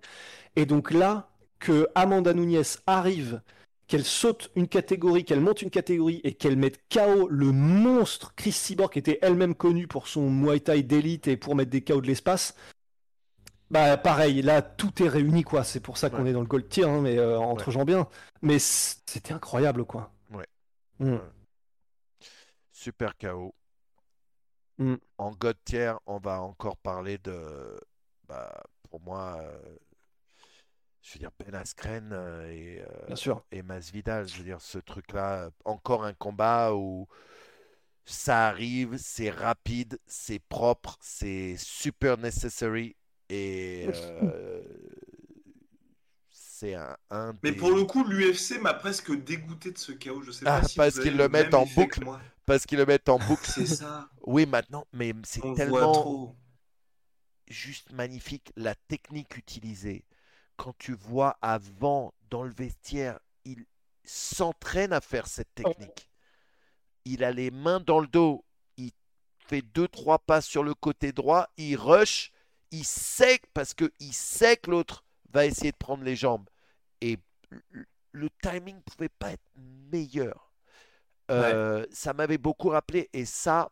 Et 0.56 0.66
donc 0.66 0.90
là, 0.90 1.30
que 1.58 1.88
Amanda 1.94 2.34
Nunes 2.34 2.62
arrive, 2.86 3.40
qu'elle 3.86 4.04
saute 4.04 4.50
une 4.56 4.68
catégorie, 4.68 5.24
qu'elle 5.24 5.40
monte 5.40 5.62
une 5.62 5.70
catégorie 5.70 6.20
et 6.24 6.34
qu'elle 6.34 6.56
mette 6.56 6.80
KO 6.92 7.28
le 7.28 7.52
monstre 7.52 8.34
Chris 8.34 8.52
Cyborg 8.52 8.92
qui 8.92 8.98
était 8.98 9.18
elle-même 9.22 9.54
connue 9.54 9.86
pour 9.86 10.08
son 10.08 10.30
Muay 10.30 10.60
Thai 10.60 10.82
d'élite 10.82 11.28
et 11.28 11.36
pour 11.36 11.54
mettre 11.54 11.70
des 11.70 11.82
KO 11.84 12.00
de 12.00 12.06
l'espace. 12.06 12.54
Bah 13.70 13.96
pareil, 13.96 14.42
là 14.42 14.62
tout 14.62 15.02
est 15.02 15.08
réuni 15.08 15.42
quoi. 15.42 15.64
C'est 15.64 15.80
pour 15.80 15.98
ça 15.98 16.08
qu'on 16.10 16.22
Ouais. 16.24 16.30
est 16.30 16.32
dans 16.32 16.40
le 16.40 16.46
gold 16.46 16.68
tier, 16.68 16.84
hein, 16.84 17.00
mais 17.00 17.18
euh, 17.18 17.38
entre 17.38 17.70
gens 17.70 17.84
bien. 17.84 18.08
Mais 18.42 18.58
c'était 18.58 19.32
incroyable 19.32 19.84
quoi. 19.84 20.12
Ouais. 20.32 20.46
Mm. 21.00 21.16
Super 22.72 23.16
KO. 23.18 23.54
Mm. 24.78 24.94
En 25.18 25.30
God 25.32 25.56
tier, 25.64 25.92
on 26.06 26.18
va 26.18 26.40
encore 26.42 26.76
parler 26.76 27.18
de. 27.18 27.78
Bah, 28.28 28.62
pour 28.90 29.00
moi, 29.00 29.38
euh, 29.40 29.76
je 31.04 31.14
veux 31.14 31.20
dire, 31.20 31.32
Ben 31.38 31.54
Askren 31.54 32.10
euh, 32.12 32.50
et, 32.52 32.82
euh, 32.82 32.86
Bien 33.06 33.16
sûr. 33.16 33.44
et 33.52 33.62
Masvidal. 33.62 34.28
Je 34.28 34.38
veux 34.38 34.44
dire, 34.44 34.62
ce 34.62 34.78
truc-là, 34.78 35.44
euh, 35.46 35.50
encore 35.66 36.04
un 36.04 36.14
combat 36.14 36.74
où 36.74 37.08
ça 38.06 38.48
arrive, 38.48 38.96
c'est 38.98 39.30
rapide, 39.30 39.98
c'est 40.06 40.40
propre, 40.40 40.98
c'est 41.00 41.56
super 41.58 42.18
necessary 42.18 42.96
et 43.30 43.86
euh, 43.90 44.62
c'est 46.30 46.74
un, 46.74 46.96
un 47.10 47.34
Mais 47.44 47.52
des- 47.52 47.56
pour 47.56 47.70
le 47.70 47.84
coup, 47.84 48.02
l'UFC 48.04 48.58
m'a 48.58 48.74
presque 48.74 49.12
dégoûté 49.24 49.70
de 49.70 49.78
ce 49.78 49.92
chaos. 49.92 50.22
Je 50.22 50.32
sais 50.32 50.46
Ah, 50.46 50.60
pas 50.60 50.64
si 50.64 50.76
parce 50.78 50.98
qu'ils 50.98 51.16
le 51.16 51.28
mettent 51.28 51.54
en 51.54 51.66
boucle. 51.66 52.00
moi. 52.04 52.20
parce 52.46 52.66
qu'ils 52.66 52.78
le 52.78 52.86
mettent 52.86 53.08
en 53.08 53.18
boucle. 53.18 53.50
C'est 53.50 53.66
ça. 53.66 54.08
Oui, 54.26 54.46
maintenant, 54.46 54.86
mais 54.92 55.12
c'est 55.24 55.40
tellement 55.54 55.88
trop. 55.88 56.34
juste 57.48 57.90
magnifique 57.92 58.52
la 58.56 58.74
technique 58.74 59.36
utilisée. 59.36 60.04
Quand 60.56 60.74
tu 60.78 60.94
vois 60.94 61.36
avant 61.42 62.14
dans 62.30 62.42
le 62.42 62.50
vestiaire, 62.50 63.18
il 63.44 63.64
s'entraîne 64.04 64.92
à 64.92 65.00
faire 65.00 65.26
cette 65.26 65.54
technique. 65.54 66.08
Il 67.04 67.24
a 67.24 67.32
les 67.32 67.50
mains 67.50 67.80
dans 67.80 68.00
le 68.00 68.06
dos, 68.06 68.44
il 68.76 68.92
fait 69.38 69.62
deux 69.62 69.88
trois 69.88 70.18
pas 70.18 70.40
sur 70.40 70.62
le 70.62 70.74
côté 70.74 71.12
droit, 71.12 71.48
il 71.56 71.76
rush, 71.76 72.30
il 72.70 72.84
sait 72.84 73.40
parce 73.52 73.74
que 73.74 73.92
il 74.00 74.12
sait 74.14 74.56
que 74.56 74.70
l'autre 74.70 75.04
va 75.30 75.46
essayer 75.46 75.72
de 75.72 75.76
prendre 75.76 76.04
les 76.04 76.16
jambes 76.16 76.48
et 77.00 77.18
le- 77.50 77.86
le 78.12 78.30
timing 78.42 78.80
pouvait 78.82 79.08
pas 79.08 79.32
être 79.32 79.50
meilleur. 79.56 80.52
Euh, 81.30 81.86
Ça 81.90 82.12
m'avait 82.12 82.38
beaucoup 82.38 82.68
rappelé 82.68 83.08
et 83.12 83.24
ça, 83.24 83.70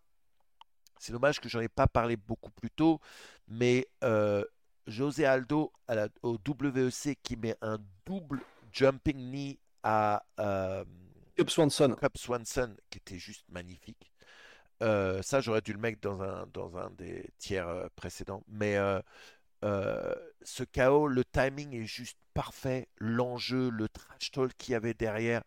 c'est 0.99 1.13
dommage 1.13 1.41
que 1.41 1.49
j'en 1.49 1.61
ai 1.61 1.69
pas 1.69 1.87
parlé 1.87 2.17
beaucoup 2.17 2.51
plus 2.53 2.71
tôt, 2.71 3.01
mais 3.49 3.89
euh, 4.05 4.45
José 4.87 5.25
Aldo 5.25 5.73
à 5.89 5.95
la- 5.95 6.09
au 6.23 6.39
WEC 6.39 7.19
qui 7.23 7.37
met 7.37 7.57
un 7.63 7.79
double 8.07 8.41
jumping 8.73 9.17
knee 9.17 9.59
à 9.83 10.25
euh, 10.41 10.85
Cub 11.37 11.49
Swanson. 11.49 11.97
Swanson 12.15 12.77
qui 12.91 12.99
était 12.99 13.19
juste 13.19 13.45
magnifique. 13.49 14.13
Euh, 14.83 15.23
ça, 15.23 15.41
j'aurais 15.41 15.61
dû 15.61 15.73
le 15.73 15.79
mettre 15.79 16.01
dans 16.01 16.23
un, 16.23 16.47
dans 16.53 16.77
un 16.77 16.91
des 16.91 17.31
tiers 17.39 17.69
euh, 17.69 17.87
précédents. 17.95 18.43
Mais 18.49 18.77
euh, 18.77 20.15
ce 20.43 20.65
chaos, 20.65 21.07
le 21.07 21.25
timing 21.25 21.75
est 21.75 21.85
juste 21.87 22.19
parfait. 22.35 22.89
L'enjeu, 22.99 23.71
le 23.71 23.89
trash 23.89 24.31
talk 24.33 24.53
qu'il 24.59 24.73
y 24.73 24.75
avait 24.75 24.95
derrière. 24.95 25.43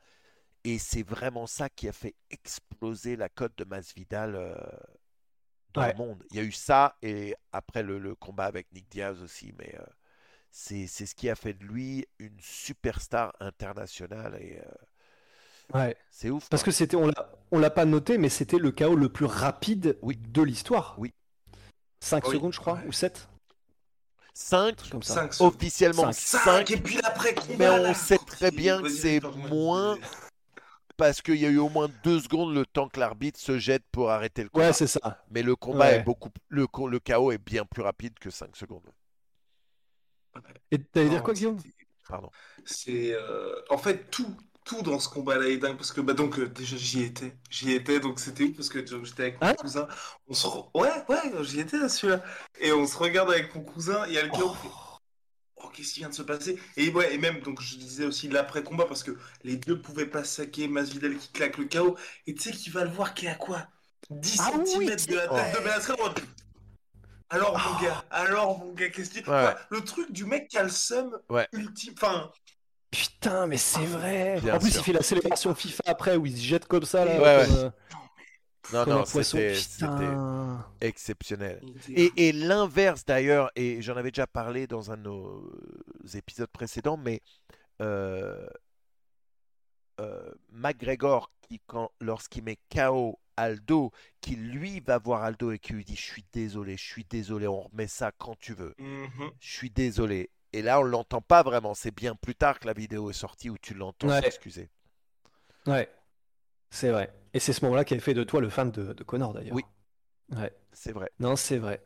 Et 0.63 0.79
c'est 0.79 1.03
vraiment 1.03 1.47
ça 1.47 1.69
qui 1.69 1.87
a 1.87 1.91
fait 1.91 2.15
exploser 2.31 3.15
la 3.15 3.29
cote 3.29 3.57
de 3.57 3.65
Masvidal 3.65 4.55
dans 5.75 5.81
Ouais. 5.81 5.91
le 5.91 5.97
monde. 5.97 6.23
Il 6.31 6.37
y 6.37 6.39
a 6.39 6.43
eu 6.43 6.51
ça 6.51 6.95
et 7.03 7.35
après 7.51 7.83
le, 7.83 7.99
le 7.99 8.15
combat 8.15 8.45
avec 8.45 8.71
Nick 8.73 8.89
Diaz 8.89 9.21
aussi. 9.21 9.53
Mais 9.59 9.75
euh, 9.79 9.83
c'est 10.51 10.87
c'est 10.87 11.05
ce 11.05 11.13
qui 11.15 11.29
a 11.29 11.35
fait 11.35 11.53
de 11.53 11.63
lui 11.65 12.07
une 12.19 12.37
superstar 12.41 13.33
internationale. 13.39 14.37
Et 14.41 14.59
euh, 14.59 15.77
Ouais. 15.77 15.95
c'est 16.11 16.29
ouf. 16.29 16.47
Parce 16.49 16.61
quoi. 16.63 16.71
que 16.71 16.75
c'était, 16.77 16.95
on 16.95 17.07
l'a, 17.07 17.31
on 17.51 17.59
l'a 17.59 17.69
pas 17.71 17.85
noté, 17.85 18.17
mais 18.17 18.29
c'était 18.29 18.57
le 18.59 18.71
chaos 18.71 18.95
le 18.95 19.09
plus 19.09 19.25
rapide 19.25 19.97
Oui. 20.01 20.15
de 20.17 20.41
l'histoire. 20.43 20.95
Oui. 20.99 21.13
5 22.01 22.27
Oui. 22.27 22.35
secondes, 22.35 22.53
je 22.53 22.59
crois, 22.59 22.75
Ouais. 22.75 22.87
ou 22.87 22.91
7 22.91 23.27
5 24.37 24.89
Comme 24.91 25.01
ça. 25.01 25.29
5 25.31 25.41
officiellement 25.45 26.11
Cinq. 26.11 26.41
5 26.43 26.71
et 26.71 26.77
puis 26.77 26.97
l'après 27.01 27.33
mais 27.57 27.69
on 27.69 27.93
sait 27.93 28.17
très 28.27 28.51
bien 28.51 28.81
que 28.81 28.89
c'est 28.89 29.21
moins 29.49 29.97
parce 30.97 31.21
qu'il 31.21 31.35
y 31.37 31.45
a 31.45 31.49
eu 31.49 31.57
au 31.57 31.69
moins 31.69 31.89
2 32.03 32.19
secondes 32.19 32.53
le 32.53 32.65
temps 32.65 32.89
que 32.89 32.99
l'arbitre 32.99 33.39
se 33.39 33.57
jette 33.59 33.83
pour 33.91 34.11
arrêter 34.11 34.43
le 34.43 34.49
combat. 34.49 34.67
Ouais, 34.67 34.73
c'est 34.73 34.87
ça. 34.87 35.25
mais 35.29 35.43
le 35.43 35.55
combat 35.55 35.91
Ouais. 35.91 35.95
est 35.95 35.99
beaucoup 35.99 36.29
le, 36.49 36.67
le 36.89 36.99
chaos 36.99 37.31
est 37.31 37.37
bien 37.37 37.65
plus 37.65 37.81
rapide 37.83 38.17
que 38.19 38.29
5 38.29 38.55
secondes. 38.55 38.89
Et 40.71 40.83
t'allais 40.83 41.09
dire 41.09 41.23
quoi, 41.23 41.33
Guillaume? 41.33 41.57
Pardon. 42.07 42.31
C'est 42.65 43.13
euh, 43.13 43.55
en 43.69 43.77
fait 43.77 44.09
tout 44.11 44.35
tout 44.65 44.81
dans 44.81 44.99
ce 44.99 45.07
combat-là 45.09 45.47
est 45.47 45.57
dingue 45.57 45.77
parce 45.77 45.91
que 45.91 46.01
bah 46.01 46.13
donc 46.13 46.39
euh, 46.39 46.47
déjà 46.49 46.75
j'y 46.75 47.03
étais 47.03 47.37
j'y 47.51 47.71
étais 47.73 47.99
donc 47.99 48.19
c'était 48.19 48.45
ouf 48.45 48.55
parce 48.55 48.69
que 48.69 48.83
j'étais 48.85 49.21
avec 49.23 49.41
mon 49.41 49.47
Hein? 49.47 49.53
cousin 49.53 49.87
on 50.27 50.33
se 50.33 50.47
re- 50.47 50.71
ouais 50.73 50.89
ouais 51.07 51.43
j'y 51.43 51.59
étais 51.59 51.77
là 51.77 51.87
celui-là 51.87 52.23
et 52.59 52.71
on 52.73 52.87
se 52.87 52.97
regarde 52.97 53.29
avec 53.31 53.53
mon 53.53 53.61
cousin 53.63 54.05
il 54.07 54.13
y 54.13 54.17
a 54.17 54.23
le 54.23 54.31
on 54.33 54.53
fait, 54.55 54.69
oh 55.65 55.71
qu'est-ce 55.73 55.93
qui 55.93 55.99
vient 55.99 56.09
de 56.09 56.13
se 56.13 56.21
passer 56.21 56.59
et 56.77 56.89
ouais 56.91 57.13
et 57.13 57.17
même 57.17 57.39
donc 57.41 57.61
je 57.61 57.75
disais 57.75 58.05
aussi 58.05 58.27
l'après 58.29 58.63
combat 58.63 58.85
parce 58.85 59.03
que 59.03 59.17
les 59.43 59.57
deux 59.57 59.79
pouvaient 59.81 60.05
pas 60.05 60.23
saquer 60.23 60.67
Masvidal 60.67 61.17
qui 61.17 61.29
claque 61.31 61.57
le 61.57 61.65
chaos 61.65 61.95
et 62.27 62.33
tu 62.35 62.41
sais 62.43 62.51
qu'il 62.51 62.71
va 62.73 62.83
le 62.83 62.91
voir 62.91 63.13
qui 63.13 63.25
est 63.25 63.29
à 63.29 63.35
quoi? 63.35 63.67
10 64.09 64.37
Ah 64.39 64.51
oui, 64.57 64.65
cm 64.67 64.79
de 64.85 65.15
la 65.15 65.27
tête 65.27 65.55
de 65.61 65.63
va- 65.63 66.13
alors 67.29 67.57
mon 67.57 67.81
gars 67.83 68.05
alors 68.11 68.59
mon 68.59 68.73
gars 68.73 68.89
qu'est-ce 68.89 69.09
que 69.09 69.19
tu 69.19 69.29
Ouais, 69.29 69.35
ouais. 69.35 69.43
Enfin, 69.47 69.55
le 69.71 69.81
truc 69.81 70.11
du 70.11 70.25
mec 70.25 70.47
qui 70.47 70.57
a 70.57 70.63
le 70.63 70.69
seum 70.69 71.17
Ouais. 71.29 71.47
ultime 71.53 71.93
enfin 71.97 72.31
Putain, 72.91 73.45
mais 73.47 73.57
c'est 73.57 73.83
vrai. 73.85 74.39
Bien 74.41 74.55
en 74.55 74.59
plus, 74.59 74.71
sûr. 74.71 74.79
il 74.79 74.83
fait 74.85 74.93
la 74.93 75.01
célébration 75.03 75.53
FIFA 75.53 75.83
après 75.85 76.15
où 76.15 76.25
il 76.25 76.37
se 76.37 76.41
jette 76.41 76.65
comme 76.65 76.85
ça 76.85 77.03
là. 77.03 77.19
Ouais, 77.19 77.45
comme, 77.45 77.55
euh, 77.57 77.69
Non 78.73 78.85
non, 78.85 79.05
c'était 79.05 79.53
exceptionnel. 80.81 81.61
Et, 81.89 82.27
et 82.29 82.31
l'inverse 82.31 83.05
d'ailleurs, 83.05 83.51
et 83.55 83.81
j'en 83.81 83.95
avais 83.97 84.11
déjà 84.11 84.27
parlé 84.27 84.67
dans 84.67 84.91
un 84.91 84.97
de 84.97 85.03
nos 85.03 85.51
épisodes 86.13 86.49
précédents, 86.49 86.97
mais 86.97 87.21
euh, 87.81 88.47
euh, 90.01 90.31
McGregor, 90.51 91.31
qui, 91.41 91.61
quand, 91.67 91.91
lorsqu'il 92.01 92.43
met 92.43 92.57
KO 92.73 93.19
Aldo, 93.37 93.91
qui 94.21 94.35
lui 94.35 94.79
va 94.79 94.97
voir 94.97 95.23
Aldo 95.23 95.51
et 95.51 95.59
qui 95.59 95.73
lui 95.73 95.83
dit 95.85 95.95
Je 95.95 96.01
suis 96.01 96.25
désolé, 96.33 96.77
je 96.77 96.83
suis 96.83 97.05
désolé, 97.05 97.47
on 97.47 97.61
remet 97.61 97.87
ça 97.87 98.11
quand 98.17 98.37
tu 98.39 98.53
veux, 98.53 98.73
Mhm. 98.79 99.31
je 99.39 99.53
suis 99.53 99.69
désolé. 99.69 100.29
Et 100.53 100.61
là, 100.61 100.79
on 100.79 100.83
l'entend 100.83 101.21
pas 101.21 101.43
vraiment, 101.43 101.73
c'est 101.73 101.91
bien 101.93 102.15
plus 102.15 102.35
tard 102.35 102.59
que 102.59 102.67
la 102.67 102.73
vidéo 102.73 103.09
est 103.09 103.13
sortie 103.13 103.49
où 103.49 103.57
tu 103.57 103.73
l'entends 103.73 104.07
Ouais. 104.07 104.21
s'excuser. 104.21 104.69
Ouais, 105.67 105.89
c'est 106.69 106.91
vrai. 106.91 107.13
Et 107.35 107.39
c'est 107.39 107.51
ce 107.51 107.65
moment-là 107.65 107.83
qui 107.83 107.93
avait 107.93 108.01
fait 108.01 108.13
de 108.13 108.23
toi 108.23 108.39
le 108.39 108.47
fan 108.47 108.71
de, 108.71 108.93
de 108.93 109.03
Connor 109.03 109.33
d'ailleurs. 109.33 109.53
Oui. 109.53 109.63
Ouais. 110.33 110.53
C'est 110.71 110.93
vrai. 110.93 111.11
Non, 111.19 111.35
c'est 111.35 111.57
vrai. 111.57 111.83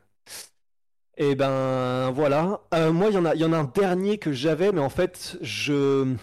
Et 1.18 1.34
ben 1.34 2.12
voilà. 2.12 2.62
Euh, 2.76 2.94
moi, 2.94 3.10
il 3.10 3.16
y 3.16 3.18
en 3.18 3.26
a, 3.26 3.34
il 3.34 3.42
y 3.42 3.44
en 3.44 3.52
a 3.52 3.58
un 3.58 3.64
dernier 3.64 4.20
que 4.20 4.32
j'avais, 4.32 4.72
mais 4.72 4.80
en 4.80 4.90
fait, 4.90 5.38
je. 5.42 6.14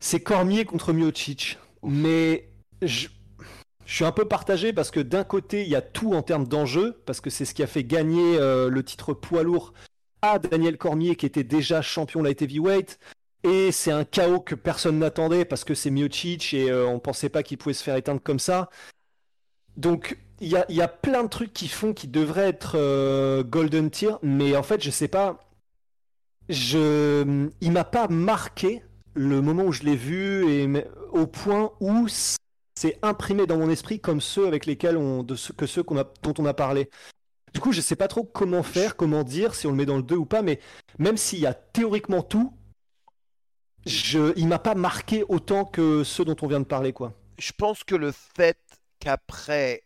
C'est 0.00 0.20
Cormier 0.20 0.64
contre 0.64 0.92
Miocic. 0.92 1.58
Mais 1.84 2.50
je... 2.82 3.06
je 3.86 3.94
suis 3.94 4.04
un 4.04 4.10
peu 4.10 4.26
partagé 4.26 4.72
parce 4.72 4.90
que 4.90 4.98
d'un 4.98 5.24
côté, 5.24 5.62
il 5.62 5.68
y 5.68 5.76
a 5.76 5.80
tout 5.80 6.12
en 6.12 6.22
termes 6.22 6.48
d'enjeu, 6.48 7.00
parce 7.06 7.20
que 7.20 7.30
c'est 7.30 7.44
ce 7.44 7.54
qui 7.54 7.62
a 7.62 7.68
fait 7.68 7.84
gagner 7.84 8.36
euh, 8.36 8.68
le 8.68 8.82
titre 8.82 9.14
poids 9.14 9.44
lourd 9.44 9.74
à 10.22 10.40
Daniel 10.40 10.76
Cormier, 10.76 11.14
qui 11.14 11.26
était 11.26 11.44
déjà 11.44 11.82
champion 11.82 12.20
light 12.20 12.42
heavyweight. 12.42 12.98
Et 13.44 13.72
c'est 13.72 13.90
un 13.90 14.04
chaos 14.04 14.40
que 14.40 14.54
personne 14.54 14.98
n'attendait 14.98 15.44
parce 15.44 15.64
que 15.64 15.74
c'est 15.74 15.90
Miocic 15.90 16.54
et 16.54 16.70
euh, 16.70 16.86
on 16.86 17.00
pensait 17.00 17.28
pas 17.28 17.42
qu'il 17.42 17.58
pouvait 17.58 17.74
se 17.74 17.82
faire 17.82 17.96
éteindre 17.96 18.22
comme 18.22 18.38
ça. 18.38 18.70
Donc 19.76 20.18
il 20.40 20.48
y 20.48 20.56
a, 20.56 20.64
y 20.70 20.80
a 20.80 20.88
plein 20.88 21.24
de 21.24 21.28
trucs 21.28 21.52
qui 21.52 21.68
font 21.68 21.92
qui 21.92 22.08
devraient 22.08 22.48
être 22.48 22.76
euh, 22.76 23.42
golden 23.42 23.90
tier, 23.90 24.12
mais 24.22 24.56
en 24.56 24.62
fait 24.62 24.82
je 24.82 24.90
sais 24.90 25.08
pas. 25.08 25.40
Je, 26.48 27.48
il 27.60 27.72
m'a 27.72 27.84
pas 27.84 28.08
marqué 28.08 28.82
le 29.14 29.40
moment 29.40 29.64
où 29.64 29.72
je 29.72 29.82
l'ai 29.82 29.96
vu 29.96 30.50
et 30.50 30.68
au 31.12 31.26
point 31.26 31.72
où 31.80 32.06
c'est 32.08 32.98
imprimé 33.02 33.46
dans 33.46 33.58
mon 33.58 33.70
esprit 33.70 34.00
comme 34.00 34.20
ceux 34.20 34.46
avec 34.46 34.66
lesquels 34.66 34.96
on, 34.96 35.22
de 35.22 35.36
que 35.56 35.66
ceux 35.66 35.82
a, 35.82 36.04
dont 36.22 36.34
on 36.38 36.46
a 36.46 36.54
parlé. 36.54 36.90
Du 37.54 37.60
coup, 37.60 37.72
je 37.72 37.80
sais 37.80 37.96
pas 37.96 38.08
trop 38.08 38.24
comment 38.24 38.62
faire, 38.62 38.96
comment 38.96 39.24
dire, 39.24 39.54
si 39.54 39.66
on 39.66 39.70
le 39.70 39.76
met 39.76 39.86
dans 39.86 39.98
le 39.98 40.02
2 40.02 40.16
ou 40.16 40.24
pas, 40.24 40.42
mais 40.42 40.58
même 40.98 41.16
s'il 41.16 41.40
y 41.40 41.46
a 41.46 41.54
théoriquement 41.54 42.22
tout, 42.22 42.52
je, 43.86 44.32
il 44.36 44.46
m'a 44.48 44.58
pas 44.58 44.74
marqué 44.74 45.24
autant 45.28 45.64
que 45.64 46.04
ceux 46.04 46.24
dont 46.24 46.36
on 46.42 46.46
vient 46.46 46.60
de 46.60 46.64
parler, 46.64 46.92
quoi. 46.92 47.12
Je 47.38 47.52
pense 47.52 47.84
que 47.84 47.94
le 47.94 48.12
fait 48.12 48.58
qu'après 49.00 49.82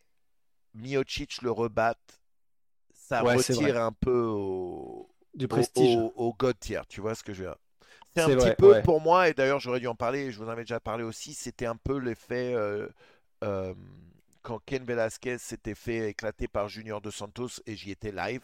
Miocic 0.75 1.43
le 1.43 1.51
rebatte, 1.51 2.21
ça 2.93 3.25
Ouais, 3.25 3.37
retire 3.37 3.81
un 3.81 3.93
peu 3.93 4.25
au, 4.25 5.09
Du 5.35 5.49
prestige. 5.49 5.97
Au, 5.97 6.13
au 6.17 6.35
God 6.35 6.59
tier, 6.59 6.81
tu 6.89 7.01
vois 7.01 7.15
ce 7.15 7.23
que 7.23 7.33
je 7.33 7.43
veux 7.43 7.49
dire. 7.49 7.57
C'est 8.15 8.23
un 8.23 8.37
petit 8.37 8.55
peu 8.57 8.73
ouais. 8.73 8.83
pour 8.83 9.01
moi, 9.01 9.29
et 9.29 9.35
d'ailleurs 9.35 9.61
j'aurais 9.61 9.81
dû 9.81 9.87
en 9.87 9.95
parler, 9.95 10.33
je 10.33 10.39
vous 10.39 10.47
en 10.47 10.49
avais 10.49 10.63
déjà 10.63 10.81
parlé 10.81 11.05
aussi, 11.05 11.35
c'était 11.35 11.67
un 11.67 11.77
peu 11.77 11.99
l'effet 11.99 12.55
euh, 12.55 12.89
euh, 13.45 13.75
quand 14.43 14.59
Ken 14.65 14.85
Velasquez 14.85 15.37
s'était 15.39 15.75
fait 15.75 16.11
éclater 16.11 16.49
par 16.49 16.69
Junior 16.69 17.01
Dos 17.03 17.11
Santos 17.11 17.61
et 17.67 17.77
j'y 17.77 17.91
étais 17.91 18.13
live. 18.13 18.41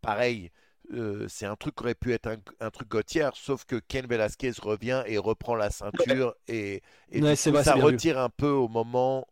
Pareil, 0.00 0.50
euh, 0.92 1.26
c'est 1.28 1.46
un 1.46 1.56
truc 1.56 1.74
qui 1.76 1.82
aurait 1.82 1.94
pu 1.94 2.12
être 2.12 2.26
un, 2.28 2.36
un 2.60 2.70
truc 2.70 2.88
Gauthier, 2.88 3.28
sauf 3.34 3.64
que 3.64 3.76
Ken 3.76 4.06
Velasquez 4.06 4.52
revient 4.60 5.02
et 5.06 5.18
reprend 5.18 5.54
la 5.54 5.70
ceinture 5.70 6.34
et, 6.48 6.82
et 7.10 7.20
Ouais, 7.20 7.34
du 7.34 7.36
c'est 7.36 7.50
coup, 7.50 7.50
vrai, 7.50 7.64
ça 7.64 7.74
vu. 7.74 7.76
retire 7.76 8.18
un 8.18 8.30
peu 8.30 8.48
au 8.50 8.68
moment 8.68 9.26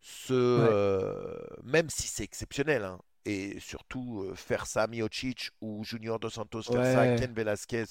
ce, 0.00 0.32
euh, 0.34 1.38
même 1.64 1.90
si 1.90 2.08
c'est 2.08 2.24
exceptionnel, 2.24 2.84
hein, 2.84 3.00
et 3.24 3.60
surtout 3.60 4.22
euh, 4.24 4.34
faire 4.36 4.66
ça 4.66 4.86
Miocic 4.88 5.50
ou 5.60 5.84
Junior 5.84 6.20
Dos 6.20 6.30
Santos 6.30 6.62
faire 6.64 6.86
ça 6.86 7.08
à. 7.08 7.08
Ken 7.08 7.32
Velasquez 7.34 7.84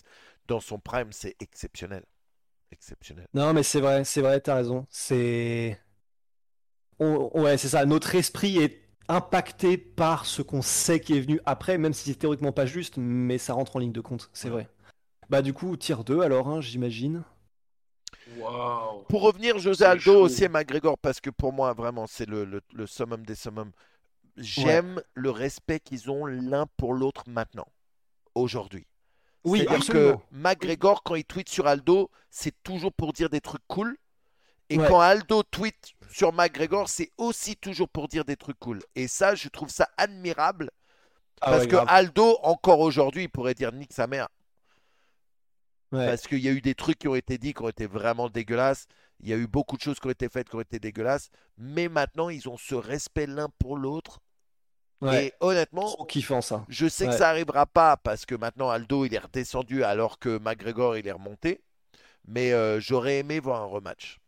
dans 0.47 0.59
son 0.61 0.79
prime, 0.79 1.11
c'est 1.13 1.35
exceptionnel. 1.41 2.05
Exceptionnel. 2.71 3.27
Non, 3.33 3.53
mais 3.53 3.63
c'est 3.63 3.79
vrai, 3.81 4.03
c'est 4.05 4.21
vrai, 4.21 4.39
t'as 4.41 4.55
raison. 4.55 4.85
C'est. 4.89 5.79
On- 6.99 7.29
Ouais, 7.41 7.57
c'est 7.57 7.69
ça. 7.69 7.85
Notre 7.85 8.15
esprit 8.15 8.57
est 8.57 8.81
impacté 9.11 9.77
par 9.77 10.25
ce 10.25 10.41
qu'on 10.41 10.61
sait 10.63 10.99
qui 10.99 11.15
est 11.17 11.21
venu 11.21 11.39
après, 11.45 11.77
même 11.77 11.93
si 11.93 12.09
c'est 12.11 12.17
théoriquement 12.19 12.51
pas 12.53 12.65
juste, 12.65 12.95
mais 12.97 13.37
ça 13.37 13.53
rentre 13.53 13.75
en 13.75 13.79
ligne 13.79 13.91
de 13.91 14.01
compte, 14.01 14.29
c'est 14.33 14.49
vrai. 14.49 14.69
Bah, 15.29 15.41
du 15.41 15.51
coup, 15.53 15.75
tier 15.77 15.95
2 16.05 16.21
alors, 16.21 16.47
hein, 16.47 16.61
j'imagine. 16.61 17.23
Pour 19.07 19.21
revenir, 19.21 19.59
José 19.59 19.85
Aldo 19.85 20.21
aussi 20.21 20.43
et 20.45 20.49
McGregor, 20.49 20.97
parce 20.97 21.19
que 21.19 21.29
pour 21.29 21.53
moi, 21.53 21.73
vraiment, 21.73 22.07
c'est 22.07 22.25
le, 22.27 22.45
le, 22.45 22.61
le 22.73 22.87
summum 22.87 23.25
des 23.25 23.35
summums. 23.35 23.71
J'aime 24.37 25.01
le 25.13 25.29
respect 25.31 25.79
qu'ils 25.79 26.09
ont 26.11 26.25
l'un 26.25 26.65
pour 26.77 26.93
l'autre 26.93 27.23
maintenant, 27.27 27.67
aujourd'hui. 28.35 28.87
Oui, 29.43 29.59
C'est-à-dire 29.59 29.77
absolument. 29.77 30.17
que 30.19 30.23
McGregor, 30.31 31.03
quand 31.03 31.15
il 31.15 31.25
tweet 31.25 31.49
sur 31.49 31.67
Aldo, 31.67 32.09
c'est 32.29 32.55
toujours 32.63 32.93
pour 32.93 33.13
dire 33.13 33.29
des 33.29 33.41
trucs 33.41 33.65
cool. 33.67 33.97
Et 34.71 34.77
Ouais. 34.77 34.87
quand 34.87 34.99
Aldo 35.01 35.43
tweet 35.43 35.93
sur 36.11 36.33
McGregor, 36.33 36.89
c'est 36.89 37.11
aussi 37.17 37.55
toujours 37.57 37.89
pour 37.89 38.07
dire 38.07 38.25
des 38.25 38.37
trucs 38.37 38.59
cool. 38.59 38.79
Et 38.95 39.07
ça, 39.07 39.35
je 39.35 39.49
trouve 39.49 39.69
ça 39.69 39.89
admirable. 39.97 40.71
Ah 41.41 41.51
parce 41.51 41.63
ouais, 41.63 41.67
que 41.67 41.75
grave. 41.75 41.87
Aldo, 41.89 42.37
encore 42.43 42.79
aujourd'hui, 42.79 43.23
il 43.23 43.29
pourrait 43.29 43.53
dire 43.53 43.71
nique 43.73 43.93
sa 43.93 44.07
mère. 44.07 44.29
Ouais. 45.91 46.05
Parce 46.05 46.27
qu'il 46.27 46.39
y 46.39 46.47
a 46.47 46.51
eu 46.51 46.61
des 46.61 46.75
trucs 46.75 46.99
qui 46.99 47.07
ont 47.07 47.15
été 47.15 47.37
dits 47.37 47.53
qui 47.53 47.61
ont 47.63 47.69
été 47.69 47.85
vraiment 47.85 48.29
dégueulasses. 48.29 48.87
Il 49.19 49.29
y 49.29 49.33
a 49.33 49.37
eu 49.37 49.47
beaucoup 49.47 49.75
de 49.77 49.81
choses 49.81 49.99
qui 49.99 50.07
ont 50.07 50.11
été 50.11 50.29
faites 50.29 50.49
qui 50.49 50.55
ont 50.55 50.61
été 50.61 50.79
dégueulasses. 50.79 51.29
Mais 51.57 51.89
maintenant, 51.89 52.29
ils 52.29 52.47
ont 52.49 52.57
ce 52.57 52.75
respect 52.75 53.27
l'un 53.27 53.49
pour 53.59 53.77
l'autre. 53.77 54.21
Ouais. 55.01 55.27
Et 55.27 55.33
honnêtement, 55.39 56.05
kiffant 56.07 56.41
ça. 56.41 56.63
je 56.69 56.87
sais 56.87 57.07
que 57.07 57.13
ça 57.13 57.29
arrivera 57.29 57.65
pas 57.65 57.97
parce 57.97 58.25
que 58.27 58.35
maintenant 58.35 58.69
Aldo 58.69 59.03
il 59.03 59.15
est 59.15 59.17
redescendu 59.17 59.83
alors 59.83 60.19
que 60.19 60.37
McGregor 60.37 60.95
il 60.95 61.07
est 61.07 61.11
remonté. 61.11 61.61
Mais 62.27 62.53
euh, 62.53 62.79
j'aurais 62.79 63.17
aimé 63.17 63.39
voir 63.39 63.61
un 63.63 63.65
rematch. 63.65 64.19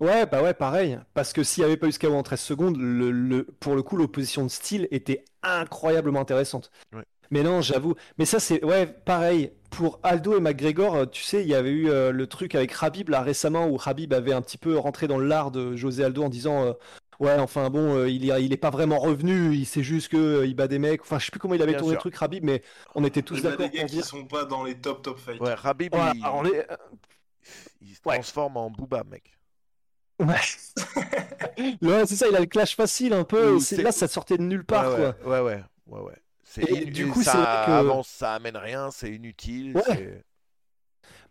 Ouais, 0.00 0.24
bah 0.26 0.42
ouais, 0.42 0.54
pareil. 0.54 0.98
Parce 1.14 1.32
que 1.32 1.42
s'il 1.44 1.62
n'y 1.62 1.66
avait 1.66 1.76
pas 1.76 1.86
eu 1.86 1.92
ce 1.92 1.98
KO 1.98 2.14
en 2.14 2.22
13 2.22 2.40
secondes, 2.40 2.76
le, 2.78 3.10
le- 3.10 3.44
pour 3.44 3.74
le 3.74 3.82
coup, 3.82 3.96
l'opposition 3.96 4.42
de 4.44 4.48
style 4.48 4.88
était 4.90 5.24
incroyablement 5.42 6.20
intéressante. 6.20 6.70
Ouais. 6.94 7.04
Mais 7.30 7.42
non, 7.42 7.60
j'avoue. 7.60 7.94
Mais 8.18 8.24
ça, 8.24 8.40
c'est. 8.40 8.64
Ouais, 8.64 8.86
pareil. 8.86 9.52
Pour 9.70 10.00
Aldo 10.02 10.36
et 10.36 10.40
McGregor, 10.40 10.96
euh, 10.96 11.06
tu 11.06 11.22
sais, 11.22 11.42
il 11.42 11.48
y 11.48 11.54
avait 11.54 11.70
eu 11.70 11.88
euh, 11.90 12.10
le 12.10 12.26
truc 12.26 12.56
avec 12.56 12.76
Khabib 12.76 13.08
là 13.08 13.22
récemment 13.22 13.68
où 13.68 13.76
Khabib 13.78 14.12
avait 14.12 14.32
un 14.32 14.42
petit 14.42 14.58
peu 14.58 14.76
rentré 14.76 15.06
dans 15.06 15.18
l'art 15.20 15.52
de 15.52 15.76
José 15.76 16.02
Aldo 16.02 16.24
en 16.24 16.28
disant 16.28 16.64
euh, 16.64 16.72
Ouais, 17.20 17.38
enfin 17.38 17.70
bon, 17.70 17.94
euh, 17.94 18.08
il 18.10 18.28
est, 18.28 18.42
il 18.44 18.52
est 18.52 18.56
pas 18.56 18.70
vraiment 18.70 18.98
revenu, 18.98 19.54
il 19.54 19.66
sait 19.66 19.82
juste 19.84 20.08
que 20.08 20.16
euh, 20.16 20.46
il 20.46 20.56
bat 20.56 20.66
des 20.66 20.80
mecs. 20.80 21.02
Enfin, 21.02 21.18
je 21.20 21.26
sais 21.26 21.30
plus 21.30 21.38
comment 21.38 21.54
il 21.54 21.62
avait 21.62 21.72
Bien 21.72 21.78
tourné 21.78 21.92
sûr. 21.92 21.98
le 21.98 22.10
truc, 22.10 22.18
Khabib, 22.18 22.42
mais 22.42 22.62
on 22.96 23.04
était 23.04 23.22
tous 23.22 23.36
Il 23.36 23.44
y 23.44 23.46
a 23.46 23.50
d'accord 23.50 23.68
des 23.70 23.78
gars 23.78 23.84
qui 23.84 23.94
dire. 23.96 24.04
sont 24.06 24.24
pas 24.24 24.44
dans 24.44 24.64
les 24.64 24.74
top 24.76 25.02
top 25.02 25.18
fights. 25.20 25.40
Ouais, 25.40 25.54
Rabib 25.54 25.94
Ouais, 25.94 26.00
il, 26.16 26.24
on 26.26 26.44
est- 26.46 26.66
il 27.82 27.94
se 27.94 28.00
Ouais. 28.04 28.14
transforme 28.14 28.56
en 28.56 28.70
Booba, 28.70 29.04
mec. 29.04 29.30
Ouais. 30.20 32.04
C'est 32.06 32.16
ça, 32.16 32.28
il 32.28 32.36
a 32.36 32.40
le 32.40 32.46
clash 32.46 32.76
facile 32.76 33.12
un 33.12 33.24
peu. 33.24 33.58
Et 33.72 33.76
Là, 33.82 33.92
ça 33.92 34.08
sortait 34.08 34.36
de 34.38 34.42
nulle 34.42 34.64
part, 34.64 34.90
ouais, 34.90 35.12
quoi. 35.22 35.40
ouais, 35.40 35.40
ouais, 35.40 35.62
ouais, 35.88 36.00
ouais, 36.00 36.68
Et 36.68 36.84
du 36.86 37.08
coup, 37.08 37.22
ça 37.22 37.64
que- 37.66 37.70
avance, 37.72 38.08
ça 38.08 38.34
amène 38.34 38.56
rien, 38.56 38.90
c'est 38.90 39.10
inutile. 39.10 39.76
Ouais. 39.76 40.22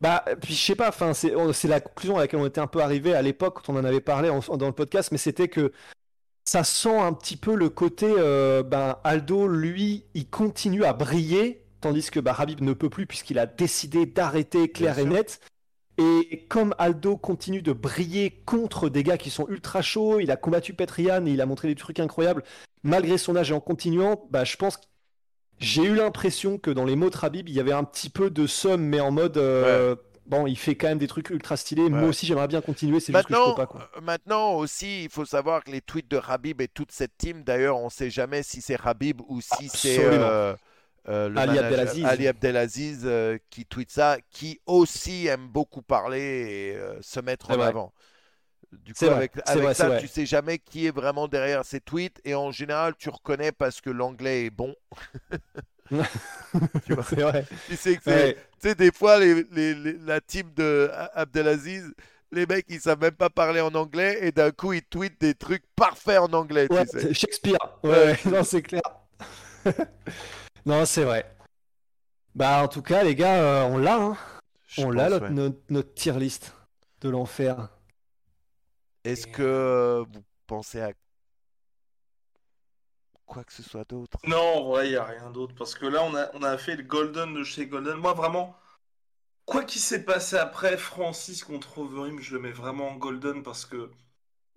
Bah, 0.02 0.24
puis 0.42 0.54
je 0.56 0.62
sais 0.64 0.76
pas, 0.76 0.90
enfin, 0.90 1.14
c'est 1.14 1.68
la 1.68 1.82
conclusion 1.82 2.18
à 2.18 2.22
laquelle 2.22 2.40
on 2.40 2.46
était 2.46 2.62
un 2.62 2.68
peu 2.68 2.82
arrivé 2.82 3.14
à 3.14 3.22
l'époque 3.22 3.62
quand 3.66 3.74
on 3.74 3.78
en 3.78 3.84
avait 3.84 4.00
parlé 4.02 4.30
en- 4.30 4.40
dans 4.58 4.68
le 4.68 4.72
podcast, 4.74 5.10
mais 5.12 5.18
c'était 5.18 5.50
que 5.50 5.74
ça 6.46 6.64
sent 6.64 6.98
un 6.98 7.12
petit 7.14 7.36
peu 7.38 7.54
le 7.56 7.70
côté, 7.70 8.08
euh, 8.18 8.64
ben, 8.64 8.98
Aldo, 9.04 9.48
lui, 9.48 10.06
il 10.14 10.30
continue 10.30 10.86
à 10.86 10.94
briller, 10.94 11.66
tandis 11.82 12.10
que 12.10 12.20
bah, 12.22 12.34
Habib 12.38 12.62
ne 12.62 12.72
peut 12.74 12.90
plus 12.90 13.06
puisqu'il 13.08 13.38
a 13.40 13.46
décidé 13.46 14.06
d'arrêter 14.06 14.72
clair 14.72 14.96
Bien 14.96 15.04
et 15.04 15.08
sûr. 15.08 15.14
net. 15.14 15.40
Et 16.00 16.46
comme 16.48 16.74
Aldo 16.78 17.18
continue 17.18 17.62
de 17.62 17.74
briller 17.74 18.42
contre 18.46 18.88
des 18.90 19.04
gars 19.04 19.18
qui 19.18 19.30
sont 19.30 19.48
ultra 19.50 19.82
chauds, 19.82 20.20
il 20.20 20.32
a 20.32 20.38
combattu 20.38 20.74
Petrian 20.74 21.26
et 21.26 21.32
il 21.32 21.42
a 21.42 21.46
montré 21.46 21.68
des 21.68 21.76
trucs 21.76 22.00
incroyables, 22.00 22.44
malgré 22.84 23.18
son 23.18 23.36
âge 23.36 23.52
et 23.52 23.54
en 23.54 23.60
continuant, 23.60 24.26
bah, 24.32 24.46
je 24.46 24.56
pense 24.56 24.78
que 24.78 24.84
j'ai 25.60 25.84
eu 25.84 25.96
l'impression 25.96 26.58
que 26.58 26.72
dans 26.72 26.86
les 26.86 26.96
mots 26.96 27.10
de 27.10 27.18
Habib, 27.22 27.50
il 27.50 27.56
y 27.56 27.60
avait 27.60 27.74
un 27.74 27.84
petit 27.84 28.10
peu 28.10 28.30
de 28.30 28.48
somme, 28.48 28.82
mais 28.84 29.02
en 29.02 29.12
mode 29.12 29.36
euh, 29.38 29.96
bon, 30.26 30.48
il 30.48 30.58
fait 30.58 30.76
quand 30.76 30.88
même 30.88 31.00
des 31.00 31.08
trucs 31.08 31.32
ultra 31.32 31.58
stylés. 31.58 31.90
Moi 31.90 32.08
aussi, 32.08 32.26
j'aimerais 32.26 32.48
bien 32.48 32.62
continuer, 32.62 33.02
c'est 33.02 33.12
juste 33.12 33.28
que 33.28 33.34
je 33.34 33.38
Maintenant, 33.38 33.52
peux 33.56 33.62
pas. 33.62 33.68
Quoi. 33.68 33.90
euh, 33.98 34.02
maintenant 34.02 34.54
aussi, 34.54 35.04
il 35.04 35.10
faut 35.10 35.26
savoir 35.26 35.66
que 35.66 35.72
les 35.72 35.82
tweets 35.82 36.10
de 36.10 36.22
Habib 36.26 36.62
et 36.62 36.70
toute 36.70 36.94
cette 36.94 37.18
team, 37.18 37.44
d'ailleurs, 37.44 37.78
on 37.78 37.86
ne 37.86 37.90
sait 37.90 38.10
jamais 38.10 38.42
si 38.42 38.62
c'est 38.62 38.78
Habib 38.82 39.20
ou 39.28 39.42
si 39.42 39.68
c'est 39.68 40.00
euh, 40.02 40.56
euh, 41.08 41.26
Ali 41.28 41.36
manager- 41.36 41.64
Abdelaziz. 41.66 42.06
Ali 42.06 42.28
Abdelaziz 42.28 43.02
euh, 43.06 43.38
qui 43.50 43.66
tweet 43.66 43.92
ça, 43.92 44.18
qui 44.30 44.60
aussi 44.66 45.28
aime 45.28 45.48
beaucoup 45.48 45.82
parler 45.82 46.20
et 46.74 46.76
euh, 46.76 47.02
se 47.02 47.20
mettre 47.20 47.52
en 47.52 47.56
vrai. 47.58 47.68
avant. 47.68 47.94
Du 48.72 48.94
coup, 48.94 49.06
avec, 49.06 49.32
c'est 49.36 49.50
avec 49.52 49.64
vrai, 49.64 49.74
ça, 49.74 49.88
vrai. 49.88 50.00
tu 50.00 50.08
sais 50.08 50.28
jamais 50.28 50.60
qui 50.60 50.86
est 50.86 50.92
vraiment 50.96 51.28
derrière 51.28 51.66
ces 51.66 51.80
tweets 51.80 52.22
et 52.24 52.36
en 52.36 52.52
général, 52.52 52.94
tu 53.00 53.10
reconnais 53.10 53.52
parce 53.52 53.82
que 53.82 53.90
l'anglais 53.90 54.46
est 54.46 54.50
bon. 54.52 54.76
Tu 56.86 56.94
vois? 56.94 57.04
c'est 57.04 57.22
vrai. 57.22 57.46
Tu 57.68 57.76
sais 57.76 57.96
que 57.96 58.04
c'est 58.04 58.12
Ouais. 58.14 58.34
tu 58.62 58.70
sais, 58.70 58.76
des 58.76 58.92
fois, 58.92 59.18
les, 59.20 59.44
les- 59.52 59.74
les- 59.74 59.98
la 60.06 60.22
team 60.22 60.52
de 60.56 60.88
Abdelaziz, 61.14 61.92
les 62.32 62.46
mecs, 62.46 62.66
ils 62.70 62.80
savent 62.80 63.02
même 63.02 63.12
pas 63.16 63.32
parler 63.32 63.60
en 63.60 63.74
anglais 63.74 64.20
et 64.22 64.32
d'un 64.32 64.52
coup, 64.52 64.74
ils 64.74 64.84
tweetent 64.84 65.20
des 65.20 65.34
trucs 65.34 65.64
parfaits 65.76 66.20
en 66.20 66.32
anglais, 66.34 66.68
Ouais, 66.72 66.86
tu 66.86 66.92
sais. 66.92 67.02
c'est 67.08 67.14
Shakespeare. 67.16 67.58
Ouais, 67.84 68.16
non, 68.26 68.44
c'est 68.44 68.62
clair. 68.62 68.84
non, 70.66 70.86
c'est 70.86 71.04
vrai. 71.04 71.36
Bah, 72.36 72.64
en 72.64 72.68
tout 72.68 72.82
cas, 72.82 73.04
les 73.04 73.16
gars, 73.16 73.42
euh, 73.42 73.64
on 73.64 73.78
l'a, 73.78 73.96
hein. 73.96 74.18
On 74.78 74.92
l'a, 74.92 75.10
notre, 75.10 75.26
ouais. 75.26 75.32
notre, 75.32 75.60
notre 75.70 75.94
tier 75.94 76.14
list 76.14 76.54
de 77.02 77.10
l'enfer. 77.10 77.70
Est-ce 79.04 79.28
que 79.28 80.06
vous 80.12 80.24
pensez 80.46 80.82
à 80.82 80.94
quoi 83.26 83.44
que 83.44 83.54
ce 83.54 83.64
soit 83.64 83.88
d'autre? 83.90 84.18
Non, 84.26 84.38
en 84.38 84.64
vrai, 84.70 84.88
il 84.88 84.92
n'y 84.92 84.98
a 84.98 85.06
rien 85.06 85.32
d'autre. 85.32 85.56
Parce 85.56 85.76
que 85.76 85.86
là, 85.86 86.04
on 86.04 86.16
a, 86.16 86.30
on 86.34 86.44
a 86.44 86.58
fait 86.58 86.76
le 86.76 86.84
Golden 86.84 87.34
de 87.34 87.44
chez 87.44 87.66
Golden. 87.66 87.96
Moi, 87.96 88.14
vraiment, 88.14 88.56
quoi 89.46 89.64
qu'il 89.64 89.82
s'est 89.82 90.06
passé 90.06 90.36
après, 90.36 90.78
Francis 90.78 91.44
contre 91.44 91.80
Overeem, 91.80 92.20
je 92.20 92.36
le 92.36 92.42
mets 92.42 92.52
vraiment 92.52 92.90
en 92.90 92.96
Golden 92.96 93.42
parce 93.44 93.66
que 93.66 93.92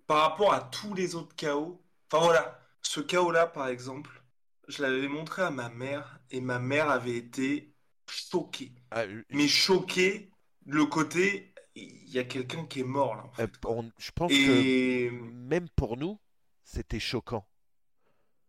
par 0.07 0.21
rapport 0.21 0.53
à 0.53 0.61
tous 0.61 0.93
les 0.93 1.15
autres 1.15 1.35
KO, 1.35 1.81
enfin 2.11 2.23
voilà, 2.23 2.59
ce 2.81 2.99
KO-là, 2.99 3.47
par 3.47 3.67
exemple, 3.67 4.22
je 4.67 4.81
l'avais 4.81 5.07
montré 5.07 5.41
à 5.43 5.51
ma 5.51 5.69
mère 5.69 6.19
et 6.31 6.41
ma 6.41 6.59
mère 6.59 6.89
avait 6.89 7.15
été 7.17 7.73
choquée. 8.09 8.73
Ah, 8.91 9.05
Mais 9.29 9.47
choquée, 9.47 10.31
le 10.65 10.85
côté, 10.85 11.53
il 11.75 12.09
y 12.09 12.19
a 12.19 12.23
quelqu'un 12.23 12.65
qui 12.65 12.81
est 12.81 12.83
mort 12.83 13.15
là. 13.15 13.23
En 13.37 13.43
euh, 13.43 13.47
on- 13.65 13.91
Je 13.99 14.11
pense 14.11 14.31
Et. 14.33 15.09
que 15.09 15.09
même 15.09 15.69
pour 15.75 15.97
nous, 15.97 16.19
c'était 16.63 16.99
choquant. 16.99 17.47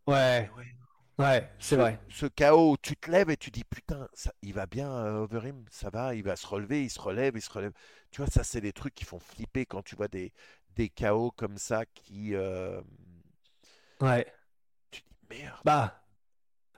Ouais, 0.07 0.51
Ouais. 0.57 0.77
ouais, 1.19 1.51
c'est 1.59 1.77
Ce- 1.77 1.77
vrai. 1.77 2.01
Ce 2.09 2.27
chaos 2.27 2.73
où 2.73 2.77
tu 2.79 2.97
te 2.97 3.11
lèves 3.11 3.31
et 3.31 3.37
tu 3.37 3.51
dis 3.51 3.65
putain, 3.65 4.09
ça, 4.15 4.33
il 4.43 4.55
va 4.55 4.67
bien, 4.67 4.91
euh, 4.93 5.23
Overeem, 5.25 5.65
ça 5.71 5.91
va, 5.91 6.15
il 6.15 6.23
va 6.25 6.37
se 6.37 6.47
relever, 6.47 6.85
il 6.85 6.91
se 6.91 7.01
relève, 7.01 7.37
il 7.37 7.43
se 7.43 7.51
relève. 7.51 7.73
Tu 8.11 8.19
vois, 8.23 8.31
ça, 8.31 8.45
c'est 8.45 8.61
des 8.61 8.73
trucs 8.73 8.95
qui 8.95 9.05
font 9.05 9.19
flipper 9.19 9.67
quand 9.67 9.83
tu 9.83 9.97
vois 9.97 10.09
des, 10.09 10.33
des 10.77 10.89
chaos 10.89 11.31
comme 11.33 11.59
ça 11.59 11.85
qui. 11.87 12.35
euh, 12.35 12.81
Ouais. 14.01 14.27
tu 14.91 15.03
dis 15.03 15.17
merde. 15.29 15.61
Bah, 15.65 16.04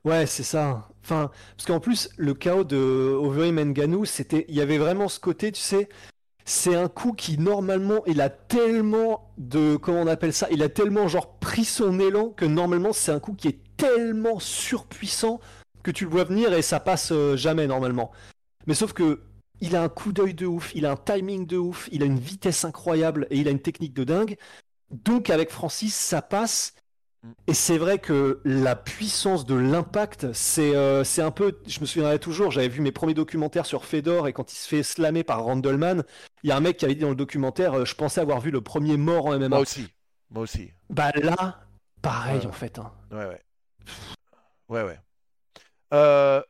ouais, 0.07 0.27
c'est 0.27 0.43
ça. 0.43 0.89
Enfin, 1.03 1.31
parce 1.57 1.67
qu'en 1.67 1.81
plus, 1.81 2.09
le 2.17 2.35
chaos 2.35 2.65
de 2.65 2.77
Overeem 2.77 3.61
Ngannou, 3.61 4.05
c'était, 4.05 4.47
il 4.49 4.55
y 4.55 4.61
avait 4.61 4.79
vraiment 4.79 5.09
ce 5.09 5.21
côté, 5.21 5.53
tu 5.53 5.61
sais, 5.61 5.89
c'est 6.45 6.77
un 6.77 6.89
coup 6.89 7.13
qui 7.13 7.39
normalement, 7.39 8.05
il 8.07 8.21
a 8.21 8.31
tellement 8.31 9.33
de, 9.37 9.77
comment 9.77 10.01
on 10.03 10.07
appelle 10.07 10.33
ça, 10.33 10.49
il 10.51 10.63
a 10.63 10.69
tellement 10.69 11.09
genre 11.09 11.39
pris 11.39 11.65
son 11.65 12.01
élan 12.01 12.31
que 12.31 12.45
normalement, 12.45 12.93
c'est 12.93 13.13
un 13.13 13.21
coup 13.21 13.35
qui 13.35 13.49
est 13.49 13.61
tellement 13.77 14.39
surpuissant 14.39 15.41
que 15.83 15.91
tu 15.91 16.05
le 16.05 16.11
vois 16.11 16.25
venir 16.25 16.53
et 16.55 16.63
ça 16.63 16.81
passe 16.81 17.11
euh, 17.13 17.37
jamais 17.37 17.67
normalement. 17.67 18.11
Mais 18.67 18.75
sauf 18.75 18.93
que 18.93 19.23
il 19.61 19.75
a 19.77 19.83
un 19.83 19.89
coup 19.89 20.13
d'œil 20.13 20.35
de 20.35 20.47
ouf, 20.47 20.73
il 20.75 20.87
a 20.87 20.93
un 20.93 20.97
timing 20.97 21.47
de 21.47 21.57
ouf, 21.57 21.89
il 21.93 22.03
a 22.03 22.07
une 22.07 22.19
vitesse 22.19 22.65
incroyable 22.65 23.27
et 23.31 23.39
il 23.39 23.49
a 23.49 23.51
une 23.51 23.61
technique 23.63 23.95
de 23.95 24.05
dingue. 24.05 24.37
Donc 24.91 25.31
avec 25.31 25.51
Francis, 25.51 25.95
ça 25.95 26.23
passe. 26.23 26.75
Et 27.47 27.55
c'est 27.55 27.79
vrai 27.79 27.99
que 27.99 28.41
la 28.45 28.77
puissance 28.77 29.47
de 29.47 29.55
l'impact, 29.55 30.33
c'est 30.33 30.75
euh, 30.77 31.05
c'est 31.05 31.23
un 31.23 31.31
peu. 31.31 31.59
Je 31.67 31.81
me 31.81 31.87
souviendrai 31.87 32.19
toujours, 32.19 32.51
j'avais 32.51 32.69
vu 32.69 32.81
mes 32.81 32.93
premiers 32.93 33.15
documentaires 33.15 33.67
sur 33.67 33.85
Fedor 33.85 34.29
et 34.29 34.33
quand 34.33 34.53
il 34.53 34.57
se 34.57 34.69
fait 34.69 34.83
slammer 34.83 35.23
par 35.25 35.45
Randleman, 35.45 36.05
il 36.43 36.49
y 36.49 36.53
a 36.53 36.57
un 36.57 36.61
mec 36.61 36.77
qui 36.77 36.85
avait 36.85 36.95
dit 36.95 37.03
dans 37.03 37.11
le 37.11 37.15
documentaire 37.17 37.75
euh, 37.75 37.85
Je 37.85 37.95
pensais 37.95 38.21
avoir 38.21 38.41
vu 38.41 38.51
le 38.51 38.61
premier 38.61 38.97
mort 38.97 39.27
en 39.27 39.33
MMA. 39.39 39.49
Moi 39.49 39.59
aussi. 39.61 39.89
Moi 40.31 40.43
aussi. 40.43 40.73
Bah 40.91 41.11
là, 41.15 41.61
pareil 42.03 42.41
Ouais. 42.41 42.47
en 42.47 42.53
fait. 42.53 42.79
hein. 42.79 42.93
Ouais, 43.13 43.27
ouais. 43.27 43.43
Ouais, 44.69 44.83
ouais. 44.83 44.99
Euh, 45.95 46.43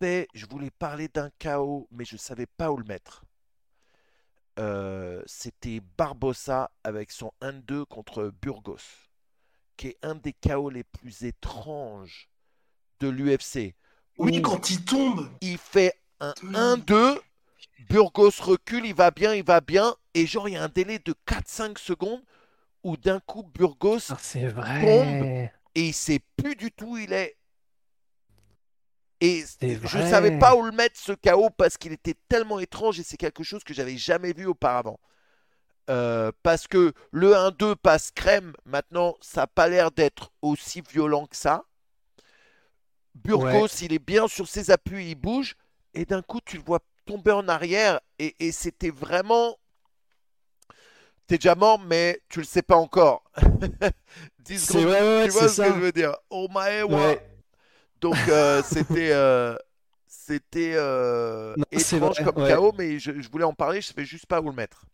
je 0.00 0.46
voulais 0.48 0.70
parler 0.70 1.08
d'un 1.08 1.30
chaos, 1.38 1.86
mais 1.90 2.04
je 2.04 2.14
ne 2.14 2.18
savais 2.18 2.46
pas 2.46 2.70
où 2.70 2.76
le 2.76 2.84
mettre. 2.84 3.24
Euh, 4.58 5.22
C'était 5.26 5.80
Barbossa 5.96 6.70
avec 6.82 7.10
son 7.12 7.30
1-2 7.40 7.84
contre 7.84 8.32
Burgos, 8.42 9.07
qui 9.78 9.88
est 9.88 9.98
un 10.02 10.14
des 10.16 10.34
chaos 10.34 10.68
les 10.68 10.84
plus 10.84 11.22
étranges 11.24 12.28
de 13.00 13.08
l'UFC. 13.08 13.74
Oui, 14.18 14.42
quand 14.42 14.68
il 14.70 14.84
tombe. 14.84 15.30
il 15.40 15.56
fait 15.56 15.94
un 16.20 16.34
Oui. 16.42 16.50
1-2, 16.52 17.20
Burgos 17.88 18.32
recule, 18.40 18.84
il 18.84 18.94
va 18.94 19.10
bien, 19.12 19.32
il 19.34 19.44
va 19.44 19.60
bien, 19.62 19.94
et 20.14 20.26
genre 20.26 20.48
il 20.48 20.52
y 20.54 20.56
a 20.56 20.64
un 20.64 20.68
délai 20.68 20.98
de 20.98 21.14
4-5 21.26 21.78
secondes 21.78 22.22
où 22.82 22.96
d'un 22.96 23.20
coup 23.20 23.44
Burgos 23.44 24.10
Ah, 24.10 24.18
c'est 24.20 24.48
vrai. 24.48 24.80
Bombe. 24.82 25.24
et 25.24 25.50
il 25.86 25.94
sait 25.94 26.20
plus 26.36 26.56
du 26.56 26.70
tout 26.72 26.94
où 26.94 26.98
il 26.98 27.12
est. 27.12 27.36
Et 29.20 29.44
C'est 29.44 29.74
je 29.74 29.78
vrai. 29.78 30.10
savais 30.10 30.38
pas 30.38 30.54
où 30.54 30.62
le 30.62 30.70
mettre 30.72 30.98
ce 30.98 31.12
chaos 31.12 31.50
parce 31.50 31.76
qu'il 31.76 31.92
était 31.92 32.14
tellement 32.28 32.60
étrange 32.60 33.00
et 33.00 33.02
c'est 33.02 33.16
quelque 33.16 33.42
chose 33.42 33.64
que 33.64 33.74
j'avais 33.74 33.96
jamais 33.96 34.32
vu 34.32 34.46
auparavant. 34.46 34.98
Euh, 35.88 36.32
parce 36.42 36.66
que 36.68 36.92
le 37.12 37.34
1-2 37.34 37.74
passe 37.74 38.10
crème, 38.10 38.52
maintenant 38.66 39.16
ça 39.20 39.42
n'a 39.42 39.46
pas 39.46 39.68
l'air 39.68 39.90
d'être 39.90 40.32
aussi 40.42 40.82
violent 40.82 41.26
que 41.26 41.36
ça. 41.36 41.64
Burgos, 43.14 43.64
Ouais. 43.64 43.68
il 43.82 43.92
est 43.92 43.98
bien 43.98 44.28
sur 44.28 44.48
ses 44.48 44.70
appuis, 44.70 45.10
il 45.10 45.14
bouge, 45.14 45.56
et 45.94 46.04
d'un 46.04 46.22
coup 46.22 46.40
tu 46.44 46.56
le 46.56 46.62
vois 46.62 46.80
tomber 47.06 47.32
en 47.32 47.48
arrière, 47.48 48.00
et, 48.18 48.34
et 48.40 48.52
c'était 48.52 48.90
vraiment. 48.90 49.56
T'es 51.26 51.36
déjà 51.36 51.54
mort, 51.54 51.78
mais 51.78 52.20
tu 52.28 52.38
le 52.40 52.44
sais 52.46 52.62
pas 52.62 52.76
encore. 52.76 53.22
10 54.40 54.58
C'est 54.58 54.80
secondes, 54.82 54.86
vrai, 54.86 55.24
tu 55.24 55.30
vois 55.30 55.48
ce 55.48 55.48
ça. 55.48 55.68
que 55.68 55.74
je 55.74 55.78
veux 55.80 55.92
dire 55.92 56.14
Oh 56.30 56.48
my. 56.50 56.82
Ouais. 56.84 57.22
Donc 58.00 58.28
euh, 58.28 58.62
c'était 58.62 59.12
euh, 59.12 59.56
c'était 60.06 60.74
euh, 60.76 61.56
c'est 61.76 61.98
étrange 61.98 62.20
vrai, 62.20 62.22
comme 62.22 62.38
ouais. 62.38 62.48
chaos, 62.48 62.72
mais 62.78 62.98
je, 62.98 63.20
je 63.20 63.28
voulais 63.30 63.44
en 63.44 63.54
parler, 63.54 63.80
je 63.80 63.88
savais 63.88 64.04
juste 64.04 64.26
pas 64.26 64.40
où 64.40 64.48
le 64.50 64.54
mettre. 64.56 64.86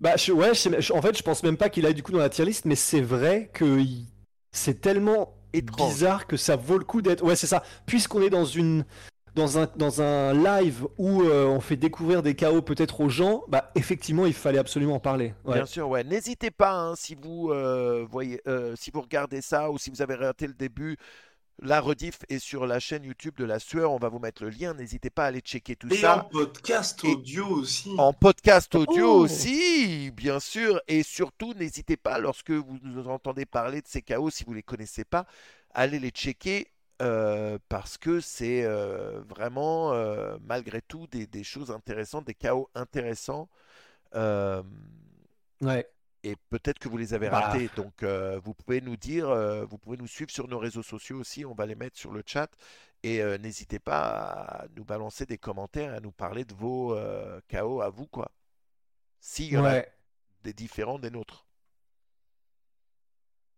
Bah, 0.00 0.16
je, 0.16 0.32
ouais, 0.32 0.54
je 0.54 0.92
en 0.92 1.02
fait, 1.02 1.16
je 1.16 1.22
pense 1.22 1.42
même 1.42 1.56
pas 1.56 1.68
qu'il 1.68 1.84
aille 1.86 1.94
du 1.94 2.02
coup 2.02 2.12
dans 2.12 2.18
la 2.18 2.30
tier 2.30 2.44
list, 2.44 2.64
mais 2.64 2.74
c'est 2.74 3.02
vrai 3.02 3.50
que 3.52 3.80
c'est 4.52 4.80
tellement 4.80 5.34
Étrange. 5.52 5.92
bizarre 5.92 6.26
que 6.26 6.36
ça 6.36 6.56
vaut 6.56 6.78
le 6.78 6.84
coup 6.84 7.02
d'être. 7.02 7.22
Ouais, 7.22 7.36
c'est 7.36 7.46
ça. 7.46 7.62
Puisqu'on 7.86 8.22
est 8.22 8.30
dans 8.30 8.44
une 8.44 8.84
dans 9.34 9.58
un 9.58 9.68
dans 9.76 10.02
un 10.02 10.32
live 10.32 10.86
où 10.98 11.22
euh, 11.22 11.46
on 11.46 11.60
fait 11.60 11.76
découvrir 11.76 12.22
des 12.22 12.34
chaos 12.34 12.62
peut-être 12.62 13.00
aux 13.00 13.08
gens, 13.08 13.44
bah 13.48 13.70
effectivement, 13.74 14.26
il 14.26 14.32
fallait 14.32 14.58
absolument 14.58 14.94
en 14.94 15.00
parler. 15.00 15.34
Ouais. 15.44 15.54
Bien 15.54 15.66
sûr, 15.66 15.88
ouais. 15.88 16.02
N'hésitez 16.02 16.50
pas 16.50 16.72
hein, 16.72 16.94
si 16.96 17.14
vous 17.14 17.50
euh, 17.50 18.06
voyez, 18.10 18.40
euh, 18.48 18.74
si 18.76 18.90
vous 18.90 19.02
regardez 19.02 19.40
ça 19.40 19.70
ou 19.70 19.78
si 19.78 19.90
vous 19.90 20.02
avez 20.02 20.14
raté 20.14 20.46
le 20.46 20.54
début. 20.54 20.96
La 21.62 21.80
rediff 21.80 22.20
est 22.30 22.38
sur 22.38 22.66
la 22.66 22.80
chaîne 22.80 23.04
YouTube 23.04 23.34
de 23.36 23.44
la 23.44 23.58
sueur. 23.58 23.92
On 23.92 23.98
va 23.98 24.08
vous 24.08 24.18
mettre 24.18 24.42
le 24.42 24.48
lien. 24.50 24.72
N'hésitez 24.72 25.10
pas 25.10 25.24
à 25.24 25.26
aller 25.26 25.40
checker 25.40 25.76
tout 25.76 25.92
Et 25.92 25.98
ça. 25.98 26.24
en 26.24 26.28
podcast 26.30 27.04
Et- 27.04 27.08
audio 27.08 27.46
aussi. 27.48 27.90
En 27.98 28.12
podcast 28.14 28.74
audio 28.74 29.06
Oh. 29.10 29.18
aussi, 29.24 30.10
bien 30.12 30.40
sûr. 30.40 30.80
Et 30.88 31.02
surtout, 31.02 31.52
n'hésitez 31.54 31.98
pas, 31.98 32.18
lorsque 32.18 32.50
vous 32.50 32.78
nous 32.82 33.08
entendez 33.08 33.44
parler 33.44 33.82
de 33.82 33.86
ces 33.86 34.00
chaos, 34.00 34.30
si 34.30 34.44
vous 34.44 34.52
ne 34.52 34.56
les 34.56 34.62
connaissez 34.62 35.04
pas, 35.04 35.26
allez 35.74 35.98
les 35.98 36.10
checker 36.10 36.68
euh, 37.02 37.58
parce 37.68 37.98
que 37.98 38.20
c'est 38.20 38.62
euh, 38.64 39.20
vraiment, 39.28 39.92
euh, 39.92 40.36
malgré 40.42 40.80
tout, 40.82 41.06
des, 41.08 41.26
des 41.26 41.44
choses 41.44 41.70
intéressantes, 41.70 42.26
des 42.26 42.34
chaos 42.34 42.68
intéressants. 42.74 43.48
Euh, 44.14 44.62
Ouais. 45.62 45.86
Et 46.22 46.36
peut-être 46.50 46.78
que 46.78 46.88
vous 46.88 46.96
les 46.96 47.14
avez 47.14 47.30
Bah. 47.30 47.40
ratés. 47.40 47.70
Donc, 47.76 48.02
euh, 48.02 48.40
vous 48.44 48.54
pouvez 48.54 48.80
nous 48.80 48.96
dire, 48.96 49.28
euh, 49.28 49.64
vous 49.64 49.78
pouvez 49.78 49.96
nous 49.96 50.06
suivre 50.06 50.30
sur 50.30 50.48
nos 50.48 50.58
réseaux 50.58 50.82
sociaux 50.82 51.18
aussi. 51.18 51.44
On 51.44 51.54
va 51.54 51.66
les 51.66 51.74
mettre 51.74 51.98
sur 51.98 52.12
le 52.12 52.22
chat. 52.24 52.50
Et 53.02 53.22
euh, 53.22 53.38
n'hésitez 53.38 53.78
pas 53.78 54.10
à 54.10 54.66
nous 54.76 54.84
balancer 54.84 55.24
des 55.24 55.38
commentaires, 55.38 55.94
à 55.94 56.00
nous 56.00 56.12
parler 56.12 56.44
de 56.44 56.54
vos 56.54 56.98
chaos 57.48 57.80
à 57.80 57.88
vous, 57.90 58.06
quoi. 58.06 58.30
S'il 59.20 59.52
y 59.52 59.58
en 59.58 59.64
a 59.64 59.82
des 60.42 60.52
différents 60.52 60.98
des 60.98 61.10
nôtres. 61.10 61.46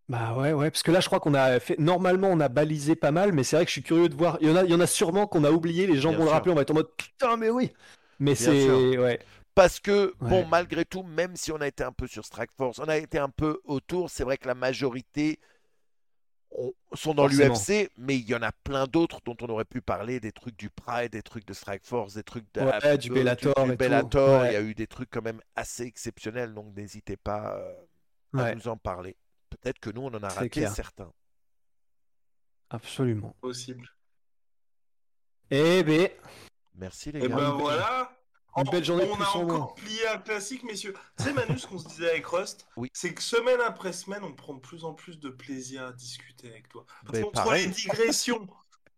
Bah 0.08 0.34
ouais, 0.36 0.52
ouais, 0.52 0.70
parce 0.70 0.82
que 0.82 0.90
là, 0.90 1.00
je 1.00 1.06
crois 1.06 1.20
qu'on 1.20 1.34
a 1.34 1.58
fait. 1.58 1.78
Normalement, 1.78 2.28
on 2.28 2.40
a 2.40 2.48
balisé 2.48 2.96
pas 2.96 3.12
mal, 3.12 3.32
mais 3.32 3.44
c'est 3.44 3.56
vrai 3.56 3.64
que 3.64 3.70
je 3.70 3.74
suis 3.74 3.82
curieux 3.82 4.08
de 4.08 4.14
voir. 4.14 4.36
Il 4.40 4.48
y 4.48 4.52
en 4.52 4.56
a, 4.56 4.64
il 4.64 4.70
y 4.70 4.74
en 4.74 4.80
a 4.80 4.86
sûrement 4.86 5.26
qu'on 5.26 5.44
a 5.44 5.50
oublié. 5.50 5.86
Les 5.86 5.96
gens 6.00 6.10
Bien 6.10 6.18
vont 6.18 6.24
le 6.24 6.30
rappeler. 6.30 6.52
On 6.52 6.56
va 6.56 6.62
être 6.62 6.70
en 6.72 6.74
mode 6.74 6.90
putain, 6.96 7.36
mais 7.36 7.50
oui. 7.50 7.72
Mais 8.18 8.34
c'est 8.34 8.98
ouais. 8.98 9.20
Parce 9.54 9.80
que, 9.80 10.14
bon, 10.18 10.46
malgré 10.46 10.84
tout, 10.86 11.02
même 11.02 11.36
si 11.36 11.52
on 11.52 11.60
a 11.60 11.66
été 11.66 11.84
un 11.84 11.92
peu 11.92 12.06
sur 12.06 12.24
Strike 12.24 12.52
Force, 12.52 12.78
on 12.78 12.88
a 12.88 12.96
été 12.96 13.18
un 13.18 13.28
peu 13.28 13.60
autour, 13.64 14.08
c'est 14.08 14.24
vrai 14.24 14.38
que 14.38 14.48
la 14.48 14.54
majorité 14.54 15.38
on- 16.52 16.72
sont 16.94 17.14
dans 17.14 17.26
l'UFC, 17.26 17.90
mais 17.98 18.16
il 18.16 18.28
y 18.28 18.34
en 18.34 18.42
a 18.42 18.52
plein 18.52 18.86
d'autres 18.86 19.20
dont 19.24 19.36
on 19.40 19.48
aurait 19.48 19.64
pu 19.66 19.80
parler, 19.82 20.20
des 20.20 20.32
trucs 20.32 20.56
du 20.58 20.68
Pride, 20.70 21.12
des 21.12 21.22
trucs 21.22 21.46
de 21.46 21.52
Strike 21.54 21.84
Force, 21.84 22.14
des 22.14 22.22
trucs 22.22 22.44
de, 22.54 22.60
Ouais, 22.62 22.98
du 22.98 23.08
de- 23.08 23.14
Bellator 23.14 23.54
et 23.58 23.64
du 23.64 23.70
tout. 23.72 23.76
Bellator. 23.76 24.40
Ouais. 24.42 24.50
Il 24.50 24.52
y 24.52 24.56
a 24.56 24.62
eu 24.62 24.74
des 24.74 24.86
trucs 24.86 25.10
quand 25.10 25.22
même 25.22 25.40
assez 25.54 25.84
exceptionnels, 25.84 26.52
donc 26.54 26.74
n'hésitez 26.76 27.16
pas 27.16 27.56
euh, 27.56 27.74
à 28.38 28.54
nous 28.54 28.68
en 28.68 28.76
parler. 28.78 29.16
Peut-être 29.50 29.78
que 29.80 29.90
nous, 29.90 30.00
on 30.02 30.14
en 30.14 30.22
a 30.22 30.28
raté 30.28 30.48
clair. 30.50 30.72
certains. 30.72 31.12
absolument. 32.70 33.34
Possible. 33.40 33.86
Eh 35.50 35.82
ben, 35.82 36.08
Merci 36.74 37.12
les 37.12 37.18
Et 37.24 37.28
gars. 37.28 37.36
ben 37.36 37.50
belle- 37.50 37.60
voilà. 37.60 38.10
Une 38.56 38.70
belle 38.70 38.84
journée 38.84 39.08
on 39.10 39.20
a 39.20 39.28
encore 39.28 39.74
plié 39.74 40.06
un 40.08 40.18
classique, 40.18 40.62
messieurs. 40.64 40.94
Tu 41.18 41.24
sais, 41.24 41.32
Manu, 41.32 41.58
ce 41.58 41.66
qu'on 41.66 41.78
se 41.78 41.88
disait 41.88 42.10
avec 42.10 42.26
Rust, 42.26 42.66
Oui. 42.76 42.90
c'est 42.92 43.14
que 43.14 43.22
semaine 43.22 43.60
après 43.60 43.92
semaine, 43.92 44.22
on 44.24 44.32
prend 44.32 44.54
de 44.54 44.60
plus 44.60 44.84
en 44.84 44.92
plus 44.94 45.18
de 45.18 45.30
plaisir 45.30 45.84
à 45.86 45.92
discuter 45.92 46.48
avec 46.48 46.68
toi. 46.68 46.84
Parce 47.06 47.18
Ben, 47.18 47.24
qu'entre 47.32 47.52
les 47.54 47.66
digressions, 47.66 48.46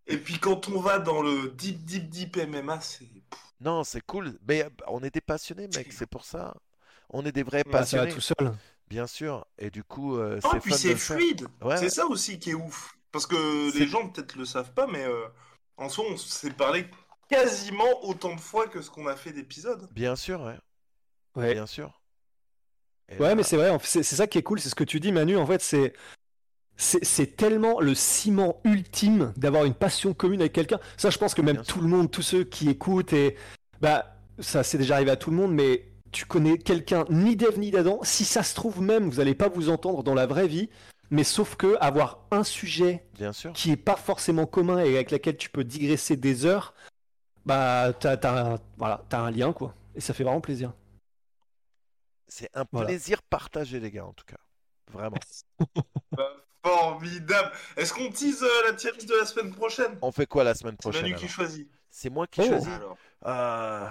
et 0.06 0.18
puis 0.18 0.38
quand 0.38 0.68
on 0.68 0.80
va 0.80 0.98
dans 0.98 1.22
le 1.22 1.48
deep, 1.50 1.84
deep, 1.84 2.08
deep 2.10 2.36
MMA, 2.36 2.80
c'est. 2.80 3.08
Non, 3.60 3.84
c'est 3.84 4.00
cool. 4.04 4.38
Mais 4.46 4.64
euh, 4.64 4.68
on 4.88 5.02
est 5.02 5.14
des 5.14 5.20
passionnés, 5.20 5.68
mec, 5.74 5.92
c'est 5.92 6.06
pour 6.08 6.24
ça. 6.24 6.54
On 7.10 7.24
est 7.24 7.32
des 7.32 7.42
vrais 7.42 7.62
ça 7.64 7.70
va 7.70 7.78
passionnés, 7.78 8.12
tout 8.12 8.20
seul. 8.20 8.52
bien 8.88 9.06
sûr. 9.06 9.46
Et 9.58 9.70
du 9.70 9.84
coup, 9.84 10.16
euh, 10.16 10.40
c'est 10.42 10.56
et 10.56 10.60
puis 10.60 10.74
c'est 10.74 10.96
fluide. 10.96 11.46
Ouais, 11.62 11.76
c'est 11.76 11.84
ouais. 11.84 11.90
ça 11.90 12.06
aussi 12.06 12.38
qui 12.38 12.50
est 12.50 12.54
ouf. 12.54 12.96
Parce 13.12 13.26
que 13.26 13.72
les 13.78 13.86
gens 13.86 14.08
peut-être 14.08 14.34
le 14.34 14.44
savent 14.44 14.72
pas, 14.74 14.86
mais 14.88 15.04
euh, 15.04 15.26
en 15.76 15.88
soi, 15.88 16.04
on 16.10 16.16
s'est 16.16 16.50
parlé 16.50 16.86
quasiment 17.28 18.04
autant 18.04 18.34
de 18.34 18.40
fois 18.40 18.66
que 18.68 18.82
ce 18.82 18.90
qu'on 18.90 19.06
a 19.06 19.16
fait 19.16 19.32
d'épisodes. 19.32 19.88
Bien 19.92 20.16
sûr, 20.16 20.40
ouais. 20.42 20.56
Ouais. 21.36 21.54
Bien 21.54 21.66
sûr. 21.66 22.00
Et 23.08 23.16
Ouais, 23.18 23.28
là, 23.28 23.34
mais 23.34 23.42
c'est 23.42 23.56
vrai, 23.56 23.76
c'est 23.82 24.02
ça 24.02 24.26
qui 24.26 24.38
est 24.38 24.42
cool, 24.42 24.60
c'est 24.60 24.68
ce 24.70 24.74
que 24.74 24.84
tu 24.84 25.00
dis, 25.00 25.12
Manu. 25.12 25.36
En 25.36 25.46
fait, 25.46 25.60
c'est 25.60 25.92
c'est 26.76 27.04
c'est 27.04 27.36
tellement 27.36 27.80
le 27.80 27.94
ciment 27.94 28.60
ultime 28.64 29.32
d'avoir 29.36 29.64
une 29.64 29.74
passion 29.74 30.12
commune 30.14 30.40
avec 30.40 30.52
quelqu'un. 30.52 30.80
Ça, 30.96 31.10
je 31.10 31.18
pense 31.18 31.34
que 31.34 31.42
même 31.42 31.56
Bien 31.56 31.64
sûr. 31.64 31.74
tout 31.74 31.80
le 31.80 31.88
monde, 31.88 32.10
tous 32.10 32.22
ceux 32.22 32.44
qui 32.44 32.68
écoutent, 32.68 33.12
et 33.12 33.36
bah, 33.80 34.16
ça, 34.38 34.62
c'est 34.62 34.78
déjà 34.78 34.94
arrivé 34.96 35.10
à 35.10 35.16
tout 35.16 35.30
le 35.30 35.36
monde, 35.36 35.52
mais 35.52 35.88
tu 36.12 36.24
connais 36.26 36.58
quelqu'un 36.58 37.04
ni 37.10 37.36
d'Ève 37.36 37.58
ni 37.58 37.70
d'Adam. 37.70 38.00
Si 38.02 38.24
ça 38.24 38.42
se 38.42 38.54
trouve 38.54 38.80
même, 38.80 39.08
vous 39.10 39.16
n'allez 39.18 39.34
pas 39.34 39.48
vous 39.48 39.68
entendre 39.68 40.02
dans 40.02 40.14
la 40.14 40.26
vraie 40.26 40.48
vie, 40.48 40.68
mais 41.10 41.24
sauf 41.24 41.56
que 41.56 41.76
avoir 41.80 42.26
un 42.30 42.42
sujet 42.44 43.04
Bien 43.14 43.32
sûr. 43.32 43.52
qui 43.52 43.70
est 43.72 43.76
pas 43.76 43.96
forcément 43.96 44.46
commun 44.46 44.78
et 44.78 44.94
avec 44.94 45.10
laquelle 45.10 45.36
tu 45.36 45.50
peux 45.50 45.64
digresser 45.64 46.16
des 46.16 46.46
heures, 46.46 46.74
bah, 47.46 47.92
t'as 47.98 48.58
voilà, 48.76 49.02
t'as 49.08 49.20
un 49.20 49.30
lien, 49.30 49.52
quoi. 49.52 49.74
Et 49.94 50.00
ça 50.00 50.12
fait 50.14 50.24
vraiment 50.24 50.40
plaisir. 50.40 50.72
C'est 52.26 52.50
un 52.54 52.64
Voilà. 52.72 52.86
plaisir 52.88 53.22
partagé, 53.22 53.78
les 53.80 53.90
gars, 53.90 54.06
en 54.06 54.12
tout 54.12 54.24
cas. 54.24 54.38
Vraiment. 54.92 55.16
Bah, 56.12 56.30
formidable. 56.64 57.50
Est-ce 57.76 57.92
qu'on 57.92 58.10
tease 58.10 58.42
euh, 58.42 58.48
la 58.66 58.72
tier 58.74 58.92
de 58.92 59.14
la 59.20 59.26
semaine 59.26 59.52
prochaine? 59.54 59.98
On 60.00 60.10
fait 60.12 60.26
quoi 60.26 60.44
la 60.44 60.54
semaine 60.54 60.74
C'est 60.78 60.82
prochaine 60.90 61.02
Manu 61.02 61.14
qui 61.16 61.28
choisit. 61.28 61.68
C'est 61.90 62.08
moi 62.10 62.26
qui 62.26 62.40
Oh. 62.40 62.46
choisis. 62.46 62.68
Alors, 62.68 62.96
Euh, 63.26 63.88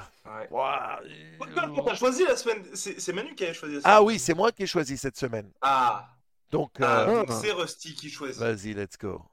ouais. 0.51 1.37
Pourquoi 1.37 1.83
t'as 1.91 1.95
choisi 1.95 2.23
la 2.25 2.35
semaine 2.35 2.63
C'est 2.75 2.99
c'est 2.99 3.13
Manu 3.13 3.35
qui 3.35 3.43
avait 3.43 3.53
choisi 3.53 3.75
la 3.75 3.81
semaine. 3.81 3.95
Ah 3.95 4.01
oui, 4.03 4.17
c'est 4.19 4.33
moi 4.33 4.51
qui 4.51 4.63
ai 4.63 4.67
choisi 4.67 4.97
cette 4.97 5.17
semaine. 5.17 5.51
Ah, 5.61 6.09
Donc, 6.51 6.71
Ah, 6.81 7.01
euh, 7.01 7.25
donc 7.25 7.31
c'est 7.41 7.51
Rusty 7.51 7.93
qui 7.95 8.09
choisit. 8.09 8.39
vas-y, 8.41 8.73
let's 8.73 8.97
go. 8.97 9.23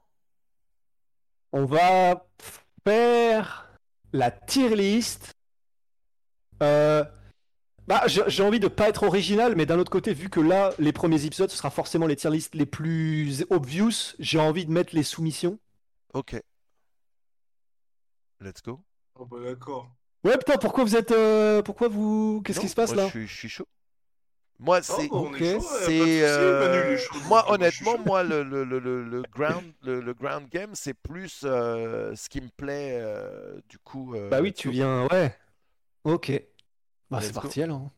On 1.51 1.65
va 1.65 2.23
faire 2.83 3.67
la 4.13 4.31
tier 4.31 4.75
list. 4.75 5.31
Euh, 6.63 7.03
Bah, 7.87 8.03
j'ai 8.07 8.43
envie 8.43 8.59
de 8.59 8.67
pas 8.69 8.87
être 8.87 9.03
original, 9.03 9.55
mais 9.55 9.65
d'un 9.65 9.77
autre 9.79 9.91
côté, 9.91 10.13
vu 10.13 10.29
que 10.29 10.39
là, 10.39 10.71
les 10.79 10.93
premiers 10.93 11.25
épisodes, 11.25 11.49
ce 11.49 11.57
sera 11.57 11.71
forcément 11.71 12.05
les 12.07 12.15
tier 12.15 12.29
lists 12.29 12.55
les 12.55 12.65
plus 12.67 13.43
obvious, 13.49 14.13
j'ai 14.19 14.39
envie 14.39 14.65
de 14.65 14.71
mettre 14.71 14.95
les 14.95 15.03
soumissions. 15.03 15.59
Ok. 16.13 16.39
Let's 18.39 18.61
go. 18.63 18.79
Oh, 19.15 19.25
bah, 19.25 19.37
d'accord. 19.43 19.89
Ouais, 20.23 20.37
putain, 20.37 20.57
pourquoi 20.57 20.83
vous 20.83 20.95
êtes. 20.95 21.11
euh, 21.11 21.61
Pourquoi 21.63 21.87
vous. 21.87 22.41
Qu'est-ce 22.45 22.59
qui 22.59 22.69
se 22.69 22.75
passe 22.75 22.93
moi, 22.93 23.03
là? 23.03 23.05
je 23.07 23.11
suis, 23.11 23.27
je 23.27 23.35
suis 23.35 23.49
chaud. 23.49 23.67
Moi, 24.63 24.79
Oh, 25.09 25.27
c'est. 25.33 25.59
C'est 25.59 26.23
euh, 26.23 26.95
moi 27.27 27.51
honnêtement 27.51 27.97
moi 28.05 28.21
le, 28.23 28.43
le, 28.43 28.63
le, 28.63 28.77
le, 28.77 29.03
le 29.03 29.23
ground 29.35 29.73
le, 29.81 29.99
le 29.99 30.13
ground 30.13 30.47
game 30.49 30.75
c'est 30.75 30.93
plus 30.93 31.41
euh, 31.43 32.15
ce 32.15 32.29
qui 32.29 32.41
me 32.41 32.49
plaît 32.49 32.99
euh, 33.01 33.59
du 33.67 33.79
coup 33.79 34.13
euh, 34.15 34.29
Bah 34.29 34.39
oui, 34.39 34.53
tu 34.53 34.69
viens. 34.69 35.07
Ouais. 35.07 35.35
Ok. 36.03 36.31
Bah, 37.09 37.21
c'est 37.21 37.33
parti 37.33 37.63
alors. 37.63 37.89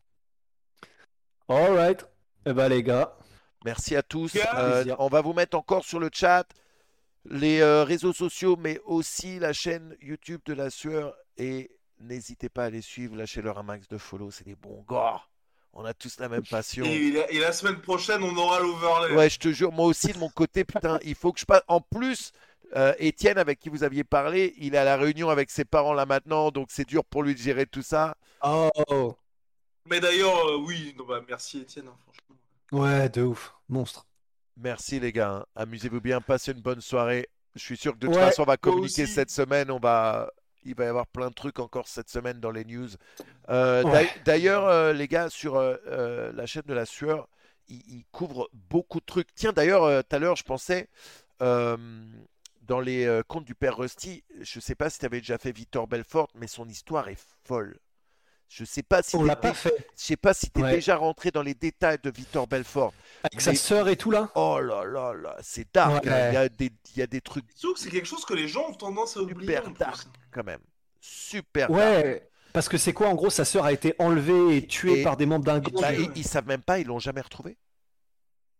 Alright. 1.49 2.05
Eh 2.45 2.53
bah, 2.53 2.69
les 2.69 2.81
gars. 2.81 3.13
merci 3.65 3.95
à 3.97 4.01
tous. 4.01 4.37
Euh, 4.55 4.85
on 4.99 5.09
va 5.09 5.19
vous 5.21 5.33
mettre 5.33 5.57
encore 5.57 5.83
sur 5.83 5.99
le 5.99 6.09
chat 6.13 6.45
les 7.25 7.59
euh, 7.61 7.83
réseaux 7.83 8.13
sociaux 8.13 8.55
mais 8.57 8.79
aussi 8.85 9.37
la 9.39 9.51
chaîne 9.53 9.95
YouTube 10.01 10.41
de 10.45 10.53
la 10.53 10.69
sueur 10.69 11.13
et 11.37 11.71
n'hésitez 11.99 12.47
pas 12.49 12.65
à 12.65 12.69
les 12.69 12.81
suivre 12.81 13.15
lâchez 13.17 13.41
leur 13.41 13.57
un 13.57 13.63
max 13.63 13.87
de 13.89 13.97
follow 13.97 14.31
c'est 14.31 14.45
des 14.45 14.55
bons 14.55 14.83
gars 14.89 15.21
On 15.73 15.85
a 15.85 15.93
tous 15.93 16.19
la 16.19 16.29
même 16.29 16.43
passion. 16.45 16.85
Et, 16.85 17.11
la- 17.11 17.31
et 17.31 17.39
la 17.39 17.51
semaine 17.51 17.81
prochaine, 17.81 18.21
on 18.23 18.35
aura 18.37 18.59
l'overlay. 18.59 19.15
Ouais, 19.15 19.29
je 19.29 19.39
te 19.39 19.49
jure, 19.51 19.71
moi 19.71 19.87
aussi 19.87 20.13
de 20.13 20.19
mon 20.19 20.29
côté, 20.29 20.63
putain, 20.63 20.99
il 21.03 21.15
faut 21.15 21.31
que 21.33 21.39
je 21.39 21.45
passe. 21.45 21.63
En 21.67 21.81
plus, 21.81 22.31
euh, 22.75 22.93
Étienne, 22.99 23.37
avec 23.39 23.59
qui 23.59 23.69
vous 23.69 23.83
aviez 23.83 24.03
parlé, 24.03 24.53
il 24.57 24.75
est 24.75 24.77
à 24.77 24.83
la 24.83 24.97
réunion 24.97 25.29
avec 25.29 25.49
ses 25.49 25.65
parents 25.65 25.93
là 25.93 26.05
maintenant, 26.05 26.51
donc 26.51 26.67
c'est 26.69 26.87
dur 26.87 27.03
pour 27.03 27.23
lui 27.23 27.33
de 27.33 27.39
gérer 27.39 27.65
tout 27.65 27.81
ça. 27.81 28.15
Oh, 28.43 29.15
Mais 29.85 29.99
d'ailleurs, 29.99 30.47
euh, 30.47 30.57
oui, 30.57 30.93
non, 30.97 31.05
bah, 31.05 31.21
merci 31.27 31.59
Étienne, 31.61 31.87
hein, 31.87 31.97
franchement. 32.03 32.35
ouais, 32.83 33.09
de 33.09 33.23
ouf, 33.23 33.53
monstre. 33.67 34.05
Merci 34.55 34.99
les 34.99 35.11
gars, 35.11 35.31
hein. 35.31 35.45
amusez-vous 35.55 36.01
bien, 36.01 36.21
passez 36.21 36.51
une 36.51 36.61
bonne 36.61 36.81
soirée. 36.81 37.27
Je 37.55 37.61
suis 37.61 37.77
sûr 37.77 37.93
que 37.93 37.97
de 37.97 38.07
toute 38.07 38.15
Ouais, 38.15 38.21
façon, 38.21 38.43
on 38.43 38.45
va 38.45 38.57
communiquer 38.57 39.07
cette 39.07 39.31
semaine, 39.31 39.71
on 39.71 39.79
va... 39.79 40.31
il 40.65 40.75
va 40.75 40.85
y 40.85 40.87
avoir 40.87 41.07
plein 41.07 41.29
de 41.29 41.33
trucs 41.33 41.59
encore 41.59 41.87
cette 41.87 42.09
semaine 42.09 42.39
dans 42.39 42.51
les 42.51 42.65
news. 42.65 42.89
Euh, 43.49 43.83
Ouais. 43.83 44.09
D'ailleurs, 44.25 44.65
euh, 44.67 44.93
les 44.93 45.07
gars, 45.07 45.29
sur 45.29 45.55
euh, 45.55 46.31
la 46.33 46.45
chaîne 46.45 46.63
de 46.65 46.73
la 46.73 46.85
sueur, 46.85 47.27
ils 47.67 47.81
ils 47.87 48.05
couvrent 48.11 48.49
beaucoup 48.53 48.99
de 48.99 49.05
trucs. 49.05 49.33
Tiens, 49.35 49.53
d'ailleurs, 49.53 50.03
tout 50.03 50.15
à 50.15 50.19
l'heure, 50.19 50.35
je 50.35 50.43
pensais, 50.43 50.89
dans 51.39 52.79
les 52.79 53.21
contes 53.27 53.45
du 53.45 53.55
père 53.55 53.77
Rusty, 53.77 54.23
je 54.41 54.59
sais 54.59 54.75
pas 54.75 54.89
si 54.89 54.99
tu 54.99 55.05
avais 55.05 55.19
déjà 55.19 55.37
fait 55.37 55.51
Victor 55.51 55.87
Belfort, 55.87 56.29
mais 56.35 56.47
son 56.47 56.67
histoire 56.67 57.07
est 57.09 57.19
folle. 57.45 57.77
Je 58.55 58.65
sais 58.65 58.83
pas 58.83 59.01
si 59.01 59.15
On 59.15 59.21
t'es 59.21 59.27
l'a 59.27 59.35
pas 59.35 59.49
dé- 59.49 59.55
fait 59.55 59.75
je 59.97 60.03
sais 60.03 60.15
pas 60.15 60.33
si 60.35 60.51
tu 60.51 60.59
es 60.59 60.63
Ouais. 60.63 60.71
déjà 60.75 60.95
rentré 60.95 61.31
dans 61.31 61.41
les 61.41 61.55
détails 61.55 61.97
de 62.03 62.11
Victor 62.11 62.45
Belfort. 62.47 62.93
avec 63.23 63.41
sa 63.41 63.55
sœur 63.55 63.87
et 63.89 63.95
tout 63.95 64.11
là. 64.11 64.29
Oh 64.35 64.59
là 64.61 64.85
là 64.85 65.13
là, 65.13 65.35
c'est 65.41 65.73
dark. 65.73 66.03
Ouais. 66.05 66.11
hein. 66.11 66.29
Il 66.29 66.33
y 66.35 66.37
a 66.37 66.49
des, 66.49 66.71
il 66.95 66.99
y 66.99 67.01
a 67.01 67.07
des 67.07 67.19
trucs 67.21 67.45
c'est 67.75 67.89
quelque 67.89 68.05
chose 68.05 68.25
que 68.25 68.33
les 68.35 68.47
gens 68.47 68.69
ont 68.69 68.73
tendance 68.75 69.17
à 69.17 69.21
oublier. 69.21 69.55
super 69.55 69.71
dark 69.71 70.07
quand 70.31 70.43
même. 70.43 70.59
Super 71.01 71.67
dark. 71.69 71.79
Ouais, 71.79 72.29
parce 72.53 72.69
que 72.69 72.77
c'est 72.77 72.93
quoi 72.93 73.07
en 73.07 73.15
gros 73.15 73.31
Sa 73.31 73.43
sœur 73.43 73.65
a 73.65 73.71
été 73.73 73.95
enlevée 73.97 74.57
et 74.57 74.67
tuée 74.67 74.99
Et- 74.99 75.03
par 75.03 75.17
des 75.17 75.25
membres 75.25 75.45
d'un 75.45 75.59
gang. 75.59 75.73
Bah, 75.81 75.91
ils, 75.93 76.11
ils 76.15 76.23
savent 76.23 76.45
même 76.47 76.61
pas, 76.61 76.77
ils 76.77 76.85
l'ont 76.85 76.99
jamais 76.99 77.21
retrouvé. 77.21 77.57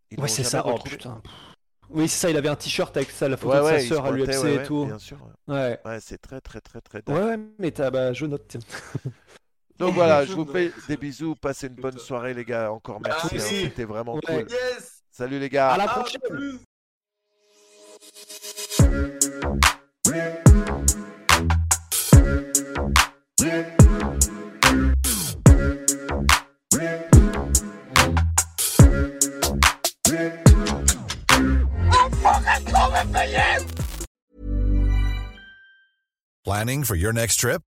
Ils 0.10 0.20
Ouais, 0.20 0.28
c'est 0.28 0.44
ça. 0.44 0.64
Oh 0.66 0.80
putain. 0.80 1.22
Oui, 1.90 2.08
c'est 2.10 2.18
ça. 2.18 2.30
Il 2.32 2.38
avait 2.38 2.50
un 2.50 2.56
t-shirt 2.56 2.96
avec 2.98 3.12
ça, 3.12 3.30
la 3.30 3.38
photo 3.38 3.54
Ouais, 3.54 3.60
de 3.60 3.66
ouais, 3.66 3.80
sa 3.82 3.88
sœur 3.90 4.06
à 4.06 4.12
l'UFC 4.12 4.28
ouais, 4.44 4.54
et 4.54 4.58
ouais, 4.58 4.64
tout. 4.64 4.86
Bien 4.86 4.98
sûr. 4.98 5.18
ouais. 5.48 5.54
Ouais. 5.56 5.80
Ouais, 5.86 6.00
c'est 6.02 6.18
très 6.18 6.42
très 6.42 6.62
très 6.62 6.82
très 6.82 7.04
dark. 7.04 7.20
Ouais, 7.20 7.26
ouais, 7.36 7.40
mais 7.60 7.70
t'as, 7.70 7.92
bah, 7.92 8.12
je 8.14 8.26
note. 8.26 8.58
Donc 9.80 9.94
voilà, 9.96 10.26
je 10.26 10.34
vous 10.34 10.46
fais 10.52 10.72
des 10.88 10.98
bisous, 10.98 11.36
passez 11.36 11.68
une 11.68 11.76
bonne 11.76 11.98
soirée 11.98 12.34
les 12.34 12.46
gars. 12.46 12.72
Encore 12.72 13.02
merci, 13.02 13.28
Allez. 13.32 13.44
hein, 13.44 13.48
c'était 13.70 13.86
vraiment 13.86 14.16
Ouais. 14.16 14.22
cool. 14.26 14.46
Yes 14.50 15.04
Salut 15.12 15.40
les 15.40 15.50
gars. 15.50 15.72
À 15.74 15.78
la 15.78 15.88
prochaine. 15.88 16.20
Planning 36.44 36.84
for 36.84 36.96
your 36.96 37.14
next 37.14 37.40
trip? 37.40 37.62